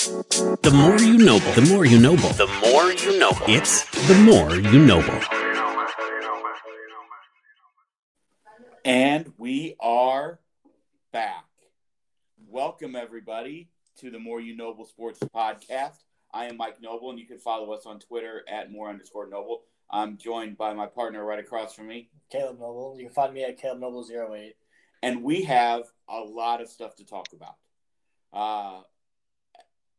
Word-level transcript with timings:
The 0.00 0.70
more 0.74 0.98
you 0.98 1.18
know, 1.18 1.38
the 1.38 1.68
more 1.68 1.84
you 1.84 1.98
know, 1.98 2.16
the 2.16 2.46
more 2.62 2.90
you 2.90 3.18
know. 3.18 3.32
It's 3.46 3.84
the 4.08 4.14
more 4.14 4.56
you 4.56 4.82
know. 4.82 5.02
And 8.82 9.34
we 9.36 9.76
are 9.78 10.40
back. 11.12 11.44
Welcome, 12.48 12.96
everybody, 12.96 13.68
to 13.98 14.10
the 14.10 14.18
More 14.18 14.40
You 14.40 14.56
Noble 14.56 14.86
Sports 14.86 15.18
Podcast. 15.34 15.98
I 16.32 16.46
am 16.46 16.56
Mike 16.56 16.80
Noble, 16.80 17.10
and 17.10 17.18
you 17.18 17.26
can 17.26 17.38
follow 17.38 17.70
us 17.72 17.84
on 17.84 17.98
Twitter 18.00 18.42
at 18.48 18.72
more 18.72 18.88
underscore 18.88 19.28
noble. 19.28 19.64
I'm 19.90 20.16
joined 20.16 20.56
by 20.56 20.72
my 20.72 20.86
partner 20.86 21.22
right 21.22 21.40
across 21.40 21.74
from 21.74 21.88
me, 21.88 22.08
Caleb 22.32 22.58
Noble. 22.58 22.94
You 22.96 23.04
can 23.04 23.12
find 23.12 23.34
me 23.34 23.44
at 23.44 23.60
Caleb 23.60 23.80
Noble 23.80 24.08
08. 24.10 24.56
and 25.02 25.22
we 25.22 25.42
have 25.42 25.82
a 26.08 26.20
lot 26.20 26.62
of 26.62 26.70
stuff 26.70 26.96
to 26.96 27.04
talk 27.04 27.28
about. 27.34 27.56
Uh, 28.32 28.82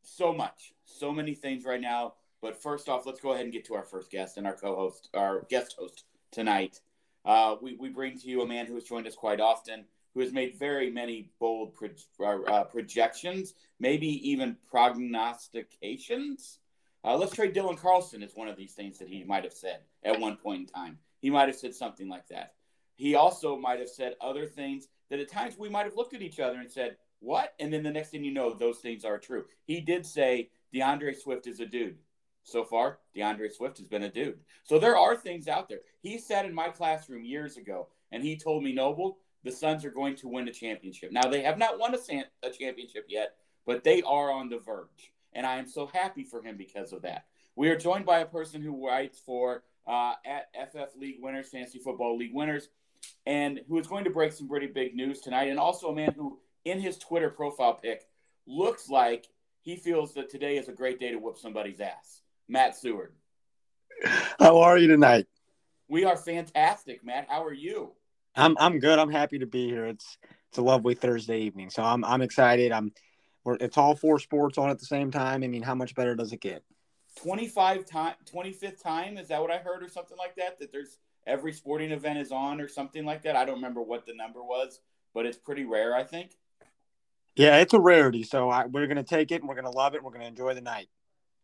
so 0.02 0.32
much, 0.32 0.72
so 0.84 1.12
many 1.12 1.34
things 1.34 1.64
right 1.64 1.80
now. 1.80 2.14
But 2.40 2.60
first 2.60 2.88
off, 2.88 3.06
let's 3.06 3.20
go 3.20 3.32
ahead 3.32 3.44
and 3.44 3.52
get 3.52 3.64
to 3.66 3.74
our 3.74 3.84
first 3.84 4.10
guest 4.10 4.36
and 4.36 4.46
our 4.46 4.54
co-host, 4.54 5.08
our 5.14 5.46
guest 5.48 5.76
host 5.78 6.04
tonight. 6.32 6.80
Uh, 7.24 7.56
we, 7.62 7.76
we 7.76 7.88
bring 7.88 8.18
to 8.18 8.28
you 8.28 8.42
a 8.42 8.46
man 8.46 8.66
who 8.66 8.74
has 8.74 8.84
joined 8.84 9.06
us 9.06 9.14
quite 9.14 9.40
often, 9.40 9.84
who 10.14 10.20
has 10.20 10.32
made 10.32 10.58
very 10.58 10.90
many 10.90 11.30
bold 11.38 11.72
pro- 11.74 12.44
uh, 12.44 12.64
projections, 12.64 13.54
maybe 13.78 14.28
even 14.28 14.56
prognostications. 14.68 16.58
Uh, 17.04 17.16
let's 17.16 17.34
trade 17.34 17.54
Dylan 17.54 17.78
Carlson 17.78 18.22
is 18.22 18.34
one 18.34 18.48
of 18.48 18.56
these 18.56 18.74
things 18.74 18.98
that 18.98 19.08
he 19.08 19.24
might 19.24 19.44
have 19.44 19.52
said 19.52 19.80
at 20.04 20.18
one 20.18 20.36
point 20.36 20.60
in 20.62 20.66
time. 20.66 20.98
He 21.20 21.30
might 21.30 21.48
have 21.48 21.56
said 21.56 21.74
something 21.74 22.08
like 22.08 22.26
that. 22.28 22.54
He 22.96 23.14
also 23.14 23.56
might 23.56 23.78
have 23.78 23.88
said 23.88 24.14
other 24.20 24.46
things 24.46 24.88
that 25.10 25.20
at 25.20 25.30
times 25.30 25.56
we 25.58 25.68
might 25.68 25.84
have 25.84 25.96
looked 25.96 26.14
at 26.14 26.22
each 26.22 26.40
other 26.40 26.58
and 26.58 26.70
said, 26.70 26.96
What? 27.22 27.54
And 27.60 27.72
then 27.72 27.84
the 27.84 27.90
next 27.90 28.10
thing 28.10 28.24
you 28.24 28.34
know, 28.34 28.52
those 28.52 28.78
things 28.78 29.04
are 29.04 29.18
true. 29.18 29.44
He 29.64 29.80
did 29.80 30.04
say 30.04 30.50
DeAndre 30.74 31.16
Swift 31.16 31.46
is 31.46 31.60
a 31.60 31.66
dude. 31.66 31.98
So 32.42 32.64
far, 32.64 32.98
DeAndre 33.16 33.52
Swift 33.52 33.78
has 33.78 33.86
been 33.86 34.02
a 34.02 34.10
dude. 34.10 34.40
So 34.64 34.80
there 34.80 34.98
are 34.98 35.16
things 35.16 35.46
out 35.46 35.68
there. 35.68 35.80
He 36.00 36.18
sat 36.18 36.44
in 36.44 36.52
my 36.52 36.68
classroom 36.68 37.24
years 37.24 37.56
ago 37.56 37.88
and 38.10 38.24
he 38.24 38.36
told 38.36 38.64
me, 38.64 38.72
Noble, 38.72 39.18
the 39.44 39.52
Suns 39.52 39.84
are 39.84 39.90
going 39.90 40.16
to 40.16 40.28
win 40.28 40.48
a 40.48 40.52
championship. 40.52 41.12
Now, 41.12 41.28
they 41.28 41.42
have 41.42 41.58
not 41.58 41.78
won 41.78 41.94
a, 41.94 41.98
a 42.42 42.50
championship 42.50 43.06
yet, 43.08 43.36
but 43.66 43.84
they 43.84 44.02
are 44.02 44.32
on 44.32 44.48
the 44.48 44.58
verge. 44.58 45.12
And 45.32 45.46
I 45.46 45.56
am 45.56 45.68
so 45.68 45.86
happy 45.86 46.24
for 46.24 46.42
him 46.42 46.56
because 46.56 46.92
of 46.92 47.02
that. 47.02 47.26
We 47.54 47.68
are 47.68 47.76
joined 47.76 48.04
by 48.04 48.18
a 48.18 48.26
person 48.26 48.62
who 48.62 48.86
writes 48.86 49.20
for 49.24 49.62
uh, 49.86 50.14
at 50.26 50.48
FF 50.72 50.96
League 50.96 51.18
Winners, 51.20 51.48
Fantasy 51.48 51.78
Football 51.78 52.16
League 52.16 52.34
Winners, 52.34 52.68
and 53.26 53.60
who 53.68 53.78
is 53.78 53.86
going 53.86 54.04
to 54.04 54.10
break 54.10 54.32
some 54.32 54.48
pretty 54.48 54.66
big 54.66 54.94
news 54.94 55.20
tonight. 55.20 55.48
And 55.48 55.58
also 55.58 55.88
a 55.88 55.94
man 55.94 56.14
who, 56.16 56.38
in 56.64 56.80
his 56.80 56.98
Twitter 56.98 57.30
profile 57.30 57.74
pic, 57.74 58.06
looks 58.46 58.88
like 58.88 59.26
he 59.60 59.76
feels 59.76 60.14
that 60.14 60.30
today 60.30 60.56
is 60.56 60.68
a 60.68 60.72
great 60.72 60.98
day 60.98 61.10
to 61.10 61.18
whoop 61.18 61.38
somebody's 61.38 61.80
ass. 61.80 62.22
Matt 62.48 62.76
Steward. 62.76 63.12
How 64.38 64.58
are 64.58 64.78
you 64.78 64.88
tonight? 64.88 65.26
We 65.88 66.04
are 66.04 66.16
fantastic, 66.16 67.04
Matt. 67.04 67.26
How 67.28 67.44
are 67.44 67.52
you? 67.52 67.92
I'm 68.34 68.56
I'm 68.58 68.78
good. 68.78 68.98
I'm 68.98 69.10
happy 69.10 69.38
to 69.38 69.46
be 69.46 69.68
here. 69.68 69.86
It's 69.86 70.18
it's 70.48 70.58
a 70.58 70.62
lovely 70.62 70.94
Thursday 70.94 71.40
evening, 71.40 71.70
so 71.70 71.82
I'm 71.82 72.04
I'm 72.04 72.22
excited. 72.22 72.72
I'm 72.72 72.92
we're, 73.44 73.56
it's 73.56 73.76
all 73.76 73.94
four 73.94 74.18
sports 74.18 74.58
on 74.58 74.70
at 74.70 74.78
the 74.78 74.86
same 74.86 75.10
time. 75.10 75.42
I 75.42 75.48
mean, 75.48 75.62
how 75.62 75.74
much 75.74 75.94
better 75.94 76.14
does 76.14 76.32
it 76.32 76.40
get? 76.40 76.62
25 77.16 77.84
time 77.84 78.14
25th 78.32 78.82
time 78.82 79.18
is 79.18 79.28
that 79.28 79.40
what 79.40 79.50
i 79.50 79.58
heard 79.58 79.82
or 79.82 79.88
something 79.88 80.16
like 80.16 80.34
that 80.36 80.58
that 80.58 80.72
there's 80.72 80.98
every 81.26 81.52
sporting 81.52 81.92
event 81.92 82.18
is 82.18 82.32
on 82.32 82.60
or 82.60 82.68
something 82.68 83.04
like 83.04 83.22
that 83.22 83.36
i 83.36 83.44
don't 83.44 83.56
remember 83.56 83.82
what 83.82 84.06
the 84.06 84.14
number 84.14 84.42
was 84.42 84.80
but 85.14 85.26
it's 85.26 85.36
pretty 85.36 85.64
rare 85.64 85.94
i 85.94 86.02
think 86.02 86.32
Yeah, 87.36 87.58
it's 87.58 87.72
a 87.74 87.80
rarity. 87.80 88.22
So 88.22 88.50
I, 88.50 88.66
we're 88.66 88.86
gonna 88.86 89.02
take 89.02 89.30
it 89.30 89.40
and 89.40 89.48
we're 89.48 89.54
gonna 89.54 89.70
love 89.70 89.94
it. 89.94 89.98
And 89.98 90.04
we're 90.06 90.12
gonna 90.12 90.26
enjoy 90.26 90.54
the 90.54 90.60
night. 90.60 90.88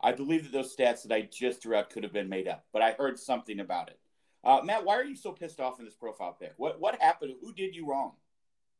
i 0.00 0.12
believe 0.12 0.44
that 0.44 0.52
those 0.52 0.74
stats 0.76 1.02
that 1.02 1.12
i 1.14 1.22
just 1.22 1.62
threw 1.62 1.74
out 1.76 1.90
could 1.90 2.02
have 2.04 2.12
been 2.12 2.28
made 2.28 2.46
up 2.46 2.64
but 2.72 2.82
i 2.82 2.92
heard 2.92 3.18
something 3.18 3.58
about 3.60 3.88
it 3.88 3.98
uh, 4.44 4.60
matt 4.62 4.84
why 4.84 4.94
are 4.94 5.04
you 5.04 5.16
so 5.16 5.32
pissed 5.32 5.58
off 5.60 5.78
in 5.80 5.84
this 5.84 5.94
profile 5.96 6.36
pic 6.40 6.52
what 6.56 6.78
what 6.80 7.00
happened 7.00 7.32
who 7.42 7.52
did 7.52 7.74
you 7.74 7.84
wrong 7.88 8.12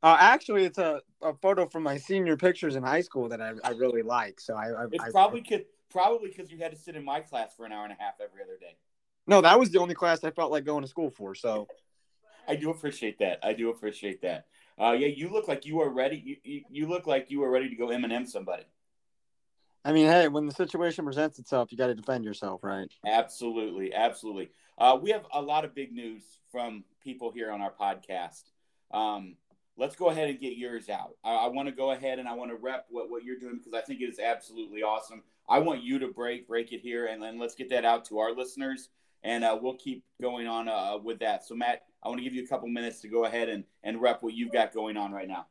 Uh, 0.00 0.16
actually, 0.21 0.65
it's 0.65 0.78
a, 0.78 1.00
a 1.22 1.34
photo 1.43 1.66
from 1.66 1.82
my 1.82 1.97
senior 1.99 2.37
pictures 2.37 2.77
in 2.77 2.84
high 2.84 3.00
school 3.00 3.28
that 3.28 3.41
I, 3.41 3.50
I 3.65 3.71
really 3.71 4.03
like. 4.03 4.41
So 4.41 4.55
I, 4.55 4.66
I 4.82 4.84
it's 4.93 5.03
I- 5.05 5.11
probably 5.11 5.43
could 5.43 5.65
probably 5.91 6.28
because 6.28 6.53
you 6.53 6.59
had 6.59 6.71
to 6.71 6.78
sit 6.78 6.94
in 6.94 7.05
my 7.05 7.19
class 7.19 7.50
for 7.56 7.66
an 7.66 7.72
hour 7.72 7.82
and 7.82 7.93
a 7.93 8.00
half 8.00 8.15
every 8.22 8.43
other 8.43 8.56
day 8.61 8.77
no, 9.27 9.41
that 9.43 9.59
was 9.59 9.71
the 9.71 9.78
only 9.81 9.94
class 9.94 10.22
I 10.25 10.31
felt 10.31 10.50
like 10.53 10.65
going 10.65 10.82
to 10.82 10.88
school 10.88 11.11
for. 11.11 11.34
So 11.34 11.66
I 12.49 12.55
do 12.56 12.71
appreciate 12.71 13.19
that. 13.19 13.41
I 13.43 13.53
do 13.53 13.69
appreciate 13.71 14.22
that. 14.22 14.47
Uh, 14.81 14.93
yeah, 14.93 15.09
you 15.09 15.28
look 15.28 15.49
like 15.49 15.66
you 15.66 15.81
are 15.81 15.89
ready. 15.89 16.22
You, 16.25 16.37
you, 16.43 16.62
you 16.71 16.87
look 16.87 17.06
like 17.06 17.31
you 17.31 17.43
are 17.43 17.50
ready 17.50 17.69
to 17.69 17.77
go 17.77 17.89
Eminem 17.89 18.27
somebody. 18.27 18.65
I 19.84 19.93
mean, 19.93 20.06
hey, 20.06 20.28
when 20.28 20.47
the 20.47 20.53
situation 20.53 21.05
presents 21.05 21.39
itself, 21.39 21.72
you 21.72 21.78
got 21.78 21.87
to 21.87 21.94
defend 21.94 22.25
yourself, 22.25 22.62
right? 22.62 22.88
Absolutely, 23.06 23.94
absolutely. 23.94 24.50
Uh, 24.77 24.99
we 25.00 25.11
have 25.11 25.25
a 25.33 25.41
lot 25.41 25.65
of 25.65 25.75
big 25.75 25.93
news 25.93 26.22
from 26.53 26.84
people 27.03 27.33
here 27.33 27.50
on 27.50 27.61
our 27.61 27.72
podcast. 27.72 28.43
Um, 28.93 29.37
let's 29.77 29.97
go 29.97 30.11
ahead 30.11 30.28
and 30.28 30.38
get 30.38 30.56
yours 30.56 30.88
out. 30.88 31.17
I, 31.25 31.34
I 31.34 31.47
want 31.49 31.69
to 31.69 31.75
go 31.75 31.93
ahead 31.93 32.19
and 32.19 32.28
I 32.28 32.34
want 32.34 32.50
to 32.50 32.56
rep 32.56 32.87
what, 32.91 33.11
what 33.11 33.25
you're 33.25 33.38
doing 33.38 33.59
because 33.59 33.75
I 33.75 33.81
think 33.81 34.00
it 34.00 34.09
is 34.11 34.19
absolutely 34.19 34.83
awesome. 34.83 35.22
I 35.49 35.61
want 35.61 35.83
you 35.83 35.99
to 36.00 36.09
break 36.09 36.47
break 36.47 36.72
it 36.72 36.81
here, 36.81 37.06
and 37.06 37.22
then 37.22 37.38
let's 37.38 37.55
get 37.55 37.71
that 37.71 37.84
out 37.84 38.05
to 38.06 38.19
our 38.19 38.34
listeners, 38.34 38.91
and 39.23 39.45
uh, 39.45 39.59
we'll 39.61 39.77
keep 39.77 40.05
going 40.21 40.47
on 40.47 40.69
uh, 40.69 40.99
with 41.03 41.19
that. 41.21 41.45
So, 41.45 41.55
Matt, 41.55 41.83
I 42.03 42.09
want 42.09 42.19
to 42.19 42.25
give 42.25 42.34
you 42.34 42.45
a 42.45 42.47
couple 42.47 42.69
minutes 42.69 43.01
to 43.03 43.09
go 43.09 43.25
ahead 43.25 43.49
and, 43.49 43.65
and 43.83 44.01
rep 44.01 44.23
what 44.23 44.34
you've 44.34 44.53
got 44.53 44.73
going 44.73 44.97
on 44.97 45.12
right 45.12 45.29
now. 45.29 45.47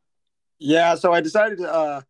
Yeah, 0.59 0.95
so 0.95 1.13
I 1.13 1.21
decided 1.21 1.59
to 1.59 1.71
uh, 1.71 2.01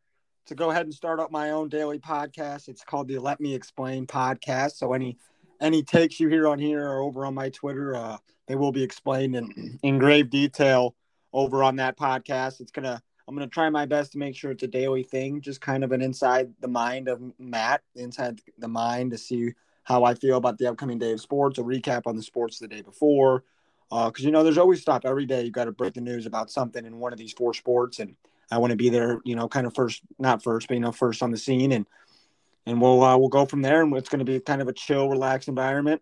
to 0.46 0.56
go 0.56 0.72
ahead 0.72 0.86
and 0.86 0.94
start 0.94 1.20
up 1.20 1.32
my 1.32 1.52
own 1.52 1.70
daily 1.70 2.00
podcast. 2.00 2.70
It's 2.70 2.84
called 2.84 3.08
the 3.08 3.20
Let 3.20 3.42
Me 3.42 3.54
Explain 3.54 4.08
podcast. 4.08 4.76
So 4.76 4.94
any 4.94 5.18
any 5.60 5.84
takes 5.84 6.20
you 6.20 6.30
hear 6.30 6.48
on 6.48 6.60
here 6.60 6.88
or 6.88 7.02
over 7.02 7.26
on 7.26 7.34
my 7.34 7.50
Twitter, 7.50 7.96
uh, 7.96 8.18
they 8.48 8.56
will 8.56 8.72
be 8.72 8.84
explained 8.84 9.36
in 9.36 9.80
in 9.84 10.00
grave 10.00 10.30
detail 10.30 10.96
over 11.34 11.64
on 11.64 11.76
that 11.78 11.98
podcast. 11.98 12.62
It's 12.62 12.72
gonna 12.72 13.02
I'm 13.28 13.36
gonna 13.36 13.48
try 13.48 13.70
my 13.70 13.86
best 13.86 14.14
to 14.14 14.18
make 14.18 14.36
sure 14.36 14.52
it's 14.52 14.64
a 14.64 14.68
daily 14.68 15.04
thing, 15.04 15.42
just 15.42 15.60
kind 15.60 15.84
of 15.84 15.92
an 15.92 16.02
inside 16.02 16.54
the 16.62 16.68
mind 16.70 17.10
of 17.10 17.22
Matt, 17.38 17.82
inside 17.96 18.40
the 18.58 18.70
mind 18.70 19.12
to 19.12 19.18
see 19.18 19.54
how 19.88 20.04
I 20.04 20.16
feel 20.16 20.36
about 20.36 20.58
the 20.58 20.68
upcoming 20.68 21.00
day 21.00 21.14
of 21.14 21.22
sports, 21.22 21.60
a 21.60 21.62
recap 21.62 22.08
on 22.08 22.18
the 22.18 22.22
sports 22.22 22.60
the 22.60 22.68
day 22.68 22.82
before. 22.82 23.46
Because 23.90 24.20
you 24.26 24.32
know, 24.32 24.44
there's 24.44 24.58
always 24.58 24.82
stuff 24.82 25.06
every 25.06 25.26
day. 25.26 25.46
You 25.46 25.52
got 25.52 25.64
to 25.64 25.72
break 25.72 25.94
the 25.94 26.02
news 26.02 26.26
about 26.26 26.52
something 26.52 26.86
in 26.86 27.00
one 27.00 27.14
of 27.14 27.20
these 27.20 27.32
four 27.32 27.54
sports, 27.54 28.00
and 28.00 28.18
I 28.52 28.58
want 28.58 28.72
to 28.72 28.76
be 28.76 28.90
there, 28.90 29.22
you 29.24 29.34
know, 29.34 29.48
kind 29.48 29.66
of 29.66 29.74
first, 29.74 30.02
not 30.20 30.44
first, 30.44 30.68
but 30.68 30.74
you 30.74 30.82
know, 30.82 30.92
first 30.92 31.24
on 31.24 31.32
the 31.32 31.38
scene, 31.38 31.72
and 31.72 31.86
and 32.66 32.82
we'll 32.82 33.02
uh, 33.02 33.18
we'll 33.18 33.30
go 33.30 33.46
from 33.46 33.62
there. 33.62 33.82
And 33.82 33.96
it's 33.96 34.10
going 34.10 34.20
to 34.20 34.26
be 34.26 34.42
kind 34.42 34.62
of 34.62 34.68
a 34.68 34.74
chill, 34.74 35.08
relaxed 35.08 35.48
environment. 35.48 36.02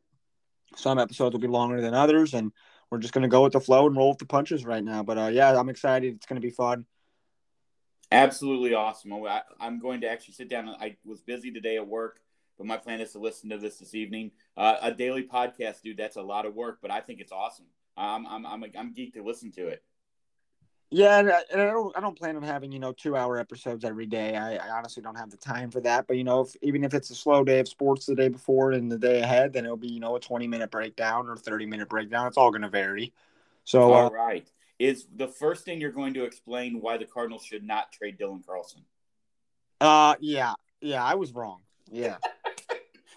Some 0.75 0.97
episodes 0.97 1.34
will 1.34 1.40
be 1.40 1.47
longer 1.47 1.79
than 1.79 1.94
others, 1.94 2.34
and 2.34 2.51
we're 2.90 2.97
just 2.97 3.13
going 3.13 3.22
to 3.22 3.28
go 3.28 3.44
with 3.44 3.53
the 3.53 3.59
flow 3.59 3.85
and 3.85 3.95
roll 3.95 4.09
with 4.09 4.18
the 4.18 4.25
punches 4.25 4.66
right 4.66 4.84
now. 4.84 5.03
But 5.03 5.19
uh, 5.19 5.28
yeah, 5.28 5.56
I'm 5.56 5.69
excited. 5.69 6.16
It's 6.16 6.25
going 6.25 6.41
to 6.41 6.45
be 6.45 6.50
fun. 6.50 6.88
Absolutely 8.12 8.74
awesome. 8.74 9.13
I, 9.13 9.44
I'm 9.59 9.79
going 9.79 10.01
to 10.01 10.09
actually 10.09 10.34
sit 10.34 10.50
down. 10.50 10.69
I 10.69 10.97
was 11.06 11.22
busy 11.22 11.51
today 11.51 11.75
at 11.75 11.88
work, 11.88 12.19
but 12.58 12.68
my 12.68 12.78
plan 12.78 13.02
is 13.02 13.12
to 13.14 13.20
listen 13.20 13.50
to 13.50 13.58
this 13.58 13.78
this 13.78 13.94
evening. 13.96 14.32
Uh, 14.56 14.78
a 14.82 14.92
daily 14.92 15.24
podcast, 15.24 15.82
dude. 15.82 15.98
That's 15.98 16.18
a 16.18 16.22
lot 16.22 16.46
of 16.46 16.56
work, 16.56 16.80
but 16.82 16.92
I 16.92 17.02
think 17.02 17.20
it's 17.20 17.32
awesome. 17.32 17.66
I'm 17.98 18.26
I'm 18.28 18.46
I'm 18.46 18.64
I'm 18.78 18.94
geeked 18.94 19.14
to 19.14 19.24
listen 19.24 19.52
to 19.54 19.68
it. 19.68 19.84
Yeah, 20.92 21.20
and, 21.20 21.32
I- 21.32 21.44
and 21.52 21.62
I 21.62 21.66
don't 21.66 21.98
I 21.98 22.00
don't 22.00 22.18
plan 22.18 22.36
on 22.36 22.44
having 22.44 22.72
you 22.72 22.80
know 22.80 22.94
two 22.94 23.16
hour 23.16 23.38
episodes 23.38 23.84
every 23.84 24.06
day. 24.06 24.36
I, 24.36 24.56
I 24.56 24.70
honestly 24.70 25.02
don't 25.02 25.18
have 25.18 25.32
the 25.32 25.38
time 25.38 25.72
for 25.72 25.82
that. 25.82 26.08
But 26.08 26.18
you 26.18 26.24
know, 26.24 26.42
if, 26.42 26.56
even 26.62 26.84
if 26.84 26.94
it's 26.94 27.10
a 27.10 27.16
slow 27.16 27.44
day 27.44 27.60
of 27.60 27.68
sports 27.68 28.06
the 28.06 28.16
day 28.16 28.28
before 28.30 28.72
and 28.72 28.92
the 28.92 28.98
day 28.98 29.22
ahead, 29.22 29.54
then 29.54 29.66
it'll 29.66 29.78
be 29.78 29.88
you 29.90 30.00
know 30.00 30.16
a 30.16 30.20
20 30.20 30.48
minute 30.48 30.72
breakdown 30.72 31.28
or 31.28 31.36
30 31.38 31.66
minute 31.66 31.90
breakdown. 31.90 32.28
It's 32.28 32.38
all 32.38 32.52
going 32.52 32.62
to 32.62 32.70
vary. 32.70 33.14
So 33.64 33.92
All 33.94 34.08
uh, 34.08 34.10
right. 34.10 34.50
Is 34.78 35.08
the 35.16 35.28
first 35.28 35.64
thing 35.66 35.80
you're 35.80 35.92
going 35.92 36.14
to 36.16 36.26
explain 36.26 36.82
why 36.82 36.98
the 36.98 37.06
Cardinals 37.06 37.44
should 37.44 37.64
not 37.64 37.92
trade 37.92 38.18
Dylan 38.20 38.46
Carlson? 38.46 38.82
uh 39.82 40.16
yeah 40.22 40.54
yeah 40.82 41.04
I 41.04 41.16
was 41.16 41.34
wrong. 41.34 41.60
Yeah. 41.92 42.18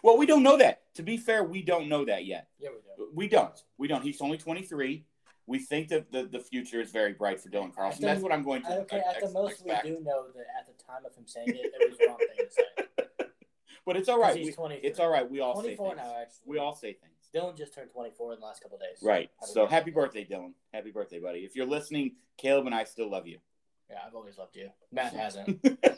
Well, 0.02 0.16
we 0.16 0.26
don't 0.26 0.42
know 0.42 0.56
that. 0.58 0.82
To 0.94 1.02
be 1.02 1.16
fair, 1.16 1.42
we 1.44 1.62
don't 1.62 1.88
know 1.88 2.04
that 2.04 2.24
yet. 2.24 2.48
Yeah, 2.58 2.70
we 2.70 2.76
do. 3.04 3.10
We 3.14 3.28
don't. 3.28 3.62
We 3.78 3.88
don't. 3.88 4.02
He's 4.02 4.20
only 4.20 4.38
23. 4.38 5.04
We 5.46 5.58
think 5.58 5.88
that 5.88 6.12
the, 6.12 6.24
the 6.24 6.40
future 6.40 6.80
is 6.80 6.90
very 6.90 7.14
bright 7.14 7.40
for 7.40 7.48
Dylan 7.48 7.74
Carlson. 7.74 8.02
the- 8.02 8.08
That's 8.08 8.20
what 8.20 8.32
I'm 8.32 8.44
going 8.44 8.62
to 8.62 8.80
Okay, 8.80 8.98
at 8.98 9.20
the 9.20 9.30
most, 9.32 9.64
we 9.64 9.72
do 9.82 9.98
know 10.02 10.26
that 10.34 10.46
at 10.58 10.66
the 10.66 10.82
time 10.84 11.04
of 11.06 11.14
him 11.14 11.24
saying 11.26 11.48
it, 11.48 11.72
it 11.74 11.90
was 11.90 11.98
wrong 12.06 12.18
thing 12.18 12.46
to 12.46 12.52
say. 12.52 12.62
But 13.86 13.96
it's 13.96 14.10
all 14.10 14.20
right. 14.20 14.36
he's 14.36 14.48
We- 14.48 14.52
23. 14.52 14.86
it's 14.86 15.00
all 15.00 15.08
right. 15.08 15.28
We 15.30 15.40
all 15.40 15.56
say 15.62 15.74
24 15.74 15.94
things. 15.94 15.96
now, 16.06 16.20
actually. 16.20 16.42
We 16.44 16.58
all 16.58 16.74
say 16.74 16.92
things. 16.92 17.14
Dylan 17.34 17.56
just 17.56 17.74
turned 17.74 17.90
24 17.90 18.34
in 18.34 18.40
the 18.40 18.44
last 18.44 18.62
couple 18.62 18.76
of 18.76 18.82
days. 18.82 18.98
Right. 19.02 19.30
Happy 19.40 19.52
So 19.52 19.62
birthday. 19.62 19.74
happy 19.74 19.90
birthday, 19.90 20.26
Dylan. 20.30 20.52
Happy 20.74 20.90
birthday, 20.90 21.18
buddy. 21.20 21.38
If 21.40 21.56
you're 21.56 21.64
listening, 21.66 22.16
Caleb 22.36 22.66
and 22.66 22.74
I 22.74 22.84
still 22.84 23.10
love 23.10 23.26
you. 23.26 23.38
Yeah, 23.90 23.96
I've 24.06 24.14
always 24.14 24.36
loved 24.36 24.56
you. 24.56 24.68
Matt 24.92 25.14
hasn't. 25.14 25.64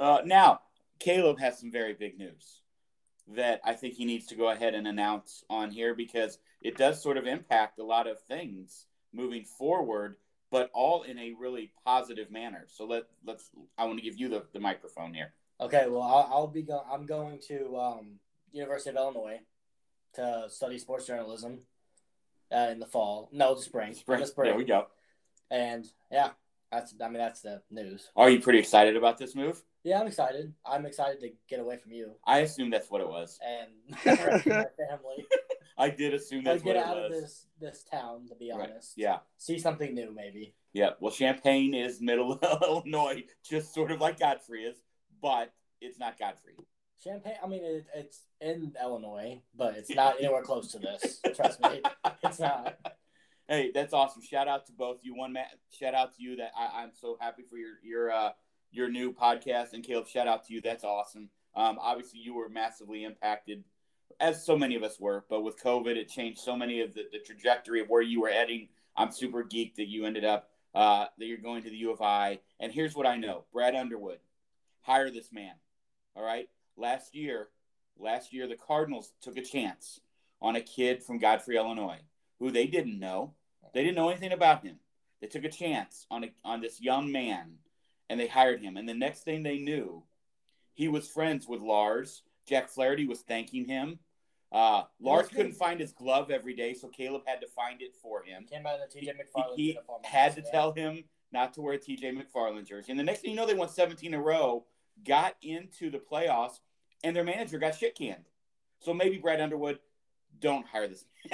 uh, 0.00 0.22
now, 0.24 0.60
Caleb 0.98 1.38
has 1.38 1.58
some 1.58 1.70
very 1.70 1.94
big 1.94 2.18
news 2.18 2.62
that 3.28 3.60
I 3.64 3.72
think 3.72 3.94
he 3.94 4.04
needs 4.04 4.26
to 4.26 4.36
go 4.36 4.50
ahead 4.50 4.74
and 4.74 4.86
announce 4.86 5.44
on 5.50 5.70
here 5.70 5.94
because 5.94 6.38
it 6.62 6.76
does 6.76 7.02
sort 7.02 7.16
of 7.16 7.26
impact 7.26 7.78
a 7.78 7.84
lot 7.84 8.06
of 8.06 8.20
things 8.20 8.86
moving 9.12 9.44
forward 9.44 10.16
but 10.50 10.70
all 10.72 11.02
in 11.02 11.18
a 11.18 11.34
really 11.38 11.72
positive 11.84 12.30
manner. 12.30 12.64
So 12.68 12.84
let 12.84 13.04
let's. 13.24 13.50
I 13.76 13.84
want 13.84 13.98
to 13.98 14.04
give 14.04 14.18
you 14.18 14.28
the, 14.28 14.44
the 14.52 14.60
microphone 14.60 15.12
here. 15.14 15.32
Okay, 15.60 15.86
well, 15.88 16.02
I'll, 16.02 16.28
I'll 16.30 16.46
be 16.46 16.62
going. 16.62 16.84
I'm 16.90 17.06
going 17.06 17.40
to 17.48 17.76
um, 17.76 18.20
University 18.52 18.90
of 18.90 18.96
Illinois 18.96 19.40
to 20.14 20.46
study 20.48 20.78
sports 20.78 21.06
journalism 21.06 21.60
uh, 22.52 22.68
in 22.70 22.78
the 22.78 22.86
fall. 22.86 23.28
No, 23.32 23.54
the 23.54 23.62
spring. 23.62 23.94
Spring. 23.94 24.20
The 24.20 24.26
spring. 24.26 24.50
There 24.50 24.58
we 24.58 24.64
go. 24.64 24.86
And 25.50 25.86
yeah, 26.10 26.30
that's 26.70 26.94
I 27.00 27.08
mean 27.08 27.18
that's 27.18 27.42
the 27.42 27.62
news. 27.70 28.10
Are 28.16 28.30
you 28.30 28.40
pretty 28.40 28.58
excited 28.58 28.96
about 28.96 29.18
this 29.18 29.34
move? 29.34 29.62
Yeah, 29.86 30.00
I'm 30.00 30.08
excited. 30.08 30.52
I'm 30.66 30.84
excited 30.84 31.20
to 31.20 31.30
get 31.48 31.60
away 31.60 31.76
from 31.76 31.92
you 31.92 32.16
I 32.26 32.40
assume 32.40 32.70
that's 32.70 32.90
what 32.90 33.00
it 33.00 33.08
was. 33.08 33.38
and 33.46 33.70
my 34.04 34.66
family. 34.76 35.26
I 35.78 35.90
did 35.90 36.12
assume 36.12 36.38
Like 36.42 36.54
that's 36.54 36.64
what 36.64 36.72
get 36.74 36.76
it 36.82 36.86
out 36.86 36.98
of 36.98 37.10
was. 37.12 37.20
this 37.20 37.46
this 37.60 37.84
town, 37.84 38.26
to 38.28 38.34
be 38.34 38.50
Right. 38.52 38.68
honest. 38.70 38.94
Yeah, 38.96 39.18
See 39.38 39.60
something 39.60 39.94
new, 39.94 40.12
maybe. 40.12 40.54
yeah. 40.72 40.90
Well, 40.98 41.12
Champaign 41.12 41.72
is 41.72 42.00
middle 42.00 42.36
Illinois, 42.62 43.22
just 43.48 43.72
sort 43.72 43.92
of 43.92 44.00
like 44.00 44.18
Godfrey 44.18 44.64
is, 44.64 44.76
but 45.22 45.52
it's 45.80 46.00
not 46.00 46.18
Godfrey. 46.18 46.56
Champaign. 47.04 47.34
I 47.40 47.46
mean, 47.46 47.64
it, 47.64 47.86
it's 47.94 48.22
in 48.40 48.72
Illinois, 48.82 49.40
but 49.54 49.76
it's 49.76 49.94
not 49.94 50.16
anywhere 50.18 50.42
close 50.42 50.72
to 50.72 50.80
this. 50.80 51.20
Trust 51.36 51.60
me, 51.60 51.80
it's 52.24 52.40
not. 52.40 52.76
Hey, 53.48 53.70
that's 53.72 53.92
awesome. 53.92 54.22
Shout 54.22 54.48
out 54.48 54.66
to 54.66 54.72
both 54.72 54.98
you. 55.02 55.14
One 55.14 55.32
man, 55.32 55.44
shout 55.70 55.94
out 55.94 56.16
to 56.16 56.22
you 56.22 56.34
that 56.36 56.50
I, 56.58 56.82
I'm 56.82 56.90
so 56.92 57.16
happy 57.20 57.44
for 57.48 57.56
your 57.56 57.74
your 57.84 58.10
uh 58.10 58.30
your 58.70 58.88
new 58.88 59.12
podcast 59.12 59.72
and 59.72 59.84
Caleb. 59.84 60.08
Shout 60.08 60.28
out 60.28 60.46
to 60.46 60.54
you. 60.54 60.60
That's 60.60 60.84
awesome. 60.84 61.30
Um, 61.54 61.78
obviously 61.80 62.20
you 62.20 62.34
were 62.34 62.48
massively 62.48 63.04
impacted, 63.04 63.64
as 64.20 64.44
so 64.44 64.56
many 64.56 64.76
of 64.76 64.82
us 64.82 65.00
were. 65.00 65.24
But 65.28 65.42
with 65.42 65.62
COVID, 65.62 65.96
it 65.96 66.08
changed 66.08 66.40
so 66.40 66.56
many 66.56 66.80
of 66.80 66.94
the, 66.94 67.04
the 67.10 67.18
trajectory 67.18 67.80
of 67.80 67.88
where 67.88 68.02
you 68.02 68.20
were 68.20 68.28
heading. 68.28 68.68
I'm 68.96 69.10
super 69.12 69.42
geeked 69.42 69.76
that 69.76 69.88
you 69.88 70.04
ended 70.04 70.24
up 70.24 70.50
uh, 70.74 71.06
that 71.18 71.26
you're 71.26 71.38
going 71.38 71.62
to 71.62 71.70
the 71.70 71.76
U 71.76 71.90
of 71.90 72.02
I. 72.02 72.40
And 72.60 72.72
here's 72.72 72.94
what 72.94 73.06
I 73.06 73.16
know: 73.16 73.44
Brad 73.52 73.74
Underwood, 73.74 74.18
hire 74.82 75.10
this 75.10 75.32
man. 75.32 75.54
All 76.14 76.22
right. 76.22 76.48
Last 76.76 77.14
year, 77.14 77.48
last 77.98 78.32
year 78.32 78.46
the 78.46 78.56
Cardinals 78.56 79.12
took 79.22 79.36
a 79.36 79.42
chance 79.42 80.00
on 80.40 80.56
a 80.56 80.60
kid 80.60 81.02
from 81.02 81.18
Godfrey, 81.18 81.56
Illinois, 81.56 82.00
who 82.38 82.50
they 82.50 82.66
didn't 82.66 82.98
know. 82.98 83.34
They 83.72 83.82
didn't 83.82 83.96
know 83.96 84.10
anything 84.10 84.32
about 84.32 84.64
him. 84.64 84.78
They 85.20 85.26
took 85.26 85.44
a 85.44 85.50
chance 85.50 86.06
on 86.10 86.24
a, 86.24 86.30
on 86.44 86.60
this 86.60 86.80
young 86.80 87.10
man, 87.10 87.54
and 88.08 88.18
they 88.20 88.26
hired 88.26 88.60
him. 88.60 88.76
And 88.76 88.88
the 88.88 88.94
next 88.94 89.20
thing 89.24 89.42
they 89.42 89.58
knew, 89.58 90.02
he 90.74 90.88
was 90.88 91.08
friends 91.08 91.46
with 91.48 91.60
Lars. 91.60 92.22
Jack 92.46 92.68
Flaherty 92.68 93.06
was 93.06 93.20
thanking 93.22 93.64
him. 93.66 93.98
Uh, 94.52 94.82
Lars 95.00 95.28
couldn't 95.28 95.54
find 95.54 95.80
his 95.80 95.92
glove 95.92 96.30
every 96.30 96.54
day, 96.54 96.72
so 96.72 96.88
Caleb 96.88 97.22
had 97.26 97.40
to 97.40 97.48
find 97.48 97.82
it 97.82 97.94
for 98.00 98.22
him. 98.22 98.44
Came 98.50 98.64
out 98.66 98.74
in 98.74 98.80
the 98.80 99.06
TJ 99.06 99.14
McFarland 99.14 99.56
He 99.56 99.68
uniform. 99.70 100.00
had 100.04 100.36
to 100.36 100.42
tell 100.42 100.72
him 100.72 101.04
not 101.32 101.52
to 101.54 101.60
wear 101.60 101.74
a 101.74 101.78
TJ 101.78 102.16
McFarland 102.16 102.66
jersey. 102.66 102.92
And 102.92 102.98
the 102.98 103.04
next 103.04 103.20
thing 103.20 103.30
you 103.30 103.36
know, 103.36 103.46
they 103.46 103.54
won 103.54 103.68
17 103.68 104.14
in 104.14 104.18
a 104.18 104.22
row, 104.22 104.64
got 105.04 105.34
into 105.42 105.90
the 105.90 105.98
playoffs, 105.98 106.60
and 107.02 107.14
their 107.14 107.24
manager 107.24 107.58
got 107.58 107.74
shit 107.74 107.96
canned. 107.96 108.24
So 108.80 108.94
maybe 108.94 109.18
Brad 109.18 109.40
Underwood, 109.40 109.80
don't 110.40 110.64
hire 110.66 110.86
this. 110.86 111.04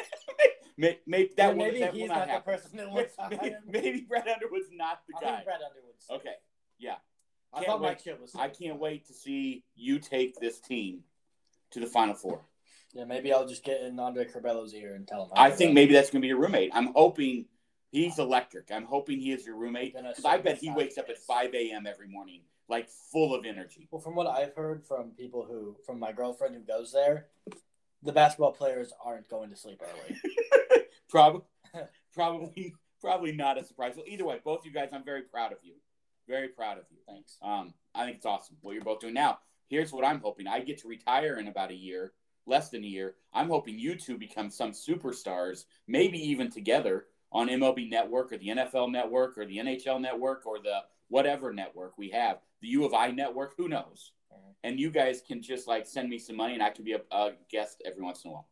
maybe, 0.78 0.98
maybe 1.06 1.32
that, 1.36 1.48
Yeah, 1.48 1.48
will, 1.50 1.56
maybe 1.56 1.80
that 1.80 1.92
he's 1.92 2.02
will 2.02 2.08
not 2.08 2.28
not 2.28 2.44
the 2.44 2.50
person 2.50 2.76
that 2.78 2.90
wants 2.90 3.14
to 3.16 3.28
maybe, 3.28 3.36
hire 3.40 3.50
him. 3.50 3.62
maybe 3.68 4.00
Brad 4.08 4.26
Underwood's 4.28 4.68
not 4.72 5.00
the 5.06 5.14
I 5.18 5.20
guy. 5.20 5.32
think 5.34 5.44
Brad 5.44 5.60
Underwood's. 5.68 6.06
Okay, 6.10 6.34
yeah. 6.82 6.96
I 7.52 7.58
Can't 7.58 7.66
thought 7.66 7.80
wait. 7.80 7.88
Mike 7.88 8.00
Ship 8.00 8.20
was. 8.20 8.34
I 8.34 8.48
can't 8.48 8.78
wait 8.78 9.06
to 9.06 9.14
see 9.14 9.64
you 9.74 9.98
take 9.98 10.38
this 10.40 10.58
team 10.58 11.00
to 11.70 11.80
the 11.80 11.86
Final 11.86 12.14
Four. 12.14 12.40
Yeah, 12.92 13.04
maybe 13.04 13.32
I'll 13.32 13.46
just 13.46 13.64
get 13.64 13.80
in 13.82 13.98
Andre 13.98 14.26
Curbelo's 14.26 14.74
ear 14.74 14.94
and 14.94 15.06
tell 15.06 15.24
him. 15.24 15.30
I 15.34 15.50
think 15.50 15.72
maybe 15.72 15.94
that's 15.94 16.10
going 16.10 16.20
to 16.20 16.24
be 16.24 16.28
your 16.28 16.38
roommate. 16.38 16.70
I'm 16.74 16.92
hoping 16.94 17.46
he's 17.90 18.18
electric. 18.18 18.70
I'm 18.70 18.84
hoping 18.84 19.18
he 19.18 19.32
is 19.32 19.46
your 19.46 19.56
roommate 19.56 19.94
because 19.94 20.24
I 20.24 20.38
bet 20.38 20.58
he 20.58 20.70
wakes 20.70 20.98
up 20.98 21.08
at 21.08 21.18
5 21.18 21.54
a.m. 21.54 21.86
every 21.86 22.08
morning, 22.08 22.42
like 22.68 22.88
full 22.90 23.34
of 23.34 23.46
energy. 23.46 23.88
Well, 23.90 24.00
from 24.00 24.14
what 24.14 24.26
I've 24.26 24.54
heard 24.54 24.84
from 24.84 25.10
people 25.10 25.46
who, 25.48 25.76
from 25.86 25.98
my 25.98 26.12
girlfriend 26.12 26.54
who 26.54 26.60
goes 26.60 26.92
there, 26.92 27.28
the 28.02 28.12
basketball 28.12 28.52
players 28.52 28.92
aren't 29.02 29.28
going 29.28 29.50
to 29.50 29.56
sleep 29.56 29.80
early. 29.82 30.18
probably, 31.08 31.42
probably, 32.14 32.74
probably 33.00 33.32
not 33.32 33.58
a 33.58 33.64
surprise. 33.64 33.94
Well, 33.96 34.06
either 34.06 34.26
way, 34.26 34.40
both 34.44 34.66
you 34.66 34.72
guys, 34.72 34.90
I'm 34.92 35.04
very 35.04 35.22
proud 35.22 35.52
of 35.52 35.58
you. 35.62 35.74
Very 36.28 36.48
proud 36.48 36.78
of 36.78 36.84
you. 36.90 36.98
Thanks. 37.06 37.38
Um, 37.42 37.74
I 37.94 38.04
think 38.04 38.16
it's 38.16 38.26
awesome 38.26 38.56
what 38.60 38.74
you're 38.74 38.84
both 38.84 39.00
doing 39.00 39.14
now. 39.14 39.38
Here's 39.68 39.92
what 39.92 40.04
I'm 40.04 40.20
hoping: 40.20 40.46
I 40.46 40.60
get 40.60 40.78
to 40.78 40.88
retire 40.88 41.38
in 41.38 41.48
about 41.48 41.70
a 41.70 41.76
year, 41.76 42.12
less 42.46 42.68
than 42.70 42.84
a 42.84 42.86
year. 42.86 43.14
I'm 43.32 43.48
hoping 43.48 43.78
you 43.78 43.96
two 43.96 44.18
become 44.18 44.50
some 44.50 44.72
superstars, 44.72 45.64
maybe 45.86 46.18
even 46.18 46.50
together 46.50 47.06
on 47.32 47.48
MLB 47.48 47.88
Network 47.90 48.32
or 48.32 48.38
the 48.38 48.48
NFL 48.48 48.90
Network 48.92 49.38
or 49.38 49.46
the 49.46 49.58
NHL 49.58 50.00
Network 50.00 50.46
or 50.46 50.58
the 50.58 50.80
whatever 51.08 51.52
network 51.52 51.98
we 51.98 52.08
have, 52.10 52.38
the 52.60 52.68
U 52.68 52.84
of 52.84 52.94
I 52.94 53.10
Network. 53.10 53.54
Who 53.56 53.68
knows? 53.68 54.12
Mhm. 54.32 54.54
And 54.64 54.80
you 54.80 54.90
guys 54.90 55.22
can 55.26 55.42
just 55.42 55.66
like 55.66 55.86
send 55.86 56.08
me 56.08 56.18
some 56.18 56.36
money, 56.36 56.54
and 56.54 56.62
I 56.62 56.70
can 56.70 56.84
be 56.84 56.92
a, 56.92 57.00
a 57.10 57.32
guest 57.50 57.82
every 57.84 58.02
once 58.02 58.24
in 58.24 58.30
a 58.30 58.34
while. 58.34 58.48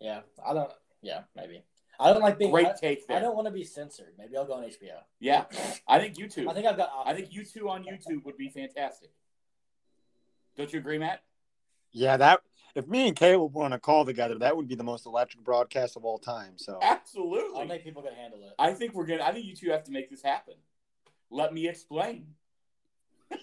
Yeah, 0.00 0.20
I 0.44 0.54
don't. 0.54 0.72
Yeah, 1.02 1.22
maybe. 1.36 1.62
I 2.00 2.12
don't 2.12 2.22
like 2.22 2.38
being. 2.38 2.50
Great 2.50 2.66
I, 2.66 2.74
take 2.80 3.04
I 3.10 3.18
don't 3.20 3.36
want 3.36 3.46
to 3.46 3.52
be 3.52 3.64
censored. 3.64 4.14
Maybe 4.18 4.36
I'll 4.36 4.46
go 4.46 4.54
on 4.54 4.64
HBO. 4.64 5.00
Yeah, 5.18 5.44
I 5.86 5.98
think 5.98 6.18
you 6.18 6.28
two. 6.28 6.48
I 6.48 6.54
think 6.54 6.66
I've 6.66 6.76
got. 6.76 6.90
I 7.04 7.14
think 7.14 7.32
you 7.32 7.44
two 7.44 7.68
on 7.68 7.84
YouTube 7.84 8.24
would 8.24 8.36
be 8.36 8.48
fantastic. 8.48 9.10
Don't 10.56 10.72
you 10.72 10.78
agree, 10.78 10.98
Matt? 10.98 11.22
Yeah, 11.92 12.16
that 12.16 12.40
if 12.74 12.86
me 12.86 13.08
and 13.08 13.16
Caleb 13.16 13.54
were 13.54 13.64
on 13.64 13.72
a 13.72 13.78
call 13.78 14.04
together, 14.04 14.38
that 14.38 14.56
would 14.56 14.68
be 14.68 14.74
the 14.74 14.84
most 14.84 15.06
electric 15.06 15.44
broadcast 15.44 15.96
of 15.96 16.04
all 16.04 16.18
time. 16.18 16.52
So 16.56 16.78
absolutely, 16.82 17.38
I'll 17.38 17.44
Absolutely. 17.44 17.68
make 17.68 17.84
people 17.84 18.02
can 18.02 18.14
handle 18.14 18.42
it. 18.44 18.52
I 18.58 18.72
think 18.72 18.94
we're 18.94 19.06
gonna. 19.06 19.24
I 19.24 19.32
think 19.32 19.46
you 19.46 19.54
two 19.54 19.70
have 19.70 19.84
to 19.84 19.92
make 19.92 20.10
this 20.10 20.22
happen. 20.22 20.54
Let 21.30 21.52
me 21.52 21.68
explain. 21.68 22.26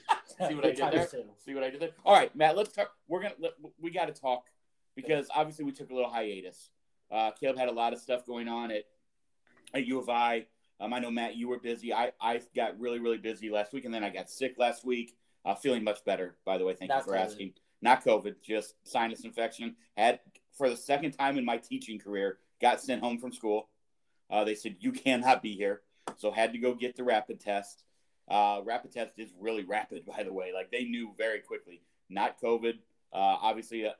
See 0.47 0.55
what 0.55 0.65
I 0.65 0.71
did 0.71 0.77
there? 0.77 1.07
two. 1.07 1.23
See 1.45 1.53
what 1.53 1.63
I 1.63 1.69
did 1.69 1.81
there? 1.81 1.91
All 2.05 2.13
right, 2.13 2.33
Matt. 2.35 2.57
Let's 2.57 2.71
talk. 2.71 2.91
We're 3.07 3.21
gonna. 3.21 3.35
Let, 3.39 3.53
we 3.79 3.91
got 3.91 4.05
to 4.05 4.13
talk 4.13 4.45
because 4.95 5.27
obviously 5.35 5.65
we 5.65 5.71
took 5.71 5.89
a 5.89 5.93
little 5.93 6.09
hiatus. 6.09 6.71
Uh, 7.11 7.31
Caleb 7.31 7.57
had 7.57 7.69
a 7.69 7.73
lot 7.73 7.93
of 7.93 7.99
stuff 7.99 8.25
going 8.25 8.47
on 8.47 8.71
at 8.71 8.83
at 9.73 9.85
U 9.85 9.99
of 9.99 10.09
I. 10.09 10.47
Um, 10.79 10.93
I 10.93 10.99
know 10.99 11.09
Matt, 11.09 11.35
you 11.35 11.47
were 11.47 11.59
busy. 11.59 11.93
I 11.93 12.11
I 12.21 12.41
got 12.55 12.79
really 12.79 12.99
really 12.99 13.17
busy 13.17 13.49
last 13.49 13.73
week, 13.73 13.85
and 13.85 13.93
then 13.93 14.03
I 14.03 14.09
got 14.09 14.29
sick 14.29 14.55
last 14.57 14.85
week. 14.85 15.15
Uh, 15.45 15.55
feeling 15.55 15.83
much 15.83 16.03
better, 16.03 16.35
by 16.45 16.57
the 16.57 16.65
way. 16.65 16.73
Thank 16.73 16.89
Not 16.89 17.05
you 17.05 17.11
for 17.11 17.17
COVID. 17.17 17.25
asking. 17.25 17.53
Not 17.81 18.03
COVID, 18.03 18.35
just 18.43 18.73
sinus 18.83 19.23
infection. 19.23 19.75
Had 19.95 20.19
for 20.57 20.69
the 20.69 20.75
second 20.75 21.11
time 21.11 21.37
in 21.37 21.45
my 21.45 21.57
teaching 21.57 21.99
career, 21.99 22.39
got 22.61 22.81
sent 22.81 23.01
home 23.01 23.17
from 23.19 23.31
school. 23.31 23.69
Uh, 24.29 24.43
they 24.43 24.55
said 24.55 24.75
you 24.79 24.91
cannot 24.91 25.41
be 25.41 25.53
here, 25.53 25.81
so 26.17 26.31
had 26.31 26.51
to 26.53 26.59
go 26.59 26.73
get 26.73 26.95
the 26.95 27.03
rapid 27.03 27.39
test. 27.39 27.83
Uh, 28.27 28.59
rapid 28.65 28.91
test 28.91 29.13
is 29.17 29.29
really 29.39 29.63
rapid, 29.63 30.05
by 30.17 30.23
the 30.23 30.33
way. 30.33 30.51
Like 30.53 30.71
they 30.71 30.83
knew 30.83 31.13
very 31.17 31.39
quickly. 31.39 31.81
Not 32.09 32.41
COVID. 32.41 32.73
Uh, 33.13 33.37
obviously, 33.41 33.83
a, 33.83 33.95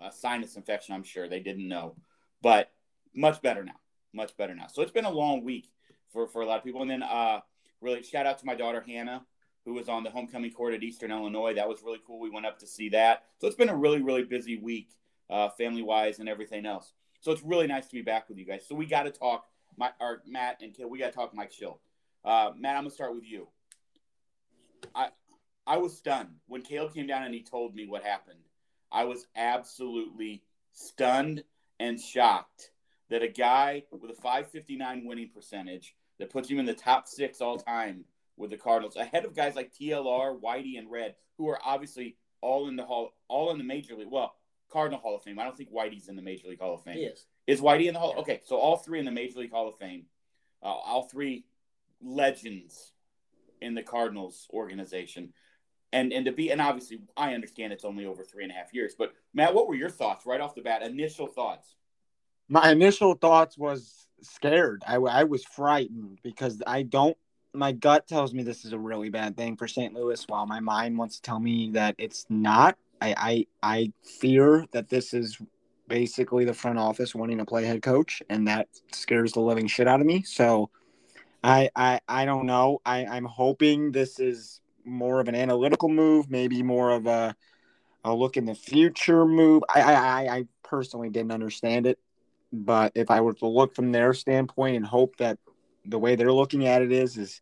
a 0.00 0.10
sinus 0.10 0.56
infection. 0.56 0.94
I'm 0.94 1.02
sure 1.02 1.28
they 1.28 1.40
didn't 1.40 1.68
know, 1.68 1.96
but 2.42 2.70
much 3.14 3.40
better 3.40 3.64
now. 3.64 3.80
Much 4.12 4.36
better 4.36 4.54
now. 4.54 4.66
So 4.66 4.82
it's 4.82 4.92
been 4.92 5.04
a 5.04 5.10
long 5.10 5.44
week 5.44 5.70
for 6.12 6.26
for 6.26 6.42
a 6.42 6.46
lot 6.46 6.58
of 6.58 6.64
people. 6.64 6.82
And 6.82 6.90
then, 6.90 7.02
uh, 7.02 7.40
really 7.80 8.02
shout 8.02 8.26
out 8.26 8.38
to 8.40 8.46
my 8.46 8.54
daughter 8.54 8.84
Hannah, 8.86 9.24
who 9.64 9.72
was 9.72 9.88
on 9.88 10.04
the 10.04 10.10
homecoming 10.10 10.52
court 10.52 10.74
at 10.74 10.82
Eastern 10.82 11.10
Illinois. 11.10 11.54
That 11.54 11.68
was 11.68 11.82
really 11.82 12.00
cool. 12.06 12.20
We 12.20 12.30
went 12.30 12.46
up 12.46 12.58
to 12.58 12.66
see 12.66 12.90
that. 12.90 13.24
So 13.38 13.46
it's 13.46 13.56
been 13.56 13.70
a 13.70 13.76
really 13.76 14.02
really 14.02 14.24
busy 14.24 14.58
week, 14.58 14.90
uh, 15.30 15.48
family 15.50 15.82
wise 15.82 16.18
and 16.18 16.28
everything 16.28 16.66
else. 16.66 16.92
So 17.20 17.32
it's 17.32 17.42
really 17.42 17.66
nice 17.66 17.86
to 17.86 17.94
be 17.94 18.02
back 18.02 18.28
with 18.28 18.38
you 18.38 18.44
guys. 18.44 18.66
So 18.68 18.74
we 18.74 18.84
got 18.84 19.04
to 19.04 19.10
talk, 19.10 19.46
my 19.76 19.90
or 20.00 20.22
Matt 20.26 20.60
and 20.60 20.74
Kill. 20.74 20.90
We 20.90 20.98
got 20.98 21.12
to 21.12 21.12
talk 21.12 21.34
Mike 21.34 21.52
Shildt. 21.52 21.78
Uh, 22.24 22.50
Matt, 22.58 22.76
I'm 22.76 22.84
gonna 22.84 22.90
start 22.90 23.14
with 23.14 23.24
you. 23.24 23.48
I 24.94 25.08
I 25.66 25.78
was 25.78 25.96
stunned 25.96 26.36
when 26.48 26.62
Caleb 26.62 26.94
came 26.94 27.06
down 27.06 27.22
and 27.22 27.34
he 27.34 27.42
told 27.42 27.74
me 27.74 27.86
what 27.86 28.02
happened. 28.02 28.40
I 28.90 29.04
was 29.04 29.26
absolutely 29.36 30.42
stunned 30.72 31.44
and 31.82 32.00
shocked 32.00 32.70
that 33.10 33.22
a 33.22 33.28
guy 33.28 33.82
with 33.90 34.10
a 34.10 34.14
559 34.14 35.04
winning 35.04 35.30
percentage 35.34 35.96
that 36.18 36.30
puts 36.30 36.48
him 36.48 36.60
in 36.60 36.64
the 36.64 36.74
top 36.74 37.08
six 37.08 37.40
all 37.40 37.58
time 37.58 38.04
with 38.36 38.50
the 38.50 38.56
Cardinals, 38.56 38.96
ahead 38.96 39.24
of 39.24 39.34
guys 39.34 39.56
like 39.56 39.72
TLR, 39.74 40.40
Whitey, 40.40 40.78
and 40.78 40.90
Red, 40.90 41.16
who 41.36 41.48
are 41.48 41.58
obviously 41.64 42.16
all 42.40 42.68
in 42.68 42.76
the 42.76 42.84
hall, 42.84 43.14
all 43.28 43.50
in 43.50 43.58
the 43.58 43.64
major 43.64 43.96
league. 43.96 44.08
Well, 44.10 44.32
Cardinal 44.70 45.00
Hall 45.00 45.16
of 45.16 45.22
Fame. 45.22 45.40
I 45.40 45.44
don't 45.44 45.56
think 45.56 45.72
Whitey's 45.72 46.08
in 46.08 46.16
the 46.16 46.22
Major 46.22 46.48
League 46.48 46.60
Hall 46.60 46.74
of 46.74 46.82
Fame. 46.82 46.96
He 46.96 47.02
is. 47.02 47.26
Is 47.46 47.60
Whitey 47.60 47.88
in 47.88 47.94
the 47.94 48.00
Hall? 48.00 48.14
Okay, 48.18 48.40
so 48.44 48.56
all 48.56 48.76
three 48.76 49.00
in 49.00 49.04
the 49.04 49.10
Major 49.10 49.40
League 49.40 49.50
Hall 49.50 49.68
of 49.68 49.76
Fame, 49.76 50.04
uh, 50.62 50.66
all 50.66 51.02
three 51.02 51.44
legends 52.00 52.92
in 53.60 53.74
the 53.74 53.82
Cardinals 53.82 54.48
organization, 54.52 55.32
and 55.92 56.12
and 56.12 56.26
to 56.26 56.32
be 56.32 56.50
and 56.50 56.60
obviously 56.60 57.00
I 57.16 57.34
understand 57.34 57.72
it's 57.72 57.84
only 57.84 58.06
over 58.06 58.24
three 58.24 58.44
and 58.44 58.52
a 58.52 58.54
half 58.54 58.72
years, 58.74 58.94
but 58.96 59.12
Matt, 59.34 59.54
what 59.54 59.68
were 59.68 59.74
your 59.74 59.90
thoughts 59.90 60.26
right 60.26 60.40
off 60.40 60.54
the 60.54 60.62
bat? 60.62 60.82
Initial 60.82 61.26
thoughts? 61.26 61.76
my 62.52 62.70
initial 62.70 63.14
thoughts 63.14 63.56
was 63.56 64.06
scared. 64.20 64.82
I, 64.86 64.96
I 64.96 65.24
was 65.24 65.42
frightened 65.42 66.18
because 66.22 66.62
I 66.66 66.82
don't. 66.82 67.16
My 67.54 67.72
gut 67.72 68.06
tells 68.06 68.34
me 68.34 68.42
this 68.42 68.66
is 68.66 68.74
a 68.74 68.78
really 68.78 69.08
bad 69.08 69.38
thing 69.38 69.56
for 69.56 69.66
St. 69.66 69.94
Louis, 69.94 70.22
while 70.28 70.46
my 70.46 70.60
mind 70.60 70.98
wants 70.98 71.16
to 71.16 71.22
tell 71.22 71.40
me 71.40 71.70
that 71.72 71.94
it's 71.96 72.26
not. 72.28 72.76
I 73.00 73.14
I, 73.16 73.46
I 73.62 73.92
fear 74.04 74.66
that 74.72 74.90
this 74.90 75.14
is 75.14 75.38
basically 75.88 76.44
the 76.44 76.54
front 76.54 76.78
office 76.78 77.14
wanting 77.14 77.38
to 77.38 77.46
play 77.46 77.64
head 77.64 77.82
coach, 77.82 78.22
and 78.28 78.46
that 78.48 78.68
scares 78.92 79.32
the 79.32 79.40
living 79.40 79.66
shit 79.66 79.88
out 79.88 80.00
of 80.00 80.06
me. 80.06 80.22
So 80.22 80.68
I, 81.42 81.70
I 81.74 82.00
I 82.08 82.26
don't 82.26 82.44
know. 82.44 82.80
I 82.84 83.06
I'm 83.06 83.24
hoping 83.24 83.92
this 83.92 84.20
is 84.20 84.60
more 84.84 85.20
of 85.20 85.28
an 85.28 85.34
analytical 85.34 85.88
move, 85.88 86.30
maybe 86.30 86.62
more 86.62 86.90
of 86.90 87.06
a 87.06 87.34
a 88.04 88.12
look 88.12 88.36
in 88.36 88.44
the 88.44 88.54
future 88.54 89.24
move. 89.24 89.62
I 89.72 89.80
I 89.82 90.36
I 90.36 90.46
personally 90.62 91.10
didn't 91.10 91.32
understand 91.32 91.86
it, 91.86 91.98
but 92.52 92.92
if 92.94 93.10
I 93.10 93.20
were 93.20 93.34
to 93.34 93.46
look 93.46 93.74
from 93.74 93.92
their 93.92 94.12
standpoint 94.14 94.76
and 94.76 94.86
hope 94.86 95.16
that 95.18 95.38
the 95.84 95.98
way 95.98 96.16
they're 96.16 96.32
looking 96.32 96.66
at 96.66 96.82
it 96.82 96.92
is 96.92 97.16
is 97.16 97.40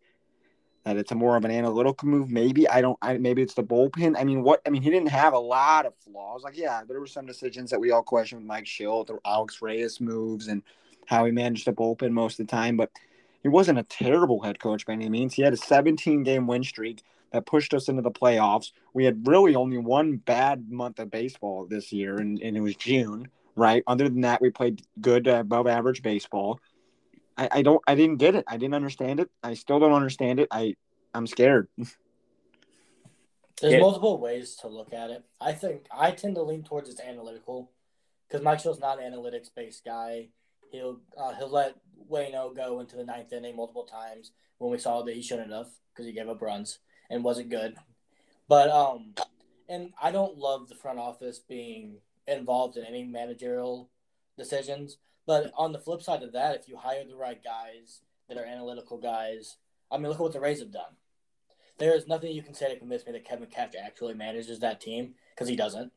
that 0.85 0.97
it's 0.97 1.13
a 1.13 1.15
more 1.15 1.37
of 1.37 1.45
an 1.45 1.51
analytical 1.51 2.09
move. 2.09 2.31
Maybe 2.31 2.69
I 2.69 2.81
don't. 2.81 2.99
I 3.03 3.19
maybe 3.19 3.43
it's 3.43 3.55
the 3.55 3.63
bullpen. 3.63 4.17
I 4.19 4.25
mean, 4.25 4.43
what? 4.43 4.63
I 4.67 4.71
mean, 4.71 4.83
he 4.83 4.91
didn't 4.91 5.11
have 5.11 5.35
a 5.35 5.39
lot 5.39 5.87
of 5.87 5.95
flaws. 5.97 6.43
Like, 6.43 6.57
yeah, 6.57 6.83
there 6.87 7.01
were 7.01 7.07
some 7.07 7.27
decisions 7.27 7.71
that 7.71 7.81
we 7.81 7.91
all 7.91 8.03
questioned 8.03 8.47
Mike 8.47 8.65
Shildt, 8.65 9.09
the 9.09 9.19
Alex 9.25 9.61
Reyes 9.61 10.01
moves, 10.01 10.49
and 10.49 10.63
how 11.07 11.25
he 11.25 11.33
managed 11.33 11.67
the 11.67 11.73
bullpen 11.73 12.13
most 12.13 12.41
of 12.41 12.47
the 12.47 12.51
time. 12.51 12.77
But 12.77 12.91
he 13.43 13.49
wasn't 13.49 13.79
a 13.79 13.83
terrible 13.85 14.43
head 14.43 14.59
coach 14.59 14.87
by 14.87 14.95
any 14.95 15.09
means. 15.09 15.35
He 15.35 15.43
had 15.43 15.53
a 15.53 15.59
17 15.59 16.23
game 16.23 16.47
win 16.47 16.65
streak 16.65 17.03
that 17.33 17.47
pushed 17.47 17.75
us 17.75 17.89
into 17.89 18.03
the 18.03 18.11
playoffs. 18.11 18.73
We 18.93 19.05
had 19.05 19.27
really 19.27 19.55
only 19.55 19.79
one 19.79 20.17
bad 20.17 20.71
month 20.71 20.99
of 20.99 21.11
baseball 21.11 21.67
this 21.67 21.93
year, 21.93 22.17
and, 22.19 22.41
and 22.41 22.57
it 22.57 22.61
was 22.61 22.77
June, 22.77 23.29
right? 23.57 23.83
Other 23.87 24.09
than 24.09 24.23
that, 24.23 24.41
we 24.41 24.51
played 24.51 24.83
good, 25.01 25.29
uh, 25.29 25.41
above 25.41 25.67
average 25.67 26.03
baseball. 26.03 26.61
I, 27.37 27.49
I 27.53 27.63
don't, 27.63 27.81
I 27.87 27.95
didn't 27.95 28.17
get 28.17 28.35
it. 28.35 28.45
I 28.49 28.57
didn't 28.57 28.75
understand 28.75 29.21
it. 29.21 29.31
I 29.43 29.55
still 29.55 29.79
don't 29.79 29.93
understand 29.93 30.41
it. 30.41 30.49
I, 30.51 30.75
I'm 31.15 31.27
scared. 31.27 31.69
There's 33.61 33.75
Yeah. 33.75 33.81
multiple 33.81 34.19
ways 34.19 34.57
to 34.57 34.69
look 34.69 34.95
at 34.95 35.11
it. 35.11 35.23
I 35.41 35.53
think 35.53 35.87
I 35.91 36.13
tend 36.13 36.37
to 36.37 36.43
lean 36.43 36.63
towards 36.63 36.89
it's 36.89 37.01
analytical 37.01 37.71
because 38.27 38.43
Mike 38.43 38.59
Shildt's 38.61 38.81
not 38.81 39.03
an 39.03 39.13
analytics 39.13 39.51
based 39.55 39.85
guy. 39.85 40.29
He'll 40.73 41.01
uh, 41.19 41.35
he'll 41.35 41.51
let 41.51 41.75
Waino 42.11 42.57
go 42.57 42.81
into 42.81 42.97
the 42.97 43.05
ninth 43.05 43.33
inning 43.35 43.57
multiple 43.57 43.85
times 43.85 44.33
when 44.59 44.71
we 44.71 44.79
saw 44.79 45.03
that 45.03 45.15
he 45.15 45.21
shouldn't 45.21 45.53
have 45.53 45.69
because 45.93 46.07
he 46.07 46.13
gave 46.13 46.29
up 46.29 46.41
runs 46.41 46.79
and 47.11 47.25
wasn't 47.25 47.51
good. 47.51 47.77
But 48.49 48.71
um, 48.71 49.15
and 49.69 49.93
I 50.01 50.11
don't 50.11 50.39
love 50.39 50.69
the 50.69 50.75
front 50.75 50.99
office 50.99 51.39
being 51.39 51.99
involved 52.27 52.77
in 52.77 52.85
any 52.85 53.05
managerial 53.05 53.91
decisions. 54.39 54.97
But 55.27 55.53
on 55.57 55.73
the 55.73 55.79
flip 55.79 56.03
side 56.03 56.23
of 56.23 56.33
that, 56.33 56.57
if 56.57 56.69
you 56.69 56.77
hire 56.77 57.05
the 57.05 57.17
right 57.17 57.43
guys 57.43 58.01
that 58.29 58.39
are 58.39 58.45
analytical 58.45 58.99
guys, 58.99 59.57
I 59.91 59.99
mean, 59.99 60.09
look 60.09 60.17
at 60.17 60.23
what 60.23 60.33
the 60.33 60.41
Rays 60.41 60.61
have 60.61 60.73
done. 60.73 60.97
There 61.79 61.95
is 61.95 62.07
nothing 62.07 62.33
you 62.33 62.43
can 62.43 62.55
say 62.55 62.73
to 62.73 62.79
convince 62.79 63.07
me 63.07 63.13
that 63.13 63.25
Kevin 63.25 63.49
Cash 63.49 63.73
actually 63.81 64.15
manages 64.15 64.61
that 64.61 64.81
team 64.81 65.15
because 65.35 65.49
he 65.49 65.57
doesn't. 65.57 65.93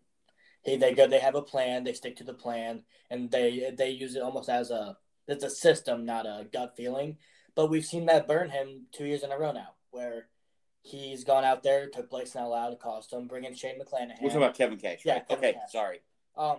He 0.64 0.78
they 0.78 0.94
go 0.94 1.08
they 1.08 1.20
have 1.20 1.36
a 1.36 1.42
plan, 1.42 1.84
they 1.84 1.94
stick 1.94 2.16
to 2.18 2.24
the 2.24 2.34
plan, 2.34 2.84
and 3.10 3.30
they 3.32 3.72
they 3.78 3.90
use 3.90 4.16
it 4.16 4.22
almost 4.22 4.50
as 4.50 4.72
a 4.72 4.98
it's 5.28 5.44
a 5.44 5.50
system, 5.50 6.06
not 6.06 6.26
a 6.26 6.48
gut 6.52 6.76
feeling. 6.76 7.18
But 7.56 7.70
we've 7.70 7.86
seen 7.86 8.06
that 8.06 8.28
burn 8.28 8.50
him 8.50 8.88
two 8.92 9.06
years 9.06 9.24
in 9.24 9.32
a 9.32 9.38
row 9.38 9.52
now, 9.52 9.76
where 9.92 10.28
he's 10.84 11.24
gone 11.24 11.44
out 11.44 11.64
there, 11.64 11.88
took 11.90 12.10
place 12.10 12.36
not 12.36 12.44
allowed, 12.44 12.70
to 12.70 12.76
cost 12.76 13.12
him, 13.12 13.28
bring 13.28 13.46
in 13.46 13.56
Shane 13.56 13.80
McClanahan. 13.80 14.22
We're 14.22 14.30
talking 14.30 14.44
about 14.44 14.56
Kevin 14.56 14.78
Cash. 14.78 15.00
Yeah. 15.04 15.20
Kevin 15.20 15.38
okay, 15.38 15.54
Cash. 15.54 15.72
sorry. 15.72 16.02
um, 16.38 16.58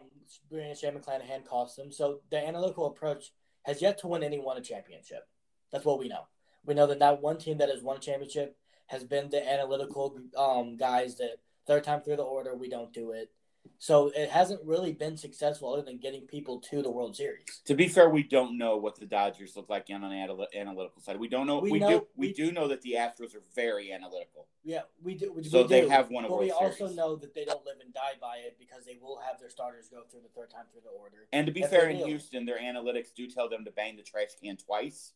bringing 0.51 0.71
in 0.71 0.77
Shane 0.77 0.95
McClanahan 0.95 1.45
cost 1.45 1.77
them. 1.77 1.93
So 1.93 2.21
the 2.31 2.39
analytical 2.39 2.87
approach 2.87 3.33
has 3.63 3.81
yet 3.81 3.99
to 3.99 4.09
win 4.09 4.23
anyone 4.23 4.57
a 4.57 4.61
championship. 4.61 5.29
That's 5.71 5.85
what 5.85 5.99
we 5.99 6.09
know. 6.09 6.27
We 6.65 6.75
know 6.75 6.87
that 6.87 6.99
not 6.99 7.23
one 7.23 7.39
team 7.39 7.59
that 7.59 7.69
has 7.69 7.83
won 7.83 7.99
a 7.99 8.01
championship 8.01 8.57
has 8.87 9.05
been 9.05 9.31
the 9.31 9.47
analytical 9.47 10.19
um, 10.37 10.77
guys 10.77 11.17
that 11.19 11.37
third 11.67 11.85
time 11.85 12.01
through 12.01 12.17
the 12.17 12.23
order 12.23 12.55
we 12.55 12.69
don't 12.69 12.93
do 12.93 13.13
it. 13.13 13.31
So 13.79 14.11
it 14.15 14.31
hasn't 14.31 14.63
really 14.65 14.93
been 14.93 15.17
successful 15.17 15.73
other 15.73 15.83
than 15.83 15.99
getting 15.99 16.23
people 16.23 16.59
to 16.71 16.81
the 16.81 16.91
World 16.91 17.17
Series. 17.17 17.61
To 17.67 17.75
be 17.75 17.87
fair, 17.89 18.09
we 18.09 18.23
don't 18.23 18.57
know 18.57 18.77
what 18.77 18.99
the 18.99 19.05
Dodgers 19.05 19.57
look 19.57 19.69
like 19.69 19.89
on 19.93 20.05
an 20.05 20.13
anal- 20.13 20.47
analytical 20.55 21.03
side. 21.03 21.19
We 21.19 21.29
don't 21.29 21.47
know. 21.47 21.59
We 21.59 21.73
We, 21.73 21.79
know- 21.81 21.89
do. 22.01 22.07
We, 22.17 22.29
we- 22.29 22.33
do 22.33 22.51
know 22.53 22.69
that 22.69 22.81
the 22.83 22.93
Astros 22.93 23.35
are 23.35 23.43
very 23.55 23.93
analytical. 23.93 24.47
Yeah, 24.65 24.83
we 25.03 25.15
do. 25.15 25.33
We, 25.33 25.45
So 25.45 25.63
we 25.63 25.69
they 25.69 25.81
do, 25.83 25.89
have 25.91 26.09
won 26.11 26.25
a 26.25 26.29
but 26.29 26.35
World 26.39 26.45
we 26.45 26.51
also 26.53 26.89
know 26.89 27.17
that 27.17 27.35
they 27.35 27.45
don't 27.45 27.65
live 27.67 27.77
and 27.85 27.93
die 27.93 28.15
by 28.21 28.37
it 28.39 28.57
because 28.59 28.87
they 28.87 28.97
will 29.03 29.19
have 29.27 29.39
their 29.39 29.51
starters 29.51 29.89
go 29.91 30.03
through 30.11 30.21
the 30.23 30.29
third 30.41 30.51
time 30.51 30.65
through 30.73 30.83
the 30.83 30.91
order. 30.99 31.27
And 31.33 31.47
to 31.47 31.53
be 31.53 31.63
fair, 31.63 31.89
in 31.91 31.99
do. 31.99 32.05
Houston, 32.07 32.47
their 32.47 32.59
analytics 32.59 33.13
do 33.15 33.29
tell 33.29 33.51
them 33.51 33.65
to 33.67 33.71
bang 33.71 33.97
the 33.97 34.03
trash 34.03 34.29
can 34.43 34.57
twice. 34.57 35.13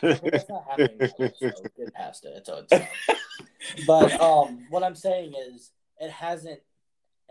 But 0.00 0.22
that's 0.22 0.48
not 0.48 0.64
happening 0.68 0.96
now, 0.98 1.08
so 1.38 1.50
get 1.76 1.94
past 1.94 2.24
it. 2.24 2.46
So 2.46 2.64
it's, 2.70 2.86
but 3.86 4.18
um, 4.20 4.66
what 4.70 4.82
I'm 4.82 4.94
saying 4.94 5.34
is, 5.52 5.72
it 5.98 6.10
hasn't. 6.10 6.60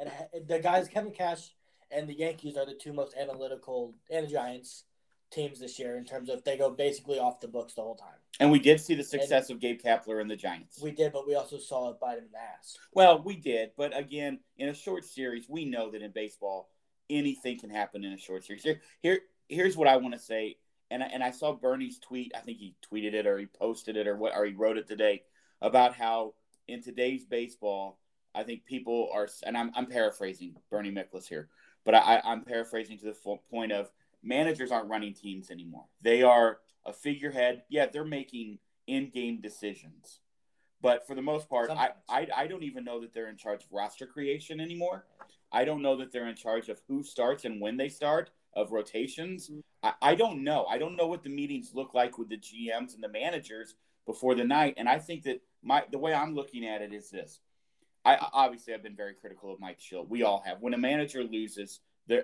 Ha- 0.07 0.39
the 0.47 0.59
guys 0.59 0.87
Kevin 0.87 1.11
Cash 1.11 1.49
and 1.91 2.07
the 2.07 2.13
Yankees 2.13 2.55
are 2.57 2.65
the 2.65 2.73
two 2.73 2.93
most 2.93 3.15
analytical 3.17 3.95
and 4.09 4.27
the 4.27 4.31
Giants 4.31 4.85
teams 5.31 5.59
this 5.59 5.77
year 5.77 5.97
in 5.97 6.05
terms 6.05 6.29
of 6.29 6.43
they 6.43 6.57
go 6.57 6.71
basically 6.71 7.19
off 7.19 7.39
the 7.39 7.47
books 7.47 7.73
the 7.73 7.81
whole 7.81 7.95
time. 7.95 8.09
And 8.39 8.51
we 8.51 8.59
did 8.59 8.79
see 8.79 8.95
the 8.95 9.03
success 9.03 9.49
of 9.49 9.59
Gabe 9.59 9.79
Kapler 9.81 10.21
and 10.21 10.29
the 10.29 10.35
Giants. 10.35 10.79
We 10.81 10.91
did, 10.91 11.11
but 11.11 11.27
we 11.27 11.35
also 11.35 11.57
saw 11.57 11.89
it 11.91 11.99
bite 11.99 12.17
him 12.17 12.25
in 12.25 12.31
the 12.31 12.39
ass. 12.39 12.77
Well, 12.93 13.21
we 13.21 13.35
did, 13.35 13.71
but 13.77 13.97
again, 13.97 14.39
in 14.57 14.69
a 14.69 14.73
short 14.73 15.05
series, 15.05 15.47
we 15.49 15.65
know 15.65 15.91
that 15.91 16.01
in 16.01 16.11
baseball, 16.11 16.69
anything 17.09 17.59
can 17.59 17.69
happen 17.69 18.03
in 18.03 18.13
a 18.13 18.17
short 18.17 18.45
series. 18.45 18.63
Here, 18.63 18.81
here 19.01 19.19
here's 19.49 19.75
what 19.75 19.87
I 19.87 19.97
want 19.97 20.13
to 20.13 20.19
say, 20.19 20.57
and 20.89 21.03
I, 21.03 21.07
and 21.07 21.23
I 21.23 21.31
saw 21.31 21.53
Bernie's 21.53 21.99
tweet. 21.99 22.31
I 22.35 22.39
think 22.39 22.57
he 22.59 22.75
tweeted 22.91 23.13
it 23.13 23.27
or 23.27 23.37
he 23.37 23.45
posted 23.45 23.97
it 23.97 24.07
or 24.07 24.15
what, 24.15 24.35
or 24.35 24.45
he 24.45 24.53
wrote 24.53 24.77
it 24.77 24.87
today 24.87 25.23
about 25.61 25.93
how 25.93 26.33
in 26.67 26.81
today's 26.81 27.25
baseball, 27.25 27.98
I 28.35 28.43
think 28.43 28.65
people 28.65 29.09
are, 29.13 29.27
and 29.45 29.57
I'm 29.57 29.71
I'm 29.75 29.85
paraphrasing 29.85 30.55
Bernie 30.69 30.91
Miklasz 30.91 31.27
here, 31.27 31.49
but 31.85 31.95
I, 31.95 32.21
I'm 32.23 32.43
paraphrasing 32.43 32.97
to 32.99 33.05
the 33.05 33.13
full 33.13 33.43
point 33.49 33.71
of 33.71 33.91
managers 34.23 34.71
aren't 34.71 34.89
running 34.89 35.13
teams 35.13 35.49
anymore. 35.49 35.85
They 36.01 36.23
are 36.23 36.59
a 36.85 36.93
figurehead. 36.93 37.63
Yeah, 37.69 37.87
they're 37.87 38.05
making 38.05 38.59
in-game 38.87 39.41
decisions. 39.41 40.19
But 40.81 41.05
for 41.05 41.15
the 41.15 41.21
most 41.21 41.49
part, 41.49 41.69
I, 41.69 41.89
I 42.07 42.27
I 42.35 42.47
don't 42.47 42.63
even 42.63 42.83
know 42.83 43.01
that 43.01 43.13
they're 43.13 43.29
in 43.29 43.37
charge 43.37 43.63
of 43.63 43.71
roster 43.71 44.05
creation 44.05 44.59
anymore. 44.59 45.05
I 45.51 45.65
don't 45.65 45.81
know 45.81 45.97
that 45.97 46.11
they're 46.11 46.27
in 46.27 46.35
charge 46.35 46.69
of 46.69 46.81
who 46.87 47.03
starts 47.03 47.43
and 47.43 47.59
when 47.59 47.75
they 47.75 47.89
start, 47.89 48.29
of 48.53 48.71
rotations. 48.71 49.49
Mm-hmm. 49.49 49.59
I, 49.83 49.93
I 50.01 50.15
don't 50.15 50.43
know. 50.43 50.65
I 50.65 50.77
don't 50.77 50.95
know 50.95 51.07
what 51.07 51.23
the 51.23 51.29
meetings 51.29 51.71
look 51.73 51.93
like 51.93 52.17
with 52.17 52.29
the 52.29 52.37
GMs 52.37 52.93
and 52.95 53.03
the 53.03 53.09
managers 53.09 53.75
before 54.05 54.35
the 54.35 54.43
night. 54.43 54.75
And 54.77 54.89
I 54.89 54.99
think 54.99 55.23
that 55.23 55.41
my 55.63 55.83
the 55.91 55.97
way 55.97 56.13
I'm 56.13 56.35
looking 56.35 56.65
at 56.65 56.81
it 56.81 56.93
is 56.93 57.09
this. 57.09 57.39
I 58.05 58.17
obviously 58.33 58.73
I've 58.73 58.83
been 58.83 58.95
very 58.95 59.13
critical 59.13 59.53
of 59.53 59.59
Mike 59.59 59.79
Shildt. 59.79 60.09
We 60.09 60.23
all 60.23 60.41
have. 60.45 60.61
When 60.61 60.73
a 60.73 60.77
manager 60.77 61.23
loses, 61.23 61.81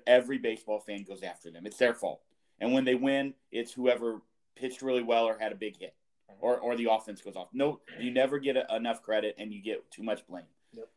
every 0.07 0.37
baseball 0.37 0.79
fan 0.79 1.03
goes 1.03 1.23
after 1.23 1.51
them. 1.51 1.65
It's 1.65 1.77
their 1.77 1.93
fault. 1.93 2.21
And 2.59 2.73
when 2.73 2.85
they 2.85 2.95
win, 2.95 3.33
it's 3.51 3.73
whoever 3.73 4.21
pitched 4.55 4.81
really 4.81 5.03
well 5.03 5.25
or 5.25 5.37
had 5.37 5.51
a 5.51 5.55
big 5.55 5.77
hit 5.77 5.93
or, 6.39 6.57
or 6.57 6.75
the 6.75 6.89
offense 6.89 7.21
goes 7.21 7.35
off. 7.35 7.49
No, 7.53 7.81
you 7.99 8.11
never 8.11 8.39
get 8.39 8.55
a, 8.55 8.75
enough 8.75 9.01
credit 9.01 9.35
and 9.37 9.53
you 9.53 9.61
get 9.61 9.89
too 9.91 10.03
much 10.03 10.25
blame. 10.27 10.45
Yep. 10.73 10.87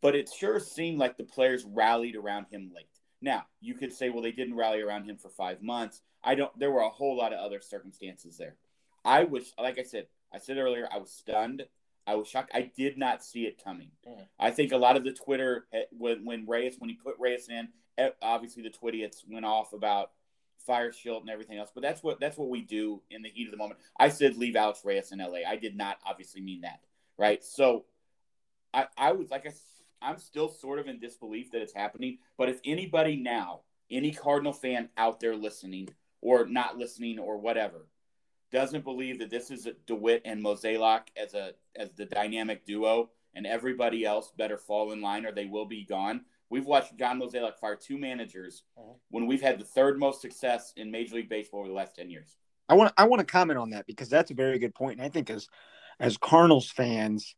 But 0.00 0.14
it 0.14 0.30
sure 0.30 0.58
seemed 0.60 0.98
like 0.98 1.16
the 1.16 1.24
players 1.24 1.64
rallied 1.64 2.16
around 2.16 2.46
him 2.50 2.70
late. 2.74 2.86
Now, 3.20 3.44
you 3.60 3.74
could 3.74 3.92
say, 3.92 4.10
well, 4.10 4.22
they 4.22 4.32
didn't 4.32 4.56
rally 4.56 4.80
around 4.80 5.04
him 5.04 5.16
for 5.16 5.28
five 5.28 5.62
months. 5.62 6.02
I 6.22 6.34
don't, 6.34 6.56
there 6.58 6.70
were 6.70 6.80
a 6.80 6.88
whole 6.88 7.16
lot 7.16 7.32
of 7.32 7.38
other 7.38 7.60
circumstances 7.60 8.36
there. 8.36 8.56
I 9.04 9.24
was, 9.24 9.52
like 9.58 9.78
I 9.78 9.82
said, 9.82 10.06
I 10.32 10.38
said 10.38 10.58
earlier, 10.58 10.88
I 10.92 10.98
was 10.98 11.10
stunned. 11.10 11.64
I 12.06 12.14
was 12.14 12.28
shocked. 12.28 12.52
I 12.54 12.70
did 12.76 12.98
not 12.98 13.24
see 13.24 13.46
it 13.46 13.62
coming. 13.62 13.90
Mm. 14.08 14.26
I 14.38 14.50
think 14.50 14.72
a 14.72 14.76
lot 14.76 14.96
of 14.96 15.04
the 15.04 15.12
Twitter, 15.12 15.66
eh, 15.72 15.82
when, 15.90 16.24
when 16.24 16.46
Reyes, 16.46 16.76
when 16.78 16.88
he 16.88 16.96
put 16.96 17.16
Reyes 17.18 17.48
in, 17.48 17.68
eh, 17.98 18.10
obviously 18.22 18.62
the 18.62 18.70
Twitiots 18.70 19.22
went 19.28 19.44
off 19.44 19.72
about 19.72 20.12
fire 20.66 20.90
Shildt 20.90 21.20
and 21.20 21.30
everything 21.30 21.58
else. 21.58 21.70
But 21.74 21.82
that's 21.82 22.02
what 22.02 22.20
that's 22.20 22.36
what 22.36 22.48
we 22.48 22.62
do 22.62 23.02
in 23.10 23.22
the 23.22 23.28
heat 23.28 23.46
of 23.46 23.52
the 23.52 23.56
moment. 23.56 23.80
I 23.98 24.08
said 24.08 24.36
leave 24.36 24.56
Alex 24.56 24.82
Reyes 24.84 25.12
in 25.12 25.18
LA. 25.18 25.40
I 25.48 25.56
did 25.56 25.76
not 25.76 25.98
obviously 26.06 26.40
mean 26.40 26.62
that, 26.62 26.80
right? 27.18 27.42
So 27.42 27.84
I 28.74 28.86
I 28.96 29.12
was 29.12 29.30
like 29.30 29.46
I 29.46 29.52
I'm 30.02 30.18
still 30.18 30.48
sort 30.48 30.78
of 30.78 30.88
in 30.88 30.98
disbelief 30.98 31.52
that 31.52 31.62
it's 31.62 31.74
happening. 31.74 32.18
But 32.36 32.48
if 32.48 32.60
anybody 32.64 33.16
now, 33.16 33.60
any 33.90 34.12
Cardinal 34.12 34.52
fan 34.52 34.90
out 34.96 35.20
there 35.20 35.36
listening 35.36 35.88
or 36.20 36.46
not 36.46 36.76
listening 36.76 37.18
or 37.18 37.38
whatever, 37.38 37.86
doesn't 38.52 38.84
believe 38.84 39.18
that 39.18 39.30
this 39.30 39.50
is 39.50 39.66
a 39.66 39.72
DeWitt 39.86 40.22
and 40.24 40.42
Mozeliak 40.42 41.02
as 41.16 41.34
a 41.34 41.52
as 41.74 41.90
the 41.92 42.06
dynamic 42.06 42.64
duo, 42.64 43.10
and 43.34 43.46
everybody 43.46 44.04
else 44.04 44.32
better 44.36 44.56
fall 44.58 44.92
in 44.92 45.00
line 45.00 45.26
or 45.26 45.32
they 45.32 45.46
will 45.46 45.66
be 45.66 45.84
gone. 45.84 46.24
We've 46.48 46.64
watched 46.64 46.96
John 46.96 47.18
Mozeliak 47.20 47.58
fire 47.58 47.76
two 47.76 47.98
managers 47.98 48.62
Mhm. 48.78 48.94
when 49.10 49.26
we've 49.26 49.42
had 49.42 49.58
the 49.58 49.64
third 49.64 49.98
most 49.98 50.20
success 50.20 50.72
in 50.76 50.90
Major 50.90 51.16
League 51.16 51.28
Baseball 51.28 51.60
over 51.60 51.68
the 51.68 51.74
last 51.74 51.96
ten 51.96 52.08
years. 52.08 52.36
I 52.68 52.74
want 52.74 52.92
I 52.96 53.04
want 53.04 53.20
to 53.20 53.26
comment 53.26 53.58
on 53.58 53.70
that 53.70 53.86
because 53.86 54.08
that's 54.08 54.30
a 54.30 54.34
very 54.34 54.58
good 54.58 54.74
point. 54.74 54.98
And 54.98 55.02
I 55.06 55.08
think 55.08 55.28
as 55.30 55.48
as 55.98 56.16
Cardinals 56.16 56.70
fans, 56.70 57.34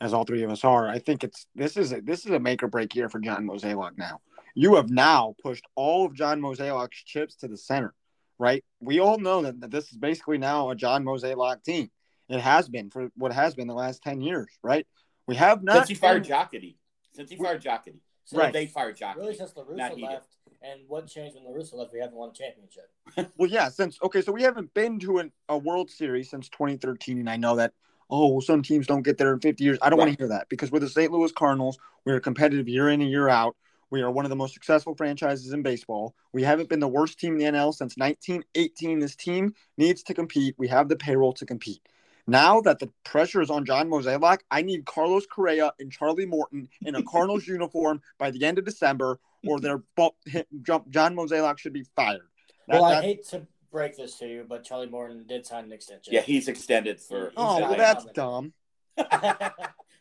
as 0.00 0.12
all 0.12 0.24
three 0.24 0.42
of 0.42 0.50
us 0.50 0.64
are, 0.64 0.88
I 0.88 0.98
think 0.98 1.24
it's 1.24 1.46
this 1.54 1.76
is 1.76 1.92
a, 1.92 2.00
this 2.00 2.24
is 2.24 2.32
a 2.32 2.38
make 2.40 2.62
or 2.62 2.68
break 2.68 2.94
year 2.94 3.08
for 3.08 3.18
John 3.20 3.46
Mozeliak. 3.46 3.96
Now 3.98 4.20
you 4.54 4.74
have 4.76 4.90
now 4.90 5.34
pushed 5.42 5.64
all 5.74 6.04
of 6.06 6.14
John 6.14 6.40
Mozeliak's 6.40 7.02
chips 7.04 7.34
to 7.36 7.48
the 7.48 7.56
center, 7.56 7.94
right? 8.38 8.64
We 8.80 9.00
all 9.00 9.18
know 9.18 9.42
that, 9.42 9.60
that 9.60 9.70
this 9.70 9.90
is 9.90 9.96
basically 9.96 10.38
now 10.38 10.70
a 10.70 10.74
John 10.74 11.04
Mozeliak 11.04 11.62
team. 11.62 11.90
It 12.28 12.40
has 12.40 12.68
been 12.68 12.90
for 12.90 13.08
what 13.16 13.32
has 13.32 13.54
been 13.54 13.66
the 13.66 13.74
last 13.74 14.02
ten 14.02 14.20
years, 14.20 14.48
right? 14.62 14.86
We 15.26 15.36
have 15.36 15.62
not 15.62 15.76
Since 15.76 15.88
he 15.88 15.94
fired 15.94 16.24
Jocketty. 16.24 16.76
Since 17.12 17.30
he 17.30 17.36
fired 17.36 17.62
Jocketty. 17.62 18.00
So 18.24 18.38
Right. 18.38 18.52
They 18.52 18.66
fired 18.66 18.96
Jocketty. 18.96 19.16
Really, 19.16 19.34
since 19.34 19.52
La 19.56 19.64
Not 19.64 19.92
Russa 19.92 20.02
left, 20.02 20.28
And 20.62 20.80
what 20.88 21.06
changed 21.06 21.34
when 21.36 21.44
La 21.44 21.50
Russa 21.50 21.74
left? 21.74 21.92
We 21.92 22.00
haven't 22.00 22.16
won 22.16 22.30
a 22.30 22.32
championship. 22.32 22.90
Well, 23.36 23.50
yeah, 23.50 23.68
since 23.68 23.98
okay, 24.02 24.22
so 24.22 24.32
we 24.32 24.42
haven't 24.42 24.72
been 24.74 24.98
to 25.00 25.18
an, 25.18 25.32
a 25.48 25.58
World 25.58 25.90
Series 25.90 26.30
since 26.30 26.48
2013, 26.48 27.18
and 27.18 27.28
I 27.28 27.36
know 27.36 27.56
that. 27.56 27.72
Oh, 28.14 28.28
well, 28.28 28.40
some 28.42 28.62
teams 28.62 28.86
don't 28.86 29.02
get 29.02 29.16
there 29.16 29.32
in 29.32 29.40
50 29.40 29.64
years. 29.64 29.78
I 29.80 29.88
don't 29.88 29.98
want 29.98 30.10
to 30.10 30.18
hear 30.18 30.28
that 30.28 30.46
because 30.50 30.70
we're 30.70 30.80
the 30.80 30.88
St. 30.88 31.10
Louis 31.10 31.32
Cardinals. 31.32 31.78
We're 32.04 32.20
competitive 32.20 32.68
year 32.68 32.90
in 32.90 33.00
and 33.00 33.10
year 33.10 33.30
out. 33.30 33.56
We 33.92 34.00
are 34.00 34.10
one 34.10 34.24
of 34.24 34.30
the 34.30 34.36
most 34.36 34.54
successful 34.54 34.94
franchises 34.94 35.52
in 35.52 35.60
baseball. 35.62 36.14
We 36.32 36.42
haven't 36.42 36.70
been 36.70 36.80
the 36.80 36.88
worst 36.88 37.20
team 37.20 37.34
in 37.34 37.38
the 37.38 37.44
NL 37.58 37.74
since 37.74 37.94
1918. 37.98 38.98
This 38.98 39.14
team 39.14 39.54
needs 39.76 40.02
to 40.04 40.14
compete. 40.14 40.54
We 40.56 40.66
have 40.68 40.88
the 40.88 40.96
payroll 40.96 41.34
to 41.34 41.44
compete. 41.44 41.86
Now 42.26 42.62
that 42.62 42.78
the 42.78 42.88
pressure 43.04 43.42
is 43.42 43.50
on 43.50 43.66
John 43.66 43.90
Mozeliak, 43.90 44.38
I 44.50 44.62
need 44.62 44.86
Carlos 44.86 45.26
Correa 45.26 45.74
and 45.78 45.92
Charlie 45.92 46.24
Morton 46.24 46.70
in 46.80 46.94
a 46.94 47.02
Cardinals 47.10 47.46
uniform 47.46 48.00
by 48.16 48.30
the 48.30 48.42
end 48.46 48.58
of 48.58 48.64
December, 48.64 49.20
or 49.46 49.60
their 49.60 49.82
jump. 50.62 50.88
John 50.88 51.14
Mozeliak 51.14 51.58
should 51.58 51.74
be 51.74 51.84
fired. 51.94 52.22
That- 52.68 52.80
well, 52.80 52.84
I 52.86 52.94
that- 52.94 53.04
hate 53.04 53.28
to 53.28 53.46
break 53.70 53.98
this 53.98 54.18
to 54.20 54.26
you, 54.26 54.46
but 54.48 54.64
Charlie 54.64 54.88
Morton 54.88 55.26
did 55.28 55.44
sign 55.44 55.64
an 55.64 55.72
extension. 55.72 56.14
Yeah, 56.14 56.22
he's 56.22 56.48
extended 56.48 56.98
for. 56.98 57.30
Oh, 57.36 57.60
well, 57.60 57.76
that's 57.76 58.04
coming. 58.04 58.14
dumb. 58.14 58.52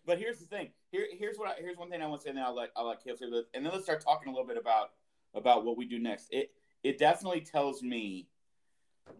but 0.05 0.17
here's 0.17 0.39
the 0.39 0.45
thing. 0.45 0.69
Here, 0.91 1.05
here's 1.17 1.37
what. 1.37 1.49
I, 1.49 1.53
here's 1.59 1.77
one 1.77 1.89
thing 1.89 2.01
I 2.01 2.07
want 2.07 2.21
to 2.21 2.25
say. 2.25 2.29
And 2.29 2.37
then 2.37 2.45
I'll 2.45 2.55
let 2.55 2.69
I'll 2.75 2.87
let 2.87 3.03
Caleb 3.03 3.19
say 3.19 3.29
this, 3.29 3.45
and 3.53 3.65
then 3.65 3.71
let's 3.71 3.85
start 3.85 4.01
talking 4.01 4.27
a 4.27 4.31
little 4.31 4.47
bit 4.47 4.57
about 4.57 4.91
about 5.33 5.63
what 5.65 5.77
we 5.77 5.85
do 5.85 5.99
next. 5.99 6.27
It 6.31 6.51
it 6.83 6.97
definitely 6.99 7.41
tells 7.41 7.81
me. 7.81 8.27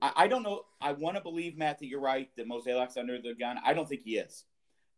I, 0.01 0.12
I 0.16 0.28
don't 0.28 0.44
know. 0.44 0.62
I 0.80 0.92
want 0.92 1.16
to 1.18 1.22
believe 1.24 1.58
Matt 1.58 1.80
that 1.80 1.88
you're 1.88 2.01
right 2.01 2.30
that 2.38 2.48
Mozeliak 2.48 2.98
under 2.98 3.20
the 3.22 3.34
gun. 3.34 3.58
I 3.66 3.74
don't 3.74 3.88
think 3.90 4.01
he 4.04 4.18
is. 4.18 4.46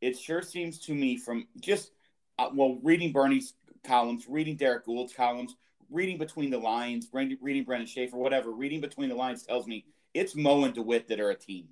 It 0.01 0.17
sure 0.17 0.41
seems 0.41 0.79
to 0.79 0.93
me 0.93 1.17
from 1.17 1.47
just 1.61 1.91
uh, 2.37 2.49
well 2.53 2.79
reading 2.83 3.11
Bernie's 3.11 3.53
columns, 3.85 4.25
reading 4.27 4.55
Derrick 4.57 4.85
Goold's 4.85 5.13
columns, 5.13 5.55
reading 5.89 6.17
between 6.17 6.49
the 6.49 6.57
lines, 6.57 7.07
reading, 7.13 7.37
reading 7.41 7.65
Brenden 7.65 7.87
Schaeffer, 7.87 8.17
whatever. 8.17 8.51
Reading 8.51 8.81
between 8.81 9.09
the 9.09 9.15
lines 9.15 9.43
tells 9.43 9.67
me 9.67 9.85
it's 10.13 10.35
Mo 10.35 10.65
and 10.65 10.73
DeWitt 10.73 11.07
that 11.07 11.19
are 11.19 11.29
a 11.29 11.35
team. 11.35 11.69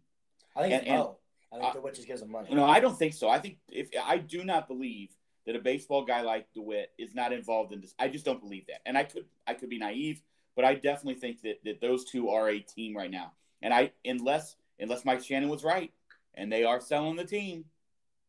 I 0.56 0.62
think 0.62 0.74
it's 0.74 0.82
And- 0.84 0.88
and- 0.96 1.00
Mo. 1.00 1.18
I 1.52 1.58
think 1.58 1.70
uh, 1.70 1.74
the 1.74 1.82
witches 1.82 2.06
gives 2.06 2.22
him 2.22 2.32
money. 2.32 2.54
No, 2.54 2.66
I 2.66 2.80
don't 2.80 2.98
think 2.98 3.14
so. 3.14 3.30
I 3.30 3.40
think 3.40 3.58
if 3.70 3.90
I 4.04 4.18
do 4.18 4.44
not 4.44 4.68
believe 4.68 5.10
that 5.46 5.56
a 5.56 5.60
baseball 5.60 6.06
guy 6.06 6.22
like 6.22 6.48
DeWitt 6.54 6.92
is 6.98 7.14
not 7.14 7.34
involved 7.34 7.74
in 7.74 7.82
this, 7.82 7.94
I 8.00 8.08
just 8.08 8.26
don't 8.26 8.40
believe 8.40 8.68
that. 8.68 8.82
And 8.86 8.98
I 8.98 9.04
could 9.04 9.26
I 9.46 9.54
could 9.54 9.70
be 9.70 9.78
naive, 9.78 10.22
but 10.56 10.66
I 10.66 10.76
definitely 10.76 11.16
think 11.16 11.42
that 11.42 11.64
that 11.66 11.82
those 11.82 12.06
two 12.06 12.30
are 12.30 12.50
a 12.50 12.60
team 12.60 12.96
right 12.96 13.12
now. 13.12 13.34
And 13.62 13.74
I 13.74 13.92
unless 14.06 14.56
unless 14.80 15.04
Mike 15.04 15.24
Shannon 15.24 15.50
was 15.50 15.64
right 15.64 15.92
and 16.36 16.52
they 16.52 16.64
are 16.64 16.80
selling 16.80 17.16
the 17.18 17.26
team, 17.26 17.66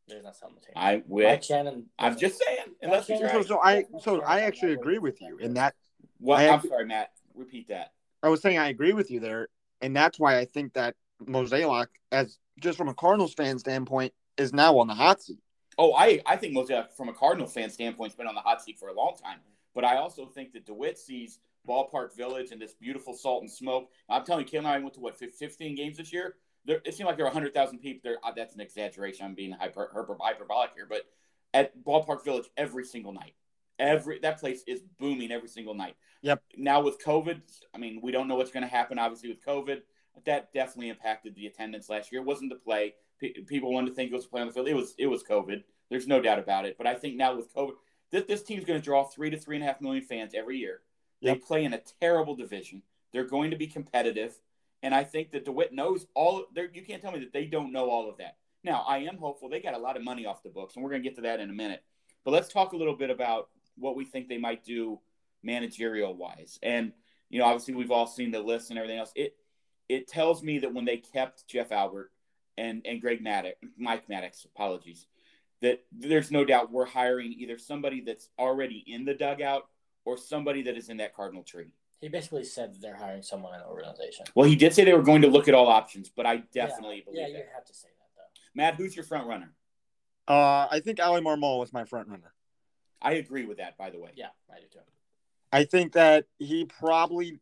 There's 0.08 0.24
not 0.24 0.36
selling 0.36 0.56
the 0.56 0.60
team. 0.60 0.72
I 0.74 0.96
Mike 0.96 1.04
will. 1.06 1.40
Shannon. 1.40 1.86
I'm 1.98 2.18
just 2.18 2.42
saying. 2.44 2.74
Unless 2.82 3.06
he's 3.06 3.18
Shannon- 3.18 3.36
right. 3.36 3.46
So, 3.46 3.54
so 3.54 3.60
I 3.60 3.84
so 4.00 4.20
I 4.22 4.40
actually 4.40 4.72
agree 4.72 4.98
with 4.98 5.20
you 5.20 5.38
in 5.38 5.54
that. 5.54 5.74
What? 6.18 6.40
I 6.40 6.48
I'm 6.48 6.60
sorry, 6.66 6.86
Matt. 6.86 7.12
Repeat 7.34 7.68
that. 7.68 7.92
I 8.22 8.28
was 8.28 8.40
saying 8.40 8.58
I 8.58 8.68
agree 8.68 8.92
with 8.92 9.10
you 9.10 9.20
there, 9.20 9.48
and 9.80 9.94
that's 9.96 10.18
why 10.18 10.38
I 10.38 10.44
think 10.44 10.74
that 10.74 10.94
Mozeliak, 11.26 11.88
as 12.10 12.38
just 12.60 12.78
from 12.78 12.88
a 12.88 12.94
Cardinals 12.94 13.34
fan 13.34 13.58
standpoint, 13.58 14.12
is 14.36 14.52
now 14.52 14.78
on 14.78 14.86
the 14.86 14.94
hot 14.94 15.22
seat. 15.22 15.38
Oh, 15.78 15.94
I 15.94 16.20
I 16.26 16.36
think 16.36 16.54
Mozeliak 16.54 16.92
from 16.92 17.08
a 17.08 17.12
Cardinal 17.12 17.46
fan 17.46 17.70
standpoint 17.70 18.12
has 18.12 18.16
been 18.16 18.26
on 18.26 18.34
the 18.34 18.40
hot 18.40 18.62
seat 18.62 18.78
for 18.78 18.88
a 18.88 18.94
long 18.94 19.16
time. 19.22 19.38
But 19.74 19.84
I 19.84 19.96
also 19.96 20.26
think 20.26 20.52
that 20.52 20.66
DeWitt 20.66 20.98
sees 20.98 21.38
Ballpark 21.68 22.14
Village 22.14 22.50
and 22.50 22.60
this 22.60 22.74
beautiful 22.74 23.14
salt 23.14 23.42
and 23.42 23.50
smoke. 23.50 23.90
I'm 24.08 24.24
telling 24.24 24.44
you, 24.44 24.50
Kim 24.50 24.66
and 24.66 24.68
I 24.68 24.78
went 24.78 24.94
to 24.94 25.00
what 25.00 25.18
15 25.18 25.74
games 25.74 25.96
this 25.96 26.12
year. 26.12 26.36
There, 26.64 26.80
it 26.84 26.94
seemed 26.94 27.06
like 27.06 27.16
there 27.16 27.24
were 27.24 27.30
100,000 27.30 27.78
people 27.78 28.00
there. 28.04 28.18
Uh, 28.22 28.32
that's 28.36 28.54
an 28.54 28.60
exaggeration. 28.60 29.26
I'm 29.26 29.34
being 29.34 29.52
hyper, 29.52 29.90
hyper, 29.92 30.16
hyperbolic 30.20 30.70
here, 30.74 30.86
but 30.88 31.02
at 31.54 31.82
Ballpark 31.84 32.24
Village 32.24 32.46
every 32.56 32.84
single 32.84 33.12
night, 33.12 33.34
every 33.78 34.18
that 34.20 34.38
place 34.38 34.62
is 34.66 34.82
booming 34.98 35.32
every 35.32 35.48
single 35.48 35.74
night. 35.74 35.96
Yep. 36.22 36.42
Now 36.56 36.82
with 36.82 37.02
COVID, 37.02 37.40
I 37.74 37.78
mean, 37.78 38.00
we 38.00 38.12
don't 38.12 38.28
know 38.28 38.36
what's 38.36 38.52
going 38.52 38.62
to 38.62 38.68
happen. 38.68 38.98
Obviously, 38.98 39.30
with 39.30 39.44
COVID, 39.44 39.82
that 40.24 40.52
definitely 40.52 40.88
impacted 40.88 41.34
the 41.34 41.46
attendance 41.46 41.88
last 41.88 42.12
year. 42.12 42.20
It 42.20 42.26
wasn't 42.26 42.50
to 42.52 42.56
play. 42.58 42.94
P- 43.18 43.44
people 43.46 43.72
wanted 43.72 43.90
to 43.90 43.94
think 43.94 44.10
it 44.10 44.14
was 44.14 44.26
a 44.26 44.28
play 44.28 44.40
on 44.40 44.46
the 44.46 44.52
field. 44.52 44.68
It 44.68 44.74
was. 44.74 44.94
It 44.98 45.06
was 45.06 45.22
COVID. 45.22 45.62
There's 45.90 46.06
no 46.06 46.20
doubt 46.20 46.38
about 46.38 46.64
it. 46.64 46.76
But 46.78 46.86
I 46.86 46.94
think 46.94 47.16
now 47.16 47.36
with 47.36 47.54
COVID, 47.54 47.72
this, 48.10 48.24
this 48.26 48.42
team's 48.42 48.64
going 48.64 48.80
to 48.80 48.84
draw 48.84 49.04
three 49.04 49.30
to 49.30 49.38
three 49.38 49.56
and 49.56 49.64
a 49.64 49.68
half 49.68 49.80
million 49.80 50.04
fans 50.04 50.34
every 50.34 50.58
year. 50.58 50.80
They 51.22 51.28
Yep. 51.28 51.42
play 51.42 51.64
in 51.64 51.72
a 51.72 51.80
terrible 52.00 52.34
division. 52.34 52.82
They're 53.12 53.24
going 53.24 53.50
to 53.50 53.56
be 53.56 53.66
competitive, 53.66 54.40
and 54.82 54.94
I 54.94 55.04
think 55.04 55.30
that 55.32 55.44
DeWitt 55.44 55.72
knows 55.72 56.06
all. 56.14 56.46
You 56.56 56.82
can't 56.82 57.02
tell 57.02 57.12
me 57.12 57.20
that 57.20 57.32
they 57.32 57.46
don't 57.46 57.72
know 57.72 57.90
all 57.90 58.08
of 58.08 58.16
that. 58.18 58.36
Now, 58.64 58.84
I 58.86 58.98
am 58.98 59.18
hopeful. 59.18 59.48
They 59.48 59.60
got 59.60 59.74
a 59.74 59.78
lot 59.78 59.96
of 59.96 60.04
money 60.04 60.24
off 60.24 60.42
the 60.42 60.48
books, 60.48 60.74
and 60.74 60.84
we're 60.84 60.90
going 60.90 61.02
to 61.02 61.08
get 61.08 61.16
to 61.16 61.22
that 61.22 61.40
in 61.40 61.50
a 61.50 61.52
minute. 61.52 61.82
But 62.24 62.30
let's 62.30 62.48
talk 62.48 62.72
a 62.72 62.76
little 62.76 62.96
bit 62.96 63.10
about 63.10 63.48
what 63.76 63.96
we 63.96 64.04
think 64.04 64.28
they 64.28 64.38
might 64.38 64.64
do 64.64 65.00
managerial 65.42 66.14
wise. 66.14 66.58
And 66.62 66.92
you 67.28 67.38
know, 67.38 67.46
obviously, 67.46 67.74
we've 67.74 67.90
all 67.90 68.06
seen 68.06 68.30
the 68.30 68.40
list 68.40 68.70
and 68.70 68.78
everything 68.78 68.98
else. 68.98 69.12
It 69.14 69.34
it 69.88 70.08
tells 70.08 70.42
me 70.42 70.58
that 70.60 70.72
when 70.72 70.84
they 70.84 70.96
kept 70.98 71.46
Jeff 71.46 71.72
Albert 71.72 72.10
and 72.56 72.82
and 72.86 73.00
Greg 73.00 73.24
Maddux, 73.24 73.52
Mike 73.78 74.08
Maddux, 74.08 74.44
apologies, 74.44 75.06
that 75.60 75.84
there's 75.92 76.30
no 76.30 76.44
doubt 76.44 76.72
we're 76.72 76.84
hiring 76.86 77.32
either 77.38 77.58
somebody 77.58 78.00
that's 78.00 78.28
already 78.38 78.84
in 78.86 79.04
the 79.04 79.14
dugout 79.14 79.68
or 80.04 80.16
somebody 80.16 80.62
that 80.62 80.76
is 80.76 80.88
in 80.88 80.96
that 80.98 81.14
cardinal 81.14 81.42
tree. 81.42 81.66
He 82.00 82.08
basically 82.08 82.42
said 82.44 82.74
that 82.74 82.82
they're 82.82 82.96
hiring 82.96 83.22
someone 83.22 83.54
in 83.54 83.60
the 83.60 83.66
organization. 83.66 84.26
Well, 84.34 84.48
he 84.48 84.56
did 84.56 84.74
say 84.74 84.84
they 84.84 84.92
were 84.92 85.02
going 85.02 85.22
to 85.22 85.28
look 85.28 85.46
at 85.46 85.54
all 85.54 85.68
options, 85.68 86.08
but 86.08 86.26
I 86.26 86.38
definitely 86.52 86.96
yeah, 86.96 87.04
believe 87.04 87.18
Yeah, 87.20 87.26
that. 87.26 87.38
you 87.38 87.44
have 87.54 87.64
to 87.66 87.74
say 87.74 87.88
that 87.96 88.08
though. 88.16 88.22
Matt, 88.60 88.74
who's 88.74 88.96
your 88.96 89.04
front 89.04 89.28
runner? 89.28 89.52
Uh, 90.26 90.66
I 90.70 90.80
think 90.84 91.00
Ollie 91.00 91.20
Marmol 91.20 91.60
was 91.60 91.72
my 91.72 91.84
front 91.84 92.08
runner. 92.08 92.32
I 93.00 93.12
agree 93.14 93.44
with 93.44 93.58
that, 93.58 93.76
by 93.78 93.90
the 93.90 93.98
way. 94.00 94.10
Yeah, 94.16 94.28
I 94.50 94.58
do 94.60 94.66
too. 94.72 94.80
I 95.52 95.64
think 95.64 95.92
that 95.92 96.26
he 96.38 96.64
probably 96.64 97.38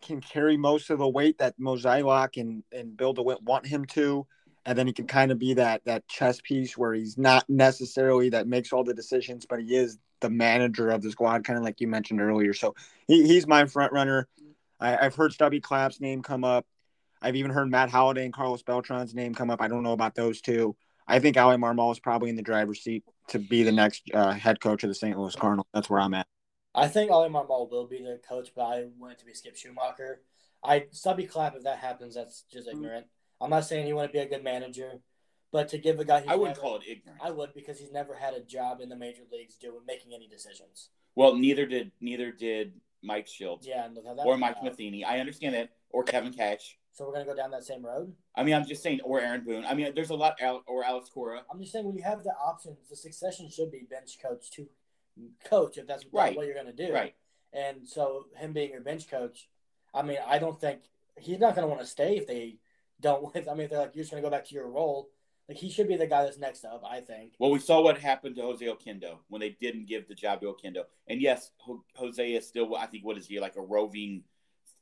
can 0.00 0.20
carry 0.20 0.56
most 0.56 0.90
of 0.90 0.98
the 0.98 1.08
weight 1.08 1.38
that 1.38 1.58
Mozeliak 1.58 2.40
and, 2.40 2.62
and 2.72 2.96
Bill 2.96 3.12
DeWitt 3.12 3.42
want 3.42 3.66
him 3.66 3.84
to. 3.86 4.26
And 4.66 4.76
then 4.76 4.86
he 4.86 4.92
can 4.92 5.06
kind 5.06 5.30
of 5.30 5.38
be 5.38 5.54
that 5.54 5.84
that 5.86 6.06
chess 6.06 6.40
piece 6.40 6.76
where 6.76 6.92
he's 6.92 7.16
not 7.16 7.48
necessarily 7.48 8.28
that 8.30 8.46
makes 8.46 8.72
all 8.72 8.84
the 8.84 8.94
decisions, 8.94 9.46
but 9.46 9.60
he 9.60 9.74
is 9.74 9.98
the 10.20 10.30
manager 10.30 10.90
of 10.90 11.02
the 11.02 11.10
squad, 11.10 11.44
kind 11.44 11.58
of 11.58 11.64
like 11.64 11.80
you 11.80 11.88
mentioned 11.88 12.20
earlier. 12.20 12.52
So 12.52 12.74
he, 13.06 13.26
he's 13.26 13.46
my 13.46 13.64
front 13.64 13.92
runner. 13.92 14.28
I, 14.78 14.98
I've 14.98 15.14
heard 15.14 15.32
Stubby 15.32 15.60
Clapp's 15.60 16.00
name 16.00 16.22
come 16.22 16.44
up. 16.44 16.66
I've 17.22 17.36
even 17.36 17.50
heard 17.50 17.70
Matt 17.70 17.90
Holliday 17.90 18.24
and 18.24 18.32
Carlos 18.32 18.62
Beltran's 18.62 19.14
name 19.14 19.34
come 19.34 19.50
up. 19.50 19.60
I 19.60 19.68
don't 19.68 19.82
know 19.82 19.92
about 19.92 20.14
those 20.14 20.40
two. 20.40 20.76
I 21.06 21.18
think 21.18 21.36
Ollie 21.36 21.56
Marmol 21.56 21.92
is 21.92 21.98
probably 21.98 22.30
in 22.30 22.36
the 22.36 22.42
driver's 22.42 22.82
seat 22.82 23.04
to 23.28 23.38
be 23.38 23.62
the 23.62 23.72
next 23.72 24.02
uh, 24.14 24.32
head 24.32 24.60
coach 24.60 24.84
of 24.84 24.88
the 24.88 24.94
St. 24.94 25.18
Louis 25.18 25.34
Cardinals. 25.34 25.66
That's 25.74 25.90
where 25.90 26.00
I'm 26.00 26.14
at. 26.14 26.26
I 26.74 26.88
think 26.88 27.10
Ollie 27.10 27.28
Marmol 27.28 27.70
will 27.70 27.86
be 27.86 27.98
the 28.02 28.20
coach, 28.26 28.50
but 28.54 28.62
I 28.62 28.84
want 28.98 29.12
it 29.14 29.18
to 29.20 29.24
be 29.26 29.34
Skip 29.34 29.56
Schumaker. 29.56 30.16
I 30.62 30.86
Stubby 30.90 31.26
Clapp, 31.26 31.56
if 31.56 31.64
that 31.64 31.78
happens, 31.78 32.14
that's 32.14 32.42
just 32.52 32.68
Mm-hmm. 32.68 32.76
ignorant. 32.78 33.06
I'm 33.40 33.50
not 33.50 33.64
saying 33.64 33.86
he 33.86 33.92
wouldn't 33.92 34.12
be 34.12 34.18
a 34.18 34.28
good 34.28 34.44
manager, 34.44 35.00
but 35.50 35.68
to 35.70 35.78
give 35.78 35.98
a 35.98 36.04
guy 36.04 36.20
who's 36.20 36.28
I 36.30 36.34
wouldn't 36.36 36.56
never- 36.56 36.60
call 36.60 36.76
it 36.76 36.82
ignorant. 36.86 37.20
I 37.22 37.30
would 37.30 37.54
because 37.54 37.78
he's 37.80 37.90
never 37.92 38.14
had 38.14 38.34
a 38.34 38.40
job 38.40 38.80
in 38.80 38.88
the 38.88 38.96
major 38.96 39.22
leagues 39.32 39.56
doing 39.56 39.80
making 39.86 40.12
any 40.14 40.28
decisions. 40.28 40.90
well, 41.16 41.34
neither 41.34 41.66
did 41.66 41.90
neither 42.00 42.30
did 42.30 42.74
Mike 43.02 43.26
Schiltz 43.26 43.66
Yeah, 43.66 43.86
and 43.86 43.94
look 43.94 44.06
how 44.06 44.14
that 44.14 44.26
or 44.26 44.36
Mike 44.36 44.58
out. 44.58 44.64
Matheny. 44.64 45.04
I 45.04 45.18
understand 45.20 45.54
that, 45.54 45.70
or 45.88 46.04
Kevin 46.04 46.32
Cash. 46.34 46.76
So 46.92 47.06
we're 47.06 47.12
gonna 47.14 47.24
go 47.24 47.34
down 47.34 47.50
that 47.52 47.64
same 47.64 47.84
road. 47.84 48.14
I 48.34 48.42
mean, 48.44 48.54
I'm 48.54 48.66
just 48.66 48.82
saying, 48.82 49.00
or 49.02 49.20
Aaron 49.20 49.42
Boone. 49.42 49.64
I 49.64 49.74
mean, 49.74 49.92
there's 49.94 50.10
a 50.10 50.14
lot, 50.14 50.38
or 50.66 50.84
Alex 50.84 51.08
Cora. 51.08 51.42
I'm 51.50 51.58
just 51.60 51.72
saying 51.72 51.86
when 51.86 51.96
you 51.96 52.02
have 52.02 52.22
the 52.24 52.32
options, 52.32 52.76
the 52.90 52.96
succession 52.96 53.48
should 53.50 53.70
be 53.72 53.86
bench 53.88 54.18
coach 54.22 54.50
to 54.52 54.68
coach 55.44 55.78
if 55.78 55.86
that's 55.86 56.04
Right. 56.12 56.36
what 56.36 56.46
you're 56.46 56.54
gonna 56.54 56.72
do. 56.72 56.92
Right. 56.92 57.14
And 57.52 57.86
so 57.88 58.26
him 58.36 58.52
being 58.52 58.70
your 58.70 58.80
bench 58.80 59.08
coach, 59.08 59.48
I 59.92 60.02
mean, 60.02 60.18
I 60.26 60.38
don't 60.38 60.60
think 60.60 60.80
he's 61.18 61.40
not 61.40 61.54
going 61.56 61.64
to 61.64 61.68
want 61.68 61.80
to 61.80 61.86
stay 61.86 62.16
if 62.16 62.26
they 62.26 62.58
don't. 63.00 63.24
I 63.48 63.54
mean, 63.54 63.64
if 63.64 63.70
they're 63.70 63.80
like 63.80 63.94
you're 63.94 64.02
just 64.04 64.12
going 64.12 64.22
to 64.22 64.26
go 64.26 64.30
back 64.30 64.44
to 64.46 64.54
your 64.54 64.68
role. 64.68 65.10
Like 65.48 65.58
he 65.58 65.68
should 65.68 65.88
be 65.88 65.96
the 65.96 66.06
guy 66.06 66.22
that's 66.22 66.38
next 66.38 66.64
up. 66.64 66.84
I 66.88 67.00
think. 67.00 67.32
Well, 67.40 67.50
we 67.50 67.58
saw 67.58 67.80
what 67.80 67.98
happened 67.98 68.36
to 68.36 68.42
Jose 68.42 68.64
Oquendo 68.64 69.16
when 69.28 69.40
they 69.40 69.56
didn't 69.60 69.88
give 69.88 70.06
the 70.06 70.14
job 70.14 70.40
to 70.42 70.46
Oquendo. 70.54 70.84
And 71.08 71.20
yes, 71.20 71.50
Ho- 71.58 71.82
Jose 71.96 72.32
is 72.34 72.46
still, 72.46 72.76
I 72.76 72.86
think, 72.86 73.04
what 73.04 73.18
is 73.18 73.26
he 73.26 73.40
like 73.40 73.56
a 73.56 73.60
roving 73.60 74.22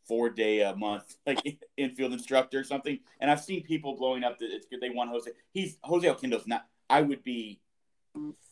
four 0.06 0.28
day 0.28 0.60
a 0.60 0.76
month 0.76 1.16
like 1.26 1.58
infield 1.78 2.12
instructor 2.12 2.58
or 2.58 2.64
something. 2.64 2.98
And 3.20 3.30
I've 3.30 3.40
seen 3.40 3.62
people 3.62 3.96
blowing 3.96 4.24
up 4.24 4.38
that 4.38 4.50
it's 4.54 4.66
good 4.66 4.80
they 4.82 4.90
want 4.90 5.08
Jose. 5.10 5.30
He's 5.52 5.78
Jose 5.84 6.06
Oquendo's 6.06 6.46
not. 6.46 6.66
I 6.90 7.00
would 7.00 7.24
be 7.24 7.60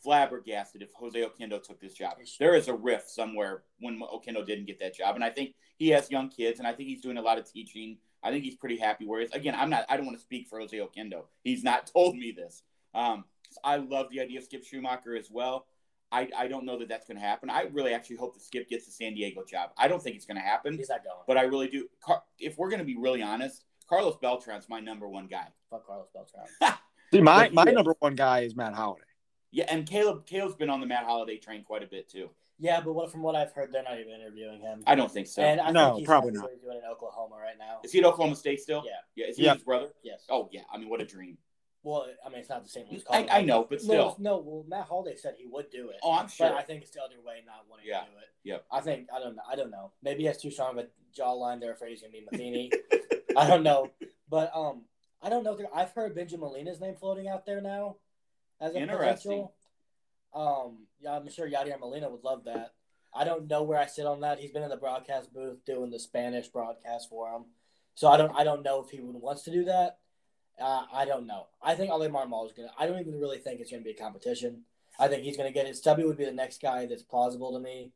flabbergasted 0.03 0.81
if 0.81 0.89
Jose 0.93 1.19
Oquendo 1.19 1.61
took 1.61 1.79
this 1.79 1.93
job. 1.93 2.17
There 2.39 2.55
is 2.55 2.67
a 2.67 2.73
rift 2.73 3.09
somewhere 3.09 3.63
when 3.79 3.99
Oquendo 3.99 4.45
didn't 4.45 4.65
get 4.65 4.79
that 4.79 4.95
job, 4.95 5.15
and 5.15 5.23
I 5.23 5.29
think 5.29 5.55
he 5.77 5.89
has 5.89 6.09
young 6.11 6.29
kids, 6.29 6.59
and 6.59 6.67
I 6.67 6.73
think 6.73 6.89
he's 6.89 7.01
doing 7.01 7.17
a 7.17 7.21
lot 7.21 7.37
of 7.37 7.51
teaching. 7.51 7.97
I 8.23 8.31
think 8.31 8.43
he's 8.43 8.55
pretty 8.55 8.77
happy 8.77 9.05
where 9.05 9.19
he 9.19 9.25
is. 9.25 9.31
Again, 9.31 9.55
I'm 9.57 9.69
not. 9.69 9.85
I 9.89 9.97
don't 9.97 10.05
want 10.05 10.17
to 10.17 10.23
speak 10.23 10.47
for 10.47 10.59
Jose 10.59 10.75
Oquendo. 10.77 11.23
He's 11.43 11.63
not 11.63 11.87
told 11.93 12.15
me 12.15 12.31
this. 12.35 12.63
Um, 12.93 13.25
I 13.63 13.77
love 13.77 14.07
the 14.11 14.21
idea 14.21 14.39
of 14.39 14.45
Skip 14.45 14.63
Schumaker 14.65 15.17
as 15.17 15.29
well. 15.31 15.65
I, 16.11 16.29
I 16.37 16.47
don't 16.47 16.65
know 16.65 16.79
that 16.79 16.87
that's 16.87 17.05
going 17.05 17.17
to 17.17 17.25
happen. 17.25 17.49
I 17.49 17.63
really 17.73 17.93
actually 17.93 18.15
hope 18.15 18.33
that 18.33 18.41
Skip 18.41 18.69
gets 18.69 18.85
the 18.85 18.91
San 18.91 19.13
Diego 19.13 19.43
job. 19.43 19.71
I 19.77 19.87
don't 19.89 20.01
think 20.01 20.15
it's 20.15 20.25
going 20.25 20.37
to 20.37 20.43
happen, 20.43 20.77
He's 20.77 20.89
not 20.89 21.03
going. 21.03 21.17
but 21.27 21.37
I 21.37 21.43
really 21.43 21.67
do. 21.67 21.87
Car- 22.01 22.23
if 22.39 22.57
we're 22.57 22.69
going 22.69 22.79
to 22.79 22.85
be 22.85 22.95
really 22.97 23.21
honest, 23.21 23.65
Carlos 23.89 24.15
Beltran's 24.21 24.69
my 24.69 24.79
number 24.79 25.07
one 25.07 25.27
guy. 25.27 25.47
Fuck 25.69 25.85
Carlos 25.85 26.07
Beltran. 26.13 26.45
See, 27.13 27.21
my, 27.21 27.49
my 27.49 27.63
number 27.65 27.93
one 27.99 28.15
guy 28.15 28.41
is 28.41 28.55
Matt 28.55 28.73
Holliday. 28.73 29.03
Yeah, 29.51 29.65
and 29.69 29.85
Caleb 29.87 30.25
Caleb's 30.25 30.55
been 30.55 30.69
on 30.69 30.81
the 30.81 30.85
Matt 30.87 31.05
Holliday 31.05 31.37
train 31.37 31.63
quite 31.63 31.83
a 31.83 31.87
bit 31.87 32.09
too. 32.09 32.29
Yeah, 32.59 32.81
but 32.81 32.93
what, 32.93 33.11
from 33.11 33.21
what 33.21 33.35
I've 33.35 33.51
heard, 33.53 33.71
they're 33.71 33.83
not 33.83 33.99
even 33.99 34.13
interviewing 34.13 34.61
him. 34.61 34.81
I 34.87 34.95
don't 34.95 35.11
think 35.11 35.27
so. 35.27 35.43
and 35.43 35.61
I 35.61 35.69
No, 35.69 35.89
think 35.89 35.99
he's 35.99 36.07
probably 36.07 36.31
not. 36.31 36.49
he's 36.51 36.59
doing 36.59 36.77
in 36.83 36.89
Oklahoma 36.89 37.35
right 37.39 37.57
now. 37.57 37.81
Is 37.83 37.91
he 37.91 37.99
at 37.99 38.05
Oklahoma 38.05 38.35
State 38.35 38.59
still? 38.61 38.83
Yeah. 38.83 38.91
Yeah. 39.15 39.27
Is 39.29 39.37
he 39.37 39.45
Yeah. 39.45 39.53
his 39.53 39.63
brother? 39.63 39.89
Yes. 40.03 40.25
Oh 40.29 40.49
yeah. 40.51 40.61
I 40.71 40.77
mean, 40.77 40.89
what 40.89 40.99
a 40.99 41.05
dream. 41.05 41.37
Well, 41.83 42.07
I 42.25 42.29
mean, 42.29 42.39
it's 42.39 42.49
not 42.49 42.63
the 42.63 42.69
same. 42.69 42.85
as 42.93 43.03
I, 43.09 43.27
I 43.31 43.41
know, 43.43 43.65
but 43.69 43.79
still. 43.79 44.17
No, 44.19 44.37
no. 44.37 44.37
Well, 44.39 44.65
Matt 44.67 44.87
Holliday 44.87 45.15
said 45.15 45.35
he 45.37 45.45
would 45.45 45.69
do 45.69 45.89
it. 45.89 45.97
Oh, 46.03 46.13
I'm 46.13 46.27
sure. 46.27 46.49
But 46.49 46.57
I 46.57 46.63
think 46.63 46.81
it's 46.81 46.91
the 46.91 47.01
other 47.01 47.15
way, 47.23 47.35
not 47.45 47.65
wanting 47.69 47.85
Yeah. 47.87 47.99
to 48.01 48.05
do 48.07 48.17
it. 48.17 48.29
Yep. 48.43 48.65
I 48.71 48.81
think 48.81 49.07
I 49.15 49.19
don't 49.19 49.35
know. 49.35 49.43
I 49.49 49.55
don't 49.55 49.69
know. 49.71 49.91
Maybe 50.01 50.21
he 50.21 50.25
has 50.25 50.37
too 50.41 50.49
strong 50.51 50.77
of 50.79 50.85
a 50.85 50.87
jawline. 51.17 51.61
They're 51.61 51.73
afraid 51.73 51.91
he's 51.91 52.01
gonna 52.01 52.11
be 52.11 52.25
Matheny. 52.29 52.71
I 53.37 53.47
don't 53.47 53.63
know, 53.63 53.91
but 54.29 54.51
um, 54.55 54.81
I 55.21 55.29
don't 55.29 55.43
know. 55.43 55.57
I've 55.73 55.91
heard 55.91 56.15
Benjamin 56.15 56.41
Molina's 56.49 56.81
name 56.81 56.95
floating 56.95 57.27
out 57.27 57.45
there 57.45 57.61
now 57.61 57.97
as 58.59 58.73
a 58.73 58.79
Interesting. 58.79 59.47
potential. 59.47 59.53
Um, 60.33 60.87
yeah, 60.99 61.15
I'm 61.15 61.29
sure 61.29 61.49
Yadier 61.49 61.79
Molina 61.79 62.09
would 62.09 62.23
love 62.23 62.43
that. 62.45 62.73
I 63.13 63.23
don't 63.23 63.47
know 63.47 63.63
where 63.63 63.79
I 63.79 63.85
sit 63.85 64.05
on 64.05 64.21
that. 64.21 64.39
He's 64.39 64.51
been 64.51 64.63
in 64.63 64.69
the 64.69 64.77
broadcast 64.77 65.33
booth 65.33 65.63
doing 65.65 65.89
the 65.89 65.99
Spanish 65.99 66.47
broadcast 66.47 67.09
for 67.09 67.31
him, 67.31 67.45
so 67.95 68.07
I 68.09 68.17
don't. 68.17 68.31
I 68.35 68.43
don't 68.43 68.63
know 68.63 68.83
if 68.83 68.89
he 68.91 68.99
would 68.99 69.15
wants 69.15 69.43
to 69.43 69.51
do 69.51 69.65
that. 69.65 69.99
Uh, 70.59 70.83
I 70.91 71.05
don't 71.05 71.27
know. 71.27 71.47
I 71.61 71.75
think 71.75 71.91
Ollie 71.91 72.09
Marmol 72.09 72.45
is 72.45 72.51
gonna. 72.53 72.71
I 72.77 72.85
don't 72.85 72.99
even 72.99 73.19
really 73.19 73.37
think 73.37 73.59
it's 73.59 73.71
gonna 73.71 73.83
be 73.83 73.91
a 73.91 73.95
competition. 73.95 74.63
I 74.99 75.07
think 75.07 75.23
he's 75.23 75.37
gonna 75.37 75.51
get 75.51 75.65
it. 75.65 75.75
Stubby 75.77 76.03
would 76.03 76.17
be 76.17 76.25
the 76.25 76.31
next 76.31 76.61
guy 76.61 76.85
that's 76.85 77.03
plausible 77.03 77.53
to 77.53 77.59
me. 77.59 77.91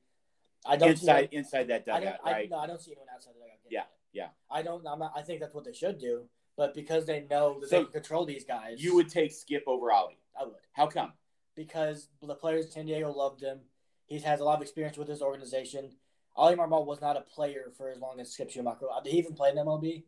I 0.66 0.78
don't 0.78 0.98
see 0.98 1.08
inside 1.10 1.30
inside 1.32 1.68
that 1.68 1.84
I 1.92 2.00
don't, 2.00 2.04
dugout, 2.04 2.20
I, 2.24 2.32
right? 2.32 2.50
no, 2.50 2.58
I 2.58 2.68
don't 2.68 2.82
see 2.82 2.92
anyone 2.92 3.08
outside 3.14 3.34
the 3.34 3.40
dugout. 3.42 3.58
Yeah, 3.70 3.82
it. 3.82 3.86
yeah. 4.14 4.28
I 4.50 4.62
don't. 4.62 4.86
I'm 4.88 5.00
not, 5.00 5.14
I 5.16 5.22
think 5.22 5.40
that's 5.40 5.54
what 5.54 5.66
they 5.66 5.74
should 5.74 6.00
do, 6.00 6.24
but 6.56 6.74
because 6.74 7.06
they 7.06 7.26
know 7.30 7.60
that 7.60 7.70
So, 7.70 7.78
they 7.78 7.84
can 7.84 7.92
control 7.92 8.26
these 8.26 8.46
guys, 8.46 8.82
You 8.82 8.96
would 8.96 9.10
take 9.10 9.32
Skip 9.32 9.64
over 9.68 9.92
Ollie. 9.92 10.18
I 10.40 10.46
would, 10.46 10.56
How 10.74 10.88
come? 10.88 11.14
because 11.56 12.08
the 12.22 12.36
players 12.36 12.66
in 12.66 12.72
San 12.72 12.86
Diego 12.86 13.12
loved 13.12 13.42
him. 13.42 13.60
He 14.08 14.20
has 14.20 14.40
a 14.40 14.44
lot 14.44 14.56
of 14.56 14.62
experience 14.62 14.98
with 14.98 15.08
his 15.08 15.22
organization. 15.22 15.92
Ollie 16.36 16.56
Marmol 16.56 16.86
was 16.86 17.02
not 17.02 17.18
a 17.18 17.22
player 17.22 17.72
for 17.78 17.90
as 17.90 18.00
long 18.00 18.20
as 18.20 18.32
Skip 18.32 18.50
Schumaker. 18.50 18.84
Uh, 18.94 19.02
Did 19.02 19.12
he 19.14 19.20
even 19.20 19.34
play 19.34 19.50
in 19.50 19.58
MLB? 19.58 20.04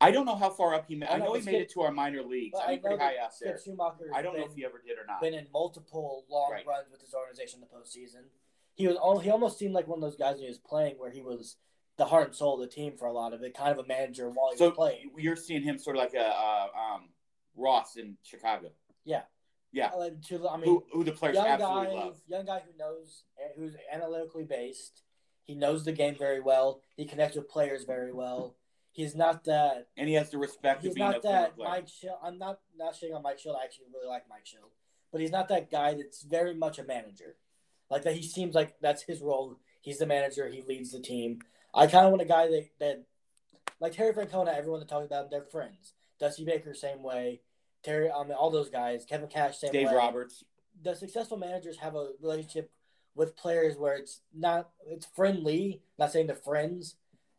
I 0.00 0.10
don't 0.10 0.26
know 0.26 0.34
how 0.36 0.50
far 0.50 0.74
up 0.74 0.86
he 0.88 0.94
made. 0.96 1.08
I 1.08 1.14
I 1.14 1.18
know, 1.18 1.26
know 1.26 1.32
he 1.34 1.40
but 1.40 1.46
made 1.52 1.62
it 1.62 1.70
to 1.72 1.80
our 1.82 1.90
minor 1.92 2.22
leagues. 2.22 2.58
I 2.62 2.72
mean, 2.72 2.80
pretty 2.80 2.96
know 2.96 3.02
high 3.02 3.14
that 3.14 3.24
up 3.24 3.32
there. 3.40 3.56
Skip 3.58 3.74
Schumaker. 3.76 4.12
I 4.14 4.20
don't 4.22 4.36
know 4.36 4.44
if 4.44 4.54
he 4.54 4.64
ever 4.64 4.82
did 4.86 4.98
or 4.98 5.06
not. 5.06 5.20
been 5.20 5.34
in 5.34 5.46
multiple 5.52 6.24
long 6.28 6.50
Right. 6.52 6.66
runs 6.66 6.90
with 6.90 7.00
his 7.00 7.14
organization 7.14 7.60
in 7.62 7.68
the 7.68 7.74
postseason. 7.74 8.24
He 8.74 8.86
was 8.86 8.96
al- 8.96 9.20
he 9.20 9.30
almost 9.30 9.58
seemed 9.58 9.72
like 9.72 9.86
one 9.86 9.98
of 9.98 10.02
those 10.02 10.16
guys 10.16 10.34
when 10.34 10.42
he 10.42 10.48
was 10.48 10.58
playing 10.58 10.96
where 10.98 11.10
he 11.10 11.22
was 11.22 11.56
the 11.96 12.04
heart 12.04 12.26
and 12.26 12.36
soul 12.36 12.54
of 12.54 12.60
the 12.68 12.74
team 12.74 12.96
for 12.98 13.06
a 13.06 13.12
lot 13.12 13.32
of 13.32 13.42
it, 13.42 13.54
kind 13.56 13.70
of 13.70 13.78
a 13.82 13.86
manager 13.86 14.28
while 14.28 14.50
he 14.50 14.56
So 14.58 14.66
was 14.70 14.74
playing. 14.76 15.12
you're 15.16 15.36
seeing 15.36 15.62
him 15.62 15.78
sort 15.78 15.96
of 15.96 16.02
like 16.02 16.14
a 16.14 16.26
uh, 16.26 16.66
um, 16.76 17.08
Ross 17.56 17.96
in 17.96 18.16
Chicago. 18.24 18.70
Yeah. 19.04 19.22
Yeah. 19.74 19.88
Uh, 19.88 20.10
to- 20.28 20.48
I 20.48 20.56
mean, 20.56 20.66
who, 20.66 20.84
who 20.92 21.04
the 21.04 21.12
players 21.12 21.34
young 21.34 21.46
absolutely 21.46 21.86
guy, 21.96 22.04
love. 22.04 22.16
young 22.28 22.46
guy 22.46 22.62
who 22.64 22.78
knows, 22.78 23.24
who's 23.56 23.74
analytically 23.92 24.44
based. 24.44 25.02
He 25.42 25.54
knows 25.54 25.84
the 25.84 25.92
game 25.92 26.14
very 26.16 26.40
well. 26.40 26.80
He 26.96 27.04
connects 27.04 27.36
with 27.36 27.48
players 27.48 27.84
very 27.84 28.12
well. 28.12 28.54
He's 28.92 29.16
not 29.16 29.44
that. 29.44 29.88
And 29.96 30.08
he 30.08 30.14
has 30.14 30.30
the 30.30 30.38
respect 30.38 30.82
He's 30.82 30.92
of 30.92 30.94
being 30.94 31.08
a 31.08 31.12
not 31.12 31.22
that. 31.22 31.58
Mike 31.58 31.88
Shildt. 31.88 32.18
I'm 32.22 32.38
not 32.38 32.60
not 32.78 32.94
shitting 32.94 33.14
on 33.14 33.22
Mike 33.22 33.38
Shildt. 33.38 33.56
I 33.60 33.64
actually 33.64 33.86
really 33.92 34.06
like 34.08 34.22
Mike 34.30 34.44
Shildt, 34.44 34.70
but 35.10 35.20
he's 35.20 35.32
not 35.32 35.48
that 35.48 35.70
guy 35.70 35.94
that's 35.94 36.22
very 36.22 36.54
much 36.54 36.78
a 36.78 36.84
manager. 36.84 37.34
Like 37.90 38.02
that, 38.04 38.14
he 38.14 38.22
seems 38.22 38.54
like 38.54 38.76
that's 38.80 39.02
his 39.02 39.20
role. 39.20 39.58
He's 39.82 39.98
the 39.98 40.06
manager. 40.06 40.48
He 40.48 40.62
leads 40.62 40.92
the 40.92 41.00
team. 41.00 41.40
I 41.74 41.88
kind 41.88 42.06
of 42.06 42.12
want 42.12 42.22
a 42.22 42.26
guy 42.26 42.46
that 42.46 42.68
that 42.78 43.04
like 43.80 43.92
Terry 43.92 44.12
Francona. 44.14 44.56
Everyone 44.56 44.78
that 44.78 44.88
talks 44.88 45.06
about 45.06 45.24
him, 45.24 45.28
they're 45.32 45.44
friends. 45.44 45.94
Dusty 46.20 46.44
Baker, 46.44 46.72
same 46.72 47.02
way. 47.02 47.40
Terry, 47.84 48.10
I 48.10 48.22
mean, 48.24 48.32
all 48.32 48.50
those 48.50 48.70
guys. 48.70 49.04
Kevin 49.04 49.28
Cash, 49.28 49.58
same 49.58 49.72
Dave 49.72 49.88
way 49.88 49.94
Roberts. 49.94 50.44
the 50.82 50.94
successful 50.94 51.36
managers 51.36 51.78
have 51.78 51.94
a 51.94 52.10
relationship 52.20 52.70
with 53.14 53.36
players 53.36 53.76
where 53.76 53.94
it's 53.94 54.22
not 54.34 54.70
it's 54.88 55.06
friendly 55.06 55.80
not 55.98 56.10
saying 56.10 56.26
they're 56.26 56.34
friends 56.34 56.96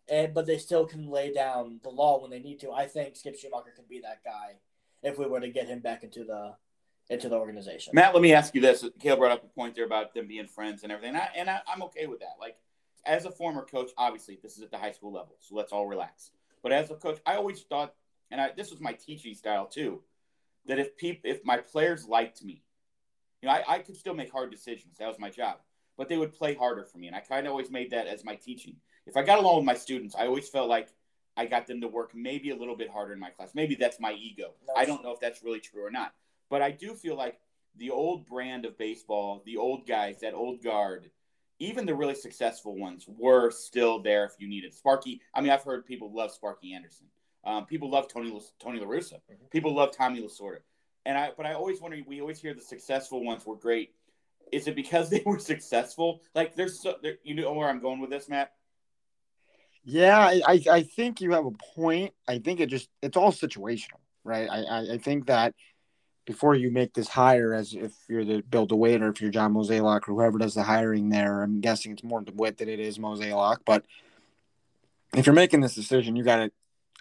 and 0.07 0.33
but 0.33 0.45
they 0.45 0.57
still 0.57 0.85
can 0.85 1.09
lay 1.09 1.33
down 1.33 1.79
the 1.83 1.89
law 1.89 2.21
when 2.21 2.31
they 2.31 2.39
need 2.39 2.59
to 2.61 2.71
i 2.71 2.85
think 2.87 3.15
skip 3.17 3.35
schumaker 3.35 3.75
could 3.75 3.89
be 3.89 3.99
that 3.99 4.23
guy 4.23 4.53
if 5.03 5.19
we 5.19 5.25
were 5.25 5.41
to 5.41 5.49
get 5.49 5.67
him 5.67 5.79
back 5.79 6.01
into 6.03 6.23
the 6.23 6.53
into 7.09 7.27
the 7.27 7.35
organization 7.35 7.91
Matt, 7.93 8.13
let 8.13 8.23
me 8.23 8.33
ask 8.33 8.55
you 8.55 8.61
this. 8.61 8.85
Caleb 8.99 9.19
brought 9.19 9.31
up 9.31 9.43
a 9.43 9.47
point 9.47 9.75
there 9.75 9.85
about 9.85 10.13
them 10.13 10.27
being 10.27 10.47
friends 10.47 10.81
and 10.83 10.91
everything, 10.91 11.13
and, 11.15 11.21
I, 11.21 11.29
and 11.35 11.49
I, 11.49 11.59
I'm 11.67 11.83
okay 11.83 12.07
with 12.07 12.19
that. 12.21 12.37
Like, 12.39 12.57
as 13.05 13.25
a 13.25 13.31
former 13.31 13.63
coach, 13.63 13.91
obviously 13.95 14.39
this 14.41 14.57
is 14.57 14.63
at 14.63 14.71
the 14.71 14.77
high 14.79 14.91
school 14.91 15.11
level, 15.11 15.35
so 15.39 15.53
let's 15.53 15.71
all 15.71 15.85
relax. 15.85 16.31
But 16.63 16.71
as 16.71 16.89
a 16.89 16.95
coach, 16.95 17.19
I 17.23 17.35
always 17.35 17.61
thought, 17.61 17.93
and 18.31 18.41
I, 18.41 18.53
this 18.57 18.71
was 18.71 18.79
my 18.79 18.93
teaching 18.93 19.35
style 19.35 19.67
too, 19.67 20.01
that 20.67 20.79
if 20.79 20.97
people, 20.97 21.29
if 21.29 21.43
my 21.45 21.57
players 21.57 22.07
liked 22.07 22.43
me, 22.43 22.63
you 23.41 23.47
know, 23.47 23.55
I, 23.55 23.63
I 23.67 23.79
could 23.79 23.97
still 23.97 24.13
make 24.13 24.31
hard 24.31 24.51
decisions. 24.51 24.97
That 24.97 25.07
was 25.07 25.19
my 25.19 25.29
job, 25.29 25.57
but 25.97 26.09
they 26.09 26.17
would 26.17 26.33
play 26.33 26.55
harder 26.55 26.85
for 26.85 26.97
me, 26.97 27.07
and 27.07 27.15
I 27.15 27.19
kind 27.19 27.45
of 27.45 27.51
always 27.51 27.69
made 27.69 27.91
that 27.91 28.07
as 28.07 28.23
my 28.23 28.35
teaching. 28.35 28.75
If 29.05 29.17
I 29.17 29.23
got 29.23 29.39
along 29.39 29.57
with 29.57 29.65
my 29.65 29.75
students, 29.75 30.15
I 30.15 30.25
always 30.25 30.49
felt 30.49 30.69
like 30.69 30.89
I 31.37 31.45
got 31.45 31.67
them 31.67 31.81
to 31.81 31.87
work 31.87 32.15
maybe 32.15 32.51
a 32.51 32.55
little 32.55 32.75
bit 32.75 32.89
harder 32.89 33.13
in 33.13 33.19
my 33.19 33.29
class. 33.29 33.51
Maybe 33.53 33.75
that's 33.75 33.99
my 33.99 34.13
ego. 34.13 34.53
I 34.75 34.85
don't 34.85 35.03
know 35.03 35.11
if 35.11 35.19
that's 35.19 35.43
really 35.43 35.59
true 35.59 35.85
or 35.85 35.91
not. 35.91 36.13
But 36.49 36.61
I 36.61 36.71
do 36.71 36.93
feel 36.93 37.15
like 37.15 37.39
the 37.77 37.89
old 37.89 38.25
brand 38.25 38.65
of 38.65 38.77
baseball, 38.77 39.43
the 39.45 39.57
old 39.57 39.85
guys, 39.85 40.19
that 40.21 40.33
old 40.33 40.63
guard, 40.63 41.09
even 41.59 41.85
the 41.85 41.95
really 41.95 42.15
successful 42.15 42.77
ones 42.77 43.05
were 43.07 43.51
still 43.51 43.99
there 43.99 44.25
if 44.25 44.33
you 44.39 44.47
needed. 44.47 44.73
Sparky, 44.73 45.21
I 45.33 45.41
mean, 45.41 45.51
I've 45.51 45.63
heard 45.63 45.85
people 45.85 46.11
love 46.13 46.31
Sparky 46.31 46.73
Anderson. 46.73 47.07
Um, 47.45 47.65
people 47.65 47.89
love 47.89 48.07
Tony 48.07 48.37
Tony 48.59 48.79
La 48.79 48.87
Russa. 48.87 49.19
Mhm. 49.31 49.49
People 49.51 49.73
love 49.73 49.95
Tommy 49.95 50.21
Lasorda. 50.21 50.59
And 51.05 51.17
I, 51.17 51.31
but 51.37 51.45
I 51.45 51.53
always 51.53 51.79
wonder. 51.79 51.97
We 52.07 52.21
always 52.21 52.39
hear 52.39 52.53
the 52.53 52.61
successful 52.61 53.23
ones 53.23 53.45
were 53.45 53.55
great. 53.55 53.93
Is 54.51 54.67
it 54.67 54.75
because 54.75 55.09
they 55.11 55.23
were 55.25 55.39
successful? 55.39 56.21
Like 56.33 56.55
there's, 56.55 56.81
so, 56.81 56.95
there, 57.01 57.15
you 57.23 57.35
know 57.35 57.53
where 57.53 57.69
I'm 57.69 57.79
going 57.79 57.99
with 57.99 58.09
this, 58.09 58.27
Matt? 58.27 58.51
Yeah, 59.83 60.17
I, 60.19 60.63
I, 60.69 60.81
think 60.81 61.21
you 61.21 61.33
have 61.33 61.45
a 61.45 61.51
point. 61.75 62.11
I 62.27 62.39
think 62.39 62.59
it 62.59 62.71
just 62.71 62.89
it's 63.03 63.15
all 63.15 63.31
situational, 63.31 63.99
right? 64.23 64.49
I, 64.49 64.63
I, 64.63 64.93
I 64.93 64.97
think 64.97 65.27
that 65.27 65.53
before 66.25 66.55
you 66.55 66.71
make 66.71 66.93
this 66.93 67.07
hire, 67.07 67.53
as 67.53 67.75
if 67.75 67.93
you're 68.09 68.25
the 68.25 68.41
Bill 68.41 68.65
DeWitt 68.65 69.03
or 69.03 69.09
if 69.09 69.21
you're 69.21 69.29
John 69.29 69.53
Mozeliak 69.53 70.09
or 70.09 70.15
whoever 70.15 70.39
does 70.39 70.55
the 70.55 70.63
hiring 70.63 71.09
there, 71.09 71.43
I'm 71.43 71.61
guessing 71.61 71.91
it's 71.91 72.03
more 72.03 72.21
DeWitt 72.21 72.57
than 72.57 72.67
it 72.67 72.79
is 72.79 72.97
Mozeliak. 72.97 73.59
But 73.63 73.85
if 75.15 75.27
you're 75.27 75.35
making 75.35 75.61
this 75.61 75.75
decision, 75.75 76.15
you 76.15 76.23
got 76.23 76.37
to. 76.37 76.51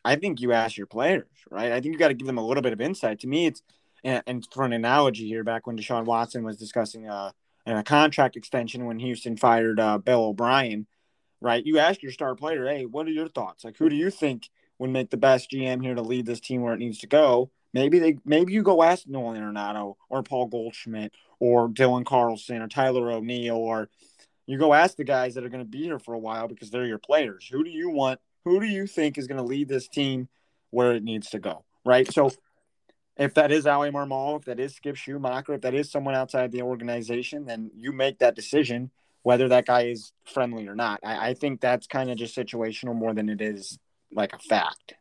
I 0.05 0.17
think 0.17 0.40
you 0.40 0.53
ask 0.53 0.77
your 0.77 0.87
players, 0.87 1.27
right? 1.51 1.73
I 1.73 1.81
think 1.81 1.93
you 1.93 1.99
got 1.99 2.09
to 2.09 2.14
give 2.14 2.27
them 2.27 2.38
a 2.38 2.47
little 2.47 2.62
bit 2.62 2.73
of 2.73 2.81
insight. 2.81 3.21
To 3.21 3.27
me, 3.27 3.47
it's 3.47 3.62
and, 4.03 4.47
for 4.53 4.64
an 4.64 4.75
analogy 4.75 5.27
here, 5.27 5.45
back 5.45 5.67
when 5.67 5.79
Deshaun 5.79 6.05
Watson 6.05 6.45
was 6.45 6.59
discussing 6.59 7.09
a, 7.09 7.33
a 7.67 7.83
contract 7.83 8.37
extension 8.37 8.85
when 8.85 8.99
Houston 8.99 9.37
fired 9.37 9.81
uh, 9.81 9.97
Bill 9.99 10.25
O'Brien 10.25 10.87
right? 11.45 11.64
You 11.64 11.79
ask 11.79 12.03
your 12.03 12.11
star 12.11 12.35
player, 12.35 12.67
hey, 12.67 12.87
what 12.87 13.07
are 13.07 13.11
your 13.11 13.29
thoughts? 13.29 13.64
Like, 13.64 13.77
who 13.77 13.90
do 13.90 13.95
you 13.95 14.11
think 14.11 14.49
would 14.79 14.90
make 14.90 15.11
the 15.11 15.19
best 15.19 15.51
GM 15.51 15.83
here 15.83 15.95
to 15.95 16.03
lead 16.03 16.27
this 16.27 16.40
team 16.40 16.62
where 16.62 16.73
it 16.73 16.79
needs 16.79 16.99
to 17.01 17.07
go? 17.07 17.51
Maybe 17.75 17.99
they, 17.99 18.17
maybe 18.25 18.55
you 18.55 18.62
go 18.62 18.83
ask 18.83 19.07
Nolan 19.07 19.40
Arenado 19.40 19.97
or 20.09 20.23
Paul 20.23 20.47
Goldschmidt 20.47 21.12
or 21.38 21.69
Dylan 21.69 22.07
Carlson 22.07 22.62
or 22.62 22.69
Tyler 22.69 23.11
O'Neill, 23.11 23.57
or 23.57 23.90
you 24.47 24.59
go 24.59 24.73
ask 24.73 24.97
the 24.97 25.05
guys 25.05 25.35
that 25.35 25.45
are 25.45 25.49
going 25.51 25.64
to 25.64 25.71
be 25.71 25.83
here 25.83 25.99
for 25.99 26.14
a 26.14 26.19
while 26.19 26.49
because 26.49 26.71
they're 26.71 26.87
your 26.87 26.99
players. 26.99 27.47
Who 27.51 27.62
do 27.62 27.71
you 27.71 27.90
want? 27.90 28.21
Who 28.44 28.61
do 28.61 28.66
you 28.66 28.87
think 28.87 29.18
is 29.18 29.26
going 29.26 29.38
to 29.38 29.44
lead 29.44 29.68
this 29.68 29.88
team 29.88 30.28
where 30.70 30.92
it 30.92 31.02
needs 31.02 31.30
to 31.30 31.38
go? 31.38 31.64
Right. 31.85 32.11
So, 32.12 32.30
if 33.16 33.35
that 33.35 33.52
is 33.52 33.66
Ollie 33.66 33.90
Marmol, 33.90 34.40
if 34.40 34.44
that 34.46 34.59
is 34.59 34.74
Skip 34.74 34.96
Schumaker, 34.96 35.54
if 35.54 35.61
that 35.61 35.74
is 35.74 35.90
someone 35.90 36.14
outside 36.14 36.50
the 36.50 36.62
organization, 36.62 37.46
then 37.46 37.70
you 37.74 37.92
make 37.92 38.18
that 38.18 38.35
decision 38.35 38.90
whether 39.22 39.48
that 39.48 39.66
guy 39.66 39.85
is 39.85 40.12
friendly 40.24 40.68
or 40.68 40.74
not. 40.74 41.00
I, 41.04 41.30
I 41.30 41.35
think 41.35 41.61
that's 41.61 41.87
kind 41.87 42.11
of 42.11 42.18
just 42.18 42.37
situational 42.37 42.94
more 42.94 43.14
than 43.14 43.28
it 43.28 43.40
is 43.40 43.78
like 44.12 44.33
a 44.33 44.38
fact. 44.38 44.94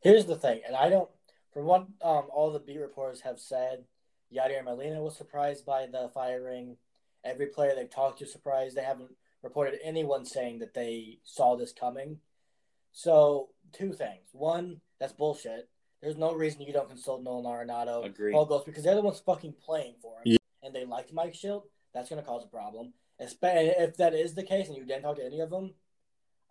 Here's 0.00 0.26
the 0.26 0.36
thing, 0.36 0.60
and 0.66 0.76
I 0.76 0.90
don't. 0.90 1.08
From 1.52 1.66
what 1.66 1.82
um, 2.02 2.24
all 2.32 2.50
the 2.52 2.58
beat 2.58 2.80
reporters 2.80 3.20
have 3.20 3.38
said, 3.38 3.84
Yadier 4.34 4.64
Molina 4.64 5.00
was 5.00 5.16
surprised 5.16 5.64
by 5.64 5.86
the 5.86 6.10
firing. 6.12 6.76
Every 7.24 7.46
player 7.46 7.74
they've 7.74 7.88
talked 7.88 8.18
to 8.18 8.26
surprised. 8.26 8.76
They 8.76 8.82
haven't 8.82 9.12
reported 9.42 9.78
anyone 9.82 10.24
saying 10.24 10.58
that 10.58 10.74
they 10.74 11.20
saw 11.22 11.56
this 11.56 11.72
coming. 11.72 12.18
So 12.94 13.48
two 13.72 13.92
things. 13.92 14.28
One, 14.32 14.80
that's 15.00 15.12
bullshit. 15.12 15.68
There's 16.00 16.16
no 16.16 16.32
reason 16.32 16.62
you 16.62 16.72
don't 16.72 16.88
consult 16.88 17.22
Nolan 17.22 17.44
Arenado, 17.44 18.04
Agreed. 18.04 18.32
Paul 18.32 18.46
Ghost, 18.46 18.66
because 18.66 18.84
they're 18.84 18.94
the 18.94 19.00
ones 19.02 19.20
fucking 19.24 19.54
playing 19.64 19.96
for 20.00 20.18
him, 20.18 20.22
Yeah. 20.32 20.36
and 20.62 20.74
they 20.74 20.84
liked 20.84 21.12
Mike 21.12 21.32
Shildt. 21.32 21.64
That's 21.92 22.08
going 22.08 22.22
to 22.22 22.26
cause 22.26 22.44
a 22.44 22.48
problem. 22.48 22.92
If 23.18 23.40
that 23.40 24.14
is 24.14 24.34
the 24.34 24.42
case, 24.42 24.68
and 24.68 24.76
you 24.76 24.84
didn't 24.84 25.02
talk 25.02 25.16
to 25.16 25.24
any 25.24 25.40
of 25.40 25.50
them, 25.50 25.74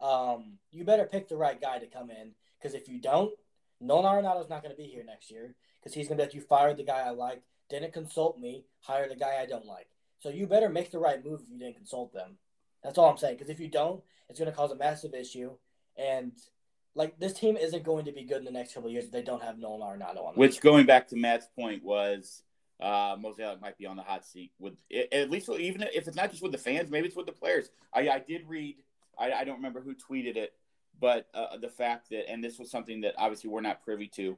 um, 0.01 0.57
you 0.71 0.83
better 0.83 1.05
pick 1.05 1.29
the 1.29 1.37
right 1.37 1.59
guy 1.59 1.79
to 1.79 1.87
come 1.87 2.09
in. 2.09 2.33
Because 2.59 2.73
if 2.73 2.89
you 2.89 2.99
don't, 2.99 3.31
Nolan 3.79 4.05
Arenado's 4.05 4.49
not 4.49 4.63
going 4.63 4.75
to 4.75 4.81
be 4.81 4.87
here 4.87 5.03
next 5.03 5.31
year 5.31 5.55
because 5.79 5.93
he's 5.93 6.07
going 6.07 6.17
to 6.17 6.23
be 6.23 6.27
like, 6.27 6.33
you 6.33 6.41
fired 6.41 6.77
the 6.77 6.83
guy 6.83 7.01
I 7.01 7.11
liked, 7.11 7.43
didn't 7.69 7.93
consult 7.93 8.39
me, 8.39 8.65
hired 8.81 9.11
the 9.11 9.15
guy 9.15 9.37
I 9.41 9.45
don't 9.45 9.65
like. 9.65 9.87
So 10.19 10.29
you 10.29 10.47
better 10.47 10.69
make 10.69 10.91
the 10.91 10.99
right 10.99 11.23
move 11.23 11.41
if 11.41 11.49
you 11.49 11.59
didn't 11.59 11.75
consult 11.75 12.13
them. 12.13 12.37
That's 12.83 12.97
all 12.97 13.09
I'm 13.09 13.17
saying. 13.17 13.35
Because 13.35 13.49
if 13.49 13.59
you 13.59 13.67
don't, 13.67 14.01
it's 14.29 14.39
going 14.39 14.49
to 14.49 14.55
cause 14.55 14.71
a 14.71 14.75
massive 14.75 15.13
issue. 15.13 15.51
And 15.97 16.31
like 16.95 17.19
this 17.19 17.33
team 17.33 17.57
isn't 17.57 17.83
going 17.83 18.05
to 18.05 18.11
be 18.11 18.23
good 18.23 18.37
in 18.37 18.45
the 18.45 18.51
next 18.51 18.73
couple 18.73 18.89
of 18.89 18.93
years 18.93 19.05
if 19.05 19.11
they 19.11 19.21
don't 19.21 19.41
have 19.41 19.57
Nolan 19.57 19.81
Arenado 19.81 20.25
on. 20.25 20.35
Which, 20.35 20.53
team. 20.53 20.61
going 20.63 20.85
back 20.85 21.07
to 21.09 21.15
Matt's 21.15 21.47
point, 21.55 21.83
was 21.83 22.43
uh, 22.79 23.15
Mozeliak 23.15 23.61
might 23.61 23.77
be 23.77 23.85
on 23.85 23.95
the 23.95 24.03
hot 24.03 24.25
seat 24.25 24.51
with 24.59 24.73
at 25.11 25.29
least 25.29 25.49
even 25.49 25.83
if 25.93 26.07
it's 26.07 26.17
not 26.17 26.31
just 26.31 26.43
with 26.43 26.51
the 26.51 26.57
fans, 26.57 26.89
maybe 26.91 27.07
it's 27.07 27.15
with 27.15 27.25
the 27.25 27.31
players. 27.31 27.69
I, 27.93 28.09
I 28.09 28.19
did 28.19 28.47
read, 28.47 28.77
I, 29.17 29.31
I 29.31 29.43
don't 29.43 29.57
remember 29.57 29.81
who 29.81 29.95
tweeted 29.95 30.35
it, 30.35 30.53
but 30.99 31.27
uh, 31.33 31.57
the 31.57 31.69
fact 31.69 32.09
that, 32.09 32.29
and 32.29 32.43
this 32.43 32.59
was 32.59 32.69
something 32.69 33.01
that 33.01 33.15
obviously 33.17 33.49
we're 33.49 33.61
not 33.61 33.83
privy 33.83 34.07
to, 34.15 34.37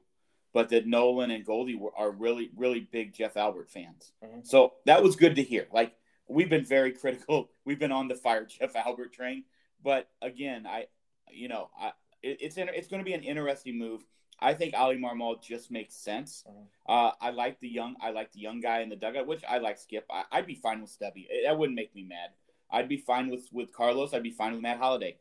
but 0.54 0.70
that 0.70 0.88
Nolan 0.88 1.32
and 1.32 1.46
Goldie 1.46 1.76
were, 1.76 1.92
are 1.98 2.12
really, 2.12 2.50
really 2.56 2.88
big 2.92 3.14
Jeff 3.14 3.36
Albert 3.36 3.70
fans. 3.70 4.14
Mm-hmm. 4.24 4.40
So 4.44 4.74
that 4.86 5.04
was 5.04 5.16
good 5.16 5.36
to 5.36 5.44
hear. 5.44 5.68
Like 5.74 5.94
we've 6.28 6.50
been 6.50 6.66
very 6.66 6.92
critical. 6.94 7.50
We've 7.66 7.80
been 7.80 7.92
on 7.92 8.08
the 8.08 8.16
fire 8.16 8.46
Jeff 8.46 8.76
Albert 8.76 9.12
train, 9.14 9.44
but 9.84 10.08
again, 10.22 10.68
I, 10.68 10.86
you 11.32 11.48
know, 11.48 11.70
I, 11.80 11.92
it, 12.22 12.38
it's 12.42 12.58
it's 12.58 12.88
going 12.88 13.00
to 13.00 13.06
be 13.06 13.14
an 13.14 13.24
interesting 13.24 13.78
move. 13.78 14.04
I 14.40 14.54
think 14.54 14.74
Ollie 14.76 14.98
Marmol 14.98 15.42
just 15.42 15.72
makes 15.72 15.96
sense. 15.96 16.44
Mm-hmm. 16.48 16.64
Uh, 16.88 17.12
I 17.22 17.30
like 17.32 17.60
the 17.60 17.70
young. 17.70 17.96
I 18.02 18.12
like 18.12 18.32
the 18.34 18.40
young 18.40 18.60
guy 18.60 18.82
in 18.82 18.90
the 18.90 18.96
dugout, 18.96 19.28
which 19.28 19.44
I 19.48 19.60
like 19.60 19.78
Skip. 19.78 20.06
I, 20.10 20.40
would 20.40 20.48
be 20.48 20.56
fine 20.56 20.82
with 20.82 20.90
Stubby. 20.90 21.28
That 21.46 21.58
wouldn't 21.58 21.76
make 21.76 21.96
me 21.96 22.04
mad. 22.04 22.32
I'd 22.70 22.90
be 22.90 22.98
fine 22.98 23.30
with 23.30 23.48
with 23.52 23.72
Carlos. 23.72 24.14
I'd 24.14 24.24
be 24.24 24.32
fine 24.32 24.54
with 24.54 24.62
Matt 24.62 24.78
Holliday. 24.78 25.18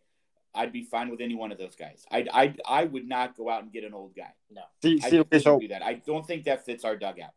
I'd 0.54 0.72
be 0.72 0.84
fine 0.84 1.10
with 1.10 1.20
any 1.20 1.34
one 1.34 1.52
of 1.52 1.58
those 1.58 1.76
guys. 1.76 2.04
I 2.10 2.26
I 2.32 2.54
I 2.66 2.84
would 2.84 3.08
not 3.08 3.36
go 3.36 3.50
out 3.50 3.62
and 3.62 3.72
get 3.72 3.84
an 3.84 3.94
old 3.94 4.14
guy. 4.16 4.32
No, 4.50 4.62
see, 4.82 5.00
I 5.02 5.10
see, 5.10 5.40
so, 5.40 5.60
do 5.60 5.68
that. 5.68 5.82
I 5.82 5.94
don't 5.94 6.26
think 6.26 6.44
that 6.44 6.64
fits 6.64 6.84
our 6.84 6.96
dugout. 6.96 7.32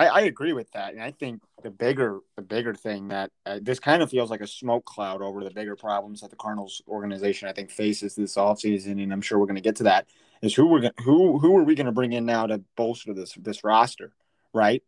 I, 0.00 0.06
I 0.06 0.20
agree 0.22 0.54
with 0.54 0.70
that, 0.70 0.94
and 0.94 1.02
I 1.02 1.10
think 1.10 1.42
the 1.62 1.70
bigger 1.70 2.20
the 2.34 2.40
bigger 2.40 2.72
thing 2.72 3.08
that 3.08 3.30
uh, 3.44 3.58
this 3.60 3.78
kind 3.78 4.02
of 4.02 4.08
feels 4.08 4.30
like 4.30 4.40
a 4.40 4.46
smoke 4.46 4.86
cloud 4.86 5.20
over 5.20 5.44
the 5.44 5.50
bigger 5.50 5.76
problems 5.76 6.22
that 6.22 6.30
the 6.30 6.36
Cardinals 6.36 6.80
organization 6.88 7.48
I 7.48 7.52
think 7.52 7.70
faces 7.70 8.14
this 8.14 8.36
offseason, 8.36 9.02
and 9.02 9.12
I'm 9.12 9.20
sure 9.20 9.38
we're 9.38 9.44
going 9.44 9.56
to 9.56 9.60
get 9.60 9.76
to 9.76 9.82
that. 9.82 10.06
Is 10.40 10.54
who 10.54 10.68
we're 10.68 10.80
going 10.80 10.94
who 11.04 11.38
who 11.38 11.54
are 11.58 11.64
we 11.64 11.74
going 11.74 11.84
to 11.84 11.92
bring 11.92 12.14
in 12.14 12.24
now 12.24 12.46
to 12.46 12.62
bolster 12.76 13.12
this 13.12 13.34
this 13.34 13.62
roster, 13.62 14.14
right? 14.54 14.82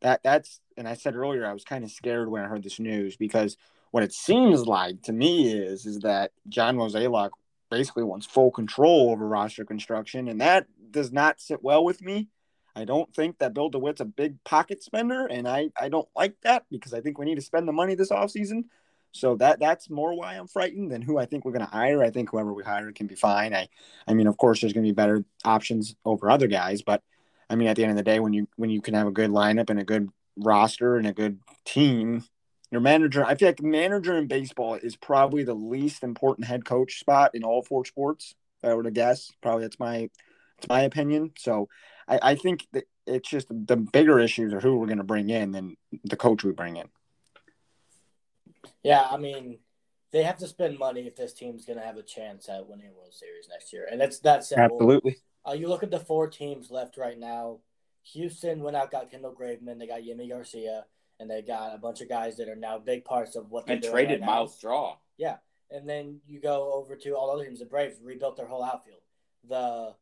That 0.00 0.22
that's 0.22 0.60
and 0.76 0.86
I 0.86 0.94
said 0.94 1.16
earlier 1.16 1.44
I 1.44 1.52
was 1.52 1.64
kind 1.64 1.82
of 1.82 1.90
scared 1.90 2.28
when 2.28 2.44
I 2.44 2.46
heard 2.46 2.62
this 2.62 2.78
news 2.78 3.16
because 3.16 3.56
what 3.90 4.04
it 4.04 4.12
seems 4.12 4.64
like 4.64 5.02
to 5.02 5.12
me 5.12 5.52
is 5.52 5.86
is 5.86 5.98
that 6.00 6.30
John 6.48 6.76
Mozeliak 6.76 7.30
basically 7.68 8.04
wants 8.04 8.26
full 8.26 8.52
control 8.52 9.10
over 9.10 9.26
roster 9.26 9.64
construction, 9.64 10.28
and 10.28 10.40
that 10.40 10.68
does 10.92 11.10
not 11.10 11.40
sit 11.40 11.64
well 11.64 11.84
with 11.84 12.00
me. 12.00 12.28
I 12.74 12.84
don't 12.84 13.12
think 13.14 13.38
that 13.38 13.54
Bill 13.54 13.68
DeWitt's 13.68 14.00
a 14.00 14.06
big 14.06 14.42
pocket 14.44 14.82
spender, 14.82 15.26
and 15.26 15.46
I, 15.46 15.70
I 15.78 15.88
don't 15.88 16.08
like 16.16 16.40
that 16.42 16.64
because 16.70 16.94
I 16.94 17.00
think 17.00 17.18
we 17.18 17.26
need 17.26 17.34
to 17.34 17.42
spend 17.42 17.68
the 17.68 17.72
money 17.72 17.94
this 17.94 18.10
offseason. 18.10 18.64
So 19.12 19.36
that 19.36 19.60
that's 19.60 19.90
more 19.90 20.14
why 20.14 20.34
I'm 20.34 20.46
frightened 20.46 20.90
than 20.90 21.02
who 21.02 21.18
I 21.18 21.26
think 21.26 21.44
we're 21.44 21.52
going 21.52 21.66
to 21.66 21.70
hire. 21.70 22.02
I 22.02 22.10
think 22.10 22.30
whoever 22.30 22.52
we 22.54 22.64
hire 22.64 22.90
can 22.92 23.06
be 23.06 23.14
fine. 23.14 23.54
I 23.54 23.68
I 24.08 24.14
mean, 24.14 24.26
of 24.26 24.38
course, 24.38 24.60
there's 24.60 24.72
going 24.72 24.84
to 24.84 24.90
be 24.90 24.94
better 24.94 25.24
options 25.44 25.94
over 26.04 26.30
other 26.30 26.46
guys, 26.46 26.80
but 26.80 27.02
I 27.50 27.56
mean, 27.56 27.68
at 27.68 27.76
the 27.76 27.82
end 27.82 27.90
of 27.90 27.98
the 27.98 28.02
day, 28.02 28.20
when 28.20 28.32
you 28.32 28.48
when 28.56 28.70
you 28.70 28.80
can 28.80 28.94
have 28.94 29.06
a 29.06 29.12
good 29.12 29.30
lineup 29.30 29.68
and 29.68 29.78
a 29.78 29.84
good 29.84 30.08
roster 30.36 30.96
and 30.96 31.06
a 31.06 31.12
good 31.12 31.38
team, 31.66 32.24
your 32.70 32.80
manager. 32.80 33.24
I 33.24 33.34
feel 33.34 33.48
like 33.48 33.62
manager 33.62 34.16
in 34.16 34.26
baseball 34.26 34.74
is 34.74 34.96
probably 34.96 35.44
the 35.44 35.54
least 35.54 36.02
important 36.02 36.48
head 36.48 36.64
coach 36.64 36.98
spot 36.98 37.32
in 37.34 37.44
all 37.44 37.62
four 37.62 37.84
sports. 37.84 38.34
If 38.62 38.70
I 38.70 38.74
would 38.74 38.92
guess. 38.94 39.30
Probably 39.42 39.64
that's 39.64 39.78
my 39.78 40.08
it's 40.58 40.68
my 40.68 40.82
opinion. 40.82 41.32
So 41.36 41.68
I, 42.08 42.18
I 42.22 42.34
think 42.34 42.66
that 42.72 42.84
it's 43.06 43.28
just 43.28 43.48
the 43.48 43.76
bigger 43.76 44.20
issues 44.20 44.52
are 44.52 44.60
who 44.60 44.76
we're 44.76 44.86
going 44.86 44.98
to 44.98 45.04
bring 45.04 45.30
in 45.30 45.52
than 45.52 45.76
the 46.04 46.16
coach 46.16 46.44
we 46.44 46.52
bring 46.52 46.76
in. 46.76 46.88
Yeah, 48.82 49.06
I 49.10 49.16
mean, 49.16 49.58
they 50.12 50.22
have 50.22 50.38
to 50.38 50.46
spend 50.46 50.78
money 50.78 51.06
if 51.06 51.16
this 51.16 51.32
team's 51.32 51.64
going 51.64 51.78
to 51.78 51.84
have 51.84 51.96
a 51.96 52.02
chance 52.02 52.48
at 52.48 52.68
winning 52.68 52.86
a 52.86 52.98
World 52.98 53.14
Series 53.14 53.48
next 53.48 53.72
year, 53.72 53.88
and 53.90 54.00
that's 54.00 54.18
that 54.20 54.44
simple. 54.44 54.76
Absolutely. 54.76 55.16
Uh, 55.46 55.52
you 55.52 55.68
look 55.68 55.82
at 55.82 55.90
the 55.90 55.98
four 55.98 56.28
teams 56.28 56.70
left 56.70 56.96
right 56.96 57.18
now. 57.18 57.58
Houston 58.12 58.62
went 58.62 58.76
out, 58.76 58.90
got 58.90 59.10
Kendall 59.10 59.34
Graveman, 59.34 59.78
they 59.78 59.86
got 59.86 60.02
Yimi 60.02 60.28
Garcia, 60.28 60.84
and 61.20 61.30
they 61.30 61.42
got 61.42 61.74
a 61.74 61.78
bunch 61.78 62.00
of 62.00 62.08
guys 62.08 62.36
that 62.36 62.48
are 62.48 62.56
now 62.56 62.78
big 62.78 63.04
parts 63.04 63.36
of 63.36 63.50
what 63.50 63.66
they 63.66 63.78
traded 63.78 64.20
right 64.20 64.26
Myles 64.26 64.56
Straw. 64.56 64.96
Yeah, 65.16 65.36
and 65.70 65.88
then 65.88 66.20
you 66.26 66.40
go 66.40 66.72
over 66.74 66.96
to 66.96 67.12
all 67.12 67.30
other 67.30 67.44
teams. 67.44 67.60
The 67.60 67.64
Braves 67.64 67.96
rebuilt 68.02 68.36
their 68.36 68.46
whole 68.46 68.64
outfield. 68.64 69.00
The 69.48 69.94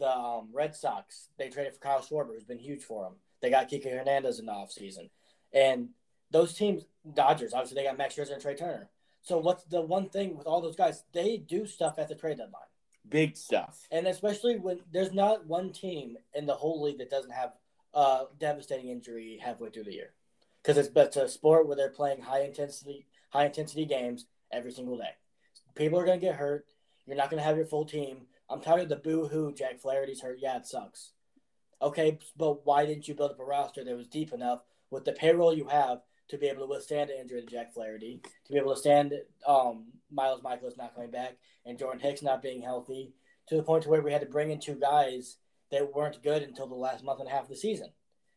the 0.00 0.10
um, 0.10 0.48
Red 0.52 0.74
Sox, 0.74 1.28
they 1.38 1.48
traded 1.48 1.74
for 1.74 1.80
Kyle 1.80 2.00
Schwarber, 2.00 2.34
who's 2.34 2.44
been 2.44 2.58
huge 2.58 2.82
for 2.82 3.04
them. 3.04 3.14
They 3.40 3.50
got 3.50 3.70
Kike 3.70 3.90
Hernandez 3.90 4.40
in 4.40 4.46
the 4.46 4.52
offseason. 4.52 5.10
And 5.52 5.90
those 6.30 6.54
teams, 6.54 6.84
Dodgers, 7.14 7.54
obviously 7.54 7.76
they 7.76 7.88
got 7.88 7.98
Max 7.98 8.16
Scherzer 8.16 8.32
and 8.32 8.42
Trea 8.42 8.56
Turner. 8.56 8.90
So 9.22 9.38
what's 9.38 9.64
the 9.64 9.80
one 9.80 10.08
thing 10.08 10.36
with 10.36 10.46
all 10.46 10.60
those 10.60 10.76
guys? 10.76 11.04
They 11.12 11.36
do 11.36 11.66
stuff 11.66 11.98
at 11.98 12.08
the 12.08 12.14
trade 12.14 12.38
deadline. 12.38 12.62
Big 13.08 13.36
stuff. 13.36 13.86
And 13.90 14.06
especially 14.06 14.58
when 14.58 14.80
there's 14.92 15.12
not 15.12 15.46
one 15.46 15.72
team 15.72 16.16
in 16.34 16.46
the 16.46 16.54
whole 16.54 16.82
league 16.82 16.98
that 16.98 17.10
doesn't 17.10 17.32
have 17.32 17.52
a 17.94 18.24
devastating 18.38 18.90
injury 18.90 19.38
halfway 19.42 19.70
through 19.70 19.84
the 19.84 19.92
year. 19.94 20.12
Because 20.62 20.76
it's, 20.78 20.90
it's 20.94 21.16
a 21.16 21.28
sport 21.28 21.66
where 21.66 21.76
they're 21.76 21.90
playing 21.90 22.20
high 22.20 22.42
intensity 22.42 23.06
high 23.30 23.46
intensity 23.46 23.86
games 23.86 24.26
every 24.52 24.72
single 24.72 24.98
day. 24.98 25.10
People 25.74 25.98
are 25.98 26.04
going 26.04 26.20
to 26.20 26.26
get 26.26 26.36
hurt. 26.36 26.66
You're 27.06 27.16
not 27.16 27.30
going 27.30 27.40
to 27.40 27.46
have 27.46 27.56
your 27.56 27.66
full 27.66 27.84
team. 27.84 28.22
I'm 28.50 28.60
tired 28.60 28.82
of 28.82 28.88
the 28.88 28.96
boo 28.96 29.28
hoo. 29.28 29.52
Jack 29.52 29.80
Flaherty's 29.80 30.20
hurt. 30.20 30.38
Yeah, 30.40 30.56
it 30.56 30.66
sucks. 30.66 31.12
Okay, 31.80 32.18
but 32.36 32.66
why 32.66 32.84
didn't 32.84 33.08
you 33.08 33.14
build 33.14 33.30
up 33.30 33.40
a 33.40 33.44
roster 33.44 33.84
that 33.84 33.96
was 33.96 34.08
deep 34.08 34.32
enough 34.32 34.62
with 34.90 35.04
the 35.04 35.12
payroll 35.12 35.54
you 35.54 35.68
have 35.68 36.00
to 36.28 36.36
be 36.36 36.46
able 36.46 36.60
to 36.60 36.66
withstand 36.66 37.10
an 37.10 37.18
injury 37.20 37.40
to 37.40 37.46
Jack 37.46 37.72
Flaherty, 37.72 38.20
to 38.44 38.52
be 38.52 38.58
able 38.58 38.74
to 38.74 38.80
stand 38.80 39.14
um, 39.46 39.86
Miles 40.10 40.42
Mikolas 40.42 40.76
not 40.76 40.94
coming 40.94 41.10
back 41.10 41.36
and 41.64 41.78
Jordan 41.78 42.00
Hicks 42.00 42.22
not 42.22 42.42
being 42.42 42.60
healthy, 42.60 43.12
to 43.48 43.56
the 43.56 43.62
point 43.62 43.84
to 43.84 43.88
where 43.88 44.02
we 44.02 44.12
had 44.12 44.20
to 44.20 44.26
bring 44.26 44.50
in 44.50 44.60
two 44.60 44.74
guys 44.74 45.38
that 45.70 45.94
weren't 45.94 46.22
good 46.22 46.42
until 46.42 46.66
the 46.66 46.74
last 46.74 47.04
month 47.04 47.20
and 47.20 47.28
a 47.28 47.32
half 47.32 47.44
of 47.44 47.48
the 47.48 47.56
season. 47.56 47.88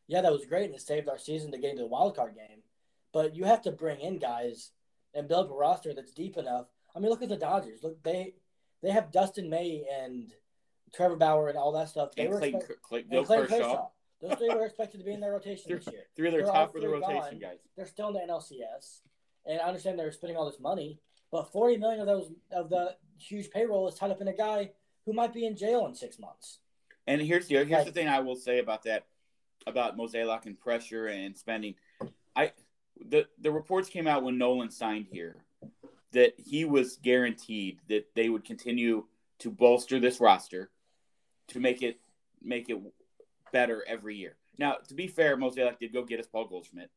Yeah, 0.08 0.22
that 0.22 0.32
was 0.32 0.46
great 0.46 0.66
and 0.66 0.76
it 0.76 0.82
saved 0.82 1.10
our 1.10 1.18
season 1.18 1.52
to 1.52 1.58
get 1.58 1.72
into 1.72 1.84
the 1.84 1.88
wild 1.88 2.16
card 2.16 2.36
game. 2.36 2.62
But 3.12 3.36
you 3.36 3.46
have 3.46 3.62
to 3.64 3.72
bring 3.72 4.00
in 4.00 4.20
guys 4.20 4.72
and 5.14 5.28
build 5.28 5.46
up 5.46 5.52
a 5.52 5.56
roster 5.56 5.94
that's 5.94 6.14
deep 6.14 6.38
enough. 6.38 6.68
I 6.96 7.00
mean, 7.00 7.10
look 7.10 7.22
at 7.22 7.30
the 7.30 7.38
Dodgers. 7.38 7.80
Look, 7.84 8.02
they 8.04 8.34
they 8.84 8.92
have 8.92 9.12
Dustin 9.12 9.50
May 9.50 9.86
and 9.92 10.32
Trevor 10.94 11.16
Bauer 11.16 11.48
and 11.50 11.58
all 11.58 11.72
that 11.72 11.90
stuff. 11.90 12.12
They 12.16 12.24
and 12.26 12.34
were 12.34 12.40
Clayton, 12.40 12.60
expect- 12.60 12.82
Clay, 12.84 13.02
Bill 13.10 13.26
Kershaw. 13.26 13.48
Kershaw. 13.48 13.88
Those 14.22 14.38
three 14.38 14.50
were 14.50 14.66
expected 14.66 15.00
to 15.00 15.04
be 15.04 15.12
in 15.12 15.20
their 15.20 15.32
rotation 15.34 15.64
this 15.76 15.88
year. 15.88 16.04
Three 16.16 16.28
of 16.28 16.34
their 16.34 16.44
They're 16.44 16.52
top 16.54 16.76
of 16.76 16.82
the 16.82 16.88
rotation 16.88 17.40
gone. 17.40 17.40
guys. 17.40 17.58
They're 17.76 17.88
still 17.88 18.10
in 18.10 18.14
the 18.14 18.20
NLCS, 18.20 19.00
and 19.46 19.60
I 19.60 19.64
understand 19.64 19.98
they're 19.98 20.12
spending 20.12 20.38
all 20.38 20.46
this 20.50 20.60
money, 20.62 21.00
but 21.32 21.52
forty 21.52 21.76
million 21.78 22.00
of 22.02 22.08
those 22.08 22.32
of 22.52 22.70
the 22.70 22.96
huge 23.18 23.50
payroll 23.50 23.88
is 23.88 23.96
tied 23.96 24.12
up 24.12 24.22
in 24.22 24.28
a 24.28 24.34
guy 24.34 24.72
who 25.06 25.12
might 25.14 25.34
be 25.34 25.46
in 25.46 25.58
jail 25.58 25.88
in 25.88 25.96
six 25.96 26.20
months. 26.20 26.60
And 27.08 27.22
here's 27.22 27.48
the 27.48 27.56
here's 27.56 27.70
like, 27.70 27.86
the 27.86 27.92
thing 27.92 28.08
I 28.08 28.20
will 28.20 28.38
say 28.38 28.60
about 28.60 28.84
that, 28.84 29.08
about 29.68 29.98
Mozeliak 29.98 30.46
and 30.46 30.58
pressure 30.58 31.08
and 31.08 31.36
spending. 31.38 31.76
I 32.34 32.54
the 33.06 33.28
the 33.42 33.52
reports 33.52 33.90
came 33.90 34.08
out 34.08 34.24
when 34.24 34.38
Nolan 34.38 34.72
signed 34.72 35.08
here 35.12 35.44
that 36.14 36.34
he 36.38 36.66
was 36.66 36.98
guaranteed 36.98 37.80
that 37.90 38.08
they 38.16 38.30
would 38.30 38.46
continue 38.46 39.06
to 39.40 39.52
bolster 39.52 40.00
this 40.00 40.20
roster 40.20 40.70
to 41.50 41.60
make 41.60 41.82
it 41.82 42.00
make 42.42 42.70
it 42.70 42.80
better 43.52 43.84
every 43.88 44.16
year. 44.16 44.36
Now, 44.58 44.78
to 44.88 44.94
be 44.94 45.08
fair, 45.08 45.38
Mozeliak 45.38 45.80
did 45.80 45.94
go 45.94 46.04
get 46.04 46.20
us 46.20 46.28
Paul 46.28 46.48
Goldschmidt. 46.48 46.90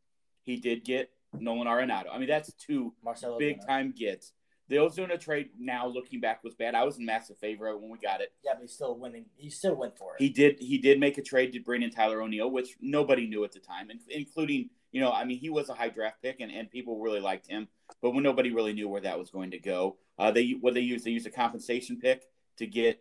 He 0.42 0.56
did 0.56 0.84
get 0.84 1.10
Nolan 1.38 1.66
Arenado. 1.66 2.06
I 2.12 2.18
mean, 2.18 2.28
that's 2.28 2.52
two 2.54 2.94
Marcelo 3.04 3.38
big 3.38 3.66
time 3.66 3.92
gets. 3.96 4.32
The 4.68 4.76
Ozuna 4.76 5.18
trade, 5.20 5.50
now 5.58 5.86
looking 5.86 6.20
back, 6.20 6.42
was 6.42 6.56
bad. 6.56 6.74
I 6.74 6.82
was 6.82 6.98
in 6.98 7.06
massive 7.06 7.38
favor 7.38 7.76
when 7.78 7.88
we 7.88 7.98
got 7.98 8.20
it. 8.20 8.32
Yeah, 8.44 8.52
but 8.54 8.62
he's 8.62 8.72
still 8.72 8.98
winning. 8.98 9.26
He 9.36 9.48
still 9.48 9.76
went 9.76 9.96
for 9.96 10.14
it. 10.14 10.22
He 10.22 10.28
did. 10.28 10.58
He 10.58 10.78
did 10.78 10.98
make 10.98 11.18
a 11.18 11.22
trade 11.22 11.52
to 11.52 11.60
bring 11.60 11.82
in 11.82 11.90
Tyler 11.90 12.20
O'Neill, 12.20 12.50
which 12.50 12.76
nobody 12.80 13.28
knew 13.28 13.44
at 13.44 13.52
the 13.52 13.60
time, 13.60 13.90
including 14.08 14.70
you 14.96 15.00
know, 15.00 15.12
I 15.12 15.24
mean, 15.24 15.38
he 15.38 15.50
was 15.50 15.68
a 15.68 15.74
high 15.74 15.90
draft 15.90 16.22
pick, 16.22 16.40
and, 16.40 16.50
and 16.50 16.70
people 16.70 16.98
really 17.00 17.20
liked 17.20 17.46
him, 17.46 17.68
but 18.02 18.10
when 18.10 18.22
nobody 18.22 18.52
really 18.52 18.72
knew 18.72 18.88
where 18.88 19.00
that 19.00 19.18
was 19.18 19.30
going 19.30 19.50
to 19.52 19.58
go, 19.58 19.96
uh, 20.18 20.30
they 20.30 20.56
what 20.60 20.74
they 20.74 20.80
used 20.80 21.04
they 21.04 21.10
used 21.10 21.26
a 21.26 21.30
compensation 21.30 21.98
pick 21.98 22.24
to 22.58 22.66
get 22.66 23.00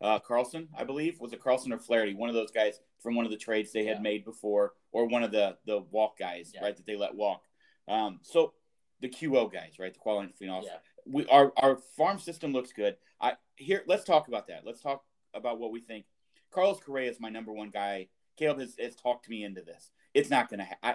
uh, 0.00 0.18
Carlson, 0.18 0.68
I 0.76 0.84
believe, 0.84 1.20
was 1.20 1.32
it 1.32 1.42
Carlson 1.42 1.72
or 1.72 1.78
Flaherty, 1.78 2.14
one 2.14 2.28
of 2.28 2.34
those 2.34 2.50
guys 2.50 2.80
from 3.02 3.14
one 3.14 3.24
of 3.24 3.30
the 3.30 3.38
trades 3.38 3.72
they 3.72 3.84
had 3.84 3.96
yeah. 3.96 4.02
made 4.02 4.24
before, 4.24 4.74
or 4.92 5.06
one 5.06 5.22
of 5.22 5.30
the 5.30 5.56
the 5.66 5.84
walk 5.90 6.18
guys, 6.18 6.52
yeah. 6.54 6.62
right, 6.62 6.76
that 6.76 6.86
they 6.86 6.96
let 6.96 7.14
walk. 7.14 7.42
Um, 7.88 8.20
so 8.22 8.52
the 9.00 9.08
QO 9.08 9.50
guys, 9.50 9.78
right, 9.78 9.92
the 9.92 9.98
quality. 9.98 10.32
Yeah. 10.40 10.60
We 11.06 11.26
our 11.28 11.52
our 11.56 11.78
farm 11.96 12.18
system 12.18 12.52
looks 12.52 12.72
good. 12.72 12.96
I 13.20 13.34
here 13.56 13.82
let's 13.86 14.04
talk 14.04 14.28
about 14.28 14.48
that. 14.48 14.62
Let's 14.64 14.80
talk 14.82 15.02
about 15.34 15.58
what 15.58 15.72
we 15.72 15.80
think. 15.80 16.04
Carlos 16.50 16.80
Correa 16.80 17.10
is 17.10 17.20
my 17.20 17.28
number 17.28 17.52
one 17.52 17.70
guy. 17.70 18.08
Caleb 18.38 18.60
has, 18.60 18.76
has 18.78 18.96
talked 18.96 19.28
me 19.28 19.44
into 19.44 19.62
this. 19.62 19.90
It's 20.12 20.30
not 20.30 20.50
going 20.50 20.60
to. 20.60 20.66
Ha- 20.66 20.78
I, 20.82 20.94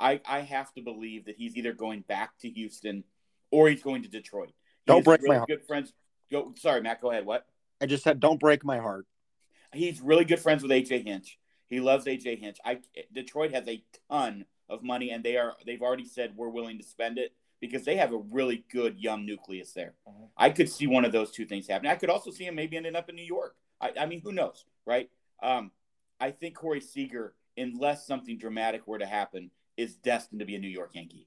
I 0.00 0.20
I 0.26 0.40
have 0.40 0.72
to 0.74 0.82
believe 0.82 1.26
that 1.26 1.36
he's 1.36 1.56
either 1.56 1.72
going 1.72 2.00
back 2.08 2.38
to 2.40 2.48
Houston 2.48 3.04
or 3.50 3.68
he's 3.68 3.82
going 3.82 4.02
to 4.02 4.08
Detroit. 4.08 4.48
He 4.48 4.54
Don't 4.86 5.04
break 5.04 5.20
really 5.20 5.30
my 5.30 5.36
heart. 5.38 5.48
Good 5.48 5.66
friends. 5.66 5.92
Go. 6.30 6.54
Sorry, 6.58 6.80
Matt. 6.80 7.00
Go 7.00 7.10
ahead. 7.10 7.26
What? 7.26 7.46
I 7.80 7.86
just 7.86 8.04
said, 8.04 8.20
don't 8.20 8.38
break 8.38 8.64
my 8.64 8.78
heart. 8.78 9.06
He's 9.72 10.00
really 10.00 10.24
good 10.24 10.40
friends 10.40 10.62
with 10.62 10.70
AJ 10.70 11.06
Hinch. 11.06 11.38
He 11.68 11.80
loves 11.80 12.06
AJ 12.06 12.40
Hinch. 12.40 12.58
I 12.64 12.80
Detroit 13.12 13.52
has 13.52 13.68
a 13.68 13.82
ton 14.10 14.44
of 14.68 14.82
money, 14.82 15.10
and 15.10 15.22
they 15.22 15.36
are 15.36 15.54
they've 15.64 15.82
already 15.82 16.06
said 16.06 16.32
we're 16.36 16.48
willing 16.48 16.78
to 16.78 16.84
spend 16.84 17.18
it 17.18 17.32
because 17.60 17.84
they 17.84 17.96
have 17.96 18.12
a 18.12 18.18
really 18.30 18.64
good 18.72 18.98
young 18.98 19.26
nucleus 19.26 19.72
there. 19.72 19.94
Uh-huh. 20.06 20.26
I 20.36 20.50
could 20.50 20.68
see 20.68 20.86
one 20.86 21.04
of 21.04 21.12
those 21.12 21.30
two 21.30 21.44
things 21.44 21.68
happening. 21.68 21.92
I 21.92 21.96
could 21.96 22.10
also 22.10 22.30
see 22.30 22.44
him 22.44 22.54
maybe 22.54 22.76
ending 22.76 22.96
up 22.96 23.08
in 23.08 23.14
New 23.14 23.24
York. 23.24 23.54
I, 23.80 23.92
I 24.00 24.06
mean, 24.06 24.20
who 24.22 24.32
knows, 24.32 24.64
right? 24.86 25.10
Um, 25.42 25.70
I 26.18 26.30
think 26.30 26.56
Corey 26.56 26.80
Seager 26.80 27.34
unless 27.56 28.06
something 28.06 28.38
dramatic 28.38 28.86
were 28.86 28.98
to 28.98 29.06
happen, 29.06 29.50
is 29.80 29.96
destined 29.96 30.40
to 30.40 30.46
be 30.46 30.54
a 30.56 30.58
New 30.58 30.68
York 30.68 30.94
Yankee. 30.94 31.26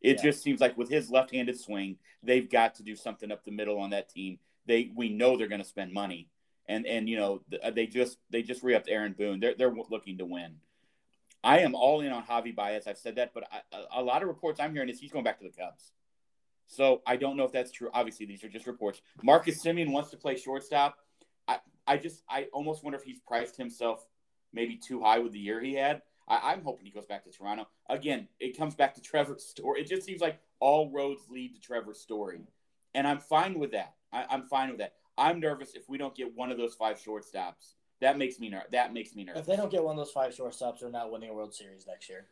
It 0.00 0.16
Yeah. 0.18 0.22
just 0.24 0.42
seems 0.42 0.60
like 0.60 0.76
with 0.76 0.90
his 0.90 1.10
left-handed 1.10 1.58
swing, 1.58 1.98
they've 2.22 2.48
got 2.48 2.74
to 2.76 2.82
do 2.82 2.94
something 2.94 3.32
up 3.32 3.44
the 3.44 3.50
middle 3.50 3.78
on 3.80 3.90
that 3.90 4.08
team. 4.08 4.38
They 4.66 4.90
we 4.94 5.08
know 5.08 5.36
they're 5.36 5.48
going 5.48 5.62
to 5.62 5.66
spend 5.66 5.92
money, 5.92 6.28
and 6.66 6.86
and 6.86 7.08
you 7.08 7.16
know 7.16 7.42
uh, 7.62 7.70
they 7.70 7.86
just 7.86 8.18
they 8.30 8.42
just 8.42 8.62
re-upped 8.62 8.88
Aaron 8.88 9.12
Boone. 9.12 9.40
They're 9.40 9.54
they're 9.54 9.74
looking 9.90 10.18
to 10.18 10.24
win. 10.26 10.56
I 11.42 11.58
am 11.60 11.74
all 11.74 12.00
in 12.00 12.10
on 12.12 12.24
Javi 12.24 12.54
Baez. 12.54 12.86
I've 12.86 12.96
said 12.96 13.16
that, 13.16 13.32
but 13.34 13.44
I, 13.52 13.60
a, 13.76 14.00
a 14.00 14.02
lot 14.02 14.22
of 14.22 14.28
reports 14.28 14.60
I'm 14.60 14.72
hearing 14.72 14.88
is 14.88 14.98
he's 14.98 15.12
going 15.12 15.24
back 15.24 15.38
to 15.40 15.44
the 15.44 15.50
Cubs. 15.50 15.92
So 16.66 17.02
I 17.06 17.16
don't 17.16 17.36
know 17.36 17.44
if 17.44 17.52
that's 17.52 17.70
true. 17.70 17.90
Obviously, 17.92 18.24
these 18.24 18.42
are 18.44 18.48
just 18.48 18.66
reports. 18.66 19.02
Marcus 19.22 19.62
Semien 19.62 19.90
wants 19.90 20.10
to 20.10 20.16
play 20.16 20.36
shortstop. 20.36 20.96
I, 21.46 21.58
I 21.86 21.98
just 21.98 22.22
I 22.28 22.44
almost 22.54 22.82
wonder 22.82 22.98
if 22.98 23.04
he's 23.04 23.20
priced 23.20 23.56
himself 23.58 24.06
maybe 24.54 24.76
too 24.76 25.02
high 25.02 25.18
with 25.18 25.32
the 25.32 25.38
year 25.38 25.60
he 25.60 25.74
had. 25.74 26.00
I, 26.28 26.52
I'm 26.52 26.62
hoping 26.62 26.86
he 26.86 26.92
goes 26.92 27.06
back 27.06 27.24
to 27.24 27.30
Toronto. 27.30 27.66
Again, 27.88 28.28
it 28.40 28.56
comes 28.56 28.74
back 28.74 28.94
to 28.94 29.00
Trevor 29.00 29.36
Story. 29.38 29.80
It 29.80 29.88
just 29.88 30.04
seems 30.04 30.20
like 30.20 30.38
all 30.60 30.90
roads 30.90 31.22
lead 31.28 31.54
to 31.54 31.60
Trevor 31.60 31.94
Story. 31.94 32.40
And 32.94 33.06
I'm 33.06 33.18
fine 33.18 33.58
with 33.58 33.72
that. 33.72 33.94
I, 34.12 34.24
I'm 34.30 34.44
fine 34.44 34.70
with 34.70 34.78
that. 34.78 34.94
I'm 35.18 35.40
nervous 35.40 35.74
if 35.74 35.88
we 35.88 35.98
don't 35.98 36.14
get 36.14 36.34
one 36.34 36.50
of 36.50 36.58
those 36.58 36.74
five 36.74 36.98
shortstops. 36.98 37.74
That 38.00 38.18
makes 38.18 38.38
me 38.40 38.48
ner- 38.48 38.66
that 38.72 38.92
makes 38.92 39.14
me 39.14 39.24
nervous. 39.24 39.40
If 39.40 39.46
they 39.46 39.56
don't 39.56 39.70
get 39.70 39.84
one 39.84 39.92
of 39.92 40.04
those 40.04 40.12
five 40.12 40.34
shortstops, 40.34 40.80
they're 40.80 40.90
not 40.90 41.10
winning 41.10 41.30
a 41.30 41.34
World 41.34 41.54
Series 41.54 41.86
next 41.86 42.08
year. 42.08 42.26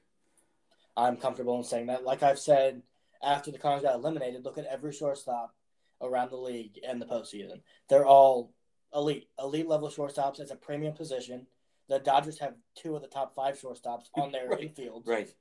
I'm 0.96 1.16
comfortable 1.16 1.56
in 1.56 1.64
saying 1.64 1.86
that. 1.86 2.04
Like 2.04 2.22
I've 2.22 2.38
said, 2.38 2.82
after 3.22 3.50
the 3.50 3.58
Cardinals 3.58 3.84
got 3.84 3.98
eliminated, 3.98 4.44
look 4.44 4.58
at 4.58 4.66
every 4.66 4.92
shortstop 4.92 5.54
around 6.00 6.30
the 6.30 6.36
league 6.36 6.78
and 6.86 7.00
the 7.00 7.06
postseason. 7.06 7.60
They're 7.88 8.04
all 8.04 8.52
elite, 8.94 9.28
elite 9.38 9.68
level 9.68 9.88
shortstops. 9.88 10.40
It's 10.40 10.50
a 10.50 10.56
premium 10.56 10.94
position. 10.94 11.46
The 11.88 11.98
Dodgers 11.98 12.38
have 12.38 12.54
two 12.74 12.94
of 12.96 13.02
the 13.02 13.08
top 13.08 13.34
five 13.34 13.60
shortstops 13.60 14.04
on 14.14 14.32
their 14.32 14.48
Right. 14.50 14.60
infield, 14.62 15.04
right. 15.06 15.32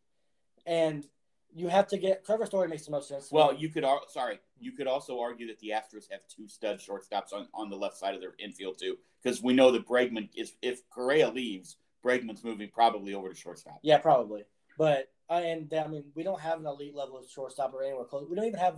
and 0.66 1.06
you 1.54 1.68
have 1.68 1.88
to 1.88 1.98
get 1.98 2.26
Trevor 2.26 2.46
Story 2.46 2.68
makes 2.70 2.86
the 2.86 2.92
most 2.92 3.10
sense. 3.10 3.30
Well, 3.32 3.54
you 3.54 3.70
could 3.70 3.84
ar- 3.84 4.02
sorry, 4.10 4.40
you 4.60 4.72
could 4.72 4.88
also 4.88 5.20
argue 5.20 5.48
that 5.48 5.60
the 5.60 5.70
Astros 5.70 6.10
have 6.12 6.22
two 6.28 6.48
stud 6.48 6.80
shortstops 6.80 7.34
on, 7.34 7.48
on 7.54 7.70
the 7.70 7.76
left 7.76 7.98
side 7.98 8.16
of 8.16 8.22
their 8.22 8.34
infield 8.40 8.80
too, 8.80 8.98
because 9.22 9.42
we 9.44 9.54
know 9.54 9.72
that 9.72 9.86
Bregman 9.88 10.30
is 10.36 10.54
if 10.62 10.88
Correa 10.90 11.30
leaves, 11.30 11.78
Bregman's 12.06 12.44
moving 12.44 12.70
probably 12.70 13.14
over 13.14 13.30
to 13.30 13.36
shortstop. 13.36 13.80
Yeah, 13.84 13.98
probably. 13.98 14.44
But 14.78 15.12
uh, 15.30 15.34
and 15.44 15.74
I 15.74 15.88
mean, 15.88 16.06
we 16.16 16.24
don't 16.24 16.40
have 16.40 16.60
an 16.60 16.66
elite 16.66 16.96
level 16.96 17.18
of 17.18 17.30
shortstop 17.30 17.74
or 17.74 17.84
anywhere 17.84 18.06
close. 18.06 18.28
We 18.30 18.36
don't 18.38 18.46
even 18.46 18.60
have 18.60 18.76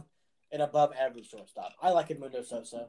an 0.52 0.62
above 0.62 0.94
average 1.00 1.30
shortstop. 1.30 1.74
I 1.82 1.92
like 1.92 2.10
Edmundo 2.10 2.44
Sosa, 2.46 2.88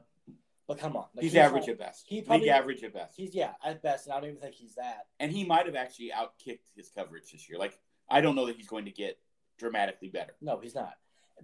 but 0.67 0.77
come 0.79 0.95
on, 0.95 1.05
like, 1.15 1.23
he's 1.23 1.35
average 1.35 1.63
not- 1.67 1.69
at 1.73 1.79
best. 1.79 2.05
he 2.07 2.21
League 2.21 2.47
average 2.47 2.83
at 2.83 2.93
best. 2.93 3.15
He's 3.15 3.33
yeah 3.35 3.53
at 3.63 3.81
best, 3.81 4.05
and 4.07 4.13
I 4.13 4.19
don't 4.19 4.29
even 4.29 4.41
think 4.41 4.55
he's 4.55 4.75
that. 4.75 5.07
and 5.19 5.31
he 5.31 5.43
might 5.45 5.65
have 5.65 5.75
actually 5.75 6.11
outkicked 6.15 6.59
his 6.75 6.89
coverage 6.89 7.31
this 7.31 7.47
year. 7.49 7.57
Like 7.59 7.79
I 8.09 8.21
don't 8.21 8.35
know 8.35 8.45
that 8.47 8.55
he's 8.55 8.67
going 8.67 8.85
to 8.85 8.91
get 8.91 9.17
dramatically 9.57 10.09
better. 10.09 10.33
No, 10.41 10.59
he's 10.59 10.75
not. 10.75 10.93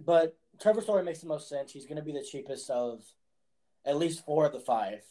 But 0.04 0.36
Trevor 0.60 0.80
Story 0.80 1.02
makes 1.04 1.20
the 1.20 1.26
most 1.26 1.48
sense. 1.48 1.72
He's 1.72 1.86
going 1.86 1.96
to 1.96 2.02
be 2.02 2.12
the 2.12 2.22
cheapest 2.22 2.70
of 2.70 3.02
at 3.84 3.96
least 3.96 4.24
four 4.24 4.46
of 4.46 4.52
the 4.52 4.60
five 4.60 5.02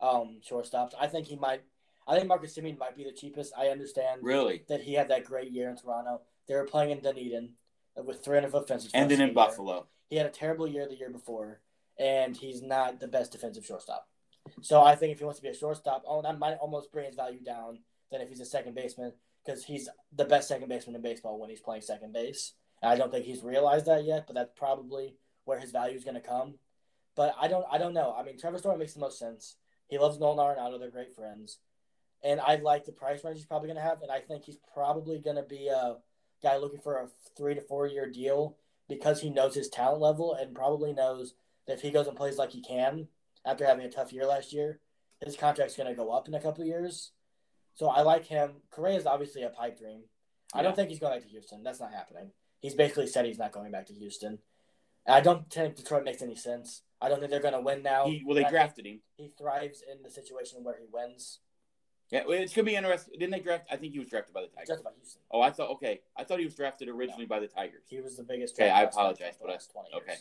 um, 0.00 0.40
shortstops. 0.48 0.92
I 1.00 1.06
think 1.06 1.26
he 1.26 1.36
might. 1.36 1.62
I 2.06 2.16
think 2.16 2.28
Marcus 2.28 2.56
Semien 2.56 2.78
might 2.78 2.96
be 2.96 3.04
the 3.04 3.12
cheapest. 3.12 3.52
I 3.56 3.68
understand 3.68 4.22
Really. 4.22 4.64
that 4.68 4.80
he 4.80 4.94
had 4.94 5.08
that 5.08 5.24
great 5.24 5.50
year 5.50 5.68
in 5.68 5.76
Toronto. 5.76 6.22
They 6.46 6.54
were 6.54 6.64
playing 6.64 6.90
in 6.90 7.00
Dunedin 7.00 7.50
with 8.02 8.24
300 8.24 8.50
foot 8.50 8.66
fences. 8.66 8.90
And 8.94 9.10
then 9.10 9.20
in 9.20 9.26
year. 9.28 9.34
Buffalo. 9.34 9.86
He 10.08 10.16
had 10.16 10.24
a 10.24 10.30
terrible 10.30 10.66
year 10.66 10.86
the 10.88 10.94
year 10.96 11.10
before, 11.10 11.60
and 11.98 12.36
he's 12.36 12.62
not 12.62 13.00
the 13.00 13.08
best 13.08 13.32
defensive 13.32 13.66
shortstop. 13.66 14.06
So 14.62 14.82
I 14.82 14.94
think 14.94 15.12
if 15.12 15.18
he 15.18 15.24
wants 15.24 15.40
to 15.40 15.42
be 15.42 15.50
a 15.50 15.54
shortstop, 15.54 16.02
oh, 16.06 16.22
that 16.22 16.38
might 16.38 16.54
almost 16.54 16.92
bring 16.92 17.06
his 17.06 17.16
value 17.16 17.40
down 17.40 17.80
than 18.10 18.20
if 18.20 18.28
he's 18.28 18.40
a 18.40 18.46
second 18.46 18.74
baseman 18.74 19.12
because 19.44 19.64
he's 19.64 19.88
the 20.14 20.24
best 20.24 20.48
second 20.48 20.68
baseman 20.68 20.96
in 20.96 21.02
baseball 21.02 21.38
when 21.38 21.50
he's 21.50 21.60
playing 21.60 21.82
second 21.82 22.12
base. 22.12 22.52
And 22.82 22.90
I 22.90 22.96
don't 22.96 23.10
think 23.10 23.24
he's 23.24 23.42
realized 23.42 23.86
that 23.86 24.04
yet, 24.04 24.26
but 24.26 24.34
that's 24.34 24.52
probably 24.56 25.16
where 25.44 25.58
his 25.58 25.72
value 25.72 25.96
is 25.96 26.04
going 26.04 26.14
to 26.14 26.20
come. 26.20 26.54
But 27.16 27.34
I 27.40 27.48
don't, 27.48 27.66
I 27.70 27.78
don't 27.78 27.94
know. 27.94 28.14
I 28.16 28.22
mean, 28.22 28.38
Trevor 28.38 28.58
Story 28.58 28.78
makes 28.78 28.94
the 28.94 29.00
most 29.00 29.18
sense. 29.18 29.56
He 29.88 29.98
loves 29.98 30.20
Nolan 30.20 30.38
Arenado; 30.38 30.78
they're 30.78 30.90
great 30.90 31.14
friends, 31.14 31.58
and 32.22 32.40
I 32.40 32.56
like 32.56 32.84
the 32.84 32.92
price 32.92 33.24
range 33.24 33.38
he's 33.38 33.46
probably 33.46 33.68
going 33.68 33.78
to 33.78 33.82
have. 33.82 34.02
And 34.02 34.12
I 34.12 34.20
think 34.20 34.44
he's 34.44 34.58
probably 34.74 35.18
going 35.18 35.36
to 35.36 35.42
be 35.42 35.68
a 35.68 35.96
guy 36.42 36.58
looking 36.58 36.80
for 36.80 36.96
a 36.98 37.08
three 37.36 37.54
to 37.54 37.60
four 37.62 37.86
year 37.86 38.08
deal 38.08 38.56
because 38.88 39.20
he 39.20 39.30
knows 39.30 39.54
his 39.54 39.68
talent 39.68 40.00
level 40.00 40.34
and 40.34 40.54
probably 40.54 40.92
knows 40.92 41.34
that 41.68 41.74
if 41.74 41.82
he 41.82 41.90
goes 41.90 42.08
and 42.08 42.16
plays 42.16 42.36
like 42.36 42.50
he 42.50 42.60
can 42.60 43.06
after 43.46 43.64
having 43.64 43.84
a 43.84 43.90
tough 43.90 44.12
year 44.12 44.26
last 44.26 44.52
year, 44.52 44.80
his 45.24 45.36
contract's 45.36 45.76
going 45.76 45.88
to 45.88 45.94
go 45.94 46.10
up 46.10 46.26
in 46.26 46.34
a 46.34 46.40
couple 46.40 46.62
of 46.62 46.68
years. 46.68 47.12
So 47.74 47.86
I 47.86 48.02
like 48.02 48.26
him. 48.26 48.56
Correa 48.70 48.96
is 48.96 49.06
obviously 49.06 49.42
a 49.42 49.50
pipe 49.50 49.78
dream. 49.78 50.02
I 50.52 50.62
don't 50.62 50.74
think 50.74 50.88
he's 50.88 50.98
going 50.98 51.14
back 51.14 51.22
to 51.22 51.28
Houston. 51.28 51.62
That's 51.62 51.78
not 51.78 51.92
happening. 51.92 52.32
He's 52.60 52.74
basically 52.74 53.06
said 53.06 53.26
he's 53.26 53.38
not 53.38 53.52
going 53.52 53.70
back 53.70 53.86
to 53.86 53.92
Houston. 53.92 54.38
I 55.06 55.20
don't 55.20 55.50
think 55.50 55.76
Detroit 55.76 56.04
makes 56.04 56.22
any 56.22 56.34
sense. 56.34 56.82
I 57.00 57.08
don't 57.08 57.20
think 57.20 57.30
they're 57.30 57.40
going 57.40 57.54
to 57.54 57.60
win 57.60 57.82
now. 57.82 58.06
He 58.06 58.22
well 58.26 58.34
they 58.34 58.40
And 58.40 58.46
I 58.46 58.50
think 58.50 58.60
drafted 58.60 58.86
him. 58.86 59.00
He 59.16 59.28
thrives 59.38 59.82
in 59.90 60.02
the 60.02 60.10
situation 60.10 60.64
where 60.64 60.76
he 60.78 60.86
wins. 60.92 61.38
Yeah, 62.10 62.22
it's 62.26 62.54
gonna 62.54 62.64
be 62.64 62.74
interesting. 62.74 63.14
Didn't 63.18 63.32
they 63.32 63.40
draft? 63.40 63.66
I 63.70 63.76
think 63.76 63.92
he 63.92 63.98
was 63.98 64.08
drafted 64.08 64.32
by 64.32 64.40
the 64.40 64.46
Tigers. 64.48 64.68
Just 64.68 64.80
about 64.80 64.94
Houston. 64.96 65.20
Oh, 65.30 65.42
I 65.42 65.50
thought 65.50 65.70
okay. 65.72 66.00
I 66.16 66.24
thought 66.24 66.38
he 66.38 66.46
was 66.46 66.54
drafted 66.54 66.88
originally 66.88 67.26
by 67.26 67.38
the 67.38 67.48
Tigers. 67.48 67.84
He 67.86 68.00
was 68.00 68.16
the 68.16 68.22
biggest. 68.22 68.58
Okay, 68.58 68.70
I 68.70 68.84
apologize, 68.84 69.34
but 69.38 69.50
last 69.50 69.70
20 69.72 69.88
years. 69.92 70.02
okay. 70.02 70.18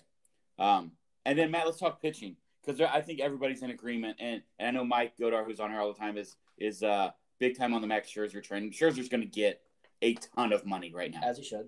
Um, 0.59 0.91
and 1.27 1.37
then 1.37 1.51
Matt, 1.51 1.65
let's 1.65 1.77
talk 1.77 2.01
pitching 2.01 2.37
because 2.65 2.79
I 2.79 3.01
think 3.01 3.19
everybody's 3.19 3.61
in 3.61 3.69
agreement, 3.69 4.15
and, 4.19 4.41
and 4.59 4.67
I 4.69 4.71
know 4.71 4.85
Mike 4.85 5.17
Godar, 5.19 5.45
who's 5.45 5.59
on 5.59 5.69
here 5.69 5.81
all 5.81 5.91
the 5.91 5.99
time, 5.99 6.17
is 6.17 6.37
is 6.57 6.81
uh, 6.81 7.11
big 7.37 7.57
time 7.57 7.73
on 7.73 7.81
the 7.81 7.87
Max 7.87 8.09
Scherzer 8.09 8.41
train. 8.41 8.71
Scherzer's 8.71 9.09
going 9.09 9.21
to 9.21 9.27
get 9.27 9.61
a 10.01 10.13
ton 10.13 10.53
of 10.53 10.65
money 10.65 10.91
right 10.93 11.11
now. 11.11 11.19
As 11.21 11.37
he 11.37 11.43
should. 11.43 11.67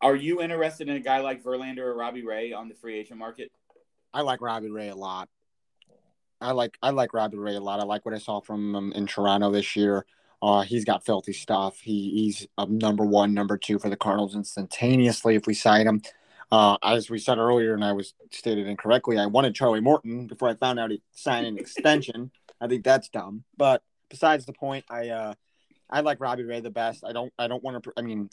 Are 0.00 0.14
you 0.14 0.40
interested 0.40 0.88
in 0.88 0.96
a 0.96 1.00
guy 1.00 1.18
like 1.18 1.42
Verlander 1.42 1.78
or 1.78 1.96
Robbie 1.96 2.24
Ray 2.24 2.52
on 2.52 2.68
the 2.68 2.74
free 2.74 2.96
agent 2.96 3.18
market? 3.18 3.50
I 4.14 4.22
like 4.22 4.40
Robbie 4.40 4.70
Ray 4.70 4.88
a 4.88 4.94
lot. 4.94 5.28
I 6.40 6.52
like 6.52 6.78
I 6.80 6.90
like 6.90 7.12
Robbie 7.12 7.38
Ray 7.38 7.56
a 7.56 7.60
lot. 7.60 7.80
I 7.80 7.84
like 7.84 8.04
what 8.04 8.14
I 8.14 8.18
saw 8.18 8.40
from 8.40 8.74
him 8.74 8.92
in 8.92 9.06
Toronto 9.06 9.50
this 9.50 9.74
year. 9.74 10.06
Uh, 10.40 10.62
he's 10.62 10.84
got 10.84 11.04
filthy 11.04 11.32
stuff. 11.32 11.78
He 11.80 12.10
he's 12.10 12.46
a 12.56 12.66
number 12.66 13.04
one, 13.04 13.34
number 13.34 13.56
two 13.56 13.80
for 13.80 13.88
the 13.88 13.96
Cardinals 13.96 14.36
instantaneously 14.36 15.34
if 15.34 15.46
we 15.46 15.54
sign 15.54 15.88
him. 15.88 16.02
Uh, 16.52 16.76
as 16.82 17.08
we 17.08 17.18
said 17.18 17.38
earlier, 17.38 17.72
and 17.72 17.82
I 17.82 17.92
was 17.92 18.12
stated 18.30 18.66
incorrectly, 18.66 19.18
I 19.18 19.24
wanted 19.24 19.54
Charlie 19.54 19.80
Morton 19.80 20.26
before 20.26 20.50
I 20.50 20.54
found 20.54 20.78
out 20.78 20.90
he 20.90 21.00
signed 21.12 21.46
an 21.46 21.56
extension. 21.56 22.30
I 22.60 22.66
think 22.66 22.84
that's 22.84 23.08
dumb. 23.08 23.44
But 23.56 23.82
besides 24.10 24.44
the 24.44 24.52
point, 24.52 24.84
I 24.90 25.08
uh, 25.08 25.34
I 25.88 26.00
like 26.02 26.20
Robbie 26.20 26.44
Ray 26.44 26.60
the 26.60 26.68
best. 26.68 27.04
I 27.06 27.12
don't 27.12 27.32
I 27.38 27.48
don't 27.48 27.64
want 27.64 27.82
to. 27.82 27.92
I 27.96 28.02
mean, 28.02 28.28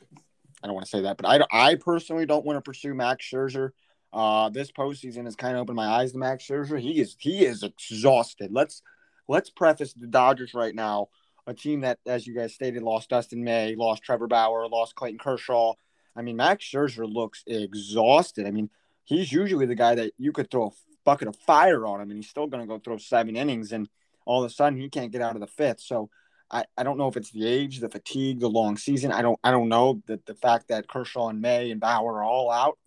I 0.61 0.67
don't 0.67 0.73
want 0.73 0.85
to 0.85 0.89
say 0.89 1.03
that, 1.03 1.15
but 1.15 1.25
I 1.25 1.45
I 1.49 1.75
personally 1.75 2.25
don't 2.25 2.45
want 2.45 2.57
to 2.57 2.61
pursue 2.61 2.93
Max 2.93 3.25
Scherzer. 3.25 3.69
Uh, 4.11 4.49
this 4.49 4.69
postseason 4.69 5.23
has 5.23 5.37
kind 5.37 5.55
of 5.55 5.61
opened 5.61 5.77
my 5.77 5.87
eyes 5.87 6.11
to 6.11 6.17
Max 6.17 6.43
Scherzer. 6.43 6.77
He 6.77 6.99
is 6.99 7.15
he 7.19 7.45
is 7.45 7.63
exhausted. 7.63 8.51
Let's 8.51 8.81
let's 9.29 9.49
preface 9.49 9.93
the 9.93 10.07
Dodgers 10.07 10.53
right 10.53 10.75
now, 10.75 11.07
a 11.47 11.53
team 11.53 11.81
that, 11.81 11.99
as 12.05 12.27
you 12.27 12.35
guys 12.35 12.53
stated, 12.53 12.83
lost 12.83 13.11
Dustin 13.11 13.45
May, 13.45 13.75
lost 13.75 14.03
Trevor 14.03 14.27
Bauer, 14.27 14.67
lost 14.67 14.95
Clayton 14.95 15.19
Kershaw. 15.19 15.75
I 16.15 16.21
mean, 16.21 16.35
Max 16.35 16.65
Scherzer 16.65 17.11
looks 17.11 17.43
exhausted. 17.47 18.47
I 18.47 18.51
mean, 18.51 18.69
he's 19.03 19.31
usually 19.31 19.65
the 19.65 19.75
guy 19.75 19.95
that 19.95 20.13
you 20.17 20.31
could 20.31 20.49
throw 20.49 20.67
a 20.67 20.71
bucket 21.05 21.27
of 21.27 21.35
fire 21.35 21.85
on 21.85 22.01
him, 22.01 22.11
and 22.11 22.17
he's 22.17 22.29
still 22.29 22.47
going 22.47 22.61
to 22.61 22.67
go 22.67 22.79
throw 22.79 22.97
seven 22.97 23.35
innings, 23.35 23.71
and 23.71 23.89
all 24.25 24.43
of 24.43 24.49
a 24.49 24.53
sudden 24.53 24.79
he 24.79 24.89
can't 24.89 25.11
get 25.11 25.21
out 25.21 25.35
of 25.35 25.41
the 25.41 25.47
fifth. 25.47 25.81
So. 25.81 26.09
I, 26.51 26.65
I 26.75 26.81
don't 26.81 26.97
know 26.97 27.07
if 27.07 27.15
it's 27.15 27.29
the 27.29 27.45
age, 27.45 27.79
the 27.79 27.89
fatigue, 27.89 28.39
the 28.39 28.49
long 28.49 28.75
season. 28.75 29.11
I 29.11 29.21
don't 29.21 29.39
I 29.43 29.51
don't 29.51 29.69
know 29.69 30.01
that 30.07 30.25
the 30.25 30.33
fact 30.33 30.69
that 30.69 30.87
Kershaw 30.87 31.27
and 31.27 31.41
May 31.41 31.69
and 31.69 31.79
Bauer 31.79 32.15
are 32.15 32.23
all 32.23 32.49
out, 32.49 32.79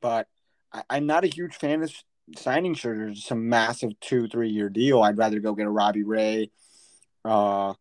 but 0.00 0.28
I, 0.72 0.82
I'm 0.88 1.04
not 1.04 1.22
a 1.22 1.26
huge 1.26 1.54
fan 1.54 1.82
of 1.82 1.92
signing 2.38 2.74
Scherzer 2.74 3.14
some 3.14 3.50
massive 3.50 4.00
two 4.00 4.28
three 4.28 4.48
year 4.48 4.70
deal. 4.70 5.02
I'd 5.02 5.18
rather 5.18 5.40
go 5.40 5.54
get 5.54 5.66
a 5.66 5.70
Robbie 5.70 6.04
Ray. 6.04 6.50
Uh, 7.22 7.74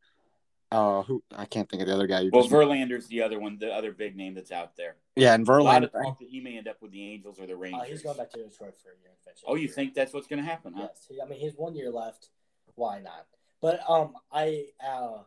uh, 0.75 1.01
who 1.03 1.23
I 1.35 1.45
can't 1.45 1.69
think 1.69 1.81
of 1.81 1.88
the 1.88 1.93
other 1.93 2.07
guy. 2.07 2.29
Well, 2.31 2.43
just- 2.43 2.53
Verlander's 2.53 3.07
the 3.07 3.21
other 3.21 3.39
one, 3.39 3.57
the 3.59 3.71
other 3.73 3.91
big 3.91 4.15
name 4.15 4.33
that's 4.33 4.51
out 4.51 4.75
there. 4.75 4.95
yeah, 5.15 5.33
and 5.33 5.47
A 5.47 5.51
lot 5.63 5.81
Verlander. 5.81 5.85
of 5.85 5.91
talk 5.91 6.19
that 6.19 6.29
he 6.29 6.39
may 6.41 6.57
end 6.57 6.67
up 6.67 6.81
with 6.81 6.91
the 6.91 7.03
Angels 7.13 7.39
or 7.39 7.45
the 7.47 7.53
Uh, 7.53 7.57
Rangers. 7.57 7.88
he's 7.89 8.01
going 8.03 8.17
back 8.17 8.29
to 8.31 8.43
Detroit 8.43 8.75
for 8.81 8.89
a 8.89 8.97
year 9.01 9.11
oh, 9.47 9.55
you 9.55 9.67
here. 9.67 9.75
think 9.75 9.93
that's 9.93 10.13
what's 10.13 10.27
going 10.27 10.41
to 10.41 10.45
happen, 10.49 10.73
huh? 10.73 10.88
Yes. 10.89 11.05
He, 11.09 11.21
I 11.21 11.25
mean, 11.25 11.39
he's 11.39 11.55
one 11.55 11.75
year 11.75 11.91
left. 11.91 12.29
Why 12.75 12.99
not? 12.99 13.26
But 13.61 13.80
um, 13.89 14.15
I 14.32 14.67
uh, 14.86 15.19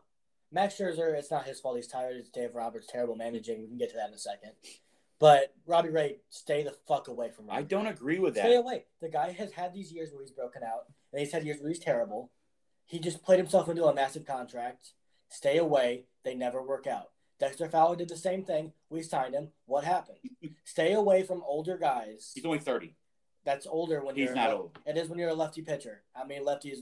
Max 0.51 0.75
Scherzer. 0.77 1.13
It's 1.17 1.31
not 1.31 1.45
his 1.45 1.59
fault. 1.59 1.75
He's 1.77 1.87
tired. 1.87 2.15
It's 2.17 2.29
Dave 2.29 2.55
Roberts' 2.55 2.87
terrible 2.87 3.15
managing. 3.15 3.61
We 3.61 3.67
can 3.67 3.77
get 3.77 3.89
to 3.91 3.95
that 3.97 4.09
in 4.09 4.13
a 4.13 4.19
second. 4.19 4.51
But 5.19 5.53
Robbie 5.65 5.89
Ray, 5.89 6.17
stay 6.29 6.63
the 6.63 6.71
fuck 6.87 7.07
away 7.07 7.29
from. 7.31 7.47
Robbie 7.47 7.59
I 7.59 7.63
don't 7.63 7.85
Ray. 7.85 7.89
agree 7.91 8.19
with 8.19 8.35
Stay 8.35 8.41
that. 8.43 8.47
Stay 8.47 8.55
away. 8.55 8.85
The 9.01 9.09
guy 9.09 9.31
has 9.31 9.51
had 9.51 9.73
these 9.73 9.91
years 9.91 10.11
where 10.11 10.21
he's 10.21 10.31
broken 10.31 10.63
out, 10.63 10.85
and 11.11 11.19
he's 11.19 11.31
had 11.31 11.43
years 11.43 11.59
where 11.59 11.69
he's 11.69 11.79
terrible. 11.79 12.31
He 12.85 12.99
just 12.99 13.23
played 13.23 13.37
himself 13.39 13.67
into 13.67 13.85
a 13.85 13.93
massive 13.93 14.25
contract. 14.25 14.93
Stay 15.29 15.57
away. 15.57 16.05
They 16.23 16.35
never 16.35 16.61
work 16.61 16.87
out. 16.87 17.09
Dexter 17.39 17.69
Fowler 17.69 17.95
did 17.95 18.09
the 18.09 18.17
same 18.17 18.43
thing. 18.43 18.73
We 18.89 19.01
signed 19.01 19.33
him. 19.33 19.49
What 19.65 19.85
happened? 19.85 20.17
Stay 20.65 20.93
away 20.93 21.23
from 21.23 21.41
older 21.47 21.77
guys. 21.77 22.31
He's 22.35 22.45
only 22.45 22.59
30. 22.59 22.95
That's 23.45 23.65
older 23.65 24.03
when 24.03 24.15
He's 24.15 24.25
you're 24.25 24.35
not 24.35 24.49
a- 24.51 24.55
old. 24.57 24.79
It 24.85 24.97
is 24.97 25.07
when 25.09 25.17
you're 25.19 25.29
a 25.29 25.33
lefty 25.33 25.61
pitcher. 25.61 26.01
I 26.15 26.25
mean, 26.25 26.43
lefties. 26.43 26.79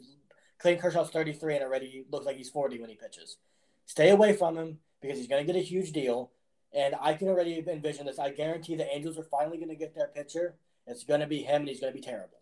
Clayton 0.57 0.81
Kershaw's 0.81 1.11
33 1.11 1.55
and 1.55 1.63
already 1.63 2.05
looks 2.09 2.25
like 2.25 2.37
he's 2.37 2.49
40 2.49 2.79
when 2.81 2.89
he 2.89 2.95
pitches. 2.95 3.37
Stay 3.85 4.09
away 4.09 4.33
from 4.33 4.57
him. 4.57 4.79
because 4.99 5.19
he's 5.19 5.27
going 5.27 5.45
to 5.45 5.53
get 5.53 5.59
a 5.59 5.63
huge 5.63 5.91
deal. 5.91 6.31
And 6.73 6.95
I 6.99 7.13
can 7.13 7.27
already 7.27 7.63
envision 7.67 8.07
this. 8.07 8.17
I 8.17 8.31
guarantee 8.31 8.75
the 8.75 8.91
Angels 8.93 9.17
are 9.19 9.23
finally 9.23 9.57
going 9.57 9.69
to 9.69 9.75
get 9.75 9.93
their 9.93 10.07
pitcher. 10.07 10.55
It's 10.87 11.03
going 11.03 11.19
to 11.19 11.27
be 11.27 11.43
him, 11.43 11.61
and 11.61 11.69
he's 11.69 11.79
going 11.79 11.93
to 11.93 11.97
be 11.99 12.03
terrible. 12.03 12.39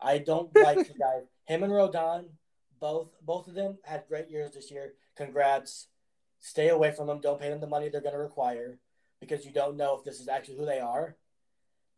I 0.00 0.18
don't 0.18 0.54
like 0.62 0.78
the 0.86 0.94
guy. 0.98 1.22
Him 1.46 1.64
and 1.64 1.72
Rodon, 1.72 2.26
both 2.80 3.08
both 3.22 3.48
of 3.48 3.54
them 3.54 3.78
had 3.82 4.04
great 4.08 4.30
years 4.30 4.52
this 4.54 4.70
year. 4.70 4.94
Congrats. 5.16 5.88
Stay 6.38 6.68
away 6.68 6.92
from 6.92 7.06
them. 7.06 7.20
Don't 7.20 7.40
pay 7.40 7.48
them 7.48 7.60
the 7.60 7.66
money 7.66 7.88
they're 7.88 8.00
going 8.00 8.14
to 8.14 8.20
require 8.20 8.78
because 9.20 9.44
you 9.44 9.52
don't 9.52 9.76
know 9.76 9.96
if 9.96 10.04
this 10.04 10.20
is 10.20 10.28
actually 10.28 10.58
who 10.58 10.66
they 10.66 10.80
are. 10.80 11.16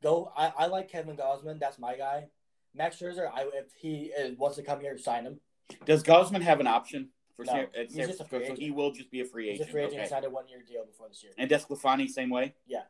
Go. 0.03 0.33
I, 0.37 0.53
I 0.57 0.67
like 0.67 0.91
Kevin 0.91 1.17
Gausman. 1.17 1.59
That's 1.59 1.79
my 1.79 1.97
guy. 1.97 2.29
Max 2.75 2.97
Scherzer. 2.97 3.29
I 3.33 3.43
if 3.55 3.73
he 3.77 4.13
is, 4.17 4.39
wants 4.39 4.57
to 4.57 4.63
come 4.63 4.81
here, 4.81 4.97
sign 4.97 5.25
him. 5.25 5.41
Does 5.85 6.03
Gausman 6.03 6.43
have 6.43 6.61
an 6.61 6.67
option 6.67 7.09
for 7.37 7.45
No, 7.45 7.53
San, 7.53 7.67
he's 7.75 7.95
San 7.95 8.07
just 8.07 8.21
a 8.21 8.25
free 8.25 8.39
So 8.39 8.45
agent. 8.45 8.59
he 8.59 8.71
will 8.71 8.93
just 8.93 9.11
be 9.11 9.21
a 9.21 9.25
free 9.25 9.49
agent. 9.49 9.59
He's 9.67 9.69
a 9.69 9.73
free 9.73 9.83
agent. 9.83 10.01
okay. 10.01 10.09
Signed 10.09 10.25
a 10.25 10.31
one 10.31 10.49
year 10.49 10.63
deal 10.67 10.85
before 10.87 11.09
this 11.09 11.23
year. 11.23 11.33
And 11.37 11.51
Desclafani, 11.51 12.09
same 12.09 12.31
way. 12.31 12.55
Yeah, 12.67 12.83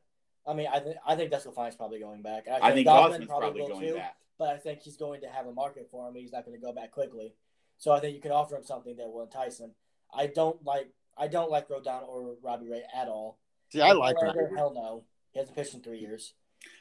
I 0.46 0.52
mean, 0.52 0.68
I 0.72 0.80
think 0.80 0.96
I 1.06 1.16
think 1.16 1.32
Desclafani's 1.32 1.76
probably 1.76 1.98
going 2.00 2.22
back. 2.22 2.46
I 2.48 2.72
think 2.72 2.86
Gausman 2.86 3.20
Gausman's 3.20 3.26
probably 3.26 3.62
will 3.62 3.68
going 3.68 3.88
too, 3.88 3.94
back. 3.94 4.16
But 4.38 4.50
I 4.50 4.58
think 4.58 4.80
he's 4.82 4.96
going 4.96 5.22
to 5.22 5.28
have 5.28 5.46
a 5.46 5.52
market 5.52 5.88
for 5.90 6.08
him. 6.08 6.14
He's 6.14 6.32
not 6.32 6.44
going 6.44 6.58
to 6.58 6.64
go 6.64 6.72
back 6.72 6.92
quickly. 6.92 7.34
So 7.78 7.92
I 7.92 8.00
think 8.00 8.14
you 8.14 8.20
can 8.20 8.32
offer 8.32 8.56
him 8.56 8.62
something 8.64 8.96
that 8.96 9.08
will 9.10 9.22
entice 9.22 9.58
him. 9.58 9.70
I 10.12 10.26
don't 10.26 10.62
like 10.64 10.88
I 11.16 11.28
don't 11.28 11.50
like 11.50 11.68
Rodon 11.68 12.06
or 12.08 12.36
Robbie 12.42 12.68
Ray 12.68 12.82
at 12.94 13.08
all. 13.08 13.38
See, 13.70 13.80
I 13.80 13.92
like 13.92 14.16
Robbie. 14.20 14.38
Hell 14.56 14.72
no. 14.74 15.04
He 15.32 15.40
hasn't 15.40 15.56
pitched 15.56 15.74
in 15.74 15.82
three 15.82 15.98
years. 15.98 16.34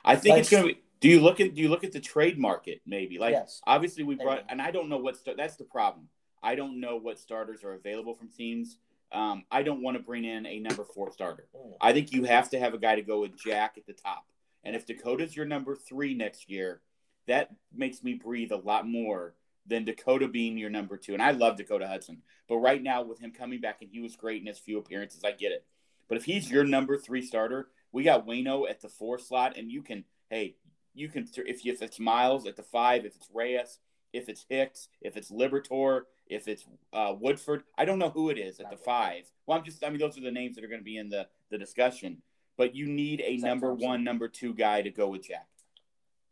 I 0.06 0.16
think 0.16 0.34
Like- 0.34 0.42
it's 0.42 0.50
going 0.50 0.64
to 0.68 0.74
be. 0.74 0.82
Do 1.00 1.10
you 1.10 1.22
look 1.22 1.40
at 1.40 1.54
Do 1.54 1.62
you 1.62 1.70
look 1.70 1.84
at 1.84 1.92
the 1.92 2.00
trade 2.00 2.40
market? 2.40 2.82
Maybe 2.86 3.20
like 3.20 3.34
yes. 3.34 3.62
obviously 3.68 4.04
we 4.04 4.16
brought, 4.16 4.46
and 4.50 4.60
I 4.60 4.72
don't 4.72 4.90
know 4.90 4.98
what 4.98 5.16
sta- 5.16 5.36
that's 5.38 5.56
the 5.56 5.64
problem. 5.64 6.10
I 6.42 6.56
don't 6.56 6.80
know 6.80 6.98
what 6.98 7.20
starters 7.20 7.64
are 7.64 7.74
available 7.74 8.16
from 8.16 8.30
teams. 8.30 8.78
Um, 9.12 9.44
I 9.52 9.62
don't 9.62 9.84
want 9.84 9.96
to 9.98 10.04
bring 10.04 10.26
in 10.26 10.46
a 10.48 10.60
number 10.60 10.84
four 10.84 11.12
starter. 11.12 11.48
Mm. 11.56 11.74
I 11.80 11.94
think 11.94 12.12
you 12.12 12.24
have 12.24 12.50
to 12.50 12.60
have 12.60 12.74
a 12.74 12.80
guy 12.80 12.96
to 12.96 13.04
go 13.04 13.22
with 13.22 13.38
Jack 13.38 13.76
at 13.78 13.86
the 13.86 13.94
top. 13.94 14.26
And 14.64 14.76
if 14.76 14.86
Dakota's 14.86 15.36
your 15.36 15.46
number 15.46 15.76
three 15.76 16.14
next 16.14 16.50
year, 16.50 16.82
that 17.28 17.52
makes 17.74 18.04
me 18.04 18.16
breathe 18.16 18.52
a 18.52 18.58
lot 18.58 18.88
more 18.88 19.36
than 19.68 19.86
Dakota 19.86 20.28
being 20.28 20.58
your 20.58 20.70
number 20.70 20.98
two. 20.98 21.14
And 21.14 21.22
I 21.22 21.32
love 21.32 21.58
Dakota 21.58 21.88
Hudson. 21.88 22.22
But 22.48 22.58
right 22.58 22.82
now, 22.82 23.04
with 23.04 23.20
him 23.20 23.32
coming 23.32 23.60
back 23.60 23.82
and 23.82 23.90
he 23.92 24.00
was 24.00 24.16
great 24.16 24.42
in 24.42 24.48
his 24.48 24.58
few 24.58 24.78
appearances, 24.78 25.24
I 25.24 25.32
get 25.32 25.52
it. 25.52 25.66
But 26.08 26.18
if 26.18 26.26
he's 26.26 26.50
your 26.50 26.64
number 26.64 26.98
three 26.98 27.22
starter, 27.22 27.68
we 27.92 28.04
got 28.04 28.26
Waino 28.26 28.70
at 28.70 28.82
the 28.82 28.90
four 28.90 29.20
slot, 29.20 29.58
and 29.58 29.72
you 29.72 29.82
can, 29.82 30.06
hey, 30.30 30.56
you 30.94 31.10
can, 31.10 31.28
if, 31.36 31.66
if 31.66 31.82
it's 31.82 32.00
Miles 32.00 32.48
at 32.48 32.56
the 32.56 32.64
five, 32.64 33.06
if 33.06 33.16
it's 33.16 33.30
Reyes, 33.34 33.80
if 34.14 34.30
it's 34.30 34.46
Hicks, 34.50 34.88
if 35.02 35.18
it's 35.18 35.32
Liberatore, 35.32 36.02
if 36.28 36.48
it's 36.48 36.66
uh, 36.94 37.14
Woodford, 37.20 37.64
I 37.78 37.86
don't 37.86 38.00
know 38.00 38.10
who 38.10 38.30
it 38.30 38.38
is 38.38 38.60
at 38.60 38.70
the 38.70 38.78
five. 38.78 39.24
Well, 39.46 39.58
I'm 39.58 39.66
just, 39.66 39.84
I 39.84 39.90
mean, 39.90 40.00
those 40.00 40.18
are 40.18 40.22
the 40.22 40.32
names 40.32 40.56
that 40.56 40.64
are 40.64 40.70
going 40.70 40.80
to 40.80 40.86
be 40.86 40.98
in 40.98 41.10
the, 41.10 41.28
the 41.50 41.58
discussion. 41.58 42.22
But 42.58 42.74
you 42.74 42.88
need 42.88 43.22
a 43.22 43.38
Zach 43.38 43.50
number 43.50 43.68
Thompson. 43.68 43.88
one, 43.88 44.04
number 44.04 44.28
two 44.28 44.54
guy 44.54 44.82
to 44.82 44.90
go 44.90 45.10
with 45.10 45.28
Jack. 45.28 45.48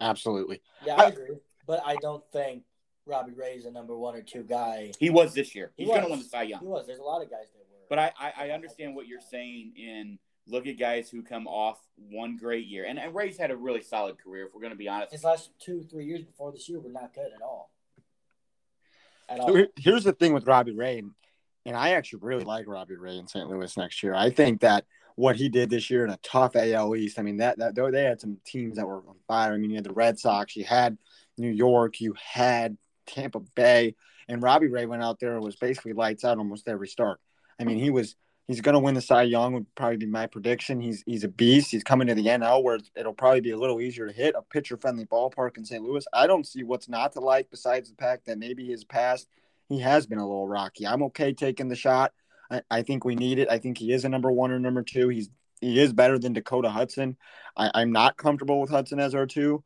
Absolutely. 0.02 0.62
Yeah, 0.86 0.96
I 0.96 1.08
agree. 1.08 1.38
But 1.68 1.82
I 1.86 1.98
don't 2.02 2.24
think 2.32 2.64
Robbie 3.06 3.34
Ray 3.34 3.54
is 3.54 3.66
a 3.66 3.72
number 3.72 3.96
one 3.96 4.16
or 4.16 4.22
two 4.22 4.44
guy. 4.44 4.92
He 5.00 5.10
was 5.10 5.34
this 5.34 5.54
year. 5.54 5.72
He 5.78 5.84
He's 5.84 5.90
going 5.92 6.02
to 6.04 6.10
was. 6.10 6.18
win 6.18 6.24
the 6.24 6.30
Cy 6.30 6.44
Young. 6.44 6.62
He 6.62 6.66
was. 6.68 6.88
There's 6.88 7.00
a 7.00 7.04
lot 7.04 7.22
of 7.22 7.30
guys 7.30 7.46
that 7.54 7.60
were. 7.60 7.86
But 7.90 8.00
I, 8.00 8.12
I, 8.20 8.48
I 8.48 8.50
understand 8.52 8.96
what 8.96 9.08
you're 9.08 9.22
saying 9.22 9.74
in 9.78 10.18
look 10.48 10.68
at 10.68 10.78
guys 10.78 11.10
who 11.10 11.24
come 11.24 11.48
off 11.48 11.80
one 11.98 12.38
great 12.38 12.66
year. 12.68 12.86
And, 12.86 13.00
and 13.00 13.14
Ray's 13.16 13.38
had 13.38 13.52
a 13.52 13.58
really 13.58 13.82
solid 13.82 14.18
career, 14.22 14.46
if 14.46 14.54
we're 14.54 14.62
going 14.62 14.74
to 14.74 14.78
be 14.78 14.88
honest. 14.88 15.12
his 15.12 15.24
last 15.24 15.50
two, 15.60 15.84
three 15.90 16.06
years 16.06 16.24
before 16.24 16.52
this 16.52 16.68
year 16.70 16.80
were 16.80 16.92
not 16.92 17.14
good 17.14 17.32
at 17.36 17.42
all. 17.42 17.72
At 19.30 19.40
all. 19.40 19.54
here- 19.56 19.70
here's 19.78 20.04
the 20.04 20.14
thing 20.14 20.34
with 20.34 20.46
Robbie 20.46 20.76
Ray, 20.76 21.00
and, 21.00 21.12
and 21.66 21.76
I 21.76 21.92
actually 21.92 22.20
really 22.22 22.44
like 22.44 22.68
Robbie 22.68 22.96
Ray 22.96 23.18
in 23.18 23.28
St. 23.28 23.50
Louis 23.50 23.76
next 23.76 24.04
year. 24.04 24.14
I 24.14 24.30
think 24.30 24.62
that 24.62 24.86
what 25.16 25.36
he 25.36 25.50
did 25.50 25.70
this 25.70 25.90
year 25.90 26.04
in 26.06 26.12
a 26.12 26.20
tough 26.22 26.56
AL 26.56 26.96
East, 26.96 27.18
I 27.18 27.22
mean 27.24 27.38
that 27.38 27.58
that 27.58 27.74
they 27.74 28.04
had 28.04 28.20
some 28.20 28.38
teams 28.46 28.76
that 28.76 28.86
were 28.86 28.98
on 28.98 29.16
fire. 29.28 29.54
I 29.54 29.58
mean, 29.58 29.70
you 29.72 29.78
had 29.78 29.86
the 29.86 29.94
Red 29.94 30.20
Sox, 30.20 30.56
you 30.56 30.66
had 30.66 30.98
New 31.38 31.50
York, 31.50 32.02
you 32.02 32.14
had 32.22 32.78
Tampa 33.06 33.40
Bay, 33.56 33.96
and 34.28 34.42
Robbie 34.42 34.68
Ray 34.68 34.86
went 34.86 35.04
out 35.04 35.20
there 35.20 35.36
and 35.36 35.44
was 35.44 35.56
basically 35.56 35.94
lights 35.94 36.24
out 36.24 36.38
almost 36.38 36.68
every 36.68 36.88
start. 36.88 37.20
I 37.60 37.64
mean, 37.64 37.78
he 37.78 37.90
was 37.90 38.16
he's 38.48 38.62
going 38.62 38.74
to 38.74 38.80
win 38.80 38.96
the 38.96 39.02
Cy 39.02 39.24
Young 39.24 39.54
would 39.54 39.66
probably 39.76 39.98
be 39.98 40.06
my 40.06 40.28
prediction. 40.28 40.80
He's 40.80 41.04
he's 41.06 41.24
a 41.24 41.28
beast. 41.28 41.72
He's 41.72 41.84
coming 41.84 42.08
to 42.08 42.16
the 42.16 42.26
NL 42.26 42.64
where 42.64 42.80
it'll 42.96 43.14
probably 43.14 43.42
be 43.42 43.52
a 43.52 43.58
little 43.58 43.82
easier 43.82 44.08
to 44.08 44.14
hit 44.14 44.36
a 44.38 44.42
pitcher 44.42 44.78
friendly 44.78 45.06
ballpark 45.06 45.58
in 45.58 45.66
St. 45.66 45.84
Louis. 45.84 46.06
I 46.14 46.28
don't 46.28 46.48
see 46.48 46.64
what's 46.64 46.90
not 46.90 47.14
to 47.14 47.20
like 47.20 47.50
besides 47.50 47.90
the 47.90 47.96
fact 47.96 48.26
that 48.26 48.38
maybe 48.38 48.66
his 48.66 48.84
past 48.84 49.28
he 49.70 49.80
has 49.80 50.06
been 50.06 50.20
a 50.20 50.28
little 50.28 50.48
rocky. 50.48 50.86
I'm 50.86 51.04
okay 51.04 51.34
taking 51.34 51.70
the 51.70 51.76
shot. 51.76 52.14
I, 52.52 52.62
I 52.70 52.82
think 52.84 53.04
we 53.04 53.16
need 53.16 53.40
it. 53.40 53.50
I 53.50 53.58
think 53.58 53.78
he 53.78 53.92
is 53.92 54.06
a 54.06 54.10
number 54.10 54.32
one 54.32 54.52
or 54.52 54.60
number 54.60 54.84
two. 54.84 55.10
He's 55.10 55.30
he 55.62 55.80
is 55.80 55.94
better 55.94 56.20
than 56.20 56.34
Dakota 56.34 56.70
Hudson. 56.70 57.18
I, 57.58 57.72
I'm 57.74 57.92
not 57.92 58.18
comfortable 58.18 58.60
with 58.60 58.70
Hudson 58.70 59.00
as 59.00 59.16
our 59.16 59.26
two. 59.26 59.64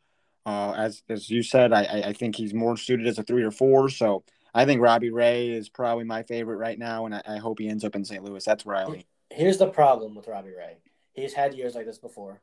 Uh, 0.50 0.72
as 0.72 1.04
as 1.10 1.30
you 1.30 1.43
said, 1.43 1.72
I, 1.72 1.84
I 1.84 2.04
I 2.08 2.14
think 2.14 2.36
he's 2.36 2.56
more 2.56 2.76
suited 2.76 3.06
as 3.06 3.20
a 3.20 3.24
three 3.24 3.43
or 3.43 3.52
four. 3.52 3.88
So 3.89 4.24
I 4.54 4.66
think 4.66 4.82
Robbie 4.82 5.12
Ray 5.12 5.50
is 5.50 5.70
probably 5.70 6.06
my 6.06 6.24
favorite 6.24 6.58
right 6.58 6.80
now, 6.80 7.06
and 7.06 7.14
I, 7.14 7.22
I 7.28 7.38
hope 7.38 7.60
he 7.60 7.70
ends 7.70 7.84
up 7.84 7.95
in 7.95 8.04
St. 8.04 8.24
Louis. 8.24 8.43
That's 8.43 8.66
where 8.66 8.76
I 8.76 8.86
lean. 8.86 9.04
Here's 9.30 9.60
the 9.60 9.68
problem 9.68 10.16
with 10.16 10.28
Robbie 10.28 10.56
Ray. 10.58 10.78
He's 11.14 11.34
had 11.34 11.54
years 11.54 11.76
like 11.76 11.86
this 11.86 12.00
before. 12.00 12.41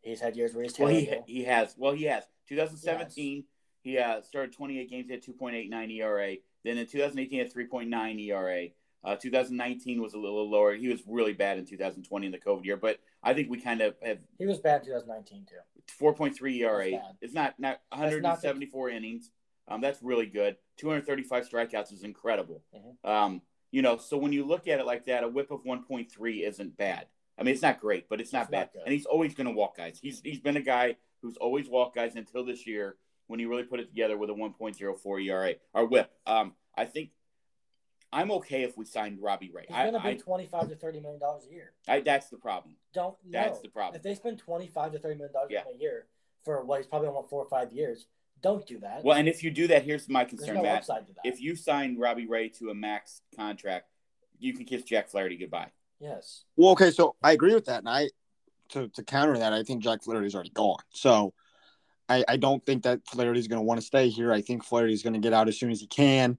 He's 0.00 0.20
had 0.20 0.36
years 0.36 0.54
where 0.54 0.62
he's 0.62 0.74
terrible. 0.74 0.94
Well, 0.94 1.24
he, 1.26 1.40
he 1.40 1.44
has. 1.44 1.74
Well, 1.76 1.92
he 1.92 2.04
has. 2.04 2.22
2017, 2.48 3.44
he 3.82 3.98
uh, 3.98 4.22
started 4.22 4.52
28 4.52 4.88
games, 4.88 5.06
he 5.08 5.12
had 5.12 5.22
2.89 5.22 5.90
ERA. 5.96 6.36
Then 6.64 6.78
in 6.78 6.86
2018, 6.86 7.30
he 7.30 7.38
had 7.38 7.52
3.9 7.52 8.20
ERA. 8.28 8.68
Uh, 9.02 9.16
2019 9.16 10.00
was 10.00 10.14
a 10.14 10.18
little 10.18 10.48
lower. 10.48 10.74
He 10.74 10.88
was 10.88 11.00
really 11.06 11.32
bad 11.32 11.58
in 11.58 11.66
2020 11.66 12.26
in 12.26 12.32
the 12.32 12.38
COVID 12.38 12.64
year, 12.64 12.76
but 12.76 13.00
I 13.22 13.34
think 13.34 13.50
we 13.50 13.60
kind 13.60 13.80
of 13.80 13.94
have 14.02 14.18
He 14.38 14.46
was 14.46 14.58
bad 14.58 14.80
in 14.82 14.86
2019 14.86 15.46
too. 15.46 15.56
4.3 16.00 16.60
ERA. 16.60 17.14
It's 17.20 17.34
not 17.34 17.58
not 17.58 17.80
not 17.90 18.00
the- 18.10 18.16
174 18.16 18.90
innings. 18.90 19.30
Um, 19.68 19.80
that's 19.80 20.02
really 20.02 20.26
good. 20.26 20.56
235 20.78 21.48
strikeouts 21.48 21.92
is 21.92 22.02
incredible. 22.02 22.62
Mhm. 22.74 23.08
Um, 23.08 23.42
you 23.70 23.82
know, 23.82 23.98
so 23.98 24.16
when 24.16 24.32
you 24.32 24.44
look 24.44 24.66
at 24.66 24.80
it 24.80 24.86
like 24.86 25.04
that, 25.04 25.22
a 25.22 25.28
whip 25.28 25.50
of 25.50 25.64
1.3 25.64 26.42
isn't 26.44 26.76
bad. 26.76 27.06
I 27.38 27.42
mean, 27.44 27.52
it's 27.52 27.62
not 27.62 27.80
great, 27.80 28.08
but 28.08 28.20
it's 28.20 28.32
not 28.32 28.42
It's 28.44 28.50
bad. 28.50 28.70
not 28.74 28.84
and 28.84 28.92
he's 28.92 29.06
always 29.06 29.34
going 29.34 29.46
to 29.46 29.52
walk 29.52 29.76
guys. 29.76 29.98
He's 30.00 30.20
he's 30.22 30.40
been 30.40 30.56
a 30.56 30.62
guy 30.62 30.96
who's 31.22 31.36
always 31.36 31.68
walked 31.68 31.94
guys 31.94 32.16
until 32.16 32.44
this 32.44 32.66
year 32.66 32.96
when 33.28 33.38
he 33.38 33.46
really 33.46 33.62
put 33.62 33.78
it 33.80 33.86
together 33.88 34.16
with 34.18 34.30
a 34.30 34.34
1.04 34.34 35.20
ERA 35.20 35.54
or 35.72 35.86
whip. 35.86 36.10
Um, 36.26 36.56
I 36.74 36.84
think 36.86 37.10
I'm 38.12 38.30
okay 38.32 38.62
if 38.62 38.76
we 38.76 38.84
signed 38.84 39.18
Robbie 39.20 39.50
Ray. 39.54 39.66
He's 39.68 39.76
I, 39.76 39.82
going 39.82 39.94
to 39.94 40.00
be 40.00 40.08
I, 40.08 40.14
25 40.14 40.68
to 40.70 40.74
30 40.76 41.00
million 41.00 41.20
dollars 41.20 41.44
a 41.48 41.52
year. 41.52 41.72
I, 41.88 42.00
that's 42.00 42.28
the 42.28 42.36
problem. 42.36 42.74
Don't 42.92 43.14
no. 43.24 43.30
That's 43.40 43.60
the 43.60 43.68
problem. 43.68 43.96
If 43.96 44.02
they 44.02 44.14
spend 44.14 44.38
25 44.38 44.92
to 44.92 44.98
30 44.98 45.14
million 45.14 45.32
dollars 45.32 45.50
Yeah. 45.50 45.62
a 45.72 45.78
year 45.78 46.06
for 46.44 46.64
what 46.64 46.78
he's 46.78 46.86
probably 46.86 47.08
on 47.08 47.28
four 47.28 47.42
or 47.42 47.48
five 47.48 47.72
years, 47.72 48.06
don't 48.42 48.66
do 48.66 48.78
that. 48.80 49.04
Well, 49.04 49.16
and 49.16 49.28
if 49.28 49.44
you 49.44 49.50
do 49.50 49.66
that, 49.68 49.84
here's 49.84 50.08
my 50.08 50.24
concern, 50.24 50.56
no 50.56 50.62
Matt. 50.62 50.78
upside 50.78 51.06
to 51.06 51.12
that. 51.12 51.20
If 51.24 51.40
you 51.40 51.54
sign 51.54 51.98
Robbie 51.98 52.26
Ray 52.26 52.48
to 52.58 52.70
a 52.70 52.74
max 52.74 53.20
contract, 53.36 53.86
you 54.38 54.54
can 54.54 54.64
kiss 54.64 54.82
Jack 54.82 55.08
Flaherty 55.08 55.36
goodbye. 55.36 55.68
yes. 56.00 56.44
Well, 56.56 56.70
okay, 56.72 56.90
so 56.90 57.14
I 57.22 57.32
agree 57.32 57.54
with 57.54 57.66
that, 57.66 57.80
and 57.80 57.88
I 57.88 58.08
to 58.70 58.88
to 58.88 59.02
counter 59.04 59.38
that, 59.38 59.52
I 59.52 59.62
think 59.62 59.82
Jack 59.82 60.02
Flaherty's 60.02 60.34
already 60.34 60.50
gone. 60.50 60.78
So 60.90 61.32
I, 62.08 62.24
I 62.26 62.36
don't 62.36 62.64
think 62.66 62.82
that 62.84 63.06
Flaherty's 63.06 63.46
going 63.46 63.58
to 63.60 63.64
want 63.64 63.78
to 63.80 63.86
stay 63.86 64.08
here. 64.08 64.32
I 64.32 64.40
think 64.40 64.64
Flaherty's 64.64 65.02
going 65.02 65.12
to 65.12 65.20
get 65.20 65.32
out 65.32 65.46
as 65.46 65.58
soon 65.58 65.70
as 65.70 65.80
he 65.80 65.86
can. 65.86 66.38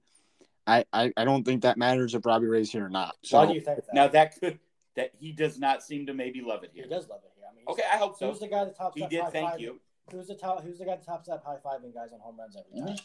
I, 0.66 0.84
I, 0.92 1.12
I 1.16 1.24
don't 1.24 1.44
think 1.44 1.62
that 1.62 1.76
matters 1.76 2.14
if 2.14 2.24
Robbie 2.24 2.46
Ray's 2.46 2.70
here 2.70 2.86
or 2.86 2.90
not. 2.90 3.16
So 3.22 3.38
Why 3.38 3.46
do 3.46 3.54
you 3.54 3.60
think 3.60 3.84
that? 3.84 3.94
Now 3.94 4.08
that 4.08 4.38
could 4.38 4.58
that 4.96 5.12
he 5.18 5.32
does 5.32 5.58
not 5.58 5.82
seem 5.82 6.06
to 6.06 6.14
maybe 6.14 6.40
love 6.40 6.64
it 6.64 6.70
here. 6.74 6.84
he 6.84 6.90
does 6.90 7.08
love 7.08 7.20
it 7.24 7.32
here. 7.34 7.44
I 7.50 7.54
mean, 7.54 7.64
Okay, 7.68 7.82
I 7.90 7.96
hope 7.96 8.18
so. 8.18 8.28
Who's 8.28 8.40
the 8.40 8.48
guy 8.48 8.64
that 8.64 8.76
tops 8.76 8.94
He 8.98 9.06
did. 9.06 9.22
high 9.22 9.30
Thank 9.30 9.50
five? 9.50 9.60
you. 9.60 9.80
Who's 10.10 10.28
the 10.28 10.34
top? 10.34 10.62
Who's 10.62 10.78
the 10.78 10.84
guy 10.84 10.96
that 10.96 11.06
tops 11.06 11.28
that 11.28 11.42
high 11.44 11.56
fiving 11.64 11.94
guys 11.94 12.12
on 12.12 12.20
home 12.20 12.38
runs 12.38 12.56
every 12.56 12.86
time? 12.86 12.96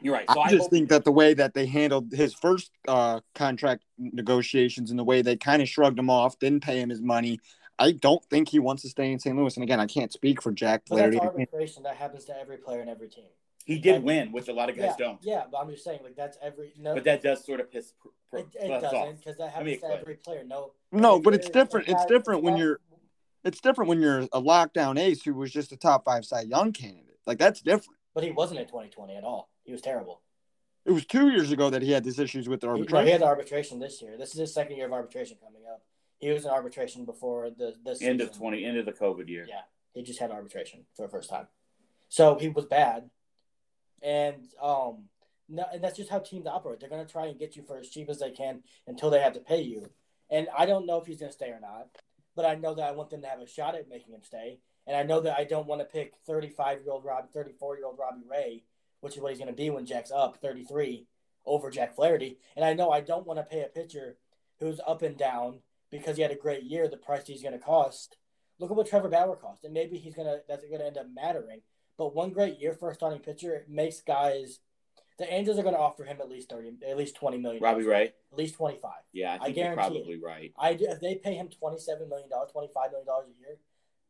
You're 0.00 0.14
right. 0.14 0.30
So 0.30 0.40
I 0.40 0.44
I, 0.44 0.50
just 0.50 0.62
hope, 0.62 0.70
think 0.70 0.88
that 0.90 1.04
the 1.04 1.12
way 1.12 1.34
that 1.34 1.54
they 1.54 1.66
handled 1.66 2.12
his 2.12 2.34
first 2.34 2.70
uh, 2.86 3.20
contract 3.34 3.82
negotiations 3.98 4.90
and 4.90 4.98
the 4.98 5.04
way 5.04 5.22
they 5.22 5.36
kind 5.36 5.62
of 5.62 5.68
shrugged 5.68 5.98
him 5.98 6.10
off, 6.10 6.38
didn't 6.38 6.62
pay 6.62 6.80
him 6.80 6.90
his 6.90 7.00
money. 7.00 7.40
I 7.78 7.92
don't 7.92 8.24
think 8.26 8.48
he 8.48 8.58
wants 8.58 8.82
to 8.82 8.88
stay 8.88 9.10
in 9.10 9.18
St. 9.18 9.36
Louis. 9.36 9.56
And 9.56 9.64
again, 9.64 9.80
I 9.80 9.86
can't 9.86 10.12
speak 10.12 10.42
for 10.42 10.52
Jack 10.52 10.82
But 10.88 10.96
that's 10.96 11.16
arbitration. 11.16 11.82
That 11.82 11.96
happens 11.96 12.24
to 12.26 12.38
every 12.38 12.58
player 12.58 12.80
in 12.82 12.88
every 12.88 13.08
team. 13.08 13.24
He 13.66 13.78
did 13.78 13.96
like- 13.96 14.04
win, 14.04 14.32
which 14.32 14.48
a 14.48 14.52
lot 14.54 14.70
of 14.70 14.76
guys 14.76 14.94
yeah, 14.98 15.06
don't. 15.06 15.18
Yeah, 15.22 15.42
but 15.50 15.58
I'm 15.58 15.68
just 15.70 15.84
saying, 15.84 16.00
like 16.02 16.16
that's 16.16 16.38
every 16.40 16.72
no. 16.78 16.94
But 16.94 17.04
that 17.04 17.22
does 17.22 17.44
sort 17.44 17.60
of 17.60 17.70
piss 17.70 17.92
pr- 18.00 18.08
pr- 18.30 18.38
it, 18.38 18.46
it 18.62 18.70
off. 18.70 18.80
doesn't 18.82 19.18
because 19.18 19.36
that 19.36 19.52
I 19.56 19.62
mean, 19.62 19.74
happens 19.74 19.92
to 19.92 20.00
every 20.00 20.14
player. 20.14 20.44
No. 20.46 20.72
No, 20.92 21.20
but 21.20 21.34
it's 21.34 21.50
different. 21.50 21.88
It's 21.88 22.04
different 22.06 22.42
when 22.42 22.56
you're 22.56 22.80
it's 23.44 23.60
different 23.60 23.88
when 23.88 24.00
you're 24.00 24.20
a 24.20 24.40
lockdown 24.40 24.98
ace 24.98 25.22
who 25.22 25.34
was 25.34 25.52
just 25.52 25.72
a 25.72 25.76
top 25.76 26.04
five 26.04 26.24
Cy 26.24 26.42
Young 26.42 26.72
candidate. 26.72 27.18
Like 27.26 27.38
that's 27.38 27.60
different. 27.60 27.98
But 28.14 28.24
he 28.24 28.30
wasn't 28.30 28.60
in 28.60 28.66
2020 28.66 29.14
at 29.16 29.24
all. 29.24 29.50
He 29.64 29.72
was 29.72 29.82
terrible. 29.82 30.22
It 30.84 30.92
was 30.92 31.04
two 31.04 31.30
years 31.30 31.50
ago 31.50 31.68
that 31.70 31.82
he 31.82 31.90
had 31.90 32.04
these 32.04 32.20
issues 32.20 32.48
with 32.48 32.60
the 32.60 32.68
He, 32.68 32.70
no, 32.70 32.78
arbitration. 32.78 33.06
he 33.06 33.12
had 33.12 33.20
the 33.20 33.26
arbitration 33.26 33.78
this 33.80 34.00
year. 34.00 34.16
This 34.16 34.32
is 34.32 34.38
his 34.38 34.54
second 34.54 34.76
year 34.76 34.86
of 34.86 34.92
arbitration 34.92 35.36
coming 35.44 35.62
up. 35.68 35.82
He 36.18 36.30
was 36.30 36.44
in 36.44 36.50
arbitration 36.50 37.04
before 37.04 37.50
the 37.50 37.74
this 37.84 38.00
End 38.00 38.20
of 38.20 38.28
season. 38.28 38.40
twenty, 38.40 38.64
end 38.64 38.78
of 38.78 38.86
the 38.86 38.92
COVID 38.92 39.28
year. 39.28 39.44
Yeah, 39.48 39.62
he 39.92 40.02
just 40.04 40.20
had 40.20 40.30
arbitration 40.30 40.86
for 40.94 41.02
the 41.02 41.08
first 41.08 41.28
time. 41.28 41.48
So 42.08 42.38
he 42.38 42.48
was 42.48 42.64
bad, 42.66 43.10
and 44.02 44.46
um, 44.62 45.04
no, 45.48 45.64
and 45.72 45.82
that's 45.82 45.96
just 45.96 46.10
how 46.10 46.18
teams 46.18 46.46
operate. 46.46 46.80
They're 46.80 46.88
gonna 46.88 47.06
try 47.06 47.26
and 47.26 47.38
get 47.38 47.56
you 47.56 47.62
for 47.62 47.78
as 47.78 47.88
cheap 47.88 48.08
as 48.08 48.18
they 48.18 48.30
can 48.30 48.62
until 48.86 49.10
they 49.10 49.20
have 49.20 49.34
to 49.34 49.40
pay 49.40 49.62
you. 49.62 49.90
And 50.30 50.48
I 50.56 50.66
don't 50.66 50.86
know 50.86 50.98
if 51.00 51.06
he's 51.06 51.20
going 51.20 51.30
to 51.30 51.36
stay 51.36 51.50
or 51.50 51.60
not, 51.60 51.88
but 52.34 52.44
I 52.44 52.54
know 52.54 52.74
that 52.74 52.88
I 52.88 52.92
want 52.92 53.10
them 53.10 53.22
to 53.22 53.28
have 53.28 53.40
a 53.40 53.46
shot 53.46 53.74
at 53.74 53.88
making 53.88 54.14
him 54.14 54.22
stay. 54.22 54.58
And 54.86 54.96
I 54.96 55.02
know 55.02 55.20
that 55.20 55.38
I 55.38 55.44
don't 55.44 55.66
want 55.66 55.80
to 55.80 55.84
pick 55.84 56.14
35 56.26 56.82
year 56.82 56.92
old 56.92 57.04
Rob, 57.04 57.30
34 57.32 57.76
year 57.76 57.86
old 57.86 57.98
Robbie 57.98 58.24
Ray, 58.28 58.64
which 59.00 59.16
is 59.16 59.22
what 59.22 59.30
he's 59.30 59.38
going 59.38 59.50
to 59.50 59.56
be 59.56 59.70
when 59.70 59.86
Jack's 59.86 60.10
up 60.10 60.38
33 60.38 61.06
over 61.44 61.70
Jack 61.70 61.94
Flaherty. 61.94 62.38
And 62.56 62.64
I 62.64 62.74
know 62.74 62.90
I 62.90 63.00
don't 63.00 63.26
want 63.26 63.38
to 63.38 63.44
pay 63.44 63.62
a 63.62 63.68
pitcher 63.68 64.16
who's 64.60 64.80
up 64.86 65.02
and 65.02 65.16
down 65.16 65.60
because 65.90 66.16
he 66.16 66.22
had 66.22 66.30
a 66.30 66.36
great 66.36 66.64
year, 66.64 66.88
the 66.88 66.96
price 66.96 67.26
he's 67.26 67.42
going 67.42 67.52
to 67.52 67.58
cost. 67.58 68.16
Look 68.58 68.70
at 68.70 68.76
what 68.76 68.88
Trevor 68.88 69.08
Bauer 69.08 69.36
cost, 69.36 69.64
and 69.64 69.74
maybe 69.74 69.98
he's 69.98 70.14
gonna 70.14 70.38
that's 70.48 70.64
gonna 70.64 70.84
end 70.84 70.96
up 70.96 71.08
mattering. 71.14 71.60
But 71.98 72.14
one 72.14 72.30
great 72.30 72.58
year 72.58 72.72
for 72.74 72.90
a 72.90 72.94
starting 72.94 73.20
pitcher 73.20 73.54
it 73.54 73.68
makes 73.68 74.00
guys. 74.00 74.60
The 75.18 75.32
Angels 75.32 75.58
are 75.58 75.62
going 75.62 75.74
to 75.74 75.80
offer 75.80 76.04
him 76.04 76.18
at 76.20 76.28
least 76.28 76.50
thirty, 76.50 76.72
at 76.86 76.96
least 76.98 77.16
twenty 77.16 77.38
million. 77.38 77.62
Robbie 77.62 77.84
Ray. 77.84 78.12
at 78.32 78.38
least 78.38 78.54
twenty 78.54 78.76
five. 78.76 79.00
Yeah, 79.12 79.38
I 79.40 79.46
I 79.46 79.50
guarantee 79.50 79.76
probably 79.76 80.20
right. 80.22 80.52
I 80.58 80.70
if 80.78 81.00
they 81.00 81.14
pay 81.14 81.34
him 81.34 81.48
twenty 81.48 81.78
seven 81.78 82.08
million 82.08 82.28
dollars, 82.28 82.50
twenty 82.52 82.68
five 82.74 82.90
million 82.90 83.06
dollars 83.06 83.28
a 83.34 83.40
year, 83.40 83.56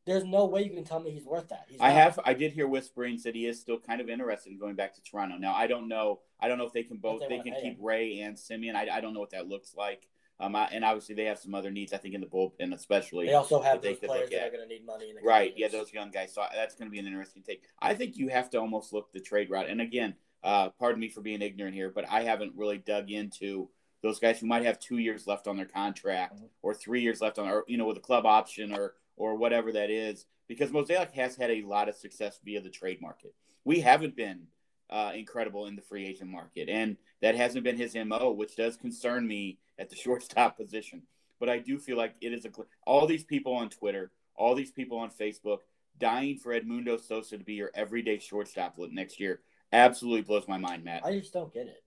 there's 0.07 0.25
no 0.25 0.47
way 0.47 0.63
you 0.63 0.71
can 0.71 0.85
tell 0.85 1.01
me 1.01 1.11
he's 1.11 1.25
worth 1.25 1.49
that. 1.49 1.67
He's 1.69 1.81
I 1.81 1.91
have 1.91 2.19
I 2.25 2.33
did 2.33 2.53
hear 2.53 2.67
whisperings 2.67 3.25
that 3.25 3.35
he 3.35 3.47
is 3.47 3.61
still 3.61 3.79
kind 3.79 4.01
of 4.01 4.09
interested 4.09 4.53
in 4.53 4.59
going 4.59 4.77
back 4.77 4.95
to 4.95 5.03
Toronto. 5.03 5.37
Now 5.37 5.55
I 5.55 5.67
don't 5.67 5.89
know 5.89 6.21
I 6.41 6.49
don't 6.49 6.59
know 6.59 6.67
if 6.67 6.73
they 6.73 6.85
can 6.85 6.97
both 6.97 7.21
they 7.21 7.29
they, 7.29 7.39
can 7.41 7.55
keep 7.55 7.79
him. 7.79 7.85
Ray 7.85 8.21
and 8.21 8.37
Semien. 8.37 8.77
I, 8.77 8.89
I 8.97 9.01
don't 9.01 9.15
know 9.15 9.21
what 9.21 9.31
that 9.31 9.49
looks 9.49 9.75
like. 9.77 10.09
Um, 10.39 10.55
I, 10.55 10.65
and 10.67 10.85
obviously 10.85 11.15
they 11.15 11.25
have 11.25 11.39
some 11.39 11.55
other 11.55 11.71
needs. 11.71 11.93
I 11.93 11.97
think 11.97 12.15
in 12.15 12.21
the 12.21 12.27
bullpen 12.27 12.75
especially. 12.75 13.27
They 13.27 13.35
also 13.35 13.61
have 13.61 13.81
that 13.81 13.83
they 13.83 13.95
those 13.95 14.01
players 14.01 14.31
that 14.31 14.49
are 14.49 14.51
going 14.51 14.69
to 14.69 14.75
need 14.75 14.85
money. 14.85 15.11
In 15.11 15.17
the 15.17 15.23
Right. 15.23 15.55
Yeah, 15.57 15.69
those 15.69 15.93
young 15.93 16.11
guys. 16.11 16.35
So 16.35 16.45
that's 16.55 16.75
going 16.75 16.89
to 16.89 16.93
be 16.93 16.99
an 16.99 17.07
interesting 17.07 17.43
take. 17.43 17.63
I 17.81 17.95
think 17.95 18.17
you 18.17 18.29
have 18.29 18.51
to 18.51 18.61
almost 18.61 18.93
look 18.93 19.13
the 19.13 19.21
trade 19.21 19.49
route. 19.51 19.69
And 19.69 19.81
again, 19.81 20.15
uh, 20.45 20.71
pardon 20.79 21.01
me 21.01 21.09
for 21.09 21.23
being 21.23 21.41
ignorant 21.41 21.75
here, 21.75 21.91
but 21.91 22.05
I 22.11 22.23
haven't 22.23 22.53
really 22.55 22.79
dug 22.79 23.11
into 23.11 23.71
those 24.03 24.19
guys 24.19 24.39
who 24.39 24.47
might 24.47 24.65
have 24.65 24.79
two 24.79 24.99
years 24.99 25.27
left 25.27 25.49
on 25.49 25.57
their 25.57 25.67
contract 25.67 26.37
Mhm. 26.37 26.49
or 26.63 26.75
three 26.75 27.01
years 27.01 27.21
left 27.21 27.39
on, 27.39 27.49
or 27.49 27.65
you 27.67 27.79
know, 27.79 27.87
with 27.87 27.97
a 27.97 28.01
club 28.01 28.27
option 28.27 28.73
or 28.73 28.95
or 29.17 29.35
whatever 29.37 29.73
that 29.73 29.91
is. 29.91 30.27
Because 30.49 30.71
Mozeliak 30.71 31.13
has 31.13 31.35
had 31.35 31.51
a 31.51 31.63
lot 31.63 31.89
of 31.89 31.97
success 31.97 32.39
via 32.45 32.61
the 32.61 32.69
trade 32.71 33.01
market. 33.01 33.35
We 33.65 33.81
haven't 33.81 34.15
been 34.15 34.47
uh, 34.91 35.13
incredible 35.17 35.67
in 35.67 35.75
the 35.75 35.83
free 35.83 36.07
agent 36.07 36.31
market, 36.31 36.69
and 36.69 36.97
that 37.21 37.35
hasn't 37.35 37.65
been 37.65 37.77
his 37.77 37.97
mo, 37.97 38.31
which 38.31 38.55
does 38.55 38.77
concern 38.77 39.27
me 39.27 39.59
at 39.79 39.91
the 39.91 39.97
shortstop 40.05 40.57
position. 40.57 41.03
But 41.39 41.49
I 41.49 41.59
do 41.59 41.79
feel 41.79 41.97
like 41.97 42.15
it 42.21 42.33
is 42.33 42.45
a 42.45 42.51
all 42.87 43.07
these 43.07 43.25
people 43.25 43.55
on 43.55 43.69
Twitter, 43.69 44.11
all 44.35 44.55
these 44.55 44.71
people 44.71 44.99
on 44.99 45.11
Facebook, 45.11 45.59
dying 45.99 46.39
for 46.39 46.59
Edmundo 46.59 47.01
Sosa 47.01 47.37
to 47.39 47.45
be 47.45 47.55
your 47.55 47.71
everyday 47.75 48.19
shortstop 48.19 48.77
next 48.91 49.21
year. 49.21 49.41
Absolutely 49.73 50.23
blows 50.23 50.49
my 50.49 50.59
mind, 50.59 50.85
Matt. 50.85 51.05
I 51.05 51.19
just 51.19 51.33
don't 51.33 51.53
get 51.53 51.67
it. 51.67 51.83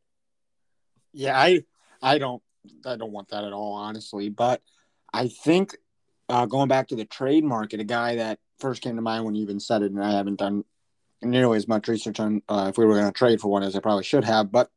Yeah, 1.13 1.39
I 1.39 1.63
I 2.01 2.17
don't 2.17 2.43
I 2.85 2.95
don't 2.95 3.11
want 3.11 3.29
that 3.29 3.43
at 3.43 3.53
all, 3.53 3.73
honestly. 3.73 4.29
But 4.29 4.61
I 5.11 5.27
think 5.27 5.75
uh, 6.27 6.45
going 6.45 6.67
back 6.67 6.89
to 6.89 6.95
the 6.95 7.05
trade 7.05 7.43
market, 7.43 7.79
a 7.79 7.85
guy 7.85 8.17
that 8.17 8.39
first 8.59 8.81
came 8.81 8.95
to 8.95 9.01
mind 9.01 9.25
when 9.25 9.35
you 9.35 9.41
even 9.41 9.59
said 9.59 9.81
it, 9.81 9.91
and 9.91 10.03
I 10.03 10.11
haven't 10.11 10.39
done 10.39 10.63
nearly 11.21 11.57
as 11.57 11.67
much 11.67 11.87
research 11.87 12.19
on 12.19 12.41
uh, 12.47 12.67
if 12.69 12.77
we 12.77 12.85
were 12.85 12.93
going 12.93 13.05
to 13.05 13.11
trade 13.11 13.41
for 13.41 13.49
one 13.49 13.63
as 13.63 13.75
I 13.75 13.79
probably 13.79 14.03
should 14.03 14.23
have. 14.23 14.51
But 14.51 14.69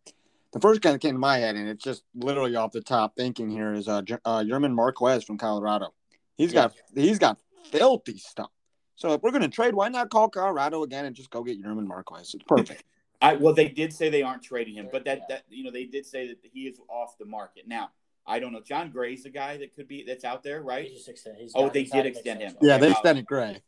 the 0.52 0.60
first 0.60 0.80
guy 0.80 0.92
that 0.92 1.00
came 1.00 1.14
to 1.14 1.18
my 1.18 1.38
head, 1.38 1.56
and 1.56 1.68
it's 1.68 1.82
just 1.82 2.04
literally 2.14 2.56
off 2.56 2.72
the 2.72 2.80
top 2.82 3.16
thinking 3.16 3.50
here, 3.50 3.72
is 3.74 3.88
uh, 3.88 4.02
Ger- 4.02 4.20
uh 4.24 4.44
German 4.44 4.74
Marquez 4.74 5.24
from 5.24 5.38
Colorado. 5.38 5.92
He's 6.36 6.52
got 6.52 6.74
he's 6.94 7.18
got 7.18 7.38
filthy 7.70 8.18
stuff. 8.18 8.50
So 8.94 9.14
if 9.14 9.22
we're 9.22 9.30
going 9.30 9.42
to 9.42 9.48
trade, 9.48 9.74
why 9.74 9.88
not 9.88 10.10
call 10.10 10.28
Colorado 10.28 10.82
again 10.82 11.06
and 11.06 11.16
just 11.16 11.30
go 11.30 11.42
get 11.42 11.60
German 11.62 11.88
Marquez? 11.88 12.34
It's 12.34 12.44
perfect. 12.46 12.84
I 13.22 13.36
well, 13.36 13.54
they 13.54 13.68
did 13.68 13.92
say 13.92 14.10
they 14.10 14.22
aren't 14.22 14.42
trading 14.42 14.74
him, 14.74 14.88
but 14.90 15.04
that 15.04 15.28
that 15.28 15.44
you 15.48 15.64
know 15.64 15.70
they 15.70 15.84
did 15.84 16.04
say 16.04 16.28
that 16.28 16.38
he 16.42 16.66
is 16.66 16.78
off 16.88 17.16
the 17.18 17.24
market 17.24 17.68
now. 17.68 17.90
I 18.26 18.38
don't 18.38 18.52
know. 18.52 18.60
Jon 18.60 18.90
Gray's 18.90 19.22
the 19.22 19.30
guy 19.30 19.56
that 19.58 19.74
could 19.74 19.88
be 19.88 20.04
that's 20.04 20.24
out 20.24 20.42
there, 20.42 20.60
right? 20.62 20.84
He's 20.84 20.98
just 20.98 21.08
extend. 21.08 21.36
He's 21.38 21.52
Oh, 21.54 21.68
they 21.68 21.84
did 21.84 22.06
extend 22.06 22.40
him. 22.40 22.48
extension. 22.48 22.58
yeah, 22.62 22.74
Okay, 22.74 22.80
they 22.86 22.90
extended 22.90 23.26
Gray. 23.26 23.62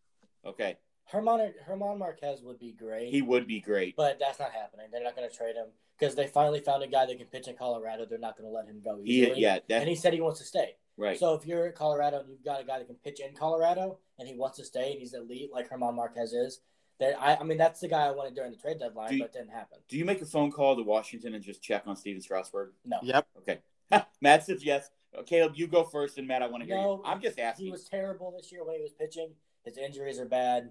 Okay, 0.44 0.76
German 1.10 1.52
German 1.66 1.98
Marquez 1.98 2.42
would 2.42 2.58
be 2.58 2.72
great. 2.72 3.10
he 3.10 3.22
would 3.22 3.46
be 3.46 3.60
great. 3.60 3.96
But 3.96 4.18
that's 4.18 4.38
not 4.40 4.50
happening. 4.50 4.86
They're 4.92 5.02
not 5.04 5.16
going 5.16 5.28
to 5.28 5.34
trade 5.34 5.54
him 5.54 5.68
because 5.98 6.14
they 6.14 6.26
finally 6.26 6.60
found 6.60 6.82
a 6.82 6.86
guy 6.86 7.06
that 7.06 7.16
can 7.18 7.26
pitch 7.26 7.48
in 7.48 7.56
Colorado. 7.56 8.04
They're 8.06 8.18
not 8.18 8.36
going 8.36 8.48
to 8.48 8.54
let 8.54 8.66
him 8.66 8.80
go 8.84 9.00
He 9.04 9.26
yeah, 9.40 9.58
that 9.68 9.80
and 9.80 9.88
he 9.88 9.94
said 9.94 10.12
he 10.12 10.20
wants 10.20 10.40
to 10.40 10.46
stay. 10.46 10.76
right. 10.96 11.18
So 11.18 11.34
if 11.34 11.46
you're 11.46 11.66
at 11.66 11.74
Colorado 11.74 12.20
and 12.20 12.28
you've 12.28 12.44
got 12.44 12.60
a 12.60 12.64
guy 12.64 12.78
that 12.78 12.86
can 12.86 12.96
pitch 12.96 13.20
in 13.20 13.34
Colorado 13.34 13.98
and 14.18 14.28
he 14.28 14.34
wants 14.34 14.58
to 14.58 14.64
stay 14.64 14.92
and 14.92 15.00
he's 15.00 15.14
elite 15.14 15.50
like 15.52 15.68
German 15.70 15.94
Marquez 15.94 16.32
is, 16.32 16.60
then 17.00 17.14
I, 17.18 17.36
I 17.36 17.42
mean 17.44 17.58
that's 17.58 17.80
the 17.80 17.88
guy 17.88 18.06
I 18.06 18.10
wanted 18.10 18.34
during 18.34 18.50
the 18.52 18.56
trade 18.58 18.78
deadline, 18.78 19.12
you- 19.12 19.18
but 19.20 19.26
it 19.26 19.32
didn't 19.32 19.50
happen. 19.52 19.78
Do 19.88 19.96
you 19.96 20.04
make 20.04 20.20
a 20.22 20.26
phone 20.26 20.50
call 20.50 20.76
to 20.76 20.82
Washington 20.82 21.34
and 21.34 21.42
just 21.44 21.62
check 21.62 21.84
on 21.86 21.96
Stephen 21.96 22.20
Strasburg? 22.20 22.70
No, 22.84 22.98
Yep. 23.02 23.26
Okay. 23.38 23.58
Matt 24.20 24.44
says 24.44 24.64
yes. 24.64 24.90
Caleb, 25.26 25.52
you 25.54 25.68
go 25.68 25.84
first, 25.84 26.18
and 26.18 26.26
Matt, 26.26 26.42
I 26.42 26.48
want 26.48 26.64
to 26.64 26.66
hear 26.66 26.76
No, 26.76 26.96
you. 26.96 27.02
I'm 27.04 27.20
just 27.20 27.38
asking. 27.38 27.66
he 27.66 27.70
was 27.70 27.84
terrible 27.84 28.34
this 28.36 28.50
year 28.50 28.64
when 28.64 28.74
he 28.74 28.82
was 28.82 28.90
pitching. 28.92 29.30
His 29.64 29.78
injuries 29.78 30.18
are 30.18 30.24
bad. 30.26 30.70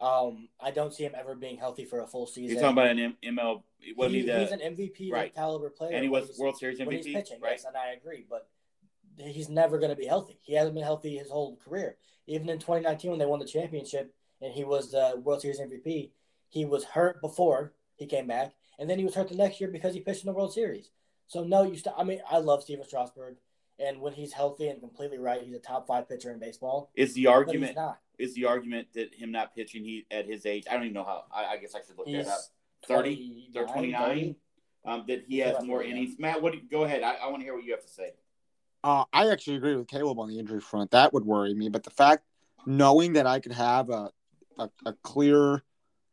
Um, 0.00 0.48
I 0.60 0.70
don't 0.70 0.92
see 0.94 1.04
him 1.04 1.12
ever 1.18 1.34
being 1.34 1.56
healthy 1.56 1.84
for 1.84 2.00
a 2.00 2.06
full 2.06 2.26
season. 2.26 2.50
You're 2.52 2.60
talking 2.60 2.72
about 2.78 2.86
an 2.88 2.98
M- 2.98 3.16
ML. 3.36 3.62
Wasn't 3.96 4.14
he, 4.14 4.20
He- 4.20 4.26
the 4.26 4.38
he's 4.40 4.50
an 4.52 4.60
MVP 4.60 5.10
right. 5.12 5.34
caliber 5.34 5.70
player, 5.70 5.92
and 5.94 6.02
he 6.02 6.08
was 6.08 6.36
World 6.38 6.56
Series 6.58 6.78
when 6.78 6.90
he's 6.90 7.06
MVP, 7.06 7.12
pitching. 7.14 7.40
right? 7.40 7.52
Yes, 7.52 7.64
and 7.64 7.76
I 7.76 7.92
agree, 7.92 8.24
but 8.28 8.48
he's 9.18 9.48
never 9.48 9.78
going 9.78 9.90
to 9.90 9.96
be 9.96 10.06
healthy. 10.06 10.38
He 10.42 10.54
hasn't 10.54 10.74
been 10.74 10.84
healthy 10.84 11.16
his 11.16 11.30
whole 11.30 11.56
career. 11.56 11.96
Even 12.26 12.48
in 12.48 12.58
2019 12.58 13.10
when 13.10 13.18
they 13.18 13.26
won 13.26 13.38
the 13.40 13.44
championship 13.46 14.14
and 14.40 14.52
he 14.52 14.62
was 14.64 14.90
the 14.92 15.20
World 15.24 15.40
Series 15.40 15.58
MVP, 15.60 16.10
he 16.48 16.64
was 16.64 16.84
hurt 16.84 17.20
before 17.20 17.72
he 17.96 18.06
came 18.06 18.26
back, 18.28 18.54
and 18.78 18.88
then 18.88 18.98
he 18.98 19.04
was 19.04 19.14
hurt 19.14 19.28
the 19.28 19.34
next 19.34 19.60
year 19.60 19.70
because 19.70 19.94
he 19.94 20.00
pitched 20.00 20.22
in 20.22 20.26
the 20.26 20.32
World 20.32 20.52
Series. 20.52 20.90
So 21.26 21.42
no, 21.42 21.62
you. 21.64 21.76
St- 21.76 21.94
I 21.98 22.04
mean, 22.04 22.20
I 22.30 22.38
love 22.38 22.62
Stephen 22.62 22.84
Strasburg, 22.86 23.36
and 23.78 24.00
when 24.00 24.12
he's 24.12 24.32
healthy 24.32 24.68
and 24.68 24.80
completely 24.80 25.18
right, 25.18 25.42
he's 25.42 25.54
a 25.54 25.58
top 25.58 25.86
five 25.86 26.08
pitcher 26.08 26.30
in 26.32 26.38
baseball. 26.38 26.90
Is 26.94 27.14
the 27.14 27.26
argument 27.26 27.66
he's 27.70 27.76
not. 27.76 27.98
Is 28.18 28.34
the 28.34 28.44
argument 28.46 28.88
that 28.94 29.14
him 29.14 29.30
not 29.32 29.54
pitching 29.54 29.84
he 29.84 30.06
at 30.10 30.26
his 30.26 30.44
age? 30.46 30.64
I 30.68 30.74
don't 30.74 30.84
even 30.84 30.94
know 30.94 31.04
how. 31.04 31.24
I, 31.32 31.54
I 31.54 31.56
guess 31.56 31.74
I 31.74 31.80
should 31.86 31.96
look 31.96 32.08
He's 32.08 32.26
that 32.26 32.32
up. 32.32 32.40
30? 32.86 33.16
29, 33.16 33.50
They're 33.52 33.66
29. 33.66 34.36
Um, 34.84 35.04
that 35.08 35.24
he 35.26 35.36
He's 35.36 35.44
has 35.44 35.64
more 35.64 35.78
30, 35.78 35.88
yeah. 35.88 35.94
innings. 35.96 36.16
Matt, 36.18 36.42
what? 36.42 36.52
Do 36.52 36.58
you, 36.58 36.64
go 36.70 36.84
ahead. 36.84 37.02
I, 37.02 37.14
I 37.14 37.26
want 37.28 37.40
to 37.40 37.44
hear 37.44 37.54
what 37.54 37.64
you 37.64 37.72
have 37.72 37.82
to 37.82 37.88
say. 37.88 38.10
Uh, 38.84 39.04
I 39.12 39.30
actually 39.30 39.56
agree 39.56 39.74
with 39.74 39.88
Caleb 39.88 40.18
on 40.18 40.28
the 40.28 40.38
injury 40.38 40.60
front. 40.60 40.90
That 40.92 41.12
would 41.12 41.24
worry 41.24 41.52
me. 41.54 41.68
But 41.68 41.82
the 41.82 41.90
fact, 41.90 42.24
knowing 42.66 43.14
that 43.14 43.26
I 43.26 43.40
could 43.40 43.52
have 43.52 43.90
a, 43.90 44.10
a, 44.58 44.70
a 44.86 44.92
clear, 45.02 45.62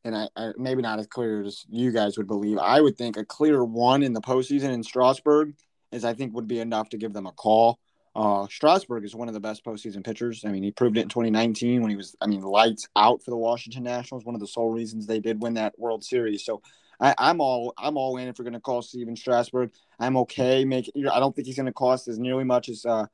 and 0.03 0.16
I, 0.16 0.30
I 0.36 0.51
maybe 0.58 0.82
not 0.82 0.99
as 0.99 1.08
clear 1.08 1.43
as 1.43 1.64
you 1.70 1.91
guys 1.91 2.18
would 2.18 2.28
believe, 2.28 2.58
I 2.58 2.82
would 2.82 2.97
think 2.97 3.18
a 3.18 3.26
clear 3.26 3.64
one 3.64 4.03
in 4.03 4.14
the 4.14 4.22
postseason 4.22 4.70
in 4.72 4.84
Strasburg 4.84 5.53
is 5.91 6.03
I 6.03 6.14
think 6.14 6.34
would 6.34 6.47
be 6.47 6.60
enough 6.60 6.89
to 6.89 6.97
give 6.97 7.14
them 7.14 7.28
a 7.28 7.32
call. 7.32 7.80
Uh, 8.16 8.47
Strasburg 8.47 9.03
is 9.03 9.13
one 9.13 9.28
of 9.28 9.34
the 9.34 9.41
best 9.41 9.66
postseason 9.66 10.03
pitchers. 10.03 10.45
I 10.45 10.49
mean, 10.49 10.63
he 10.63 10.72
proved 10.72 10.97
it 10.97 11.01
in 11.01 11.09
2019 11.09 11.82
when 11.82 11.89
he 11.89 11.97
was, 11.97 12.16
I 12.22 12.28
mean, 12.28 12.41
lights 12.41 12.88
out 12.95 13.22
for 13.22 13.32
the 13.32 13.38
Washington 13.38 13.84
Nationals. 13.84 14.24
One 14.24 14.36
of 14.36 14.41
the 14.41 14.47
sole 14.47 14.72
reasons 14.72 15.05
they 15.05 15.20
did 15.20 15.41
win 15.41 15.55
that 15.55 15.78
World 15.78 16.03
Series. 16.03 16.45
So 16.45 16.61
I, 16.99 17.13
I'm 17.18 17.41
all, 17.41 17.74
I'm 17.78 17.97
all 17.97 18.16
in 18.16 18.30
if 18.30 18.39
we're 18.39 18.45
going 18.45 18.53
to 18.53 18.61
call 18.61 18.82
Stephen 18.82 19.18
Strasburg. 19.18 19.72
I'm 19.99 20.16
okay. 20.18 20.63
Make 20.63 20.89
I 20.95 21.20
don't 21.20 21.36
think 21.36 21.45
he's 21.45 21.57
going 21.57 21.66
to 21.66 21.74
cost 21.74 22.07
as 22.07 22.18
nearly 22.18 22.45
much 22.45 22.70
as 22.70 22.86
uh, 22.86 23.07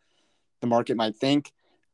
the 0.62 0.68
market 0.68 0.98
might 0.98 1.16
think. 1.16 1.52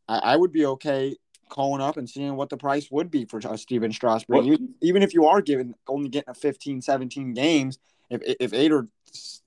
I, 0.10 0.18
I 0.18 0.36
would 0.36 0.51
be 0.51 0.66
okay 0.66 1.16
calling 1.47 1.82
up 1.82 1.95
and 1.95 2.10
seeing 2.10 2.36
what 2.36 2.49
the 2.49 2.58
price 2.58 2.91
would 2.91 3.10
be 3.10 3.24
for 3.24 3.39
uh, 3.47 3.55
Stephen 3.55 3.93
Strasburg. 3.93 4.45
Even, 4.45 4.74
even 4.82 5.01
if 5.01 5.14
you 5.14 5.28
are 5.28 5.41
given 5.41 5.76
only 5.88 6.10
getting 6.10 6.30
a 6.30 6.34
15, 6.34 6.82
17 6.82 7.34
games, 7.34 7.80
if 8.10 8.22
if 8.39 8.53
eight 8.53 8.72
or 8.72 8.88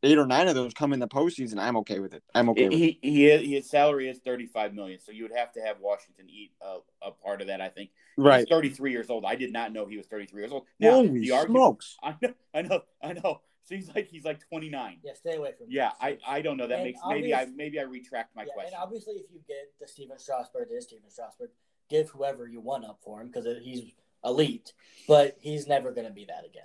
eight 0.02 0.18
or 0.18 0.26
nine 0.26 0.48
of 0.48 0.54
those 0.54 0.72
come 0.74 0.92
in 0.92 1.00
the 1.00 1.08
postseason, 1.08 1.58
I'm 1.58 1.76
okay 1.78 2.00
with 2.00 2.14
it. 2.14 2.22
I'm 2.34 2.48
okay 2.50 2.68
with 2.68 2.72
it. 2.72 2.76
He, 2.76 2.98
he 3.02 3.54
his 3.54 3.68
salary 3.68 4.08
is 4.08 4.18
35 4.18 4.74
million, 4.74 4.98
so 4.98 5.12
you 5.12 5.22
would 5.24 5.36
have 5.36 5.52
to 5.52 5.60
have 5.60 5.76
Washington 5.80 6.26
eat 6.28 6.52
a, 6.60 6.78
a 7.02 7.10
part 7.10 7.40
of 7.40 7.46
that. 7.48 7.60
I 7.60 7.68
think. 7.68 7.90
Right. 8.16 8.46
33 8.48 8.92
years 8.92 9.08
old. 9.08 9.24
I 9.24 9.34
did 9.34 9.52
not 9.52 9.72
know 9.72 9.86
he 9.86 9.96
was 9.96 10.06
33 10.06 10.42
years 10.42 10.52
old. 10.52 10.66
Now 10.78 10.92
Holy 10.92 11.20
the 11.20 11.30
argument. 11.32 11.58
smokes! 11.58 11.96
I 12.02 12.14
know. 12.20 12.32
I 12.54 12.62
know. 12.62 12.80
I 13.02 13.12
know. 13.14 13.40
Seems 13.64 13.94
like 13.94 14.08
he's 14.08 14.24
like 14.24 14.40
29. 14.48 14.98
Yeah, 15.04 15.12
stay 15.14 15.36
away 15.36 15.52
from. 15.56 15.68
Yeah. 15.70 15.92
I, 16.00 16.18
I 16.26 16.42
don't 16.42 16.56
know. 16.56 16.66
That 16.66 16.80
And 16.80 16.84
makes 16.84 17.00
maybe 17.06 17.34
I 17.34 17.46
maybe 17.46 17.78
I 17.78 17.84
retract 17.84 18.34
my 18.34 18.42
yeah, 18.42 18.52
question. 18.52 18.74
And 18.74 18.82
obviously, 18.82 19.14
if 19.14 19.30
you 19.32 19.40
get 19.46 19.70
the 19.80 19.86
Stephen 19.86 20.18
Strasburg, 20.18 20.68
it 20.70 20.74
is 20.74 20.84
Stephen 20.84 21.08
Strasburg. 21.08 21.50
Give 21.88 22.08
whoever 22.10 22.48
you 22.48 22.60
want 22.60 22.84
up 22.84 22.98
for 23.04 23.20
him 23.20 23.28
because 23.28 23.46
he's 23.62 23.92
elite, 24.24 24.72
but 25.06 25.36
he's 25.40 25.66
never 25.66 25.92
going 25.92 26.06
to 26.06 26.12
be 26.12 26.24
that 26.24 26.44
again. 26.44 26.64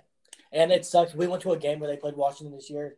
And 0.52 0.70
it 0.72 0.84
sucks. 0.86 1.14
We 1.14 1.26
went 1.26 1.42
to 1.42 1.52
a 1.52 1.58
game 1.58 1.80
where 1.80 1.90
they 1.90 1.96
played 1.96 2.16
Washington 2.16 2.54
this 2.56 2.70
year, 2.70 2.96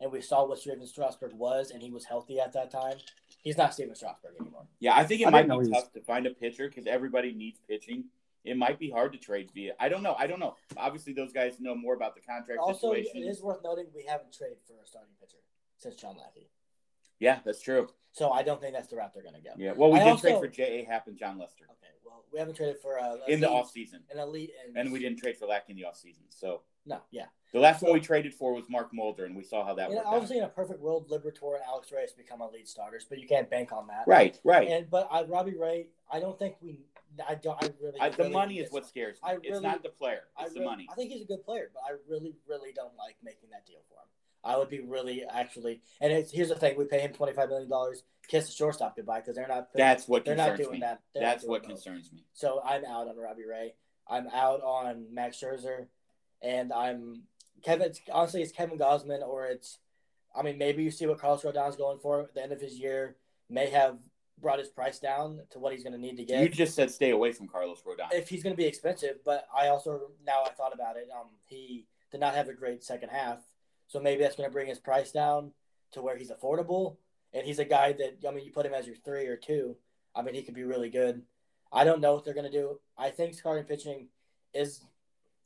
and 0.00 0.10
we 0.12 0.20
saw 0.20 0.46
what 0.46 0.58
Stephen 0.58 0.86
Strasburg 0.86 1.32
was, 1.34 1.70
and 1.70 1.82
he 1.82 1.90
was 1.90 2.04
healthy 2.04 2.40
at 2.40 2.52
that 2.54 2.70
time. 2.70 2.96
He's 3.42 3.56
not 3.56 3.72
Stephen 3.72 3.94
Strasburg 3.94 4.32
anymore. 4.40 4.66
Yeah, 4.80 4.96
I 4.96 5.04
think 5.04 5.20
it 5.22 5.26
I 5.28 5.30
might 5.30 5.46
be 5.48 5.52
he 5.52 5.58
was- 5.58 5.68
tough 5.70 5.92
to 5.92 6.00
find 6.00 6.26
a 6.26 6.30
pitcher 6.30 6.68
because 6.68 6.86
everybody 6.86 7.32
needs 7.32 7.60
pitching. 7.68 8.04
It 8.44 8.56
might 8.56 8.78
be 8.78 8.90
hard 8.90 9.12
to 9.12 9.18
trade 9.18 9.50
via. 9.52 9.74
I 9.80 9.88
don't 9.88 10.02
know. 10.02 10.14
I 10.18 10.26
don't 10.26 10.38
know. 10.40 10.54
Obviously, 10.76 11.12
those 11.12 11.32
guys 11.32 11.60
know 11.60 11.74
more 11.74 11.94
about 11.94 12.14
the 12.14 12.20
contract 12.20 12.60
Also, 12.60 12.92
it 12.92 13.06
situation. 13.06 13.28
is 13.28 13.42
worth 13.42 13.62
noting 13.62 13.86
we 13.94 14.04
haven't 14.04 14.32
traded 14.32 14.58
for 14.66 14.74
a 14.82 14.86
starting 14.86 15.12
pitcher 15.20 15.38
since 15.76 15.96
John 15.96 16.16
Lackey. 16.16 16.48
Yeah, 17.18 17.40
that's 17.44 17.60
true. 17.60 17.88
So 18.12 18.30
I 18.30 18.42
don't 18.42 18.60
think 18.60 18.74
that's 18.74 18.88
the 18.88 18.96
route 18.96 19.12
they're 19.12 19.22
going 19.24 19.34
to 19.34 19.40
go. 19.40 19.50
Yeah. 19.56 19.72
Well, 19.76 19.90
we 19.90 19.98
I 19.98 20.04
did 20.04 20.10
also- 20.10 20.28
trade 20.28 20.38
for 20.40 20.48
J. 20.48 20.80
A. 20.80 20.84
Happ 20.84 21.08
and 21.08 21.18
Jon 21.18 21.36
Lester 21.38 21.64
Okay. 21.64 21.92
Well, 22.04 22.24
we 22.32 22.38
haven't 22.38 22.54
traded 22.54 22.78
for 22.80 22.96
a, 22.96 23.18
in 23.26 23.40
the 23.40 23.48
elite- 23.48 23.58
off 23.58 23.70
season, 23.70 24.00
an 24.10 24.18
elite, 24.18 24.52
and, 24.66 24.76
and 24.76 24.92
we 24.92 24.98
didn't 25.00 25.18
trade 25.18 25.36
for 25.36 25.46
Lack 25.46 25.68
in 25.68 25.76
the 25.76 25.84
off 25.84 25.96
season. 25.96 26.22
So 26.30 26.62
No, 26.88 27.02
yeah. 27.10 27.26
The 27.52 27.60
last 27.60 27.82
one 27.82 27.92
we 27.92 28.00
traded 28.00 28.34
for 28.34 28.52
was 28.52 28.64
Mark 28.68 28.92
Mulder, 28.92 29.24
and 29.24 29.34
we 29.34 29.42
saw 29.42 29.64
how 29.64 29.74
that 29.74 29.88
worked. 29.88 30.06
out. 30.06 30.12
obviously, 30.12 30.38
in 30.38 30.44
a 30.44 30.48
perfect 30.48 30.80
world, 30.80 31.08
Liberatore 31.08 31.54
and 31.54 31.64
Alex 31.66 31.90
Reyes 31.92 32.12
become 32.12 32.42
our 32.42 32.50
lead 32.50 32.68
starters, 32.68 33.06
but 33.08 33.18
you 33.18 33.26
can't 33.26 33.48
bank 33.48 33.72
on 33.72 33.86
that. 33.86 34.04
Right, 34.06 34.38
right. 34.44 34.68
And 34.68 34.90
but 34.90 35.08
I, 35.10 35.22
Robbie 35.22 35.56
Ray, 35.56 35.86
I 36.12 36.20
don't 36.20 36.38
think 36.38 36.56
we. 36.60 36.80
I 37.26 37.36
don't. 37.36 37.62
I 37.62 37.70
really. 37.80 38.00
I, 38.00 38.10
the 38.10 38.18
really 38.18 38.30
money 38.32 38.58
is 38.58 38.70
what 38.70 38.86
scares 38.86 39.16
me. 39.22 39.30
I 39.30 39.36
it's 39.42 39.60
not 39.60 39.82
the 39.82 39.88
player; 39.88 40.22
I 40.36 40.44
it's 40.44 40.54
the 40.54 40.60
money. 40.60 40.86
I 40.90 40.94
think 40.94 41.10
he's 41.10 41.22
a 41.22 41.26
good 41.26 41.42
player, 41.44 41.70
but 41.72 41.82
I 41.86 41.96
really, 42.08 42.34
really 42.46 42.72
don't 42.72 42.96
like 42.98 43.16
making 43.22 43.50
that 43.52 43.66
deal 43.66 43.80
for 43.88 43.94
him. 43.94 44.08
I 44.44 44.56
would 44.56 44.68
be 44.68 44.80
really 44.80 45.24
actually, 45.24 45.80
and 46.00 46.12
it's, 46.12 46.30
here's 46.30 46.48
the 46.48 46.54
thing: 46.54 46.76
we 46.76 46.84
pay 46.84 47.00
him 47.00 47.12
twenty 47.12 47.32
five 47.32 47.48
million 47.48 47.68
dollars, 47.68 48.02
kiss 48.28 48.46
the 48.46 48.52
shortstop 48.52 48.94
goodbye 48.94 49.20
because 49.20 49.36
they're 49.36 49.48
not. 49.48 49.68
That's 49.74 50.06
what 50.06 50.24
they're 50.24 50.36
not 50.36 50.56
doing 50.56 50.72
me. 50.72 50.80
that. 50.80 51.00
They're 51.14 51.22
That's 51.22 51.42
doing 51.42 51.50
what 51.50 51.62
both. 51.62 51.70
concerns 51.70 52.12
me. 52.12 52.24
So 52.34 52.60
I'm 52.64 52.84
out 52.84 53.08
on 53.08 53.16
Robbie 53.16 53.46
Ray. 53.46 53.74
I'm 54.08 54.28
out 54.32 54.62
on 54.62 55.06
Max 55.12 55.38
Scherzer, 55.38 55.86
and 56.42 56.72
I'm 56.72 57.22
Kevin. 57.62 57.88
It's, 57.88 58.00
honestly, 58.12 58.42
it's 58.42 58.52
Kevin 58.52 58.78
Gausman 58.78 59.26
or 59.26 59.46
it's. 59.46 59.78
I 60.36 60.42
mean, 60.42 60.58
maybe 60.58 60.84
you 60.84 60.90
see 60.90 61.06
what 61.06 61.18
Carlos 61.18 61.42
Rodon's 61.42 61.76
going 61.76 61.98
for 61.98 62.20
at 62.20 62.34
the 62.34 62.42
end 62.42 62.52
of 62.52 62.60
his 62.60 62.78
year. 62.78 63.16
May 63.50 63.70
have 63.70 63.98
brought 64.40 64.58
his 64.58 64.68
price 64.68 64.98
down 64.98 65.40
to 65.50 65.58
what 65.58 65.72
he's 65.72 65.82
going 65.82 65.94
to 65.94 65.98
need 65.98 66.16
to 66.16 66.24
get 66.24 66.42
You 66.42 66.48
just 66.48 66.76
said 66.76 66.90
stay 66.90 67.10
away 67.10 67.32
from 67.32 67.48
Carlos 67.48 67.82
Rodon. 67.82 68.12
if 68.12 68.28
he's 68.28 68.42
going 68.42 68.52
to 68.52 68.56
be 68.56 68.66
expensive. 68.66 69.16
But 69.24 69.46
I 69.56 69.68
also 69.68 70.10
now 70.24 70.44
I 70.44 70.50
thought 70.50 70.74
about 70.74 70.96
it. 70.96 71.08
Um, 71.14 71.28
he 71.46 71.86
did 72.10 72.20
not 72.20 72.34
have 72.34 72.48
a 72.48 72.54
great 72.54 72.84
second 72.84 73.08
half, 73.10 73.38
so 73.86 74.00
maybe 74.00 74.22
that's 74.22 74.36
going 74.36 74.48
to 74.48 74.52
bring 74.52 74.68
his 74.68 74.78
price 74.78 75.10
down 75.10 75.52
to 75.92 76.02
where 76.02 76.16
he's 76.16 76.30
affordable. 76.30 76.96
And 77.32 77.44
he's 77.44 77.58
a 77.58 77.64
guy 77.64 77.92
that 77.94 78.18
I 78.26 78.30
mean, 78.30 78.44
you 78.44 78.52
put 78.52 78.66
him 78.66 78.74
as 78.74 78.86
your 78.86 78.96
three 78.96 79.26
or 79.26 79.36
two. 79.36 79.76
I 80.14 80.22
mean, 80.22 80.34
he 80.34 80.42
could 80.42 80.54
be 80.54 80.64
really 80.64 80.90
good. 80.90 81.22
I 81.72 81.84
don't 81.84 82.00
know 82.00 82.14
what 82.14 82.24
they're 82.24 82.34
going 82.34 82.50
to 82.50 82.52
do. 82.52 82.80
I 82.96 83.10
think 83.10 83.34
starting 83.34 83.64
pitching 83.64 84.08
is, 84.54 84.80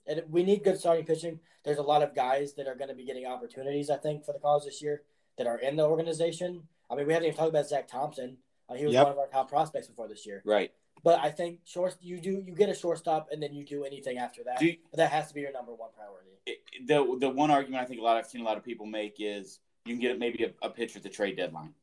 and 0.07 0.23
we 0.31 0.43
need 0.43 0.65
good 0.65 0.79
starting 0.79 1.05
pitching. 1.05 1.41
There's 1.65 1.79
a 1.79 1.83
lot 1.83 2.03
of 2.03 2.15
guys 2.15 2.55
that 2.55 2.67
are 2.67 2.75
going 2.75 2.89
to 2.89 2.95
be 2.95 3.05
getting 3.05 3.27
opportunities. 3.27 3.91
I 3.91 3.97
think 3.97 4.25
for 4.25 4.33
the 4.33 4.39
cause 4.39 4.65
this 4.65 4.83
year 4.83 5.03
that 5.39 5.47
are 5.47 5.59
in 5.59 5.77
the 5.77 5.85
organization. 5.87 6.63
I 6.91 6.95
mean, 6.97 7.07
we 7.07 7.13
haven't 7.13 7.29
even 7.29 7.37
talked 7.39 7.51
about 7.51 7.69
Zach 7.69 7.89
Thompson. 7.89 8.37
Uh, 8.69 8.75
he 8.75 8.85
was 8.85 8.95
Yep. 8.95 9.05
one 9.05 9.13
of 9.13 9.19
our 9.19 9.29
top 9.29 9.49
prospects 9.49 9.87
before 9.89 10.09
this 10.09 10.27
year. 10.27 10.43
right. 10.45 10.73
But 11.05 11.19
I 11.21 11.31
think 11.31 11.61
short 11.65 11.97
you 12.01 12.21
do 12.21 12.45
you 12.47 12.55
get 12.55 12.69
a 12.69 12.75
shortstop 12.75 13.29
and 13.33 13.43
then 13.43 13.53
you 13.55 13.65
do 13.65 13.83
anything 13.83 14.19
after 14.19 14.45
that. 14.45 14.61
You- 14.61 14.77
But 14.91 14.99
that 14.99 15.11
has 15.11 15.27
to 15.29 15.35
be 15.35 15.41
your 15.41 15.51
number 15.51 15.75
one 15.75 15.91
priority. 15.97 16.31
It- 16.47 16.87
the 16.87 17.17
the 17.19 17.29
one 17.31 17.51
argument 17.51 17.83
I 17.83 17.87
think 17.87 18.01
a 18.01 18.05
lot 18.05 18.17
I've 18.19 18.27
seen 18.27 18.41
a 18.41 18.45
lot 18.45 18.57
of 18.57 18.63
people 18.63 18.87
make 18.87 19.17
is 19.19 19.59
you 19.85 19.95
can 19.95 20.01
get 20.01 20.19
maybe 20.19 20.45
a, 20.45 20.53
a 20.67 20.71
pitcher 20.71 20.99
at 20.99 21.03
the 21.03 21.09
trade 21.09 21.37
deadline, 21.37 21.75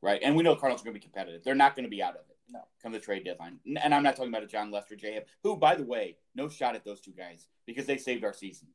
right? 0.00 0.20
And 0.22 0.36
we 0.36 0.44
know 0.44 0.54
Cardinals 0.54 0.82
are 0.82 0.84
going 0.84 0.94
to 0.94 1.00
be 1.00 1.02
competitive. 1.02 1.42
They're 1.42 1.56
not 1.56 1.74
going 1.74 1.84
to 1.84 1.90
be 1.90 2.02
out 2.02 2.14
of 2.14 2.20
it. 2.30 2.36
No. 2.50 2.60
come 2.82 2.92
the 2.92 2.98
trade 3.00 3.24
deadline. 3.24 3.58
And 3.82 3.94
I'm 3.94 4.02
not 4.02 4.16
talking 4.16 4.32
about 4.32 4.42
a 4.42 4.46
Jon 4.46 4.70
Lester, 4.70 4.96
J. 4.96 5.24
Who, 5.42 5.56
by 5.56 5.74
the 5.74 5.84
way, 5.84 6.16
no 6.34 6.48
shot 6.48 6.74
at 6.74 6.84
those 6.84 7.00
two 7.00 7.12
guys 7.12 7.48
because 7.66 7.86
they 7.86 7.96
saved 7.98 8.24
our 8.24 8.32
season. 8.32 8.68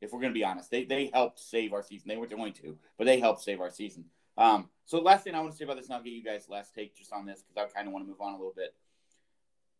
If 0.00 0.12
we're 0.12 0.20
going 0.20 0.32
to 0.32 0.38
be 0.38 0.44
honest, 0.44 0.70
they 0.70 0.84
they 0.84 1.06
helped 1.12 1.38
save 1.40 1.72
our 1.72 1.82
season. 1.82 2.08
They 2.08 2.16
weren't 2.16 2.30
going 2.30 2.52
to, 2.54 2.76
but 2.98 3.04
they 3.06 3.18
helped 3.18 3.40
save 3.42 3.60
our 3.60 3.70
season. 3.70 4.04
Um, 4.36 4.68
so 4.84 5.00
last 5.00 5.24
thing 5.24 5.34
I 5.34 5.40
want 5.40 5.52
to 5.52 5.56
say 5.56 5.64
about 5.64 5.76
this, 5.76 5.86
and 5.86 5.94
I'll 5.94 6.02
get 6.02 6.12
you 6.12 6.22
guys 6.22 6.48
last 6.50 6.74
take 6.74 6.94
just 6.96 7.12
on 7.12 7.24
this 7.24 7.42
because 7.42 7.70
I 7.70 7.72
kind 7.74 7.86
of 7.88 7.94
want 7.94 8.04
to 8.04 8.08
move 8.10 8.20
on 8.20 8.32
a 8.34 8.36
little 8.36 8.52
bit. 8.54 8.74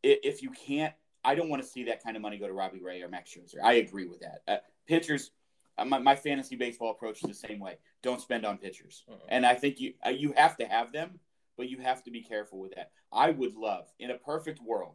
If 0.02 0.42
you 0.42 0.50
can't, 0.50 0.94
I 1.24 1.34
don't 1.34 1.48
want 1.48 1.62
to 1.62 1.68
see 1.68 1.84
that 1.84 2.02
kind 2.02 2.16
of 2.16 2.22
money 2.22 2.38
go 2.38 2.46
to 2.46 2.52
Robbie 2.52 2.82
Ray 2.82 3.02
or 3.02 3.08
Max 3.08 3.30
Scherzer. 3.30 3.62
I 3.62 3.74
agree 3.74 4.06
with 4.06 4.20
that. 4.20 4.42
Uh, 4.46 4.56
pitchers, 4.86 5.30
uh, 5.78 5.84
my, 5.84 5.98
my 5.98 6.14
fantasy 6.14 6.56
baseball 6.56 6.90
approach 6.90 7.22
is 7.24 7.28
the 7.40 7.48
same 7.48 7.58
way. 7.58 7.78
Don't 8.02 8.20
spend 8.20 8.44
on 8.44 8.58
pitchers, 8.58 9.02
Mhm. 9.10 9.16
and 9.28 9.46
I 9.46 9.54
think 9.54 9.80
you 9.80 9.94
uh, 10.06 10.10
you 10.10 10.32
have 10.36 10.56
to 10.58 10.66
have 10.66 10.92
them, 10.92 11.18
but 11.56 11.68
you 11.68 11.78
have 11.78 12.02
to 12.04 12.10
be 12.10 12.22
careful 12.22 12.58
with 12.58 12.74
that. 12.74 12.90
I 13.12 13.30
would 13.30 13.54
love 13.54 13.86
in 13.98 14.10
a 14.10 14.18
perfect 14.18 14.60
world, 14.60 14.94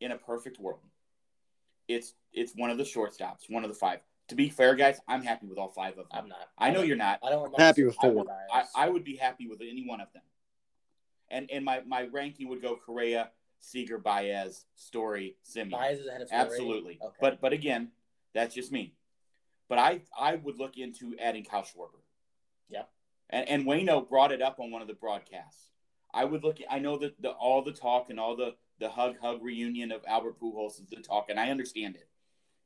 in 0.00 0.12
a 0.12 0.18
perfect 0.18 0.58
world, 0.58 0.80
it's 1.88 2.14
it's 2.32 2.52
one 2.54 2.70
of 2.70 2.78
the 2.78 2.84
shortstops, 2.84 3.48
one 3.48 3.64
of 3.64 3.70
the 3.70 3.76
five. 3.76 4.00
To 4.28 4.34
be 4.34 4.48
fair, 4.48 4.74
guys, 4.74 5.00
I'm 5.08 5.22
happy 5.22 5.46
with 5.46 5.58
all 5.58 5.68
five 5.68 5.92
of 5.92 5.96
them. 5.96 6.06
I'm 6.12 6.28
not. 6.28 6.48
I 6.56 6.70
know 6.70 6.82
you're 6.82 6.96
not. 6.96 7.18
I 7.22 7.30
don't 7.30 7.42
want 7.42 7.60
Happy 7.60 7.84
with 7.84 7.96
I 8.00 8.02
four. 8.02 8.12
would, 8.12 8.28
I, 8.52 8.64
I 8.76 8.88
would 8.88 9.04
be 9.04 9.16
happy 9.16 9.46
with 9.46 9.60
any 9.60 9.84
one 9.86 10.00
of 10.00 10.12
them. 10.12 10.22
And 11.28 11.50
and 11.50 11.64
my, 11.64 11.82
my 11.86 12.06
ranking 12.12 12.48
would 12.48 12.62
go 12.62 12.76
Correa, 12.76 13.30
Seager, 13.60 13.98
Baez, 13.98 14.64
Story, 14.76 15.36
Semien. 15.44 15.72
Baez 15.72 15.98
is 15.98 16.06
ahead 16.06 16.22
of 16.22 16.28
Story. 16.28 16.40
Absolutely. 16.40 16.98
Okay. 17.02 17.16
But 17.20 17.40
but 17.40 17.52
again, 17.52 17.88
that's 18.34 18.54
just 18.54 18.72
me. 18.72 18.94
But 19.68 19.78
I 19.78 20.02
I 20.18 20.36
would 20.36 20.58
look 20.58 20.78
into 20.78 21.14
adding 21.20 21.44
Kyle 21.44 21.62
Schwarber. 21.62 22.00
Yeah. 22.68 22.84
And 23.28 23.48
and 23.48 23.64
Waino 23.64 24.08
brought 24.08 24.32
it 24.32 24.40
up 24.40 24.60
on 24.60 24.70
one 24.70 24.82
of 24.82 24.88
the 24.88 24.94
broadcasts. 24.94 25.71
I 26.14 26.24
would 26.24 26.44
look. 26.44 26.58
I 26.70 26.78
know 26.78 26.98
that 26.98 27.20
the 27.20 27.30
all 27.30 27.62
the 27.62 27.72
talk 27.72 28.10
and 28.10 28.20
all 28.20 28.36
the 28.36 28.54
the 28.78 28.88
hug 28.88 29.18
hug 29.20 29.42
reunion 29.42 29.92
of 29.92 30.02
Albert 30.06 30.40
Pujols 30.40 30.80
is 30.80 30.86
the 30.90 30.96
talk, 30.96 31.26
and 31.30 31.38
I 31.38 31.50
understand 31.50 31.96
it. 31.96 32.08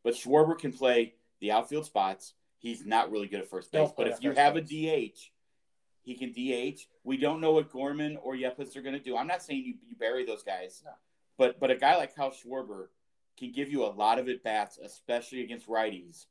But 0.03 0.15
Schwarber 0.15 0.59
can 0.59 0.73
play 0.73 1.15
the 1.41 1.53
outfield 1.53 1.87
spots. 1.87 2.35
He's 2.59 2.85
not 2.85 3.11
really 3.11 3.29
good 3.29 3.41
at 3.41 3.49
first 3.51 3.71
base. 3.71 3.91
But 3.97 4.09
if 4.09 4.23
you 4.23 4.33
have 4.33 4.55
base. 4.55 4.71
a 4.71 5.11
DH, 5.11 5.19
he 6.03 6.15
can 6.15 6.31
DH. 6.33 6.81
We 7.05 7.17
don't 7.17 7.41
know 7.41 7.53
what 7.53 7.71
Gorman 7.71 8.17
or 8.23 8.35
Yepez 8.35 8.77
are 8.77 8.83
going 8.83 8.95
to 8.95 9.01
do. 9.03 9.17
I'm 9.17 9.27
not 9.27 9.43
saying 9.43 9.63
you, 9.65 9.75
you 9.89 9.97
bury 9.97 10.25
those 10.25 10.43
guys, 10.43 10.83
No. 10.85 10.93
but 11.37 11.61
but 11.61 11.71
a 11.71 11.77
guy 11.77 11.97
like 11.97 12.15
Kyle 12.17 12.31
Schwarber 12.33 12.87
can 13.39 13.53
give 13.53 13.71
you 13.71 13.85
a 13.85 13.89
lot 13.93 14.19
of 14.19 14.29
at 14.29 14.43
bats, 14.43 14.79
especially 14.79 15.43
against 15.43 15.69
righties. 15.69 16.27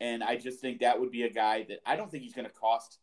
And 0.00 0.22
I 0.22 0.36
just 0.36 0.60
think 0.60 0.80
that 0.80 0.98
would 1.00 1.10
be 1.10 1.22
a 1.22 1.30
guy 1.30 1.64
that 1.68 1.78
I 1.84 1.96
don't 1.96 2.10
think 2.10 2.22
he's 2.22 2.34
going 2.34 2.46
to 2.46 2.52
cost. 2.52 2.98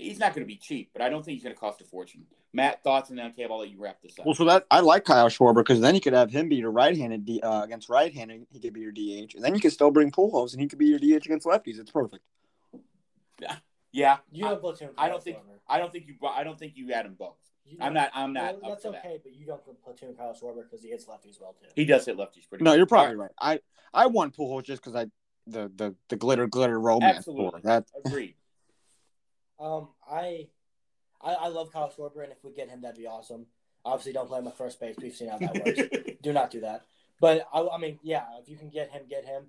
He's 0.00 0.18
not 0.18 0.34
going 0.34 0.42
to 0.44 0.46
be 0.46 0.56
cheap, 0.56 0.90
but 0.92 1.02
I 1.02 1.08
don't 1.08 1.24
think 1.24 1.34
he's 1.36 1.42
going 1.44 1.54
to 1.54 1.60
cost 1.60 1.80
a 1.80 1.84
fortune. 1.84 2.26
Matt, 2.52 2.82
thoughts, 2.82 3.10
and 3.10 3.18
then 3.18 3.26
okay, 3.26 3.46
I'll 3.48 3.58
let 3.60 3.70
you 3.70 3.78
wrap 3.78 4.02
this 4.02 4.18
up. 4.18 4.26
Well, 4.26 4.34
so 4.34 4.44
that 4.46 4.66
I 4.70 4.80
like 4.80 5.04
Kyle 5.04 5.28
Schwarber 5.28 5.56
because 5.56 5.80
then 5.80 5.94
you 5.94 6.00
could 6.00 6.12
have 6.14 6.30
him 6.30 6.48
be 6.48 6.56
your 6.56 6.72
right-handed 6.72 7.24
D, 7.24 7.40
uh, 7.40 7.62
against 7.62 7.88
right-handed. 7.88 8.46
He 8.50 8.58
could 8.58 8.72
be 8.72 8.80
your 8.80 8.90
DH, 8.92 9.34
and 9.34 9.44
then 9.44 9.54
you 9.54 9.60
could 9.60 9.72
still 9.72 9.90
bring 9.92 10.10
Pujols, 10.10 10.52
and 10.52 10.60
he 10.60 10.66
could 10.66 10.78
be 10.78 10.86
your 10.86 10.98
DH 10.98 11.26
against 11.26 11.46
lefties. 11.46 11.78
It's 11.78 11.90
perfect. 11.92 12.24
yeah, 13.40 13.56
yeah. 13.92 14.16
You 14.32 14.46
I, 14.46 14.50
have 14.50 14.60
platoon. 14.60 14.90
I 14.98 15.08
don't 15.08 15.22
think 15.22 15.36
Schwarber. 15.38 15.58
I 15.68 15.78
don't 15.78 15.92
think 15.92 16.06
you 16.08 16.14
I 16.28 16.42
don't 16.44 16.58
think 16.58 16.72
you 16.76 16.92
add 16.92 17.04
them 17.06 17.14
both. 17.18 17.36
You 17.64 17.76
I'm 17.80 17.94
don't- 17.94 18.10
I'm 18.14 18.32
not 18.32 18.60
Well, 18.60 18.72
up 18.72 18.78
that's 18.78 18.84
for 18.84 18.92
that. 18.92 19.04
okay, 19.04 19.20
but 19.22 19.32
you 19.32 19.46
don't 19.46 19.64
put 19.64 19.80
platoon 19.84 20.14
Kyle 20.16 20.34
Schwarber 20.34 20.62
because 20.68 20.82
he 20.82 20.90
hits 20.90 21.04
lefties 21.06 21.40
well 21.40 21.52
too. 21.52 21.68
He 21.76 21.84
does 21.84 22.04
hit 22.04 22.16
lefties 22.16 22.48
pretty. 22.48 22.64
No, 22.64 22.72
good. 22.72 22.78
you're 22.78 22.86
probably 22.86 23.14
right. 23.16 23.30
I 23.40 23.60
I 23.94 24.06
want 24.06 24.36
Pujols 24.36 24.64
just 24.64 24.82
because 24.82 24.96
I 24.96 25.06
the 25.46 25.70
the 25.76 25.94
the 26.08 26.16
glitter 26.16 26.46
glitter 26.48 26.80
romance. 26.80 27.18
Absolutely. 27.18 27.60
For 27.60 27.66
that 27.68 27.84
Agreed. 28.04 28.34
Um, 29.60 29.88
I, 30.10 30.48
I, 31.20 31.34
I 31.34 31.48
love 31.48 31.72
Kyle 31.72 31.92
Schwarber, 31.96 32.22
and 32.22 32.32
if 32.32 32.42
we 32.42 32.52
get 32.52 32.68
him, 32.68 32.80
that'd 32.82 32.96
be 32.96 33.06
awesome. 33.06 33.46
Obviously, 33.84 34.12
don't 34.12 34.28
play 34.28 34.38
him 34.38 34.48
at 34.48 34.56
first 34.56 34.80
base. 34.80 34.96
We've 35.00 35.14
seen 35.14 35.28
how 35.28 35.38
that 35.38 35.64
works. 35.64 36.12
do 36.22 36.32
not 36.32 36.50
do 36.50 36.60
that. 36.60 36.84
But 37.20 37.46
I, 37.52 37.66
I 37.66 37.78
mean, 37.78 37.98
yeah, 38.02 38.24
if 38.40 38.48
you 38.48 38.56
can 38.56 38.70
get 38.70 38.90
him, 38.90 39.02
get 39.08 39.24
him. 39.24 39.44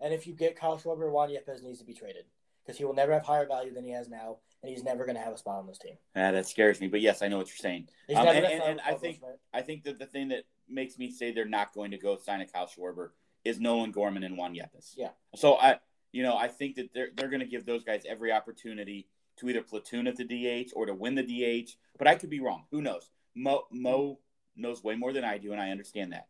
And 0.00 0.12
if 0.12 0.26
you 0.26 0.34
get 0.34 0.56
Kyle 0.56 0.78
Schwarber, 0.78 1.10
Juan 1.10 1.30
Yepez 1.30 1.62
needs 1.62 1.78
to 1.78 1.84
be 1.84 1.94
traded 1.94 2.24
because 2.64 2.78
he 2.78 2.84
will 2.84 2.94
never 2.94 3.12
have 3.12 3.24
higher 3.24 3.46
value 3.46 3.72
than 3.72 3.84
he 3.84 3.90
has 3.92 4.08
now, 4.08 4.38
and 4.62 4.70
he's 4.70 4.82
never 4.82 5.04
going 5.04 5.16
to 5.16 5.22
have 5.22 5.32
a 5.32 5.38
spot 5.38 5.58
on 5.58 5.66
this 5.66 5.78
team. 5.78 5.94
Ah, 6.16 6.30
that 6.32 6.46
scares 6.48 6.80
me, 6.80 6.88
but 6.88 7.00
yes, 7.00 7.22
I 7.22 7.28
know 7.28 7.38
what 7.38 7.48
you're 7.48 7.56
saying. 7.56 7.88
He's 8.08 8.16
Um, 8.16 8.26
and- 8.28 8.44
and- 8.44 8.62
and 8.62 8.80
I 8.80 8.94
think-. 8.94 9.20
I 9.52 9.62
think 9.62 9.84
that 9.84 9.98
the 9.98 10.06
thing 10.06 10.28
that 10.28 10.44
makes 10.68 10.98
me 10.98 11.10
say 11.10 11.32
they're 11.32 11.44
not 11.44 11.72
going 11.74 11.90
to 11.92 11.98
go 11.98 12.16
sign 12.16 12.40
a 12.40 12.46
Kyle 12.46 12.66
Schwarber 12.66 13.10
is 13.44 13.60
Nolan 13.60 13.92
Gorman 13.92 14.24
and 14.24 14.36
Juan 14.36 14.54
Yepez. 14.54 14.94
Yeah. 14.96 15.10
So 15.36 15.54
I, 15.56 15.78
you 16.12 16.22
know, 16.22 16.36
I 16.36 16.48
think 16.48 16.76
that 16.76 16.92
they're 16.94 17.10
they're 17.14 17.28
going 17.28 17.40
to 17.40 17.46
give 17.46 17.66
those 17.66 17.84
guys 17.84 18.04
every 18.08 18.32
opportunity 18.32 19.06
to 19.36 19.48
either 19.48 19.62
platoon 19.62 20.06
at 20.06 20.16
the 20.16 20.24
DH 20.24 20.70
or 20.74 20.86
to 20.86 20.94
win 20.94 21.14
the 21.14 21.22
DH. 21.22 21.70
But 21.98 22.08
I 22.08 22.14
could 22.14 22.30
be 22.30 22.40
wrong. 22.40 22.64
Who 22.70 22.82
knows? 22.82 23.10
Mo 23.34 23.64
Mo 23.70 24.18
knows 24.56 24.84
way 24.84 24.94
more 24.94 25.12
than 25.12 25.24
I 25.24 25.38
do, 25.38 25.52
and 25.52 25.60
I 25.60 25.70
understand 25.70 26.12
that. 26.12 26.28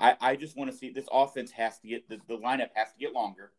I 0.00 0.16
I 0.20 0.36
just 0.36 0.56
want 0.56 0.70
to 0.70 0.76
see 0.76 0.90
this 0.90 1.08
offense 1.12 1.50
has 1.52 1.78
to 1.80 1.88
get 1.88 2.08
the, 2.08 2.20
the 2.28 2.38
lineup 2.38 2.70
has 2.74 2.92
to 2.92 2.98
get 2.98 3.12
longer. 3.12 3.52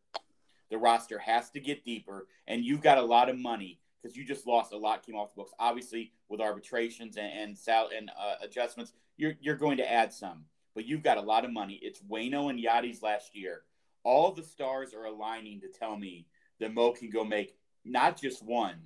The 0.70 0.78
roster 0.78 1.18
has 1.18 1.50
to 1.50 1.60
get 1.60 1.84
deeper, 1.84 2.26
and 2.46 2.64
you've 2.64 2.82
got 2.82 2.98
a 2.98 3.02
lot 3.02 3.28
of 3.28 3.38
money 3.38 3.80
because 4.02 4.16
you 4.16 4.24
just 4.24 4.46
lost 4.46 4.72
a 4.72 4.76
lot 4.76 5.04
came 5.04 5.16
off 5.16 5.34
the 5.34 5.36
books. 5.36 5.52
Obviously, 5.58 6.12
with 6.28 6.40
arbitrations 6.40 7.16
and 7.16 7.32
and, 7.32 7.58
sal- 7.58 7.90
and 7.96 8.10
uh, 8.18 8.36
adjustments, 8.42 8.92
you're 9.16 9.34
you're 9.40 9.56
going 9.56 9.76
to 9.78 9.90
add 9.90 10.12
some, 10.12 10.44
but 10.74 10.86
you've 10.86 11.02
got 11.02 11.18
a 11.18 11.22
lot 11.22 11.44
of 11.44 11.52
money. 11.52 11.78
It's 11.82 12.00
Waino 12.00 12.50
and 12.50 12.58
Yadi's 12.58 13.02
last 13.02 13.34
year. 13.34 13.62
All 14.04 14.32
the 14.32 14.42
stars 14.42 14.94
are 14.94 15.04
aligning 15.04 15.60
to 15.60 15.68
tell 15.68 15.96
me 15.96 16.26
that 16.60 16.72
Mo 16.72 16.92
can 16.92 17.10
go 17.10 17.24
make 17.24 17.56
not 17.86 18.20
just 18.20 18.42
one, 18.42 18.76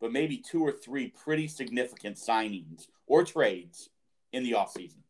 but 0.00 0.12
maybe 0.12 0.36
two 0.38 0.62
or 0.64 0.72
three 0.72 1.08
pretty 1.08 1.48
significant 1.48 2.16
signings 2.16 2.86
or 3.06 3.24
trades 3.24 3.90
in 4.32 4.42
the 4.44 4.52
offseason. 4.52 5.02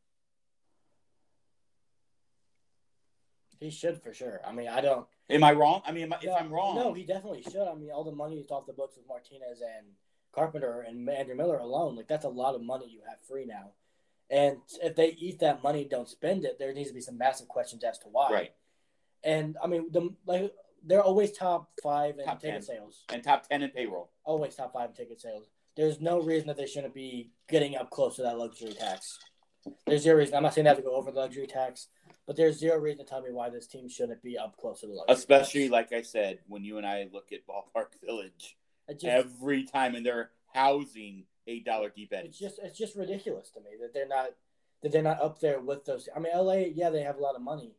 He 3.59 3.70
should 3.70 4.01
for 4.03 4.14
sure. 4.14 4.40
I 4.46 4.53
mean, 4.53 4.68
I 4.68 4.80
don't. 4.80 5.07
Am 5.28 5.44
I 5.44 5.53
wrong? 5.53 5.82
I 5.84 5.92
mean, 5.92 6.12
I- 6.12 6.18
if 6.22 6.30
I'm 6.34 6.51
wrong, 6.51 6.76
no, 6.76 6.92
he 6.94 7.05
definitely 7.05 7.42
should. 7.42 7.68
I 7.68 7.74
mean, 7.74 7.90
all 7.90 8.05
the 8.05 8.12
money 8.12 8.36
is 8.38 8.51
off 8.51 8.66
the 8.66 8.72
books 8.72 8.96
with 8.96 9.07
Martinez 9.07 9.61
and 9.61 9.86
Carpenter 10.32 10.80
and 10.80 11.09
Andrew 11.09 11.34
Miller 11.34 11.59
alone. 11.59 11.94
Like 11.96 12.09
that's 12.09 12.24
a 12.24 12.28
lot 12.30 12.55
of 12.55 12.62
money 12.62 12.86
you 12.88 13.01
have 13.07 13.18
free 13.28 13.44
now. 13.44 13.72
And 14.30 14.59
if 14.82 14.96
they 14.96 15.09
eat 15.11 15.40
that 15.40 15.62
money, 15.62 15.84
don't 15.84 16.09
spend 16.09 16.44
it. 16.44 16.59
There 16.59 16.72
needs 16.72 16.88
to 16.88 16.94
be 16.94 17.01
some 17.01 17.18
massive 17.18 17.48
questions 17.48 17.84
as 17.84 17.98
to 17.98 18.09
why. 18.09 18.30
right? 18.32 18.55
And 19.24 19.59
I 19.62 19.66
mean, 19.66 19.90
the 19.92 20.14
like 20.24 20.55
they're 20.85 21.03
always 21.03 21.33
top 21.33 21.70
five 21.83 22.18
in 22.18 22.24
Top 22.24 22.41
ticket 22.41 22.55
10. 22.57 22.62
sales. 22.62 23.05
And 23.12 23.22
top 23.22 23.49
ten 23.49 23.62
in 23.62 23.70
payroll. 23.70 24.11
Always 24.24 24.55
top 24.57 24.72
five 24.72 24.91
in 24.91 24.97
ticket 24.97 25.20
sales. 25.20 25.47
There's 25.76 26.01
no 26.01 26.20
reason 26.20 26.49
that 26.49 26.57
they 26.57 26.66
shouldn't 26.66 26.95
be 26.95 27.31
getting 27.49 27.76
up 27.76 27.91
close 27.91 28.16
to 28.16 28.22
that 28.22 28.39
luxury 28.39 28.72
tax. 28.72 29.18
There's 29.87 30.03
zero 30.03 30.16
reason. 30.18 30.35
I'm 30.35 30.43
not 30.43 30.55
saying 30.55 30.64
they 30.64 30.70
have 30.70 30.78
to 30.78 30.83
go 30.83 30.95
over 30.97 31.11
the 31.12 31.20
luxury 31.20 31.47
tax, 31.47 31.89
But 32.26 32.37
there's 32.37 32.59
zero 32.59 32.78
reason 32.78 33.05
to 33.05 33.09
tell 33.11 33.20
me 33.22 33.31
why 33.31 33.51
this 33.51 33.66
team 33.66 33.89
shouldn't 33.89 34.22
be 34.22 34.39
up 34.39 34.57
close 34.57 34.81
to 34.81 34.87
the 34.87 34.95
luxury 34.95 35.14
Especially, 35.14 35.62
tax. 35.68 35.72
like 35.72 35.93
I 35.93 36.03
said, 36.03 36.39
when 36.49 36.64
you 36.64 36.78
and 36.78 36.87
I 36.87 37.09
look 37.12 37.31
at 37.33 37.47
Ballpark 37.47 37.89
Village 38.05 38.57
just, 38.91 39.05
every 39.05 39.64
time, 39.64 39.95
and 39.95 40.05
they're 40.05 40.31
housing 40.53 41.24
eight 41.47 41.64
dollar 41.64 41.91
deep 41.91 42.12
end. 42.12 42.26
it's 42.26 42.39
just 42.39 42.59
it's 42.62 42.76
just 42.78 42.97
ridiculous 42.97 43.51
to 43.51 43.61
me 43.61 43.70
that 43.81 43.93
they're 43.95 44.07
not 44.09 44.31
that 44.83 44.93
they're 44.93 45.03
not 45.03 45.20
up 45.20 45.41
there 45.41 45.61
with 45.61 45.85
those. 45.85 46.09
I 46.14 46.20
mean, 46.20 46.33
LA, 46.35 46.55
yeah, 46.74 46.91
they 46.91 47.03
have 47.03 47.16
a 47.18 47.22
lot 47.22 47.37
of 47.37 47.43
money, 47.43 47.74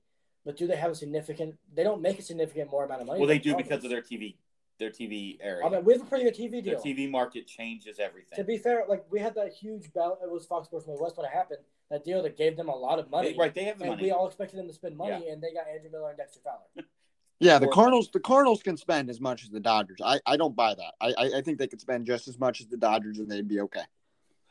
but 0.45 0.57
do 0.57 0.67
they 0.67 0.75
have 0.75 0.91
a 0.91 0.95
significant? 0.95 1.55
They 1.73 1.83
don't 1.83 2.01
make 2.01 2.19
a 2.19 2.21
significant 2.21 2.71
more 2.71 2.85
amount 2.85 3.01
of 3.01 3.07
money. 3.07 3.19
Well, 3.19 3.27
they 3.27 3.39
do 3.39 3.51
the 3.51 3.57
because 3.57 3.83
of 3.83 3.89
their 3.89 4.01
TV, 4.01 4.35
their 4.79 4.89
TV 4.89 5.37
area. 5.41 5.65
I 5.65 5.69
mean, 5.69 5.83
we 5.83 5.93
have 5.93 6.01
a 6.01 6.05
pretty 6.05 6.23
good 6.25 6.35
TV 6.35 6.63
their 6.63 6.75
deal. 6.75 6.83
TV 6.83 7.09
market 7.09 7.47
changes 7.47 7.99
everything. 7.99 8.35
To 8.37 8.43
be 8.43 8.57
fair, 8.57 8.83
like 8.87 9.05
we 9.11 9.19
had 9.19 9.35
that 9.35 9.53
huge 9.53 9.93
belt. 9.93 10.19
It 10.23 10.31
was 10.31 10.45
Fox 10.45 10.67
Sports 10.67 10.87
Midwest 10.87 11.17
when 11.17 11.25
it 11.25 11.31
happened. 11.31 11.59
That 11.89 12.05
deal 12.05 12.23
that 12.23 12.37
gave 12.37 12.55
them 12.55 12.69
a 12.69 12.75
lot 12.75 12.99
of 12.99 13.09
money. 13.11 13.31
They- 13.33 13.37
right, 13.37 13.53
they 13.53 13.65
have 13.65 13.77
the 13.77 13.83
And 13.83 13.91
money. 13.93 14.03
we 14.03 14.11
all 14.11 14.25
expected 14.27 14.57
them 14.57 14.67
to 14.67 14.73
spend 14.73 14.95
money, 14.95 15.27
and 15.29 15.41
they 15.43 15.53
got 15.53 15.67
Andrew 15.67 15.91
Miller 15.91 16.09
and 16.09 16.17
Dexter 16.17 16.39
Fowler. 16.43 16.87
Yeah, 17.43 17.57
the 17.57 17.65
Or- 17.65 17.71
Cardinals. 17.71 18.11
The 18.11 18.19
Cardinals 18.19 18.61
can 18.61 18.77
spend 18.77 19.09
as 19.09 19.19
much 19.19 19.41
as 19.43 19.49
the 19.49 19.59
Dodgers. 19.59 19.97
I, 20.05 20.19
I 20.27 20.37
don't 20.37 20.55
buy 20.55 20.75
that. 20.75 20.93
I, 21.01 21.07
I 21.17 21.37
I 21.37 21.41
think 21.41 21.57
they 21.57 21.65
could 21.67 21.81
spend 21.81 22.05
just 22.05 22.27
as 22.27 22.37
much 22.39 22.61
as 22.61 22.67
the 22.67 22.77
Dodgers, 22.77 23.17
and 23.17 23.27
they'd 23.31 23.47
be 23.47 23.61
okay. 23.61 23.81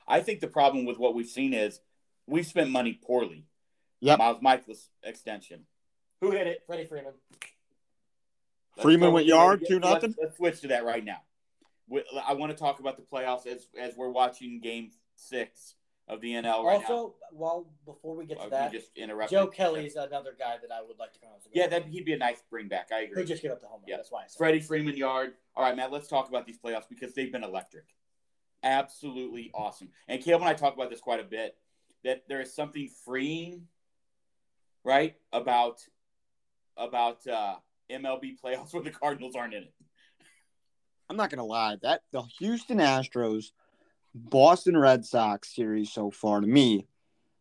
I 0.08 0.20
think 0.22 0.40
the 0.40 0.48
problem 0.48 0.86
with 0.86 0.98
what 0.98 1.14
we've 1.14 1.28
seen 1.28 1.54
is 1.54 1.80
we've 2.26 2.48
spent 2.48 2.68
money 2.68 2.94
poorly. 3.00 3.44
Yeah, 4.00 4.16
Miles 4.16 4.40
Mikolas 4.40 4.88
extension. 5.04 5.66
Who 6.20 6.30
hit 6.32 6.46
it? 6.46 6.62
Freddie 6.66 6.84
Freeman. 6.86 7.14
Let's 8.76 8.84
Freeman 8.84 9.12
went 9.12 9.26
yard, 9.26 9.64
2-0? 9.68 9.82
Let's, 9.82 10.14
let's 10.20 10.36
switch 10.36 10.60
to 10.60 10.68
that 10.68 10.84
right 10.84 11.04
now. 11.04 11.22
We- 11.88 12.04
I 12.26 12.34
want 12.34 12.52
to 12.52 12.56
talk 12.58 12.78
about 12.80 12.96
the 12.96 13.02
playoffs 13.02 13.46
as 13.46 13.66
as 13.78 13.96
we're 13.96 14.10
watching 14.10 14.60
Game 14.60 14.90
Six 15.16 15.74
of 16.06 16.20
the 16.20 16.32
NL 16.32 16.64
right 16.64 16.80
also, 16.80 17.14
while 17.30 17.66
before 17.84 18.16
we 18.16 18.26
get 18.26 18.38
now. 18.38 18.44
to 18.44 18.46
Uh, 18.48 18.50
that, 18.50 18.72
just 18.72 18.90
interrupted. 18.96 19.36
Joe 19.36 19.46
Kelly's 19.46 19.96
another 19.96 20.34
guy 20.38 20.56
that 20.60 20.72
I 20.72 20.82
would 20.82 20.98
like 20.98 21.12
to 21.14 21.20
comment. 21.20 21.42
Yeah, 21.52 21.66
that 21.68 21.86
he'd 21.86 22.04
be 22.04 22.12
a 22.12 22.18
nice 22.18 22.42
bring 22.50 22.68
back. 22.68 22.90
I 22.92 23.06
who 23.06 23.12
agree. 23.12 23.24
just 23.24 23.42
gave 23.42 23.50
up 23.52 23.60
the 23.60 23.66
home 23.66 23.80
run. 23.80 23.88
Yeah. 23.88 23.96
That's 23.96 24.10
why 24.10 24.20
I 24.22 24.26
said. 24.26 24.38
Freddie 24.38 24.60
Freeman 24.60 24.96
yard. 24.96 25.34
All 25.56 25.64
right, 25.64 25.76
Matt. 25.76 25.92
Let's 25.92 26.08
talk 26.08 26.28
about 26.28 26.46
these 26.46 26.58
playoffs 26.58 26.88
because 26.88 27.12
they've 27.14 27.30
been 27.30 27.44
electric. 27.44 27.84
Absolutely 28.62 29.50
awesome. 29.54 29.88
And 30.08 30.22
Caleb 30.22 30.42
and 30.42 30.50
I 30.50 30.54
talk 30.54 30.74
about 30.74 30.90
this 30.90 31.00
quite 31.00 31.20
a 31.20 31.24
bit. 31.24 31.56
That 32.04 32.24
there 32.28 32.40
is 32.40 32.54
something 32.54 32.88
freeing, 33.04 33.66
right, 34.84 35.16
about 35.32 35.82
about 36.76 37.26
uh, 37.26 37.56
MLB 37.90 38.36
playoffs 38.42 38.72
where 38.72 38.82
the 38.82 38.90
Cardinals 38.90 39.34
aren't 39.36 39.54
in 39.54 39.64
it. 39.64 39.74
I'm 41.08 41.16
not 41.16 41.30
gonna 41.30 41.44
lie. 41.44 41.76
That 41.82 42.02
the 42.12 42.22
Houston 42.38 42.78
Astros, 42.78 43.50
Boston 44.14 44.76
Red 44.76 45.04
Sox 45.04 45.54
series 45.54 45.92
so 45.92 46.10
far 46.10 46.40
to 46.40 46.46
me 46.46 46.86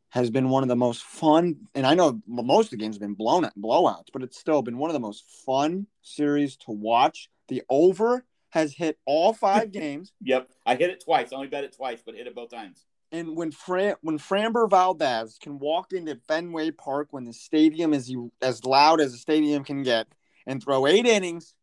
has 0.10 0.32
been 0.32 0.50
one 0.50 0.64
of 0.64 0.70
the 0.70 0.76
most 0.76 1.04
fun. 1.04 1.56
And 1.76 1.86
I 1.86 1.94
know 1.94 2.20
most 2.28 2.68
of 2.68 2.72
the 2.72 2.78
games 2.78 2.96
have 2.96 3.02
been 3.02 3.14
blown 3.14 3.46
out 3.46 3.54
blowouts, 3.58 4.08
but 4.12 4.24
it's 4.24 4.40
still 4.40 4.64
been 4.64 4.80
one 4.80 4.90
of 4.90 4.94
the 4.94 5.00
most 5.00 5.24
fun 5.46 5.86
series 6.02 6.58
to 6.58 6.72
watch. 6.72 7.30
The 7.48 7.62
over 7.70 8.26
has 8.50 8.74
hit 8.74 8.98
all 9.06 9.34
five 9.34 9.72
games. 9.72 10.12
Yep, 10.22 10.50
I 10.66 10.76
hit 10.76 10.90
it 10.90 11.04
twice. 11.04 11.32
I 11.32 11.36
only 11.36 11.48
bet 11.48 11.64
it 11.64 11.76
twice, 11.76 12.02
but 12.04 12.16
hit 12.16 12.26
it 12.26 12.36
both 12.36 12.50
times. 12.50 12.86
And 13.12 13.36
when 13.36 13.52
Fran 13.52 13.96
when 14.02 14.20
Framber 14.20 14.70
Valdez 14.70 15.38
can 15.42 15.58
walk 15.58 15.94
into 15.94 16.16
Fenway 16.28 16.72
Park 16.72 17.08
when 17.12 17.26
the 17.26 17.34
stadium 17.34 17.94
is 17.94 18.14
as 18.42 18.64
loud 18.64 19.02
as 19.02 19.14
a 19.14 19.18
stadium 19.18 19.64
can 19.64 19.82
get 19.82 20.08
and 20.46 20.64
throw 20.64 20.86
eight 20.86 21.06
innings 21.06 21.56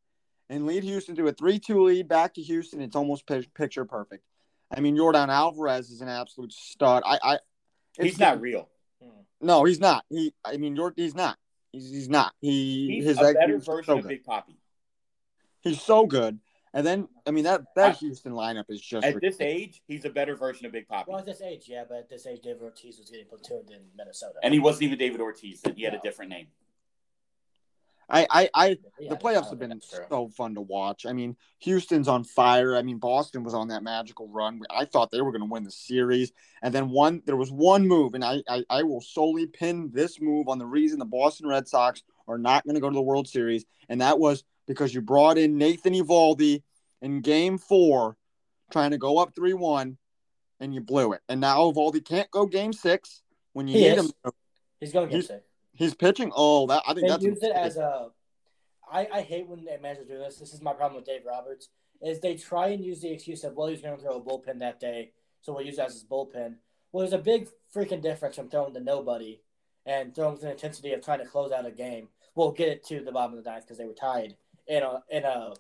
and 0.48 0.66
lead 0.66 0.82
Houston 0.82 1.14
to 1.16 1.26
a 1.28 1.32
three-two 1.32 1.84
lead 1.84 2.08
back 2.08 2.34
to 2.34 2.42
Houston, 2.42 2.80
it's 2.80 2.96
almost 2.96 3.26
pi- 3.26 3.46
picture 3.54 3.84
perfect. 3.84 4.24
I 4.76 4.80
mean, 4.80 4.96
Yordan 4.96 5.28
Alvarez 5.28 5.90
is 5.90 6.00
an 6.00 6.08
absolute 6.08 6.52
stud. 6.52 7.02
I, 7.06 7.18
I 7.22 7.38
He's 7.98 8.18
not 8.18 8.40
real. 8.40 8.68
No, 9.40 9.64
he's 9.64 9.80
not. 9.80 10.04
He, 10.08 10.34
I 10.44 10.56
mean, 10.56 10.76
Yordan, 10.76 10.94
he's 10.96 11.14
not. 11.14 11.38
He's, 11.72 11.90
he's 11.90 12.08
not. 12.08 12.32
He 12.40 12.88
He's 12.88 13.04
his 13.04 13.18
a 13.18 13.32
better 13.34 13.58
version 13.58 13.84
so 13.84 13.98
of. 13.98 14.08
Big 14.08 14.24
Papi. 14.24 14.56
He's 15.60 15.80
so 15.80 16.06
good. 16.06 16.38
And 16.76 16.86
then, 16.86 17.08
I 17.26 17.30
mean, 17.30 17.44
that 17.44 17.62
I- 17.62 17.64
that 17.76 17.96
Houston 17.96 18.32
lineup 18.32 18.66
is 18.68 18.82
just 18.82 19.06
At 19.06 19.18
this 19.18 19.40
age, 19.40 19.82
he's 19.88 20.04
a 20.04 20.10
better 20.10 20.36
version 20.36 20.66
of 20.66 20.72
Big 20.72 20.86
Papi. 20.86 21.08
Well, 21.08 21.18
at 21.18 21.24
this 21.24 21.40
age, 21.40 21.70
yeah, 21.70 21.84
but 21.88 21.96
at 21.96 22.10
this 22.10 22.26
age, 22.26 22.42
David 22.42 22.60
Ortiz 22.60 22.98
was 22.98 23.08
getting 23.08 23.24
platooned 23.24 23.70
in 23.70 23.80
Minnesota. 23.96 24.34
And 24.42 24.52
he 24.52 24.60
wasn't 24.60 24.82
even 24.82 24.98
David 24.98 25.22
Ortiz. 25.22 25.62
He 25.74 25.84
had 25.84 25.94
a 25.94 26.00
different 26.00 26.32
name. 26.32 26.48
I, 28.10 28.26
I, 28.30 28.50
I 28.54 28.68
Yeah, 29.00 29.08
the 29.08 29.16
playoffs 29.16 29.48
have 29.48 29.58
been 29.58 29.70
think 29.70 29.82
that's 29.82 29.96
true. 29.96 30.06
so 30.10 30.28
fun 30.28 30.54
to 30.56 30.60
watch. 30.60 31.06
I 31.06 31.14
mean, 31.14 31.34
Houston's 31.60 32.08
on 32.08 32.24
fire. 32.24 32.76
I 32.76 32.82
mean, 32.82 32.98
Boston 32.98 33.42
was 33.42 33.54
on 33.54 33.68
that 33.68 33.82
magical 33.82 34.28
run. 34.28 34.60
I 34.70 34.84
thought 34.84 35.10
they 35.10 35.22
were 35.22 35.32
going 35.32 35.40
to 35.40 35.50
win 35.50 35.64
the 35.64 35.70
series, 35.70 36.30
and 36.62 36.74
then 36.74 36.90
one 36.90 37.22
there 37.24 37.36
was 37.36 37.50
one 37.50 37.88
move, 37.88 38.14
and 38.14 38.24
I, 38.24 38.42
I 38.48 38.64
I 38.68 38.82
will 38.82 39.00
solely 39.00 39.46
pin 39.46 39.90
this 39.92 40.20
move 40.20 40.48
on 40.48 40.58
the 40.58 40.66
reason 40.66 40.98
the 40.98 41.06
Boston 41.06 41.48
Red 41.48 41.66
Sox 41.66 42.02
are 42.28 42.38
not 42.38 42.64
going 42.64 42.74
to 42.74 42.80
go 42.80 42.90
to 42.90 42.94
the 42.94 43.02
World 43.02 43.26
Series, 43.26 43.64
and 43.88 44.00
that 44.02 44.18
was 44.20 44.44
because 44.66 44.94
you 44.94 45.00
brought 45.00 45.38
in 45.38 45.58
Nathan 45.58 45.94
Eovaldi 45.94 46.62
in 47.02 47.20
Game 47.20 47.58
Four, 47.58 48.16
trying 48.70 48.90
to 48.90 48.98
go 48.98 49.18
up 49.18 49.34
three 49.34 49.54
one, 49.54 49.96
and 50.60 50.74
you 50.74 50.80
blew 50.80 51.12
it. 51.12 51.20
And 51.28 51.40
now 51.40 51.58
Eovaldi 51.60 52.04
can't 52.04 52.30
go 52.30 52.46
Game 52.46 52.72
Six 52.72 53.22
when 53.52 53.68
you 53.68 53.74
He 53.78 53.80
need 53.82 53.98
is. 53.98 54.04
him. 54.24 54.32
He's 54.80 54.92
going 54.92 55.08
to 55.08 55.14
He's- 55.14 55.26
get 55.28 55.36
sick. 55.36 55.42
He's 55.78 55.94
pitching. 55.94 56.32
Oh, 56.34 56.66
that 56.68 56.82
I 56.86 56.94
think 56.94 57.02
They 57.02 57.08
that's 57.10 57.22
use 57.22 57.42
it 57.42 57.52
as 57.52 57.76
a. 57.76 58.08
I, 58.90 59.06
I 59.12 59.20
hate 59.20 59.46
when 59.46 59.64
managers 59.82 60.06
do 60.06 60.16
this. 60.16 60.36
This 60.38 60.54
is 60.54 60.62
my 60.62 60.72
problem 60.72 60.96
with 60.96 61.04
Dave 61.04 61.26
Roberts. 61.26 61.68
Is 62.00 62.20
they 62.20 62.34
try 62.34 62.68
and 62.68 62.82
use 62.82 63.00
the 63.02 63.10
excuse 63.10 63.44
of 63.44 63.54
well 63.56 63.66
he's 63.68 63.82
going 63.82 63.94
to 63.96 64.02
throw 64.02 64.16
a 64.16 64.20
bullpen 64.20 64.58
that 64.60 64.80
day, 64.80 65.12
so 65.42 65.52
we'll 65.52 65.66
use 65.66 65.76
that 65.76 65.88
as 65.88 65.94
his 65.94 66.04
bullpen. 66.04 66.54
Well, 66.92 67.00
there's 67.00 67.12
a 67.12 67.18
big 67.18 67.48
freaking 67.74 68.00
difference 68.00 68.36
from 68.36 68.48
throwing 68.48 68.72
to 68.74 68.80
nobody 68.80 69.40
and 69.84 70.14
throwing 70.14 70.32
with 70.32 70.42
the 70.42 70.50
intensity 70.52 70.92
of 70.94 71.02
trying 71.04 71.18
to 71.18 71.26
close 71.26 71.52
out 71.52 71.66
a 71.66 71.70
game. 71.70 72.08
We'll 72.34 72.52
get 72.52 72.68
it 72.68 72.84
to 72.86 73.00
the 73.00 73.12
bottom 73.12 73.36
of 73.36 73.44
the 73.44 73.50
ninth 73.50 73.64
because 73.64 73.76
they 73.78 73.86
were 73.86 73.92
tied 73.92 74.36
in 74.66 74.82
a 74.82 75.02
in 75.10 75.24
a 75.24 75.54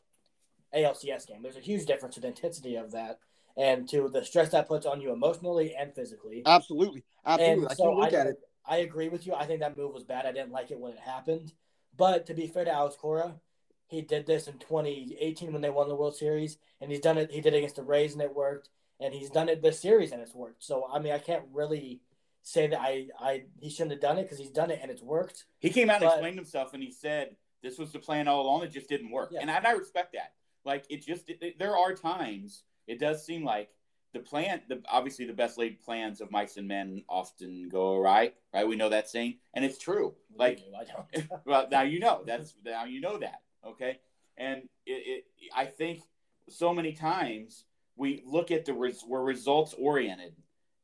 ALCS 0.74 1.26
game. 1.26 1.42
There's 1.42 1.56
a 1.56 1.60
huge 1.60 1.86
difference 1.86 2.14
to 2.16 2.20
the 2.20 2.28
intensity 2.28 2.76
of 2.76 2.92
that 2.92 3.18
and 3.56 3.88
to 3.88 4.08
the 4.08 4.24
stress 4.24 4.50
that 4.50 4.68
puts 4.68 4.86
on 4.86 5.00
you 5.00 5.12
emotionally 5.12 5.74
and 5.74 5.94
physically. 5.94 6.42
Absolutely, 6.44 7.04
absolutely. 7.24 7.64
And 7.64 7.68
I 7.68 7.74
so 7.74 7.84
can 7.84 8.00
look 8.00 8.12
I, 8.12 8.16
at 8.16 8.26
it. 8.26 8.36
I 8.68 8.76
agree 8.78 9.08
with 9.08 9.26
you. 9.26 9.34
I 9.34 9.46
think 9.46 9.60
that 9.60 9.76
move 9.76 9.94
was 9.94 10.04
bad. 10.04 10.26
I 10.26 10.32
didn't 10.32 10.50
like 10.50 10.70
it 10.70 10.78
when 10.78 10.92
it 10.92 10.98
happened. 10.98 11.52
But 11.96 12.26
to 12.26 12.34
be 12.34 12.46
fair 12.46 12.64
to 12.64 12.72
Alex 12.72 12.96
Cora, 12.96 13.36
he 13.88 14.02
did 14.02 14.26
this 14.26 14.48
in 14.48 14.58
2018 14.58 15.52
when 15.52 15.62
they 15.62 15.70
won 15.70 15.88
the 15.88 15.94
World 15.94 16.16
Series, 16.16 16.58
and 16.80 16.90
he's 16.90 17.00
done 17.00 17.16
it. 17.16 17.30
He 17.30 17.40
did 17.40 17.54
it 17.54 17.58
against 17.58 17.76
the 17.76 17.82
Rays, 17.82 18.12
and 18.12 18.20
it 18.20 18.34
worked. 18.34 18.68
And 18.98 19.14
he's 19.14 19.30
done 19.30 19.48
it 19.48 19.62
this 19.62 19.80
series, 19.80 20.12
and 20.12 20.20
it's 20.20 20.34
worked. 20.34 20.64
So 20.64 20.86
I 20.90 20.98
mean, 20.98 21.12
I 21.12 21.18
can't 21.18 21.44
really 21.52 22.00
say 22.42 22.68
that 22.68 22.80
I, 22.80 23.08
I 23.20 23.42
he 23.58 23.70
shouldn't 23.70 23.92
have 23.92 24.00
done 24.00 24.18
it 24.18 24.22
because 24.22 24.38
he's 24.38 24.50
done 24.50 24.70
it 24.70 24.78
and 24.80 24.90
it's 24.90 25.02
worked. 25.02 25.44
He 25.58 25.70
came 25.70 25.90
out 25.90 26.02
and 26.02 26.10
explained 26.10 26.36
himself, 26.36 26.74
and 26.74 26.82
he 26.82 26.90
said 26.90 27.36
this 27.66 27.78
was 27.78 27.90
the 27.92 27.98
plan 27.98 28.28
all 28.28 28.42
along. 28.42 28.62
It 28.62 28.70
just 28.70 28.88
didn't 28.88 29.10
work, 29.10 29.30
Yeah. 29.32 29.40
and 29.40 29.50
I, 29.50 29.56
and 29.56 29.66
I 29.66 29.72
respect 29.72 30.12
that. 30.12 30.34
Like 30.64 30.84
it 30.88 31.04
just 31.04 31.28
it, 31.28 31.58
there 31.58 31.76
are 31.76 31.94
times 31.94 32.62
it 32.86 32.98
does 33.00 33.24
seem 33.26 33.44
like 33.44 33.70
the 34.12 34.20
plan. 34.20 34.62
The 34.68 34.82
obviously 34.88 35.24
the 35.26 35.32
best 35.32 35.58
laid 35.58 35.80
plans 35.80 36.20
of 36.20 36.30
mice 36.30 36.56
and 36.56 36.68
men 36.68 37.02
often 37.08 37.68
go 37.68 37.94
awry. 37.96 38.32
Right, 38.54 38.66
we 38.66 38.76
know 38.76 38.88
that 38.90 39.08
saying, 39.08 39.38
and 39.54 39.64
it's 39.64 39.78
true. 39.78 40.14
Like 40.36 40.60
I 40.80 40.84
don't. 40.84 41.28
well, 41.44 41.68
now 41.70 41.82
you 41.82 41.98
know 41.98 42.22
that's 42.24 42.54
now 42.64 42.84
you 42.84 43.00
know 43.00 43.18
that. 43.18 43.42
Okay, 43.66 43.98
and 44.36 44.62
it, 44.86 44.92
it 44.92 45.24
I 45.54 45.64
think 45.64 46.02
so 46.48 46.72
many 46.72 46.92
times 46.92 47.64
we 47.96 48.22
look 48.26 48.50
at 48.50 48.64
the 48.64 48.74
res, 48.74 49.02
we're 49.06 49.22
results 49.22 49.74
oriented 49.78 50.34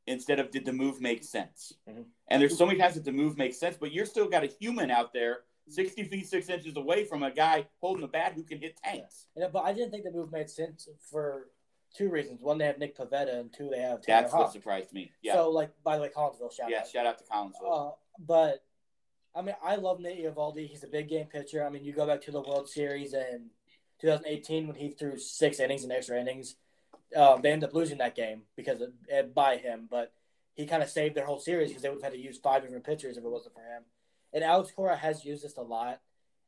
instead 0.06 0.40
of 0.40 0.50
did 0.50 0.64
the 0.64 0.72
move 0.72 1.00
make 1.00 1.22
sense. 1.22 1.74
Mhm. 1.88 2.04
And 2.28 2.40
there's 2.42 2.58
so 2.58 2.66
many 2.66 2.78
times 2.78 2.94
that 2.94 3.04
the 3.04 3.12
move 3.12 3.36
makes 3.38 3.56
sense, 3.58 3.76
but 3.76 3.92
you're 3.92 4.06
still 4.06 4.28
got 4.28 4.42
a 4.42 4.48
human 4.48 4.90
out 4.90 5.12
there, 5.12 5.44
sixty 5.68 6.04
feet 6.04 6.26
six 6.26 6.48
inches 6.48 6.76
away 6.76 7.04
from 7.04 7.22
a 7.22 7.30
guy 7.30 7.66
holding 7.80 8.04
a 8.04 8.08
bat 8.08 8.32
who 8.34 8.42
can 8.42 8.58
hit 8.58 8.78
tanks. 8.82 9.26
Yeah, 9.36 9.48
but 9.52 9.60
I 9.60 9.72
didn't 9.72 9.90
think 9.90 10.04
the 10.04 10.10
move 10.10 10.32
made 10.32 10.50
sense 10.50 10.88
for 11.10 11.48
two 11.96 12.08
reasons. 12.08 12.40
One, 12.40 12.58
they 12.58 12.66
have 12.66 12.78
Nick 12.78 12.96
Pivetta, 12.96 13.38
and 13.38 13.52
two, 13.52 13.68
they 13.68 13.80
have 13.80 14.02
Tanner 14.02 14.22
That's 14.22 14.34
what 14.34 14.52
surprised 14.52 14.92
me. 14.92 15.10
Yeah, 15.22 15.34
So, 15.34 15.50
like, 15.50 15.70
by 15.84 15.96
the 15.96 16.02
way, 16.02 16.10
Collinsville 16.14 16.52
shout 16.52 16.70
yeah. 16.70 16.80
out. 16.80 16.88
Shout 16.88 17.06
out 17.06 17.18
to 17.18 17.24
Collinsville. 17.24 17.88
Uh, 17.88 17.90
but 18.18 18.64
I 19.34 19.42
mean, 19.42 19.54
I 19.62 19.76
love 19.76 20.00
Nate 20.00 20.24
Eovaldi. 20.24 20.68
He's 20.68 20.84
a 20.84 20.88
big 20.88 21.08
game 21.08 21.26
pitcher. 21.26 21.64
I 21.64 21.70
mean, 21.70 21.84
you 21.84 21.92
go 21.92 22.06
back 22.06 22.22
to 22.22 22.30
the 22.30 22.40
World 22.40 22.68
Series 22.68 23.14
in 23.14 23.50
2018 24.00 24.66
when 24.66 24.76
he 24.76 24.90
threw 24.90 25.18
six 25.18 25.60
innings 25.60 25.84
and 25.84 25.92
extra 25.92 26.20
innings. 26.20 26.56
Um, 27.16 27.40
they 27.42 27.52
ended 27.52 27.68
up 27.68 27.74
losing 27.74 27.98
that 27.98 28.14
game 28.14 28.42
because 28.56 28.80
of, 28.80 28.90
eh, 29.10 29.22
by 29.22 29.56
him, 29.56 29.86
but 29.90 30.12
he 30.54 30.66
kind 30.66 30.82
of 30.82 30.88
saved 30.88 31.14
their 31.14 31.26
whole 31.26 31.38
series 31.38 31.68
because 31.68 31.82
they 31.82 31.88
would 31.88 32.02
have 32.02 32.12
had 32.12 32.18
to 32.18 32.24
use 32.24 32.38
five 32.38 32.62
different 32.62 32.84
pitchers 32.84 33.16
if 33.16 33.24
it 33.24 33.30
wasn't 33.30 33.54
for 33.54 33.60
him. 33.60 33.82
And 34.32 34.42
Alex 34.42 34.70
Cora 34.74 34.96
has 34.96 35.24
used 35.24 35.44
this 35.44 35.56
a 35.56 35.62
lot, 35.62 36.00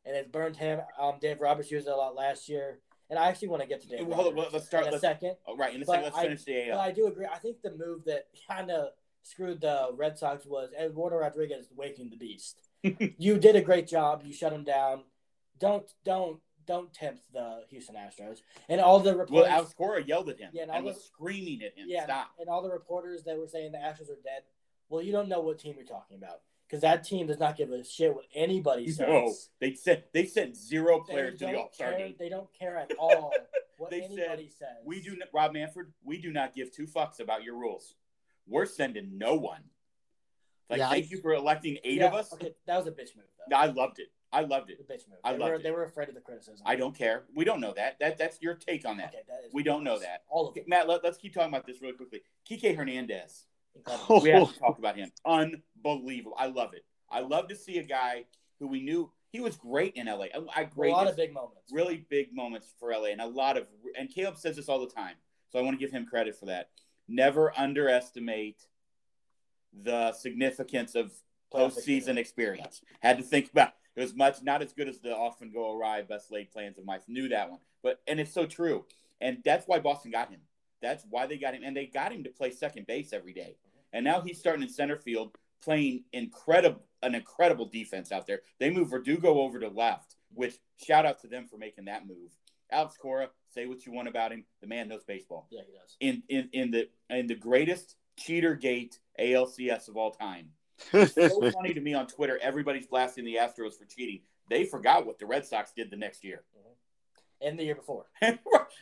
and 0.05 0.16
it's 0.16 0.28
burned 0.30 0.57
him. 0.57 0.80
Um, 0.99 1.14
Dave 1.20 1.41
Roberts 1.41 1.70
used 1.70 1.87
it 1.87 1.91
a 1.93 1.97
lot 1.97 2.14
last 2.14 2.49
year, 2.49 2.78
and 3.11 3.18
I 3.18 3.28
actually 3.28 3.49
want 3.49 3.62
to 3.62 3.68
get 3.68 3.82
to 3.82 3.89
Dave 3.89 4.07
Well, 4.07 4.22
hold 4.22 4.39
on, 4.39 4.47
let's 4.53 4.66
start- 4.66 4.87
in 4.87 4.95
a 4.95 4.99
second. 4.99 5.37
oh, 5.47 5.57
right, 5.57 5.74
in 5.74 5.82
a 5.82 5.85
second, 5.85 6.05
let's 6.05 6.16
I- 6.16 6.22
finish 6.22 6.45
the 6.45 6.70
AL. 6.70 6.78
I 6.80 6.93
do 6.93 7.07
agree. 7.07 7.26
I 7.26 7.39
think 7.39 7.61
the 7.62 7.72
move 7.76 8.05
that 8.07 8.28
kind 8.49 8.70
of 8.70 8.91
screwed 9.22 9.61
the 9.61 9.91
Red 9.95 10.18
Sox 10.18 10.45
was 10.47 10.70
Eduardo 10.78 11.16
Rodriguez 11.16 11.68
waking 11.74 12.11
the 12.11 12.16
beast. 12.16 12.59
you 12.82 13.39
did 13.39 13.57
a 13.57 13.61
great 13.62 13.87
job. 13.87 14.22
You 14.24 14.32
shut 14.32 14.53
him 14.53 14.64
down. 14.64 15.05
Don't 15.59 15.91
don't 16.05 16.41
don't 16.66 16.93
tempt 16.95 17.22
the 17.32 17.62
Houston 17.68 17.95
Astros. 17.95 18.39
And 18.70 18.80
all 18.80 18.99
the 19.01 19.11
well, 19.11 19.18
reporters, 19.18 19.51
Alex 19.51 19.74
Cora 19.74 20.03
yelled 20.03 20.30
at 20.30 20.39
him 20.39 20.51
Yeah, 20.55 20.62
and 20.62 20.70
and 20.72 20.85
was 20.87 20.97
the- 20.97 21.03
screaming 21.03 21.62
at 21.62 21.74
him. 21.76 21.87
yeah, 21.89 22.05
Stop. 22.05 22.28
and 22.39 22.49
all 22.49 22.62
the 22.62 22.70
reporters 22.70 23.22
that 23.24 23.39
were 23.39 23.47
saying 23.47 23.72
the 23.72 23.78
Astros 23.78 24.09
are 24.11 24.20
dead. 24.24 24.43
Well, 24.89 25.03
you 25.03 25.12
don't 25.12 25.28
know 25.28 25.41
what 25.41 25.59
team 25.59 25.74
you're 25.76 25.87
talking 25.87 26.16
about 26.16 26.41
because 26.75 26.83
that 26.83 27.05
team 27.05 27.29
does 27.29 27.39
not 27.39 27.57
give 27.57 27.70
a 27.70 27.85
shit 27.85 28.12
what 28.12 28.25
anybody 28.35 28.89
says. 28.91 29.07
No, 29.07 29.33
they 29.61 29.75
sent 29.75 30.12
they 30.12 30.27
sent 30.27 30.57
zero 30.57 31.05
They 31.07 31.12
players 31.12 31.39
to 31.39 31.47
the 31.47 31.53
don't 31.53 31.61
All 31.62 31.70
Star 31.72 31.93
game. 31.97 32.16
They 32.18 32.29
don't 32.29 32.49
care 32.59 32.77
at 32.77 32.91
all 32.99 33.33
what 33.79 33.91
They 33.93 34.01
said, 34.01 34.11
anybody 34.18 34.51
says. 34.51 34.68
We 34.85 35.01
do, 35.01 35.12
n- 35.12 35.20
Rob 35.33 35.53
Manfred. 35.53 35.93
We 36.05 36.20
do 36.20 36.33
not 36.33 36.53
give 36.53 36.72
two 36.72 36.87
fucks 36.89 37.20
about 37.20 37.45
your 37.45 37.55
rules. 37.57 37.95
We're 38.49 38.66
sending 38.66 39.18
no 39.18 39.37
one. 39.37 39.61
Like, 40.68 40.79
Yeah, 40.81 40.89
I- 40.89 40.95
thank 40.95 41.12
you 41.12 41.20
for 41.20 41.33
electing 41.33 41.79
eight 41.85 41.99
Yeah, 41.99 42.07
of 42.07 42.14
us. 42.14 42.33
Okay, 42.33 42.55
that 42.66 42.77
was 42.77 42.89
a 42.89 42.91
bitch 42.91 43.14
move 43.16 43.27
though. 43.49 43.57
I 43.57 43.66
loved 43.66 44.01
it. 44.01 44.09
I 44.33 44.41
loved 44.41 44.70
it. 44.70 44.79
The 44.85 44.93
it. 44.93 44.99
bitch 44.99 45.09
move. 45.09 45.20
I 45.22 45.35
they 45.35 45.39
loved 45.39 45.51
were, 45.51 45.57
it. 45.59 45.62
They 45.62 45.70
were 45.70 45.85
afraid 45.85 46.09
of 46.09 46.16
the 46.16 46.20
criticism. 46.20 46.66
I 46.66 46.75
don't 46.75 46.97
care. 46.97 47.22
We 47.37 47.45
don't 47.45 47.61
know 47.61 47.72
that. 47.77 48.01
That 48.01 48.18
that's 48.18 48.43
your 48.43 48.55
take 48.55 48.85
on 48.85 48.97
that. 48.97 49.11
Okay, 49.11 49.22
that 49.29 49.47
is 49.47 49.55
We 49.55 49.62
don't 49.62 49.85
know 49.85 50.01
that. 50.01 50.25
All 50.29 50.47
of 50.47 50.51
Okay, 50.51 50.62
it. 50.62 50.68
Matt, 50.68 50.89
let, 50.89 51.05
us 51.05 51.16
keep 51.18 51.35
talking 51.35 51.51
about 51.51 51.66
this 51.68 51.81
really 51.81 51.95
quickly. 51.95 52.22
Kike 52.51 52.75
Hernandez. 52.77 53.45
Incredible. 53.77 54.20
We 54.20 54.31
have 54.31 54.53
to 54.53 54.59
talk 54.59 54.79
about 54.79 54.97
him. 54.97 55.11
Unbelievable. 55.25 56.37
I 56.39 56.47
love 56.47 56.75
it. 56.75 56.85
I 57.11 57.20
love 57.20 57.49
to 57.49 57.57
see 57.57 57.79
a 57.79 57.83
guy 57.83 58.25
who 58.59 58.68
we 58.68 58.83
knew 58.83 59.11
he 59.31 59.41
was 59.41 59.57
great 59.57 59.95
in 59.95 60.07
LA. 60.07 60.27
I, 60.27 60.41
I 60.55 60.61
a 60.62 60.66
great 60.66 60.93
lot 60.93 61.07
of 61.07 61.16
big 61.16 61.33
moments. 61.33 61.72
really 61.72 62.07
big 62.09 62.35
moments 62.35 62.72
for 62.79 62.93
LA 62.93 63.07
and 63.07 63.20
a 63.20 63.27
lot 63.27 63.57
of 63.57 63.66
and 63.99 64.09
Caleb 64.09 64.37
says 64.37 64.57
this 64.57 64.68
all 64.68 64.81
the 64.81 64.93
time. 64.93 65.16
So 65.51 65.59
I 65.59 65.62
want 65.62 65.79
to 65.79 65.85
give 65.85 65.93
him 65.93 66.07
credit 66.07 66.37
for 66.37 66.47
that. 66.47 66.70
Never 67.09 67.53
underestimate 67.57 68.62
the 69.72 70.12
significance 70.12 70.95
of 70.95 71.12
Playoff 71.53 71.75
postseason 71.75 72.16
experience. 72.16 72.18
experience. 72.18 72.83
Had 73.01 73.18
to 73.18 73.22
think 73.22 73.51
about 73.51 73.72
it 73.97 74.01
was 74.01 74.14
much 74.14 74.43
not 74.43 74.62
as 74.62 74.72
good 74.72 74.89
as 74.89 74.99
the 75.01 75.14
often 75.14 75.53
go 75.53 75.77
awry 75.77 76.03
best 76.03 76.33
laid 76.33 76.51
plans 76.51 76.79
of 76.79 76.85
mice. 76.85 77.03
Knew 77.07 77.29
that 77.29 77.51
one, 77.51 77.61
but 77.83 78.01
and 78.07 78.18
it's 78.18 78.33
so 78.33 78.47
true, 78.47 78.85
and 79.20 79.39
that's 79.45 79.66
why 79.66 79.79
Boston 79.79 80.11
got 80.11 80.31
him. 80.31 80.41
That's 80.83 81.05
why 81.09 81.27
they 81.27 81.39
got 81.39 81.55
him, 81.55 81.62
and 81.64 81.77
they 81.77 81.87
got 81.87 82.12
him 82.12 82.25
to 82.25 82.31
play 82.31 82.51
second 82.51 82.87
base 82.87 83.12
every 83.12 83.33
day. 83.33 83.57
And 83.95 84.05
now 84.05 84.20
he's 84.20 84.38
starting 84.38 84.62
in 84.62 84.68
center 84.68 84.99
field, 84.99 85.34
playing 85.62 86.05
incredible 86.12 86.82
an 87.03 87.14
incredible 87.14 87.66
defense 87.66 88.12
out 88.12 88.26
there. 88.26 88.40
They 88.59 88.70
move 88.70 88.90
Verdugo 88.90 89.40
over 89.40 89.61
to 89.61 89.68
left, 89.68 90.16
which 90.32 90.57
shout 90.82 91.07
out 91.07 91.20
to 91.20 91.28
them 91.28 91.47
for 91.47 91.59
making 91.59 91.84
that 91.84 92.07
move. 92.07 92.32
Alex 92.72 92.97
Cora, 92.97 93.28
say 93.51 93.66
what 93.66 93.84
you 93.86 93.92
want 93.92 94.09
about 94.09 94.32
him. 94.32 94.45
The 94.61 94.66
man 94.66 94.88
knows 94.88 95.05
baseball. 95.05 95.47
Yeah, 95.51 95.61
he 95.66 95.72
does. 95.72 95.97
In 96.01 96.22
in 96.28 96.49
in 96.53 96.70
the 96.70 96.88
in 97.11 97.26
the 97.26 97.34
greatest 97.34 97.97
cheater 98.18 98.55
gate 98.55 98.99
ALCS 99.20 99.88
of 99.88 99.97
all 99.97 100.11
time 100.11 100.49
It's 100.92 101.14
so 101.14 101.51
funny 101.51 101.74
to 101.74 101.80
me 101.80 101.95
on 101.95 102.07
Twitter. 102.07 102.38
Everybody's 102.42 102.86
blasting 102.86 103.24
the 103.24 103.36
Astros 103.36 103.78
for 103.78 103.84
cheating. 103.84 104.20
They 104.51 104.64
forgot 104.64 105.07
what 105.07 105.18
the 105.18 105.26
Red 105.26 105.47
Sox 105.47 105.72
did 105.72 105.90
the 105.90 105.97
next 105.97 106.24
year. 106.24 106.42
Mm-hmm. 106.57 106.72
And 107.45 107.59
the 107.59 107.64
year 107.64 107.74
before, 107.74 108.07
I- 108.22 108.38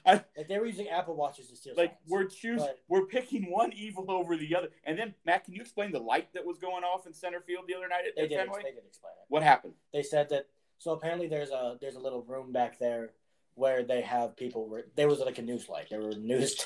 like 0.07 0.49
they 0.49 0.59
were 0.59 0.67
using 0.67 0.89
Apple 0.89 1.17
watches 1.17 1.49
to 1.49 1.57
steal. 1.57 1.75
like 1.77 1.91
signs. 1.91 2.01
we're 2.09 2.25
choosing, 2.25 2.59
But- 2.67 2.79
we're 2.89 3.07
picking 3.07 3.51
one 3.51 3.73
evil 3.73 4.11
over 4.11 4.37
the 4.37 4.55
other. 4.55 4.69
And 4.85 4.99
then 4.99 5.15
Matt, 5.27 5.45
can 5.45 5.55
you 5.55 5.61
explain 5.61 5.91
the 5.93 5.99
light 5.99 6.33
that 6.35 6.45
was 6.47 6.59
going 6.59 6.85
off 6.85 7.07
in 7.07 7.13
center 7.13 7.41
field 7.41 7.65
the 7.69 7.75
other 7.75 7.89
night 7.89 8.05
at, 8.07 8.15
they 8.17 8.29
did. 8.29 8.39
Fenway? 8.39 8.63
They 8.63 8.71
did 8.71 8.85
explain 8.87 9.13
it. 9.21 9.27
What 9.29 9.43
happened? 9.43 9.75
They 9.93 10.03
said 10.03 10.29
that. 10.31 10.47
So 10.79 10.93
apparently, 10.93 11.29
there's 11.29 11.51
a 11.51 11.77
there's 11.81 11.95
a 11.97 12.01
little 12.01 12.23
room 12.23 12.51
back 12.53 12.79
there 12.79 13.11
where 13.55 13.83
they 13.85 14.01
have 14.01 14.37
people. 14.37 14.69
Where, 14.69 14.85
there 14.97 15.09
was 15.09 15.21
like 15.21 15.39
a 15.39 15.43
news 15.43 15.69
light. 15.69 15.87
There 15.91 16.01
were 16.01 16.13
news, 16.15 16.57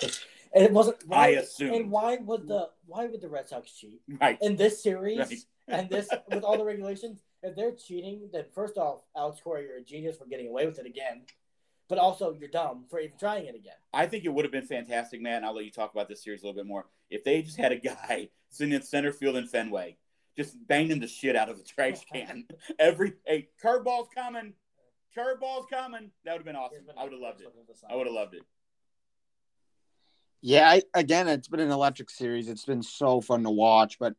and 0.54 0.64
it 0.64 0.72
wasn't. 0.72 0.96
I 1.10 1.28
assume. 1.30 1.74
And 1.74 1.90
why 1.90 2.16
would 2.16 2.46
the 2.48 2.70
why 2.86 3.06
would 3.06 3.20
the 3.20 3.28
Red 3.28 3.48
Sox 3.48 3.72
cheat 3.72 4.00
Right. 4.20 4.38
in 4.40 4.56
this 4.56 4.82
series? 4.82 5.18
Right. 5.18 5.38
and 5.68 5.90
this 5.90 6.08
with 6.30 6.44
all 6.44 6.56
the 6.56 6.64
regulations, 6.64 7.20
if 7.42 7.54
they're 7.56 7.72
cheating, 7.74 8.30
then 8.32 8.44
first 8.54 8.78
off, 8.78 9.00
Alex 9.14 9.38
Cora, 9.44 9.62
you're 9.62 9.76
a 9.78 9.82
genius 9.84 10.16
for 10.16 10.24
getting 10.26 10.48
away 10.48 10.64
with 10.64 10.78
it 10.78 10.86
again. 10.86 11.22
But 11.88 11.98
also, 11.98 12.32
you're 12.32 12.48
dumb 12.48 12.84
for 12.90 12.98
even 12.98 13.16
trying 13.18 13.46
it 13.46 13.54
again. 13.54 13.76
I 13.92 14.06
think 14.06 14.24
it 14.24 14.28
would 14.28 14.44
have 14.44 14.52
been 14.52 14.66
fantastic, 14.66 15.20
man. 15.22 15.44
I'll 15.44 15.54
let 15.54 15.64
you 15.64 15.70
talk 15.70 15.92
about 15.92 16.08
this 16.08 16.24
series 16.24 16.42
a 16.42 16.46
little 16.46 16.60
bit 16.60 16.66
more. 16.66 16.86
If 17.10 17.22
they 17.22 17.42
just 17.42 17.56
had 17.56 17.70
a 17.70 17.76
guy 17.76 18.28
sitting 18.50 18.74
in 18.74 18.82
center 18.82 19.12
field 19.12 19.36
in 19.36 19.46
Fenway, 19.46 19.96
just 20.36 20.56
banging 20.66 21.00
the 21.00 21.06
shit 21.06 21.36
out 21.36 21.48
of 21.48 21.58
the 21.58 21.64
trash 21.64 22.04
can. 22.12 22.46
Every 22.78 23.14
hey, 23.24 23.48
curveball's 23.62 24.08
coming, 24.14 24.54
curveball's 25.16 25.66
coming. 25.72 26.10
That 26.24 26.32
would 26.32 26.38
have 26.38 26.44
been 26.44 26.56
awesome. 26.56 26.84
I 26.96 27.04
would 27.04 27.12
have 27.12 27.20
loved 27.20 27.40
it. 27.40 27.48
I 27.88 27.94
would 27.94 28.06
have 28.06 28.14
loved 28.14 28.34
it. 28.34 28.42
Yeah, 30.42 30.68
I, 30.68 30.82
again, 30.94 31.28
it's 31.28 31.48
been 31.48 31.60
an 31.60 31.70
electric 31.70 32.10
series. 32.10 32.48
It's 32.48 32.64
been 32.64 32.82
so 32.82 33.20
fun 33.20 33.42
to 33.44 33.50
watch, 33.50 33.98
but 33.98 34.14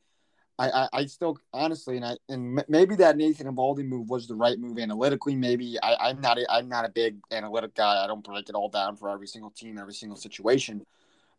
I, 0.60 0.70
I, 0.70 0.90
I 0.94 1.06
still 1.06 1.38
honestly, 1.54 1.98
and 1.98 2.06
I 2.06 2.18
and 2.30 2.64
maybe 2.68 2.96
that 2.96 3.16
Nathan 3.18 3.48
Eovaldi 3.48 3.86
move 3.86 4.10
was 4.10 4.28
the 4.28 4.36
right 4.36 4.60
move 4.60 4.80
analytically. 4.80 5.36
Maybe 5.36 5.78
I, 5.84 6.10
I'm 6.10 6.20
not 6.20 6.40
a, 6.40 6.52
I'm 6.52 6.68
not 6.68 6.86
a 6.86 6.90
big 6.90 7.18
analytic 7.32 7.76
guy. 7.76 8.04
I 8.04 8.08
don't 8.08 8.24
break 8.24 8.50
it 8.50 8.56
all 8.56 8.70
down 8.70 8.96
for 8.96 9.10
every 9.10 9.28
single 9.28 9.52
team, 9.52 9.78
every 9.78 9.94
single 9.94 10.18
situation. 10.18 10.86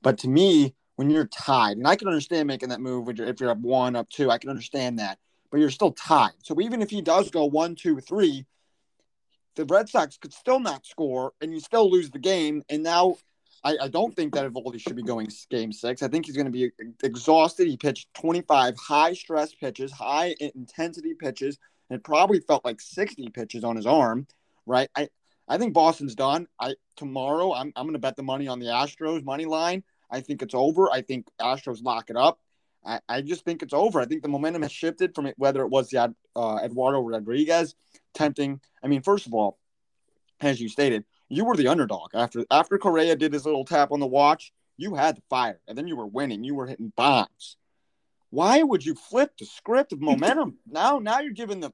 But 0.03 0.19
to 0.19 0.29
me, 0.29 0.75
when 0.97 1.11
you're 1.11 1.27
tied, 1.27 1.77
and 1.77 1.87
I 1.87 1.97
can 1.97 2.09
understand 2.09 2.47
making 2.47 2.69
that 2.69 2.81
move 2.81 3.09
you're, 3.17 3.27
if 3.27 3.41
you're 3.41 3.51
up 3.51 3.59
one, 3.59 3.97
up 3.97 4.09
two, 4.09 4.31
I 4.31 4.39
can 4.39 4.51
understand 4.51 4.99
that. 5.01 5.19
But 5.51 5.61
you're 5.61 5.71
still 5.71 5.93
tied. 5.93 6.35
So 6.43 6.61
even 6.61 6.83
if 6.83 6.91
he 6.91 7.01
does 7.01 7.31
go 7.31 7.45
one, 7.45 7.75
two, 7.75 7.99
three, 8.01 8.47
the 9.57 9.65
Red 9.65 9.89
Sox 9.89 10.17
could 10.17 10.33
still 10.33 10.61
not 10.61 10.87
score, 10.87 11.33
and 11.41 11.53
you 11.53 11.59
still 11.59 11.91
lose 11.91 12.11
the 12.11 12.19
game. 12.21 12.63
And 12.69 12.85
now 12.85 13.17
I, 13.65 13.77
I 13.83 13.89
don't 13.89 14.15
think 14.15 14.35
that 14.35 14.51
Eovaldi 14.51 14.81
should 14.81 14.97
be 14.97 15.03
going 15.03 15.29
game 15.51 15.73
six. 15.73 16.03
I 16.03 16.09
think 16.09 16.27
he's 16.27 16.37
going 16.37 16.47
to 16.47 16.53
be 16.53 16.71
exhausted. 17.03 17.67
He 17.67 17.77
pitched 17.77 18.13
25 18.15 18.77
high 18.77 19.13
stress 19.15 19.55
pitches, 19.55 19.91
high 19.91 20.35
intensity 20.41 21.15
pitches, 21.15 21.59
and 21.91 22.03
probably 22.03 22.41
felt 22.41 22.65
like 22.65 22.81
60 22.81 23.29
pitches 23.31 23.65
on 23.65 23.77
his 23.77 23.87
arm, 23.87 24.27
right? 24.67 24.89
I, 24.97 25.09
I 25.49 25.59
think 25.59 25.75
Boston's 25.75 26.15
done. 26.15 26.47
I 26.61 26.75
tomorrow 26.97 27.53
I'm, 27.55 27.73
I'm 27.75 27.85
going 27.85 27.95
to 27.95 27.99
bet 27.99 28.17
the 28.17 28.23
money 28.23 28.49
on 28.49 28.59
the 28.59 28.67
Astros 28.67 29.25
money 29.25 29.47
line. 29.47 29.83
I 30.11 30.21
think 30.21 30.43
it's 30.43 30.55
over. 30.55 30.91
I 30.91 31.03
think 31.03 31.27
Astros 31.41 31.83
lock 31.83 32.11
it 32.11 32.17
up. 32.17 32.39
I, 32.85 33.01
I 33.09 33.23
just 33.23 33.45
think 33.45 33.63
it's 33.63 33.75
over. 33.75 34.01
I 34.01 34.07
think 34.07 34.23
the 34.23 34.29
momentum 34.29 34.63
has 34.63 34.73
shifted 34.73 35.15
from 35.15 35.27
it, 35.27 35.35
whether 35.37 35.63
it 35.63 35.69
was 35.69 35.89
the 35.89 36.15
uh, 36.37 36.59
Eduardo 36.63 37.01
Rodriguez 37.01 37.75
tempting. 38.15 38.61
I 38.83 38.89
mean, 38.89 39.03
first 39.03 39.27
of 39.27 39.35
all, 39.35 39.59
as 40.41 40.61
you 40.61 40.69
stated, 40.69 41.05
you 41.29 41.45
were 41.45 41.57
the 41.57 41.69
underdog 41.69 42.11
after 42.15 42.45
after 42.51 42.79
Correa 42.79 43.17
did 43.17 43.33
his 43.33 43.45
little 43.45 43.65
tap 43.65 43.93
on 43.93 44.01
the 44.01 44.07
watch. 44.07 44.53
You 44.77 44.95
had 44.95 45.17
the 45.17 45.23
fire, 45.29 45.61
and 45.67 45.77
then 45.77 45.89
you 45.89 45.97
were 45.97 46.07
winning. 46.07 46.45
You 46.45 46.55
were 46.55 46.67
hitting 46.67 46.93
bombs. 46.97 47.57
Why 48.31 48.63
would 48.63 48.85
you 48.85 48.95
flip 48.95 49.33
the 49.39 49.47
script 49.47 49.93
of 49.93 50.01
momentum? 50.01 50.59
now, 50.71 50.99
now 50.99 51.21
you're 51.21 51.33
giving 51.33 51.61
the 51.61 51.73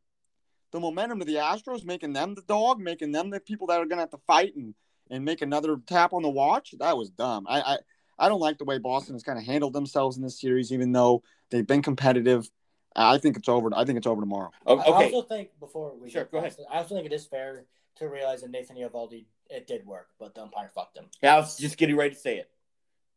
the 0.73 0.81
momentum 0.81 1.21
to 1.21 1.25
the 1.25 1.37
Astros, 1.37 1.85
making 1.85 2.13
them 2.15 2.35
the 2.35 2.43
dog, 2.43 2.81
making 2.81 3.13
them 3.13 3.31
the 3.31 3.39
people 3.41 3.69
that 3.69 3.79
are 3.79 3.85
going 3.87 3.99
to 3.99 4.03
have 4.03 4.11
to 4.11 4.21
fight 4.27 4.55
and 4.57 4.75
and 5.11 5.25
make 5.25 5.43
another 5.43 5.77
tap 5.87 6.13
on 6.13 6.23
the 6.23 6.31
watch. 6.31 6.75
That 6.79 6.97
was 6.97 7.11
dumb. 7.11 7.47
I 7.49 7.61
I, 7.61 7.79
I 8.19 8.29
don't 8.29 8.41
like 8.41 8.59
the 8.59 8.65
way 8.65 8.79
Boston 8.79 9.15
has 9.15 9.23
kind 9.23 9.39
of 9.39 9.45
handled 9.45 9.73
themselves 9.73 10.17
in 10.17 10.23
this 10.23 10.41
series, 10.41 10.73
even 10.73 10.93
though 10.93 11.23
they've 11.51 11.67
been 11.67 11.83
competitive. 11.83 12.49
I 12.97 13.19
think 13.19 13.37
it's 13.37 13.49
over. 13.49 13.71
I 13.75 13.85
think 13.85 13.99
it's 13.99 14.07
over 14.07 14.21
tomorrow. 14.23 14.51
O- 14.67 14.79
I 14.79 14.83
Okay. 14.87 15.05
also 15.13 15.23
think 15.23 15.51
before 15.59 15.95
we 15.97 16.09
Sure, 16.09 16.23
get 16.23 16.31
go 16.33 16.39
ahead. 16.39 16.57
I 16.71 16.79
also 16.79 16.95
think 16.95 17.07
it 17.07 17.13
is 17.13 17.27
fair 17.27 17.67
to 17.97 18.09
realize 18.09 18.43
that 18.43 18.51
Nathan 18.51 18.77
Eovaldi 18.77 19.27
it 19.51 19.67
did 19.67 19.87
work, 19.87 20.09
but 20.19 20.35
the 20.35 20.43
umpire 20.43 20.71
fucked 20.75 20.97
him. 20.97 21.07
Yeah, 21.23 21.37
I 21.37 21.39
was 21.39 21.57
just 21.57 21.77
getting 21.77 21.97
ready 21.97 22.15
to 22.15 22.21
say 22.21 22.39
it. 22.39 22.51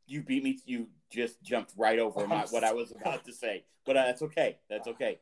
You 0.05 0.21
beat 0.21 0.43
me. 0.43 0.59
You 0.65 0.87
just 1.09 1.41
jumped 1.41 1.73
right 1.77 1.99
over 1.99 2.25
my, 2.27 2.45
what 2.49 2.63
I 2.63 2.73
was 2.73 2.91
about 2.91 3.25
to 3.25 3.33
say. 3.33 3.65
But 3.85 3.97
uh, 3.97 4.05
that's 4.05 4.21
okay. 4.21 4.57
That's 4.69 4.87
okay. 4.87 5.19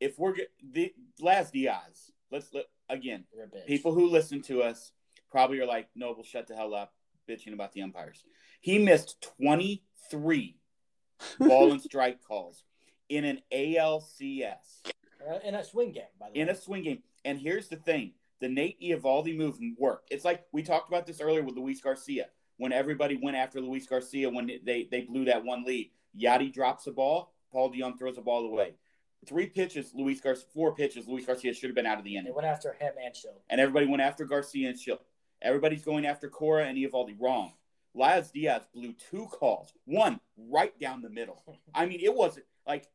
If 0.00 0.18
we're 0.18 0.34
the 0.72 0.92
last 1.20 1.52
Diaz, 1.52 2.12
let's 2.30 2.52
let 2.52 2.66
again. 2.88 3.24
You're 3.34 3.44
a 3.44 3.48
bitch. 3.48 3.66
People 3.66 3.94
who 3.94 4.08
listen 4.08 4.42
to 4.42 4.62
us 4.62 4.92
probably 5.30 5.60
are 5.60 5.66
like, 5.66 5.88
"Noble, 5.94 6.24
shut 6.24 6.46
the 6.48 6.56
hell 6.56 6.74
up," 6.74 6.92
bitching 7.28 7.52
about 7.52 7.72
the 7.72 7.82
umpires. 7.82 8.24
He 8.60 8.78
missed 8.78 9.20
twenty 9.38 9.84
three 10.10 10.58
ball 11.38 11.72
and 11.72 11.80
strike 11.80 12.22
calls 12.22 12.64
in 13.08 13.24
an 13.24 13.40
ALCS 13.52 14.82
Uh, 15.28 15.38
in 15.44 15.54
a 15.54 15.64
swing 15.64 15.92
game, 15.92 16.04
by 16.18 16.30
the 16.30 16.40
in 16.40 16.46
way. 16.46 16.50
In 16.50 16.56
a 16.56 16.60
swing 16.60 16.82
game. 16.82 17.02
And 17.24 17.38
here's 17.38 17.68
the 17.68 17.76
thing: 17.76 18.12
the 18.44 18.50
Nate 18.50 18.78
Eovaldi 18.78 19.34
move 19.34 19.58
worked. 19.78 20.12
It's 20.12 20.24
like 20.24 20.44
we 20.52 20.62
talked 20.62 20.88
about 20.88 21.06
this 21.06 21.22
earlier 21.22 21.42
with 21.42 21.56
Luis 21.56 21.80
Garcia 21.80 22.26
when 22.58 22.74
everybody 22.74 23.18
went 23.20 23.38
after 23.38 23.58
Luis 23.58 23.86
Garcia 23.86 24.28
when 24.28 24.46
they 24.64 24.86
they 24.90 25.00
blew 25.00 25.24
that 25.24 25.42
one 25.42 25.64
lead. 25.64 25.90
Yadi 26.14 26.52
drops 26.52 26.84
the 26.84 26.92
ball. 26.92 27.32
Paul 27.50 27.72
DeJong 27.72 27.98
throws 27.98 28.16
the 28.16 28.20
ball 28.20 28.44
away. 28.44 28.74
Three 29.24 29.46
pitches, 29.46 29.92
Luis 29.94 30.20
Garcia. 30.20 30.44
Four 30.52 30.74
pitches, 30.74 31.08
Luis 31.08 31.24
Garcia 31.24 31.54
should 31.54 31.70
have 31.70 31.74
been 31.74 31.86
out 31.86 31.96
of 31.96 32.04
the 32.04 32.16
inning. 32.16 32.26
They 32.26 32.32
went 32.32 32.46
after 32.46 32.74
him 32.74 32.92
and 33.02 33.14
Shildt. 33.14 33.40
And 33.48 33.62
everybody 33.62 33.86
went 33.86 34.02
after 34.02 34.26
Garcia 34.26 34.68
and 34.68 34.78
Shildt. 34.78 34.98
Everybody's 35.40 35.82
going 35.82 36.04
after 36.04 36.28
Cora 36.28 36.66
and 36.66 36.76
Eovaldi. 36.76 37.16
Wrong. 37.18 37.54
Laz 37.94 38.30
Diaz 38.30 38.66
blew 38.74 38.92
two 38.92 39.26
calls, 39.30 39.72
one 39.86 40.20
right 40.36 40.78
down 40.78 41.00
the 41.00 41.08
middle. 41.08 41.42
I 41.74 41.86
mean, 41.86 42.00
it 42.02 42.14
wasn't 42.14 42.44
like 42.66 42.88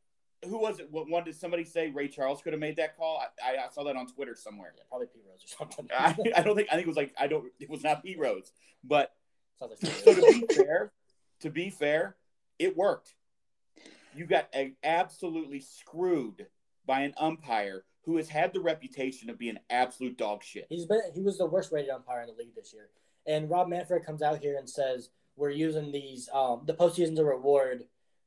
who 0.44 0.58
was 0.58 0.80
it? 0.80 0.90
What 0.90 1.08
one 1.08 1.24
did 1.24 1.36
somebody 1.36 1.64
say? 1.64 1.90
Ray 1.90 2.08
Charles 2.08 2.40
could 2.42 2.52
have 2.52 2.60
made 2.60 2.76
that 2.76 2.96
call. 2.96 3.20
I, 3.20 3.50
I, 3.50 3.66
I 3.66 3.68
saw 3.70 3.84
that 3.84 3.96
on 3.96 4.06
Twitter 4.06 4.34
somewhere. 4.34 4.72
Yeah, 4.76 4.84
probably 4.88 5.08
P 5.08 5.20
Rose 5.28 5.44
or 5.44 5.58
something. 5.58 5.88
I, 5.96 6.40
I 6.40 6.42
don't 6.42 6.56
think 6.56 6.68
I 6.70 6.74
think 6.74 6.86
it 6.86 6.88
was 6.88 6.96
like 6.96 7.14
I 7.18 7.26
don't. 7.26 7.46
It 7.58 7.68
was 7.68 7.84
not 7.84 8.02
P 8.02 8.16
Rose, 8.16 8.52
but 8.82 9.12
like 9.60 9.70
so 9.80 10.14
to 10.14 10.22
be 10.22 10.46
fair, 10.54 10.92
to 11.40 11.50
be 11.50 11.70
fair, 11.70 12.16
it 12.58 12.76
worked. 12.76 13.14
You 14.14 14.26
got 14.26 14.48
a, 14.54 14.72
absolutely 14.82 15.60
screwed 15.60 16.46
by 16.86 17.02
an 17.02 17.14
umpire 17.16 17.84
who 18.04 18.16
has 18.16 18.28
had 18.28 18.52
the 18.52 18.60
reputation 18.60 19.30
of 19.30 19.38
being 19.38 19.58
absolute 19.68 20.16
dog 20.16 20.42
shit. 20.42 20.66
He's 20.68 20.86
been 20.86 21.00
he 21.14 21.20
was 21.20 21.38
the 21.38 21.46
worst 21.46 21.70
rated 21.72 21.90
umpire 21.90 22.22
in 22.22 22.28
the 22.28 22.34
league 22.34 22.54
this 22.54 22.72
year. 22.72 22.88
And 23.26 23.50
Rob 23.50 23.68
Manfred 23.68 24.04
comes 24.04 24.22
out 24.22 24.40
here 24.40 24.56
and 24.58 24.68
says 24.68 25.10
we're 25.36 25.50
using 25.50 25.92
these 25.92 26.28
um 26.32 26.62
the 26.66 26.74
postseason's 26.74 27.18
a 27.18 27.24
reward 27.24 27.84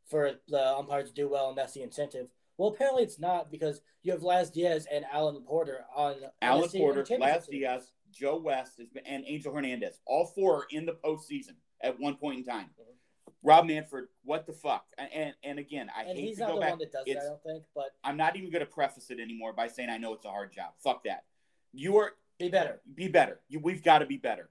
for 0.07 0.31
the 0.47 0.75
umpires 0.77 1.09
to 1.09 1.15
do 1.15 1.29
well 1.29 1.49
and 1.49 1.57
that's 1.57 1.73
the 1.73 1.81
incentive. 1.81 2.29
Well, 2.57 2.69
apparently 2.69 3.03
it's 3.03 3.19
not 3.19 3.51
because 3.51 3.81
you 4.03 4.11
have 4.11 4.21
Laz 4.23 4.51
Diaz 4.51 4.85
and 4.91 5.05
Alan 5.11 5.41
Porter 5.43 5.85
on 5.95 6.15
Alan 6.41 6.69
NXT 6.69 6.77
Porter, 6.79 7.05
Laz 7.19 7.47
Diaz, 7.47 7.91
Joe 8.11 8.37
West, 8.37 8.79
and 9.05 9.23
Angel 9.25 9.53
Hernandez. 9.53 9.99
All 10.05 10.25
four 10.27 10.57
are 10.57 10.65
in 10.69 10.85
the 10.85 10.93
postseason 10.93 11.55
at 11.81 11.99
one 11.99 12.15
point 12.15 12.39
in 12.39 12.43
time. 12.45 12.69
Mhm. 12.79 12.85
Rob 13.41 13.65
Manfred, 13.65 14.05
what 14.23 14.45
the 14.45 14.53
fuck? 14.53 14.85
And 14.97 15.33
and, 15.43 15.57
again, 15.59 15.89
I 15.95 16.03
And 16.03 16.17
hate 16.17 16.27
he's 16.27 16.37
to 16.37 16.43
not 16.43 16.47
go 16.49 16.55
the 16.55 16.61
back. 16.61 16.69
one 16.71 16.79
that 16.79 17.03
It's- 17.07 17.25
I 17.25 17.27
don't 17.27 17.43
think. 17.43 17.63
But 17.73 17.95
I'm 18.03 18.17
not 18.17 18.35
even 18.35 18.51
going 18.51 18.61
to 18.63 18.71
preface 18.71 19.09
it 19.09 19.19
anymore 19.19 19.51
by 19.53 19.67
saying 19.67 19.89
I 19.89 19.97
know 19.97 20.13
it's 20.13 20.25
a 20.25 20.29
hard 20.29 20.53
job. 20.53 20.73
Fuck 20.77 21.03
that. 21.05 21.25
You 21.73 21.97
are 21.97 22.15
be 22.37 22.49
better. 22.49 22.81
be 22.93 23.07
better. 23.07 23.41
You, 23.49 23.59
we've 23.59 23.83
got 23.83 23.99
to 23.99 24.05
be 24.05 24.17
better. 24.17 24.49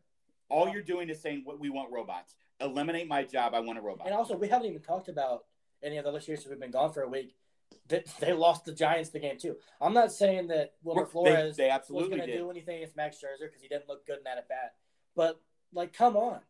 All 0.50 0.68
you're 0.68 0.82
doing 0.82 1.08
is 1.08 1.22
saying 1.22 1.42
what 1.44 1.58
we 1.60 1.70
want 1.70 1.90
robots. 1.92 2.34
Eliminate 2.62 3.08
my 3.08 3.24
job. 3.24 3.54
I 3.54 3.60
want 3.60 3.78
a 3.78 3.82
robot. 3.82 4.06
And 4.06 4.14
also, 4.14 4.36
we 4.36 4.48
haven't 4.48 4.68
even 4.68 4.82
talked 4.82 5.08
about 5.08 5.44
any 5.82 5.96
of 5.96 6.04
the 6.04 6.10
other 6.10 6.20
series 6.20 6.46
we've 6.46 6.58
been 6.58 6.70
gone 6.70 6.92
for 6.92 7.02
a 7.02 7.08
week. 7.08 7.34
That 7.88 8.06
they 8.20 8.32
lost 8.32 8.64
the 8.64 8.72
Giants 8.72 9.10
the 9.10 9.18
game 9.18 9.38
too. 9.38 9.56
I'm 9.80 9.94
not 9.94 10.12
saying 10.12 10.48
that 10.48 10.74
Wilmer 10.82 11.06
Flores 11.06 11.56
they 11.56 11.64
was 11.64 11.72
absolutely 11.72 12.16
going 12.16 12.28
to 12.28 12.36
do 12.36 12.50
anything 12.50 12.76
against 12.76 12.96
Max 12.96 13.16
Scherzer 13.16 13.46
because 13.48 13.62
he 13.62 13.68
didn't 13.68 13.88
look 13.88 14.06
good 14.06 14.18
in 14.18 14.24
that 14.24 14.38
at 14.38 14.48
bat. 14.48 14.74
But 15.16 15.40
like, 15.72 15.92
come 15.92 16.16
on. 16.16 16.40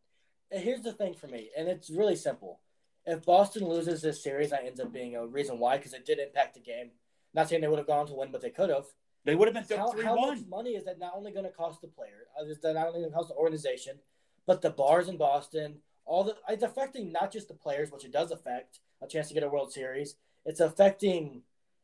And 0.51 0.63
here's 0.63 0.83
the 0.83 0.93
thing 0.93 1.15
for 1.15 1.29
me, 1.29 1.49
and 1.57 1.67
it's 1.67 1.89
really 1.89 2.17
simple. 2.17 2.61
If 3.07 3.25
Boston 3.25 3.67
loses 3.67 4.03
this 4.03 4.23
series, 4.23 4.51
that 4.51 4.65
ends 4.65 4.81
up 4.81 4.93
being 4.93 5.17
a 5.17 5.27
reason 5.27 5.59
why 5.59 5.79
because 5.79 5.95
it 5.95 6.05
did 6.05 6.19
impact 6.19 6.55
the 6.55 6.61
game. 6.61 6.91
Not 7.35 7.49
saying 7.49 7.63
they 7.63 7.69
would 7.69 7.79
have 7.79 7.87
gone 7.87 8.07
to 8.09 8.15
win, 8.15 8.31
but 8.31 8.43
they 8.43 8.51
could 8.51 8.69
have. 8.69 8.85
They 9.25 9.35
would 9.35 9.49
have 9.49 9.69
been 9.69 9.79
How, 9.79 9.95
how 10.03 10.15
much 10.17 10.41
money 10.49 10.71
is 10.71 10.85
that 10.85 10.99
not 10.99 11.13
only 11.17 11.33
going 11.33 11.45
to 11.45 11.51
cost 11.51 11.81
the 11.81 11.89
player, 11.89 12.27
uh, 12.39 12.45
is 12.45 12.61
that 12.61 12.75
not 12.75 12.89
only 12.89 13.01
going 13.01 13.11
to 13.11 13.17
cost 13.17 13.29
the 13.29 13.35
organization, 13.35 13.99
but 14.47 14.61
the 14.61 14.71
bars 14.71 15.09
in 15.09 15.17
Boston? 15.17 15.79
All 16.05 16.25
the 16.25 16.37
it's 16.49 16.63
affecting 16.63 17.13
not 17.13 17.33
just 17.33 17.49
the 17.49 17.55
players, 17.55 17.91
which 17.91 18.05
it 18.05 18.13
does 18.13 18.31
affect 18.31 18.81
a 19.03 19.07
chance 19.07 19.29
to 19.29 19.35
get 19.35 19.43
a 19.43 19.49
World 19.49 19.73
Series. 19.73 20.17
It's 20.45 20.61
affecting, 20.61 21.43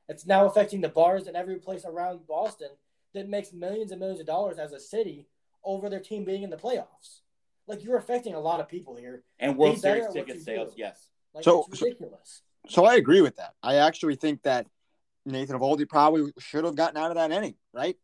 it's 0.08 0.26
now 0.26 0.46
affecting 0.46 0.80
the 0.80 0.88
bars 0.88 1.26
and 1.26 1.36
every 1.36 1.56
place 1.56 1.84
around 1.84 2.26
Boston 2.26 2.70
that 3.14 3.28
makes 3.28 3.52
millions 3.52 3.92
and 3.92 4.00
millions 4.00 4.20
of 4.20 4.26
dollars 4.26 4.58
as 4.58 4.72
a 4.72 4.80
city 4.80 5.26
over 5.64 5.88
their 5.88 6.00
team 6.00 6.24
being 6.24 6.42
in 6.42 6.50
the 6.50 6.56
playoffs. 6.56 7.20
Like 7.66 7.84
you're 7.84 7.96
affecting 7.96 8.34
a 8.34 8.40
lot 8.40 8.60
of 8.60 8.68
people 8.68 8.96
here. 8.96 9.22
And 9.38 9.56
World 9.56 9.76
Be 9.76 9.80
better 9.82 10.00
Series 10.10 10.14
ticket 10.14 10.42
sales, 10.42 10.74
do. 10.74 10.80
yes. 10.80 11.08
Like 11.34 11.44
So- 11.44 11.66
it's 11.70 11.80
ridiculous. 11.80 12.42
So 12.68 12.84
I 12.84 12.96
agree 12.96 13.22
with 13.22 13.36
that. 13.36 13.54
I 13.62 13.76
actually 13.76 14.16
think 14.16 14.42
that 14.42 14.66
Nathan 15.24 15.58
Eovaldi 15.58 15.88
probably 15.88 16.32
should 16.38 16.64
have 16.64 16.74
gotten 16.74 16.98
out 16.98 17.10
of 17.10 17.14
that 17.16 17.30
inning, 17.30 17.54
right? 17.72 17.96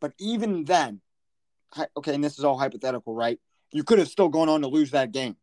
But 0.00 0.14
even 0.18 0.64
then, 0.64 1.00
okay, 1.96 2.14
and 2.14 2.24
this 2.24 2.38
is 2.38 2.44
all 2.44 2.56
hypothetical, 2.56 3.14
right? 3.14 3.38
You 3.72 3.84
could 3.84 3.98
have 3.98 4.08
still 4.08 4.28
gone 4.28 4.48
on 4.48 4.62
to 4.62 4.68
lose 4.68 4.90
that 4.92 5.12
game, 5.12 5.36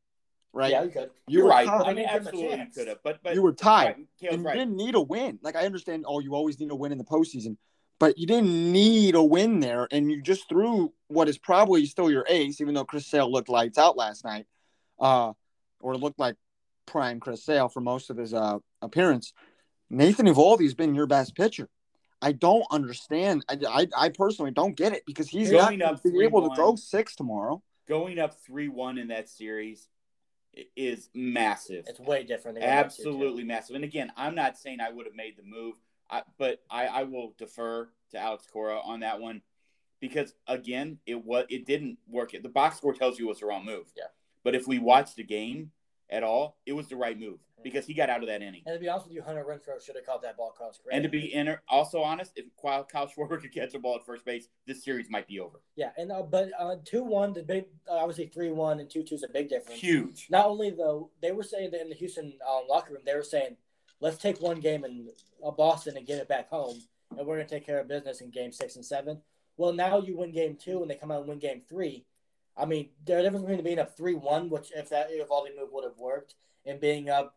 right? 0.53 0.71
Yeah, 0.71 0.83
you 0.83 0.89
could. 0.89 1.09
You 1.27 1.39
You're 1.39 1.43
were 1.45 1.49
right. 1.49 1.67
tied. 1.67 1.81
I 1.81 1.93
mean, 1.93 1.95
Give 1.95 2.05
him 2.05 2.11
a 2.11 2.15
absolutely, 2.15 2.57
you 2.57 2.65
could 2.75 2.87
have. 2.87 2.97
But 3.03 3.19
but 3.23 3.33
you 3.35 3.41
were 3.41 3.53
tied, 3.53 3.85
right, 3.85 3.95
Kale's 4.19 4.33
and 4.33 4.41
you 4.43 4.47
right. 4.47 4.55
didn't 4.55 4.75
need 4.75 4.95
a 4.95 5.01
win. 5.01 5.39
Like 5.41 5.55
I 5.55 5.65
understand, 5.65 6.05
oh, 6.07 6.19
you 6.19 6.35
always 6.35 6.59
need 6.59 6.71
a 6.71 6.75
win 6.75 6.91
in 6.91 6.97
the 6.97 7.03
postseason, 7.03 7.57
but 7.99 8.17
you 8.17 8.27
didn't 8.27 8.71
need 8.71 9.15
a 9.15 9.23
win 9.23 9.59
there, 9.59 9.87
and 9.91 10.11
you 10.11 10.21
just 10.21 10.49
threw 10.49 10.93
what 11.07 11.29
is 11.29 11.37
probably 11.37 11.85
still 11.85 12.11
your 12.11 12.25
ace, 12.27 12.59
even 12.61 12.73
though 12.73 12.85
Chris 12.85 13.07
Sale 13.07 13.31
looked 13.31 13.49
lights 13.49 13.77
out 13.77 13.95
last 13.95 14.25
night, 14.25 14.45
uh, 14.99 15.33
or 15.79 15.95
looked 15.95 16.19
like 16.19 16.35
prime 16.85 17.19
Chris 17.19 17.43
Sale 17.43 17.69
for 17.69 17.81
most 17.81 18.09
of 18.09 18.17
his 18.17 18.33
uh, 18.33 18.57
appearance. 18.81 19.33
Nathan 19.89 20.25
Eovaldi's 20.25 20.73
been 20.73 20.95
your 20.95 21.07
best 21.07 21.35
pitcher. 21.35 21.69
I 22.21 22.31
don't 22.31 22.65
understand. 22.71 23.45
I, 23.47 23.57
I, 23.69 23.87
I 23.95 24.09
personally 24.09 24.51
don't 24.51 24.75
get 24.75 24.93
it 24.93 25.03
because 25.05 25.27
he's 25.27 25.51
Going 25.51 25.79
not 25.79 25.93
up 25.93 26.03
going 26.03 26.13
to 26.15 26.19
be 26.19 26.25
able 26.25 26.41
to 26.41 26.49
3-1. 26.49 26.55
throw 26.55 26.75
six 26.75 27.15
tomorrow. 27.15 27.61
Going 27.87 28.19
up 28.19 28.35
three 28.45 28.67
one 28.67 28.97
in 28.97 29.07
that 29.09 29.29
series 29.29 29.87
is 30.75 31.09
massive. 31.13 31.85
It's 31.87 31.99
way 31.99 32.23
different. 32.23 32.55
Than 32.55 32.63
going 32.63 32.83
back 32.83 32.89
to, 32.89 32.95
too. 32.95 33.09
Absolutely 33.09 33.43
massive. 33.43 33.75
And 33.75 33.83
again, 33.83 34.11
I'm 34.17 34.35
not 34.35 34.57
saying 34.57 34.79
I 34.81 34.91
would 34.91 35.05
have 35.05 35.15
made 35.15 35.37
the 35.37 35.43
move, 35.43 35.75
I, 36.09 36.23
but 36.37 36.61
I, 36.69 36.87
I 36.87 37.03
will 37.03 37.33
defer 37.37 37.89
to 38.11 38.19
Alex 38.19 38.47
Cora 38.51 38.79
on 38.79 39.01
that 39.01 39.19
one 39.19 39.41
because 39.99 40.33
again, 40.47 40.99
it 41.05 41.23
was 41.23 41.45
it 41.49 41.65
didn't 41.65 41.97
work. 42.07 42.31
The 42.31 42.49
box 42.49 42.77
score 42.77 42.93
tells 42.93 43.19
you 43.19 43.25
it 43.25 43.29
was 43.29 43.39
the 43.39 43.45
wrong 43.45 43.65
move. 43.65 43.87
Yeah. 43.95 44.05
But 44.43 44.55
if 44.55 44.67
we 44.67 44.79
watched 44.79 45.15
the 45.15 45.23
game 45.23 45.71
at 46.09 46.23
all, 46.23 46.57
it 46.65 46.73
was 46.73 46.87
the 46.87 46.95
right 46.95 47.19
move 47.19 47.39
because 47.63 47.85
he 47.85 47.93
got 47.93 48.09
out 48.09 48.21
of 48.21 48.27
that 48.27 48.41
inning. 48.41 48.61
And 48.65 48.75
to 48.75 48.79
be 48.79 48.87
honest 48.87 49.07
with 49.07 49.15
you, 49.15 49.21
Hunter 49.21 49.43
Renfroe 49.43 49.83
should 49.83 49.95
have 49.95 50.05
caught 50.05 50.21
that 50.21 50.37
ball 50.37 50.49
across. 50.49 50.79
And 50.91 51.03
to 51.03 51.09
be 51.09 51.33
inter- 51.33 51.61
also 51.67 52.01
honest, 52.01 52.33
if 52.35 52.45
Kyle 52.61 52.83
Kyle 52.83 53.07
Schwarber 53.07 53.41
could 53.41 53.53
catch 53.53 53.73
a 53.73 53.79
ball 53.79 53.95
at 53.95 54.05
first 54.05 54.25
base, 54.25 54.47
this 54.65 54.83
series 54.83 55.09
might 55.09 55.27
be 55.27 55.39
over. 55.39 55.61
Yeah, 55.75 55.91
and 55.97 56.11
uh, 56.11 56.23
but 56.23 56.51
uh, 56.57 56.75
two 56.85 57.03
one, 57.03 57.33
the 57.33 57.43
big 57.43 57.65
uh, 57.89 57.95
obviously 57.95 58.27
three 58.27 58.51
one 58.51 58.79
and 58.79 58.89
two 58.89 59.03
two 59.03 59.15
is 59.15 59.23
a 59.23 59.29
big 59.29 59.49
difference. 59.49 59.79
Huge. 59.79 60.27
Not 60.29 60.45
only 60.45 60.69
though, 60.69 61.11
they 61.21 61.31
were 61.31 61.43
saying 61.43 61.71
that 61.71 61.81
in 61.81 61.89
the 61.89 61.95
Houston 61.95 62.33
um, 62.47 62.63
locker 62.69 62.93
room, 62.93 63.03
they 63.05 63.15
were 63.15 63.23
saying, 63.23 63.57
"Let's 63.99 64.17
take 64.17 64.41
one 64.41 64.59
game 64.59 64.85
in 64.85 65.09
uh, 65.43 65.51
Boston 65.51 65.97
and 65.97 66.05
get 66.05 66.19
it 66.19 66.27
back 66.27 66.49
home, 66.49 66.81
and 67.17 67.25
we're 67.25 67.37
gonna 67.37 67.49
take 67.49 67.65
care 67.65 67.79
of 67.79 67.87
business 67.87 68.21
in 68.21 68.29
game 68.29 68.51
six 68.51 68.75
and 68.75 68.85
seven. 68.85 69.21
Well, 69.57 69.73
now 69.73 69.99
you 69.99 70.17
win 70.17 70.31
game 70.31 70.55
two, 70.55 70.81
and 70.81 70.89
they 70.89 70.95
come 70.95 71.11
out 71.11 71.21
and 71.21 71.29
win 71.29 71.39
game 71.39 71.63
three. 71.67 72.05
I 72.55 72.65
mean, 72.65 72.89
there's 73.05 73.21
a 73.21 73.23
difference 73.23 73.45
between 73.45 73.63
being 73.63 73.79
up 73.79 73.95
three 73.97 74.15
one, 74.15 74.49
which 74.49 74.71
if 74.75 74.89
that 74.89 75.07
if 75.09 75.29
all 75.29 75.47
move 75.57 75.69
would 75.71 75.83
have 75.83 75.97
worked, 75.97 76.35
and 76.65 76.79
being 76.79 77.09
up, 77.09 77.35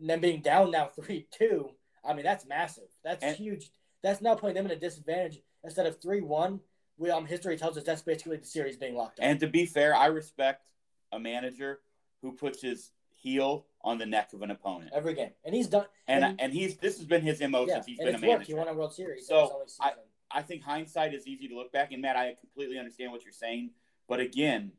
and 0.00 0.08
then 0.08 0.20
being 0.20 0.40
down 0.42 0.70
now 0.70 0.86
three 1.00 1.26
two. 1.30 1.70
I 2.04 2.14
mean, 2.14 2.24
that's 2.24 2.46
massive. 2.46 2.88
That's 3.04 3.22
And- 3.22 3.36
huge. 3.36 3.70
That's 4.02 4.20
now 4.20 4.34
putting 4.36 4.54
them 4.54 4.66
at 4.66 4.72
a 4.72 4.76
disadvantage 4.78 5.40
instead 5.64 5.86
of 5.86 6.00
three 6.00 6.20
one. 6.20 6.60
We 6.98 7.10
um 7.10 7.26
history 7.26 7.56
tells 7.56 7.76
us 7.76 7.84
that's 7.84 8.02
basically 8.02 8.36
the 8.38 8.46
series 8.46 8.76
being 8.76 8.94
locked 8.94 9.18
up. 9.18 9.24
And 9.26 9.40
to 9.40 9.46
be 9.48 9.66
fair, 9.66 9.94
I 9.94 10.06
respect 10.06 10.68
a 11.12 11.18
manager 11.18 11.80
who 12.22 12.32
puts 12.32 12.62
his 12.62 12.92
heel 13.14 13.66
on 13.82 13.98
the 13.98 14.06
neck 14.06 14.32
of 14.32 14.42
an 14.42 14.50
opponent. 14.50 14.90
every 14.94 15.14
game, 15.14 15.30
and 15.44 15.54
he's 15.54 15.66
done. 15.66 15.86
And 16.06 16.24
and- 16.24 16.40
and 16.40 16.52
he's 16.52 16.76
this 16.76 16.96
has 16.98 17.06
been 17.06 17.22
his 17.22 17.40
mo 17.40 17.66
yeah, 17.66 17.74
since 17.74 17.86
he's 17.86 17.98
been 17.98 18.08
a 18.08 18.10
it's 18.12 18.22
worked. 18.22 18.46
He 18.46 18.52
manager. 18.54 18.56
won 18.56 18.68
a 18.68 18.78
World 18.78 18.94
Series. 18.94 19.26
So, 19.26 19.36
in 19.36 19.42
his 19.42 19.50
only 19.80 19.92
I- 20.32 20.38
I 20.38 20.42
think 20.42 20.62
hindsight 20.62 21.14
is 21.14 21.26
easy 21.26 21.48
to 21.48 21.54
look 21.56 21.72
back, 21.72 21.92
and 21.92 22.02
Matt, 22.02 22.16
I 22.16 22.34
completely 22.34 22.78
understand 22.78 23.12
what 23.12 23.22
you're 23.24 23.32
saying. 23.32 23.70
But 24.08 24.20
again, 24.20 24.72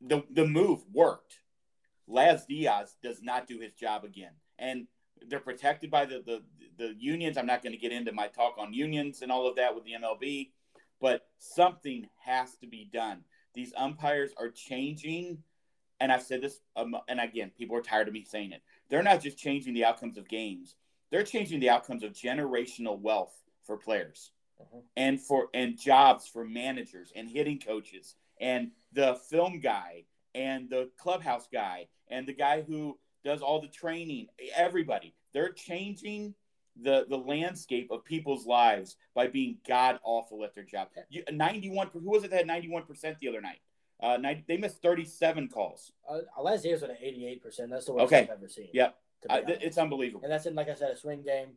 the 0.00 0.24
the 0.30 0.46
move 0.46 0.84
worked. 0.92 1.40
Laz 2.06 2.44
Diaz 2.46 2.96
does 3.02 3.22
not 3.22 3.46
do 3.46 3.58
his 3.58 3.72
job 3.72 4.04
again, 4.04 4.32
and 4.58 4.86
they're 5.28 5.40
protected 5.40 5.90
by 5.90 6.04
the 6.04 6.22
the, 6.24 6.42
the 6.76 6.94
unions. 6.98 7.36
I'm 7.38 7.46
not 7.46 7.62
going 7.62 7.72
to 7.72 7.78
get 7.78 7.92
into 7.92 8.12
my 8.12 8.28
talk 8.28 8.56
on 8.58 8.72
unions 8.74 9.22
and 9.22 9.30
all 9.32 9.46
of 9.46 9.56
that 9.56 9.74
with 9.74 9.84
the 9.84 9.92
MLB, 9.92 10.50
but 11.00 11.26
something 11.38 12.08
has 12.24 12.56
to 12.56 12.66
be 12.66 12.84
done. 12.92 13.24
These 13.54 13.72
umpires 13.76 14.32
are 14.36 14.50
changing, 14.50 15.42
and 16.00 16.12
I've 16.12 16.22
said 16.22 16.42
this, 16.42 16.60
um, 16.76 16.96
and 17.08 17.20
again, 17.20 17.52
people 17.56 17.76
are 17.76 17.82
tired 17.82 18.08
of 18.08 18.14
me 18.14 18.24
saying 18.24 18.52
it. 18.52 18.62
They're 18.90 19.02
not 19.02 19.22
just 19.22 19.38
changing 19.38 19.74
the 19.74 19.84
outcomes 19.84 20.18
of 20.18 20.28
games; 20.28 20.76
they're 21.10 21.22
changing 21.22 21.60
the 21.60 21.70
outcomes 21.70 22.02
of 22.02 22.12
generational 22.12 22.98
wealth 22.98 23.34
for 23.64 23.76
players 23.78 24.32
Mhm. 24.60 24.82
and 24.96 25.20
for 25.20 25.48
and 25.54 25.78
jobs 25.78 26.26
for 26.28 26.44
managers 26.44 27.12
and 27.16 27.28
hitting 27.28 27.58
coaches 27.58 28.14
and 28.40 28.70
the 28.92 29.14
film 29.14 29.58
guy 29.58 30.04
and 30.34 30.68
the 30.70 30.90
clubhouse 30.98 31.46
guy 31.52 31.86
and 32.08 32.26
the 32.26 32.32
guy 32.32 32.62
who 32.62 32.98
does 33.24 33.40
all 33.40 33.60
the 33.60 33.68
training 33.68 34.26
everybody 34.56 35.14
they're 35.32 35.52
changing 35.52 36.34
the 36.82 37.06
the 37.08 37.16
landscape 37.16 37.88
of 37.90 38.04
people's 38.04 38.46
lives 38.46 38.96
by 39.14 39.26
being 39.26 39.56
god 39.66 39.98
awful 40.04 40.44
at 40.44 40.54
their 40.54 40.64
job 40.64 40.88
you, 41.08 41.22
91 41.32 41.88
who 41.92 42.00
was 42.00 42.24
it 42.24 42.30
that 42.30 42.46
had 42.48 42.62
91% 42.62 43.18
the 43.20 43.28
other 43.28 43.40
night 43.40 43.60
uh 44.02 44.16
90, 44.16 44.44
they 44.48 44.56
missed 44.56 44.82
37 44.82 45.48
calls 45.48 45.92
Uh, 46.08 46.18
last 46.42 46.64
year's 46.64 46.82
at 46.82 46.90
eighty-eight 47.00 47.40
percent. 47.42 47.70
That's 47.70 47.86
the 47.86 47.92
worst 47.92 48.06
Okay. 48.06 48.22
I've 48.22 48.30
ever 48.30 48.48
seen. 48.48 48.68
Yep. 48.72 48.96
uh, 49.30 49.40
it's 49.46 49.78
unbelievable 49.78 50.22
and 50.24 50.32
that's 50.32 50.46
in, 50.46 50.54
like 50.56 50.68
I 50.68 50.74
said, 50.74 50.90
a 50.90 50.96
swing 50.96 51.22
game. 51.22 51.50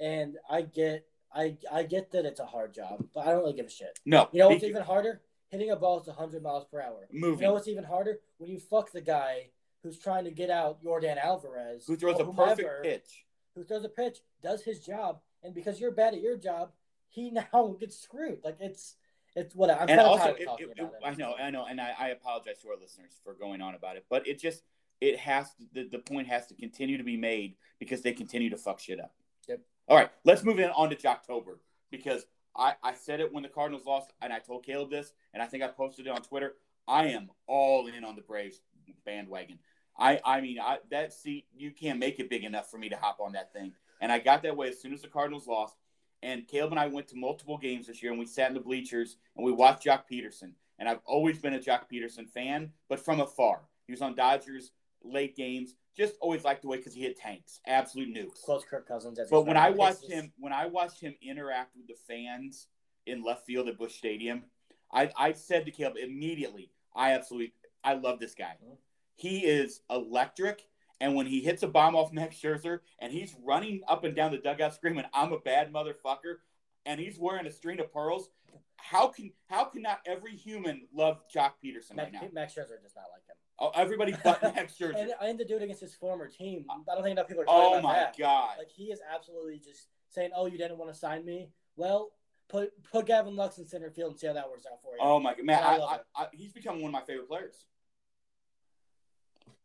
And 0.00 0.36
I 0.50 0.62
get, 0.62 1.06
I, 1.32 1.56
I 1.70 1.82
get 1.84 2.10
that 2.12 2.24
it's 2.24 2.40
a 2.40 2.46
hard 2.46 2.74
job, 2.74 3.04
but 3.14 3.26
I 3.26 3.32
don't 3.32 3.40
really 3.40 3.52
give 3.52 3.66
a 3.66 3.70
shit. 3.70 3.98
no 4.06 4.28
You 4.32 4.40
know 4.40 4.48
what's 4.48 4.64
even 4.64 4.82
harder? 4.82 5.20
Hitting 5.50 5.70
a 5.70 5.76
ball 5.76 6.00
to 6.00 6.10
100 6.10 6.42
miles 6.42 6.64
per 6.64 6.80
hour. 6.80 7.06
moving 7.12 7.40
You 7.40 7.46
know 7.46 7.52
what's 7.52 7.68
even 7.68 7.84
harder? 7.84 8.18
When 8.38 8.50
you 8.50 8.58
fuck 8.58 8.90
the 8.90 9.00
guy 9.00 9.50
who's 9.82 9.98
trying 9.98 10.24
to 10.24 10.30
get 10.30 10.50
out 10.50 10.82
Yordan 10.82 11.16
Alvarez, 11.16 11.84
who 11.86 11.96
throws 11.96 12.18
a 12.18 12.24
perfect 12.24 12.82
pitch 12.82 13.24
who 13.54 13.64
throws 13.64 13.84
a 13.84 13.88
pitch, 13.88 14.18
does 14.42 14.62
his 14.62 14.80
job, 14.80 15.20
and 15.42 15.54
because 15.54 15.80
you're 15.80 15.90
bad 15.90 16.14
at 16.14 16.20
your 16.20 16.36
job, 16.36 16.72
he 17.08 17.30
now 17.52 17.76
gets 17.78 17.98
screwed. 17.98 18.40
Like 18.44 18.56
it's, 18.60 18.96
it's 19.36 19.54
what 19.54 19.70
I'm 19.70 19.88
and 19.88 20.00
also 20.00 20.34
it, 20.34 20.44
talking 20.44 20.70
it- 20.70 20.78
about 20.78 20.94
it. 20.94 21.00
I 21.04 21.14
know, 21.14 21.34
I 21.40 21.50
know, 21.50 21.66
and 21.66 21.80
I, 21.80 21.92
I 21.98 22.08
apologize 22.08 22.58
to 22.62 22.68
our 22.68 22.76
listeners 22.80 23.20
for 23.22 23.34
going 23.34 23.60
on 23.60 23.74
about 23.74 23.96
it, 23.96 24.04
but 24.08 24.26
it 24.26 24.40
just 24.40 24.62
it 25.00 25.18
has 25.18 25.52
to, 25.54 25.64
the, 25.72 25.88
the 25.88 25.98
point 25.98 26.28
has 26.28 26.46
to 26.46 26.54
continue 26.54 26.96
to 26.96 27.04
be 27.04 27.16
made 27.16 27.56
because 27.78 28.02
they 28.02 28.12
continue 28.12 28.50
to 28.50 28.56
fuck 28.56 28.80
shit 28.80 29.00
up. 29.00 29.12
Yep. 29.48 29.60
All 29.88 29.96
right, 29.96 30.10
let's 30.24 30.44
move 30.44 30.58
in 30.58 30.70
on 30.70 30.90
to 30.90 30.96
Joctober 30.96 31.58
because 31.90 32.26
I, 32.56 32.74
I 32.82 32.94
said 32.94 33.20
it 33.20 33.32
when 33.32 33.42
the 33.42 33.48
Cardinals 33.48 33.86
lost, 33.86 34.12
and 34.22 34.32
I 34.32 34.38
told 34.38 34.64
Caleb 34.64 34.90
this, 34.90 35.12
and 35.32 35.42
I 35.42 35.46
think 35.46 35.62
I 35.62 35.68
posted 35.68 36.06
it 36.06 36.10
on 36.10 36.22
Twitter. 36.22 36.54
I 36.86 37.06
am 37.08 37.30
all 37.46 37.86
in 37.86 38.04
on 38.04 38.16
the 38.16 38.22
Braves 38.22 38.60
bandwagon. 39.04 39.58
I 39.98 40.20
I 40.24 40.40
mean 40.40 40.58
I, 40.60 40.78
that 40.90 41.12
seat 41.12 41.46
you 41.56 41.70
can't 41.70 41.98
make 41.98 42.18
it 42.18 42.28
big 42.28 42.44
enough 42.44 42.70
for 42.70 42.78
me 42.78 42.88
to 42.88 42.96
hop 42.96 43.20
on 43.20 43.32
that 43.32 43.52
thing, 43.52 43.72
and 44.00 44.12
I 44.12 44.18
got 44.18 44.42
that 44.42 44.56
way 44.56 44.68
as 44.68 44.80
soon 44.80 44.92
as 44.92 45.02
the 45.02 45.08
Cardinals 45.08 45.46
lost. 45.46 45.76
And 46.22 46.48
Caleb 46.48 46.72
and 46.72 46.80
I 46.80 46.86
went 46.86 47.08
to 47.08 47.16
multiple 47.16 47.58
games 47.58 47.86
this 47.86 48.02
year, 48.02 48.10
and 48.10 48.18
we 48.18 48.24
sat 48.24 48.48
in 48.48 48.54
the 48.54 48.60
bleachers 48.60 49.18
and 49.36 49.44
we 49.44 49.52
watched 49.52 49.84
Joc 49.84 50.04
Pederson. 50.10 50.52
And 50.78 50.88
I've 50.88 51.00
always 51.04 51.38
been 51.38 51.52
a 51.52 51.58
Joc 51.58 51.82
Pederson 51.92 52.26
fan, 52.28 52.72
but 52.88 52.98
from 52.98 53.20
afar. 53.20 53.60
He 53.86 53.92
was 53.92 54.00
on 54.00 54.14
Dodgers 54.14 54.70
late 55.04 55.36
games. 55.36 55.74
Just 55.96 56.14
always 56.20 56.42
liked 56.44 56.62
the 56.62 56.68
way 56.68 56.78
because 56.78 56.94
he 56.94 57.02
hit 57.02 57.16
tanks, 57.16 57.60
absolute 57.66 58.08
nukes. 58.12 58.42
Close 58.42 58.64
Kirk 58.64 58.88
Cousins. 58.88 59.18
As 59.18 59.30
But 59.30 59.46
when 59.46 59.56
I 59.56 59.70
watched 59.70 60.10
him, 60.10 60.32
when 60.38 60.52
I 60.52 60.66
watched 60.66 61.00
him 61.00 61.14
interact 61.22 61.76
with 61.76 61.86
the 61.86 61.94
fans 62.08 62.66
in 63.06 63.22
left 63.22 63.46
field 63.46 63.68
at 63.68 63.78
Busch 63.78 63.94
Stadium, 63.94 64.44
I, 64.92 65.10
I 65.16 65.32
said 65.32 65.66
to 65.66 65.70
Caleb 65.70 65.96
immediately, 65.96 66.70
I 66.96 67.12
absolutely, 67.12 67.52
I 67.84 67.94
love 67.94 68.18
this 68.18 68.34
guy. 68.34 68.56
Mhm. 68.64 68.76
He 69.16 69.46
is 69.46 69.82
electric, 69.88 70.66
and 71.00 71.14
when 71.14 71.26
he 71.26 71.40
hits 71.40 71.62
a 71.62 71.68
bomb 71.68 71.94
off 71.94 72.12
Max 72.12 72.36
Scherzer 72.36 72.80
and 72.98 73.12
he's 73.12 73.34
running 73.44 73.82
up 73.86 74.02
and 74.02 74.16
down 74.16 74.32
the 74.32 74.38
dugout 74.38 74.74
screaming, 74.74 75.04
"I'm 75.12 75.32
a 75.32 75.38
bad 75.38 75.72
motherfucker," 75.72 76.38
and 76.86 77.00
he's 77.00 77.18
wearing 77.18 77.46
a 77.46 77.52
string 77.52 77.78
of 77.78 77.92
pearls, 77.92 78.30
how 78.76 79.08
can 79.08 79.32
how 79.46 79.64
can 79.64 79.82
not 79.82 80.00
every 80.06 80.36
human 80.36 80.88
love 80.92 81.22
Joc 81.32 81.52
Pederson 81.64 81.96
right 81.96 82.12
Max, 82.12 82.12
now? 82.12 82.28
Max 82.32 82.54
Scherzer 82.54 82.80
does 82.82 82.94
not 82.94 83.06
like 83.12 83.26
him. 83.28 83.36
Oh, 83.58 83.70
everybody 83.74 84.14
but 84.24 84.42
Max 84.42 84.74
Scherzer. 84.80 84.98
And, 84.98 85.12
and 85.22 85.38
to 85.38 85.44
do 85.44 85.56
it 85.56 85.62
against 85.62 85.80
his 85.80 85.94
former 85.94 86.26
team, 86.26 86.66
I 86.70 86.94
don't 86.94 87.04
think 87.04 87.12
enough 87.12 87.28
people 87.28 87.42
are 87.42 87.46
talking 87.46 87.76
oh 87.76 87.78
about 87.78 87.82
my 87.82 88.12
god! 88.18 88.58
Like 88.58 88.70
he 88.70 88.84
is 88.84 89.00
absolutely 89.12 89.58
just 89.58 89.86
saying, 90.08 90.30
"Oh, 90.34 90.46
you 90.46 90.58
didn't 90.58 90.78
want 90.78 90.92
to 90.92 90.98
sign 90.98 91.24
me? 91.24 91.50
Well, 91.76 92.10
put 92.48 92.72
put 92.90 93.06
Gavin 93.06 93.36
Lux 93.36 93.58
in 93.58 93.66
center 93.66 93.90
field 93.90 94.12
and 94.12 94.20
see 94.20 94.26
how 94.26 94.32
that 94.32 94.50
works 94.50 94.66
out 94.70 94.82
for 94.82 94.94
you." 94.94 95.00
Oh 95.00 95.20
my 95.20 95.34
god, 95.34 95.44
man! 95.44 95.62
I 95.62 95.76
I, 95.76 95.94
I. 95.94 95.98
I, 96.16 96.26
he's 96.32 96.52
become 96.52 96.80
one 96.80 96.88
of 96.88 96.92
my 96.92 97.02
favorite 97.02 97.28
players. 97.28 97.64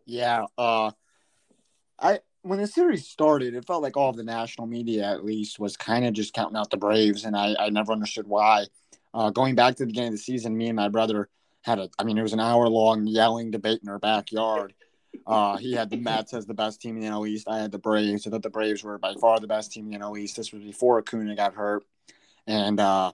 Yeah. 0.06 0.46
Uh, 0.58 0.92
I 2.00 2.20
when 2.42 2.60
the 2.60 2.68
series 2.68 3.08
started, 3.08 3.54
it 3.54 3.66
felt 3.66 3.84
like 3.84 3.98
all 3.98 4.10
of 4.10 4.16
the 4.16 4.24
national 4.24 4.68
media, 4.68 5.04
at 5.04 5.26
least, 5.26 5.60
was 5.60 5.76
kind 5.76 6.06
of 6.06 6.14
just 6.14 6.34
counting 6.34 6.58
out 6.58 6.70
the 6.70 6.78
Braves, 6.78 7.26
and 7.26 7.36
I, 7.36 7.56
I 7.60 7.70
never 7.70 7.92
understood 7.92 8.28
why. 8.28 8.66
Uh, 9.14 9.30
going 9.32 9.56
back 9.56 9.76
to 9.76 9.84
the 9.84 9.88
beginning 9.88 10.10
of 10.10 10.14
the 10.14 10.20
season, 10.20 10.56
me 10.56 10.68
and 10.68 10.76
my 10.76 10.90
brother 10.90 11.30
had 11.62 11.80
a, 11.80 11.89
I 11.97 12.03
mean, 12.03 12.18
it 12.18 12.24
was 12.24 12.34
an 12.34 12.39
hour 12.39 12.68
long 12.68 13.05
yelling 13.07 13.51
debate 13.51 13.82
in 13.84 13.89
our 13.89 13.99
backyard. 13.99 14.74
Uh, 15.26 15.57
he 15.57 15.74
had 15.74 15.89
the 15.89 15.97
Mets 16.01 16.34
as 16.34 16.45
the 16.45 16.53
best 16.53 16.82
team 16.82 16.95
in 16.97 17.01
the 17.01 17.10
NL 17.10 17.28
East. 17.28 17.47
I 17.49 17.60
had 17.60 17.72
the 17.72 17.80
Braves. 17.80 18.26
I 18.26 18.30
thought 18.30 18.43
the 18.43 18.49
Braves 18.49 18.84
were 18.84 18.97
by 18.97 19.14
far 19.16 19.39
the 19.39 19.47
best 19.47 19.72
team 19.72 19.86
in 19.86 19.99
the 19.99 20.05
NL 20.05 20.20
East. 20.20 20.38
This 20.38 20.51
was 20.51 20.64
before 20.64 20.99
Acuna 20.99 21.36
got 21.36 21.53
hurt, 21.53 21.84
and 22.47 22.80
uh, 22.80 23.12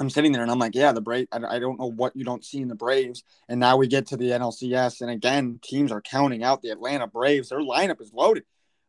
I'm 0.00 0.10
sitting 0.10 0.32
there 0.32 0.42
and 0.42 0.50
I'm 0.50 0.58
like, 0.58 0.74
yeah, 0.74 0.92
the 0.92 1.00
Braves. 1.00 1.28
I, 1.32 1.38
I 1.56 1.58
don't 1.58 1.78
know 1.78 1.90
what 1.90 2.14
you 2.14 2.24
don't 2.24 2.44
see 2.44 2.60
in 2.60 2.68
the 2.68 2.74
Braves. 2.74 3.24
And 3.48 3.58
now 3.58 3.76
we 3.76 3.88
get 3.88 4.06
to 4.08 4.16
the 4.16 4.30
NLCS, 4.30 5.00
and 5.00 5.10
again, 5.10 5.58
teams 5.62 5.92
are 5.92 6.00
counting 6.00 6.44
out 6.44 6.62
the 6.62 6.70
Atlanta 6.70 7.06
Braves. 7.06 7.48
Their 7.48 7.60
lineup 7.60 8.00
is 8.00 8.12
loaded, 8.12 8.44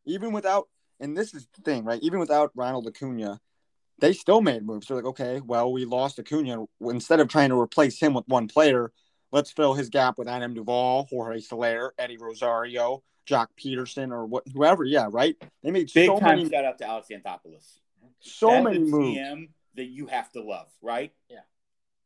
even 0.05 0.31
without. 0.33 0.67
And 0.99 1.15
this 1.15 1.33
is 1.33 1.47
the 1.55 1.61
thing, 1.61 1.85
right? 1.85 2.01
Even 2.03 2.19
without 2.19 2.51
Ronald 2.55 2.85
Acuna, 2.85 3.39
they 3.99 4.13
still 4.13 4.41
made 4.41 4.65
moves. 4.65 4.87
They're 4.87 4.97
like, 4.97 5.05
okay, 5.05 5.41
well, 5.41 5.71
we 5.71 5.85
lost 5.85 6.19
Acuna. 6.19 6.65
Instead 6.81 7.19
of 7.19 7.27
trying 7.27 7.49
to 7.49 7.59
replace 7.59 7.99
him 7.99 8.13
with 8.13 8.27
one 8.27 8.47
player, 8.47 8.91
let's 9.31 9.51
fill 9.51 9.73
his 9.73 9.89
gap 9.89 10.17
with 10.17 10.27
Adam 10.27 10.53
Duvall, 10.53 11.07
Jorge 11.09 11.39
Soler, 11.39 11.93
Eddie 11.97 12.17
Rosario, 12.17 13.03
Joc 13.27 13.47
Pederson, 13.57 14.11
or 14.11 14.25
what, 14.25 14.43
whoever. 14.53 14.83
Yeah, 14.83 15.07
right. 15.09 15.35
They 15.63 15.71
made 15.71 15.89
Big 15.93 16.07
so 16.07 16.19
time 16.19 16.37
many, 16.37 16.49
shout 16.49 16.65
out 16.65 16.77
to 16.79 16.87
Alex 16.87 17.07
Anthopoulos. 17.11 17.79
so 18.19 18.47
That's 18.49 18.63
many 18.63 18.79
moves. 18.79 19.17
GM 19.17 19.49
that 19.75 19.85
you 19.85 20.07
have 20.07 20.31
to 20.31 20.41
love, 20.41 20.67
right? 20.81 21.13
Yeah, 21.29 21.39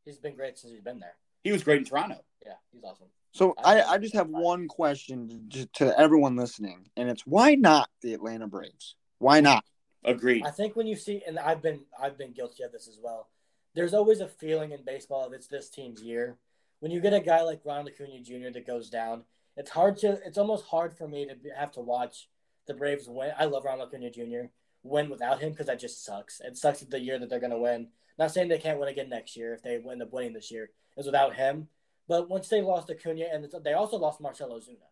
he's 0.05 0.19
been 0.19 0.35
great 0.35 0.57
since 0.57 0.73
he's 0.73 0.81
been 0.81 0.99
there. 0.99 1.15
He 1.43 1.51
was 1.51 1.63
great 1.63 1.79
in 1.79 1.85
Toronto. 1.85 2.23
Yeah, 2.45 2.53
he's 2.71 2.83
awesome. 2.83 3.07
So 3.31 3.55
I 3.63 3.81
I, 3.81 3.91
I 3.93 3.97
just 3.97 4.13
have 4.13 4.29
one 4.29 4.67
question 4.67 5.47
to, 5.51 5.65
to 5.77 5.99
everyone 5.99 6.35
listening, 6.35 6.89
and 6.97 7.09
it's 7.09 7.25
why 7.25 7.55
not 7.55 7.89
the 8.01 8.13
Atlanta 8.13 8.47
Braves? 8.47 8.95
Why 9.19 9.39
not? 9.39 9.63
Agreed. 10.05 10.45
I 10.45 10.51
think 10.51 10.75
when 10.75 10.87
you 10.87 10.95
see, 10.95 11.21
and 11.25 11.39
I've 11.39 11.61
been 11.61 11.81
I've 11.99 12.17
been 12.17 12.33
guilty 12.33 12.63
of 12.63 12.71
this 12.71 12.87
as 12.87 12.99
well. 13.01 13.29
There's 13.75 13.93
always 13.93 14.19
a 14.19 14.27
feeling 14.27 14.71
in 14.71 14.83
baseball 14.83 15.25
if 15.25 15.33
it's 15.33 15.47
this 15.47 15.69
team's 15.69 16.01
year. 16.01 16.37
When 16.79 16.91
you 16.91 16.99
get 16.99 17.13
a 17.13 17.19
guy 17.19 17.41
like 17.41 17.61
Ronald 17.63 17.89
Acuna 17.89 18.19
Jr. 18.19 18.51
that 18.53 18.67
goes 18.67 18.89
down, 18.89 19.23
it's 19.55 19.71
hard 19.71 19.97
to. 19.97 20.19
It's 20.25 20.37
almost 20.37 20.65
hard 20.65 20.93
for 20.93 21.07
me 21.07 21.25
to 21.25 21.35
have 21.57 21.71
to 21.73 21.81
watch 21.81 22.27
the 22.67 22.73
Braves 22.73 23.07
win. 23.07 23.31
I 23.37 23.45
love 23.45 23.65
Ronald 23.65 23.89
Acuna 23.89 24.09
Jr. 24.09 24.47
win 24.83 25.09
without 25.09 25.39
him 25.41 25.51
because 25.51 25.67
that 25.67 25.79
just 25.79 26.03
sucks. 26.03 26.41
It 26.41 26.57
sucks 26.57 26.81
the 26.81 26.99
year 26.99 27.19
that 27.19 27.29
they're 27.29 27.39
going 27.39 27.51
to 27.51 27.57
win. 27.57 27.87
Not 28.19 28.31
saying 28.31 28.49
they 28.49 28.59
can't 28.59 28.79
win 28.79 28.89
again 28.89 29.09
next 29.09 29.35
year 29.35 29.53
if 29.53 29.63
they 29.63 29.75
end 29.75 30.01
up 30.01 30.13
winning 30.13 30.33
this 30.33 30.51
year. 30.51 30.69
Is 30.95 31.05
without 31.05 31.35
him. 31.35 31.69
But 32.07 32.29
once 32.29 32.49
they 32.49 32.61
lost 32.61 32.91
Acuna 32.91 33.25
and 33.31 33.47
they 33.63 33.73
also 33.73 33.97
lost 33.97 34.21
Marcell 34.21 34.49
Ozuna, 34.49 34.89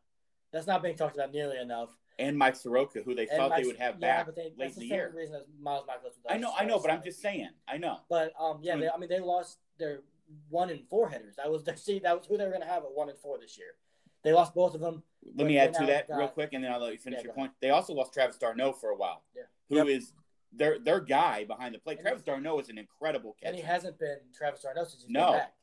that's 0.52 0.68
not 0.68 0.82
being 0.82 0.96
talked 0.96 1.16
about 1.16 1.32
nearly 1.32 1.58
enough. 1.58 1.90
And 2.22 2.38
Mike 2.38 2.56
Soroka, 2.56 3.02
who 3.04 3.16
they 3.16 3.28
And 3.28 3.32
thought 3.38 3.50
Mike- 3.50 3.62
they 3.64 3.68
would 3.68 3.78
have 3.78 3.96
yeah, 4.00 4.24
back 4.24 4.36
they, 4.36 4.44
late 4.44 4.54
that's 4.58 4.76
in 4.76 4.84
the 4.84 4.90
the 4.90 4.96
year. 4.96 5.14
reason 5.16 5.36
as 5.36 5.44
Miles 5.60 5.86
Mikolas. 5.86 6.14
I 6.30 6.38
know, 6.38 6.54
I 6.58 6.66
know, 6.66 6.80
but 6.80 6.92
I'm 6.92 7.04
just 7.04 7.20
saying. 7.22 7.50
I 7.68 7.78
know. 7.78 7.98
But 8.10 8.32
um, 8.40 8.60
yeah, 8.62 8.76
they, 8.78 8.90
I 8.90 8.98
mean, 8.98 9.10
they 9.10 9.20
lost 9.20 9.58
their 9.80 10.02
one 10.50 10.70
and 10.70 10.88
four 10.90 11.10
hitters. 11.10 11.36
That 11.38 11.52
was 11.52 11.64
their 11.64 11.76
see, 11.76 12.00
that 12.00 12.18
was 12.18 12.26
who 12.28 12.38
they 12.38 12.44
were 12.46 12.52
going 12.52 12.62
to 12.62 12.68
have 12.68 12.84
at 12.84 12.92
one 12.94 13.10
and 13.10 13.18
four 13.20 13.38
this 13.40 13.58
year. 13.58 13.74
They 14.24 14.32
lost 14.34 14.54
both 14.54 14.76
of 14.76 14.82
them. 14.82 15.02
Let 15.36 15.48
me 15.48 15.58
add 15.58 15.74
to 15.76 15.86
that 15.88 16.08
got- 16.08 16.18
real 16.18 16.28
quick, 16.28 16.54
and 16.54 16.64
then 16.64 16.72
I'll 16.72 16.80
let 16.80 16.92
you 16.94 17.00
finish 17.00 17.20
Yeah, 17.20 17.26
your 17.26 17.34
point. 17.34 17.52
They 17.60 17.72
also 17.72 17.94
lost 17.94 18.14
Travis 18.14 18.38
d'Arnaud 18.38 18.74
for 18.74 18.90
a 18.92 18.96
while. 18.96 19.24
Yeah. 19.36 19.44
who 19.70 19.88
is 19.88 20.14
their 20.54 20.78
their 20.80 21.00
guy 21.00 21.44
behind 21.46 21.74
the 21.74 21.80
plate. 21.80 21.98
And 21.98 22.06
Travis 22.06 22.24
d'Arnaud 22.24 22.60
is 22.60 22.70
an 22.70 22.78
incredible 22.78 23.34
catcher, 23.40 23.48
And 23.50 23.56
he 23.56 23.62
hasn't 23.64 23.98
been 23.98 24.18
Travis 24.36 24.62
d'Arnaud 24.62 24.84
since 24.86 25.02
he's 25.04 25.10
No. 25.10 25.32
back. 25.34 25.54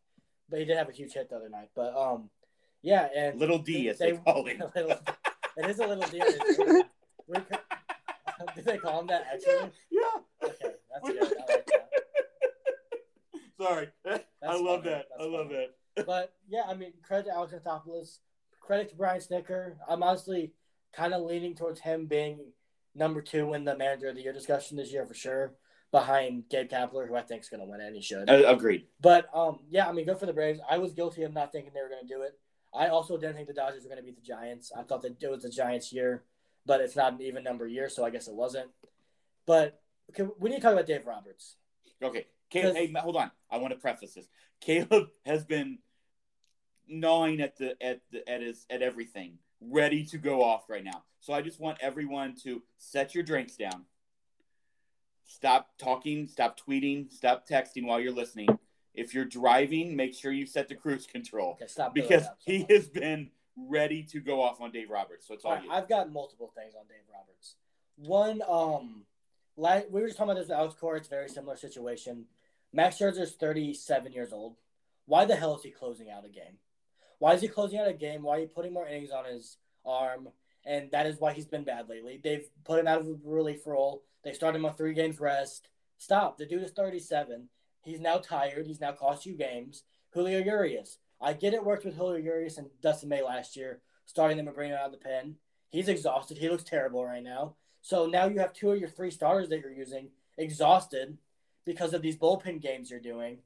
But 0.51 0.59
he 0.61 0.65
did 0.65 0.77
have 0.79 0.89
a 0.89 0.93
huge 0.93 1.13
hit 1.13 1.29
the 1.31 1.37
other 1.37 1.49
night. 1.51 1.69
But 1.75 1.95
um, 1.97 2.31
yeah, 2.83 3.09
and 3.15 3.39
Little 3.39 3.59
D, 3.59 3.89
as 3.91 3.99
they 3.99 4.13
call 4.13 4.47
it. 4.49 4.59
Little- 5.59 5.71
it 5.71 5.73
is 5.73 5.79
a 5.81 5.87
little 5.87 6.09
deal. 6.11 6.83
We 7.29 7.35
could- 7.41 7.59
Did 8.55 8.65
they 8.65 8.79
call 8.79 9.01
him 9.01 9.07
that 9.09 9.27
actually? 9.33 9.71
Yeah. 9.91 10.01
Okay, 10.45 10.55
that's 10.91 11.09
good. 11.09 11.17
I 11.23 11.53
like 11.53 11.67
that. 11.67 11.89
Sorry, 13.61 13.89
I 14.07 14.57
love 14.57 14.85
funny. 14.85 14.91
that. 14.95 15.07
I 15.19 15.25
love 15.25 15.47
funny. 15.49 15.69
that. 15.97 16.07
But 16.07 16.33
yeah, 16.49 16.63
I 16.69 16.75
mean, 16.75 16.93
credit 17.03 17.27
to 17.27 17.33
Alex 17.35 17.53
Anthopoulos, 17.53 18.19
credit 18.61 18.89
to 18.91 18.95
Brian 18.95 19.21
Snitker. 19.21 19.75
I'm 19.89 20.03
honestly 20.03 20.53
kind 20.95 21.13
of 21.13 21.23
leaning 21.23 21.55
towards 21.57 21.81
him 21.81 22.07
being 22.07 22.39
number 22.95 23.21
two 23.21 23.53
in 23.55 23.65
the 23.65 23.77
manager 23.77 24.09
of 24.09 24.15
the 24.15 24.23
year 24.23 24.33
discussion 24.33 24.77
this 24.77 24.93
year 24.93 25.05
for 25.05 25.15
sure, 25.15 25.55
behind 25.91 26.45
Gabe 26.49 26.71
Kapler, 26.71 27.09
who 27.09 27.17
I 27.17 27.23
think 27.23 27.43
is 27.43 27.49
going 27.49 27.61
to 27.61 27.67
win 27.67 27.81
it, 27.81 27.87
and 27.89 27.97
he 27.97 28.03
should. 28.03 28.31
Uh, 28.31 28.45
agreed. 28.47 28.87
But 29.01 29.27
um, 29.35 29.59
yeah, 29.69 29.89
I 29.89 29.93
mean, 29.93 30.07
good 30.07 30.19
for 30.19 30.27
the 30.27 30.33
Braves. 30.33 30.61
I 30.71 30.79
was 30.79 30.93
guilty 30.93 31.25
of 31.25 31.35
not 31.35 31.51
thinking 31.53 31.73
they 31.75 31.83
were 31.83 31.89
going 31.89 32.07
to 32.07 32.15
do 32.15 32.23
it. 32.23 32.39
I 32.75 32.89
also 32.89 33.17
didn't 33.17 33.37
think 33.37 33.49
the 33.49 33.55
Dodgers 33.55 33.83
were 33.83 33.89
going 33.89 34.01
to 34.01 34.05
beat 34.05 34.17
the 34.17 34.27
Giants. 34.27 34.73
I 34.77 34.83
thought 34.83 35.03
that 35.03 35.23
it 35.23 35.31
was 35.31 35.43
the 35.43 35.51
Giants' 35.51 35.93
year, 35.93 36.25
but 36.67 36.81
it's 36.81 36.97
not 36.97 37.15
an 37.15 37.23
even 37.23 37.43
number 37.43 37.67
year, 37.67 37.89
so 37.89 38.05
I 38.05 38.11
guess 38.11 38.29
it 38.29 38.35
wasn't. 38.35 38.71
But 39.47 39.81
okay, 40.11 40.31
we 40.39 40.51
need 40.51 40.57
to 40.57 40.63
talk 40.63 40.73
about 40.73 40.87
Dave 40.87 41.07
Roberts. 41.07 41.57
Okay, 42.03 42.27
Caleb. 42.51 42.77
Hey, 42.77 42.93
hold 42.97 43.17
on. 43.17 43.31
I 43.51 43.59
want 43.59 43.73
to 43.73 43.81
preface 43.81 44.15
this. 44.15 44.29
Caleb 44.61 45.09
has 45.25 45.45
been 45.45 45.79
gnawing 46.87 47.41
at 47.41 47.57
the 47.57 47.83
at 47.83 48.01
the 48.11 48.29
at 48.29 48.43
his 48.43 48.67
at 48.71 48.83
everything, 48.83 49.39
ready 49.61 50.05
to 50.07 50.19
go 50.19 50.43
off 50.43 50.69
right 50.69 50.85
now. 50.85 51.05
So 51.21 51.33
I 51.33 51.43
just 51.43 51.61
want 51.61 51.79
everyone 51.81 52.35
to 52.45 52.63
set 52.79 53.15
your 53.15 53.25
drinks 53.25 53.57
down. 53.57 53.85
Stop 55.25 55.69
talking, 55.79 56.27
stop 56.27 56.59
tweeting, 56.59 57.13
stop 57.13 57.47
texting 57.47 57.87
while 57.87 58.01
you're 58.01 58.13
listening. 58.13 58.49
If 58.99 59.15
you're 59.15 59.25
driving, 59.25 59.95
make 59.97 60.15
sure 60.15 60.33
you 60.33 60.47
set 60.47 60.69
the 60.69 60.75
cruise 60.75 61.07
control 61.07 61.53
Okay, 61.53 61.67
stop. 61.67 61.95
because 61.95 62.25
so 62.25 62.31
he 62.45 62.59
much. 62.61 62.71
has 62.71 62.89
been 62.89 63.31
ready 63.57 64.03
to 64.05 64.21
go 64.21 64.43
off 64.43 64.61
on 64.61 64.71
Dave 64.71 64.91
Roberts. 64.91 65.27
So 65.27 65.35
it's 65.35 65.45
all 65.45 65.53
All 65.53 65.57
right, 65.57 65.65
you. 65.65 65.71
I've 65.73 65.89
got 65.89 66.13
multiple 66.13 66.53
things 66.57 66.75
on 66.79 66.87
Dave 66.87 66.99
Roberts. 67.13 67.57
One, 67.97 68.43
um, 68.49 69.05
we 69.57 70.01
were 70.01 70.07
just 70.07 70.17
talking 70.19 70.31
about 70.31 70.41
this 70.41 70.49
with 70.49 70.59
Alex 70.59 70.75
Cora. 70.79 70.99
It's 70.99 71.09
a 71.09 71.11
very 71.11 71.29
similar 71.29 71.57
situation. 71.57 72.27
Max 72.73 72.97
Scherzer 72.99 73.21
is 73.21 73.33
37 73.33 74.13
years 74.13 74.33
old. 74.33 74.57
Why 75.07 75.25
the 75.25 75.35
hell 75.37 75.57
is 75.57 75.63
he 75.63 75.71
closing 75.71 76.11
out 76.11 76.25
a 76.25 76.29
game? 76.29 76.59
Why 77.19 77.33
is 77.35 77.41
he 77.41 77.49
closing 77.49 77.79
out 77.79 77.89
a 77.89 77.93
game? 77.95 78.23
Why 78.23 78.37
are 78.37 78.41
you 78.41 78.47
putting 78.47 78.73
more 78.73 78.87
innings 78.87 79.11
on 79.11 79.25
his 79.25 79.57
arm? 79.85 80.29
And 80.65 80.91
that 80.93 81.07
is 81.07 81.19
why 81.19 81.33
he's 81.33 81.47
been 81.47 81.65
bad 81.65 81.89
lately. 81.89 82.21
They've 82.23 82.47
put 82.65 82.79
him 82.79 82.87
out 82.87 83.01
of 83.01 83.07
a 83.07 83.17
relief 83.25 83.67
role. 83.67 84.03
They 84.23 84.33
started 84.33 84.59
him 84.59 84.67
on 84.67 84.75
three 84.75 84.93
games 84.93 85.19
rest. 85.19 85.69
Stop. 85.97 86.37
The 86.39 86.47
dude 86.47 86.63
is 86.63 86.73
37. 86.73 87.49
He's 87.89 88.01
now 88.01 88.19
tired. 88.19 88.67
He's 88.67 88.81
now 88.81 88.93
cost 88.93 89.25
you 89.27 89.35
games. 89.35 89.85
Julio 90.11 90.39
Urias. 90.41 90.99
I 91.21 91.33
get 91.33 91.55
it 91.55 91.65
worked 91.65 91.85
with 91.85 91.97
Julio 91.97 92.17
Urias 92.17 92.59
and 92.59 92.69
Dustin 92.83 93.09
May 93.09 93.23
last 93.23 93.57
year, 93.57 93.81
starting 94.07 94.37
them 94.37 94.47
and 94.47 94.55
bringing 94.55 94.77
out 94.77 94.87
of 94.87 94.93
the 94.93 94.99
pen. 94.99 95.37
He's 95.71 95.89
exhausted. 95.89 96.39
He 96.39 96.49
looks 96.49 96.65
terrible 96.65 97.05
right 97.05 97.23
now. 97.23 97.55
So 97.81 98.07
now 98.07 98.27
you 98.27 98.41
have 98.41 98.53
two 98.53 98.71
of 98.71 98.79
your 98.79 98.89
three 98.89 99.11
starters 99.11 99.49
that 99.49 99.61
you're 99.61 99.73
using 99.73 100.11
exhausted 100.37 101.19
because 101.65 101.95
of 101.95 102.03
these 102.03 102.17
bullpen 102.17 102.61
games 102.61 102.91
you're 102.91 103.01
doing. 103.01 103.39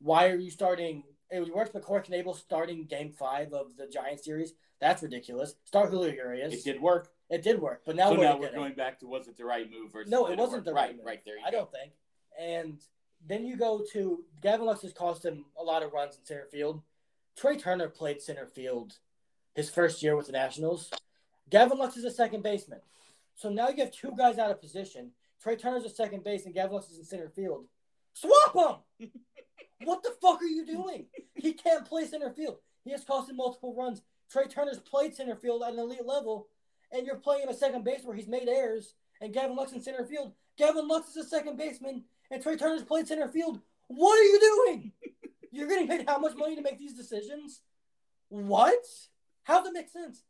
Why 0.00 0.28
are 0.28 0.36
you 0.36 0.50
starting? 0.50 1.02
It 1.30 1.54
worked 1.54 1.74
with 1.74 1.84
Corey 1.84 2.02
Knebel 2.02 2.36
starting 2.36 2.84
game 2.84 3.12
five 3.12 3.52
of 3.52 3.76
the 3.76 3.86
Giant 3.86 4.20
series. 4.20 4.54
That's 4.80 5.02
ridiculous. 5.02 5.54
Start 5.64 5.90
Julio 5.90 6.12
Urias. 6.12 6.54
It 6.54 6.64
did 6.64 6.80
work. 6.80 7.08
It 7.30 7.42
did 7.42 7.60
work, 7.60 7.82
but 7.84 7.94
now 7.96 8.08
so 8.10 8.14
are 8.14 8.24
now 8.24 8.38
we're 8.38 8.54
going 8.54 8.74
back 8.74 9.00
to 9.00 9.06
was 9.06 9.28
it 9.28 9.36
the 9.36 9.44
right 9.44 9.70
move 9.70 9.92
versus 9.92 10.10
No, 10.10 10.26
it 10.28 10.38
wasn't 10.38 10.58
work? 10.58 10.64
the 10.64 10.72
right 10.72 10.86
right 10.88 10.96
move. 10.96 11.04
right 11.04 11.22
there. 11.26 11.34
I 11.46 11.50
go. 11.50 11.58
don't 11.58 11.72
think. 11.72 11.92
And 12.40 12.80
then 13.26 13.44
you 13.44 13.56
go 13.56 13.84
to 13.92 14.24
Gavin 14.42 14.66
Lux 14.66 14.82
has 14.82 14.92
cost 14.92 15.24
him 15.24 15.44
a 15.58 15.62
lot 15.62 15.82
of 15.82 15.92
runs 15.92 16.16
in 16.16 16.24
center 16.24 16.46
field. 16.50 16.82
Trea 17.36 17.56
Turner 17.56 17.88
played 17.88 18.20
center 18.20 18.46
field 18.46 18.98
his 19.54 19.70
first 19.70 20.02
year 20.02 20.16
with 20.16 20.26
the 20.26 20.32
Nationals. 20.32 20.90
Gavin 21.50 21.78
Lux 21.78 21.96
is 21.96 22.04
a 22.04 22.10
second 22.10 22.42
baseman. 22.42 22.80
So 23.34 23.48
now 23.48 23.68
you 23.68 23.82
have 23.84 23.92
two 23.92 24.12
guys 24.16 24.38
out 24.38 24.50
of 24.50 24.60
position. 24.60 25.12
Trea 25.42 25.56
Turner's 25.56 25.84
a 25.84 25.90
second 25.90 26.24
base 26.24 26.46
and 26.46 26.54
Gavin 26.54 26.72
Lux 26.72 26.90
is 26.90 26.98
in 26.98 27.04
center 27.04 27.28
field. 27.28 27.66
Swap 28.14 28.82
him! 28.98 29.10
what 29.84 30.02
the 30.02 30.12
fuck 30.20 30.42
are 30.42 30.46
you 30.46 30.66
doing? 30.66 31.06
He 31.34 31.52
can't 31.52 31.86
play 31.86 32.04
center 32.04 32.30
field. 32.30 32.58
He 32.84 32.90
has 32.90 33.04
cost 33.04 33.30
him 33.30 33.36
multiple 33.36 33.74
runs. 33.76 34.02
Trea 34.30 34.48
Turner's 34.48 34.78
played 34.78 35.14
center 35.14 35.36
field 35.36 35.62
at 35.62 35.72
an 35.72 35.78
elite 35.78 36.04
level, 36.04 36.48
and 36.92 37.06
you're 37.06 37.16
playing 37.16 37.44
him 37.44 37.48
at 37.48 37.58
second 37.58 37.84
base 37.84 38.00
where 38.04 38.16
he's 38.16 38.28
made 38.28 38.48
errors, 38.48 38.94
and 39.20 39.32
Gavin 39.32 39.56
Lux 39.56 39.72
in 39.72 39.80
center 39.80 40.04
field. 40.04 40.32
Gavin 40.56 40.88
Lux 40.88 41.10
is 41.10 41.16
a 41.16 41.28
second 41.28 41.56
baseman, 41.56 42.04
and 42.30 42.42
Trea 42.42 42.56
Turner's 42.56 42.82
played 42.82 43.08
center 43.08 43.28
field. 43.28 43.60
What 43.88 44.18
are 44.18 44.22
you 44.22 44.40
doing? 44.40 44.92
You're 45.50 45.68
getting 45.68 45.88
paid 45.88 46.04
how 46.08 46.18
much 46.18 46.36
money 46.36 46.56
to 46.56 46.62
make 46.62 46.78
these 46.78 46.94
decisions? 46.94 47.62
What? 48.28 48.84
How 49.44 49.58
does 49.58 49.64
that 49.64 49.72
make 49.72 49.88
sense? 49.88 50.22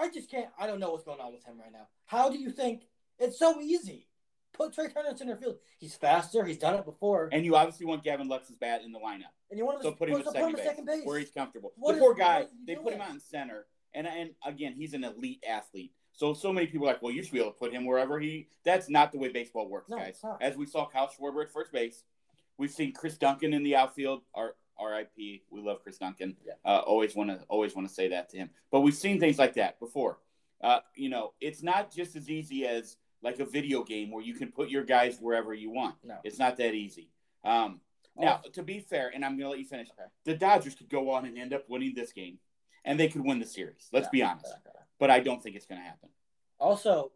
I 0.00 0.08
just 0.08 0.30
can't. 0.30 0.48
I 0.58 0.66
don't 0.66 0.80
know 0.80 0.92
what's 0.92 1.04
going 1.04 1.20
on 1.20 1.32
with 1.32 1.44
him 1.44 1.58
right 1.58 1.72
now. 1.72 1.88
How 2.06 2.30
do 2.30 2.38
you 2.38 2.50
think 2.50 2.82
it's 3.18 3.38
so 3.38 3.60
easy? 3.60 4.06
Put 4.52 4.72
Trea 4.74 4.88
Turner 4.88 5.10
in 5.10 5.16
center 5.16 5.36
field. 5.36 5.56
He's 5.78 5.94
faster. 5.94 6.44
He's 6.44 6.58
done 6.58 6.74
it 6.74 6.84
before. 6.84 7.28
And 7.32 7.44
you 7.44 7.54
obviously 7.54 7.86
want 7.86 8.02
Gavin 8.02 8.28
Lux's 8.28 8.56
bat 8.56 8.82
in 8.84 8.92
the 8.92 8.98
lineup. 8.98 9.32
And 9.50 9.58
you 9.58 9.64
want 9.66 9.78
him 9.78 9.82
So 9.84 9.90
to 9.90 9.96
put 9.96 10.08
him 10.08 10.22
so 10.22 10.30
at 10.30 10.36
him 10.36 10.50
second, 10.56 10.64
second 10.64 10.84
base. 10.86 11.02
where 11.04 11.18
he's 11.18 11.30
comfortable. 11.30 11.72
What 11.76 11.92
the 11.92 11.98
is- 11.98 12.02
poor 12.02 12.14
guy, 12.14 12.46
they 12.66 12.76
put 12.76 12.92
him 12.94 13.00
out 13.00 13.10
in 13.10 13.20
center, 13.20 13.66
and 13.94 14.06
and 14.06 14.30
again, 14.44 14.74
he's 14.76 14.94
an 14.94 15.04
elite 15.04 15.44
athlete. 15.48 15.92
So 16.20 16.34
so 16.34 16.52
many 16.52 16.66
people 16.66 16.86
are 16.86 16.92
like, 16.92 17.00
well, 17.00 17.12
you 17.14 17.22
should 17.22 17.32
be 17.32 17.40
able 17.40 17.52
to 17.52 17.58
put 17.58 17.72
him 17.72 17.86
wherever 17.86 18.20
he. 18.20 18.46
That's 18.62 18.90
not 18.90 19.10
the 19.10 19.16
way 19.16 19.28
baseball 19.28 19.66
works, 19.70 19.88
No, 19.88 19.96
guys. 19.96 20.22
As 20.42 20.54
we 20.54 20.66
saw 20.66 20.86
Kyle 20.86 21.08
Schwarber 21.08 21.42
at 21.42 21.50
first 21.50 21.72
base, 21.72 22.04
we've 22.58 22.70
seen 22.70 22.92
Chris 22.92 23.16
Duncan 23.16 23.54
in 23.54 23.62
the 23.62 23.74
outfield. 23.74 24.20
Our 24.34 24.54
R.I.P. 24.78 25.44
We 25.50 25.62
love 25.62 25.82
Chris 25.82 25.96
Duncan. 25.96 26.36
Yeah. 26.46 26.52
Uh, 26.62 26.80
always 26.80 27.16
want 27.16 27.30
to 27.30 27.42
always 27.48 27.74
want 27.74 27.88
to 27.88 27.94
say 27.94 28.08
that 28.08 28.28
to 28.30 28.36
him. 28.36 28.50
But 28.70 28.80
we've 28.80 28.94
seen 28.94 29.18
things 29.18 29.38
like 29.38 29.54
that 29.54 29.80
before. 29.80 30.18
Uh, 30.60 30.80
you 30.94 31.08
know, 31.08 31.32
it's 31.40 31.62
not 31.62 31.90
just 31.90 32.14
as 32.16 32.28
easy 32.28 32.66
as 32.66 32.98
like 33.22 33.40
a 33.40 33.46
video 33.46 33.82
game 33.82 34.10
where 34.10 34.22
you 34.22 34.34
can 34.34 34.52
put 34.52 34.68
your 34.68 34.84
guys 34.84 35.16
wherever 35.22 35.54
you 35.54 35.70
want. 35.70 35.94
No. 36.04 36.16
It's 36.22 36.38
not 36.38 36.58
that 36.58 36.74
easy. 36.74 37.08
Um, 37.44 37.80
now, 38.14 38.42
to 38.52 38.62
be 38.62 38.80
fair, 38.80 39.10
and 39.14 39.24
I'm 39.24 39.38
going 39.38 39.44
to 39.44 39.50
let 39.50 39.58
you 39.58 39.64
finish, 39.64 39.88
Okay. 39.98 40.08
the 40.24 40.34
Dodgers 40.34 40.74
could 40.74 40.90
go 40.90 41.10
on 41.12 41.24
and 41.24 41.38
end 41.38 41.54
up 41.54 41.64
winning 41.70 41.94
this 41.94 42.12
game, 42.12 42.38
and 42.84 43.00
they 43.00 43.08
could 43.08 43.24
win 43.24 43.38
the 43.38 43.46
series. 43.46 43.88
Let's 43.90 44.06
Yeah, 44.06 44.10
be 44.10 44.22
honest. 44.22 44.52
yeah. 44.66 44.79
But 45.00 45.10
I 45.10 45.18
don't 45.18 45.42
think 45.42 45.56
it's 45.56 45.66
going 45.66 45.80
to 45.80 45.84
happen. 45.84 46.10
Also, 46.60 47.10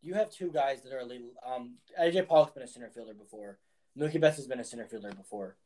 you 0.00 0.14
have 0.14 0.30
two 0.30 0.50
guys 0.50 0.82
that 0.82 0.92
are 0.94 1.00
elite. 1.00 1.34
Um, 1.44 1.74
AJ 2.00 2.28
Pollock's 2.28 2.52
been 2.54 2.62
a 2.62 2.66
center 2.68 2.88
fielder 2.88 3.12
before. 3.12 3.58
Mookie 3.98 4.20
Betts 4.20 4.36
has 4.36 4.46
been 4.46 4.60
a 4.60 4.64
center 4.64 4.86
fielder 4.86 5.10
before. 5.10 5.56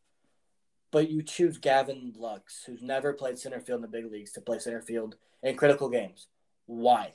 But 0.90 1.10
you 1.10 1.22
choose 1.22 1.58
Gavin 1.58 2.14
Lux, 2.16 2.64
who's 2.64 2.82
never 2.82 3.12
played 3.12 3.38
center 3.38 3.60
field 3.60 3.76
in 3.78 3.82
the 3.82 3.88
big 3.88 4.10
leagues, 4.10 4.32
to 4.32 4.40
play 4.40 4.58
center 4.58 4.80
field 4.80 5.16
in 5.42 5.54
critical 5.56 5.90
games. 5.90 6.28
Why? 6.64 7.12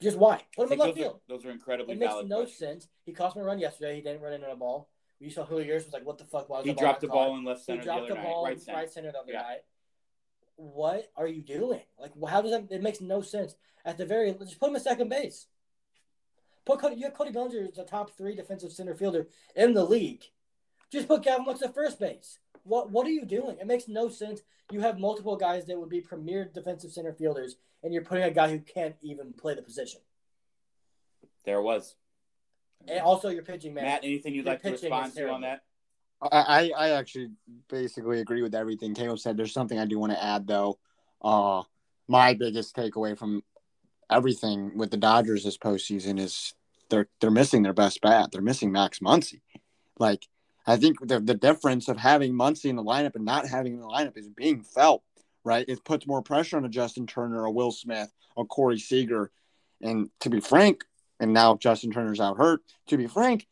Just 0.00 0.16
why? 0.16 0.42
Put 0.56 0.68
him 0.68 0.72
in 0.74 0.78
left 0.78 0.94
those, 0.94 1.02
field. 1.04 1.14
are, 1.16 1.36
those 1.36 1.44
are 1.44 1.50
incredibly 1.50 1.94
It 1.94 1.98
makes 1.98 2.12
valid 2.12 2.28
no 2.30 2.36
questions. 2.40 2.58
sense. 2.58 2.88
He 3.04 3.12
cost 3.12 3.36
me 3.36 3.42
a 3.42 3.44
run 3.44 3.58
yesterday. 3.58 3.96
He 3.96 4.00
didn't 4.00 4.22
run 4.22 4.32
into 4.32 4.50
a 4.50 4.56
ball. 4.56 4.88
You 5.20 5.30
saw 5.30 5.44
Julio 5.44 5.64
Urias 5.64 5.84
was 5.84 5.92
like, 5.94 6.04
"What 6.06 6.18
the 6.18 6.24
fuck?" 6.24 6.48
Why 6.48 6.58
was 6.58 6.66
He 6.66 6.72
the 6.72 6.78
dropped 6.80 7.00
the 7.02 7.06
caught? 7.08 7.14
ball 7.14 7.36
in 7.36 7.44
left 7.44 7.60
He 7.60 7.64
center 7.64 7.78
the 7.80 7.84
dropped 7.84 8.08
the 8.08 8.14
night, 8.14 8.24
ball 8.24 8.44
right 8.44 8.60
center. 8.60 8.78
right 8.78 8.90
center 8.90 9.12
the 9.12 9.18
other 9.18 9.32
Yeah. 9.32 9.42
night. 9.42 9.64
What 10.56 11.10
are 11.16 11.26
you 11.26 11.42
doing? 11.42 11.82
Like, 11.98 12.12
how 12.28 12.42
does 12.42 12.50
that? 12.50 12.66
It 12.70 12.82
makes 12.82 13.00
no 13.00 13.20
sense. 13.20 13.54
At 13.84 13.98
the 13.98 14.06
very, 14.06 14.32
just 14.32 14.58
put 14.58 14.70
him 14.70 14.76
at 14.76 14.82
second 14.82 15.10
base. 15.10 15.46
Put 16.64 16.80
Cody. 16.80 16.96
You 16.96 17.04
have 17.04 17.14
Cody 17.14 17.30
Bellinger 17.30 17.68
as 17.70 17.78
a 17.78 17.84
top 17.84 18.10
three 18.16 18.34
defensive 18.34 18.72
center 18.72 18.94
fielder 18.94 19.28
in 19.54 19.74
the 19.74 19.84
league. 19.84 20.24
Just 20.90 21.08
put 21.08 21.22
Gavin 21.22 21.44
Lux 21.44 21.62
at 21.62 21.74
first 21.74 22.00
base. 22.00 22.38
What 22.64 22.90
What 22.90 23.06
are 23.06 23.10
you 23.10 23.24
doing? 23.24 23.58
It 23.60 23.66
makes 23.66 23.86
no 23.86 24.08
sense. 24.08 24.40
You 24.72 24.80
have 24.80 24.98
multiple 24.98 25.36
guys 25.36 25.66
that 25.66 25.78
would 25.78 25.90
be 25.90 26.00
premier 26.00 26.50
defensive 26.52 26.90
center 26.90 27.12
fielders, 27.12 27.56
and 27.82 27.92
you're 27.92 28.02
putting 28.02 28.24
a 28.24 28.30
guy 28.30 28.50
who 28.50 28.58
can't 28.58 28.96
even 29.02 29.32
play 29.32 29.54
the 29.54 29.62
position. 29.62 30.00
There 31.44 31.62
was. 31.62 31.94
And 32.88 33.00
also, 33.00 33.28
you're 33.28 33.42
pitching 33.42 33.74
man. 33.74 33.84
Matt, 33.84 34.04
anything 34.04 34.34
you'd 34.34 34.44
Your 34.44 34.54
like 34.54 34.62
to 34.62 34.70
respond 34.72 35.14
to 35.14 35.28
on 35.30 35.42
that? 35.42 35.62
I, 36.22 36.70
I 36.76 36.90
actually 36.90 37.28
basically 37.68 38.20
agree 38.20 38.42
with 38.42 38.54
everything 38.54 38.94
Caleb 38.94 39.18
said. 39.18 39.36
There's 39.36 39.52
something 39.52 39.78
I 39.78 39.86
do 39.86 39.98
want 39.98 40.12
to 40.12 40.22
add 40.22 40.46
though. 40.46 40.78
Uh, 41.22 41.62
my 42.08 42.34
biggest 42.34 42.74
takeaway 42.74 43.18
from 43.18 43.42
everything 44.10 44.76
with 44.76 44.90
the 44.90 44.96
Dodgers 44.96 45.44
this 45.44 45.58
postseason 45.58 46.18
is 46.18 46.54
they're 46.88 47.08
they're 47.20 47.30
missing 47.30 47.62
their 47.62 47.72
best 47.72 48.00
bat. 48.00 48.30
They're 48.32 48.42
missing 48.42 48.72
Max 48.72 49.00
Muncy. 49.00 49.40
Like 49.98 50.26
I 50.66 50.76
think 50.76 51.06
the 51.06 51.20
the 51.20 51.34
difference 51.34 51.88
of 51.88 51.98
having 51.98 52.32
Muncy 52.32 52.66
in 52.66 52.76
the 52.76 52.84
lineup 52.84 53.14
and 53.14 53.24
not 53.24 53.46
having 53.46 53.78
the 53.78 53.86
lineup 53.86 54.16
is 54.16 54.28
being 54.28 54.62
felt. 54.62 55.02
Right, 55.44 55.68
it 55.68 55.84
puts 55.84 56.08
more 56.08 56.22
pressure 56.22 56.56
on 56.56 56.64
a 56.64 56.68
Justin 56.68 57.06
Turner, 57.06 57.44
a 57.44 57.50
Will 57.52 57.70
Smith, 57.70 58.12
a 58.36 58.44
Corey 58.44 58.80
Seager, 58.80 59.30
and 59.80 60.10
to 60.18 60.28
be 60.28 60.40
frank, 60.40 60.82
and 61.20 61.32
now 61.32 61.56
Justin 61.56 61.92
Turner's 61.92 62.18
out 62.18 62.36
hurt. 62.36 62.62
To 62.88 62.96
be 62.96 63.06
frank, 63.06 63.46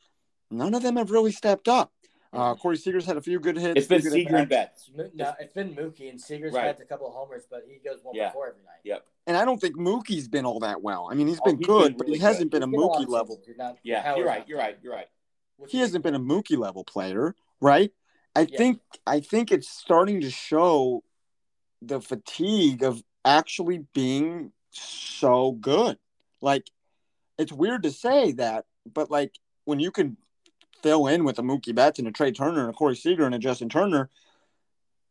none 0.51 0.75
of 0.75 0.83
them 0.83 0.97
have 0.97 1.13
really 1.13 1.31
stepped 1.31 1.69
up. 1.69 1.94
Uh, 2.35 2.55
Corey 2.55 2.77
Seager's 2.77 3.07
had 3.07 3.17
a 3.17 3.21
few 3.21 3.39
good 3.39 3.57
hits. 3.57 3.79
It's 3.79 3.87
been 3.87 4.03
Seager 4.03 4.29
and 4.37 4.37
at-bats. 4.53 4.89
Betts. 4.89 5.11
No, 5.15 5.35
it's 5.39 5.53
been 5.53 5.75
Mookie 5.75 6.11
and 6.11 6.21
Seager's 6.21 6.53
Right. 6.53 6.67
had 6.67 6.81
a 6.81 6.85
couple 6.85 7.07
of 7.07 7.15
homers, 7.15 7.45
but 7.51 7.63
he 7.67 7.79
goes 7.79 8.01
one 8.03 8.15
Yeah. 8.15 8.29
before 8.29 8.49
every 8.49 8.63
night. 8.63 8.81
Yep. 8.85 9.07
And 9.27 9.37
I 9.37 9.45
don't 9.45 9.61
think 9.61 9.77
Mookie's 9.77 10.29
been 10.29 10.45
all 10.45 10.61
that 10.61 10.83
well. 10.83 11.09
I 11.11 11.15
mean, 11.15 11.27
he's 11.29 11.41
been 11.41 11.59
he's 11.59 11.67
good, 11.67 11.93
been 11.93 11.97
but 11.99 12.07
really 12.07 12.19
he 12.19 12.25
hasn't 12.25 12.51
been 12.51 12.63
a 12.63 12.67
He's 12.67 12.73
getting 12.73 12.87
lot 12.89 12.99
Mookie 12.99 13.03
of 13.05 13.09
level. 13.09 13.43
You're 13.47 13.57
not- 13.57 13.79
Yeah, 13.83 14.03
Howard's 14.03 14.19
you're 14.19 14.27
right. 14.27 14.49
You're 14.49 14.59
right. 14.59 14.79
You're 14.83 14.93
right. 14.93 15.09
Which 15.57 15.73
He 15.73 15.79
hasn't 15.79 16.03
been 16.05 16.15
a 16.15 16.21
Mookie 16.21 16.59
level 16.59 16.85
player, 16.85 17.35
right? 17.61 17.93
I 18.37 18.41
Yeah. 18.43 18.59
think 18.59 18.81
I 19.07 19.21
think 19.21 19.53
it's 19.53 19.69
starting 19.69 20.21
to 20.23 20.31
show 20.31 21.05
the 21.81 22.01
fatigue 22.01 22.83
of 22.83 23.03
actually 23.25 23.79
being 23.95 24.53
so 24.71 25.53
good. 25.53 25.99
Like 26.41 26.69
it's 27.39 27.53
weird 27.53 27.85
to 27.85 27.93
say 27.93 28.33
that, 28.33 28.67
but 28.93 29.11
like 29.11 29.35
when 29.65 29.79
you 29.81 29.91
can 29.93 30.17
fill 30.85 31.07
in 31.07 31.25
with 31.25 31.39
a 31.39 31.43
Mookie 31.43 31.75
Betts 31.75 31.99
and 31.99 32.07
a 32.07 32.13
Trea 32.13 32.31
Turner 32.31 32.61
and 32.61 32.71
a 32.71 32.73
Corey 32.75 32.95
Seager 32.95 33.25
and 33.25 33.35
a 33.35 33.39
Justin 33.39 33.71
Turner, 33.71 34.11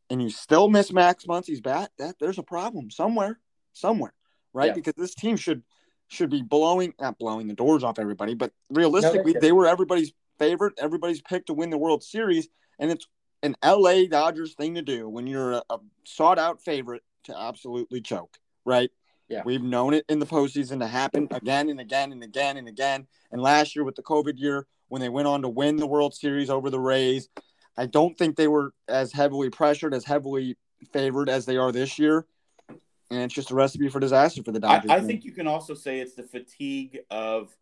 and 0.10 0.22
you 0.22 0.30
still 0.30 0.70
miss 0.70 0.94
Max 0.94 1.26
Muncy's 1.26 1.62
bat, 1.62 1.91
that 1.98 2.16
there's 2.20 2.38
a 2.38 2.44
problem 2.44 2.91
somewhere, 2.91 3.40
somewhere, 3.74 4.14
right? 4.54 4.68
Yeah. 4.68 4.74
Because 4.74 4.94
this 4.95 5.16
team 5.16 5.36
should 5.36 5.64
should 6.10 6.30
be 6.30 6.44
blowing 6.44 6.94
not 7.02 7.18
blowing 7.18 7.48
the 7.48 7.56
doors 7.56 7.84
off 7.84 7.98
everybody, 7.98 8.36
but 8.36 8.52
realistically, 8.70 9.32
shouldn't. 9.32 9.41
they 9.41 9.52
were 9.52 9.66
everybody's 9.66 10.14
favorite, 10.38 10.76
everybody's 10.78 11.22
pick 11.22 11.48
to 11.48 11.54
win 11.54 11.72
the 11.72 11.78
World 11.78 12.04
Series, 12.04 12.48
and 12.78 12.91
it's 12.91 13.08
an 13.41 13.56
LA 13.66 14.06
Dodgers 14.08 14.54
thing 14.54 14.76
to 14.76 14.84
do 14.84 15.10
when 15.10 15.26
you're 15.26 15.54
a, 15.54 15.64
a 15.72 15.80
sought 16.06 16.38
out 16.38 16.62
favorite 16.62 17.02
to 17.24 17.36
absolutely 17.36 18.00
choke, 18.00 18.38
right? 18.64 18.91
Yeah. 19.28 19.41
We've 19.44 19.64
known 19.64 19.95
it 19.95 20.06
in 20.08 20.20
the 20.20 20.28
postseason 20.28 20.80
to 20.82 20.88
happen 20.88 21.28
again 21.32 21.70
and 21.70 21.80
again 21.80 22.12
and 22.12 22.24
again 22.24 22.58
and 22.58 22.68
again. 22.68 23.08
And 23.32 23.41
last 23.41 23.76
year 23.76 23.84
with 23.84 23.95
the 23.95 24.04
COVID 24.04 24.34
year, 24.38 24.68
when 24.94 25.02
they 25.02 25.10
went 25.10 25.28
on 25.28 25.41
to 25.41 25.49
win 25.49 25.76
the 25.76 25.88
World 25.88 26.14
Series 26.14 26.52
over 26.52 26.70
the 26.70 26.80
Rays, 26.80 27.28
I 27.76 27.88
don't 27.88 28.15
think 28.15 28.36
they 28.36 28.48
were 28.48 28.76
as 28.88 29.11
heavily 29.11 29.49
pressured, 29.49 29.91
as 29.91 30.06
heavily 30.06 30.56
favored 30.91 31.30
as 31.30 31.48
they 31.48 31.57
are 31.57 31.72
this 31.72 31.98
year. 31.98 32.28
And 32.70 33.22
it's 33.24 33.34
just 33.34 33.49
a 33.49 33.56
recipe 33.56 33.90
for 33.90 33.99
disaster 33.99 34.44
for 34.44 34.52
the 34.52 34.60
Dodgers. 34.60 34.91
I 34.91 34.98
man. 34.98 35.07
think 35.07 35.26
you 35.26 35.32
can 35.32 35.48
also 35.48 35.74
say 35.74 35.99
it's 35.99 36.14
the 36.14 36.22
fatigue 36.22 36.99
of 37.10 37.57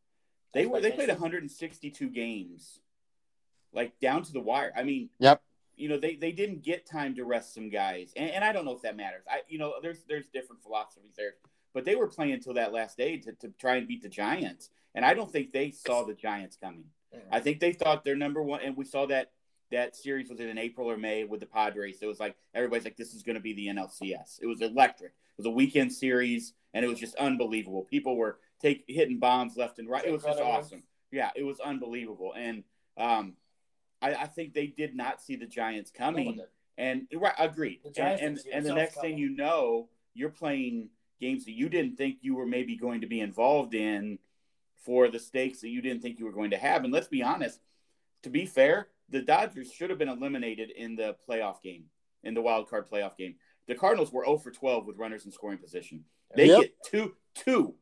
they 0.53 0.65
were 0.65 0.81
they 0.81 0.91
played 0.91 1.07
162 1.07 2.09
games, 2.09 2.81
like 3.71 3.97
down 4.01 4.23
to 4.23 4.33
the 4.33 4.41
wire. 4.41 4.73
I 4.75 4.83
mean, 4.83 5.09
Yep. 5.19 5.41
you 5.77 5.87
know 5.87 5.97
they, 5.97 6.15
they 6.15 6.33
didn't 6.33 6.63
get 6.63 6.85
time 6.85 7.15
to 7.15 7.23
rest 7.23 7.53
some 7.53 7.69
guys, 7.69 8.11
and, 8.17 8.29
and 8.29 8.43
I 8.43 8.51
don't 8.51 8.65
know 8.65 8.75
if 8.75 8.81
that 8.81 8.97
matters. 8.97 9.23
I 9.31 9.43
you 9.47 9.57
know 9.57 9.75
there's 9.81 10.03
there's 10.03 10.27
different 10.27 10.61
philosophies 10.63 11.13
there, 11.15 11.35
but 11.73 11.85
they 11.85 11.95
were 11.95 12.07
playing 12.07 12.33
until 12.33 12.55
that 12.55 12.73
last 12.73 12.97
day 12.97 13.15
to, 13.19 13.31
to 13.31 13.53
try 13.57 13.77
and 13.77 13.87
beat 13.87 14.01
the 14.03 14.09
Giants, 14.09 14.69
and 14.93 15.05
I 15.05 15.13
don't 15.13 15.31
think 15.31 15.53
they 15.53 15.71
saw 15.71 16.03
the 16.03 16.13
Giants 16.13 16.57
coming. 16.61 16.83
I 17.31 17.39
think 17.39 17.59
they 17.59 17.73
thought 17.73 18.03
they're 18.03 18.15
number 18.15 18.41
one, 18.41 18.61
and 18.61 18.75
we 18.75 18.85
saw 18.85 19.05
that 19.07 19.31
that 19.71 19.95
series 19.95 20.29
was 20.29 20.39
in 20.39 20.57
April 20.57 20.89
or 20.89 20.97
May 20.97 21.23
with 21.23 21.39
the 21.39 21.45
Padres. 21.45 21.99
It 22.01 22.05
was 22.05 22.19
like 22.19 22.35
everybody's 22.53 22.83
like, 22.83 22.97
this 22.97 23.13
is 23.13 23.23
going 23.23 23.35
to 23.35 23.41
be 23.41 23.53
the 23.53 23.67
NLCS. 23.67 24.39
It 24.41 24.47
was 24.47 24.61
electric. 24.61 25.11
It 25.11 25.37
was 25.37 25.45
a 25.45 25.51
weekend 25.51 25.93
series, 25.93 26.53
and 26.73 26.83
it 26.85 26.87
was 26.87 26.99
just 26.99 27.15
unbelievable. 27.15 27.83
People 27.83 28.17
were 28.17 28.39
take 28.61 28.83
hitting 28.87 29.19
bombs 29.19 29.57
left 29.57 29.79
and 29.79 29.89
right. 29.89 30.05
It 30.05 30.11
was 30.11 30.23
just 30.23 30.39
awesome. 30.39 30.83
Yeah, 31.11 31.31
it 31.35 31.43
was 31.43 31.59
unbelievable, 31.59 32.33
and 32.37 32.63
um, 32.97 33.33
I, 34.01 34.15
I 34.15 34.25
think 34.27 34.53
they 34.53 34.67
did 34.67 34.95
not 34.95 35.21
see 35.21 35.35
the 35.35 35.45
Giants 35.45 35.91
coming. 35.91 36.39
And 36.77 37.07
right, 37.13 37.33
agreed. 37.37 37.81
And 37.97 38.19
and, 38.19 38.39
and 38.51 38.65
the 38.65 38.73
next 38.73 38.99
thing 39.01 39.17
you 39.17 39.29
know, 39.29 39.89
you're 40.13 40.29
playing 40.29 40.89
games 41.19 41.45
that 41.45 41.51
you 41.51 41.69
didn't 41.69 41.97
think 41.97 42.17
you 42.21 42.35
were 42.35 42.45
maybe 42.45 42.75
going 42.75 43.01
to 43.01 43.07
be 43.07 43.19
involved 43.19 43.75
in 43.75 44.17
for 44.83 45.09
the 45.09 45.19
stakes 45.19 45.61
that 45.61 45.69
you 45.69 45.81
didn't 45.81 46.01
think 46.01 46.19
you 46.19 46.25
were 46.25 46.31
going 46.31 46.51
to 46.51 46.57
have. 46.57 46.83
And 46.83 46.93
let's 46.93 47.07
be 47.07 47.23
honest, 47.23 47.59
to 48.23 48.29
be 48.29 48.45
fair, 48.45 48.87
the 49.09 49.21
Dodgers 49.21 49.71
should 49.71 49.89
have 49.89 49.99
been 49.99 50.09
eliminated 50.09 50.71
in 50.71 50.95
the 50.95 51.15
playoff 51.27 51.61
game, 51.61 51.85
in 52.23 52.33
the 52.33 52.41
wild 52.41 52.69
card 52.69 52.89
playoff 52.89 53.17
game. 53.17 53.35
The 53.67 53.75
Cardinals 53.75 54.11
were 54.11 54.25
0 54.25 54.37
for 54.37 54.51
12 54.51 54.85
with 54.85 54.97
runners 54.97 55.25
in 55.25 55.31
scoring 55.31 55.57
position. 55.57 56.05
They 56.35 56.47
Yep. 56.47 56.61
get 56.61 56.83
two, 56.83 57.15
two. 57.35 57.75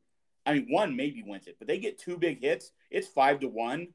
I 0.45 0.53
mean, 0.53 0.67
one 0.69 0.95
maybe 0.95 1.23
wins 1.23 1.47
it, 1.47 1.57
but 1.59 1.67
they 1.67 1.77
get 1.79 1.99
two 1.99 2.17
big 2.17 2.41
hits. 2.41 2.71
It's 2.89 3.07
five 3.07 3.39
to 3.41 3.47
one, 3.47 3.93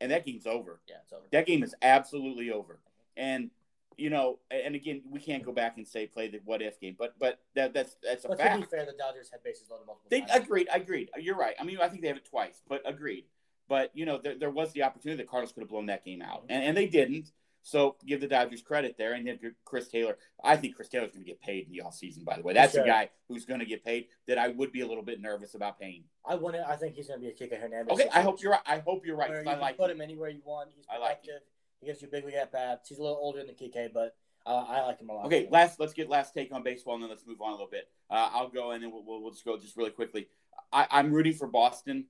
and 0.00 0.12
that 0.12 0.24
game's 0.24 0.46
over. 0.46 0.80
Yeah, 0.88 0.96
it's 1.02 1.12
over. 1.12 1.26
That 1.32 1.46
game 1.46 1.62
is 1.62 1.74
absolutely 1.82 2.50
over. 2.50 2.80
And 3.16 3.50
you 3.96 4.10
know, 4.10 4.38
and 4.50 4.74
again, 4.74 5.02
we 5.10 5.20
can't 5.20 5.42
go 5.44 5.52
back 5.52 5.76
and 5.76 5.86
say 5.86 6.06
play 6.06 6.28
the 6.28 6.40
what 6.44 6.60
if 6.62 6.78
game, 6.80 6.96
but 6.98 7.18
but 7.18 7.38
that 7.54 7.72
that's 7.74 7.96
that's 8.02 8.24
a 8.24 8.28
But 8.28 8.38
to 8.38 8.44
fact. 8.44 8.60
be 8.60 8.66
fair, 8.66 8.84
the 8.86 8.92
Dodgers 8.92 9.30
had 9.30 9.42
bases 9.42 9.68
loaded 9.70 9.86
multiple 9.86 10.08
They 10.10 10.20
times. 10.20 10.44
agreed, 10.44 10.68
agreed. 10.72 11.10
You're 11.18 11.36
right. 11.36 11.54
I 11.58 11.64
mean, 11.64 11.78
I 11.80 11.88
think 11.88 12.02
they 12.02 12.08
have 12.08 12.16
it 12.16 12.24
twice, 12.28 12.60
but 12.68 12.82
agreed. 12.84 13.24
But 13.68 13.90
you 13.94 14.04
know, 14.06 14.18
there, 14.18 14.34
there 14.38 14.50
was 14.50 14.72
the 14.72 14.82
opportunity 14.84 15.22
that 15.22 15.28
Cardinals 15.28 15.52
could 15.52 15.62
have 15.62 15.70
blown 15.70 15.86
that 15.86 16.04
game 16.04 16.22
out, 16.22 16.44
and, 16.48 16.62
and 16.62 16.76
they 16.76 16.86
didn't. 16.86 17.30
So 17.62 17.96
give 18.06 18.20
the 18.20 18.28
Dodgers 18.28 18.62
credit 18.62 18.94
there, 18.96 19.14
and 19.14 19.26
then 19.26 19.40
Chris 19.64 19.88
Taylor. 19.88 20.16
I 20.44 20.56
think 20.56 20.76
Chris 20.76 20.88
Taylor's 20.88 21.10
going 21.10 21.24
to 21.24 21.28
get 21.28 21.40
paid 21.40 21.66
in 21.66 21.72
the 21.72 21.82
offseason, 21.84 22.24
By 22.24 22.36
the 22.36 22.42
way, 22.44 22.52
that's 22.52 22.74
Sure. 22.74 22.84
a 22.84 22.86
guy 22.86 23.10
who's 23.26 23.44
going 23.44 23.58
to 23.58 23.66
get 23.66 23.84
paid 23.84 24.06
that 24.28 24.38
I 24.38 24.46
would 24.46 24.70
be 24.70 24.82
a 24.82 24.86
little 24.86 25.02
bit 25.02 25.20
nervous 25.20 25.56
about 25.56 25.80
paying. 25.80 26.04
I 26.24 26.36
want 26.36 26.54
to. 26.54 26.68
I 26.68 26.76
think 26.76 26.94
he's 26.94 27.08
going 27.08 27.18
to 27.20 27.26
be 27.26 27.32
a 27.32 27.34
Kike 27.34 27.60
Hernandez. 27.60 27.92
Okay, 27.98 28.08
I 28.14 28.20
hope 28.20 28.40
you're 28.40 28.52
right. 28.52 28.60
I 28.66 28.78
hope 28.78 29.04
you're 29.04 29.16
right. 29.16 29.30
Where 29.30 29.42
'cause 29.42 29.50
you 29.52 29.58
I 29.58 29.60
like 29.60 29.78
put 29.78 29.90
him. 29.90 30.00
anywhere 30.00 30.28
you 30.28 30.42
want. 30.44 30.70
He's 30.76 30.84
I 30.88 30.98
like 30.98 31.22
productive. 31.24 31.42
He 31.80 31.86
gives 31.86 32.02
you 32.02 32.08
big 32.08 32.24
league 32.24 32.34
at 32.34 32.52
bats. 32.52 32.88
He's 32.88 32.98
a 32.98 33.02
little 33.02 33.18
older 33.20 33.44
than 33.44 33.54
Kike, 33.54 33.92
but 33.92 34.16
uh, 34.46 34.64
I 34.68 34.82
like 34.82 35.00
him 35.00 35.10
a 35.10 35.14
lot. 35.14 35.26
Okay, 35.26 35.48
last 35.50 35.80
let's 35.80 35.92
get 35.92 36.08
last 36.08 36.32
take 36.32 36.52
on 36.52 36.62
baseball, 36.62 36.94
and 36.94 37.02
then 37.02 37.10
let's 37.10 37.26
move 37.26 37.40
on 37.40 37.50
a 37.50 37.52
little 37.52 37.68
bit. 37.70 37.88
Uh, 38.10 38.30
I'll 38.32 38.48
go 38.48 38.70
and 38.70 38.82
then 38.82 38.92
we'll, 38.92 39.04
we'll, 39.04 39.22
we'll 39.22 39.32
just 39.32 39.44
go 39.44 39.56
just 39.58 39.76
really 39.76 39.90
quickly. 39.90 40.28
I, 40.72 40.86
I'm 40.90 41.12
rooting 41.12 41.34
for 41.34 41.46
Boston 41.46 42.06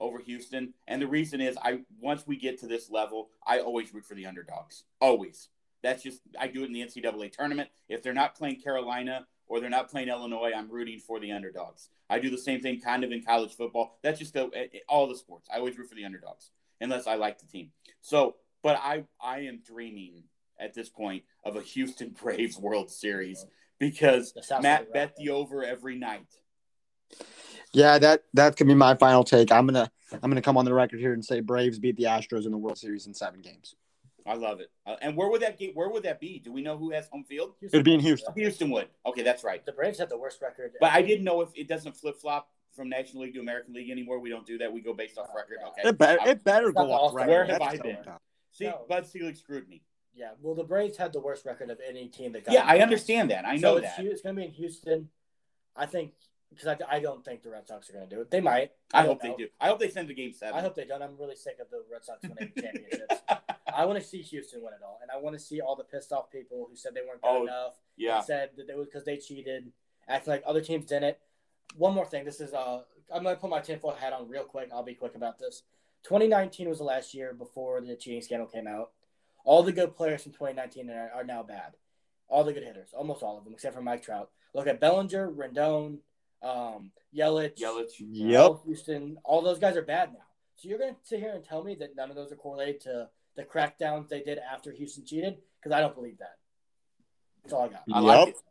over 0.00 0.18
Houston, 0.18 0.72
and 0.88 1.02
the 1.02 1.06
reason 1.06 1.40
is 1.40 1.58
I 1.62 1.80
once 2.00 2.26
we 2.26 2.36
get 2.36 2.58
to 2.60 2.66
this 2.66 2.90
level, 2.90 3.30
I 3.46 3.58
always 3.58 3.92
root 3.92 4.06
for 4.06 4.14
the 4.14 4.26
underdogs. 4.26 4.84
Always. 5.00 5.48
That's 5.82 6.02
just 6.02 6.20
I 6.38 6.46
do 6.46 6.62
it 6.62 6.66
in 6.66 6.72
the 6.72 6.82
NCAA 6.82 7.32
tournament. 7.32 7.70
If 7.88 8.02
they're 8.02 8.12
not 8.12 8.34
playing 8.34 8.60
Carolina 8.60 9.26
or 9.48 9.60
they're 9.60 9.70
not 9.70 9.90
playing 9.90 10.08
Illinois, 10.08 10.52
I'm 10.54 10.70
rooting 10.70 10.98
for 10.98 11.18
the 11.18 11.32
underdogs. 11.32 11.88
I 12.08 12.18
do 12.18 12.30
the 12.30 12.38
same 12.38 12.60
thing 12.60 12.80
kind 12.80 13.02
of 13.02 13.12
in 13.12 13.22
college 13.22 13.54
football. 13.54 13.98
That's 14.02 14.18
just 14.18 14.34
the, 14.34 14.50
eh, 14.54 14.78
all 14.88 15.06
the 15.06 15.16
sports. 15.16 15.48
I 15.52 15.58
always 15.58 15.78
root 15.78 15.88
for 15.88 15.94
the 15.94 16.04
underdogs 16.04 16.50
unless 16.80 17.06
I 17.06 17.14
like 17.14 17.38
the 17.38 17.46
team. 17.46 17.70
So, 18.00 18.36
but 18.62 18.76
I 18.76 19.04
I 19.20 19.40
am 19.40 19.60
dreaming 19.64 20.24
at 20.58 20.74
this 20.74 20.88
point 20.88 21.24
of 21.44 21.56
a 21.56 21.62
Houston 21.62 22.10
Braves 22.22 22.58
World 22.58 22.90
Series 22.90 23.46
because 23.78 24.32
Matt 24.36 24.44
Side 24.44 24.92
bet 24.92 25.08
Rock. 25.08 25.16
the 25.16 25.30
over 25.30 25.64
every 25.64 25.96
night. 25.96 26.26
Yeah, 27.72 27.98
that 27.98 28.24
that 28.34 28.56
could 28.56 28.66
be 28.66 28.74
my 28.74 28.94
final 28.96 29.24
take. 29.24 29.52
I'm 29.52 29.66
gonna 29.66 29.90
I'm 30.12 30.30
gonna 30.30 30.42
come 30.42 30.56
on 30.56 30.64
the 30.64 30.74
record 30.74 31.00
here 31.00 31.12
and 31.12 31.24
say 31.24 31.40
Braves 31.40 31.78
beat 31.78 31.96
the 31.96 32.04
Astros 32.04 32.46
in 32.46 32.52
the 32.52 32.58
World 32.58 32.78
Series 32.78 33.06
in 33.06 33.14
seven 33.14 33.40
games. 33.40 33.74
I 34.26 34.34
love 34.34 34.60
it. 34.60 34.70
Uh, 34.86 34.96
and 35.00 35.16
where 35.16 35.28
would 35.30 35.40
that 35.42 35.58
game? 35.58 35.72
Where 35.74 35.88
would 35.88 36.02
that 36.02 36.20
be? 36.20 36.38
Do 36.38 36.52
we 36.52 36.62
know 36.62 36.76
who 36.76 36.90
has 36.90 37.08
home 37.08 37.24
field? 37.24 37.54
It'd 37.62 37.84
be 37.84 37.94
in 37.94 38.00
Houston. 38.00 38.34
Houston 38.34 38.70
would. 38.70 38.88
Okay, 39.06 39.22
that's 39.22 39.44
right. 39.44 39.64
The 39.64 39.72
Braves 39.72 39.98
have 39.98 40.08
the 40.08 40.18
worst 40.18 40.42
record. 40.42 40.72
But 40.78 40.92
I 40.92 41.02
didn't 41.02 41.24
know 41.24 41.40
if 41.40 41.48
it 41.54 41.68
doesn't 41.68 41.96
flip 41.96 42.16
flop 42.20 42.48
from 42.74 42.88
National 42.88 43.24
League 43.24 43.34
to 43.34 43.40
American 43.40 43.74
League 43.74 43.90
anymore. 43.90 44.18
We 44.20 44.30
don't 44.30 44.46
do 44.46 44.58
that. 44.58 44.72
We 44.72 44.82
go 44.82 44.92
based 44.92 45.18
off 45.18 45.28
record. 45.34 45.58
Okay. 45.68 45.88
It 45.88 45.98
better 45.98 46.18
it 46.28 46.44
better 46.44 46.70
go 46.72 46.86
the 46.86 47.14
record. 47.14 47.28
Where 47.28 47.44
have 47.44 47.58
That's 47.60 47.80
I 47.80 47.82
been? 47.82 48.02
tough. 48.04 48.20
See, 48.52 48.64
No. 48.66 48.84
Bud 48.88 49.06
Selig 49.06 49.36
screwed 49.36 49.68
me. 49.68 49.82
Yeah, 50.14 50.30
well, 50.42 50.54
the 50.54 50.64
Braves 50.64 50.96
had 50.96 51.12
the 51.12 51.20
worst 51.20 51.46
record 51.46 51.70
of 51.70 51.78
any 51.86 52.08
team 52.08 52.32
that 52.32 52.44
got. 52.44 52.52
Yeah, 52.52 52.64
I 52.66 52.78
understand 52.80 53.30
that. 53.30 53.46
I 53.46 53.56
know 53.56 53.76
it's, 53.76 53.86
that. 53.96 54.02
Hu- 54.04 54.10
It's 54.10 54.22
going 54.22 54.34
to 54.34 54.40
be 54.40 54.46
in 54.46 54.52
Houston. 54.52 55.08
I 55.76 55.86
think 55.86 56.12
because 56.50 56.66
I, 56.66 56.76
I 56.96 56.98
don't 57.00 57.24
think 57.24 57.42
the 57.44 57.50
Red 57.50 57.68
Sox 57.68 57.88
are 57.88 57.92
going 57.92 58.08
to 58.08 58.12
do 58.14 58.20
it. 58.20 58.30
They 58.30 58.40
might. 58.40 58.72
I 58.92 59.02
don't 59.02 59.10
hope 59.12 59.22
they 59.22 59.34
do. 59.44 59.48
I 59.60 59.68
hope 59.68 59.78
they 59.78 59.88
send 59.88 60.08
to 60.08 60.14
game 60.14 60.32
seven. 60.32 60.56
I 60.56 60.62
hope 60.62 60.74
they 60.74 60.84
don't. 60.84 61.00
I'm 61.00 61.16
really 61.16 61.36
sick 61.36 61.58
of 61.60 61.70
the 61.70 61.84
Red 61.90 62.04
Sox 62.04 62.22
winning 62.22 62.52
championships. 62.60 63.22
I 63.72 63.84
want 63.84 64.00
to 64.00 64.04
see 64.04 64.20
Houston 64.20 64.60
win 64.62 64.72
it 64.74 64.80
all, 64.84 64.98
and 65.00 65.12
I 65.12 65.16
want 65.18 65.36
to 65.38 65.40
see 65.40 65.60
all 65.60 65.76
the 65.76 65.84
pissed 65.84 66.10
off 66.10 66.28
people 66.28 66.66
who 66.68 66.74
said 66.76 66.92
they 66.92 67.02
weren't 67.06 67.22
good 67.22 67.28
Oh, 67.30 67.42
enough. 67.44 67.74
yeah. 67.96 68.20
said 68.20 68.50
that 68.56 68.68
it 68.68 68.76
was 68.76 68.88
because 68.88 69.04
they 69.04 69.16
cheated, 69.16 69.70
acting 70.08 70.32
like 70.32 70.42
other 70.44 70.60
teams 70.60 70.86
didn't. 70.86 71.16
One 71.76 71.94
more 71.94 72.04
thing. 72.04 72.24
This 72.24 72.40
is 72.40 72.52
uh, 72.52 72.82
I'm 73.14 73.22
gonna 73.22 73.36
put 73.36 73.48
my 73.48 73.60
tinfoil 73.60 73.92
hat 73.94 74.12
on 74.12 74.28
real 74.28 74.42
quick. 74.42 74.70
I'll 74.72 74.82
be 74.82 74.94
quick 74.94 75.14
about 75.14 75.38
this. 75.38 75.62
2019 76.04 76.68
was 76.68 76.78
the 76.78 76.84
last 76.84 77.14
year 77.14 77.32
before 77.32 77.80
the 77.80 77.96
cheating 77.96 78.22
scandal 78.22 78.46
came 78.46 78.66
out. 78.66 78.90
All 79.44 79.62
the 79.62 79.72
good 79.72 79.96
players 79.96 80.22
from 80.22 80.32
2019 80.32 80.90
are, 80.90 81.10
are 81.14 81.24
now 81.24 81.42
bad. 81.42 81.72
All 82.28 82.44
the 82.44 82.52
good 82.52 82.62
hitters, 82.62 82.90
almost 82.92 83.22
all 83.22 83.38
of 83.38 83.44
them, 83.44 83.52
except 83.52 83.74
for 83.74 83.82
Mike 83.82 84.02
Trout. 84.02 84.30
Look 84.54 84.66
at 84.66 84.80
Bellinger, 84.80 85.30
Rendon, 85.30 85.98
um, 86.42 86.92
Yelich, 87.16 87.58
Yelich. 87.58 87.94
Yep. 87.98 88.60
Houston. 88.66 89.18
All 89.24 89.42
those 89.42 89.58
guys 89.58 89.76
are 89.76 89.82
bad 89.82 90.12
now. 90.12 90.20
So 90.56 90.68
you're 90.68 90.78
going 90.78 90.94
to 90.94 91.00
sit 91.02 91.20
here 91.20 91.32
and 91.34 91.44
tell 91.44 91.64
me 91.64 91.74
that 91.76 91.96
none 91.96 92.10
of 92.10 92.16
those 92.16 92.30
are 92.32 92.36
correlated 92.36 92.80
to 92.82 93.08
the 93.36 93.42
crackdowns 93.42 94.08
they 94.08 94.20
did 94.20 94.38
after 94.38 94.72
Houston 94.72 95.04
cheated? 95.04 95.38
Because 95.58 95.74
I 95.74 95.80
don't 95.80 95.94
believe 95.94 96.18
that. 96.18 96.36
That's 97.42 97.52
all 97.52 97.62
I 97.62 97.68
got. 97.68 97.82
I 97.92 98.00
like 98.00 98.26
Yep. 98.26 98.28
it. 98.28 98.42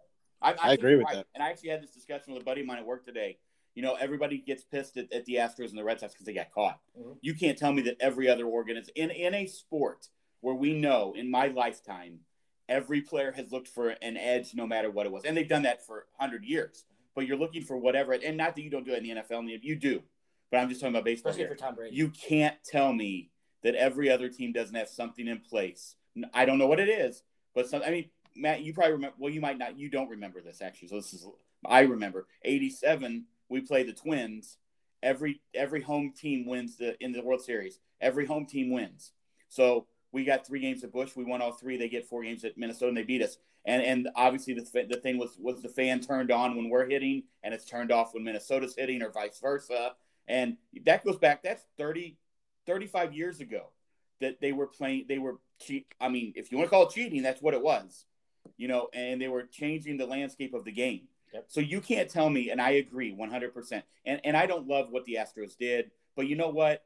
I, 0.41 0.51
I, 0.51 0.55
I 0.69 0.73
agree 0.73 0.95
with 0.95 1.05
right. 1.05 1.15
that. 1.15 1.27
And 1.35 1.43
I 1.43 1.49
actually 1.49 1.69
had 1.69 1.83
this 1.83 1.91
discussion 1.91 2.33
with 2.33 2.41
a 2.41 2.45
buddy 2.45 2.61
of 2.61 2.67
mine 2.67 2.79
at 2.79 2.85
work 2.85 3.05
today. 3.05 3.37
You 3.79 3.85
know, 3.85 3.95
everybody 3.95 4.39
gets 4.39 4.61
pissed 4.61 4.97
at, 4.97 5.09
at 5.13 5.23
the 5.23 5.35
Astros 5.35 5.69
and 5.69 5.77
the 5.77 5.85
Red 5.85 6.01
Sox 6.01 6.11
because 6.11 6.25
they 6.25 6.33
got 6.33 6.51
caught. 6.51 6.81
Mhm. 6.99 7.15
You 7.21 7.33
can't 7.33 7.57
tell 7.57 7.71
me 7.71 7.81
that 7.83 7.95
every 8.01 8.27
other 8.27 8.43
organization 8.43 8.91
in 8.97 9.09
in 9.09 9.33
a 9.33 9.45
sport 9.45 10.09
where 10.41 10.53
we 10.53 10.73
know 10.73 11.13
in 11.15 11.31
my 11.31 11.47
lifetime 11.47 12.19
every 12.67 12.99
player 12.99 13.31
has 13.31 13.53
looked 13.53 13.69
for 13.69 13.91
an 13.91 14.17
edge 14.17 14.53
no 14.53 14.67
matter 14.67 14.91
what 14.91 15.05
it 15.05 15.13
was, 15.13 15.23
and 15.23 15.37
they've 15.37 15.47
done 15.47 15.61
that 15.61 15.85
for 15.85 16.07
hundred 16.19 16.43
years. 16.43 16.83
But 17.15 17.25
you're 17.25 17.37
looking 17.37 17.61
for 17.61 17.77
whatever, 17.77 18.11
and 18.11 18.35
not 18.35 18.57
that 18.57 18.63
you 18.63 18.69
don't 18.69 18.83
do 18.83 18.91
it 18.91 18.97
in 18.97 19.03
the 19.03 19.21
NFL, 19.21 19.47
you 19.63 19.77
do. 19.77 20.03
But 20.51 20.57
I'm 20.57 20.67
just 20.67 20.81
talking 20.81 20.93
about 20.93 21.05
baseball 21.05 21.29
Especially 21.29 21.47
here. 21.47 21.55
for 21.55 21.61
Tom 21.63 21.75
Brady. 21.75 21.95
You 21.95 22.09
can't 22.09 22.61
tell 22.65 22.91
me 22.91 23.31
that 23.63 23.75
every 23.75 24.09
other 24.09 24.27
team 24.27 24.51
doesn't 24.51 24.75
have 24.75 24.89
something 24.89 25.25
in 25.25 25.39
place. 25.39 25.95
I 26.33 26.43
don't 26.43 26.57
know 26.57 26.67
what 26.67 26.81
it 26.81 26.89
is, 26.89 27.23
but 27.55 27.69
some. 27.69 27.81
I 27.85 27.91
mean, 27.91 28.09
Matt, 28.35 28.59
you 28.59 28.73
probably 28.73 28.91
remember. 28.91 29.15
Well, 29.19 29.31
you 29.31 29.39
might 29.39 29.57
not. 29.57 29.79
You 29.79 29.87
don't 29.87 30.09
remember 30.09 30.41
this 30.41 30.61
actually. 30.61 30.89
So 30.89 30.95
this 30.95 31.13
is. 31.13 31.25
I 31.65 31.81
remember 31.83 32.27
'87. 32.43 33.25
We 33.49 33.61
play 33.61 33.83
the 33.83 33.93
Twins. 33.93 34.57
Every 35.01 35.41
every 35.53 35.81
home 35.81 36.13
team 36.15 36.45
wins 36.45 36.77
the 36.77 37.01
in 37.03 37.11
the 37.11 37.21
World 37.21 37.41
Series. 37.41 37.79
Every 38.01 38.25
home 38.25 38.45
team 38.45 38.71
wins. 38.71 39.11
So 39.47 39.87
we 40.11 40.23
got 40.23 40.45
three 40.45 40.59
games 40.59 40.83
at 40.83 40.91
Busch. 40.91 41.15
We 41.15 41.25
won 41.25 41.41
all 41.41 41.51
three. 41.51 41.77
They 41.77 41.89
get 41.89 42.07
four 42.07 42.23
games 42.23 42.43
at 42.43 42.57
Minnesota, 42.57 42.89
and 42.89 42.97
they 42.97 43.03
beat 43.03 43.21
us. 43.21 43.37
And 43.65 43.81
and 43.81 44.09
obviously 44.15 44.53
the 44.53 44.87
the 44.89 44.99
thing 45.01 45.17
was 45.17 45.37
was 45.39 45.61
the 45.61 45.69
fan 45.69 45.99
turned 45.99 46.31
on 46.31 46.55
when 46.55 46.69
we're 46.69 46.87
hitting, 46.87 47.23
and 47.43 47.53
it's 47.53 47.65
turned 47.65 47.91
off 47.91 48.13
when 48.13 48.23
Minnesota's 48.23 48.75
hitting, 48.77 49.01
or 49.01 49.11
vice 49.11 49.39
versa. 49.39 49.93
And 50.27 50.57
that 50.85 51.03
goes 51.03 51.17
back. 51.17 51.41
That's 51.41 51.63
30, 51.77 52.15
35 52.67 53.13
years 53.13 53.39
ago 53.39 53.71
that 54.21 54.39
they 54.39 54.51
were 54.51 54.67
playing. 54.67 55.05
They 55.09 55.17
were 55.17 55.39
cheat. 55.59 55.87
I 55.99 56.09
mean, 56.09 56.33
if 56.35 56.51
you 56.51 56.57
want 56.57 56.69
to 56.69 56.69
call 56.69 56.87
it 56.87 56.93
cheating, 56.93 57.23
that's 57.23 57.41
what 57.41 57.53
it 57.53 57.61
was. 57.61 58.05
You 58.57 58.67
know, 58.67 58.89
and 58.93 59.21
they 59.21 59.27
were 59.27 59.43
changing 59.43 59.97
the 59.97 60.05
landscape 60.05 60.53
of 60.53 60.65
the 60.65 60.71
game. 60.71 61.07
Yep. 61.33 61.45
So 61.47 61.61
you 61.61 61.81
can't 61.81 62.09
tell 62.09 62.29
me, 62.29 62.49
and 62.49 62.61
I 62.61 62.71
agree 62.71 63.15
100%. 63.15 63.83
And, 64.05 64.21
and 64.23 64.35
I 64.35 64.45
don't 64.45 64.67
love 64.67 64.87
what 64.91 65.05
the 65.05 65.15
Astros 65.15 65.57
did, 65.57 65.91
but 66.15 66.27
you 66.27 66.35
know 66.35 66.49
what? 66.49 66.83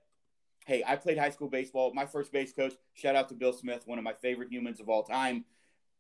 Hey, 0.66 0.84
I 0.86 0.96
played 0.96 1.18
high 1.18 1.30
school 1.30 1.50
baseball. 1.50 1.94
My 1.94 2.06
first 2.06 2.32
base 2.32 2.54
coach, 2.54 2.74
shout 2.94 3.16
out 3.16 3.30
to 3.30 3.36
Bill 3.36 3.54
Smith, 3.54 3.84
one 3.86 3.98
of 3.98 4.04
my 4.04 4.14
favorite 4.14 4.52
humans 4.52 4.80
of 4.80 4.90
all 4.90 5.04
time. 5.04 5.46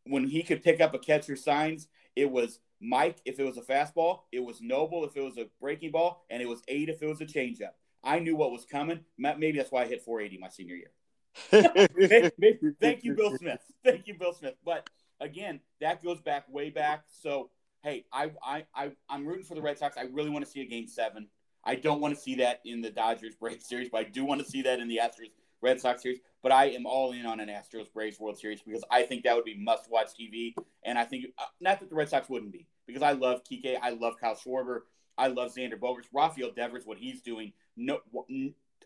When 0.05 0.27
he 0.27 0.43
could 0.43 0.63
pick 0.63 0.81
up 0.81 0.93
a 0.93 0.99
catcher 0.99 1.35
signs, 1.35 1.87
it 2.15 2.29
was 2.29 2.59
Mike 2.79 3.17
if 3.25 3.39
it 3.39 3.43
was 3.43 3.57
a 3.57 3.61
fastball, 3.61 4.21
it 4.31 4.43
was 4.43 4.61
Noble 4.61 5.05
if 5.05 5.15
it 5.15 5.21
was 5.21 5.37
a 5.37 5.47
breaking 5.61 5.91
ball, 5.91 6.25
and 6.29 6.41
it 6.41 6.47
was 6.47 6.61
eight 6.67 6.89
if 6.89 7.01
it 7.01 7.07
was 7.07 7.21
a 7.21 7.25
changeup. 7.25 7.71
I 8.03 8.19
knew 8.19 8.35
what 8.35 8.51
was 8.51 8.65
coming. 8.65 8.99
Maybe 9.17 9.53
that's 9.53 9.71
why 9.71 9.83
I 9.83 9.87
hit 9.87 10.03
480 10.03 10.41
my 10.41 10.49
senior 10.49 10.75
year. 10.75 10.91
Thank 12.81 13.03
you, 13.03 13.15
Bill 13.15 13.37
Smith. 13.37 13.61
Thank 13.83 14.07
you, 14.07 14.15
Bill 14.15 14.33
Smith. 14.33 14.55
But 14.65 14.89
again, 15.21 15.61
that 15.79 16.03
goes 16.03 16.19
back 16.19 16.51
way 16.51 16.69
back. 16.69 17.05
So 17.07 17.49
hey, 17.83 18.05
I 18.11 18.31
I, 18.43 18.65
I 18.73 18.91
I'm 19.09 19.27
rooting 19.27 19.45
for 19.45 19.55
the 19.55 19.61
Red 19.61 19.77
Sox. 19.77 19.97
I 19.97 20.03
really 20.11 20.29
want 20.29 20.43
to 20.45 20.49
see 20.49 20.61
a 20.61 20.65
game 20.65 20.87
seven. 20.87 21.27
I 21.63 21.75
don't 21.75 22.01
want 22.01 22.15
to 22.15 22.19
see 22.19 22.35
that 22.35 22.61
in 22.65 22.81
the 22.81 22.89
Dodgers 22.89 23.35
Braves 23.35 23.65
series, 23.69 23.89
but 23.89 23.99
I 23.99 24.03
do 24.09 24.25
want 24.25 24.41
to 24.41 24.47
see 24.49 24.63
that 24.63 24.79
in 24.79 24.87
the 24.87 24.99
Astros 25.01 25.31
Red 25.61 25.79
Sox 25.79 26.01
series. 26.01 26.19
But 26.41 26.51
I 26.51 26.65
am 26.71 26.85
all 26.85 27.11
in 27.11 27.25
on 27.25 27.39
an 27.39 27.49
Astros 27.49 27.91
Braves 27.93 28.19
World 28.19 28.37
Series 28.37 28.61
because 28.61 28.83
I 28.91 29.03
think 29.03 29.23
that 29.23 29.35
would 29.35 29.45
be 29.45 29.57
must 29.57 29.89
watch 29.89 30.07
TV. 30.19 30.53
And 30.83 30.97
I 30.97 31.05
think 31.05 31.25
uh, 31.37 31.45
not 31.61 31.79
that 31.79 31.89
the 31.89 31.95
Red 31.95 32.09
Sox 32.09 32.27
wouldn't 32.29 32.51
be 32.51 32.67
because 32.87 33.01
I 33.01 33.11
love 33.11 33.41
Kike, 33.49 33.77
I 33.81 33.91
love 33.91 34.15
Kyle 34.19 34.35
Schwarber, 34.35 34.81
I 35.17 35.27
love 35.27 35.53
Xander 35.53 35.79
Bogaerts, 35.79 36.07
Rafael 36.13 36.51
Devers, 36.51 36.85
what 36.85 36.97
he's 36.97 37.21
doing. 37.21 37.53
No, 37.77 37.99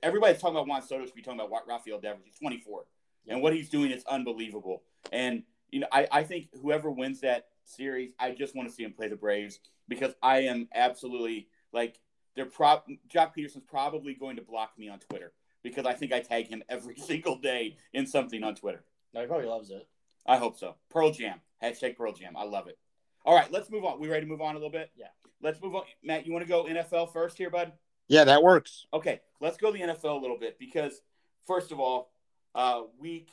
everybody's 0.04 0.40
talking 0.40 0.56
about 0.56 0.68
Juan 0.68 0.82
Soto 0.82 1.06
should 1.06 1.16
be 1.16 1.22
talking 1.22 1.40
about 1.40 1.68
Rafael 1.68 2.00
Devers. 2.00 2.24
He's 2.26 2.38
24, 2.40 2.84
and 3.28 3.42
what 3.42 3.54
he's 3.54 3.70
doing 3.70 3.92
is 3.92 4.04
unbelievable. 4.06 4.84
And 5.12 5.44
you 5.72 5.80
know, 5.80 5.88
I, 5.92 6.08
I 6.12 6.24
think 6.24 6.50
whoever 6.62 6.92
wins 6.92 7.22
that 7.22 7.48
series, 7.70 8.12
I 8.20 8.32
just 8.32 8.56
want 8.56 8.70
to 8.70 8.74
see 8.76 8.84
him 8.84 8.94
play 8.94 9.08
the 9.08 9.16
Braves 9.16 9.60
because 9.88 10.14
I 10.22 10.40
am 10.42 10.68
absolutely 10.74 11.48
like 11.72 12.00
they're 12.36 12.46
prob 12.46 12.84
Joc 13.14 13.32
Pederson's 13.36 13.64
probably 13.68 14.14
going 14.14 14.36
to 14.38 14.42
block 14.42 14.72
me 14.78 14.90
on 14.90 15.00
Twitter 15.00 15.34
because 15.64 15.86
I 15.86 15.94
think 15.94 16.14
I 16.14 16.20
tag 16.20 16.48
him 16.48 16.64
every 16.70 16.96
single 16.98 17.38
day 17.38 17.78
in 17.94 18.06
something 18.08 18.44
on 18.44 18.56
Twitter. 18.56 18.84
No, 19.14 19.22
he 19.22 19.28
probably 19.28 19.48
loves 19.48 19.70
it. 19.70 19.88
I 20.26 20.38
hope 20.38 20.58
so. 20.58 20.76
Pearl 20.90 21.12
Jam. 21.12 21.40
Hashtag 21.64 21.96
Pearl 21.96 22.14
Jam. 22.14 22.36
I 22.38 22.44
love 22.44 22.68
it. 22.68 22.78
All 23.26 23.36
right, 23.36 23.52
let's 23.52 23.70
move 23.72 23.84
on. 23.86 24.00
We 24.00 24.08
ready 24.10 24.26
to 24.26 24.30
move 24.30 24.42
on 24.42 24.56
a 24.56 24.58
little 24.58 24.72
bit? 24.72 24.92
Yeah. 24.96 25.08
Let's 25.42 25.62
move 25.62 25.76
on. 25.76 25.84
Matt, 26.04 26.26
you 26.26 26.34
want 26.34 26.44
to 26.46 26.50
go 26.50 26.66
NFL 26.66 27.12
first 27.14 27.38
here, 27.38 27.50
bud? 27.50 27.72
yeah, 28.08 28.24
that 28.24 28.42
works. 28.42 28.86
Okay, 28.94 29.20
let's 29.42 29.58
go 29.58 29.72
the 29.72 29.80
NFL 29.80 30.18
a 30.18 30.22
little 30.22 30.38
bit 30.38 30.58
because 30.60 31.02
first 31.46 31.72
of 31.72 31.80
all, 31.80 32.12
uh, 32.56 32.82
week 33.00 33.30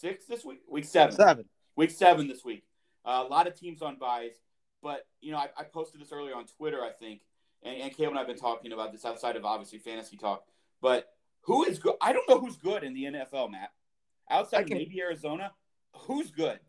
six 0.00 0.24
this 0.26 0.44
week, 0.44 0.62
week 0.68 0.84
seven, 0.84 1.14
Seven. 1.14 1.44
week 1.76 1.90
seven 1.90 2.26
this 2.28 2.44
week. 2.44 2.64
Uh, 3.04 3.24
a 3.26 3.28
lot 3.28 3.46
of 3.46 3.58
teams 3.58 3.82
on 3.82 3.96
buys, 3.96 4.32
but 4.82 5.06
you 5.20 5.32
know 5.32 5.38
I, 5.38 5.48
I 5.56 5.64
posted 5.64 6.00
this 6.00 6.12
earlier 6.12 6.34
on 6.36 6.46
Twitter, 6.46 6.82
I 6.82 6.90
think, 6.90 7.22
and, 7.62 7.76
and 7.80 7.96
Caleb 7.96 8.12
and 8.12 8.20
I've 8.20 8.26
been 8.26 8.36
talking 8.36 8.72
about 8.72 8.92
this 8.92 9.04
outside 9.04 9.36
of 9.36 9.44
obviously 9.44 9.78
fantasy 9.78 10.16
talk. 10.16 10.44
But 10.80 11.08
who 11.42 11.64
is 11.64 11.78
good? 11.78 11.94
I 12.00 12.12
don't 12.12 12.28
know 12.28 12.38
who's 12.38 12.56
good 12.56 12.84
in 12.84 12.94
the 12.94 13.04
NFL, 13.04 13.50
Matt. 13.50 13.72
Outside 14.30 14.58
I 14.58 14.62
of 14.62 14.70
maybe 14.70 15.00
Arizona, 15.00 15.52
who's 15.94 16.30
good? 16.30 16.60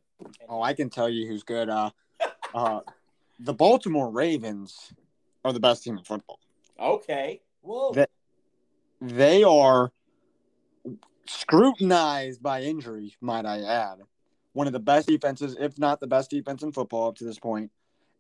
Oh, 0.49 0.61
I 0.61 0.73
can 0.73 0.89
tell 0.89 1.09
you 1.09 1.27
who's 1.27 1.43
good. 1.43 1.69
Uh, 1.69 1.91
uh, 2.55 2.79
the 3.39 3.53
Baltimore 3.53 4.09
Ravens 4.09 4.93
are 5.45 5.53
the 5.53 5.59
best 5.59 5.83
team 5.83 5.97
in 5.97 6.03
football. 6.03 6.39
Okay, 6.79 7.41
Whoa. 7.61 7.93
That- 7.93 8.09
They 9.01 9.43
are. 9.43 9.91
scrutinized 11.25 12.41
by 12.43 12.61
injury, 12.61 13.15
might 13.21 13.45
I 13.45 13.61
add. 13.61 13.99
One 14.53 14.67
of 14.67 14.73
the 14.73 14.79
best 14.79 15.07
defenses, 15.07 15.55
if 15.59 15.77
not 15.77 15.99
the 15.99 16.07
best 16.07 16.29
defense 16.29 16.63
in 16.63 16.71
football 16.71 17.09
up 17.09 17.15
to 17.17 17.25
this 17.25 17.39
point. 17.39 17.71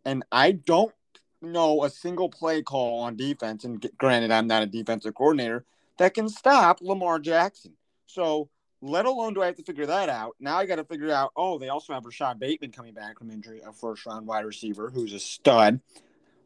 And 0.05 0.23
I 0.31 0.51
don't 0.51 0.93
know 1.41 1.83
a 1.83 1.89
single 1.89 2.29
play 2.29 2.61
call 2.61 3.01
on 3.01 3.15
defense. 3.15 3.63
And 3.63 3.85
granted, 3.97 4.31
I'm 4.31 4.47
not 4.47 4.63
a 4.63 4.67
defensive 4.67 5.13
coordinator 5.13 5.65
that 5.97 6.13
can 6.13 6.29
stop 6.29 6.79
Lamar 6.81 7.19
Jackson. 7.19 7.73
So, 8.07 8.49
let 8.81 9.05
alone 9.05 9.33
do 9.33 9.41
I 9.41 9.45
have 9.45 9.55
to 9.55 9.63
figure 9.63 9.85
that 9.85 10.09
out. 10.09 10.35
Now 10.41 10.57
I 10.57 10.65
got 10.65 10.75
to 10.75 10.83
figure 10.83 11.09
out. 11.09 11.31
Oh, 11.37 11.57
they 11.57 11.69
also 11.69 11.93
have 11.93 12.05
Rashod 12.05 12.37
Bateman 12.39 12.71
coming 12.71 12.93
back 12.93 13.17
from 13.17 13.31
injury, 13.31 13.61
a 13.65 13.71
first 13.71 14.05
round 14.05 14.27
wide 14.27 14.45
receiver 14.45 14.89
who's 14.89 15.13
a 15.13 15.19
stud. 15.19 15.79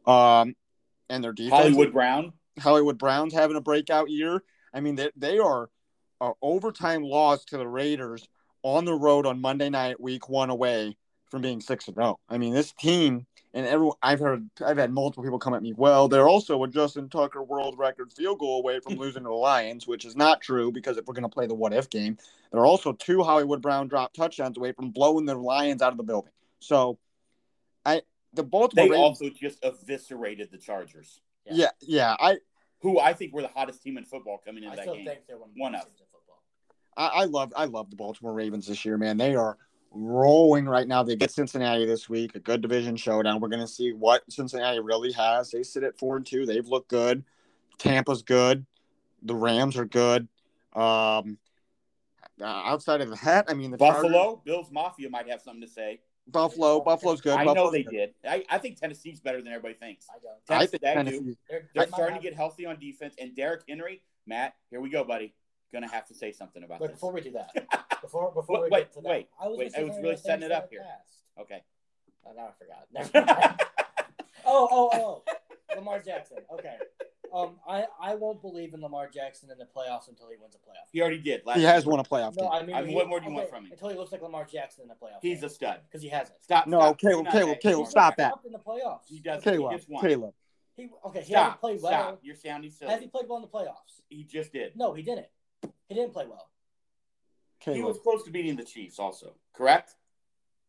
Um, 0.06 0.54
and 1.10 1.24
their 1.24 1.32
defense, 1.32 1.52
Hollywood 1.60 1.92
Brown. 1.92 2.32
Hollywood 2.60 2.98
Brown's 2.98 3.34
having 3.34 3.56
a 3.56 3.60
breakout 3.60 4.08
year. 4.08 4.42
I 4.72 4.80
mean, 4.80 4.94
they 4.94 5.10
they 5.16 5.38
are 5.38 5.68
a 6.20 6.32
overtime 6.40 7.02
loss 7.02 7.44
to 7.46 7.58
the 7.58 7.66
Raiders 7.66 8.28
on 8.62 8.84
the 8.84 8.94
road 8.94 9.26
on 9.26 9.40
Monday 9.40 9.70
night, 9.70 10.00
week 10.00 10.28
one 10.28 10.50
away 10.50 10.96
from 11.30 11.42
being 11.42 11.60
six 11.60 11.86
and 11.88 11.94
zero. 11.94 12.18
I 12.28 12.38
mean, 12.38 12.54
this 12.54 12.72
team 12.72 13.26
and 13.54 13.66
everyone 13.66 13.96
I've 14.02 14.20
heard 14.20 14.48
I've 14.64 14.78
had 14.78 14.92
multiple 14.92 15.24
people 15.24 15.38
come 15.38 15.54
at 15.54 15.62
me. 15.62 15.72
Well, 15.76 16.08
they're 16.08 16.28
also 16.28 16.62
a 16.64 16.68
Justin 16.68 17.08
Tucker 17.08 17.42
world 17.42 17.78
record 17.78 18.12
field 18.12 18.38
goal 18.38 18.60
away 18.60 18.80
from 18.80 18.94
losing 18.98 19.22
to 19.22 19.28
the 19.28 19.34
Lions, 19.34 19.86
which 19.86 20.04
is 20.04 20.16
not 20.16 20.40
true 20.40 20.70
because 20.70 20.96
if 20.96 21.06
we're 21.06 21.14
going 21.14 21.22
to 21.22 21.28
play 21.28 21.46
the 21.46 21.54
what 21.54 21.72
if 21.72 21.88
game, 21.90 22.16
they're 22.52 22.66
also 22.66 22.92
two 22.92 23.22
Hollywood 23.22 23.62
Brown 23.62 23.88
drop 23.88 24.12
touchdowns 24.12 24.56
away 24.56 24.72
from 24.72 24.90
blowing 24.90 25.26
the 25.26 25.34
Lions 25.34 25.82
out 25.82 25.92
of 25.92 25.98
the 25.98 26.04
building. 26.04 26.32
So, 26.60 26.98
I 27.84 28.02
the 28.34 28.42
Baltimore 28.42 28.84
They 28.86 28.90
Ravens, 28.90 29.20
also 29.20 29.30
just 29.30 29.62
eviscerated 29.64 30.50
the 30.50 30.58
Chargers, 30.58 31.20
yeah 31.46 31.70
yeah 31.80 32.14
I 32.20 32.38
who 32.80 32.98
I 32.98 33.12
think 33.12 33.32
were 33.32 33.42
the 33.42 33.48
hottest 33.48 33.82
team 33.82 33.98
in 33.98 34.04
football 34.04 34.38
coming 34.44 34.64
into 34.64 34.72
I 34.72 34.76
that 34.76 34.82
still 34.82 34.94
game. 34.96 35.06
think 35.06 35.20
they're 35.26 35.38
one 35.56 35.74
of 35.74 35.86
I, 36.98 37.06
I 37.06 37.24
love 37.24 37.52
I 37.56 37.64
love 37.64 37.88
the 37.90 37.96
Baltimore 37.96 38.34
Ravens 38.34 38.66
this 38.66 38.84
year, 38.84 38.98
man. 38.98 39.16
They 39.16 39.34
are 39.36 39.56
rolling 39.92 40.66
right 40.66 40.86
now. 40.86 41.02
They 41.02 41.16
get 41.16 41.30
Cincinnati 41.30 41.86
this 41.86 42.08
week, 42.10 42.34
a 42.34 42.40
good 42.40 42.60
division 42.60 42.96
showdown. 42.96 43.40
We're 43.40 43.48
gonna 43.48 43.68
see 43.68 43.92
what 43.92 44.30
Cincinnati 44.30 44.80
really 44.80 45.12
has. 45.12 45.50
They 45.50 45.62
sit 45.62 45.84
at 45.84 45.96
four 45.98 46.16
and 46.16 46.26
two. 46.26 46.44
They've 46.44 46.66
looked 46.66 46.90
good. 46.90 47.24
Tampa's 47.78 48.22
good. 48.22 48.66
The 49.22 49.34
Rams 49.34 49.76
are 49.78 49.86
good. 49.86 50.28
Um, 50.74 51.38
outside 52.42 53.00
of 53.00 53.18
that, 53.22 53.46
I 53.48 53.54
mean 53.54 53.70
the 53.70 53.78
Chargers- 53.78 54.02
Buffalo, 54.02 54.42
Bills 54.44 54.70
Mafia 54.70 55.08
might 55.08 55.28
have 55.30 55.40
something 55.40 55.62
to 55.62 55.68
say. 55.68 56.00
Buffalo, 56.26 56.80
Buffalo's 56.80 57.22
good. 57.22 57.38
I 57.38 57.44
know 57.44 57.70
they 57.70 57.84
good. 57.84 57.90
did. 57.90 58.14
I, 58.28 58.44
I 58.50 58.58
think 58.58 58.78
Tennessee's 58.78 59.18
better 59.18 59.38
than 59.40 59.48
everybody 59.48 59.74
thinks. 59.74 60.06
I 60.10 60.18
don't. 60.20 60.60
I 60.60 60.66
think 60.66 60.82
they 60.82 60.88
do. 60.88 60.94
Tennessee. 60.94 61.38
They're, 61.48 61.60
They're 61.60 61.68
they 61.72 61.80
might 61.80 61.88
starting 61.88 62.14
have- 62.16 62.22
to 62.22 62.28
get 62.28 62.36
healthy 62.36 62.66
on 62.66 62.78
defense. 62.78 63.14
And 63.18 63.34
Derrick 63.34 63.62
Henry, 63.66 64.02
Matt, 64.26 64.54
here 64.70 64.80
we 64.80 64.90
go, 64.90 65.04
buddy. 65.04 65.32
Gonna 65.72 65.88
have 65.88 66.06
to 66.06 66.14
say 66.14 66.32
something 66.32 66.62
about 66.64 66.78
But 66.78 66.86
this. 66.88 66.94
before 66.96 67.12
we 67.12 67.20
do 67.20 67.32
that, 67.32 67.50
before 68.00 68.32
before 68.34 68.62
Wait, 68.62 68.70
we 68.70 68.76
get 68.78 68.92
to 68.94 69.00
that, 69.02 69.08
wait, 69.08 69.28
I 69.42 69.48
was 69.48 69.58
wait, 69.58 69.72
I 69.76 69.82
was 69.82 69.96
really 70.02 70.16
setting 70.16 70.44
it 70.44 70.52
up 70.52 70.68
here. 70.70 70.80
past. 70.82 71.18
Okay. 71.40 71.62
Oh, 72.26 72.32
now 72.34 72.48
I 72.48 72.52
forgot. 72.58 72.86
Never 72.92 73.26
mind. 73.26 73.60
oh, 74.46 74.68
oh, 74.70 74.90
oh. 74.94 75.76
Lamar 75.76 76.00
Jackson. 76.00 76.38
Okay. 76.52 76.76
Um, 77.34 77.56
I, 77.68 77.84
I 78.00 78.14
won't 78.14 78.40
believe 78.40 78.72
in 78.72 78.80
Lamar 78.80 79.06
Jackson 79.08 79.50
in 79.50 79.58
the 79.58 79.66
playoffs 79.66 80.08
until 80.08 80.28
he 80.30 80.36
wins 80.40 80.54
a 80.54 80.58
playoff. 80.58 80.88
He 80.90 81.02
already 81.02 81.18
did. 81.18 81.42
Last 81.44 81.58
He 81.58 81.64
has 81.64 81.84
year. 81.84 81.90
won 81.90 82.00
a 82.00 82.04
playoff 82.04 82.34
No, 82.38 82.44
game. 82.44 82.50
I 82.52 82.62
mean, 82.64 82.74
I 82.76 82.80
mean, 82.80 82.88
he- 82.90 82.94
what 82.96 83.06
more 83.08 83.20
do 83.20 83.26
you 83.28 83.32
want 83.34 83.50
from 83.50 83.66
him? 83.66 83.72
Until 83.72 83.90
he 83.90 83.96
looks 83.96 84.10
like 84.12 84.22
Lamar 84.22 84.46
Jackson 84.50 84.82
in 84.82 84.88
the 84.88 84.94
playoffs. 84.94 85.18
He's 85.20 85.42
a 85.42 85.50
stud. 85.50 85.80
because 85.86 86.02
he 86.02 86.08
hasn't. 86.08 86.42
Stop. 86.42 86.66
No, 86.66 86.80
stop. 86.80 86.98
Caleb, 86.98 87.24
Not 87.26 87.32
Caleb, 87.34 87.48
that. 87.50 87.60
Caleb, 87.60 87.86
stop 87.88 88.16
that. 88.16 88.32
In 88.46 88.52
the 88.52 88.58
playoffs. 88.58 89.02
He 89.06 89.20
does. 89.20 89.42
Caleb, 89.44 89.72
He 89.72 89.76
just 89.76 89.90
won. 89.90 90.02
Caleb. 90.02 90.34
He 90.76 90.88
okay. 91.06 91.20
He 91.20 91.32
Stop. 91.32 91.42
hasn't 91.44 91.60
played 91.60 91.82
well. 91.82 91.92
Stop. 91.92 92.20
You're 92.22 92.36
sounding 92.36 92.70
silly. 92.70 92.90
Has 92.92 93.00
he 93.02 93.08
played 93.08 93.24
well 93.28 93.36
in 93.38 93.42
the 93.42 93.48
playoffs? 93.48 94.00
He 94.08 94.24
just 94.24 94.52
did. 94.52 94.74
No, 94.76 94.94
he 94.94 95.02
didn't. 95.02 95.26
He 95.62 95.94
didn't 95.94 96.12
play 96.12 96.26
well. 96.26 96.48
He 97.60 97.82
was 97.82 97.98
close 98.02 98.22
to 98.24 98.30
beating 98.30 98.56
the 98.56 98.64
Chiefs, 98.64 98.98
also. 98.98 99.34
Correct? 99.52 99.94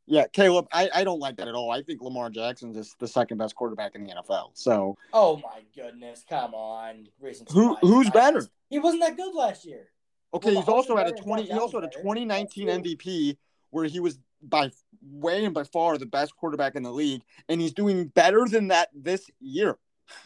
Yeah, 0.05 0.25
Caleb. 0.33 0.67
I, 0.73 0.89
I 0.93 1.03
don't 1.03 1.19
like 1.19 1.37
that 1.37 1.47
at 1.47 1.53
all. 1.53 1.71
I 1.71 1.81
think 1.83 2.01
Lamar 2.01 2.29
Jackson 2.29 2.75
is 2.75 2.95
the 2.99 3.07
second 3.07 3.37
best 3.37 3.55
quarterback 3.55 3.93
in 3.95 4.03
the 4.03 4.11
NFL. 4.11 4.49
So 4.55 4.97
Oh 5.13 5.37
my 5.37 5.61
goodness! 5.75 6.25
Come 6.27 6.55
on, 6.55 7.07
recency 7.21 7.53
Who- 7.53 7.75
who's 7.75 8.07
I- 8.07 8.09
better? 8.09 8.47
He 8.69 8.79
wasn't 8.79 9.03
that 9.03 9.15
good 9.17 9.33
last 9.35 9.65
year. 9.65 9.89
Okay, 10.33 10.51
Well, 10.51 10.61
he's 10.61 10.67
also 10.69 10.95
Mahomes 10.95 11.05
had 11.05 11.07
a 11.07 11.21
twenty. 11.21 11.43
He 11.43 11.51
also 11.51 11.79
had 11.79 11.89
a 11.89 11.93
2019 11.95 12.67
MVP 12.67 13.37
where 13.69 13.85
he 13.85 13.99
was 13.99 14.17
by 14.41 14.71
way 15.03 15.45
and 15.45 15.53
by 15.53 15.63
far 15.63 15.97
the 15.97 16.05
best 16.07 16.35
quarterback 16.35 16.75
in 16.75 16.81
the 16.83 16.91
league, 16.91 17.21
and 17.47 17.61
he's 17.61 17.73
doing 17.73 18.07
better 18.07 18.45
than 18.49 18.69
that 18.69 18.89
this 18.95 19.29
year. 19.39 19.77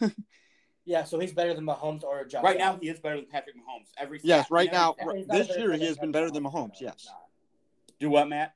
Yeah, 0.86 1.04
so 1.04 1.18
he's 1.18 1.32
better 1.32 1.54
than 1.54 1.64
Mahomes 1.64 2.04
or 2.04 2.24
Josh. 2.24 2.42
Right 2.44 2.58
now, 2.58 2.76
he 2.76 2.88
is 2.88 3.00
better 3.00 3.16
than 3.16 3.26
Patrick 3.26 3.56
Mahomes. 3.56 3.88
Every 3.96 4.20
Yes, 4.22 4.46
stat, 4.46 4.50
right 4.50 4.72
now, 4.72 4.94
right- 5.04 5.18
He's 5.18 5.26
this 5.26 5.56
year 5.56 5.72
he 5.72 5.86
has 5.86 5.96
been 5.96 6.12
better 6.12 6.30
than 6.30 6.44
Mahomes, 6.44 6.80
yes. 6.80 7.08
Do 7.98 8.10
what, 8.10 8.28
Matt? 8.28 8.54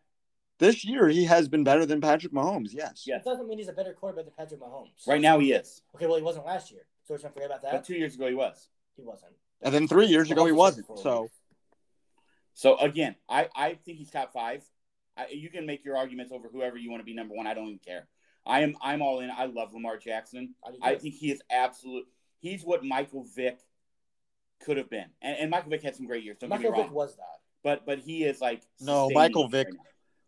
This 0.59 0.85
year 0.85 1.09
he 1.09 1.25
has 1.25 1.49
been 1.49 1.65
better 1.65 1.87
than 1.87 2.01
Patrick 2.01 2.33
Mahomes. 2.33 2.71
Yes. 2.73 3.05
Yeah. 3.07 3.17
It 3.17 3.25
doesn't 3.25 3.47
mean 3.49 3.59
he's 3.59 3.69
a 3.69 3.73
better 3.73 3.95
quarterback 3.95 4.25
than 4.25 4.35
Patrick 4.37 4.61
Mahomes. 4.61 5.07
Right 5.07 5.21
now, 5.21 5.39
he 5.39 5.53
is. 5.53 5.83
Okay, 5.95 6.07
well 6.07 6.17
he 6.17 6.23
wasn't 6.23 6.45
last 6.47 6.71
year, 6.73 6.83
so 7.05 7.15
we're 7.15 7.19
gonna 7.19 7.33
forget 7.33 7.47
about 7.47 7.63
But 7.63 7.71
that. 7.71 7.85
two 7.85 7.95
years 7.95 8.15
ago, 8.17 8.27
he 8.27 8.35
was. 8.35 8.69
He 8.97 9.03
wasn't. 9.03 9.33
And 9.63 9.73
then 9.73 9.87
three 9.89 10.07
years 10.07 10.31
ago 10.31 10.45
he 10.45 10.53
was 10.53 10.77
wasn't. 10.77 10.99
So. 10.99 11.31
So 12.55 12.77
again, 12.79 13.15
I, 13.29 13.49
I 13.55 13.75
think 13.75 13.99
he's 13.99 14.11
top 14.11 14.33
five. 14.33 14.65
I, 15.17 15.29
you 15.29 15.49
can 15.49 15.65
make 15.65 15.85
your 15.85 15.97
arguments 15.97 16.33
over 16.33 16.49
whoever 16.49 16.77
you 16.77 16.91
want 16.91 17.01
to 17.01 17.05
be 17.05 17.15
number 17.15 17.35
one. 17.35 17.47
I 17.47 17.55
don't 17.55 17.67
even 17.67 17.79
care. 17.79 18.09
I 18.45 18.61
am 18.63 18.77
I'm 18.83 19.01
all 19.01 19.21
in. 19.21 19.31
I 19.31 19.45
love 19.47 19.73
Lamar 19.73 19.97
Jackson. 19.97 20.55
I, 20.65 20.91
I 20.91 20.95
think 20.97 21.15
he 21.15 21.31
is 21.31 21.41
absolute. 21.51 22.07
He's 22.40 22.65
what 22.65 22.85
Michael 22.85 23.24
Vick 23.35 23.59
could 24.65 24.77
have 24.77 24.90
been, 24.90 25.06
and, 25.23 25.36
and 25.39 25.51
Michael 25.51 25.70
Vick 25.70 25.82
had 25.82 25.94
some 25.97 26.06
great 26.06 26.24
years. 26.24 26.36
Don't 26.39 26.51
Michael 26.51 26.65
get 26.65 26.73
me 26.73 26.78
wrong, 26.78 26.89
Vick 26.89 26.94
was 26.97 27.16
that. 27.16 27.40
but 27.62 27.86
but 27.86 27.98
he 27.98 28.24
is 28.24 28.40
like 28.40 28.62
No, 28.81 29.09
Michael 29.10 29.48
Vick 29.48 29.69
right. 29.69 29.77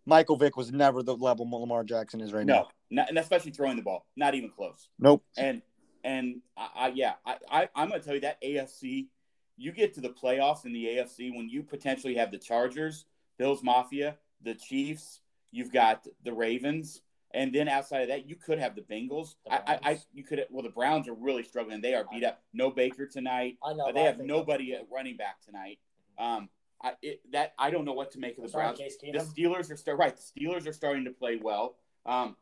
Michael 0.07 0.37
Vick 0.37 0.57
was 0.57 0.73
never 0.73 1.03
the 1.03 1.15
level 1.17 1.49
Lamar 1.51 1.85
Jackson 1.85 2.21
is 2.21 2.33
right 2.33 2.47
No, 2.47 2.55
now. 2.55 2.69
not, 2.91 3.09
and 3.09 3.19
especially 3.19 3.51
throwing 3.53 3.77
the 3.77 3.83
ball, 3.83 4.07
not 4.17 4.35
even 4.35 4.51
close. 4.51 4.89
Nope. 4.99 5.23
And 5.37 5.63
and 6.05 6.41
I, 6.57 6.69
I 6.77 6.89
yeah, 6.89 7.15
I, 7.27 7.37
I 7.51 7.69
I'm 7.75 7.89
gonna 7.91 8.01
tell 8.03 8.15
you 8.15 8.21
that 8.23 8.43
AFC, 8.43 9.09
you 9.57 9.73
get 9.73 9.95
to 9.95 10.01
the 10.01 10.09
playoffs 10.11 10.65
in 10.65 10.73
the 10.73 10.85
AFC 10.87 11.35
when 11.37 11.49
you 11.49 11.63
potentially 11.63 12.15
have 12.15 12.31
the 12.31 12.39
Chargers, 12.39 13.05
Bills 13.39 13.63
Mafia, 13.63 14.17
the 14.43 14.55
Chiefs, 14.55 15.21
you've 15.53 15.73
got 15.73 16.07
the 16.25 16.33
Ravens, 16.33 17.03
and 17.33 17.55
then 17.55 17.69
outside 17.69 18.03
of 18.03 18.09
that, 18.09 18.29
you 18.29 18.37
could 18.37 18.59
have 18.59 18.75
the 18.75 18.83
Bengals. 18.83 19.35
The 19.45 19.53
I, 19.53 19.75
I, 19.75 19.79
I 19.93 19.99
you 20.13 20.25
could 20.25 20.45
well 20.51 20.63
the 20.63 20.69
Browns 20.71 21.09
are 21.09 21.15
really 21.15 21.43
struggling. 21.43 21.81
They 21.81 21.95
are 21.95 22.05
beat 22.11 22.25
up. 22.25 22.43
No 22.53 22.71
Baker 22.71 23.07
tonight. 23.07 23.59
I 23.65 23.73
know. 23.73 23.85
Uh, 23.85 23.87
but 23.87 23.95
they 23.95 24.03
I 24.03 24.07
have 24.07 24.19
nobody 24.19 24.75
at 24.75 24.87
running 24.93 25.17
back 25.17 25.41
tonight. 25.45 25.79
Um, 26.19 26.49
I 26.83 26.93
it, 27.03 27.21
that 27.33 27.55
I 27.59 27.71
don't 27.71 27.85
know 27.85 27.93
what 27.93 28.11
to 28.13 28.19
make 28.19 28.37
of 28.37 28.45
the 28.45 28.51
Sorry, 28.51 28.65
Browns. 28.65 28.79
Case 28.79 28.97
The 29.01 29.19
Steelers 29.19 29.71
are 29.71 29.77
start 29.77 29.99
right. 29.99 30.17
The 30.17 30.23
Steelers 30.41 30.67
are 30.67 30.73
starting 30.73 31.05
to 31.05 31.11
play 31.11 31.39
well. 31.43 31.77
Um, 32.07 32.37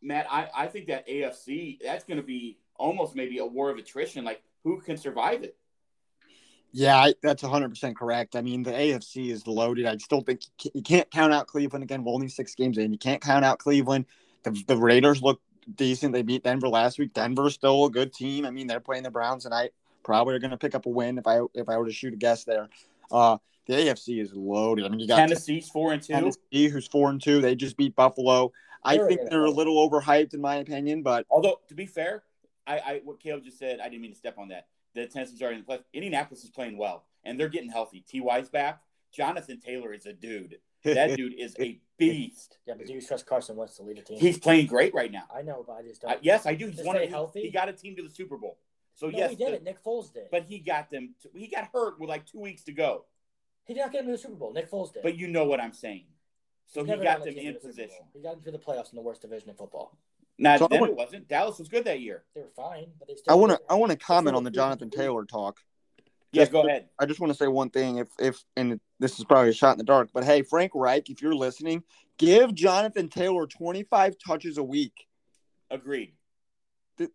Matt, 0.00 0.26
I, 0.30 0.48
I 0.54 0.66
think 0.66 0.86
that 0.88 1.06
AFC 1.06 1.78
that's 1.82 2.04
going 2.04 2.16
to 2.16 2.22
be 2.22 2.58
almost 2.76 3.14
maybe 3.14 3.38
a 3.38 3.46
war 3.46 3.70
of 3.70 3.78
attrition. 3.78 4.24
Like 4.24 4.42
who 4.64 4.80
can 4.80 4.96
survive 4.96 5.42
it? 5.42 5.56
Yeah, 6.74 6.96
I, 6.96 7.14
that's 7.22 7.42
100% 7.42 7.94
correct. 7.94 8.34
I 8.34 8.40
mean, 8.40 8.62
the 8.62 8.72
AFC 8.72 9.30
is 9.30 9.46
loaded. 9.46 9.84
I 9.84 9.98
still 9.98 10.22
think 10.22 10.40
you 10.44 10.50
can't- 10.56 10.76
you 10.76 10.82
can't 10.82 11.10
count 11.10 11.32
out 11.34 11.46
Cleveland 11.46 11.82
again. 11.82 12.02
We're 12.02 12.14
only 12.14 12.28
six 12.28 12.54
games 12.54 12.78
in. 12.78 12.92
You 12.92 12.98
can't 12.98 13.20
count 13.20 13.44
out 13.44 13.58
Cleveland. 13.58 14.06
The, 14.44 14.64
the 14.66 14.76
Raiders 14.76 15.22
look 15.22 15.40
decent. 15.74 16.12
They 16.12 16.22
beat 16.22 16.44
Denver 16.44 16.68
last 16.68 16.98
week. 16.98 17.14
Denver's 17.14 17.54
still 17.54 17.86
a 17.86 17.90
good 17.90 18.12
team. 18.12 18.44
I 18.44 18.50
mean, 18.50 18.66
they're 18.66 18.80
playing 18.80 19.04
the 19.04 19.10
Browns 19.10 19.44
tonight. 19.44 19.72
Probably 20.02 20.34
are 20.34 20.38
going 20.38 20.50
to 20.50 20.56
pick 20.56 20.74
up 20.74 20.86
a 20.86 20.88
win 20.88 21.18
if 21.18 21.26
I 21.26 21.40
if 21.54 21.68
I 21.68 21.76
were 21.76 21.86
to 21.86 21.92
shoot 21.92 22.12
a 22.12 22.16
guess 22.16 22.44
there. 22.44 22.68
Uh, 23.10 23.38
the 23.66 23.74
AFC 23.74 24.20
is 24.20 24.32
loaded. 24.34 24.84
I 24.84 24.88
mean, 24.88 25.00
you 25.00 25.06
got 25.06 25.16
Tennessee's 25.16 25.68
four 25.68 25.92
and 25.92 26.02
two. 26.02 26.12
Tennessee, 26.12 26.68
who's 26.68 26.88
four 26.88 27.10
and 27.10 27.22
two. 27.22 27.40
They 27.40 27.54
just 27.54 27.76
beat 27.76 27.94
Buffalo. 27.94 28.52
I 28.84 28.96
They're 28.96 29.06
think 29.06 29.30
they're 29.30 29.44
a 29.44 29.50
little 29.50 29.88
overhyped 29.88 30.34
in 30.34 30.40
my 30.40 30.56
opinion, 30.56 31.02
but 31.02 31.24
Although 31.30 31.60
to 31.68 31.74
be 31.74 31.86
fair, 31.86 32.24
I, 32.66 32.78
I 32.78 33.00
what 33.04 33.20
Caleb 33.20 33.44
just 33.44 33.58
said, 33.58 33.80
I 33.80 33.88
didn't 33.88 34.02
mean 34.02 34.12
to 34.12 34.18
step 34.18 34.38
on 34.38 34.48
that. 34.48 34.66
The 34.94 35.06
Tennessee's 35.06 35.40
already 35.40 35.58
in 35.58 35.62
the 35.62 35.66
play. 35.66 35.78
Indianapolis 35.92 36.42
is 36.44 36.50
playing 36.50 36.76
well, 36.76 37.04
and 37.24 37.38
they're 37.38 37.48
getting 37.48 37.70
healthy. 37.70 38.04
Ty's 38.10 38.48
back. 38.48 38.80
Jonathan 39.12 39.60
Taylor 39.60 39.92
is 39.92 40.06
a 40.06 40.12
dude. 40.12 40.58
That 40.84 41.16
dude 41.16 41.34
is 41.38 41.54
a 41.60 41.80
beast. 42.10 42.58
Yeah, 42.66 42.74
but 42.76 42.86
do 42.86 42.92
you 42.92 43.00
trust 43.02 43.26
Carson 43.26 43.56
Wentz 43.56 43.76
to 43.76 43.82
lead 43.82 43.98
a 43.98 44.02
team? 44.02 44.18
He's 44.18 44.38
playing 44.38 44.66
great 44.66 44.94
right 44.94 45.10
now. 45.12 45.24
I 45.34 45.42
know, 45.42 45.64
but 45.66 45.74
I 45.74 45.82
just 45.82 46.02
don't. 46.02 46.10
I, 46.12 46.18
yes, 46.22 46.46
I 46.46 46.54
do. 46.54 46.68
He's 46.68 46.84
one 46.84 46.96
of 46.96 47.00
stay 47.00 47.06
he- 47.06 47.12
healthy? 47.12 47.40
He 47.42 47.50
got 47.50 47.68
a 47.68 47.72
team 47.72 47.96
to 47.96 48.02
the 48.02 48.10
Super 48.10 48.36
Bowl. 48.36 48.58
So 48.94 49.08
no, 49.08 49.18
yes, 49.18 49.30
he 49.30 49.36
did 49.36 49.48
the- 49.48 49.54
it. 49.54 49.64
Nick 49.64 49.82
Foles 49.82 50.12
did. 50.12 50.24
but 50.30 50.44
he 50.44 50.58
got 50.58 50.90
them. 50.90 51.14
To, 51.22 51.30
he 51.34 51.48
got 51.48 51.68
hurt 51.72 51.98
with 51.98 52.08
like 52.08 52.26
two 52.26 52.40
weeks 52.40 52.64
to 52.64 52.72
go. 52.72 53.04
he 53.66 53.74
did 53.74 53.80
not 53.80 53.92
get 53.92 54.00
him 54.00 54.06
to 54.06 54.12
the 54.12 54.18
Super 54.18 54.34
Bowl. 54.34 54.52
Nick 54.52 54.70
Foles 54.70 54.92
did. 54.92 55.02
But 55.02 55.16
you 55.16 55.28
know 55.28 55.44
what 55.44 55.60
I'm 55.60 55.72
saying. 55.72 56.04
So 56.66 56.84
he 56.84 56.96
got 56.96 57.24
them 57.24 57.34
in 57.36 57.46
to 57.46 57.52
the 57.54 57.58
position. 57.66 57.98
He 58.12 58.20
got 58.22 58.34
into 58.36 58.50
the 58.50 58.58
playoffs 58.58 58.92
in 58.92 58.96
the 58.96 59.02
worst 59.02 59.22
division 59.22 59.50
in 59.50 59.56
football. 59.56 59.98
Now 60.38 60.56
So 60.56 60.68
then 60.68 60.80
want- 60.80 60.92
it 60.92 60.96
wasn't. 60.96 61.28
Dallas 61.28 61.58
was 61.58 61.68
good 61.68 61.84
that 61.84 62.00
year. 62.00 62.24
They 62.34 62.40
were 62.40 62.48
fine, 62.56 62.86
but 62.98 63.08
they 63.08 63.14
still. 63.14 63.32
I 63.32 63.36
want 63.36 63.52
to. 63.52 63.60
I 63.68 63.74
want 63.74 63.92
to 63.92 63.98
comment 63.98 64.36
on 64.36 64.44
the 64.44 64.50
Jonathan. 64.50 64.90
Taylor 64.90 65.24
talk. 65.24 65.60
Yeah, 66.32 66.42
Just- 66.42 66.52
go 66.52 66.66
ahead. 66.66 66.88
I 66.98 67.06
just 67.06 67.20
want 67.20 67.32
to 67.32 67.36
say 67.36 67.46
one 67.46 67.70
thing. 67.70 67.98
If 67.98 68.08
if 68.18 68.42
and 68.56 68.80
this 68.98 69.18
is 69.18 69.24
probably 69.24 69.50
a 69.50 69.54
shot 69.54 69.72
in 69.72 69.78
the 69.78 69.84
dark, 69.84 70.10
but 70.12 70.24
hey, 70.24 70.42
Frank 70.42 70.72
Reich, 70.74 71.10
if 71.10 71.20
you're 71.20 71.34
listening, 71.34 71.82
give 72.18 72.54
Jonathan 72.54 73.08
Taylor 73.08 73.46
25 73.46 74.16
touches 74.24 74.58
a 74.58 74.62
week. 74.62 75.06
Agreed. 75.70 76.14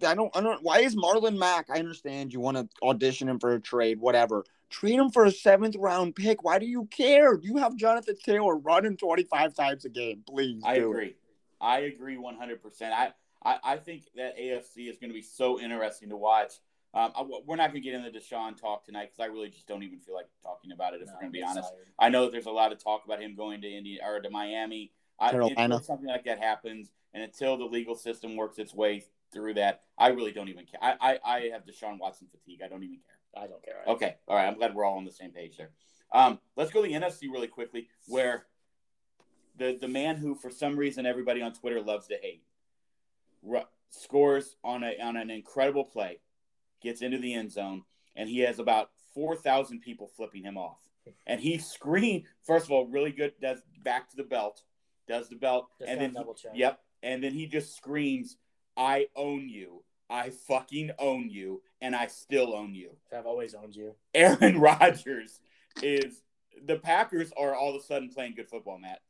I 0.06 0.16
don't 0.16 0.36
I 0.36 0.42
don't 0.42 0.62
why 0.64 0.80
is 0.80 0.96
Marlon 0.96 1.38
Mack? 1.38 1.68
I 1.70 1.80
understand 1.80 2.34
you 2.34 2.40
want 2.40 2.58
to 2.58 2.68
audition 2.84 3.30
him 3.30 3.40
for 3.40 3.54
a 3.54 3.60
trade, 3.60 4.00
whatever. 4.00 4.44
Trade 4.70 5.00
him 5.00 5.10
for 5.10 5.26
a 5.26 5.32
seventh 5.32 5.76
round 5.78 6.16
pick. 6.16 6.44
Why 6.44 6.60
do 6.60 6.66
you 6.66 6.86
care? 6.86 7.40
You 7.40 7.58
have 7.58 7.76
Jonathan 7.76 8.16
Taylor 8.24 8.58
running 8.58 8.98
25 8.98 9.54
times 9.54 9.86
a 9.86 9.90
game. 9.90 10.24
Please. 10.28 10.62
I 10.66 10.76
agree. 10.76 11.08
It. 11.08 11.18
I 11.62 11.80
agree 11.80 12.18
100%. 12.18 12.82
I, 12.82 13.14
I, 13.44 13.58
I 13.64 13.78
think 13.78 14.04
that 14.16 14.38
AFC 14.38 14.90
is 14.90 14.98
going 14.98 15.10
to 15.10 15.14
be 15.14 15.22
so 15.22 15.60
interesting 15.60 16.10
to 16.10 16.18
watch. 16.18 16.54
Um, 16.98 17.12
I, 17.16 17.24
we're 17.46 17.58
not 17.58 17.72
going 17.72 17.84
to 17.84 17.90
get 17.90 17.94
into 17.94 18.10
Deshaun 18.10 18.60
talk 18.60 18.84
tonight 18.84 19.12
because 19.12 19.20
I 19.20 19.32
really 19.32 19.50
just 19.50 19.68
don't 19.68 19.84
even 19.84 20.00
feel 20.00 20.16
like 20.16 20.26
talking 20.42 20.72
about 20.72 20.96
it. 20.96 21.02
If 21.02 21.08
No, 21.08 21.14
we're 21.14 21.20
going 21.22 21.32
to 21.32 21.38
be 21.38 21.44
honest, 21.44 21.70
excited. 21.70 21.94
I 22.00 22.10
know 22.10 22.24
that 22.24 22.32
there's 22.32 22.48
a 22.48 22.52
lot 22.52 22.72
of 22.72 22.84
talk 22.84 23.06
about 23.06 23.22
him 23.22 23.36
going 23.36 23.62
to 23.62 23.68
India 23.68 24.00
or 24.04 24.20
to 24.20 24.30
Miami. 24.32 24.92
I, 25.20 25.30
Carolina. 25.30 25.56
until 25.58 25.80
something 25.80 26.08
like 26.08 26.26
that 26.26 26.40
happens, 26.40 26.90
and 27.14 27.24
until 27.24 27.56
the 27.56 27.66
legal 27.66 27.94
system 27.94 28.36
works 28.36 28.58
its 28.58 28.74
way 28.74 29.06
through 29.32 29.56
that, 29.56 29.84
I 29.96 30.08
really 30.08 30.32
don't 30.32 30.50
even 30.50 30.66
care. 30.66 30.80
I, 30.82 30.96
I, 31.00 31.20
I 31.24 31.40
have 31.54 31.66
Deshaun 31.66 32.00
Watson 32.00 32.28
fatigue. 32.32 32.62
I 32.66 32.68
don't 32.68 32.84
even 32.84 32.98
care. 32.98 33.44
I 33.44 33.48
don't 33.48 33.64
care. 33.64 33.76
Okay, 33.88 34.16
all 34.28 34.36
right. 34.36 34.48
I'm 34.48 34.58
glad 34.58 34.74
we're 34.74 34.86
all 34.86 34.98
on 34.98 35.06
the 35.06 35.12
same 35.12 35.32
page 35.32 35.58
there. 35.58 35.70
Um, 36.12 36.40
let's 36.56 36.72
go 36.72 36.82
to 36.82 36.88
the 36.88 36.96
NFC 36.96 37.32
really 37.32 37.48
quickly, 37.48 37.90
where 38.08 38.48
the 39.56 39.78
the 39.80 39.88
man 39.88 40.16
who 40.16 40.34
for 40.34 40.50
some 40.50 40.76
reason 40.76 41.06
everybody 41.06 41.44
on 41.44 41.54
Twitter 41.54 41.80
loves 41.80 42.08
to 42.08 42.16
hate 42.20 42.42
ru- 43.44 43.62
scores 43.92 44.56
on 44.64 44.84
a 44.84 45.00
on 45.00 45.16
an 45.16 45.30
incredible 45.30 45.84
play, 45.84 46.20
gets 46.82 47.02
into 47.02 47.18
the 47.18 47.34
end 47.34 47.52
zone, 47.52 47.84
and 48.16 48.30
he 48.30 48.40
has 48.40 48.60
about 48.60 48.90
four 49.14 49.36
thousand 49.36 49.82
people 49.82 50.08
flipping 50.16 50.44
him 50.44 50.58
off, 50.58 50.80
and 51.26 51.40
he 51.42 51.58
screen 51.58 52.26
first 52.44 52.66
of 52.66 52.72
all 52.72 52.88
really 52.88 53.12
good 53.12 53.34
does 53.42 53.60
back 53.84 54.10
to 54.10 54.16
the 54.18 54.24
belt, 54.24 54.62
does 55.08 55.30
the 55.30 55.36
belt, 55.36 55.68
Just 55.80 55.90
and 55.92 56.02
then 56.02 56.14
double 56.14 56.34
check. 56.34 56.52
yep, 56.56 56.80
and 57.04 57.24
then 57.24 57.34
he 57.34 57.48
just 57.48 57.76
screams, 57.76 58.38
"I 58.76 59.08
own 59.16 59.50
you." 59.50 59.84
I 60.10 60.30
fucking 60.30 60.92
own 61.00 61.30
you, 61.30 61.62
and 61.82 61.94
I 61.94 62.08
still 62.08 62.56
own 62.56 62.74
you. 62.74 62.92
I've 63.14 63.26
always 63.26 63.54
owned 63.54 63.76
you. 63.76 63.94
Aaron 64.14 64.58
Rodgers 64.62 65.42
is 65.84 66.22
the 66.66 66.78
Packers 66.78 67.34
are 67.38 67.54
all 67.54 67.76
of 67.76 67.82
a 67.82 67.84
sudden 67.84 68.08
playing 68.08 68.36
good 68.36 68.48
football, 68.48 68.80
Matt. 68.80 69.02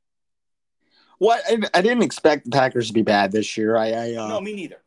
What 1.19 1.43
I, 1.47 1.59
I 1.75 1.81
didn't 1.83 2.01
expect 2.01 2.45
the 2.45 2.49
Packers 2.51 2.87
to 2.87 2.93
be 2.93 3.03
bad 3.03 3.31
this 3.31 3.57
year. 3.57 3.77
I 3.77 3.91
I, 3.91 4.15
uh, 4.15 4.27
no, 4.27 4.41
me 4.41 4.55
neither. 4.55 4.81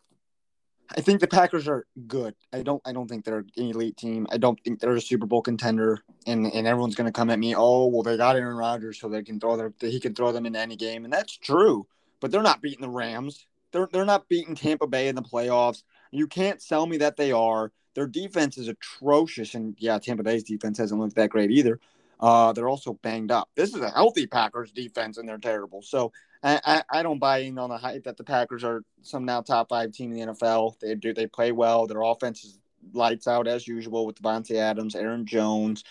I 0.97 1.01
think 1.01 1.21
the 1.21 1.29
Packers 1.29 1.69
are 1.69 1.87
good. 2.07 2.35
I 2.53 2.63
don't 2.63 2.83
I 2.85 2.93
don't 2.93 3.09
think 3.09 3.25
they're 3.25 3.39
an 3.39 3.51
elite 3.57 3.97
team. 3.97 4.27
I 4.31 4.39
don't 4.39 4.59
think 4.63 4.81
they're 4.81 4.95
a 4.95 5.01
Super 5.01 5.27
Bowl 5.27 5.43
contender. 5.43 6.03
And 6.27 6.47
and 6.47 6.67
everyone's 6.67 6.97
gonna 6.97 7.13
come 7.13 7.31
at 7.31 7.39
me. 7.39 7.55
Oh 7.57 7.87
well, 7.87 8.03
they 8.03 8.17
got 8.17 8.37
Aaron 8.37 8.57
Rodgers, 8.57 8.99
so 8.99 9.09
they 9.09 9.23
can 9.23 9.39
throw 9.39 9.57
their 9.57 9.73
he 9.81 10.01
can 10.01 10.15
throw 10.15 10.33
them 10.33 10.47
in 10.47 10.57
any 10.57 10.77
game, 10.77 11.05
and 11.05 11.13
that's 11.13 11.37
true. 11.37 11.87
But 12.21 12.31
they're 12.31 12.43
not 12.43 12.61
beating 12.61 12.83
the 12.83 12.89
Rams. 12.89 13.47
They're 13.73 13.89
they're 13.93 14.05
not 14.05 14.29
beating 14.29 14.55
Tampa 14.55 14.87
Bay 14.87 15.09
in 15.09 15.15
the 15.15 15.23
playoffs. 15.23 15.83
You 16.11 16.27
can't 16.27 16.61
sell 16.61 16.87
me 16.87 16.97
that 16.99 17.17
they 17.17 17.31
are. 17.33 17.73
Their 17.95 18.07
defense 18.07 18.59
is 18.59 18.69
atrocious, 18.69 19.55
and 19.55 19.77
yeah, 19.79 19.99
Tampa 19.99 20.23
Bay's 20.23 20.45
defense 20.45 20.79
hasn't 20.79 21.01
looked 21.01 21.17
that 21.17 21.31
great 21.31 21.51
either. 21.51 21.79
Uh, 22.19 22.53
they're 22.53 22.69
also 22.69 22.95
banged 22.95 23.31
up. 23.31 23.49
This 23.55 23.75
is 23.75 23.81
a 23.81 23.91
healthy 23.91 24.27
Packers 24.27 24.73
defense, 24.73 25.19
and 25.19 25.29
they're 25.29 25.39
terrible. 25.39 25.83
So 25.83 26.13
I, 26.43 26.61
I, 26.65 26.83
I 26.91 27.03
don't 27.03 27.19
buy 27.19 27.39
in 27.39 27.59
on 27.59 27.69
the 27.69 27.77
hype 27.77 28.05
that 28.05 28.17
the 28.17 28.25
Packers 28.25 28.65
are 28.65 28.83
some 29.03 29.25
now 29.25 29.43
top 29.43 29.69
five 29.69 29.93
team 29.93 30.13
in 30.13 30.27
the 30.27 30.33
NFL. 30.33 30.79
They 30.81 30.95
do 30.95 31.13
they 31.13 31.27
play 31.27 31.53
well. 31.53 31.87
Their 31.87 32.03
offense 32.03 32.45
is 32.45 32.59
lights 32.93 33.29
out 33.29 33.47
as 33.47 33.69
usual 33.69 34.07
with 34.07 34.21
Davante 34.21 34.57
Adams, 34.57 34.97
Aaron 34.97 35.27
Jones, 35.27 35.85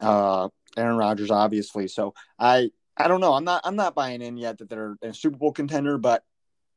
uh, 0.00 0.48
Aaron 0.76 0.96
Rodgers, 0.96 1.30
obviously. 1.30 1.88
So 1.88 2.14
I 2.38 2.70
I 2.96 3.08
don't 3.08 3.20
know. 3.20 3.32
I'm 3.32 3.44
not 3.44 3.62
I'm 3.64 3.76
not 3.76 3.94
buying 3.94 4.20
in 4.20 4.36
yet 4.36 4.58
that 4.58 4.68
they're 4.68 4.96
a 5.02 5.14
Super 5.14 5.38
Bowl 5.38 5.52
contender, 5.52 5.96
but 5.96 6.22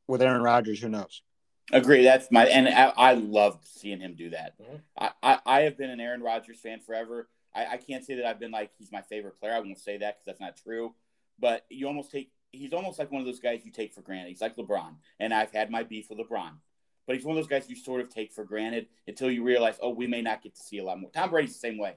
with 0.08 0.22
Aaron 0.22 0.42
Rodgers, 0.42 0.80
who 0.80 0.88
knows? 0.88 1.22
Agree. 1.70 2.02
That's 2.02 2.30
my 2.30 2.46
and 2.46 2.68
I, 2.68 2.92
I 2.96 3.14
love 3.14 3.58
seeing 3.64 4.00
him 4.00 4.14
do 4.14 4.30
that. 4.30 4.54
Mhm. 4.58 4.80
I, 4.98 5.10
I, 5.22 5.38
I 5.46 5.60
have 5.62 5.76
been 5.76 5.90
an 5.90 6.00
Aaron 6.00 6.22
Rodgers 6.22 6.60
fan 6.60 6.80
forever. 6.80 7.28
I, 7.54 7.66
I 7.66 7.76
can't 7.76 8.04
say 8.04 8.14
that 8.16 8.26
I've 8.26 8.40
been 8.40 8.50
like 8.50 8.70
he's 8.78 8.90
my 8.90 9.02
favorite 9.02 9.38
player. 9.38 9.52
I 9.52 9.60
won't 9.60 9.78
say 9.78 9.98
that 9.98 10.16
because 10.16 10.24
that's 10.26 10.40
not 10.40 10.56
true. 10.56 10.94
But 11.38 11.64
you 11.68 11.86
almost 11.86 12.10
take 12.10 12.30
he's 12.52 12.72
almost 12.72 12.98
like 12.98 13.10
one 13.10 13.20
of 13.20 13.26
those 13.26 13.40
guys 13.40 13.60
you 13.64 13.72
take 13.72 13.92
for 13.92 14.02
granted. 14.02 14.28
He's 14.28 14.40
like 14.40 14.56
LeBron, 14.56 14.94
and 15.18 15.32
I've 15.34 15.50
had 15.52 15.70
my 15.70 15.82
beef 15.82 16.08
with 16.10 16.18
LeBron. 16.18 16.52
But 17.06 17.16
he's 17.16 17.24
one 17.24 17.36
of 17.36 17.42
those 17.42 17.48
guys 17.50 17.68
you 17.68 17.74
sort 17.76 18.00
of 18.00 18.08
take 18.10 18.32
for 18.32 18.44
granted 18.44 18.86
until 19.08 19.30
you 19.30 19.42
realize, 19.42 19.76
oh, 19.82 19.90
we 19.90 20.06
may 20.06 20.22
not 20.22 20.42
get 20.42 20.54
to 20.54 20.62
see 20.62 20.78
a 20.78 20.84
lot 20.84 21.00
more. 21.00 21.10
Tom 21.10 21.30
Brady's 21.30 21.52
the 21.54 21.58
same 21.58 21.78
way. 21.78 21.96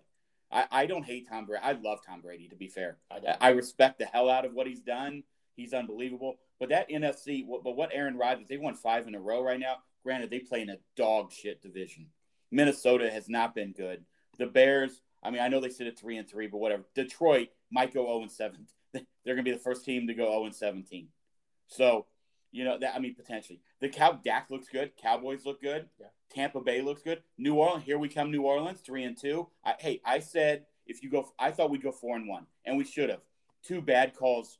I, 0.51 0.65
I 0.71 0.85
don't 0.87 1.03
hate 1.03 1.27
Tom 1.29 1.45
Brady. 1.45 1.63
I 1.63 1.73
love 1.73 1.99
Tom 2.05 2.21
Brady, 2.21 2.47
to 2.47 2.55
be 2.55 2.67
fair. 2.67 2.97
I. 3.11 3.35
I 3.39 3.49
respect 3.49 3.99
the 3.99 4.05
hell 4.05 4.29
out 4.29 4.45
of 4.45 4.53
what 4.53 4.65
he's 4.67 4.79
done. 4.79 5.23
He's 5.55 5.73
unbelievable. 5.73 6.37
But 6.59 6.69
that 6.69 6.89
NFC, 6.89 7.45
what- 7.45 7.63
but 7.63 7.75
what 7.75 7.91
Aaron 7.93 8.17
Rodgers, 8.17 8.47
they 8.47 8.57
won 8.57 8.73
five 8.75 9.07
in 9.07 9.15
a 9.15 9.19
row 9.19 9.43
right 9.43 9.59
now. 9.59 9.77
Granted, 10.03 10.29
they 10.29 10.39
play 10.39 10.61
in 10.61 10.69
a 10.69 10.77
dog 10.95 11.31
shit 11.31 11.61
division. 11.61 12.07
Minnesota 12.51 13.09
has 13.11 13.27
not 13.29 13.53
been 13.55 13.73
good. 13.73 14.05
The 14.37 14.45
Bears, 14.47 15.01
I 15.23 15.31
mean, 15.31 15.41
I 15.41 15.47
know 15.47 15.59
they 15.59 15.69
sit 15.69 15.87
at 15.87 15.97
three 15.97 16.17
and 16.17 16.27
three, 16.27 16.47
but 16.47 16.57
whatever. 16.59 16.83
Detroit 16.93 17.49
might 17.71 17.93
go 17.93 18.05
zero 18.05 18.21
and 18.21 18.31
seven. 18.31 18.67
They're 19.25 19.35
going 19.35 19.45
to 19.45 19.51
be 19.51 19.55
the 19.55 19.63
first 19.63 19.85
team 19.85 20.07
to 20.07 20.13
go 20.13 20.25
zero 20.25 20.45
and 20.45 20.55
seventeen. 20.55 21.07
So, 21.67 22.05
you 22.51 22.63
know 22.63 22.77
that 22.79 22.95
I 22.95 22.99
mean, 22.99 23.15
potentially 23.15 23.59
the 23.81 23.89
Cow 23.89 24.19
Dak 24.23 24.47
looks 24.49 24.67
good. 24.69 24.91
Cowboys 25.01 25.45
look 25.45 25.61
good. 25.61 25.87
Yeah. 25.99 26.07
Tampa 26.31 26.61
Bay 26.61 26.81
looks 26.81 27.01
good. 27.01 27.21
New 27.37 27.55
Orleans, 27.55 27.83
here 27.85 27.97
we 27.97 28.09
come. 28.09 28.31
New 28.31 28.43
Orleans, 28.43 28.79
three 28.81 29.03
and 29.03 29.17
two. 29.17 29.47
I, 29.63 29.75
hey, 29.79 30.01
I 30.05 30.19
said 30.19 30.65
if 30.85 31.01
you 31.03 31.09
go, 31.09 31.31
I 31.39 31.51
thought 31.51 31.69
we'd 31.69 31.83
go 31.83 31.91
four 31.91 32.15
and 32.15 32.27
one, 32.27 32.45
and 32.65 32.77
we 32.77 32.83
should 32.83 33.09
have. 33.09 33.21
Two 33.63 33.81
bad 33.81 34.15
calls 34.15 34.59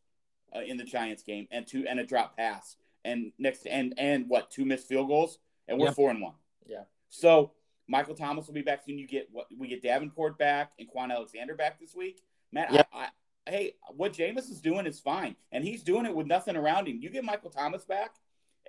uh, 0.55 0.61
in 0.61 0.77
the 0.77 0.83
Giants 0.83 1.21
game, 1.23 1.47
and 1.51 1.67
two 1.67 1.85
and 1.87 1.99
a 1.99 2.05
drop 2.05 2.35
pass, 2.35 2.75
and 3.03 3.31
next 3.37 3.65
and 3.67 3.93
and 3.97 4.27
what 4.27 4.49
two 4.49 4.65
missed 4.65 4.87
field 4.87 5.07
goals, 5.07 5.37
and 5.67 5.77
we're 5.79 5.87
Yep. 5.87 5.95
four 5.95 6.09
and 6.09 6.21
one. 6.21 6.33
Yeah. 6.65 6.83
So 7.09 7.51
Michael 7.87 8.15
Thomas 8.15 8.47
will 8.47 8.55
be 8.55 8.61
back 8.63 8.83
soon. 8.83 8.97
You 8.97 9.07
get 9.07 9.29
what 9.31 9.47
we 9.55 9.67
get 9.67 9.83
Davenport 9.83 10.39
back 10.39 10.71
and 10.79 10.87
Kwon 10.89 11.11
Alexander 11.11 11.53
back 11.55 11.79
this 11.79 11.93
week. 11.95 12.21
Matt, 12.51 12.73
Yep. 12.73 12.87
I, 12.91 12.97
I, 13.03 13.07
hey, 13.47 13.75
what 13.95 14.13
Jameis 14.13 14.49
is 14.49 14.61
doing 14.61 14.85
is 14.85 14.99
fine, 14.99 15.35
and 15.51 15.63
he's 15.63 15.83
doing 15.83 16.05
it 16.05 16.15
with 16.15 16.27
nothing 16.27 16.55
around 16.55 16.87
him. 16.87 16.99
You 16.99 17.09
get 17.09 17.23
Michael 17.23 17.49
Thomas 17.49 17.85
back, 17.85 18.15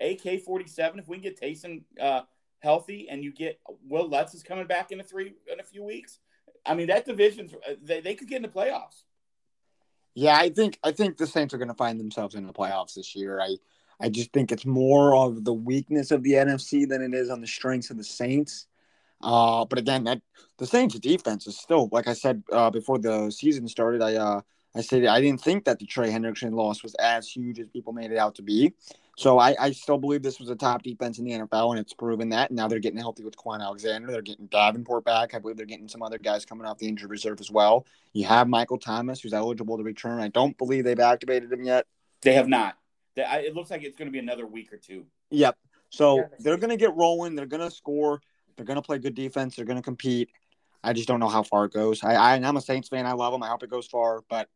AK 0.01 0.43
forty 0.43 0.66
seven. 0.66 0.98
If 0.98 1.09
we 1.09 1.16
can 1.16 1.23
get 1.23 1.40
Taysom 1.40 1.82
uh, 2.01 2.23
healthy, 2.61 3.09
and 3.09 3.24
you 3.24 3.32
get 3.32 3.61
Wil 3.89 4.09
Lutz 4.09 4.35
is 4.35 4.43
coming 4.43 4.66
back 4.66 4.93
in 4.93 5.01
a 5.01 5.05
three 5.05 5.35
in 5.53 5.61
a 5.61 5.65
few 5.65 5.85
weeks. 5.85 6.19
I 6.65 6.74
mean 6.74 6.89
that 6.89 7.07
division's 7.07 7.55
uh, 7.55 7.74
they, 7.82 8.01
they 8.01 8.15
could 8.15 8.28
get 8.28 8.36
in 8.36 8.43
the 8.43 8.48
playoffs. 8.48 9.03
Yeah, 10.15 10.36
I 10.36 10.51
think 10.51 10.78
I 10.82 10.93
think 10.93 11.16
the 11.16 11.27
Saints 11.27 11.55
are 11.55 11.59
going 11.59 11.69
to 11.69 11.74
find 11.74 12.01
themselves 12.01 12.35
in 12.35 12.47
the 12.47 12.53
playoffs 12.53 12.94
this 12.94 13.15
year. 13.15 13.40
I 13.40 13.57
I 14.01 14.09
just 14.09 14.32
think 14.32 14.53
it's 14.53 14.66
more 14.66 15.16
of 15.16 15.44
the 15.44 15.53
weakness 15.53 16.11
of 16.11 16.23
the 16.23 16.32
NFC 16.32 16.89
than 16.89 17.03
it 17.03 17.15
is 17.15 17.31
on 17.31 17.40
the 17.40 17.47
strengths 17.47 17.90
of 17.90 17.97
the 17.97 18.05
Saints. 18.05 18.66
Uh, 19.23 19.65
but 19.65 19.78
again, 19.78 20.05
that 20.05 20.20
the 20.59 20.66
Saints' 20.66 20.98
defense 20.98 21.47
is 21.47 21.59
still, 21.59 21.89
like 21.93 22.07
I 22.07 22.12
said 22.12 22.43
uh, 22.53 22.70
before 22.70 22.98
the 22.98 23.31
season 23.31 23.66
started. 23.69 24.03
I 24.03 24.16
uh, 24.16 24.40
I 24.77 24.82
said 24.82 25.07
I 25.07 25.20
didn't 25.20 25.40
think 25.40 25.65
that 25.65 25.78
the 25.78 25.86
Trey 25.86 26.11
Hendrickson 26.11 26.53
loss 26.53 26.82
was 26.82 26.94
as 26.97 27.28
huge 27.28 27.59
as 27.59 27.69
people 27.69 27.93
made 27.93 28.12
it 28.12 28.19
out 28.19 28.35
to 28.36 28.43
be. 28.43 28.74
So 29.16 29.39
I, 29.39 29.57
I 29.59 29.70
still 29.70 29.97
believe 29.97 30.23
this 30.23 30.39
was 30.39 30.51
a 30.51 30.57
top 30.57 30.82
defense 30.82 31.19
in 31.19 31.24
the 31.24 31.32
NFL, 31.32 31.70
and 31.70 31.81
it's 31.81 31.94
proven 31.94 32.28
that. 32.28 32.51
And 32.51 32.57
now 32.59 32.69
they're 32.69 32.78
getting 32.78 32.98
healthy 32.98 33.24
with 33.24 33.35
Kwon 33.35 33.62
Alexander. 33.62 34.12
They're 34.12 34.20
getting 34.20 34.47
Davenport 34.47 35.05
back. 35.05 35.35
I 35.35 35.39
believe 35.39 35.57
they're 35.57 35.65
getting 35.65 35.89
some 35.89 36.03
other 36.03 36.19
guys 36.19 36.44
coming 36.44 36.66
off 36.66 36.77
the 36.77 36.86
injured 36.86 37.09
reserve 37.09 37.40
as 37.40 37.51
well. 37.51 37.86
You 38.12 38.27
have 38.27 38.47
Michael 38.47 38.77
Thomas, 38.77 39.23
who's 39.23 39.32
eligible 39.32 39.78
to 39.78 39.82
return. 39.82 40.20
I 40.20 40.28
don't 40.28 40.57
believe 40.59 40.85
they've 40.85 41.01
activated 41.01 41.51
him 41.51 41.65
yet. 41.65 41.86
They 42.20 42.35
have 42.35 42.48
not. 42.48 42.77
They, 43.15 43.24
I, 43.24 43.39
it 43.39 43.55
looks 43.55 43.70
like 43.70 43.82
it's 43.82 43.97
going 43.97 44.09
to 44.09 44.12
be 44.12 44.19
another 44.19 44.47
week 44.47 44.70
or 44.73 44.77
two. 44.77 45.07
Yep. 45.31 45.57
So 45.89 46.24
they're 46.40 46.59
going 46.59 46.70
to 46.70 46.77
get 46.77 46.94
rolling. 46.94 47.35
They're 47.35 47.47
going 47.47 47.62
to 47.62 47.70
score. 47.70 48.20
They're 48.57 48.66
going 48.66 48.77
to 48.77 48.82
play 48.82 48.98
good 48.98 49.15
defense. 49.15 49.57
They're 49.57 49.65
going 49.65 49.78
to 49.78 49.82
compete. 49.82 50.28
I 50.85 50.93
just 50.93 51.09
don't 51.09 51.20
know 51.20 51.28
how 51.28 51.43
far 51.43 51.65
it 51.65 51.73
goes. 51.73 52.05
I, 52.05 52.15
I 52.15 52.35
I'm 52.35 52.57
a 52.57 52.61
Saints 52.61 52.89
fan. 52.89 53.07
I 53.07 53.12
love 53.12 53.32
them. 53.32 53.43
I 53.43 53.48
hope 53.48 53.62
it 53.62 53.70
goes 53.70 53.86
far, 53.86 54.23
but 54.28 54.48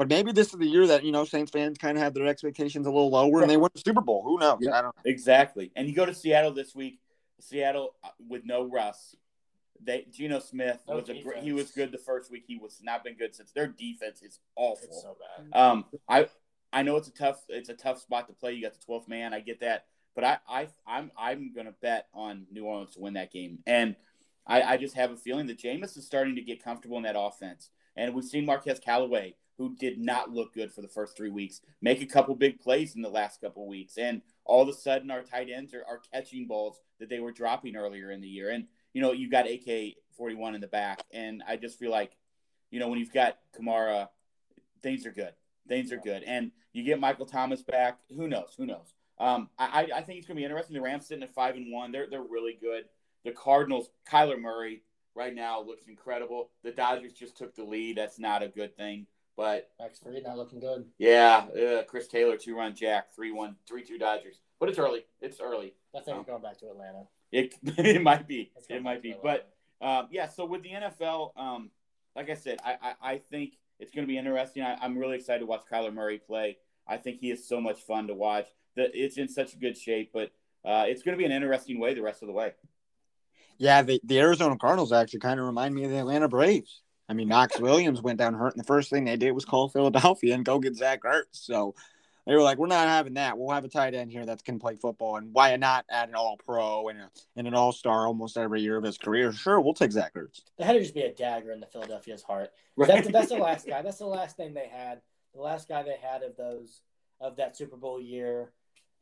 but 0.00 0.08
maybe 0.08 0.32
this 0.32 0.46
is 0.46 0.58
the 0.58 0.66
year 0.66 0.86
that 0.86 1.04
you 1.04 1.12
know 1.12 1.26
Saints 1.26 1.50
fans 1.50 1.76
kind 1.76 1.98
of 1.98 2.02
have 2.02 2.14
their 2.14 2.26
expectations 2.26 2.86
a 2.86 2.90
little 2.90 3.10
lower 3.10 3.42
and 3.42 3.50
they 3.50 3.58
win 3.58 3.68
the 3.74 3.82
Super 3.84 4.00
Bowl. 4.00 4.22
Who 4.24 4.38
knows? 4.38 4.56
Yeah. 4.62 4.78
I 4.78 4.80
don't. 4.80 4.94
Exactly. 5.04 5.72
And 5.76 5.86
you 5.86 5.94
go 5.94 6.06
to 6.06 6.14
Seattle 6.14 6.54
this 6.54 6.74
week. 6.74 7.00
Seattle 7.38 7.94
uh, 8.02 8.08
with 8.26 8.46
no 8.46 8.64
Russ. 8.64 9.14
They 9.78 10.06
Geno 10.10 10.38
Smith 10.38 10.78
No 10.88 10.96
was 10.96 11.10
a 11.10 11.22
great, 11.22 11.42
he 11.42 11.52
was 11.52 11.70
good 11.72 11.92
the 11.92 11.98
first 11.98 12.30
week. 12.30 12.44
He 12.46 12.56
was 12.56 12.80
not 12.82 13.04
been 13.04 13.14
good 13.14 13.34
since. 13.34 13.52
Their 13.52 13.66
defense 13.66 14.22
is 14.22 14.40
awful. 14.56 14.88
It's 14.88 15.02
so 15.02 15.18
bad. 15.36 15.60
Um, 15.60 15.84
I 16.08 16.28
I 16.72 16.82
know 16.82 16.96
it's 16.96 17.08
a 17.08 17.12
tough 17.12 17.44
it's 17.50 17.68
a 17.68 17.74
tough 17.74 18.00
spot 18.00 18.26
to 18.28 18.32
play. 18.32 18.54
You 18.54 18.62
got 18.62 18.72
the 18.72 18.82
twelfth 18.82 19.06
man. 19.06 19.34
I 19.34 19.40
get 19.40 19.60
that, 19.60 19.84
but 20.14 20.24
I 20.24 20.38
I 20.48 20.68
I'm 20.86 21.10
I'm 21.14 21.52
gonna 21.54 21.74
bet 21.82 22.06
on 22.14 22.46
New 22.50 22.64
Orleans 22.64 22.94
to 22.94 23.00
win 23.00 23.12
that 23.14 23.34
game, 23.34 23.58
and 23.66 23.96
I 24.46 24.62
I 24.62 24.76
just 24.78 24.94
have 24.94 25.10
a 25.10 25.16
feeling 25.16 25.46
that 25.48 25.58
Jameis 25.58 25.98
is 25.98 26.06
starting 26.06 26.36
to 26.36 26.42
get 26.42 26.64
comfortable 26.64 26.96
in 26.96 27.02
that 27.02 27.16
offense, 27.18 27.68
and 27.96 28.14
we've 28.14 28.24
seen 28.24 28.46
Marquez 28.46 28.80
Callaway, 28.80 29.34
who 29.60 29.76
did 29.76 29.98
not 29.98 30.30
look 30.30 30.54
good 30.54 30.72
for 30.72 30.80
the 30.80 30.88
first 30.88 31.14
three 31.14 31.28
weeks, 31.28 31.60
make 31.82 32.00
a 32.00 32.06
couple 32.06 32.34
big 32.34 32.58
plays 32.58 32.96
in 32.96 33.02
the 33.02 33.10
last 33.10 33.42
couple 33.42 33.68
weeks, 33.68 33.98
and 33.98 34.22
all 34.46 34.62
of 34.62 34.68
a 34.70 34.72
sudden 34.72 35.10
our 35.10 35.22
tight 35.22 35.50
ends 35.54 35.74
are, 35.74 35.84
are 35.86 36.00
catching 36.14 36.46
balls 36.46 36.80
that 36.98 37.10
they 37.10 37.20
were 37.20 37.30
dropping 37.30 37.76
earlier 37.76 38.10
in 38.10 38.22
the 38.22 38.26
year, 38.26 38.48
and 38.48 38.64
you 38.94 39.02
know 39.02 39.12
you've 39.12 39.30
got 39.30 39.46
AK 39.46 39.96
forty 40.16 40.34
one 40.34 40.54
in 40.54 40.62
the 40.62 40.66
back, 40.66 41.02
and 41.12 41.42
I 41.46 41.56
just 41.56 41.78
feel 41.78 41.90
like, 41.90 42.16
you 42.70 42.80
know, 42.80 42.88
when 42.88 42.98
you've 42.98 43.12
got 43.12 43.36
Kamara, 43.54 44.08
things 44.82 45.04
are 45.04 45.12
good. 45.12 45.34
Things 45.68 45.92
are 45.92 45.98
good, 45.98 46.22
and 46.22 46.52
you 46.72 46.82
get 46.82 46.98
Michael 46.98 47.26
Thomas 47.26 47.60
back. 47.60 47.98
Who 48.16 48.28
knows? 48.28 48.54
Who 48.56 48.64
knows? 48.64 48.94
Um, 49.18 49.50
I, 49.58 49.82
I 49.92 49.98
I 49.98 50.00
think 50.00 50.20
it's 50.20 50.26
going 50.26 50.36
to 50.36 50.40
be 50.40 50.44
interesting. 50.44 50.72
The 50.72 50.80
Rams 50.80 51.06
sitting 51.06 51.22
at 51.22 51.34
five 51.34 51.54
and 51.56 51.70
one. 51.70 51.92
They're 51.92 52.08
they're 52.08 52.22
really 52.22 52.56
good. 52.58 52.84
The 53.24 53.32
Cardinals, 53.32 53.90
Kyler 54.10 54.40
Murray. 54.40 54.80
right 55.14 55.34
now 55.34 55.60
looks 55.60 55.86
incredible. 55.86 56.48
The 56.64 56.70
Dodgers 56.72 57.12
just 57.12 57.36
took 57.36 57.54
the 57.54 57.62
lead. 57.64 57.98
That's 57.98 58.18
not 58.18 58.42
a 58.42 58.48
good 58.48 58.74
thing. 58.74 59.06
But 59.40 59.70
Max 59.80 59.98
Fried 59.98 60.22
not 60.22 60.36
looking 60.36 60.60
good. 60.60 60.84
yeah, 60.98 61.46
uh, 61.58 61.82
Chris 61.84 62.06
Taylor 62.06 62.36
two 62.36 62.54
run 62.54 62.74
jack 62.74 63.14
three 63.14 63.32
one 63.32 63.56
three 63.66 63.82
two 63.82 63.96
Dodgers. 63.96 64.38
But 64.58 64.68
it's 64.68 64.78
early. 64.78 65.06
It's 65.22 65.40
early. 65.40 65.72
I 65.96 66.00
think 66.00 66.18
we're 66.18 66.24
going 66.24 66.42
back 66.42 66.58
to 66.58 66.66
Atlanta. 66.66 67.04
It 67.32 67.54
it 67.64 68.02
might 68.02 68.28
be. 68.28 68.52
It 68.68 68.82
might 68.82 69.00
be. 69.00 69.12
to 69.12 69.18
But 69.22 69.48
um, 69.80 70.08
yeah. 70.10 70.28
So 70.28 70.44
with 70.44 70.62
the 70.62 70.72
NFL, 70.72 71.30
um, 71.38 71.70
like 72.14 72.28
I 72.28 72.34
said, 72.34 72.58
I 72.62 72.76
I, 72.82 73.12
I 73.12 73.18
think 73.30 73.54
it's 73.78 73.92
going 73.92 74.06
to 74.06 74.12
be 74.12 74.18
interesting. 74.18 74.62
I, 74.62 74.74
I'm 74.74 74.98
really 74.98 75.16
excited 75.16 75.40
to 75.40 75.46
watch 75.46 75.62
Kyler 75.72 75.94
Murray 75.94 76.18
play. 76.18 76.58
I 76.86 76.98
think 76.98 77.20
he 77.20 77.30
is 77.30 77.48
so 77.48 77.62
much 77.62 77.80
fun 77.80 78.08
to 78.08 78.14
watch. 78.14 78.48
That 78.76 78.90
it's 78.92 79.16
in 79.16 79.26
such 79.26 79.58
good 79.58 79.78
shape, 79.78 80.10
but 80.12 80.32
uh, 80.66 80.84
it's 80.86 81.02
going 81.02 81.16
to 81.16 81.18
be 81.18 81.24
an 81.24 81.32
interesting 81.32 81.80
way 81.80 81.94
the 81.94 82.02
rest 82.02 82.20
of 82.20 82.26
the 82.26 82.34
way. 82.34 82.52
Yeah, 83.56 83.80
the, 83.80 84.02
the 84.04 84.20
Arizona 84.20 84.58
Cardinals 84.58 84.92
actually 84.92 85.20
kind 85.20 85.40
of 85.40 85.46
remind 85.46 85.74
me 85.74 85.84
of 85.84 85.90
the 85.90 85.98
Atlanta 85.98 86.28
Braves. 86.28 86.82
I 87.10 87.12
mean, 87.12 87.26
Knox 87.26 87.58
Williams 87.58 88.00
went 88.00 88.20
down 88.20 88.34
hurt, 88.34 88.52
and 88.54 88.60
the 88.62 88.66
first 88.66 88.88
thing 88.88 89.04
they 89.04 89.16
did 89.16 89.32
was 89.32 89.44
call 89.44 89.68
Philadelphia 89.68 90.32
and 90.32 90.44
go 90.44 90.60
get 90.60 90.76
Zach 90.76 91.02
Ertz. 91.02 91.24
So 91.32 91.74
they 92.24 92.34
were 92.36 92.40
like, 92.42 92.56
"We're 92.56 92.68
not 92.68 92.86
having 92.86 93.14
that. 93.14 93.36
We'll 93.36 93.50
have 93.52 93.64
a 93.64 93.68
tight 93.68 93.94
end 93.94 94.12
here 94.12 94.24
that 94.24 94.44
can 94.44 94.60
play 94.60 94.76
football, 94.76 95.16
and 95.16 95.34
why 95.34 95.56
not 95.56 95.84
add 95.90 96.08
an 96.08 96.14
All 96.14 96.36
Pro 96.36 96.86
and, 96.86 97.00
a, 97.00 97.10
and 97.34 97.48
an 97.48 97.54
All 97.54 97.72
Star 97.72 98.06
almost 98.06 98.36
every 98.36 98.60
year 98.62 98.76
of 98.76 98.84
his 98.84 98.96
career? 98.96 99.32
Sure, 99.32 99.60
we'll 99.60 99.74
take 99.74 99.90
Zach 99.90 100.14
Ertz." 100.14 100.42
There 100.56 100.64
had 100.68 100.74
to 100.74 100.80
just 100.80 100.94
be 100.94 101.02
a 101.02 101.12
dagger 101.12 101.50
in 101.50 101.58
the 101.58 101.66
Philadelphia's 101.66 102.22
heart. 102.22 102.52
That's, 102.78 103.08
that's 103.08 103.28
the 103.30 103.38
last 103.38 103.66
guy. 103.66 103.82
That's 103.82 103.98
the 103.98 104.06
last 104.06 104.36
thing 104.36 104.54
they 104.54 104.68
had. 104.72 105.00
The 105.34 105.40
last 105.40 105.68
guy 105.68 105.82
they 105.82 105.96
had 106.00 106.22
of 106.22 106.36
those 106.36 106.80
of 107.20 107.36
that 107.36 107.56
Super 107.56 107.76
Bowl 107.76 108.00
year, 108.00 108.52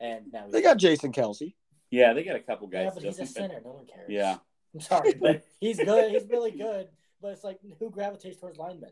and 0.00 0.32
now 0.32 0.40
he's- 0.44 0.52
They 0.52 0.62
got 0.62 0.78
Jason 0.78 1.12
Kelce. 1.12 1.52
Yeah, 1.90 2.14
they 2.14 2.24
got 2.24 2.36
a 2.36 2.40
couple 2.40 2.68
guys. 2.68 2.84
Yeah, 2.86 2.90
but 2.94 3.02
he's 3.02 3.18
a 3.18 3.26
still. 3.26 3.42
center. 3.44 3.60
No 3.62 3.72
one 3.72 3.86
cares. 3.86 4.08
Yeah. 4.08 4.38
I'm 4.74 4.80
sorry, 4.80 5.14
but 5.14 5.42
he's 5.60 5.78
good. 5.78 6.10
He's 6.10 6.28
really 6.30 6.50
good. 6.52 6.88
But 7.20 7.32
it's 7.32 7.44
like 7.44 7.58
who 7.78 7.90
gravitates 7.90 8.38
towards 8.38 8.58
linemen? 8.58 8.90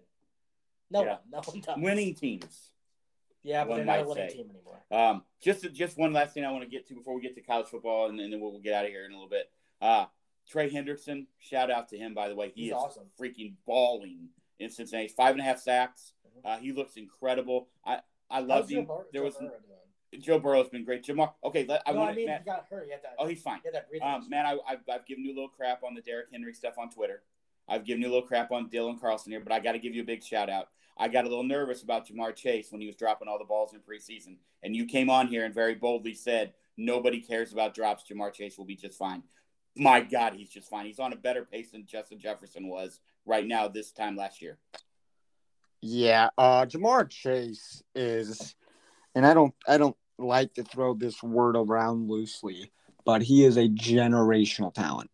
No 0.91 1.03
Yeah. 1.05 1.09
one. 1.11 1.19
No 1.33 1.39
one 1.45 1.61
does. 1.61 1.77
Winning 1.79 2.15
teams. 2.15 2.71
Yeah, 3.43 3.63
but 3.65 3.71
one 3.71 3.77
they're 3.79 3.87
not 3.87 4.01
a 4.01 4.09
winning 4.09 4.29
say. 4.29 4.37
team 4.37 4.51
anymore. 4.51 4.83
Um, 4.91 5.23
just 5.41 5.73
just 5.73 5.97
one 5.97 6.13
last 6.13 6.35
thing 6.35 6.45
I 6.45 6.51
want 6.51 6.65
to 6.65 6.71
get 6.71 6.87
to 6.89 6.95
before 6.95 7.15
we 7.15 7.21
get 7.23 7.35
to 7.37 7.41
college 7.41 7.67
football, 7.67 8.09
and, 8.09 8.19
then 8.19 8.31
we'll, 8.41 8.51
we'll 8.51 8.61
get 8.61 8.75
out 8.75 8.85
of 8.85 8.91
here 8.91 9.05
in 9.05 9.13
a 9.13 9.15
little 9.15 9.29
bit. 9.29 9.51
Uh, 9.81 10.07
Trey 10.49 10.71
Hendrickson, 10.71 11.27
shout 11.39 11.71
out 11.71 11.89
to 11.91 11.97
him 11.99 12.15
by 12.15 12.29
the 12.29 12.35
way. 12.35 12.51
He 12.55 12.63
He's 12.63 12.71
is 12.71 12.77
awesome. 12.77 13.05
freaking 13.21 13.55
balling 13.67 14.29
in 14.59 14.71
Cincinnati. 14.71 15.09
Five 15.09 15.33
and 15.33 15.41
a 15.41 15.45
half 15.45 15.61
sacks. 15.61 16.15
Mhm. 16.27 16.41
Uh, 16.45 16.59
he 16.59 16.73
looks 16.73 16.97
incredible. 16.97 17.69
I 17.85 18.01
I 18.31 18.43
Joe 18.43 18.63
him. 18.63 18.85
Bur- 18.87 19.07
There 19.13 19.23
Joe 19.23 19.27
was? 19.27 19.51
Joe 20.21 20.39
Burrow's 20.39 20.69
been 20.69 20.85
great. 20.85 21.05
Ja'Marr. 21.05 21.33
Okay, 21.45 21.67
let, 21.69 21.83
I 21.87 21.93
no, 21.93 21.99
want 21.99 22.13
I 22.13 22.15
mean, 22.15 22.27
Matt. 22.27 22.41
he 22.41 22.47
got 22.47 22.67
hurt. 22.71 22.87
He 22.87 22.93
had 22.93 23.03
that. 23.03 23.17
Oh, 23.19 23.27
he's 23.27 23.43
fine. 23.43 23.59
he 23.63 23.69
had 23.69 23.75
that 23.75 23.89
breathing. 23.91 24.09
Um, 24.09 24.29
man, 24.31 24.47
I, 24.47 24.57
I've, 24.67 24.79
I've 24.91 25.05
given 25.07 25.25
you 25.25 25.33
a 25.33 25.35
little 25.35 25.49
crap 25.49 25.83
on 25.85 25.95
the 25.95 26.01
Derrick 26.01 26.29
Henry 26.33 26.55
stuff 26.55 26.79
on 26.79 26.89
Twitter. 26.91 27.23
I've 27.69 27.85
given 27.85 28.03
you 28.03 28.09
a 28.09 28.13
little 28.13 28.27
crap 28.27 28.53
on 28.53 28.69
Dylan 28.69 29.01
Carlson 29.01 29.33
here, 29.33 29.41
but 29.41 29.53
I 29.53 29.61
got 29.61 29.73
to 29.73 29.79
give 29.79 29.95
you 29.95 30.03
a 30.03 30.07
big 30.07 30.23
shout 30.23 30.49
out. 30.49 30.69
I 30.99 31.09
got 31.09 31.25
a 31.25 31.29
little 31.29 31.45
nervous 31.45 31.83
about 31.83 32.09
Ja'Marr 32.09 32.35
Chase 32.35 32.73
when 32.73 32.81
he 32.81 32.87
was 32.87 32.97
dropping 32.97 33.29
all 33.29 33.39
the 33.39 33.45
balls 33.45 33.75
in 33.75 33.81
preseason, 33.81 34.37
and 34.63 34.75
you 34.75 34.87
came 34.87 35.11
on 35.11 35.27
here 35.27 35.45
and 35.45 35.55
very 35.55 35.75
boldly 35.75 36.15
said 36.15 36.55
nobody 36.77 37.21
cares 37.21 37.53
about 37.53 37.75
drops. 37.75 38.05
Ja'Marr 38.11 38.33
Chase 38.33 38.57
will 38.57 38.65
be 38.65 38.77
just 38.77 38.99
fine. 38.99 39.23
My 39.77 40.01
God, 40.01 40.33
he's 40.35 40.49
just 40.49 40.71
fine. 40.71 40.87
He's 40.87 40.99
on 40.99 41.13
a 41.13 41.17
better 41.17 41.45
pace 41.45 41.71
than 41.73 41.85
Justin 41.87 42.19
Jefferson 42.19 42.67
was 42.69 43.01
right 43.27 43.47
now 43.47 43.69
this 43.69 43.93
time 43.93 44.17
last 44.17 44.41
year. 44.41 44.59
Yeah, 45.83 46.31
uh, 46.39 46.65
Jamar 46.65 47.09
Chase 47.11 47.83
is, 47.95 48.55
and 49.15 49.27
I 49.27 49.35
don't, 49.35 49.55
I 49.69 49.77
don't 49.77 49.97
like 50.19 50.55
to 50.55 50.65
throw 50.65 50.95
this 50.95 51.23
word 51.23 51.57
around 51.57 52.09
loosely, 52.09 52.73
but 53.05 53.23
he 53.23 53.45
is 53.45 53.59
a 53.59 53.69
generational 53.69 54.73
talent. 54.73 55.11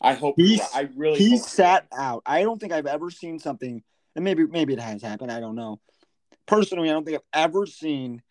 I 0.00 0.14
hope 0.14 0.34
He's- 0.36 0.60
right. 0.74 0.86
I 0.86 0.88
really 0.96 1.18
he 1.18 1.36
hope 1.36 1.48
sat 1.48 1.86
out. 1.92 2.22
I 2.24 2.42
don't 2.42 2.58
think 2.58 2.72
I've 2.72 2.86
ever 2.86 3.10
seen 3.10 3.38
something, 3.38 3.82
and 4.14 4.24
maybe 4.24 4.46
maybe 4.46 4.72
it 4.72 4.80
has 4.80 5.02
happened. 5.02 5.30
I 5.30 5.40
don't 5.40 5.56
know. 5.56 5.80
Personally, 6.46 6.88
I 6.88 6.92
don't 6.92 7.04
think 7.04 7.18
I've 7.18 7.44
ever 7.44 7.66
seen 7.66 8.22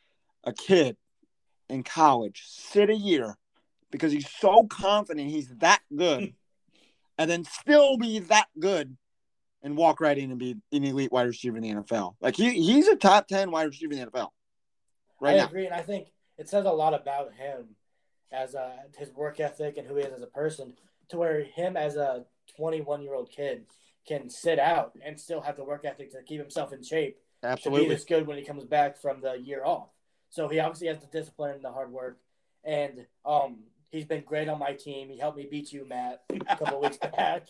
a 0.44 0.54
kid 0.54 0.98
in 1.70 1.84
college 1.84 2.44
sit 2.48 2.90
a 2.90 2.96
year 2.96 3.38
because 3.92 4.12
he's 4.12 4.30
so 4.30 4.66
confident 4.66 5.30
he's 5.30 5.50
that 5.58 5.82
good, 5.96 6.20
hmm. 6.20 6.26
and 7.18 7.30
then 7.30 7.44
still 7.44 7.98
be 7.98 8.20
that 8.20 8.48
good 8.60 8.98
and 9.62 9.78
walk 9.78 10.00
right 10.00 10.18
in 10.18 10.32
and 10.32 10.40
be 10.40 10.56
an 10.72 10.84
elite 10.84 11.12
wide 11.12 11.28
receiver 11.28 11.58
in 11.58 11.64
the 11.64 11.74
NFL. 11.74 12.16
Like 12.22 12.36
he 12.36 12.52
he's 12.52 12.88
a 12.88 12.96
top 12.96 13.28
ten 13.28 13.52
wide 13.52 13.68
receiver 13.68 13.94
in 13.94 14.00
the 14.00 14.06
NFL 14.08 14.30
right 15.20 15.36
I 15.36 15.38
now. 15.38 15.46
agree, 15.46 15.66
and 15.66 15.76
I 15.76 15.82
think 15.82 16.08
it 16.38 16.50
says 16.50 16.66
a 16.66 16.72
lot 16.72 16.94
about 16.94 17.34
him 17.34 17.76
as 18.32 18.54
a, 18.54 18.78
his 18.98 19.12
work 19.12 19.40
ethic 19.40 19.78
and 19.78 19.88
who 19.88 19.96
he 19.96 20.04
is 20.04 20.14
as 20.14 20.22
a 20.22 20.28
person. 20.28 20.74
To 21.10 21.18
where 21.18 21.44
him 21.44 21.76
as 21.76 21.96
a 21.96 22.26
21 22.58 23.02
year 23.02 23.14
old 23.16 23.30
kid 23.32 23.66
can 24.08 24.30
sit 24.30 24.60
out 24.60 24.94
and 25.04 25.20
still 25.20 25.42
have 25.42 25.56
the 25.58 25.64
work 25.64 25.86
ethic 25.86 26.12
to 26.12 26.22
keep 26.24 26.40
himself 26.40 26.72
in 26.74 26.84
shape 26.84 27.18
to 27.42 27.48
be 27.48 27.52
Absolutely. 27.52 27.88
this 27.90 28.04
good 28.06 28.28
when 28.28 28.38
he 28.38 28.44
comes 28.44 28.64
back 28.66 28.98
from 29.02 29.22
the 29.22 29.34
year 29.34 29.64
off. 29.64 29.90
So 30.30 30.48
he 30.48 30.60
obviously 30.60 30.88
has 30.88 31.00
the 31.00 31.08
discipline 31.08 31.56
and 31.56 31.64
the 31.64 31.72
hard 31.72 31.92
work, 31.92 32.20
and 32.64 33.08
um, 33.26 33.64
he's 33.90 34.06
been 34.06 34.24
great 34.24 34.48
on 34.48 34.60
my 34.60 34.74
team. 34.74 35.10
He 35.10 35.18
helped 35.18 35.38
me 35.38 35.48
beat 35.50 35.72
you, 35.74 35.88
Matt, 35.88 36.22
a 36.48 36.56
couple 36.56 36.82
weeks 36.82 36.98
back. 37.18 37.48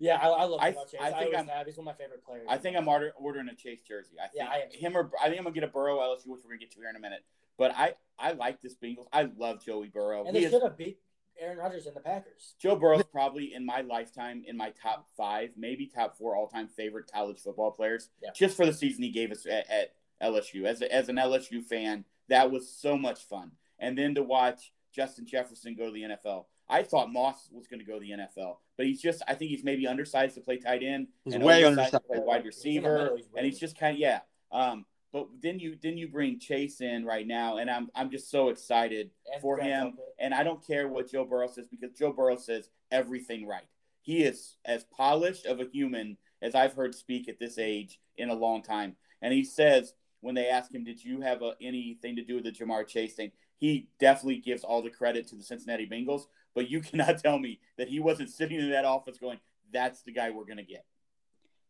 Yeah, 0.00 0.16
I, 0.20 0.26
I 0.28 0.44
love 0.44 0.60
I- 0.60 0.72
Chase. 0.72 0.78
I 1.00 1.04
I, 1.06 1.10
think 1.12 1.34
always 1.36 1.48
I'm- 1.50 1.66
He's 1.66 1.76
one 1.76 1.86
of 1.86 1.94
my 1.96 2.04
favorite 2.04 2.24
players. 2.24 2.46
I 2.48 2.56
think 2.58 2.76
I'm 2.76 2.88
order, 2.88 3.12
ordering 3.16 3.48
a 3.48 3.54
Chase 3.54 3.82
jersey. 3.82 4.16
I 4.18 4.26
think 4.26 4.34
Yeah, 4.38 4.48
I 4.50 4.56
am. 4.64 4.70
him 4.72 4.96
or 4.96 5.12
I 5.20 5.26
think 5.28 5.38
I'm 5.38 5.44
gonna 5.44 5.54
get 5.54 5.62
a 5.64 5.68
Burrow 5.68 5.98
LSU, 6.00 6.26
which 6.26 6.40
we're 6.44 6.50
gonna 6.50 6.58
get 6.58 6.72
to 6.72 6.80
here 6.80 6.90
in 6.90 6.96
a 6.96 7.00
minute. 7.00 7.24
But 7.56 7.72
I 7.76 7.94
I 8.18 8.32
like 8.32 8.60
this 8.60 8.74
Bengals. 8.74 9.06
I 9.12 9.30
love 9.36 9.64
Joey 9.64 9.88
Burrow. 9.88 10.24
and 10.26 10.36
He 10.36 10.44
they 10.44 10.50
should 10.50 10.62
have 10.62 10.76
beat 10.76 10.98
Aaron 11.42 11.58
Rodgers 11.58 11.86
and 11.86 11.96
the 11.96 12.00
Packers. 12.00 12.54
Joe 12.60 12.76
Burrow's 12.76 13.02
probably 13.04 13.52
in 13.54 13.66
my 13.66 13.80
lifetime 13.80 14.44
in 14.46 14.56
my 14.56 14.70
top 14.70 15.06
five, 15.16 15.50
maybe 15.56 15.86
top 15.86 16.16
four 16.16 16.36
all 16.36 16.48
time 16.48 16.68
favorite 16.68 17.10
college 17.12 17.40
football 17.40 17.72
players. 17.72 18.10
Yeah. 18.22 18.30
Just 18.34 18.56
for 18.56 18.64
the 18.64 18.72
season 18.72 19.02
he 19.02 19.10
gave 19.10 19.32
us 19.32 19.44
at, 19.46 19.68
at 19.70 19.94
LSU. 20.22 20.64
As 20.64 20.80
a, 20.82 20.94
as 20.94 21.08
an 21.08 21.16
LSU 21.16 21.62
fan, 21.62 22.04
that 22.28 22.50
was 22.50 22.70
so 22.70 22.96
much 22.96 23.24
fun. 23.24 23.52
And 23.78 23.98
then 23.98 24.14
to 24.14 24.22
watch 24.22 24.72
Justin 24.94 25.26
Jefferson 25.26 25.74
go 25.74 25.86
to 25.86 25.92
the 25.92 26.02
NFL. 26.02 26.44
I 26.68 26.82
thought 26.84 27.12
Moss 27.12 27.48
was 27.50 27.66
going 27.66 27.80
to 27.80 27.86
go 27.86 27.94
to 27.94 28.00
the 28.00 28.10
NFL, 28.12 28.56
but 28.76 28.86
he's 28.86 29.02
just 29.02 29.22
I 29.26 29.34
think 29.34 29.50
he's 29.50 29.64
maybe 29.64 29.86
undersized 29.86 30.36
to 30.36 30.40
play 30.40 30.58
tight 30.58 30.82
end 30.82 31.08
He's 31.24 31.34
and 31.34 31.44
way 31.44 31.64
undersized 31.64 31.92
to 31.92 32.00
play 32.00 32.18
wide 32.20 32.44
He's 32.44 32.64
in 32.64 32.82
the 32.82 32.88
receiver, 32.88 33.12
he's 33.16 33.26
and 33.36 33.44
he's 33.44 33.58
just 33.58 33.78
kind 33.78 33.94
of 33.94 34.00
yeah. 34.00 34.20
Um, 34.52 34.86
but 35.12 35.28
then 35.42 35.58
you 35.58 35.76
then 35.82 35.98
you 35.98 36.08
bring 36.08 36.38
Chase 36.38 36.80
in 36.80 37.04
right 37.04 37.26
now, 37.26 37.58
and 37.58 37.70
I'm 37.70 37.90
I'm 37.94 38.10
just 38.10 38.30
so 38.30 38.48
excited 38.48 39.10
And 39.32 39.42
for 39.42 39.58
him. 39.58 39.88
Delpit. 39.88 39.98
And 40.18 40.34
I 40.34 40.42
don't 40.42 40.66
care 40.66 40.88
what 40.88 41.10
Joe 41.10 41.24
Burrow 41.24 41.48
says 41.48 41.68
because 41.68 41.92
Joe 41.92 42.12
Burrow 42.12 42.36
says 42.36 42.70
everything 42.90 43.46
right. 43.46 43.66
He 44.00 44.24
is 44.24 44.56
as 44.64 44.84
polished 44.84 45.46
of 45.46 45.60
a 45.60 45.66
human 45.72 46.16
as 46.40 46.54
I've 46.54 46.72
heard 46.74 46.94
speak 46.94 47.28
at 47.28 47.38
this 47.38 47.58
age 47.58 48.00
in 48.16 48.30
a 48.30 48.34
long 48.34 48.62
time. 48.62 48.96
And 49.20 49.32
he 49.32 49.44
says 49.44 49.94
when 50.20 50.34
they 50.34 50.48
ask 50.48 50.74
him, 50.74 50.84
"Did 50.84 51.04
you 51.04 51.20
have 51.20 51.42
a, 51.42 51.54
anything 51.60 52.16
to 52.16 52.24
do 52.24 52.36
with 52.36 52.44
the 52.44 52.52
Ja'Marr 52.52 52.86
Chase 52.86 53.14
thing?" 53.14 53.32
He 53.58 53.88
definitely 54.00 54.38
gives 54.38 54.64
all 54.64 54.82
the 54.82 54.90
credit 54.90 55.28
to 55.28 55.36
the 55.36 55.42
Cincinnati 55.44 55.86
Bengals. 55.86 56.22
But 56.54 56.70
you 56.70 56.80
cannot 56.82 57.18
tell 57.18 57.38
me 57.38 57.60
that 57.76 57.88
he 57.88 58.00
wasn't 58.00 58.30
sitting 58.30 58.58
in 58.58 58.70
that 58.70 58.84
office 58.84 59.18
going, 59.18 59.40
"That's 59.72 60.02
the 60.02 60.12
guy 60.12 60.30
we're 60.30 60.44
going 60.44 60.56
to 60.56 60.62
get." 60.62 60.84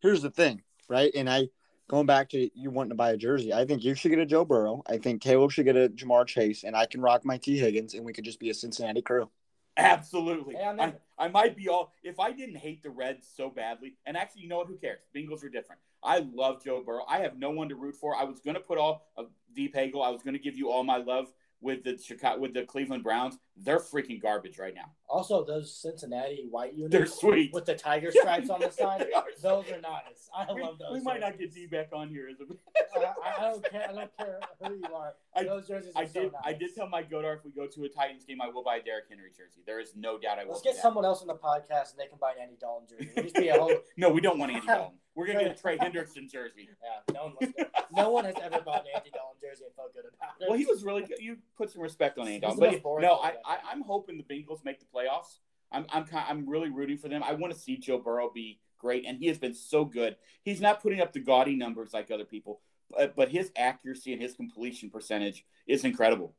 here's 0.02 0.20
the 0.20 0.30
thing, 0.30 0.62
right? 0.88 1.12
And 1.14 1.30
I 1.30 1.48
going 1.92 2.06
back 2.06 2.30
to 2.30 2.48
you 2.58 2.70
wanting 2.70 2.88
to 2.88 2.96
buy 2.96 3.10
a 3.10 3.16
jersey. 3.18 3.52
I 3.52 3.66
think 3.66 3.84
you 3.84 3.94
should 3.94 4.08
get 4.08 4.18
a 4.18 4.24
Joe 4.24 4.46
Burrow. 4.46 4.82
I 4.88 4.96
think 4.96 5.20
Caleb 5.20 5.50
should 5.50 5.66
get 5.66 5.76
a 5.76 5.90
Ja'Marr 5.90 6.26
Chase, 6.26 6.64
and 6.64 6.74
I 6.74 6.86
can 6.86 7.02
rock 7.02 7.22
my 7.22 7.36
Tee 7.36 7.58
Higgins, 7.58 7.92
and 7.92 8.02
we 8.02 8.14
could 8.14 8.24
just 8.24 8.40
be 8.40 8.48
a 8.48 8.54
Cincinnati 8.54 9.02
crew. 9.02 9.28
Absolutely. 9.76 10.54
Hey, 10.54 10.64
I'm 10.64 10.80
I, 10.80 10.84
in. 10.84 10.94
I 11.18 11.28
might 11.28 11.54
be 11.54 11.68
all 11.68 11.92
if 12.02 12.18
I 12.18 12.32
didn't 12.32 12.56
hate 12.56 12.82
the 12.82 12.88
Reds 12.88 13.28
so 13.36 13.50
badly, 13.50 13.94
and 14.06 14.16
actually, 14.16 14.40
you 14.40 14.48
know 14.48 14.56
what? 14.56 14.68
Who 14.68 14.78
cares? 14.78 15.00
Bengals 15.14 15.44
are 15.44 15.50
different. 15.50 15.82
I 16.02 16.26
love 16.34 16.64
Joe 16.64 16.82
Burrow. 16.82 17.04
I 17.06 17.18
have 17.18 17.38
no 17.38 17.50
one 17.50 17.68
to 17.68 17.74
root 17.74 17.94
for. 17.94 18.16
I 18.16 18.24
was 18.24 18.40
going 18.40 18.54
to 18.54 18.60
put 18.60 18.78
all 18.78 19.10
of 19.18 19.26
Deep 19.54 19.74
Hagel. 19.74 20.02
I 20.02 20.08
was 20.08 20.22
going 20.22 20.34
to 20.34 20.40
give 20.40 20.56
you 20.56 20.70
all 20.70 20.84
my 20.84 20.96
love 20.96 21.30
with 21.62 21.84
the 21.84 21.96
Chicago 21.96 22.40
with 22.40 22.52
the 22.54 22.64
Cleveland 22.64 23.02
Browns. 23.04 23.38
They're 23.56 23.78
freaking 23.78 24.20
garbage 24.20 24.58
right 24.58 24.74
now. 24.74 24.90
Also, 25.08 25.44
those 25.44 25.74
Cincinnati 25.80 26.46
white 26.50 26.72
units 26.74 26.90
They're 26.92 27.06
sweet. 27.06 27.52
with 27.52 27.66
the 27.66 27.74
tiger 27.74 28.10
stripes 28.10 28.48
on 28.50 28.60
the 28.60 28.70
side. 28.70 29.06
Are 29.14 29.24
Those 29.42 29.66
are 29.70 29.80
nice. 29.80 30.30
I 30.34 30.50
We, 30.52 30.62
love 30.62 30.78
those. 30.78 30.92
we 30.92 31.00
might 31.00 31.20
not 31.20 31.38
get. 31.38 31.52
D 31.54 31.66
back 31.66 31.90
on 31.92 32.08
here 32.08 32.28
as 32.30 32.40
a. 32.40 32.44
Uh, 32.94 33.06
I, 33.24 33.38
I 33.46 33.50
don't 33.50 33.70
care. 33.70 33.86
I 33.88 33.92
don't 33.92 34.10
care 34.18 34.38
who 34.66 34.74
you 34.74 34.94
are. 34.94 35.14
I- 35.34 35.44
those 35.44 35.66
jerseys 35.66 35.94
are 35.96 36.02
I 36.02 36.06
so 36.06 36.22
did. 36.24 36.32
nice. 36.32 36.42
I 36.44 36.52
did 36.52 36.74
tell 36.74 36.88
Mike 36.88 37.10
Godard 37.10 37.38
if 37.38 37.44
we 37.44 37.50
go 37.50 37.66
to 37.66 37.84
a 37.84 37.88
Titans 37.88 38.24
game, 38.24 38.40
I 38.42 38.48
will 38.48 38.62
buy 38.62 38.76
a 38.76 38.82
Derrick 38.82 39.04
Henry 39.08 39.30
jersey. 39.30 39.60
There 39.66 39.80
is 39.80 39.94
no 39.96 40.18
doubt 40.18 40.38
I 40.38 40.44
will. 40.44 40.52
Let's 40.52 40.62
get 40.62 40.76
someone 40.76 41.04
else 41.06 41.22
on 41.22 41.26
the 41.28 41.34
podcast 41.34 41.92
and 41.92 41.98
they 41.98 42.06
can 42.06 42.18
buy 42.20 42.32
an 42.32 42.36
Andy 42.42 42.56
Dalton 42.60 42.86
jersey. 42.88 43.10
Least 43.22 43.34
be 43.36 43.48
a 43.48 43.58
whole. 43.58 43.72
No, 43.96 44.10
we 44.10 44.20
don't 44.20 44.38
want 44.38 44.52
Andy 44.52 44.66
Dalton. 44.66 44.98
We're 45.14 45.26
gonna 45.26 45.40
get 45.44 45.58
a 45.58 45.60
Trey 45.60 45.76
Hendrickson 45.78 46.30
jersey. 46.30 46.68
Yeah, 46.82 47.14
no 47.14 47.24
one, 47.24 47.34
wants 47.40 47.56
to- 47.56 47.68
no 47.94 48.10
one 48.10 48.24
has 48.24 48.34
ever 48.42 48.60
bought 48.60 48.80
an 48.82 48.92
Andy 48.96 49.10
Dalton 49.10 49.38
jersey 49.40 49.64
and 49.64 49.74
felt 49.74 49.94
good 49.94 50.04
about 50.06 50.30
it. 50.40 50.48
Well, 50.48 50.58
he 50.58 50.64
was 50.64 50.84
really 50.84 51.02
good. 51.02 51.18
You 51.20 51.36
put 51.56 51.70
some 51.70 51.82
respect 51.82 52.18
on 52.18 52.26
Andy 52.26 52.40
Dalton, 52.40 52.60
but 52.60 52.82
most 52.84 53.02
no, 53.02 53.14
I, 53.16 53.34
I 53.44 53.58
I'm 53.70 53.82
hoping 53.82 54.16
the 54.16 54.24
Bengals 54.34 54.64
make 54.64 54.78
the 54.80 54.86
playoffs. 54.86 55.38
I'm 55.70 55.86
I'm 55.92 56.04
kind, 56.04 56.24
I'm 56.28 56.48
really 56.48 56.70
rooting 56.70 56.98
for 56.98 57.08
them. 57.08 57.22
I 57.22 57.34
want 57.34 57.52
to 57.52 57.58
see 57.58 57.76
Joe 57.76 57.98
Burrow 57.98 58.30
be 58.32 58.60
great, 58.78 59.04
and 59.06 59.18
he 59.18 59.26
has 59.28 59.38
been 59.38 59.54
so 59.54 59.84
good. 59.84 60.16
He's 60.42 60.60
not 60.60 60.82
putting 60.82 61.00
up 61.00 61.12
the 61.12 61.20
gaudy 61.20 61.56
numbers 61.56 61.92
like 61.92 62.10
other 62.10 62.24
people, 62.24 62.60
but 62.90 63.14
but 63.14 63.28
his 63.28 63.50
accuracy 63.56 64.12
and 64.12 64.20
his 64.22 64.34
completion 64.34 64.90
percentage 64.90 65.44
is 65.66 65.84
incredible. 65.84 66.34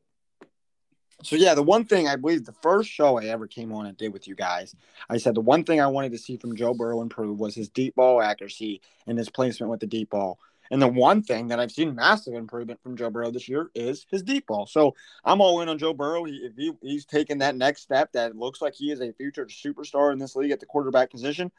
So 1.22 1.36
yeah, 1.36 1.54
the 1.54 1.62
one 1.62 1.84
thing 1.84 2.08
I 2.08 2.16
believe 2.16 2.44
the 2.44 2.52
first 2.52 2.90
show 2.90 3.18
I 3.18 3.26
ever 3.26 3.46
came 3.46 3.72
on 3.72 3.86
and 3.86 3.96
did 3.96 4.12
with 4.12 4.26
you 4.28 4.34
guys, 4.34 4.74
I 5.08 5.18
said 5.18 5.34
the 5.34 5.40
one 5.40 5.64
thing 5.64 5.80
I 5.80 5.86
wanted 5.86 6.12
to 6.12 6.18
see 6.18 6.36
from 6.36 6.56
Joe 6.56 6.74
Burrow 6.74 7.00
improve 7.00 7.38
was 7.38 7.54
his 7.54 7.68
deep 7.68 7.94
ball 7.94 8.20
accuracy 8.20 8.80
and 9.06 9.16
his 9.16 9.30
placement 9.30 9.70
with 9.70 9.80
the 9.80 9.86
deep 9.86 10.10
ball. 10.10 10.38
And 10.70 10.80
the 10.80 10.88
one 10.88 11.22
thing 11.22 11.48
that 11.48 11.60
I've 11.60 11.70
seen 11.70 11.94
massive 11.94 12.34
improvement 12.34 12.82
from 12.82 12.96
Joe 12.96 13.10
Burrow 13.10 13.30
this 13.30 13.48
year 13.48 13.70
is 13.74 14.06
his 14.10 14.22
deep 14.22 14.46
ball. 14.46 14.66
So 14.66 14.94
I'm 15.24 15.40
all 15.40 15.60
in 15.60 15.68
on 15.68 15.78
Joe 15.78 15.92
Burrow. 15.92 16.24
He, 16.24 16.36
if 16.36 16.56
he, 16.56 16.72
he's 16.82 17.04
taking 17.04 17.38
that 17.38 17.54
next 17.54 17.82
step, 17.82 18.12
that 18.12 18.36
looks 18.36 18.62
like 18.62 18.74
he 18.74 18.90
is 18.90 19.00
a 19.00 19.12
future 19.12 19.46
superstar 19.46 20.12
in 20.12 20.18
this 20.18 20.34
league 20.34 20.50
at 20.50 20.60
the 20.60 20.66
quarterback 20.66 21.10
position. 21.10 21.52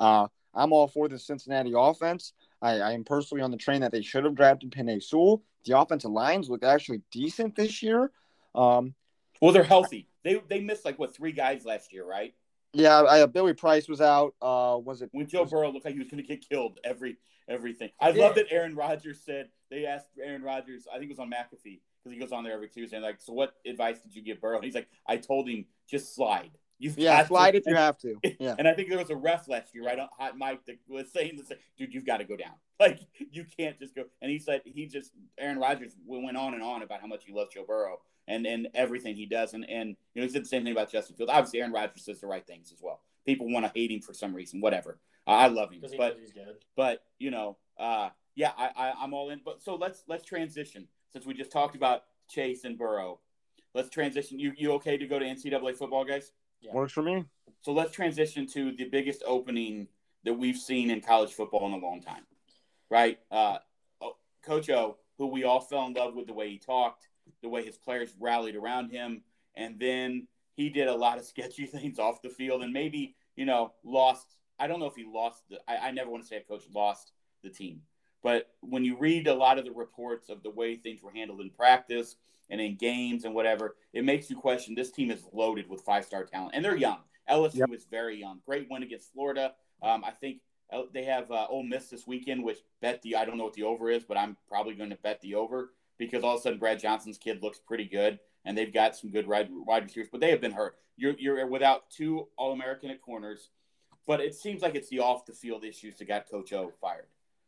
Uh, 0.00 0.26
I'm 0.54 0.72
all 0.72 0.88
for 0.88 1.08
the 1.08 1.18
Cincinnati 1.18 1.72
offense. 1.76 2.32
I, 2.62 2.80
I, 2.80 2.92
am 2.92 3.04
personally 3.04 3.42
on 3.42 3.50
the 3.50 3.56
train 3.56 3.82
that 3.82 3.92
they 3.92 4.02
should 4.02 4.24
have 4.24 4.34
drafted 4.34 4.70
Penei 4.70 5.02
Sewell. 5.02 5.42
The 5.64 5.78
offensive 5.78 6.10
lines 6.10 6.48
look 6.48 6.64
actually 6.64 7.02
decent 7.10 7.54
this 7.54 7.82
year. 7.82 8.10
Um, 8.56 8.94
well, 9.40 9.52
they're 9.52 9.62
healthy. 9.64 10.08
They 10.24 10.40
they 10.48 10.60
missed 10.60 10.84
like 10.84 10.98
what 10.98 11.14
three 11.14 11.32
guys 11.32 11.64
last 11.64 11.92
year, 11.92 12.04
right? 12.06 12.34
Yeah, 12.72 13.02
I, 13.02 13.24
Billy 13.26 13.54
Price 13.54 13.88
was 13.88 14.00
out. 14.00 14.34
Uh, 14.42 14.78
was 14.82 15.02
it 15.02 15.08
when 15.12 15.26
Joe 15.26 15.42
was, 15.42 15.50
Burrow 15.50 15.70
looked 15.70 15.84
like 15.84 15.94
he 15.94 16.00
was 16.00 16.08
going 16.08 16.22
to 16.22 16.28
get 16.28 16.46
killed 16.46 16.78
every 16.84 17.16
everything? 17.48 17.90
I 18.00 18.10
love 18.10 18.34
that 18.34 18.46
Aaron 18.50 18.74
Rodgers 18.74 19.20
said 19.24 19.48
they 19.70 19.86
asked 19.86 20.08
Aaron 20.22 20.42
Rodgers. 20.42 20.86
I 20.90 20.98
think 20.98 21.10
it 21.10 21.18
was 21.18 21.18
on 21.18 21.30
McAfee 21.30 21.80
because 22.06 22.12
he 22.12 22.18
goes 22.18 22.32
on 22.32 22.44
there 22.44 22.52
every 22.52 22.68
Tuesday. 22.68 22.96
And 22.96 23.04
like, 23.04 23.20
so 23.20 23.32
what 23.32 23.54
advice 23.66 24.00
did 24.00 24.14
you 24.14 24.22
give 24.22 24.40
Burrow? 24.40 24.56
And 24.56 24.64
he's 24.64 24.74
like, 24.74 24.88
I 25.06 25.16
told 25.16 25.48
him 25.48 25.64
just 25.88 26.14
slide. 26.14 26.50
You've 26.78 26.98
yeah, 26.98 27.24
slide 27.26 27.52
to. 27.52 27.58
if 27.58 27.64
you 27.66 27.74
have 27.74 27.98
to. 27.98 28.16
Yeah. 28.38 28.54
And 28.58 28.68
I 28.68 28.74
think 28.74 28.90
there 28.90 28.98
was 28.98 29.10
a 29.10 29.16
ref 29.16 29.48
last 29.48 29.74
year, 29.74 29.84
right 29.84 29.98
on 29.98 30.08
hot 30.18 30.36
mic 30.36 30.66
that 30.66 30.76
was 30.88 31.10
saying 31.10 31.36
this, 31.36 31.50
dude, 31.78 31.94
you've 31.94 32.04
got 32.04 32.18
to 32.18 32.24
go 32.24 32.36
down. 32.36 32.52
Like 32.78 33.00
you 33.30 33.46
can't 33.58 33.78
just 33.78 33.94
go. 33.94 34.02
And 34.20 34.30
he 34.30 34.38
said 34.38 34.60
he 34.66 34.84
just 34.84 35.12
Aaron 35.38 35.58
Rodgers 35.58 35.96
went 36.04 36.36
on 36.36 36.52
and 36.52 36.62
on 36.62 36.82
about 36.82 37.00
how 37.00 37.06
much 37.06 37.24
he 37.24 37.32
loves 37.32 37.54
Joe 37.54 37.64
Burrow 37.66 38.00
and 38.28 38.46
and 38.46 38.68
everything 38.74 39.16
he 39.16 39.26
does. 39.26 39.54
And 39.54 39.68
and 39.68 39.96
you 40.14 40.22
know 40.22 40.26
he 40.26 40.32
said 40.32 40.42
the 40.42 40.48
same 40.48 40.64
thing 40.64 40.72
about 40.72 40.90
Justin 40.90 41.16
Fields. 41.16 41.32
Obviously, 41.32 41.60
Aaron 41.60 41.72
Rodgers 41.72 42.04
says 42.04 42.20
the 42.20 42.26
right 42.26 42.46
things 42.46 42.72
as 42.72 42.78
well. 42.82 43.00
People 43.24 43.50
want 43.50 43.66
to 43.66 43.72
hate 43.74 43.90
him 43.90 44.00
for 44.00 44.14
some 44.14 44.34
reason, 44.34 44.60
whatever. 44.60 44.98
I 45.26 45.48
love 45.48 45.72
him, 45.72 45.82
but 45.98 46.18
but 46.76 47.02
you 47.18 47.30
know, 47.30 47.56
uh, 47.78 48.10
yeah, 48.36 48.52
I, 48.56 48.70
I 48.76 48.92
I'm 49.00 49.12
all 49.12 49.30
in. 49.30 49.40
But 49.44 49.62
so 49.62 49.74
let's 49.74 50.04
let's 50.06 50.24
transition 50.24 50.86
since 51.12 51.26
we 51.26 51.34
just 51.34 51.50
talked 51.50 51.74
about 51.74 52.02
Chase 52.28 52.64
and 52.64 52.78
Burrow. 52.78 53.18
Let's 53.74 53.90
transition. 53.90 54.38
You 54.38 54.52
you 54.56 54.72
okay 54.74 54.96
to 54.96 55.06
go 55.06 55.18
to 55.18 55.24
NCAA 55.24 55.76
football, 55.76 56.04
guys? 56.04 56.32
Yeah. 56.60 56.72
Works 56.72 56.92
for 56.92 57.02
me. 57.02 57.24
So 57.62 57.72
let's 57.72 57.92
transition 57.92 58.46
to 58.48 58.72
the 58.72 58.84
biggest 58.84 59.22
opening 59.26 59.88
that 60.24 60.34
we've 60.34 60.56
seen 60.56 60.90
in 60.90 61.00
college 61.00 61.32
football 61.32 61.66
in 61.66 61.72
a 61.72 61.84
long 61.84 62.00
time, 62.00 62.24
right? 62.90 63.18
Uh, 63.30 63.58
oh, 64.00 64.16
Coach 64.44 64.70
O, 64.70 64.96
who 65.18 65.26
we 65.26 65.44
all 65.44 65.60
fell 65.60 65.86
in 65.86 65.92
love 65.92 66.14
with 66.14 66.26
the 66.26 66.32
way 66.32 66.50
he 66.50 66.58
talked, 66.58 67.08
the 67.42 67.48
way 67.48 67.64
his 67.64 67.76
players 67.76 68.14
rallied 68.18 68.56
around 68.56 68.90
him, 68.90 69.22
and 69.54 69.78
then 69.78 70.26
he 70.54 70.68
did 70.68 70.88
a 70.88 70.94
lot 70.94 71.18
of 71.18 71.24
sketchy 71.32 71.66
things 71.66 71.98
off 71.98 72.22
the 72.22 72.28
field, 72.28 72.62
and 72.62 72.72
maybe 72.72 73.14
you 73.36 73.44
know 73.44 73.72
lost. 73.84 74.26
I 74.58 74.66
don't 74.66 74.80
know 74.80 74.86
if 74.86 74.96
he 74.96 75.04
lost. 75.04 75.42
The, 75.50 75.58
I, 75.68 75.88
I 75.88 75.90
never 75.90 76.10
want 76.10 76.22
to 76.22 76.28
say 76.28 76.36
a 76.36 76.40
coach 76.40 76.64
lost 76.74 77.12
the 77.42 77.50
team, 77.50 77.82
but 78.22 78.50
when 78.60 78.84
you 78.84 78.96
read 78.98 79.26
a 79.26 79.34
lot 79.34 79.58
of 79.58 79.64
the 79.64 79.72
reports 79.72 80.28
of 80.28 80.42
the 80.42 80.50
way 80.50 80.76
things 80.76 81.02
were 81.02 81.12
handled 81.12 81.40
in 81.40 81.50
practice 81.50 82.16
and 82.48 82.60
in 82.60 82.76
games 82.76 83.24
and 83.24 83.34
whatever, 83.34 83.76
it 83.92 84.04
makes 84.04 84.30
you 84.30 84.36
question 84.36 84.74
this 84.74 84.92
team 84.92 85.10
is 85.10 85.24
loaded 85.32 85.68
with 85.68 85.82
five 85.82 86.04
star 86.04 86.24
talent, 86.24 86.52
and 86.54 86.64
they're 86.64 86.76
young. 86.76 86.98
LSU 87.30 87.56
yep. 87.56 87.70
is 87.72 87.86
very 87.90 88.18
young. 88.18 88.40
Great 88.46 88.68
win 88.70 88.82
against 88.82 89.12
Florida. 89.12 89.52
Um, 89.82 90.04
I 90.04 90.10
think 90.12 90.40
they 90.92 91.04
have 91.04 91.30
uh, 91.30 91.46
Ole 91.48 91.62
Miss 91.62 91.88
this 91.88 92.06
weekend, 92.06 92.42
which 92.42 92.58
bet 92.80 93.02
the 93.02 93.16
I 93.16 93.24
don't 93.24 93.38
know 93.38 93.44
what 93.44 93.54
the 93.54 93.62
over 93.62 93.90
is, 93.90 94.04
but 94.04 94.16
I'm 94.16 94.36
probably 94.48 94.74
going 94.74 94.90
to 94.90 94.96
bet 94.96 95.20
the 95.20 95.34
over 95.34 95.72
because 95.98 96.22
all 96.22 96.34
of 96.34 96.40
a 96.40 96.42
sudden 96.42 96.58
Brad 96.58 96.78
Johnson's 96.78 97.18
kid 97.18 97.42
looks 97.42 97.58
pretty 97.58 97.84
good, 97.84 98.18
and 98.44 98.56
they've 98.56 98.72
got 98.72 98.96
some 98.96 99.10
good 99.10 99.26
wide, 99.26 99.48
wide 99.50 99.84
receivers, 99.84 100.08
but 100.10 100.20
they 100.20 100.30
have 100.30 100.40
been 100.40 100.52
hurt. 100.52 100.76
You're 100.96 101.14
you're 101.18 101.46
without 101.46 101.90
two 101.90 102.28
All 102.36 102.52
American 102.52 102.90
at 102.90 103.02
corners, 103.02 103.50
but 104.06 104.20
it 104.20 104.34
seems 104.34 104.62
like 104.62 104.74
it's 104.74 104.88
the 104.88 105.00
off 105.00 105.26
the 105.26 105.32
field 105.32 105.64
issues 105.64 105.98
that 105.98 106.08
got 106.08 106.30
Coach 106.30 106.52
O 106.52 106.72
fired. 106.80 107.06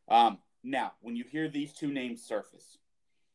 Um, 0.09 0.39
now, 0.63 0.93
when 1.01 1.17
you 1.17 1.25
hear 1.25 1.49
these 1.49 1.73
two 1.73 1.93
names 1.93 2.23
surface 2.23 2.79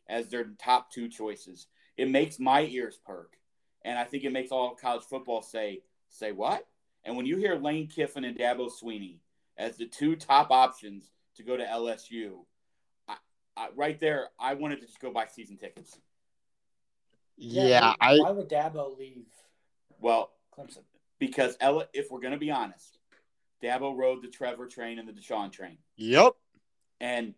as 0.07 0.27
their 0.27 0.45
top 0.59 0.91
two 0.91 1.07
choices, 1.07 1.67
it 1.97 2.09
makes 2.09 2.39
my 2.39 2.61
ears 2.63 2.99
perk, 3.05 3.37
and 3.83 3.97
I 3.97 4.03
think 4.03 4.23
it 4.23 4.31
makes 4.31 4.51
all 4.51 4.75
college 4.75 5.03
football 5.03 5.41
say 5.41 5.81
say 6.09 6.31
what. 6.31 6.67
And 7.05 7.17
when 7.17 7.25
you 7.25 7.37
hear 7.37 7.55
Lane 7.55 7.87
Kiffin 7.87 8.23
and 8.23 8.37
Dabo 8.37 8.71
Sweeney 8.71 9.19
as 9.57 9.77
the 9.77 9.85
two 9.85 10.15
top 10.15 10.51
options 10.51 11.11
to 11.35 11.43
go 11.43 11.57
to 11.57 11.65
LSU, 11.65 12.45
I, 13.55 13.65
I, 13.65 13.67
right 13.75 13.99
there, 13.99 14.29
I 14.39 14.53
wanted 14.55 14.81
to 14.81 14.87
just 14.87 14.99
go 14.99 15.11
buy 15.11 15.27
season 15.27 15.57
tickets. 15.57 15.97
Yeah, 17.37 17.65
yeah 17.65 17.93
I. 17.99 18.17
Why 18.17 18.31
would 18.31 18.49
Dabo 18.49 18.97
leave? 18.97 19.25
Well, 19.99 20.31
Clemson. 20.57 20.83
Because 21.19 21.55
Ella, 21.61 21.87
if 21.93 22.11
we're 22.11 22.19
going 22.19 22.33
to 22.33 22.39
be 22.39 22.51
honest, 22.51 22.97
Dabo 23.63 23.95
rode 23.95 24.21
the 24.21 24.27
Trevor 24.27 24.67
train 24.67 24.99
and 24.99 25.07
the 25.07 25.13
Deshaun 25.13 25.51
train. 25.51 25.77
Yep. 25.95 26.33
And 26.99 27.33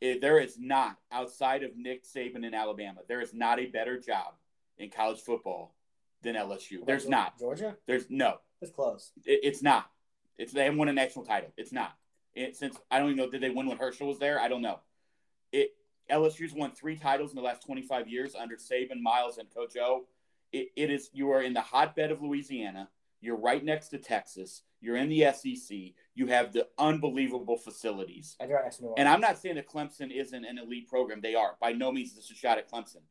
it, 0.00 0.20
there 0.20 0.38
is 0.38 0.58
not 0.58 0.96
outside 1.12 1.62
of 1.62 1.76
Nick 1.76 2.04
Saban 2.04 2.44
in 2.44 2.54
Alabama, 2.54 3.00
there 3.08 3.20
is 3.20 3.32
not 3.32 3.58
a 3.58 3.66
better 3.66 3.98
job 3.98 4.34
in 4.78 4.90
college 4.90 5.20
football 5.20 5.74
than 6.22 6.34
LSU. 6.34 6.84
There's 6.84 7.04
Georgia? 7.04 7.10
not. 7.10 7.38
Georgia? 7.38 7.76
There's 7.86 8.06
no. 8.08 8.38
It's 8.60 8.70
close. 8.70 9.12
It, 9.24 9.40
it's 9.42 9.62
not. 9.62 9.90
It's 10.36 10.52
they 10.52 10.64
haven't 10.64 10.78
won 10.78 10.88
a 10.88 10.92
national 10.92 11.24
title. 11.24 11.52
It's 11.56 11.72
not. 11.72 11.94
It, 12.34 12.56
since 12.56 12.76
I 12.90 12.98
don't 12.98 13.08
even 13.08 13.18
know 13.18 13.30
did 13.30 13.40
they 13.40 13.50
win 13.50 13.66
when 13.66 13.78
Herschel 13.78 14.08
was 14.08 14.18
there? 14.18 14.40
I 14.40 14.48
don't 14.48 14.62
know. 14.62 14.80
It 15.52 15.70
LSU's 16.10 16.54
won 16.54 16.72
three 16.72 16.96
titles 16.96 17.30
in 17.30 17.36
the 17.36 17.42
last 17.42 17.64
25 17.64 18.08
years 18.08 18.34
under 18.34 18.56
Saban, 18.56 19.00
Miles, 19.00 19.38
and 19.38 19.52
Coach 19.54 19.76
O. 19.76 20.06
It, 20.52 20.68
it 20.76 20.90
is 20.90 21.10
you 21.12 21.30
are 21.30 21.42
in 21.42 21.52
the 21.52 21.60
hotbed 21.60 22.10
of 22.10 22.22
Louisiana. 22.22 22.88
You're 23.20 23.36
right 23.36 23.62
next 23.64 23.88
to 23.88 23.98
Texas. 23.98 24.62
You're 24.80 24.96
in 24.96 25.08
the 25.08 25.26
SEC. 25.32 25.76
You 26.14 26.26
have 26.28 26.52
the 26.52 26.68
unbelievable 26.78 27.58
facilities. 27.58 28.36
And 28.96 29.08
I'm 29.08 29.20
not 29.20 29.38
saying 29.38 29.56
that 29.56 29.68
Clemson 29.68 30.12
isn't 30.12 30.44
an 30.44 30.56
elite 30.56 30.88
program. 30.88 31.20
They 31.20 31.34
are. 31.34 31.56
By 31.60 31.72
no 31.72 31.90
means 31.90 32.10
is 32.10 32.16
this 32.16 32.30
a 32.30 32.34
shot 32.34 32.58
at 32.58 32.70
Clemson. 32.70 33.02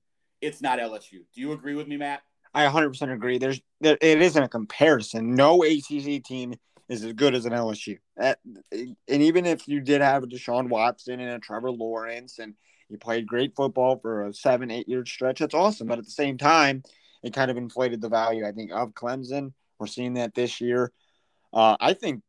It's 0.41 0.61
not 0.61 0.79
LSU. 0.79 1.25
Do 1.33 1.41
you 1.41 1.51
agree 1.51 1.75
with 1.75 1.87
me, 1.87 1.97
Matt? 1.97 2.21
I 2.53 2.65
100% 2.65 3.13
agree. 3.13 3.37
There's 3.37 3.61
there, 3.81 3.97
it 4.01 4.21
isn't 4.21 4.41
a 4.41 4.47
comparison. 4.47 5.35
No 5.35 5.63
ACC 5.63 6.23
team 6.23 6.53
is 6.89 7.03
as 7.03 7.13
good 7.13 7.35
as 7.35 7.45
an 7.45 7.53
LSU. 7.53 7.97
and 8.17 8.95
even 9.09 9.45
if 9.45 9.67
you 9.67 9.81
did 9.81 10.01
have 10.01 10.23
a 10.23 10.27
Deshaun 10.27 10.69
Watson 10.69 11.19
and 11.19 11.29
a 11.31 11.39
Trevor 11.39 11.71
Lawrence 11.71 12.39
and 12.39 12.53
you 12.89 12.97
played 12.97 13.27
great 13.27 13.55
football 13.55 13.97
for 13.97 14.27
a 14.27 14.33
seven, 14.33 14.71
eight 14.71 14.87
year 14.87 15.05
stretch, 15.05 15.39
that's 15.39 15.53
awesome. 15.53 15.87
But 15.87 15.99
at 15.99 16.05
the 16.05 16.11
same 16.11 16.37
time, 16.37 16.83
it 17.23 17.33
kind 17.33 17.51
of 17.51 17.57
inflated 17.57 18.01
the 18.01 18.09
value, 18.09 18.45
I 18.45 18.51
think, 18.51 18.71
of 18.71 18.93
Clemson. 18.93 19.53
We're 19.79 19.87
seeing 19.87 20.13
that 20.13 20.33
this 20.33 20.61
year. 20.61 20.91
Uh, 21.53 21.75
I 21.79 21.93
think 21.93 22.23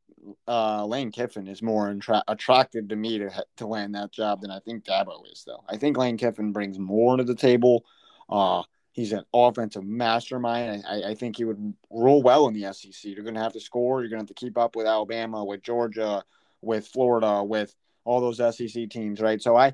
uh, 0.47 0.85
Lane 0.85 1.13
Kiffin 1.13 1.47
is 1.47 1.63
more 1.63 1.91
attra- 1.91 2.25
attractive 2.27 2.89
to 2.89 2.97
me 2.97 3.19
to, 3.19 3.31
to 3.59 3.67
land 3.67 3.95
that 3.95 4.13
job 4.13 4.41
than 4.41 4.51
I 4.51 4.61
think 4.61 4.85
Dabo 4.85 5.21
is, 5.31 5.45
though. 5.47 5.63
I 5.69 5.77
think 5.77 5.97
Lane 5.97 6.17
Kiffin 6.17 6.53
brings 6.53 6.79
more 6.79 7.17
to 7.17 7.25
the 7.25 7.35
table. 7.35 7.85
Uh, 8.29 8.63
He's 8.99 9.13
an 9.13 9.23
offensive 9.33 9.85
mastermind. 9.85 10.83
I, 10.85 11.11
I 11.11 11.15
think 11.15 11.37
he 11.37 11.45
would 11.45 11.73
roll 11.89 12.21
well 12.21 12.49
in 12.49 12.61
the 12.61 12.73
SEC. 12.73 13.05
You're 13.05 13.23
going 13.23 13.37
to 13.37 13.41
have 13.41 13.53
to 13.53 13.61
score. 13.61 14.01
You're 14.01 14.11
going 14.11 14.19
to 14.19 14.23
have 14.23 14.27
to 14.27 14.35
keep 14.35 14.59
up 14.59 14.75
with 14.75 14.89
Alabama, 14.89 15.45
with 15.45 15.63
Georgia, 15.63 16.25
with 16.63 16.89
Florida, 16.89 17.45
with 17.45 17.73
all 18.05 18.21
those 18.21 18.39
SEC 18.39 18.91
teams, 18.91 19.21
right? 19.21 19.41
So 19.41 19.55
I, 19.55 19.69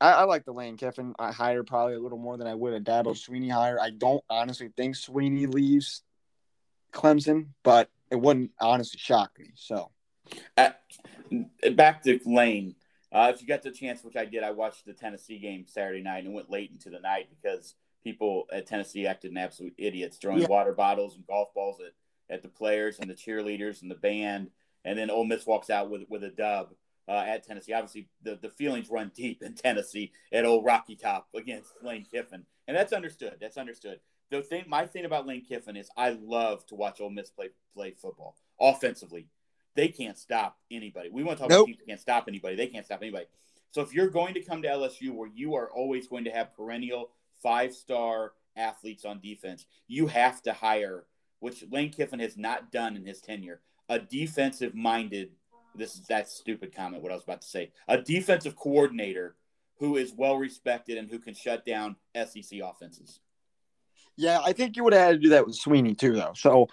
I, 0.00 0.12
I 0.12 0.22
like 0.22 0.44
the 0.44 0.52
Lane 0.52 0.76
Kiffin 0.76 1.16
I 1.18 1.32
hire 1.32 1.64
probably 1.64 1.94
a 1.94 1.98
little 1.98 2.16
more 2.16 2.36
than 2.36 2.46
I 2.46 2.54
would 2.54 2.74
a 2.74 2.80
Dabo 2.80 3.16
Sweeney 3.16 3.48
hire. 3.48 3.76
I 3.80 3.90
don't 3.90 4.22
honestly 4.30 4.70
think 4.76 4.94
Sweeney 4.94 5.46
leaves 5.46 6.04
Clemson, 6.92 7.48
but 7.64 7.90
it 8.08 8.20
wouldn't 8.20 8.52
honestly 8.60 9.00
shock 9.00 9.32
me. 9.36 9.50
So, 9.56 9.90
uh, 10.56 10.70
back 11.72 12.04
to 12.04 12.20
Lane. 12.24 12.76
Uh, 13.10 13.32
if 13.34 13.42
you 13.42 13.48
got 13.48 13.62
the 13.62 13.72
chance, 13.72 14.04
which 14.04 14.14
I 14.14 14.26
did, 14.26 14.44
I 14.44 14.52
watched 14.52 14.86
the 14.86 14.92
Tennessee 14.92 15.40
game 15.40 15.64
Saturday 15.66 16.02
night 16.02 16.22
and 16.22 16.34
went 16.34 16.52
late 16.52 16.70
into 16.70 16.88
the 16.88 17.00
night 17.00 17.26
because 17.30 17.74
people 18.02 18.46
at 18.52 18.66
Tennessee 18.66 19.06
acted 19.06 19.30
an 19.30 19.38
absolute 19.38 19.74
idiots, 19.78 20.16
throwing 20.16 20.42
yeah. 20.42 20.48
water 20.48 20.72
bottles 20.72 21.16
and 21.16 21.26
golf 21.26 21.52
balls 21.54 21.80
at, 21.80 22.34
at 22.34 22.42
the 22.42 22.48
players 22.48 22.98
and 22.98 23.10
the 23.10 23.14
cheerleaders 23.14 23.82
and 23.82 23.90
the 23.90 23.96
band. 23.96 24.50
And 24.84 24.98
then 24.98 25.10
Ole 25.10 25.24
Miss 25.24 25.46
walks 25.46 25.70
out 25.70 25.90
with 25.90 26.02
with 26.08 26.24
a 26.24 26.30
dub 26.30 26.74
uh, 27.08 27.24
at 27.26 27.44
Tennessee. 27.44 27.72
Obviously, 27.72 28.08
the, 28.22 28.38
the 28.40 28.50
feelings 28.50 28.90
run 28.90 29.10
deep 29.14 29.42
in 29.42 29.54
Tennessee 29.54 30.12
at 30.32 30.44
old 30.44 30.64
Rocky 30.64 30.96
Top 30.96 31.28
against 31.34 31.72
Lane 31.82 32.06
Kiffin, 32.10 32.44
and 32.66 32.76
that's 32.76 32.92
understood. 32.92 33.36
That's 33.40 33.56
understood. 33.56 34.00
The 34.30 34.42
thing, 34.42 34.64
my 34.68 34.84
thing 34.86 35.06
about 35.06 35.26
Lane 35.26 35.44
Kiffin 35.44 35.76
is 35.76 35.88
I 35.96 36.10
love 36.10 36.66
to 36.66 36.74
watch 36.74 37.00
Ole 37.00 37.10
Miss 37.10 37.30
play 37.30 37.50
play 37.74 37.92
football 37.92 38.36
offensively. 38.60 39.26
They 39.74 39.88
can't 39.88 40.18
stop 40.18 40.58
anybody. 40.70 41.08
We 41.10 41.22
want 41.22 41.38
to 41.38 41.42
talk 41.42 41.50
nope. 41.50 41.60
about 41.60 41.66
teams 41.66 41.78
that 41.78 41.86
can't 41.86 42.00
stop 42.00 42.24
anybody. 42.28 42.56
They 42.56 42.66
can't 42.66 42.84
stop 42.84 43.00
anybody. 43.00 43.26
So 43.70 43.82
if 43.82 43.94
you're 43.94 44.08
going 44.08 44.34
to 44.34 44.40
come 44.42 44.62
to 44.62 44.68
LSU, 44.68 45.12
where 45.12 45.28
you 45.32 45.54
are 45.54 45.70
always 45.70 46.08
going 46.08 46.24
to 46.24 46.30
have 46.30 46.54
perennial 46.54 47.10
five 47.42 47.74
star 47.74 48.32
athletes 48.56 49.04
on 49.04 49.20
defense. 49.20 49.66
You 49.86 50.06
have 50.08 50.42
to 50.42 50.52
hire, 50.52 51.04
which 51.40 51.64
Lane 51.70 51.90
Kiffin 51.90 52.20
has 52.20 52.36
not 52.36 52.72
done 52.72 52.96
in 52.96 53.04
his 53.04 53.20
tenure, 53.20 53.60
a 53.88 53.98
defensive 53.98 54.74
minded. 54.74 55.30
This 55.74 55.94
is 55.94 56.06
that 56.08 56.28
stupid 56.28 56.74
comment. 56.74 57.02
What 57.02 57.12
I 57.12 57.14
was 57.14 57.24
about 57.24 57.42
to 57.42 57.48
say. 57.48 57.72
A 57.86 57.98
defensive 57.98 58.56
coordinator 58.56 59.36
who 59.78 59.96
is 59.96 60.12
well 60.16 60.36
respected 60.36 60.98
and 60.98 61.08
who 61.08 61.18
can 61.18 61.34
shut 61.34 61.64
down 61.64 61.96
SEC 62.14 62.60
offenses. 62.62 63.20
Yeah, 64.16 64.40
I 64.44 64.52
think 64.52 64.76
you 64.76 64.84
would 64.84 64.92
have 64.92 65.06
had 65.06 65.12
to 65.12 65.18
do 65.18 65.28
that 65.30 65.46
with 65.46 65.54
Sweeney 65.54 65.94
too, 65.94 66.14
though. 66.14 66.32
So 66.34 66.66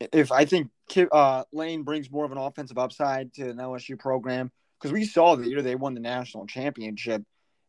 if 0.00 0.32
I 0.32 0.44
think 0.44 0.70
uh, 1.12 1.44
Lane 1.52 1.82
brings 1.82 2.10
more 2.10 2.24
of 2.24 2.32
an 2.32 2.38
offensive 2.38 2.78
upside 2.78 3.32
to 3.34 3.50
an 3.50 3.58
LSU 3.58 3.98
program, 3.98 4.50
because 4.78 4.92
we 4.92 5.04
saw 5.04 5.36
the 5.36 5.48
year 5.48 5.62
they 5.62 5.76
won 5.76 5.94
the 5.94 6.00
national 6.00 6.46
championship, 6.46 7.22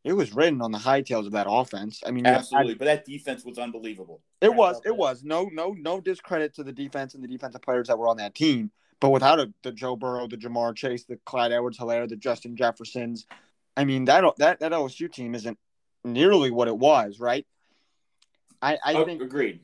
it 0.03 0.13
was 0.13 0.33
written 0.33 0.61
on 0.61 0.71
the 0.71 0.77
high 0.77 1.01
tails 1.01 1.25
of 1.25 1.33
that 1.33 1.47
offense. 1.49 2.01
I 2.05 2.11
mean, 2.11 2.25
absolutely, 2.25 2.75
but 2.75 2.85
that 2.85 3.05
defense 3.05 3.43
was 3.43 3.57
unbelievable. 3.57 4.21
It 4.41 4.53
was, 4.53 4.79
it 4.85 4.95
was. 4.95 5.23
No, 5.23 5.49
no, 5.51 5.75
no 5.77 5.99
discredit 5.99 6.53
to 6.55 6.63
the 6.63 6.71
defense 6.71 7.15
and 7.15 7.23
the 7.23 7.27
defensive 7.27 7.61
players 7.61 7.87
that 7.87 7.97
were 7.97 8.07
on 8.07 8.17
that 8.17 8.33
team. 8.33 8.71
But 9.01 9.09
without 9.09 9.39
a, 9.39 9.53
the 9.63 9.71
Joe 9.71 9.95
Burrow, 9.95 10.27
the 10.27 10.37
Ja'Marr 10.37 10.75
Chase, 10.75 11.05
the 11.05 11.17
Clyde 11.25 11.51
Edwards-Helaire, 11.51 12.07
the 12.07 12.15
Justin 12.15 12.55
Jeffersons, 12.55 13.25
I 13.75 13.85
mean 13.85 14.05
that 14.05 14.23
that 14.37 14.59
that 14.59 14.71
LSU 14.71 15.11
team 15.11 15.35
isn't 15.35 15.57
nearly 16.03 16.51
what 16.51 16.67
it 16.67 16.77
was, 16.77 17.19
right? 17.19 17.45
I, 18.61 18.77
I 18.83 18.93
oh, 18.95 19.05
think 19.05 19.21
agreed. 19.21 19.61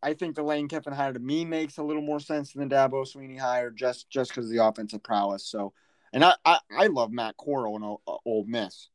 I 0.00 0.14
think 0.14 0.36
the 0.36 0.44
Lane 0.44 0.68
Kiffin 0.68 0.92
hire 0.92 1.12
to 1.12 1.18
me 1.18 1.44
makes 1.44 1.78
a 1.78 1.82
little 1.82 2.02
more 2.02 2.20
sense 2.20 2.52
than 2.52 2.68
the 2.68 2.74
Dabo 2.74 3.06
Sweeney 3.06 3.36
hire 3.36 3.70
just 3.70 4.10
just 4.10 4.30
because 4.30 4.46
of 4.46 4.52
the 4.52 4.64
offensive 4.64 5.02
prowess. 5.02 5.44
So, 5.44 5.72
and 6.12 6.24
I 6.24 6.34
I, 6.44 6.58
I 6.76 6.86
love 6.86 7.10
Matt 7.10 7.36
Corral 7.36 7.76
and 7.76 8.16
Ole 8.24 8.44
Miss. 8.46 8.88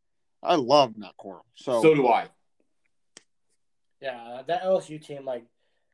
I 0.44 0.56
love 0.56 0.98
Matt 0.98 1.14
Corral. 1.20 1.46
So 1.56 1.82
so 1.82 1.96
do 1.96 2.08
I. 2.08 2.28
Yeah, 4.02 4.42
that 4.48 4.64
LSU 4.64 5.04
team, 5.04 5.26
like 5.26 5.46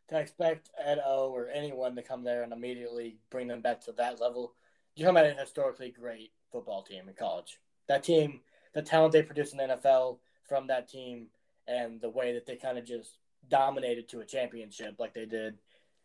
to 0.09 0.19
expect 0.19 0.69
Ed 0.83 0.99
O 1.05 1.29
or 1.29 1.49
anyone 1.49 1.95
to 1.95 2.01
come 2.01 2.23
there 2.23 2.43
and 2.43 2.51
immediately 2.51 3.17
bring 3.29 3.47
them 3.47 3.61
back 3.61 3.81
to 3.85 3.91
that 3.93 4.19
level. 4.19 4.53
You're 4.95 5.05
talking 5.05 5.19
about 5.19 5.31
an 5.31 5.37
historically 5.37 5.91
great 5.91 6.31
football 6.51 6.81
team 6.81 7.07
in 7.07 7.13
college. 7.13 7.59
That 7.87 8.03
team, 8.03 8.41
the 8.73 8.81
talent 8.81 9.13
they 9.13 9.21
produce 9.23 9.51
in 9.51 9.59
the 9.59 9.63
NFL 9.65 10.17
from 10.47 10.67
that 10.67 10.89
team, 10.89 11.27
and 11.67 12.01
the 12.01 12.09
way 12.09 12.33
that 12.33 12.45
they 12.47 12.55
kind 12.55 12.77
of 12.77 12.85
just 12.85 13.17
dominated 13.47 14.09
to 14.09 14.21
a 14.21 14.25
championship 14.25 14.95
like 14.97 15.13
they 15.13 15.25
did, 15.25 15.59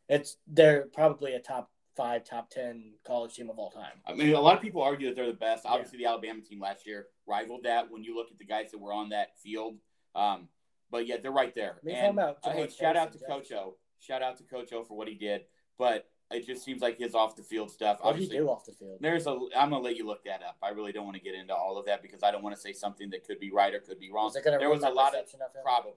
it's 0.08 0.36
they're 0.46 0.86
probably 0.92 1.32
a 1.32 1.40
top 1.40 1.70
five, 1.96 2.24
top 2.24 2.50
ten 2.50 2.92
college 3.06 3.34
team 3.34 3.50
of 3.50 3.58
all 3.58 3.70
time. 3.70 3.92
I 4.06 4.14
mean, 4.14 4.34
a 4.34 4.40
lot 4.40 4.56
of 4.56 4.62
people 4.62 4.82
argue 4.82 5.08
that 5.08 5.16
they're 5.16 5.26
the 5.26 5.32
best. 5.32 5.64
Obviously, 5.66 5.98
yeah. 5.98 6.08
the 6.08 6.12
Alabama 6.12 6.40
team 6.40 6.60
last 6.60 6.86
year 6.86 7.06
rivaled 7.26 7.64
that. 7.64 7.90
When 7.90 8.02
you 8.02 8.14
look 8.14 8.30
at 8.30 8.38
the 8.38 8.44
guys 8.44 8.70
that 8.72 8.78
were 8.78 8.92
on 8.92 9.10
that 9.10 9.38
field, 9.38 9.76
um, 10.14 10.48
but 10.90 11.06
yeah, 11.06 11.16
they're 11.22 11.32
right 11.32 11.54
there. 11.54 11.76
and 11.88 12.18
uh, 12.18 12.34
hey, 12.44 12.68
shout 12.68 12.96
out 12.96 13.12
to 13.12 13.18
Coach 13.18 13.52
O. 13.52 13.76
Shout 14.00 14.22
out 14.22 14.36
to 14.38 14.44
Coach 14.44 14.72
O 14.72 14.84
for 14.84 14.96
what 14.96 15.08
he 15.08 15.14
did. 15.14 15.42
But 15.78 16.08
it 16.30 16.46
just 16.46 16.64
seems 16.64 16.82
like 16.82 16.98
his 16.98 17.14
off 17.14 17.36
the 17.36 17.42
field 17.42 17.70
stuff. 17.70 17.98
What 18.00 18.10
Obviously, 18.10 18.38
do 18.38 18.48
off 18.48 18.64
the 18.64 18.72
field? 18.72 18.98
There's 19.00 19.26
a. 19.26 19.30
I'm 19.56 19.70
gonna 19.70 19.78
let 19.78 19.96
you 19.96 20.06
look 20.06 20.24
that 20.24 20.42
up. 20.42 20.56
I 20.62 20.70
really 20.70 20.92
don't 20.92 21.04
want 21.04 21.16
to 21.16 21.22
get 21.22 21.34
into 21.34 21.54
all 21.54 21.78
of 21.78 21.86
that 21.86 22.02
because 22.02 22.22
I 22.22 22.30
don't 22.30 22.42
want 22.42 22.54
to 22.54 22.60
say 22.60 22.72
something 22.72 23.10
that 23.10 23.26
could 23.26 23.40
be 23.40 23.50
right 23.50 23.74
or 23.74 23.80
could 23.80 24.00
be 24.00 24.10
wrong. 24.10 24.32
there 24.44 24.70
was 24.70 24.82
a 24.82 24.88
lot 24.88 25.14
of, 25.14 25.20
of 25.20 25.62
probably, 25.62 25.92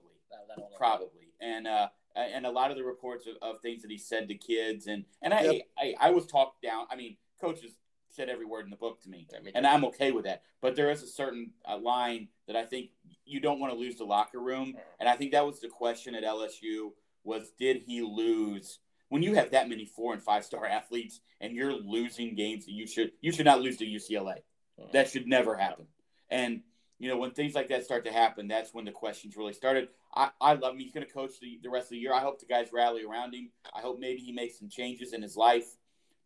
no, 0.56 0.68
probably, 0.76 1.32
and 1.40 1.66
uh, 1.66 1.88
and 2.16 2.46
a 2.46 2.50
lot 2.50 2.70
of 2.70 2.76
the 2.76 2.84
reports 2.84 3.26
of, 3.26 3.36
of 3.42 3.60
things 3.60 3.82
that 3.82 3.90
he 3.90 3.98
said 3.98 4.28
to 4.28 4.34
kids, 4.34 4.86
and 4.86 5.04
and 5.22 5.32
I, 5.34 5.42
yep. 5.42 5.62
I, 5.78 5.94
I 6.00 6.10
was 6.10 6.26
talked 6.26 6.62
down. 6.62 6.86
I 6.90 6.96
mean, 6.96 7.16
coaches 7.40 7.72
said 8.10 8.28
every 8.28 8.46
word 8.46 8.64
in 8.64 8.70
the 8.70 8.76
book 8.76 9.02
to 9.02 9.08
me, 9.08 9.26
and 9.54 9.66
I'm 9.66 9.84
okay 9.86 10.12
with 10.12 10.24
that. 10.24 10.42
But 10.60 10.76
there 10.76 10.90
is 10.90 11.02
a 11.02 11.06
certain 11.06 11.50
uh, 11.68 11.78
line 11.78 12.28
that 12.46 12.56
I 12.56 12.64
think 12.64 12.90
you 13.24 13.40
don't 13.40 13.60
want 13.60 13.72
to 13.72 13.78
lose 13.78 13.96
the 13.96 14.04
locker 14.04 14.40
room, 14.40 14.74
and 14.98 15.08
I 15.08 15.16
think 15.16 15.32
that 15.32 15.46
was 15.46 15.60
the 15.60 15.68
question 15.68 16.14
at 16.14 16.24
LSU 16.24 16.90
was 17.24 17.50
did 17.58 17.82
he 17.86 18.00
lose 18.00 18.78
when 19.08 19.22
you 19.22 19.34
have 19.34 19.50
that 19.50 19.68
many 19.68 19.84
four 19.84 20.12
and 20.12 20.22
five 20.22 20.44
star 20.44 20.66
athletes 20.66 21.20
and 21.40 21.54
you're 21.54 21.72
losing 21.72 22.34
games 22.34 22.66
that 22.66 22.72
you 22.72 22.86
should 22.86 23.12
you 23.20 23.32
should 23.32 23.46
not 23.46 23.60
lose 23.60 23.76
to 23.78 23.86
UCLA. 23.86 24.38
That 24.92 25.10
should 25.10 25.26
never 25.26 25.56
happen. 25.56 25.86
And 26.30 26.62
you 26.98 27.08
know 27.08 27.16
when 27.16 27.30
things 27.30 27.54
like 27.54 27.68
that 27.68 27.84
start 27.84 28.04
to 28.04 28.12
happen, 28.12 28.48
that's 28.48 28.74
when 28.74 28.84
the 28.84 28.92
questions 28.92 29.36
really 29.36 29.52
started. 29.52 29.88
I, 30.14 30.30
I 30.40 30.54
love 30.54 30.74
him. 30.74 30.80
He's 30.80 30.92
going 30.92 31.06
to 31.06 31.12
coach 31.12 31.38
the, 31.40 31.58
the 31.62 31.70
rest 31.70 31.86
of 31.86 31.90
the 31.90 31.98
year. 31.98 32.12
I 32.12 32.20
hope 32.20 32.40
the 32.40 32.46
guys 32.46 32.68
rally 32.72 33.04
around 33.04 33.34
him. 33.34 33.50
I 33.74 33.80
hope 33.80 33.98
maybe 34.00 34.20
he 34.20 34.32
makes 34.32 34.58
some 34.58 34.68
changes 34.68 35.12
in 35.12 35.22
his 35.22 35.36
life 35.36 35.76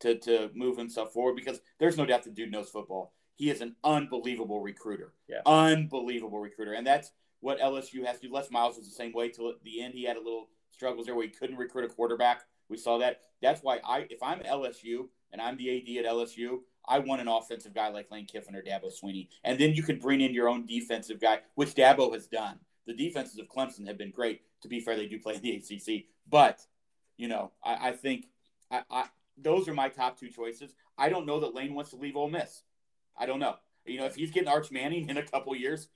to 0.00 0.18
to 0.20 0.50
move 0.54 0.76
himself 0.76 1.12
forward 1.12 1.36
because 1.36 1.60
there's 1.78 1.96
no 1.96 2.06
doubt 2.06 2.24
the 2.24 2.30
dude 2.30 2.50
knows 2.50 2.70
football. 2.70 3.12
He 3.36 3.50
is 3.50 3.60
an 3.60 3.76
unbelievable 3.82 4.60
recruiter. 4.60 5.14
Yeah. 5.28 5.40
Unbelievable 5.46 6.38
recruiter. 6.38 6.74
And 6.74 6.86
that's 6.86 7.12
what 7.40 7.60
LSU 7.60 8.06
has 8.06 8.20
to 8.20 8.28
do. 8.28 8.32
Les 8.32 8.50
Miles 8.50 8.76
was 8.76 8.86
the 8.86 8.94
same 8.94 9.12
way 9.12 9.28
till 9.28 9.54
the 9.64 9.82
end. 9.82 9.94
He 9.94 10.04
had 10.04 10.16
a 10.16 10.22
little 10.22 10.48
struggles 10.70 11.06
there 11.06 11.14
where 11.14 11.26
he 11.26 11.30
couldn't 11.30 11.56
recruit 11.56 11.84
a 11.84 11.88
quarterback. 11.94 12.42
We 12.68 12.76
saw 12.76 12.98
that. 12.98 13.20
That's 13.40 13.62
why 13.62 13.80
I, 13.84 14.06
if 14.10 14.22
I'm 14.22 14.40
LSU 14.40 15.08
and 15.32 15.40
I'm 15.40 15.56
the 15.56 15.76
AD 15.76 16.04
at 16.04 16.10
LSU, 16.10 16.60
I 16.88 16.98
want 16.98 17.20
an 17.20 17.28
offensive 17.28 17.74
guy 17.74 17.88
like 17.88 18.10
Lane 18.10 18.26
Kiffin 18.26 18.56
or 18.56 18.62
Dabo 18.62 18.92
Sweeney. 18.92 19.28
and 19.44 19.58
then 19.58 19.74
you 19.74 19.82
could 19.82 20.00
bring 20.00 20.20
in 20.20 20.34
your 20.34 20.48
own 20.48 20.66
defensive 20.66 21.20
guy, 21.20 21.40
which 21.54 21.74
Dabo 21.74 22.12
has 22.12 22.26
done. 22.26 22.58
The 22.86 22.94
defenses 22.94 23.38
of 23.38 23.46
Clemson 23.48 23.86
have 23.86 23.96
been 23.96 24.10
great. 24.10 24.42
To 24.62 24.68
be 24.68 24.80
fair, 24.80 24.96
they 24.96 25.06
do 25.06 25.18
play 25.18 25.34
in 25.34 25.42
the 25.42 25.56
ACC, 25.56 26.04
but 26.28 26.60
you 27.16 27.28
know, 27.28 27.52
I, 27.64 27.88
I 27.88 27.92
think 27.92 28.26
I, 28.70 28.82
I, 28.90 29.04
those 29.36 29.68
are 29.68 29.74
my 29.74 29.88
top 29.88 30.18
two 30.18 30.28
choices. 30.28 30.74
I 30.98 31.08
don't 31.08 31.26
know 31.26 31.40
that 31.40 31.54
Lane 31.54 31.74
wants 31.74 31.90
to 31.90 31.96
leave 31.96 32.16
Ole 32.16 32.30
Miss. 32.30 32.62
I 33.16 33.26
don't 33.26 33.38
know. 33.38 33.56
You 33.84 33.98
know, 33.98 34.06
if 34.06 34.14
he's 34.14 34.30
getting 34.30 34.48
Arch 34.48 34.70
Manning 34.70 35.08
in 35.08 35.16
a 35.16 35.22
couple 35.22 35.54
years, 35.56 35.88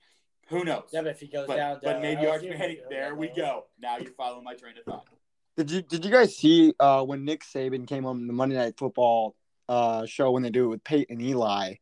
who 0.47 0.63
knows? 0.63 0.89
Yeah, 0.91 1.01
but 1.01 1.11
if 1.11 1.19
he 1.19 1.27
goes 1.27 1.47
but, 1.47 1.55
down, 1.55 1.79
but 1.83 2.01
maybe 2.01 2.25
Arch 2.27 2.43
Manning. 2.43 2.79
There 2.89 3.15
we 3.15 3.29
go. 3.29 3.65
Now 3.79 3.97
you're 3.97 4.11
following 4.11 4.43
my 4.43 4.53
train 4.53 4.73
of 4.77 4.85
thought. 4.85 5.07
Did 5.55 5.71
you 5.71 5.81
did 5.81 6.05
you 6.05 6.11
guys 6.11 6.35
see 6.35 6.73
uh, 6.79 7.03
when 7.03 7.25
Nick 7.25 7.43
Saban 7.43 7.87
came 7.87 8.05
on 8.05 8.27
the 8.27 8.33
Monday 8.33 8.55
Night 8.55 8.77
Football 8.77 9.35
uh, 9.69 10.05
show 10.05 10.31
when 10.31 10.43
they 10.43 10.49
do 10.49 10.65
it 10.65 10.69
with 10.69 10.83
Peyton 10.83 11.17
and 11.17 11.21
Eli? 11.21 11.75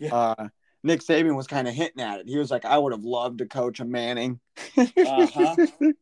Yeah. 0.00 0.14
Uh, 0.14 0.48
Nick 0.84 1.00
Saban 1.00 1.36
was 1.36 1.46
kind 1.46 1.68
of 1.68 1.74
hinting 1.74 2.02
at 2.02 2.20
it. 2.20 2.28
He 2.28 2.36
was 2.38 2.50
like, 2.50 2.64
"I 2.64 2.76
would 2.76 2.92
have 2.92 3.04
loved 3.04 3.38
to 3.38 3.46
coach 3.46 3.78
a 3.80 3.84
Manning." 3.84 4.40
Uh-huh. 4.76 4.86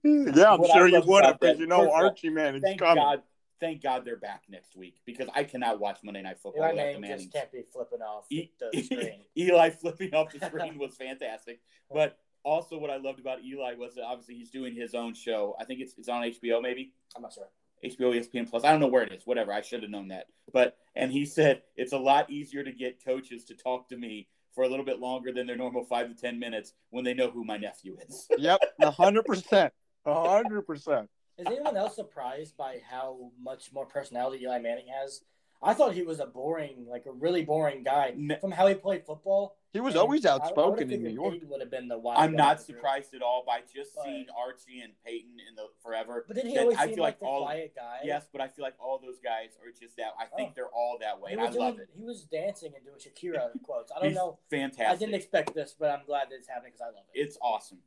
yeah, 0.04 0.52
I'm 0.52 0.60
what 0.60 0.70
sure 0.72 0.88
you 0.88 1.02
would 1.04 1.24
have 1.24 1.38
because 1.38 1.58
you 1.58 1.66
know 1.66 1.90
Archie 1.92 2.30
Manning's 2.30 2.62
thank 2.62 2.78
coming. 2.78 2.96
God, 2.96 3.22
thank 3.60 3.82
God 3.82 4.04
they're 4.04 4.16
back 4.16 4.44
next 4.48 4.74
week 4.74 4.96
because 5.04 5.28
I 5.34 5.44
cannot 5.44 5.80
watch 5.80 5.98
Monday 6.02 6.22
Night 6.22 6.38
Football 6.42 6.64
Eli 6.64 6.72
without 6.72 6.92
the 6.94 7.00
Mannings. 7.00 7.22
just 7.24 7.32
can't 7.32 7.52
be 7.52 7.62
flipping 7.70 8.00
off 8.00 8.24
e- 8.30 8.50
the 8.58 8.82
screen. 8.82 9.20
Eli 9.36 9.70
flipping 9.70 10.14
off 10.14 10.32
the 10.32 10.44
screen 10.46 10.78
was 10.78 10.96
fantastic, 10.96 11.60
but 11.92 12.18
also 12.42 12.78
what 12.78 12.88
I 12.88 12.96
loved 12.96 13.20
about 13.20 13.44
Eli 13.44 13.74
was 13.74 13.94
that 13.96 14.04
obviously 14.04 14.36
he's 14.36 14.50
doing 14.50 14.74
his 14.74 14.94
own 14.94 15.12
show. 15.12 15.56
I 15.60 15.64
think 15.64 15.80
it's 15.80 15.94
it's 15.98 16.08
on 16.08 16.22
HBO 16.22 16.62
maybe. 16.62 16.94
I'm 17.14 17.22
not 17.22 17.34
sure. 17.34 17.48
HBO, 17.84 18.14
ESPN 18.14 18.48
Plus. 18.48 18.64
I 18.64 18.70
don't 18.70 18.80
know 18.80 18.86
where 18.86 19.02
it 19.02 19.12
is. 19.12 19.26
Whatever. 19.26 19.52
I 19.52 19.60
should 19.60 19.82
have 19.82 19.90
known 19.90 20.08
that. 20.08 20.26
But 20.52 20.76
and 20.94 21.10
he 21.12 21.26
said 21.36 21.62
it's 21.76 21.92
a 21.92 21.98
lot 21.98 22.30
easier 22.30 22.62
to 22.62 22.72
get 22.72 23.04
coaches 23.04 23.44
to 23.46 23.54
talk 23.54 23.88
to 23.88 23.96
me 23.96 24.28
for 24.54 24.64
a 24.64 24.68
little 24.68 24.84
bit 24.84 24.98
longer 24.98 25.32
than 25.32 25.46
their 25.46 25.56
normal 25.56 25.84
five 25.84 26.08
to 26.08 26.14
ten 26.14 26.38
minutes 26.38 26.72
when 26.90 27.04
they 27.04 27.14
know 27.14 27.30
who 27.30 27.44
my 27.44 27.56
nephew 27.56 27.96
is. 28.08 28.26
yep, 28.38 28.60
hundred 28.82 29.24
percent, 29.24 29.72
hundred 30.04 30.62
percent. 30.62 31.08
Is 31.38 31.46
anyone 31.46 31.76
else 31.76 31.94
surprised 31.94 32.56
by 32.56 32.80
how 32.88 33.30
much 33.40 33.72
more 33.72 33.86
personality 33.86 34.44
Eli 34.44 34.58
Manning 34.58 34.88
has? 35.00 35.22
I 35.62 35.74
thought 35.74 35.92
he 35.92 36.02
was 36.02 36.20
a 36.20 36.26
boring, 36.26 36.86
like 36.88 37.04
a 37.04 37.12
really 37.12 37.42
boring 37.42 37.82
guy 37.82 38.14
from 38.40 38.50
how 38.50 38.66
he 38.66 38.74
played 38.74 39.04
football. 39.04 39.56
He 39.72 39.80
was 39.80 39.94
always 39.94 40.24
outspoken 40.24 40.90
in 40.90 41.02
New 41.02 41.10
York. 41.10 41.34
Would 41.42 41.60
have 41.60 41.70
been 41.70 41.86
the 41.86 42.00
I'm 42.16 42.34
not 42.34 42.62
surprised 42.62 43.14
at 43.14 43.20
all 43.20 43.44
by 43.46 43.60
just 43.72 43.94
but, 43.94 44.04
seeing 44.04 44.26
Archie 44.36 44.80
and 44.80 44.92
Peyton 45.04 45.36
in 45.48 45.54
the 45.54 45.66
forever. 45.82 46.24
But 46.26 46.36
then 46.36 46.46
he 46.46 46.58
always 46.58 46.78
I 46.78 46.88
feel 46.88 47.02
like, 47.02 47.20
like 47.20 47.22
all, 47.22 47.42
quiet 47.42 47.74
guy. 47.76 47.98
Yes, 48.04 48.26
but 48.32 48.40
I 48.40 48.48
feel 48.48 48.64
like 48.64 48.74
all 48.80 48.98
those 48.98 49.20
guys 49.22 49.50
are 49.62 49.70
just 49.78 49.96
that. 49.98 50.14
I 50.18 50.24
think 50.34 50.50
oh. 50.50 50.52
they're 50.56 50.74
all 50.74 50.96
that 51.00 51.20
way, 51.20 51.32
and 51.32 51.40
I 51.40 51.48
doing, 51.48 51.58
love 51.58 51.78
it. 51.78 51.90
He 51.94 52.02
was 52.02 52.24
dancing 52.24 52.72
and 52.74 52.84
doing 52.84 52.98
Shakira 52.98 53.50
quotes. 53.62 53.92
I 53.92 54.00
don't 54.00 54.08
He's 54.08 54.16
know. 54.16 54.38
Fantastic. 54.50 54.86
I 54.86 54.96
didn't 54.96 55.14
expect 55.14 55.54
this, 55.54 55.76
but 55.78 55.90
I'm 55.90 56.04
glad 56.06 56.30
that 56.30 56.36
it's 56.36 56.48
happening 56.48 56.72
because 56.72 56.82
I 56.82 56.96
love 56.96 57.04
it. 57.12 57.20
It's 57.20 57.36
awesome. 57.42 57.78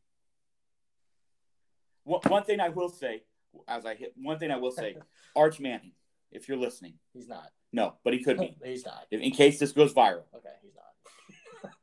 One, 2.03 2.21
one 2.27 2.43
thing 2.43 2.59
I 2.59 2.69
will 2.69 2.89
say, 2.89 3.23
as 3.67 3.85
I 3.85 3.95
hit, 3.95 4.13
one 4.15 4.37
thing 4.37 4.51
I 4.51 4.57
will 4.57 4.71
say, 4.71 4.95
Arch 5.35 5.59
Manning, 5.59 5.93
if 6.31 6.47
you're 6.47 6.57
listening, 6.57 6.93
he's 7.13 7.27
not. 7.27 7.49
No, 7.73 7.95
but 8.03 8.13
he 8.13 8.23
could 8.23 8.37
be. 8.37 8.55
Oh, 8.61 8.65
he's 8.65 8.85
not. 8.85 9.07
In 9.11 9.31
case 9.31 9.59
this 9.59 9.71
goes 9.71 9.93
viral. 9.93 10.23
Okay, 10.35 10.49
he's 10.61 10.75
not 10.75 11.73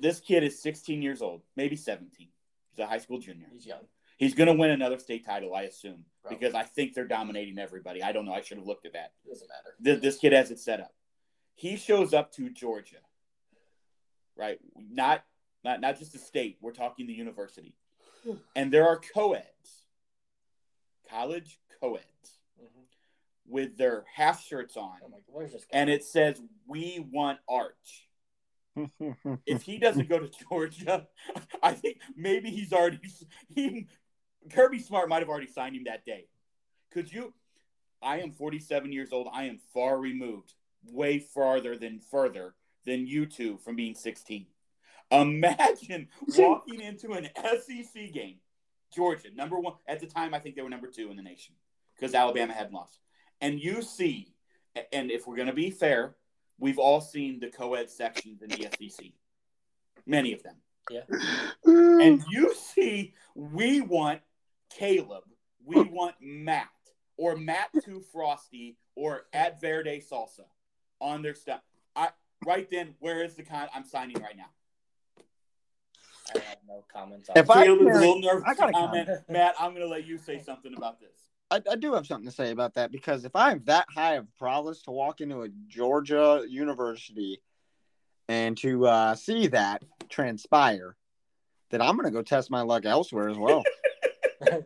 this 0.02 0.20
kid 0.20 0.42
is 0.42 0.62
16 0.62 1.02
years 1.02 1.20
old, 1.20 1.42
maybe 1.54 1.76
17. 1.76 2.10
He's 2.18 2.28
a 2.82 2.86
high 2.86 2.98
school 2.98 3.18
junior. 3.18 3.46
He's 3.52 3.66
young. 3.66 3.82
He's 4.16 4.34
going 4.34 4.46
to 4.46 4.54
win 4.54 4.70
another 4.70 4.98
state 4.98 5.26
title, 5.26 5.54
I 5.54 5.62
assume, 5.62 6.06
Probably. 6.22 6.38
because 6.38 6.54
I 6.54 6.62
think 6.62 6.94
they're 6.94 7.06
dominating 7.06 7.58
everybody. 7.58 8.02
I 8.02 8.12
don't 8.12 8.24
know. 8.24 8.32
I 8.32 8.40
should 8.40 8.56
have 8.56 8.66
looked 8.66 8.86
at 8.86 8.94
that. 8.94 9.12
Doesn't 9.28 9.46
matter. 9.46 9.74
This, 9.78 10.00
this 10.00 10.18
kid 10.18 10.32
has 10.32 10.50
it 10.50 10.58
set 10.58 10.80
up. 10.80 10.94
He 11.54 11.76
shows 11.76 12.14
up 12.14 12.32
to 12.32 12.48
Georgia, 12.48 12.96
right? 14.34 14.58
Not 14.90 15.24
not 15.64 15.80
not 15.80 15.98
just 15.98 16.12
the 16.12 16.18
state. 16.18 16.58
We're 16.60 16.72
talking 16.72 17.06
the 17.06 17.14
university, 17.14 17.74
hmm. 18.24 18.34
and 18.54 18.72
there 18.72 18.86
are 18.86 19.00
co-eds, 19.14 19.86
college 21.10 21.58
co-eds. 21.80 22.35
With 23.48 23.76
their 23.76 24.04
half 24.14 24.42
shirts 24.42 24.76
on, 24.76 24.96
oh 25.04 25.46
and 25.72 25.90
it 25.90 26.04
says, 26.04 26.40
"We 26.66 27.06
want 27.12 27.38
Arch." 27.48 28.08
if 29.46 29.62
he 29.62 29.78
doesn't 29.78 30.08
go 30.08 30.18
to 30.18 30.30
Georgia, 30.48 31.06
I 31.62 31.72
think 31.72 31.98
maybe 32.16 32.50
he's 32.50 32.72
already 32.72 33.00
he 33.48 33.88
Kirby 34.50 34.78
Smart 34.78 35.08
might 35.08 35.20
have 35.20 35.28
already 35.28 35.46
signed 35.46 35.76
him 35.76 35.84
that 35.84 36.04
day. 36.04 36.26
Could 36.92 37.12
you? 37.12 37.32
I 38.02 38.20
am 38.20 38.32
47 38.32 38.92
years 38.92 39.12
old. 39.12 39.28
I 39.32 39.44
am 39.44 39.58
far 39.72 39.98
removed, 39.98 40.54
way 40.84 41.18
farther 41.18 41.76
than 41.76 42.00
further 42.00 42.54
than 42.84 43.06
you 43.06 43.26
two 43.26 43.58
from 43.58 43.76
being 43.76 43.94
16. 43.94 44.46
Imagine 45.10 46.08
walking 46.36 46.80
into 46.80 47.12
an 47.12 47.28
SEC 47.34 48.12
game 48.12 48.36
Georgia, 48.94 49.28
number 49.34 49.58
one 49.58 49.74
at 49.86 50.00
the 50.00 50.06
time. 50.06 50.34
I 50.34 50.38
think 50.38 50.56
they 50.56 50.62
were 50.62 50.70
number 50.70 50.88
two 50.88 51.10
in 51.10 51.16
the 51.16 51.22
nation 51.22 51.54
because 51.94 52.14
Alabama 52.14 52.52
hadn't 52.52 52.72
lost. 52.72 52.98
And 53.40 53.60
you 53.60 53.82
see, 53.82 54.34
and 54.92 55.10
if 55.10 55.26
we're 55.26 55.36
going 55.36 55.48
to 55.48 55.54
be 55.54 55.70
fair, 55.70 56.16
we've 56.58 56.78
all 56.78 57.00
seen 57.00 57.40
the 57.40 57.48
co-ed 57.48 57.90
sections 57.90 58.42
in 58.42 58.48
the 58.48 58.68
SEC, 58.78 59.06
many 60.06 60.32
of 60.32 60.42
them. 60.42 60.56
Yeah. 60.90 61.02
Mm. 61.66 62.06
And 62.06 62.24
you 62.30 62.54
see, 62.54 63.14
we 63.34 63.80
want 63.80 64.20
Caleb, 64.70 65.24
we 65.64 65.82
want 65.82 66.14
Matt, 66.20 66.68
or 67.16 67.36
Matt 67.36 67.70
Too 67.84 68.00
Frosty, 68.12 68.76
or 68.94 69.26
at 69.32 69.60
Verde 69.60 70.00
Salsa 70.00 70.44
on 71.00 71.22
their 71.22 71.34
stuff. 71.34 71.60
I 71.94 72.10
right 72.44 72.68
then, 72.70 72.94
where 73.00 73.24
is 73.24 73.34
the 73.34 73.42
con? 73.42 73.68
I'm 73.74 73.84
signing 73.84 74.20
right 74.22 74.36
now. 74.36 74.50
I 76.34 76.38
have 76.38 76.58
no 76.66 76.84
comments 76.92 77.28
on 77.30 77.38
If 77.38 77.44
it. 77.44 77.50
I 77.50 77.64
Caleb 77.66 77.88
is 77.88 77.96
a 77.96 78.00
little 78.00 78.20
nervous 78.20 78.44
I 78.46 78.54
to 78.54 78.60
gotta 78.60 78.72
comment. 78.72 79.08
Matt, 79.28 79.54
I'm 79.58 79.70
going 79.70 79.82
to 79.82 79.88
let 79.88 80.06
you 80.06 80.18
say 80.18 80.40
something 80.40 80.74
about 80.76 81.00
this. 81.00 81.10
I, 81.50 81.60
I 81.70 81.76
do 81.76 81.94
have 81.94 82.06
something 82.06 82.28
to 82.28 82.34
say 82.34 82.50
about 82.50 82.74
that 82.74 82.90
because 82.90 83.24
if 83.24 83.36
I 83.36 83.50
have 83.50 83.66
that 83.66 83.86
high 83.94 84.14
of 84.14 84.26
prowess 84.36 84.82
to 84.82 84.90
walk 84.90 85.20
into 85.20 85.42
a 85.42 85.48
Georgia 85.68 86.44
university 86.48 87.40
and 88.28 88.56
to 88.58 88.86
uh, 88.86 89.14
see 89.14 89.46
that 89.48 89.84
transpire, 90.08 90.96
then 91.70 91.80
I'm 91.80 91.96
going 91.96 92.06
to 92.06 92.10
go 92.10 92.22
test 92.22 92.50
my 92.50 92.62
luck 92.62 92.84
elsewhere 92.84 93.28
as 93.28 93.38
well. 93.38 93.62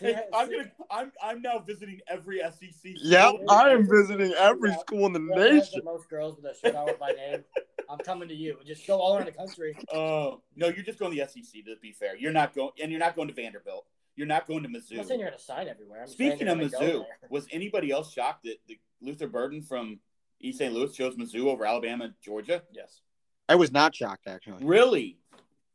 Hey, 0.00 0.14
I'm 0.34 0.50
gonna. 0.50 0.70
I'm. 0.90 1.12
I'm 1.22 1.42
now 1.42 1.58
visiting 1.58 2.00
every 2.06 2.40
SEC. 2.40 2.92
yep. 2.96 3.34
I 3.48 3.70
am 3.70 3.88
visiting 3.88 4.32
every 4.34 4.74
school 4.74 5.06
in 5.06 5.14
the 5.14 5.20
Whoever 5.20 5.54
has 5.54 5.70
the 5.70 5.76
nation. 5.76 5.82
most 5.84 6.10
girls 6.10 6.36
with 6.36 6.44
a 6.44 6.54
shirt 6.54 6.74
on 6.74 6.84
with 6.84 7.00
my 7.00 7.12
name. 7.12 7.44
I'm 7.88 7.98
coming 7.98 8.28
to 8.28 8.34
you. 8.34 8.58
Just 8.66 8.86
go 8.86 8.98
all 8.98 9.16
around 9.16 9.26
the 9.26 9.32
country. 9.32 9.74
Oh 9.94 10.42
no, 10.54 10.66
you're 10.66 10.84
just 10.84 10.98
going 10.98 11.16
to 11.16 11.18
the 11.18 11.26
SEC. 11.26 11.64
To 11.64 11.76
be 11.80 11.92
fair, 11.92 12.16
you're 12.16 12.32
not 12.32 12.54
going, 12.54 12.72
and 12.82 12.90
you're 12.90 13.00
not 13.00 13.16
going 13.16 13.28
to 13.28 13.34
Vanderbilt. 13.34 13.86
You're 14.16 14.26
not 14.26 14.46
going 14.46 14.62
to 14.62 14.68
Mizzou. 14.68 14.98
I'm 14.98 15.04
saying 15.04 15.20
you're 15.20 15.28
gonna 15.28 15.38
sign 15.38 15.68
everywhere. 15.68 16.02
I'm 16.02 16.08
Speaking 16.08 16.48
of 16.48 16.58
gonna 16.58 16.70
Mizzou, 16.70 17.04
was 17.28 17.46
anybody 17.50 17.90
else 17.90 18.12
shocked 18.12 18.44
that 18.44 18.56
the 18.66 18.78
Luther 19.02 19.28
Burden 19.28 19.62
from 19.62 20.00
East 20.40 20.58
St. 20.58 20.72
Louis 20.72 20.92
chose 20.92 21.16
Mizzou 21.16 21.46
over 21.46 21.66
Alabama 21.66 22.06
and 22.06 22.14
Georgia? 22.22 22.62
Yes. 22.72 23.02
I 23.48 23.54
was 23.54 23.70
not 23.70 23.94
shocked, 23.94 24.26
actually. 24.26 24.64
Really? 24.64 25.18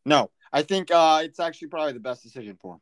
No, 0.05 0.31
I 0.51 0.63
think 0.63 0.89
uh, 0.91 1.22
it's 1.23 1.39
actually 1.39 1.68
probably 1.68 1.93
the 1.93 1.99
best 1.99 2.23
decision 2.23 2.57
for 2.59 2.76
him. 2.76 2.81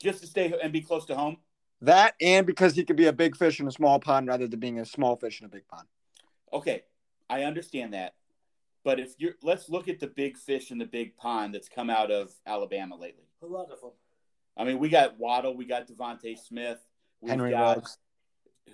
Just 0.00 0.20
to 0.20 0.26
stay 0.26 0.52
and 0.62 0.72
be 0.72 0.82
close 0.82 1.06
to 1.06 1.14
home? 1.14 1.38
That 1.80 2.14
and 2.20 2.46
because 2.46 2.74
he 2.74 2.84
could 2.84 2.96
be 2.96 3.06
a 3.06 3.12
big 3.12 3.36
fish 3.36 3.58
in 3.60 3.66
a 3.66 3.72
small 3.72 3.98
pond 3.98 4.28
rather 4.28 4.46
than 4.46 4.60
being 4.60 4.78
a 4.78 4.84
small 4.84 5.16
fish 5.16 5.40
in 5.40 5.46
a 5.46 5.48
big 5.48 5.66
pond. 5.66 5.86
Okay, 6.52 6.82
I 7.30 7.44
understand 7.44 7.94
that. 7.94 8.14
But 8.84 9.00
if 9.00 9.14
you're, 9.18 9.34
let's 9.42 9.68
look 9.68 9.88
at 9.88 10.00
the 10.00 10.06
big 10.06 10.36
fish 10.36 10.70
in 10.70 10.78
the 10.78 10.84
big 10.84 11.16
pond 11.16 11.54
that's 11.54 11.68
come 11.68 11.88
out 11.88 12.10
of 12.10 12.32
Alabama 12.46 12.96
lately. 12.96 13.24
A 13.42 13.46
lot 13.46 13.70
of 13.70 13.80
them. 13.80 13.90
I 14.56 14.64
mean, 14.64 14.78
we 14.78 14.88
got 14.88 15.18
Waddle, 15.18 15.56
we 15.56 15.64
got 15.64 15.88
DeVonta 15.88 16.38
Smith, 16.38 16.78
we've 17.20 17.30
Henry 17.30 17.50
got, 17.50 17.76
Ruggs. 17.78 17.98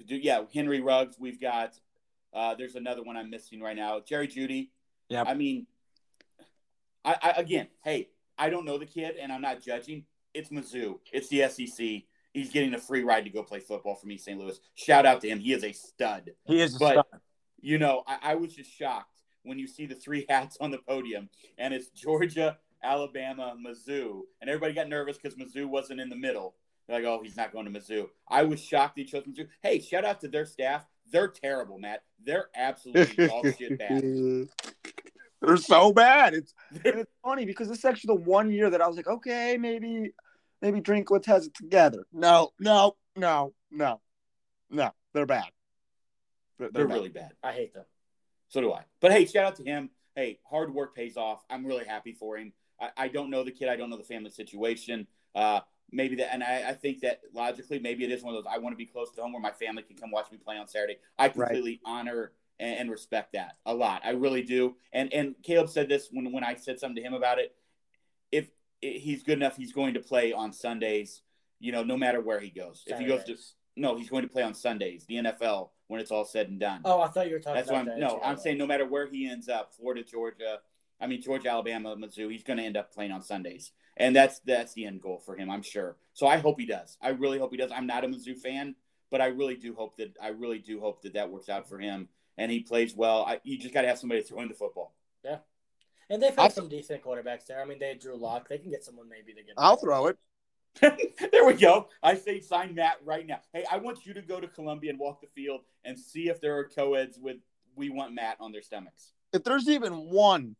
yeah, 0.06 0.42
Henry 0.52 0.80
Ruggs. 0.80 1.16
We've 1.18 1.40
got. 1.40 1.74
Uh, 2.34 2.54
there's 2.54 2.74
another 2.74 3.02
one 3.02 3.16
I'm 3.16 3.30
missing 3.30 3.60
right 3.60 3.76
now. 3.76 4.00
Jerry 4.00 4.28
Jeudy. 4.28 4.68
Yep. 5.08 5.26
I 5.28 5.34
mean, 5.34 5.66
I, 7.04 7.16
I 7.22 7.30
again, 7.40 7.68
hey, 7.84 8.10
I 8.36 8.50
don't 8.50 8.64
know 8.64 8.76
the 8.78 8.86
kid, 8.86 9.16
and 9.20 9.32
I'm 9.32 9.40
not 9.40 9.62
judging. 9.62 10.04
It's 10.34 10.50
Mizzou. 10.50 10.98
It's 11.12 11.28
the 11.28 11.48
SEC. 11.48 12.02
He's 12.34 12.50
getting 12.50 12.74
a 12.74 12.78
free 12.78 13.02
ride 13.02 13.24
to 13.24 13.30
go 13.30 13.42
play 13.42 13.60
football 13.60 13.94
from 13.94 14.10
East 14.12 14.26
St. 14.26 14.38
Louis. 14.38 14.60
Shout 14.74 15.06
out 15.06 15.22
to 15.22 15.28
him. 15.28 15.38
He 15.40 15.54
is 15.54 15.64
a 15.64 15.72
stud. 15.72 16.32
He 16.44 16.60
is 16.60 16.76
a 16.76 16.78
But 16.78 16.92
star. 16.92 17.04
you 17.60 17.78
know, 17.78 18.02
I, 18.06 18.18
I 18.22 18.34
was 18.34 18.54
just 18.54 18.70
shocked 18.70 19.22
when 19.42 19.58
you 19.58 19.66
see 19.66 19.86
the 19.86 19.94
three 19.94 20.26
hats 20.28 20.58
on 20.60 20.70
the 20.70 20.78
podium, 20.78 21.30
and 21.56 21.72
it's 21.72 21.88
Georgia, 21.88 22.58
Alabama, 22.82 23.54
Mizzou, 23.56 24.22
and 24.40 24.48
everybody 24.48 24.72
got 24.72 24.88
nervous 24.88 25.18
because 25.18 25.36
Mizzou 25.36 25.66
wasn't 25.66 26.00
in 26.00 26.08
the 26.08 26.16
middle. 26.16 26.54
They're 26.86 26.98
like, 27.00 27.06
"Oh, 27.06 27.22
he's 27.22 27.36
not 27.36 27.52
going 27.52 27.72
to 27.72 27.78
Mizzou." 27.78 28.08
I 28.28 28.44
was 28.44 28.60
shocked 28.62 28.98
he 28.98 29.04
chose 29.04 29.24
Mizzou. 29.24 29.48
Hey, 29.62 29.80
shout 29.80 30.04
out 30.04 30.20
to 30.20 30.28
their 30.28 30.46
staff. 30.46 30.86
They're 31.10 31.28
terrible, 31.28 31.78
Matt. 31.78 32.02
They're 32.24 32.48
absolutely 32.54 33.26
dog 33.28 33.54
shit 33.58 33.78
bad. 33.78 34.02
They're 35.40 35.56
so 35.56 35.92
bad. 35.92 36.34
It's 36.34 36.54
it's 36.84 37.12
funny 37.22 37.44
because 37.44 37.70
it's 37.70 37.84
actually 37.84 38.16
the 38.16 38.22
one 38.22 38.50
year 38.50 38.70
that 38.70 38.80
I 38.80 38.86
was 38.86 38.96
like, 38.96 39.06
okay, 39.06 39.56
maybe 39.58 40.12
maybe 40.62 40.80
Drinkwitz 40.80 41.26
has 41.26 41.46
it 41.46 41.54
together. 41.54 42.06
No, 42.12 42.50
no, 42.58 42.96
no, 43.16 43.52
no, 43.70 44.00
no. 44.70 44.90
They're 45.14 45.26
bad. 45.26 45.50
They're, 46.58 46.70
They're 46.70 46.88
bad. 46.88 46.94
really 46.94 47.08
bad. 47.08 47.32
I 47.42 47.52
hate 47.52 47.72
them. 47.74 47.84
So 48.48 48.60
do 48.60 48.72
I. 48.72 48.82
But 49.00 49.12
hey, 49.12 49.26
shout 49.26 49.44
out 49.44 49.56
to 49.56 49.64
him. 49.64 49.90
Hey, 50.14 50.40
hard 50.48 50.74
work 50.74 50.94
pays 50.94 51.16
off. 51.16 51.44
I'm 51.48 51.64
really 51.64 51.84
happy 51.84 52.12
for 52.12 52.36
him. 52.36 52.52
I, 52.80 52.90
I 52.96 53.08
don't 53.08 53.30
know 53.30 53.44
the 53.44 53.50
kid. 53.50 53.68
I 53.68 53.76
don't 53.76 53.90
know 53.90 53.96
the 53.96 54.04
family 54.04 54.30
situation. 54.30 55.06
Uh, 55.34 55.60
maybe 55.90 56.16
that, 56.16 56.32
and 56.32 56.42
I, 56.42 56.70
I 56.70 56.72
think 56.74 57.00
that 57.00 57.20
logically, 57.34 57.78
maybe 57.78 58.04
it 58.04 58.10
is 58.10 58.22
one 58.22 58.34
of 58.34 58.42
those. 58.44 58.52
I 58.52 58.58
want 58.58 58.72
to 58.72 58.76
be 58.76 58.86
close 58.86 59.10
to 59.12 59.22
home 59.22 59.32
where 59.32 59.42
my 59.42 59.50
family 59.52 59.82
can 59.82 59.96
come 59.96 60.10
watch 60.10 60.30
me 60.30 60.38
play 60.38 60.56
on 60.56 60.66
Saturday. 60.68 60.98
I 61.18 61.24
Right. 61.26 61.34
completely 61.34 61.80
honor 61.84 62.32
and, 62.58 62.78
and 62.80 62.90
respect 62.90 63.32
that 63.34 63.56
a 63.66 63.74
lot. 63.74 64.02
I 64.04 64.10
really 64.10 64.42
do. 64.42 64.76
And 64.92 65.12
and 65.12 65.34
Caleb 65.42 65.68
said 65.70 65.88
this 65.88 66.08
when 66.12 66.32
when 66.32 66.44
I 66.44 66.54
said 66.56 66.78
something 66.80 66.96
to 66.96 67.06
him 67.06 67.14
about 67.14 67.38
it. 67.38 67.54
If 68.30 68.50
he's 68.80 69.22
good 69.22 69.38
enough, 69.38 69.56
he's 69.56 69.72
going 69.72 69.94
to 69.94 70.00
play 70.00 70.32
on 70.32 70.52
Sundays. 70.52 71.22
You 71.60 71.72
know, 71.72 71.82
no 71.82 71.96
matter 71.96 72.20
where 72.20 72.38
he 72.40 72.50
goes. 72.50 72.84
If 72.86 72.98
he 72.98 73.06
goes 73.06 73.24
to 73.24 73.36
no, 73.76 73.96
he's 73.96 74.10
going 74.10 74.22
to 74.22 74.28
play 74.28 74.42
on 74.42 74.54
Sundays. 74.54 75.04
The 75.06 75.16
NFL 75.16 75.70
when 75.86 76.00
it's 76.00 76.10
all 76.10 76.24
said 76.24 76.48
and 76.48 76.60
done. 76.60 76.82
Oh, 76.84 77.00
I 77.00 77.08
thought 77.08 77.28
you 77.28 77.32
were 77.34 77.38
talking 77.40 77.54
That's 77.56 77.70
why 77.70 77.78
I'm 77.78 77.86
that. 77.86 77.98
no. 77.98 78.20
I'm 78.22 78.36
saying 78.36 78.58
no 78.58 78.66
matter 78.66 78.84
where 78.86 79.06
he 79.06 79.28
ends 79.28 79.48
up, 79.48 79.72
Florida, 79.72 80.02
Georgia, 80.04 80.58
I 81.00 81.06
mean 81.06 81.22
Georgia, 81.22 81.50
Alabama, 81.50 81.96
Mizzou, 81.96 82.30
he's 82.30 82.42
going 82.42 82.58
to 82.58 82.64
end 82.64 82.76
up 82.76 82.92
playing 82.92 83.12
on 83.12 83.22
Sundays, 83.22 83.72
and 83.96 84.14
that's 84.14 84.40
that's 84.40 84.74
the 84.74 84.86
end 84.86 85.00
goal 85.00 85.18
for 85.24 85.36
him, 85.36 85.50
I'm 85.50 85.62
sure. 85.62 85.96
So 86.14 86.26
I 86.26 86.38
hope 86.38 86.58
he 86.58 86.66
does. 86.66 86.96
I 87.00 87.10
really 87.10 87.38
hope 87.38 87.50
he 87.50 87.56
does. 87.56 87.70
I'm 87.72 87.86
not 87.86 88.04
a 88.04 88.08
Mizzou 88.08 88.36
fan, 88.36 88.74
but 89.10 89.20
I 89.20 89.26
really 89.26 89.56
do 89.56 89.74
hope 89.74 89.96
that 89.98 90.16
I 90.20 90.28
really 90.28 90.58
do 90.58 90.80
hope 90.80 91.02
that 91.02 91.14
that 91.14 91.30
works 91.30 91.48
out 91.48 91.68
for 91.68 91.78
him 91.78 92.08
and 92.38 92.50
he 92.50 92.60
plays 92.60 92.94
well. 92.94 93.24
I, 93.26 93.40
you 93.42 93.58
just 93.58 93.74
got 93.74 93.82
to 93.82 93.88
have 93.88 93.98
somebody 93.98 94.22
throwing 94.22 94.48
the 94.48 94.54
football. 94.54 94.94
Yeah, 95.24 95.38
and 96.08 96.22
they've 96.22 96.32
I'll- 96.38 96.44
had 96.44 96.52
some 96.52 96.68
decent 96.68 97.02
quarterbacks 97.02 97.46
there. 97.46 97.60
I 97.60 97.64
mean, 97.64 97.78
they 97.78 97.88
had 97.88 97.98
Drew 97.98 98.16
Lock. 98.16 98.48
They 98.48 98.58
can 98.58 98.70
get 98.70 98.84
someone 98.84 99.08
maybe 99.08 99.34
to 99.34 99.42
get. 99.42 99.54
I'll 99.58 99.76
throw 99.76 100.06
it. 100.06 100.16
there 100.80 101.44
we 101.44 101.54
go. 101.54 101.88
I 102.02 102.14
say 102.14 102.40
sign 102.40 102.74
Matt 102.76 102.98
right 103.04 103.26
now. 103.26 103.40
Hey, 103.52 103.64
I 103.70 103.78
want 103.78 104.06
you 104.06 104.14
to 104.14 104.22
go 104.22 104.38
to 104.38 104.46
Columbia 104.46 104.90
and 104.90 104.98
walk 104.98 105.20
the 105.20 105.26
field 105.26 105.62
and 105.84 105.98
see 105.98 106.28
if 106.28 106.40
there 106.40 106.56
are 106.58 106.64
co-eds 106.64 107.18
with 107.20 107.38
"We 107.74 107.90
want 107.90 108.14
Matt" 108.14 108.36
on 108.40 108.52
their 108.52 108.62
stomachs. 108.62 109.12
If 109.32 109.42
there's 109.42 109.68
even 109.68 109.92
one 109.92 110.54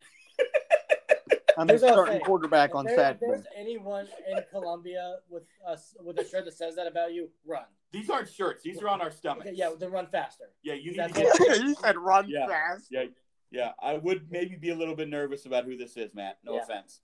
on 1.59 1.67
the 1.67 1.73
Here's 1.75 1.83
I'll 1.83 1.93
starting 1.93 2.15
say. 2.19 2.25
quarterback 2.25 2.75
on 2.75 2.85
there- 2.85 2.95
if 2.95 2.99
Saturday, 3.01 3.27
there's 3.27 3.47
anyone 3.57 4.09
in 4.31 4.43
Columbia 4.51 5.19
with 5.29 5.43
us 5.67 5.95
with 6.01 6.19
a 6.19 6.25
shirt 6.27 6.45
that 6.47 6.55
says 6.55 6.77
that 6.77 6.87
about 6.87 7.13
you, 7.13 7.31
run. 7.45 7.65
These 7.91 8.09
aren't 8.11 8.29
shirts; 8.31 8.63
these 8.63 8.81
are 8.83 8.89
on 8.89 9.01
our 9.01 9.11
stomachs. 9.11 9.47
Okay, 9.49 9.57
yeah, 9.57 9.71
then 9.79 9.91
run 9.91 10.07
faster. 10.07 10.45
yeah. 10.63 10.75
You 10.75 10.93
need 10.93 11.01
That's 11.01 11.13
to 11.15 11.45
get 11.49 11.61
you 11.63 11.75
said 11.75 11.97
run 11.97 12.29
Yeah. 12.29 12.47
fast. 12.47 12.87
Yeah, 12.91 13.05
yeah. 13.51 13.73
I 13.83 13.95
would 13.95 14.31
maybe 14.31 14.57
be 14.57 14.71
a 14.71 14.75
little 14.77 14.95
bit 14.95 15.09
nervous 15.09 15.47
about 15.47 15.65
who 15.65 15.77
this 15.77 15.97
is, 15.97 16.15
Matt. 16.15 16.39
No 16.45 16.55
Yeah. 16.55 16.63
offense. 16.63 17.01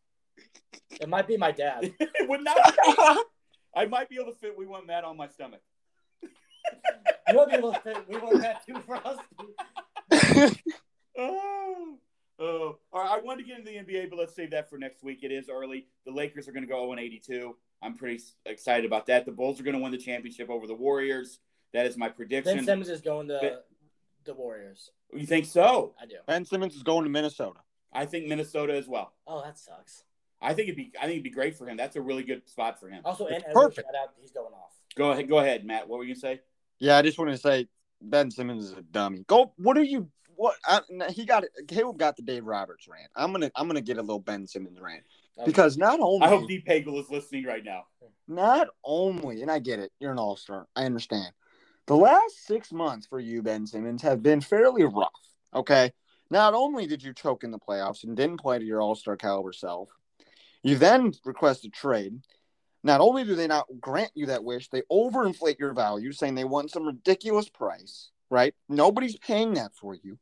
It 1.01 1.09
might 1.09 1.27
be 1.27 1.37
my 1.37 1.53
dad. 1.53 1.93
it 2.01 2.29
would 2.29 2.43
not. 2.45 2.57
I 3.77 3.87
might 3.87 4.09
be 4.09 4.17
able 4.21 4.33
to 4.33 4.39
fit. 4.39 4.57
We 4.57 4.67
want 4.67 4.87
Matt 4.87 5.05
on 5.05 5.17
my 5.17 5.27
stomach. 5.29 5.61
You 6.23 7.35
won't 7.37 7.51
be 7.51 7.57
able 7.57 7.73
to 7.73 7.81
fit. 7.81 7.97
We 8.09 8.17
won't 8.19 8.43
have 8.45 8.65
two 8.65 8.75
frosty. 8.81 9.25
Oh, 11.17 11.99
oh. 12.39 12.79
All 12.93 13.03
right. 13.03 13.11
I 13.11 13.21
wanted 13.21 13.43
to 13.43 13.49
get 13.49 13.59
into 13.59 13.71
the 13.71 13.79
NBA, 13.79 14.11
but 14.11 14.19
let's 14.19 14.35
save 14.35 14.51
that 14.53 14.69
for 14.71 14.79
next 14.79 15.03
week. 15.03 15.21
It 15.23 15.33
is 15.33 15.49
early. 15.49 15.87
The 16.07 16.13
Lakers 16.13 16.49
are 16.49 16.53
going 16.53 16.65
to 16.65 16.69
go 16.69 16.87
0 16.87 16.99
82. 16.99 17.57
I'm 17.83 17.95
pretty 17.95 18.23
excited 18.47 18.85
about 18.87 19.07
that. 19.07 19.27
The 19.27 19.33
Bulls 19.33 19.61
are 19.61 19.63
going 19.63 19.77
to 19.77 19.83
win 19.83 19.93
the 19.93 19.99
championship 19.99 20.49
over 20.51 20.67
the 20.67 20.75
Warriors. 20.75 21.39
That 21.73 21.87
is 21.87 21.97
my 21.97 22.09
prediction. 22.09 22.57
Ben. 22.57 22.65
Simmons 22.65 22.89
is 22.89 23.01
going 23.01 23.29
to 23.29 23.39
Ben- 23.41 23.59
the 24.25 24.35
Warriors. 24.35 24.91
You 25.13 25.27
think 25.27 25.45
so? 25.47 25.95
I 26.01 26.07
do. 26.07 26.17
Ben 26.27 26.45
Simmons 26.45 26.75
is 26.75 26.83
going 26.83 27.05
to 27.05 27.11
Minnesota. 27.11 27.61
I 27.93 28.07
think 28.07 28.27
Minnesota 28.27 28.75
as 28.75 28.89
well. 28.89 29.13
Oh, 29.27 29.43
that 29.43 29.59
sucks. 29.59 30.05
I 30.41 30.53
think 30.55 30.69
it'd 30.69 30.77
be. 30.77 30.93
I 30.99 31.03
think 31.03 31.13
it'd 31.13 31.25
be 31.25 31.31
great 31.31 31.57
for 31.57 31.67
him. 31.67 31.77
That's 31.77 31.97
a 31.97 32.03
really 32.03 32.23
good 32.23 32.49
spot 32.49 32.79
for 32.81 32.89
him. 32.89 33.03
Also, 33.05 33.27
and 33.27 33.37
It's 33.37 33.45
Edwards, 33.49 33.77
perfect. 33.77 33.89
shout 33.89 34.03
out, 34.03 34.09
he's 34.21 34.31
going 34.33 34.53
off. 34.53 34.73
Go 34.97 35.11
ahead. 35.13 35.29
Go 35.29 35.39
ahead, 35.39 35.65
Matt. 35.65 35.89
What 35.89 35.99
were 35.99 36.05
you 36.05 36.15
gonna 36.15 36.21
say? 36.21 36.41
Yeah, 36.79 36.97
I 36.97 37.03
just 37.03 37.19
want 37.19 37.31
to 37.31 37.39
say 37.39 37.69
Ben 38.03 38.31
Simmons 38.31 38.65
is 38.65 38.73
a 38.73 38.83
dummy. 38.83 39.25
Go. 39.27 39.53
What 39.57 39.79
are 39.79 39.83
you? 39.83 40.09
What? 40.37 40.57
I, 40.67 40.81
he 41.11 41.25
got 41.25 41.45
it. 41.45 41.51
Caleb 41.69 41.99
got 41.99 42.17
the 42.17 42.23
Dave 42.23 42.45
Roberts 42.45 42.87
rant. 42.89 43.11
I'm 43.15 43.33
gonna. 43.33 43.51
I'm 43.57 43.67
gonna 43.67 43.81
get 43.81 43.99
a 43.99 44.03
little 44.03 44.19
Ben 44.21 44.47
Simmons 44.47 44.81
rant 44.81 45.03
Okay. 45.39 45.47
because 45.47 45.77
not 45.77 45.99
only 46.01 46.25
I 46.27 46.29
hope 46.29 46.49
Deep 46.49 46.67
Pagel 46.67 47.01
is 47.01 47.11
listening 47.11 47.45
right 47.45 47.65
now. 47.65 47.85
not 48.29 48.69
only, 48.85 49.43
and 49.43 49.51
I 49.51 49.59
get 49.59 49.79
it, 49.81 49.93
you're 50.01 50.13
an 50.13 50.19
all 50.19 50.37
star. 50.37 50.67
I 50.77 50.85
understand. 50.85 51.33
The 51.87 51.97
last 51.97 52.47
six 52.47 52.73
months 52.73 53.07
for 53.07 53.21
you, 53.21 53.43
Ben 53.43 53.67
Simmons, 53.67 54.03
have 54.03 54.23
been 54.23 54.41
fairly 54.41 54.85
rough. 54.85 55.11
Okay. 55.55 55.93
Not 56.31 56.55
only 56.55 56.87
did 56.87 57.03
you 57.03 57.13
choke 57.13 57.45
in 57.45 57.51
the 57.51 57.59
playoffs 57.59 58.05
and 58.05 58.17
didn't 58.17 58.41
play 58.41 58.59
to 58.59 58.65
your 58.65 58.81
all 58.81 58.95
star 58.95 59.17
caliber 59.17 59.53
self, 59.53 59.91
you 60.63 60.77
then 60.77 61.13
request 61.25 61.65
a 61.67 61.69
trade. 61.69 62.21
Not 62.83 63.01
only 63.01 63.25
do 63.25 63.35
they 63.35 63.47
not 63.47 63.67
grant 63.81 64.11
you 64.15 64.27
that 64.27 64.45
wish, 64.45 64.69
they 64.69 64.83
overinflate 64.91 65.59
your 65.59 65.73
value, 65.75 66.13
saying 66.13 66.35
they 66.35 66.45
want 66.45 66.71
some 66.71 66.87
ridiculous 66.87 67.49
price, 67.49 68.11
right? 68.31 68.55
Nobody's 68.69 69.17
paying 69.19 69.55
that 69.55 69.75
for 69.75 69.95
you. 69.95 70.19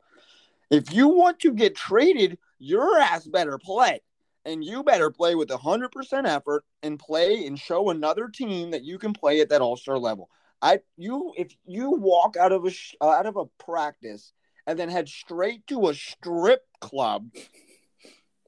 If 0.70 0.92
you 0.92 1.08
want 1.08 1.40
to 1.40 1.52
get 1.52 1.76
traded, 1.76 2.38
your 2.58 2.98
ass 2.98 3.26
better 3.26 3.58
play. 3.58 4.00
and 4.44 4.64
you 4.64 4.82
better 4.82 5.08
play 5.10 5.36
with 5.36 5.50
100% 5.50 6.26
effort 6.26 6.64
and 6.82 6.98
play 6.98 7.46
and 7.46 7.56
show 7.56 7.90
another 7.90 8.28
team 8.28 8.72
that 8.72 8.82
you 8.82 8.98
can 8.98 9.12
play 9.12 9.40
at 9.40 9.50
that 9.50 9.60
all-star 9.60 9.98
level. 9.98 10.28
I 10.60 10.80
you 10.96 11.32
if 11.36 11.54
you 11.64 11.90
walk 11.90 12.36
out 12.36 12.50
of 12.52 12.64
a 12.64 12.70
sh- 12.70 12.94
uh, 13.00 13.08
out 13.10 13.26
of 13.26 13.36
a 13.36 13.46
practice 13.64 14.32
and 14.66 14.78
then 14.78 14.88
head 14.88 15.08
straight 15.08 15.66
to 15.68 15.88
a 15.88 15.94
strip 15.94 16.62
club, 16.80 17.30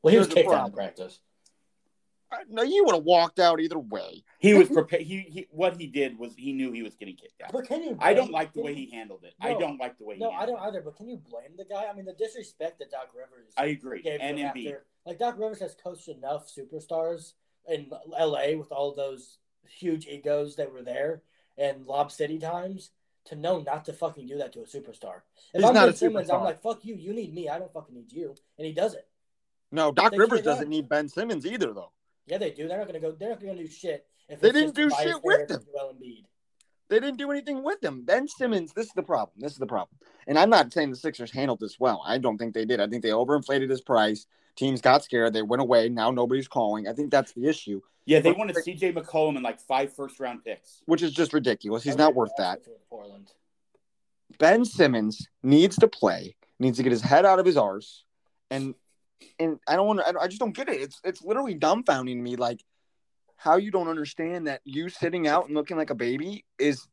Well, 0.03 0.13
he 0.13 0.19
was 0.19 0.29
kicked 0.29 0.51
out 0.53 0.69
of 0.69 0.75
practice. 0.75 1.21
I- 2.35 2.45
no, 2.49 2.63
you 2.63 2.85
would 2.85 2.95
have 2.95 3.05
walked 3.05 3.39
out 3.39 3.61
either 3.61 3.79
way. 3.79 4.25
He 4.39 4.55
was 4.55 4.69
prepared. 4.71 5.03
He, 5.03 5.21
he 5.21 5.47
what 5.51 5.77
he 5.81 5.87
did 5.87 6.19
was 6.19 6.35
he 6.35 6.53
knew 6.53 6.73
he 6.73 6.83
was 6.83 6.95
getting 6.95 7.17
kicked 7.17 7.41
out. 7.43 7.53
But 7.53 7.67
can 7.67 7.83
you? 7.83 7.97
I 8.01 8.15
don't 8.15 8.31
like 8.31 8.53
the 8.53 8.61
way 8.63 8.75
he 8.75 8.91
handled 8.91 9.25
it. 9.25 9.35
I 9.41 9.55
don't 9.55 9.79
like 9.79 9.99
the 9.99 10.05
way. 10.05 10.17
No, 10.19 10.31
he 10.31 10.37
I 10.37 10.47
don't 10.47 10.61
either. 10.61 10.83
But 10.83 10.97
can 10.97 11.09
you 11.09 11.17
blame 11.17 11.57
the 11.57 11.65
guy? 11.65 11.87
I 11.91 11.95
mean, 11.95 12.05
the 12.05 12.13
disrespect 12.15 12.79
that 12.81 12.91
Doc 12.91 13.11
Rivers 13.15 13.53
I 13.57 13.67
agree. 13.67 14.03
gave 14.03 14.21
And 14.21 14.39
him 14.39 14.49
Embiid. 14.49 14.67
after, 14.67 14.87
like 15.07 15.19
Doc 15.19 15.35
Rivers 15.39 15.61
has 15.61 15.75
coached 15.83 16.09
enough 16.09 16.49
superstars 16.53 17.33
in 17.69 17.91
L.A. 18.19 18.57
with 18.57 18.71
all 18.73 18.93
those 18.95 19.39
huge 19.67 20.07
egos 20.07 20.57
that 20.57 20.73
were 20.73 20.83
there 20.83 21.23
and 21.57 21.87
Lob 21.87 22.13
City 22.13 22.39
times 22.39 22.91
to 23.27 23.37
know 23.37 23.61
not 23.61 23.87
to 23.87 23.93
fucking 23.95 24.27
do 24.27 24.37
that 24.39 24.53
to 24.53 24.61
a 24.61 24.65
superstar. 24.65 25.23
If 25.55 25.61
He's 25.61 25.65
I'm 25.65 25.73
not 25.75 25.87
Ben 25.87 25.89
a 25.89 25.97
Simmons, 25.97 26.29
I'm 26.31 26.43
like, 26.43 26.61
fuck 26.61 26.85
you. 26.85 26.95
You 26.97 27.15
need 27.15 27.33
me. 27.33 27.49
I 27.49 27.59
don't 27.59 27.73
fucking 27.73 27.95
need 27.95 28.13
you. 28.13 28.35
And 28.59 28.67
he 28.67 28.73
does 28.75 28.93
it. 28.95 29.07
No, 29.73 29.91
Doc 29.93 30.13
They 30.13 30.19
Rivers 30.19 30.43
doesn't 30.43 30.69
need 30.69 30.89
Ben 30.91 31.09
Simmons 31.09 31.47
either, 31.47 31.73
though. 31.73 31.91
Yeah, 32.27 32.39
they 32.39 32.51
do. 32.51 32.69
They're 32.69 32.79
not 32.79 32.87
gonna 32.87 33.01
go. 33.01 33.13
They're 33.13 33.31
not 33.31 33.41
gonna 33.41 33.57
do 33.57 33.67
shit 33.69 34.07
if 34.29 34.41
They 34.41 34.53
didn't 34.53 34.75
do 34.75 34.89
shit 34.91 35.23
with 35.23 35.37
Harris 35.37 35.49
them. 35.51 35.61
and 35.61 35.67
Joel 35.75 35.95
Embiid. 35.95 36.25
They 36.89 37.01
didn't 37.01 37.17
do 37.19 37.31
anything 37.31 37.63
with 37.63 37.81
them. 37.81 38.03
Ben 38.05 38.29
Simmons, 38.29 38.73
this 38.75 38.87
is 38.87 38.93
the 38.95 39.03
problem. 39.03 39.37
This 39.39 39.53
is 39.53 39.59
the 39.59 39.67
problem. 39.67 39.99
And 40.27 40.39
I'm 40.39 40.51
not 40.51 40.73
saying 40.73 40.91
the 40.91 40.97
Sixers 40.97 41.31
handled 41.31 41.61
this 41.61 41.81
well. 41.81 42.03
I 42.07 42.19
don't 42.19 42.37
think 42.39 42.55
they 42.55 42.65
did. 42.67 42.81
I 42.81 42.87
think 42.87 43.03
they 43.03 43.09
overinflated 43.11 43.71
his 43.71 43.81
price. 43.81 44.27
Teams 44.57 44.81
got 44.81 45.03
scared. 45.03 45.33
They 45.33 45.43
went 45.43 45.61
away. 45.63 45.89
Now 45.89 46.11
nobody's 46.11 46.47
calling. 46.47 46.87
I 46.87 46.93
think 46.93 47.11
that's 47.11 47.33
the 47.33 47.47
issue, 47.47 47.81
Yeah, 48.07 48.21
they 48.21 48.31
But- 48.31 48.39
wanted 48.39 48.57
C.J. 48.57 48.93
McCollum 48.93 49.37
and 49.37 49.43
like 49.43 49.59
five 49.61 49.95
first 49.95 50.21
round 50.21 50.45
picks. 50.45 50.83
which 50.87 51.03
is 51.03 51.13
just 51.13 51.33
ridiculous. 51.33 51.83
He's 51.83 51.97
not 51.97 52.15
worth 52.15 52.33
that. 52.37 52.61
Portland. 52.91 53.33
Ben 54.39 54.65
Simmons 54.65 55.27
needs 55.43 55.77
to 55.77 55.89
play, 55.89 56.37
needs 56.59 56.77
to 56.77 56.83
get 56.83 56.93
his 56.93 57.01
head 57.03 57.25
out 57.25 57.39
of 57.39 57.47
his 57.47 57.57
arse. 57.57 58.05
And 58.51 58.75
and 59.39 59.59
I 59.69 59.77
don't 59.77 59.87
want 59.87 60.01
to, 60.01 60.21
I 60.21 60.27
just 60.27 60.41
don't 60.41 60.55
get 60.55 60.69
it. 60.69 60.81
It's 60.81 61.01
it's 61.05 61.23
literally 61.23 61.55
dumbfounding 61.55 62.17
me 62.21 62.37
like 62.37 62.63
how 63.37 63.57
you 63.57 63.71
don't 63.71 63.89
understand 63.89 64.47
that 64.47 64.61
you 64.65 64.89
sitting 64.89 65.27
out 65.27 65.47
and 65.47 65.55
looking 65.55 65.77
like 65.77 65.91
a 65.91 65.95
baby 65.95 66.45
is 66.59 66.87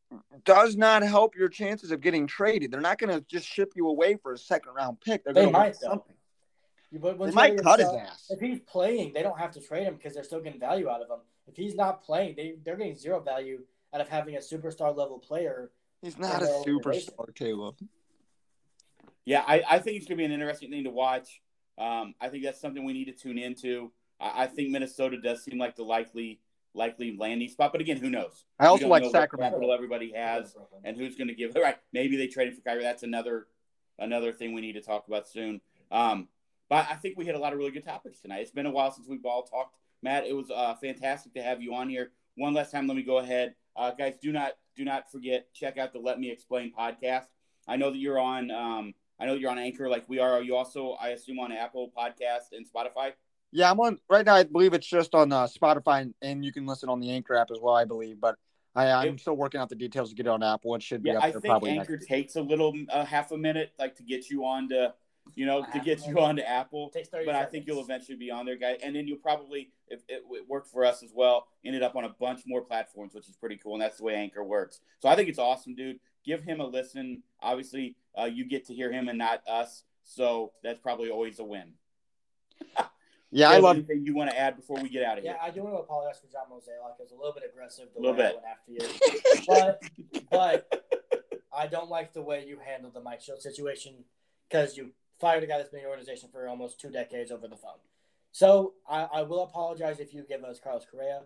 does 0.44 0.76
not 0.76 1.02
help 1.04 1.36
your 1.36 1.48
chances 1.50 1.92
of 1.92 2.02
getting 2.02 2.28
traded. 2.28 2.72
They're 2.72 2.82
not 2.82 2.98
going 2.98 3.18
to 3.18 3.26
just 3.30 3.48
ship 3.48 3.72
you 3.76 3.88
away 3.88 4.16
for 4.16 4.34
a 4.34 4.38
second 4.38 4.74
round 4.74 5.00
pick. 5.00 5.24
They're 5.24 5.34
They 5.34 5.42
going 5.42 5.54
to 5.54 5.60
might, 5.60 5.76
though. 5.82 6.04
You- 6.92 7.00
but 7.00 7.18
They 7.20 7.32
might 7.32 7.56
cut 7.64 7.80
his 7.80 7.94
ass. 7.94 8.26
If 8.30 8.42
he's 8.42 8.60
playing, 8.60 9.14
they 9.14 9.24
don't 9.24 9.40
have 9.40 9.52
to 9.52 9.62
trade 9.62 9.84
him 9.84 9.96
because 9.96 10.14
they're 10.14 10.26
still 10.26 10.42
getting 10.42 10.60
value 10.60 10.90
out 10.90 11.02
of 11.02 11.10
him. 11.10 11.20
If 11.48 11.56
he's 11.56 11.74
not 11.74 12.04
playing, 12.04 12.36
they 12.36 12.56
they're 12.66 12.76
getting 12.76 12.96
zero 12.96 13.22
value 13.22 13.62
out 13.94 14.02
of 14.02 14.10
having 14.10 14.36
a 14.36 14.40
superstar 14.40 14.96
level 14.96 15.20
player. 15.20 15.72
He's 16.02 16.18
not 16.18 16.42
a 16.42 16.46
their 16.48 16.56
organization. 16.56 17.14
superstar, 17.14 17.34
Caleb. 17.36 17.76
Yeah, 19.24 19.44
I, 19.48 19.64
I 19.70 19.80
think 19.80 19.98
it's 19.98 20.08
going 20.08 20.18
to 20.18 20.22
be 20.22 20.26
an 20.26 20.32
interesting 20.32 20.70
thing 20.72 20.84
to 20.84 20.90
watch. 20.90 21.42
Um, 21.78 22.16
I 22.22 22.30
think 22.30 22.44
that's 22.44 22.60
something 22.60 22.84
we 22.84 22.94
need 22.94 23.06
to 23.06 23.14
tune 23.14 23.38
into. 23.38 23.92
I, 24.20 24.44
I 24.44 24.48
think 24.48 24.70
Minnesota 24.70 25.20
does 25.20 25.44
seem 25.44 25.58
like 25.58 25.76
the 25.76 25.84
likely 25.84 26.40
likely 26.74 27.16
landing 27.18 27.50
spot, 27.50 27.72
but 27.72 27.82
again, 27.82 27.98
who 27.98 28.10
knows? 28.10 28.46
I 28.60 28.68
also 28.68 28.88
like 28.88 29.04
Sacramento. 29.12 29.72
everybody 29.72 30.14
has, 30.16 30.56
and 30.84 30.96
who's 30.96 31.16
going 31.16 31.28
to 31.28 31.34
give. 31.34 31.54
Right, 31.56 31.78
maybe 31.92 32.16
they 32.16 32.28
traded 32.28 32.56
for 32.56 32.62
Kyrie. 32.62 32.84
That's 32.84 33.04
another 33.04 33.48
another 34.00 34.32
thing 34.32 34.54
we 34.54 34.62
need 34.62 34.74
to 34.74 34.82
talk 34.82 35.08
about 35.08 35.28
soon. 35.28 35.62
Um, 35.92 36.28
but 36.70 36.88
I 36.90 36.96
think 36.96 37.18
we 37.18 37.26
hit 37.26 37.36
a 37.36 37.40
lot 37.40 37.52
of 37.52 37.60
really 37.60 37.72
good 37.72 37.84
topics 37.84 38.22
tonight. 38.22 38.40
It's 38.40 38.52
been 38.52 38.66
a 38.66 38.72
while 38.72 38.92
since 38.92 39.08
we've 39.08 39.26
all 39.26 39.44
talked. 39.44 39.76
Matt, 40.02 40.26
it 40.26 40.36
was 40.36 40.50
uh, 40.50 40.74
fantastic 40.76 41.34
to 41.34 41.44
have 41.44 41.62
you 41.62 41.76
on 41.76 41.90
here. 41.90 42.12
One 42.36 42.54
last 42.54 42.72
time, 42.72 42.88
let 42.88 42.96
me 42.96 43.04
go 43.04 43.18
ahead, 43.18 43.56
uh, 43.76 43.92
guys. 43.92 44.16
Do 44.22 44.32
not 44.32 44.54
do 44.76 44.86
not 44.86 45.12
forget 45.12 45.54
check 45.54 45.78
out 45.78 45.94
the 45.94 46.00
Let 46.00 46.20
Me 46.20 46.32
Explain 46.32 46.72
podcast. 46.72 47.26
I 47.68 47.76
know 47.76 47.92
that 47.92 47.98
you're 47.98 48.20
on. 48.20 48.50
Um, 48.52 48.94
I 49.22 49.26
know 49.28 49.36
you're 49.36 49.52
on 49.52 49.60
Anchor 49.60 49.88
like 49.88 50.10
we 50.10 50.18
are. 50.18 50.32
Are 50.32 50.42
you 50.42 50.56
also, 50.56 50.98
I 51.00 51.10
assume, 51.10 51.38
on 51.40 51.52
Apple 51.52 51.92
Podcast 51.96 52.54
and 52.54 52.66
Spotify? 52.68 53.12
Yeah, 53.52 53.70
I'm 53.70 53.80
on 53.80 54.00
right 54.10 54.26
now. 54.26 54.36
I 54.36 54.44
believe 54.44 54.74
it's 54.74 54.88
just 54.88 55.14
on 55.14 55.32
uh, 55.32 55.46
Spotify, 55.46 56.02
and, 56.02 56.14
and 56.24 56.44
you 56.44 56.52
can 56.52 56.66
listen 56.66 56.90
on 56.90 57.00
the 57.00 57.12
Anchor 57.12 57.36
app 57.36 57.52
as 57.52 57.60
well. 57.62 57.76
I 57.76 57.86
believe, 57.86 58.20
but 58.20 58.36
I, 58.76 58.90
I'm 58.90 59.14
It- 59.16 59.20
still 59.20 59.36
working 59.36 59.62
out 59.62 59.70
the 59.70 59.76
details 59.76 60.10
to 60.10 60.16
get 60.16 60.26
it 60.26 60.30
on 60.30 60.42
Apple. 60.42 60.74
It 60.76 60.82
should 60.82 61.04
be 61.04 61.10
Yeah, 61.10 61.18
up 61.18 61.24
I 61.26 61.32
there 61.32 61.42
think 61.42 61.52
probably 61.52 61.70
Anchor 61.72 61.92
next 61.94 62.02
week. 62.02 62.10
takes 62.10 62.36
a 62.36 62.42
little 62.42 62.74
uh, 62.90 63.06
half 63.06 63.32
a 63.32 63.38
minute, 63.38 63.74
like 63.78 63.96
to 63.98 64.04
get 64.04 64.30
you 64.30 64.44
on 64.46 64.70
to, 64.70 64.94
you 65.36 65.46
know, 65.46 65.64
to 65.72 65.80
get 65.82 66.00
you 66.08 66.14
minute. 66.16 66.24
on 66.28 66.36
to 66.38 66.50
Apple. 66.50 66.90
Takes 66.90 67.10
30 67.10 67.26
But 67.26 67.36
I 67.36 67.46
think 67.46 67.68
you'll 67.68 67.82
eventually 67.84 68.18
be 68.18 68.32
on 68.32 68.46
there, 68.46 68.56
guys. 68.56 68.78
And 68.82 68.96
then 68.96 69.06
you'll 69.08 69.18
probably, 69.18 69.72
if 69.90 70.00
it, 70.08 70.24
it 70.32 70.48
worked 70.50 70.70
for 70.72 70.84
us 70.86 71.04
as 71.04 71.12
well, 71.14 71.46
ended 71.66 71.84
up 71.84 71.96
on 71.98 72.06
a 72.06 72.10
bunch 72.10 72.42
more 72.48 72.62
platforms, 72.62 73.14
which 73.14 73.28
is 73.30 73.36
pretty 73.36 73.58
cool. 73.58 73.74
And 73.74 73.82
that's 73.82 73.98
the 73.98 74.04
way 74.06 74.16
Anchor 74.16 74.44
works. 74.44 74.80
So 75.00 75.10
I 75.10 75.16
think 75.18 75.28
it's 75.30 75.38
awesome, 75.40 75.76
dude. 75.76 76.00
Give 76.26 76.44
him 76.44 76.60
a 76.60 76.66
listen. 76.66 77.24
Obviously, 77.42 77.96
uh, 78.20 78.26
you 78.26 78.46
get 78.46 78.66
to 78.68 78.74
hear 78.74 78.92
him 78.92 79.08
and 79.10 79.18
not 79.18 79.42
us. 79.48 79.84
So 80.04 80.52
that's 80.64 80.80
probably 80.80 81.10
always 81.10 81.40
a 81.40 81.44
win. 81.44 81.74
Yeah, 83.34 83.48
I 83.48 83.52
Caleb, 83.52 83.64
love. 83.64 83.76
anything 83.78 84.06
you 84.06 84.14
want 84.14 84.30
to 84.30 84.38
add 84.38 84.58
before 84.58 84.76
we 84.84 84.90
get 84.90 85.06
out 85.06 85.18
of 85.18 85.24
here. 85.24 85.38
Yeah. 85.40 85.48
I 85.48 85.52
do 85.52 85.64
want 85.64 85.74
to 85.76 85.80
apologize 85.80 86.20
for 86.20 86.28
John 86.30 86.48
Mozeliak. 86.52 87.00
It 87.00 87.04
was 87.04 87.12
a 87.14 87.16
little 87.16 87.32
bit 87.32 87.44
aggressive 87.50 87.88
the 87.96 88.02
Little 88.02 88.18
way 88.18 88.26
I 88.26 88.28
bit. 88.28 88.36
went 88.36 88.46
after 88.52 88.72
you, 88.74 89.46
but 89.48 89.82
but 90.30 90.84
I 91.56 91.68
don't 91.68 91.90
like 91.90 92.12
the 92.12 92.22
way 92.22 92.44
you 92.46 92.58
handled 92.62 92.94
the 92.94 93.00
Mike 93.00 93.22
Shildt 93.22 93.40
situation 93.42 94.04
because 94.50 94.76
you 94.76 94.92
fired 95.22 95.46
a 95.46 95.48
guy 95.48 95.60
that's 95.60 95.70
been 95.70 95.78
in 95.80 95.84
your 95.84 95.92
organization 95.92 96.28
for 96.30 96.46
almost 96.50 96.82
two 96.82 96.90
decades 96.90 97.32
over 97.32 97.48
the 97.48 97.56
phone. 97.56 97.80
So 98.34 98.74
I, 98.86 99.04
I 99.14 99.22
will 99.22 99.44
apologize 99.44 100.02
if 100.02 100.14
you 100.14 100.26
give 100.28 100.44
us 100.44 100.60
Carlos 100.62 100.86
Correa. 100.92 101.22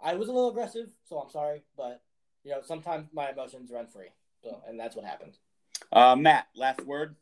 I 0.00 0.14
was 0.14 0.28
a 0.28 0.32
little 0.32 0.50
aggressive, 0.50 0.90
so 1.08 1.18
I'm 1.18 1.30
sorry, 1.30 1.64
but 1.76 2.02
you 2.44 2.52
know 2.52 2.60
sometimes 2.64 3.08
my 3.12 3.30
emotions 3.32 3.72
run 3.72 3.88
free, 3.88 4.10
so 4.42 4.62
and 4.68 4.78
that's 4.78 4.96
what 4.96 5.04
happened. 5.04 5.38
Uh, 5.92 6.16
Matt, 6.16 6.48
last 6.54 6.84
word. 6.84 7.16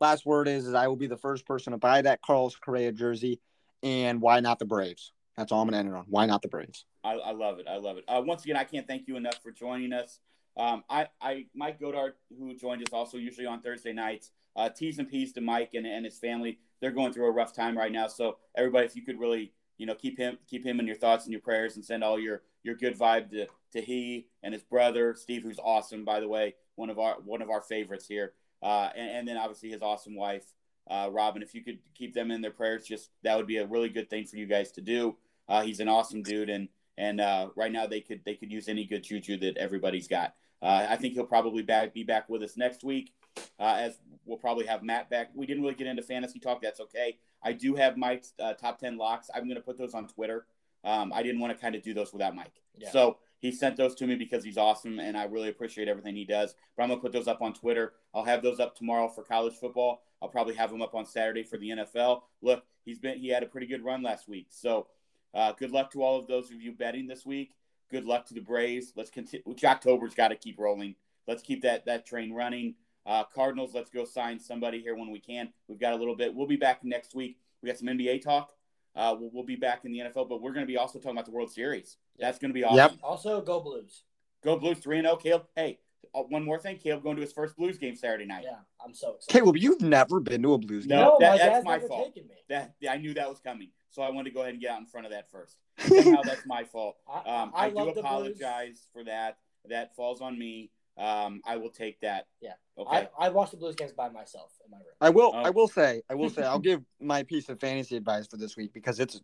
Last 0.00 0.26
word 0.26 0.48
is, 0.48 0.66
is 0.66 0.74
I 0.74 0.88
will 0.88 0.96
be 0.96 1.06
the 1.06 1.16
first 1.16 1.46
person 1.46 1.72
to 1.72 1.78
buy 1.78 2.02
that 2.02 2.22
Carlos 2.22 2.56
Correa 2.56 2.92
jersey, 2.92 3.40
and 3.82 4.20
why 4.20 4.40
not 4.40 4.58
the 4.58 4.64
Braves? 4.64 5.12
That's 5.36 5.52
all 5.52 5.62
I'm 5.62 5.68
gonna 5.68 5.78
end 5.78 5.88
it 5.88 5.94
on. 5.94 6.04
Why 6.08 6.26
not 6.26 6.42
the 6.42 6.48
Braves? 6.48 6.84
I, 7.04 7.14
I 7.14 7.32
love 7.32 7.58
it. 7.58 7.66
I 7.68 7.76
love 7.76 7.96
it. 7.96 8.04
Uh, 8.06 8.22
once 8.24 8.44
again, 8.44 8.56
I 8.56 8.64
can't 8.64 8.86
thank 8.86 9.08
you 9.08 9.16
enough 9.16 9.40
for 9.42 9.50
joining 9.50 9.92
us. 9.92 10.20
Um, 10.56 10.84
I, 10.88 11.08
I, 11.20 11.46
Mike 11.54 11.80
Godard, 11.80 12.14
who 12.38 12.54
joined 12.54 12.82
us 12.82 12.92
also 12.92 13.16
usually 13.16 13.46
on 13.46 13.62
Thursday 13.62 13.92
nights. 13.92 14.30
Uh, 14.54 14.68
T's 14.68 14.98
and 14.98 15.08
P's 15.08 15.32
to 15.32 15.40
Mike 15.40 15.70
and, 15.74 15.86
and 15.86 16.04
his 16.04 16.18
family. 16.18 16.58
They're 16.80 16.90
going 16.90 17.12
through 17.12 17.26
a 17.26 17.32
rough 17.32 17.54
time 17.54 17.76
right 17.76 17.92
now. 17.92 18.06
So 18.08 18.36
everybody, 18.56 18.86
if 18.86 18.94
you 18.94 19.02
could 19.02 19.18
really, 19.18 19.52
you 19.78 19.86
know, 19.86 19.94
keep 19.94 20.18
him, 20.18 20.38
keep 20.46 20.64
him 20.64 20.78
in 20.78 20.86
your 20.86 20.96
thoughts 20.96 21.24
and 21.24 21.32
your 21.32 21.40
prayers, 21.40 21.76
and 21.76 21.84
send 21.84 22.04
all 22.04 22.18
your 22.18 22.42
your 22.62 22.74
good 22.74 22.96
vibe 22.96 23.30
to 23.30 23.46
to 23.72 23.80
he 23.80 24.26
and 24.42 24.52
his 24.52 24.62
brother 24.62 25.14
Steve, 25.14 25.42
who's 25.42 25.58
awesome, 25.58 26.04
by 26.04 26.20
the 26.20 26.28
way, 26.28 26.54
one 26.76 26.90
of 26.90 26.98
our 26.98 27.16
one 27.24 27.42
of 27.42 27.50
our 27.50 27.60
favorites 27.60 28.06
here. 28.06 28.32
Uh, 28.62 28.90
and, 28.96 29.10
and 29.10 29.28
then 29.28 29.36
obviously 29.36 29.70
his 29.70 29.82
awesome 29.82 30.14
wife, 30.14 30.44
uh, 30.88 31.08
Robin. 31.10 31.42
If 31.42 31.54
you 31.54 31.62
could 31.62 31.78
keep 31.94 32.14
them 32.14 32.30
in 32.30 32.40
their 32.40 32.50
prayers, 32.52 32.84
just 32.84 33.10
that 33.24 33.36
would 33.36 33.46
be 33.46 33.56
a 33.56 33.66
really 33.66 33.88
good 33.88 34.08
thing 34.08 34.24
for 34.24 34.36
you 34.36 34.46
guys 34.46 34.70
to 34.72 34.80
do. 34.80 35.16
Uh, 35.48 35.62
he's 35.62 35.80
an 35.80 35.88
awesome 35.88 36.22
dude, 36.22 36.48
and 36.48 36.68
and 36.96 37.20
uh, 37.20 37.48
right 37.56 37.72
now 37.72 37.86
they 37.86 38.00
could 38.00 38.20
they 38.24 38.34
could 38.34 38.50
use 38.52 38.68
any 38.68 38.84
good 38.84 39.02
juju 39.02 39.36
that 39.38 39.56
everybody's 39.56 40.06
got. 40.08 40.34
Uh, 40.62 40.86
I 40.88 40.94
think 40.96 41.14
he'll 41.14 41.24
probably 41.26 41.62
back, 41.62 41.92
be 41.92 42.04
back 42.04 42.28
with 42.28 42.40
us 42.44 42.56
next 42.56 42.84
week, 42.84 43.12
uh, 43.58 43.74
as 43.80 43.98
we'll 44.24 44.38
probably 44.38 44.64
have 44.66 44.84
Matt 44.84 45.10
back. 45.10 45.30
We 45.34 45.44
didn't 45.44 45.64
really 45.64 45.74
get 45.74 45.88
into 45.88 46.02
fantasy 46.02 46.38
talk. 46.38 46.62
That's 46.62 46.78
okay. 46.78 47.18
I 47.42 47.52
do 47.52 47.74
have 47.74 47.96
Mike's 47.96 48.32
uh, 48.38 48.52
top 48.52 48.78
ten 48.78 48.96
locks. 48.96 49.28
I'm 49.34 49.44
going 49.44 49.56
to 49.56 49.60
put 49.62 49.76
those 49.76 49.92
on 49.92 50.06
Twitter. 50.06 50.46
Um, 50.84 51.12
I 51.12 51.24
didn't 51.24 51.40
want 51.40 51.52
to 51.52 51.60
kind 51.60 51.74
of 51.74 51.82
do 51.82 51.94
those 51.94 52.12
without 52.12 52.36
Mike, 52.36 52.62
Yeah. 52.76 52.90
so 52.90 53.18
he 53.42 53.52
sent 53.52 53.76
those 53.76 53.94
to 53.96 54.06
me 54.06 54.14
because 54.14 54.42
he's 54.42 54.56
awesome, 54.56 54.98
and 54.98 55.16
I 55.16 55.24
really 55.24 55.50
appreciate 55.50 55.88
everything 55.88 56.16
he 56.16 56.24
does. 56.24 56.54
But 56.74 56.84
I'm 56.84 56.88
going 56.88 57.00
to 57.00 57.02
put 57.02 57.12
those 57.12 57.28
up 57.28 57.42
on 57.42 57.52
Twitter. 57.52 57.92
I'll 58.14 58.24
have 58.24 58.42
those 58.42 58.60
up 58.60 58.74
tomorrow 58.74 59.08
for 59.08 59.22
college 59.22 59.54
football. 59.54 60.02
I'll 60.22 60.28
probably 60.28 60.54
have 60.54 60.70
them 60.70 60.80
up 60.80 60.94
on 60.94 61.04
Saturday 61.04 61.42
for 61.42 61.58
the 61.58 61.70
NFL. 61.70 62.22
Look, 62.40 62.64
he's 62.84 62.98
been 62.98 63.18
he 63.18 63.28
had 63.28 63.42
a 63.42 63.46
pretty 63.46 63.66
good 63.66 63.84
run 63.84 64.02
last 64.02 64.28
week, 64.28 64.46
so. 64.48 64.86
Uh, 65.34 65.52
good 65.52 65.70
luck 65.70 65.90
to 65.92 66.02
all 66.02 66.18
of 66.18 66.26
those 66.26 66.50
of 66.50 66.60
you 66.60 66.72
betting 66.72 67.06
this 67.06 67.24
week. 67.24 67.54
Good 67.90 68.04
luck 68.04 68.26
to 68.26 68.34
the 68.34 68.40
Braves. 68.40 68.92
Let's 68.96 69.10
continue. 69.10 69.42
October's 69.64 70.14
got 70.14 70.28
to 70.28 70.36
keep 70.36 70.58
rolling. 70.58 70.94
Let's 71.26 71.42
keep 71.42 71.62
that 71.62 71.84
that 71.86 72.06
train 72.06 72.32
running. 72.32 72.74
Uh, 73.04 73.24
Cardinals, 73.24 73.74
let's 73.74 73.90
go 73.90 74.04
sign 74.04 74.38
somebody 74.38 74.80
here 74.80 74.94
when 74.94 75.10
we 75.10 75.18
can. 75.18 75.52
We've 75.68 75.80
got 75.80 75.92
a 75.92 75.96
little 75.96 76.16
bit. 76.16 76.34
We'll 76.34 76.46
be 76.46 76.56
back 76.56 76.84
next 76.84 77.14
week. 77.14 77.38
We 77.62 77.68
got 77.68 77.78
some 77.78 77.88
NBA 77.88 78.22
talk. 78.22 78.52
Uh, 78.94 79.14
we'll, 79.18 79.30
we'll 79.32 79.44
be 79.44 79.56
back 79.56 79.84
in 79.84 79.92
the 79.92 80.00
NFL, 80.00 80.28
but 80.28 80.42
we're 80.42 80.52
going 80.52 80.66
to 80.66 80.70
be 80.70 80.76
also 80.76 80.98
talking 80.98 81.12
about 81.16 81.24
the 81.24 81.30
World 81.30 81.50
Series. 81.50 81.96
That's 82.18 82.38
going 82.38 82.50
to 82.50 82.54
be 82.54 82.64
awesome. 82.64 82.76
Yep. 82.76 82.92
Also, 83.02 83.40
go 83.40 83.60
Blues. 83.60 84.02
Go 84.44 84.58
Blues 84.58 84.78
3 84.78 85.00
0. 85.00 85.16
Caleb, 85.16 85.44
hey, 85.56 85.78
uh, 86.14 86.22
one 86.22 86.44
more 86.44 86.58
thing. 86.58 86.76
Caleb 86.76 87.02
going 87.02 87.16
to 87.16 87.22
his 87.22 87.32
first 87.32 87.56
Blues 87.56 87.78
game 87.78 87.94
Saturday 87.96 88.26
night. 88.26 88.42
Yeah, 88.44 88.56
I'm 88.84 88.92
so 88.92 89.14
excited. 89.14 89.32
Caleb, 89.40 89.56
you've 89.56 89.80
never 89.80 90.20
been 90.20 90.42
to 90.42 90.54
a 90.54 90.58
Blues 90.58 90.86
game. 90.86 90.98
No, 90.98 91.16
that- 91.20 91.30
my 91.32 91.38
that's 91.38 91.50
dad's 91.50 91.64
my 91.64 91.76
never 91.76 91.88
fault. 91.88 92.14
taken 92.14 92.28
me. 92.28 92.34
That 92.48 92.74
I 92.90 92.96
knew 92.98 93.14
that 93.14 93.28
was 93.30 93.40
coming, 93.40 93.70
so 93.90 94.02
I 94.02 94.10
wanted 94.10 94.30
to 94.30 94.34
go 94.34 94.40
ahead 94.42 94.52
and 94.54 94.60
get 94.60 94.72
out 94.72 94.80
in 94.80 94.86
front 94.86 95.06
of 95.06 95.12
that 95.12 95.30
first. 95.30 95.56
Somehow 95.78 96.20
that's 96.22 96.44
my 96.44 96.64
fault. 96.64 96.96
I, 97.08 97.18
Um, 97.20 97.52
I, 97.54 97.66
I, 97.66 97.68
do 97.70 97.76
love 97.76 97.86
the 97.86 97.92
Blues. 97.92 98.04
apologize 98.04 98.88
for 98.92 99.04
that. 99.04 99.38
That 99.68 99.94
falls 99.96 100.20
on 100.20 100.38
me. 100.38 100.70
Um, 100.98 101.40
I 101.46 101.56
will 101.56 101.70
take 101.70 102.00
that. 102.00 102.26
Yeah. 102.40 102.52
Okay. 102.76 103.08
I, 103.18 103.26
I 103.26 103.28
watch 103.30 103.50
the 103.50 103.56
Blues 103.56 103.74
games 103.74 103.92
by 103.92 104.08
myself 104.10 104.52
in 104.64 104.70
my 104.70 104.76
room. 104.76 104.94
I 105.00 105.10
will. 105.10 105.32
Oh. 105.34 105.38
I 105.38 105.50
will 105.50 105.68
say. 105.68 106.02
I 106.10 106.14
will 106.14 106.30
say. 106.30 106.42
I'll 106.42 106.58
give 106.70 106.82
my 107.00 107.22
piece 107.22 107.48
of 107.48 107.60
fantasy 107.60 107.96
advice 107.96 108.26
for 108.26 108.36
this 108.36 108.56
week 108.56 108.72
because 108.72 109.00
it's 109.00 109.20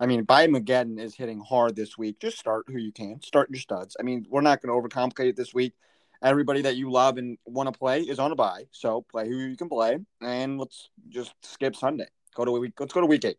I 0.00 0.06
mean, 0.06 0.26
Biden 0.26 0.98
is 0.98 1.14
hitting 1.14 1.40
hard 1.40 1.76
this 1.76 1.96
week. 1.96 2.18
Just 2.18 2.38
start 2.38 2.64
who 2.68 2.78
you 2.78 2.92
can. 2.92 3.22
Start 3.22 3.50
your 3.50 3.60
studs. 3.60 3.96
I 3.98 4.02
mean, 4.02 4.26
we're 4.28 4.40
not 4.40 4.60
going 4.60 4.74
to 4.74 4.88
overcomplicate 4.88 5.30
it 5.30 5.36
this 5.36 5.54
week. 5.54 5.74
Everybody 6.22 6.62
that 6.62 6.76
you 6.76 6.90
love 6.90 7.18
and 7.18 7.38
want 7.44 7.72
to 7.72 7.78
play 7.78 8.00
is 8.00 8.18
on 8.18 8.32
a 8.32 8.34
buy, 8.34 8.64
so 8.70 9.02
play 9.10 9.28
who 9.28 9.36
you 9.36 9.56
can 9.56 9.68
play, 9.68 9.98
and 10.22 10.58
let's 10.58 10.88
just 11.08 11.34
skip 11.42 11.76
Sunday. 11.76 12.06
Go 12.34 12.44
to 12.44 12.50
week. 12.52 12.72
Let's 12.80 12.94
go 12.94 13.02
to 13.02 13.06
week 13.06 13.24
eight. 13.24 13.36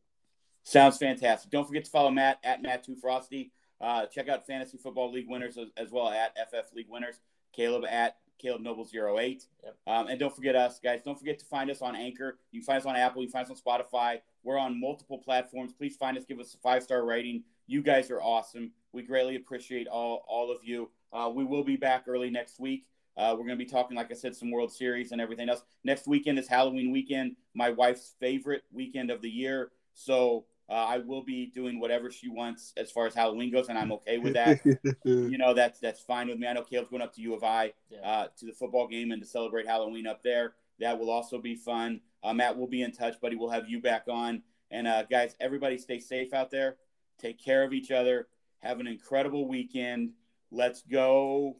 Sounds 0.63 0.97
fantastic. 0.97 1.49
Don't 1.49 1.65
forget 1.65 1.85
to 1.85 1.91
follow 1.91 2.11
Matt 2.11 2.39
at 2.43 2.61
Matt 2.61 2.83
Two 2.83 2.95
Frosty. 2.95 3.51
Uh, 3.81 4.05
check 4.05 4.29
out 4.29 4.45
Fantasy 4.45 4.77
Football 4.77 5.11
League 5.11 5.27
winners 5.27 5.57
as, 5.57 5.67
as, 5.77 5.91
well 5.91 6.09
at 6.09 6.35
FF 6.49 6.73
League 6.73 6.87
winners. 6.89 7.15
Caleb 7.55 7.85
at 7.89 8.17
Caleb 8.37 8.61
Noble 8.61 8.87
08. 8.93 9.45
Yep. 9.63 9.75
Um, 9.87 10.07
and 10.07 10.19
don't 10.19 10.35
forget 10.35 10.55
us, 10.55 10.79
guys. 10.79 11.01
Don't 11.03 11.17
forget 11.17 11.39
to 11.39 11.45
find 11.45 11.69
us 11.69 11.81
on 11.81 11.95
Anchor. 11.95 12.37
You 12.51 12.61
can 12.61 12.65
find 12.65 12.79
us 12.79 12.85
on 12.85 12.95
Apple. 12.95 13.21
You 13.21 13.27
can 13.27 13.33
find 13.33 13.49
us 13.49 13.51
on 13.51 13.81
Spotify. 13.81 14.19
We're 14.43 14.57
on 14.57 14.79
multiple 14.79 15.17
platforms. 15.17 15.73
Please 15.73 15.95
find 15.95 16.17
us. 16.17 16.25
Give 16.25 16.39
us 16.39 16.53
a 16.53 16.57
five 16.57 16.83
star 16.83 17.05
rating. 17.05 17.43
You 17.67 17.81
guys 17.81 18.11
are 18.11 18.21
awesome. 18.21 18.71
We 18.91 19.03
greatly 19.03 19.35
appreciate 19.35 19.87
all 19.87 20.25
all 20.27 20.51
of 20.51 20.63
you. 20.63 20.89
Uh, 21.11 21.31
we 21.33 21.43
will 21.43 21.63
be 21.63 21.77
back 21.77 22.05
early 22.07 22.29
next 22.29 22.59
week. 22.59 22.85
Uh, 23.17 23.31
we're 23.31 23.45
going 23.45 23.57
to 23.57 23.63
be 23.63 23.65
talking, 23.65 23.95
like 23.95 24.11
I 24.11 24.13
said, 24.13 24.35
some 24.35 24.51
World 24.51 24.73
Series 24.73 25.13
and 25.13 25.21
everything 25.21 25.47
else. 25.47 25.63
Next 25.85 26.05
weekend 26.05 26.37
is 26.37 26.49
Halloween 26.49 26.91
weekend, 26.91 27.37
my 27.53 27.69
wife's 27.69 28.13
favorite 28.19 28.63
weekend 28.73 29.09
of 29.09 29.21
the 29.21 29.29
year. 29.29 29.71
So 29.93 30.45
uh, 30.67 30.73
I 30.73 30.97
will 30.97 31.23
be 31.23 31.45
doing 31.45 31.79
whatever 31.79 32.09
she 32.09 32.27
wants 32.27 32.73
as 32.75 32.89
far 32.91 33.05
as 33.05 33.13
Halloween 33.13 33.51
goes, 33.51 33.69
and 33.69 33.77
I'm 33.77 33.91
okay 33.93 34.17
with 34.17 34.33
that. 34.33 34.59
you 35.05 35.37
know, 35.37 35.53
that's 35.53 35.79
that's 35.79 36.01
fine 36.01 36.27
with 36.27 36.39
me. 36.39 36.47
I 36.47 36.53
know 36.53 36.63
Caleb's 36.63 36.89
going 36.89 37.03
up 37.03 37.13
to 37.15 37.21
U 37.21 37.35
of 37.35 37.43
I 37.43 37.73
yeah. 37.89 37.99
uh, 37.99 38.27
to 38.39 38.45
the 38.45 38.53
football 38.53 38.87
game 38.87 39.11
and 39.11 39.21
to 39.21 39.27
celebrate 39.27 39.67
Halloween 39.67 40.07
up 40.07 40.23
there. 40.23 40.53
That 40.79 40.99
will 40.99 41.11
also 41.11 41.39
be 41.39 41.55
fun. 41.55 42.01
Uh, 42.23 42.33
Matt 42.33 42.57
will 42.57 42.67
be 42.67 42.81
in 42.81 42.91
touch, 42.91 43.21
buddy. 43.21 43.35
We'll 43.35 43.51
have 43.51 43.69
you 43.69 43.79
back 43.79 44.05
on. 44.09 44.41
And 44.71 44.87
uh, 44.87 45.03
guys, 45.03 45.35
everybody 45.39 45.77
stay 45.77 45.99
safe 45.99 46.33
out 46.33 46.49
there. 46.49 46.77
Take 47.19 47.39
care 47.43 47.63
of 47.63 47.71
each 47.71 47.91
other. 47.91 48.27
Have 48.59 48.79
an 48.79 48.87
incredible 48.87 49.47
weekend. 49.47 50.13
Let's 50.51 50.81
go, 50.81 51.57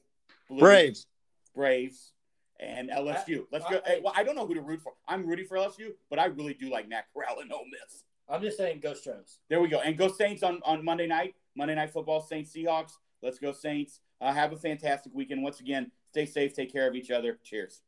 Blues, 0.50 0.62
Braves, 0.62 1.08
Braves, 1.54 2.12
and 2.60 2.90
LSU. 2.90 3.46
Let's 3.52 3.70
go. 3.70 3.80
I, 3.86 4.00
well, 4.04 4.14
I 4.16 4.24
don't 4.24 4.36
know 4.36 4.48
who 4.48 4.56
to 4.56 4.62
root 4.62 4.82
for. 4.82 4.94
I'm 5.08 5.28
rooting 5.28 5.46
for 5.46 5.58
LSU, 5.58 5.92
but 6.10 6.18
I 6.18 6.26
really 6.26 6.56
do 6.56 6.72
like 6.72 6.90
Matt 6.90 7.06
Corral 7.14 7.40
and 7.40 7.54
Ole 7.54 7.66
Miss. 7.72 8.04
I'm 8.28 8.42
just 8.42 8.58
saying, 8.58 8.80
go 8.82 8.94
Stros. 8.94 9.40
There 9.50 9.62
we 9.62 9.68
go. 9.68 9.80
And 9.80 9.98
go 9.98 10.08
Saints 10.08 10.44
on, 10.44 10.60
on 10.66 10.84
Monday 10.84 11.08
night. 11.08 11.36
Monday 11.56 11.76
night 11.76 11.92
football, 11.92 12.22
Saints 12.22 12.52
Seahawks. 12.54 12.94
Let's 13.22 13.40
go 13.40 13.52
Saints. 13.52 14.00
Uh, 14.20 14.34
have 14.34 14.52
a 14.52 14.58
fantastic 14.58 15.14
weekend. 15.14 15.44
Once 15.44 15.60
again, 15.60 15.92
stay 16.12 16.26
safe, 16.26 16.54
take 16.54 16.72
care 16.72 16.88
of 16.88 16.96
each 16.96 17.12
other. 17.12 17.40
Cheers. 17.44 17.82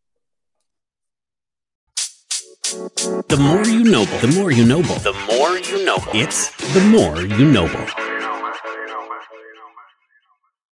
The 2.64 3.38
more 3.40 3.66
you 3.66 3.84
know, 3.84 4.06
the 4.06 4.34
more 4.36 4.52
you 4.52 4.66
know, 4.66 4.82
the 4.82 5.14
more 5.28 5.58
you 5.58 5.86
know, 5.86 5.98
it's 6.14 6.52
the 6.74 6.82
more 6.82 7.22
you 7.22 7.50
know. 7.50 8.07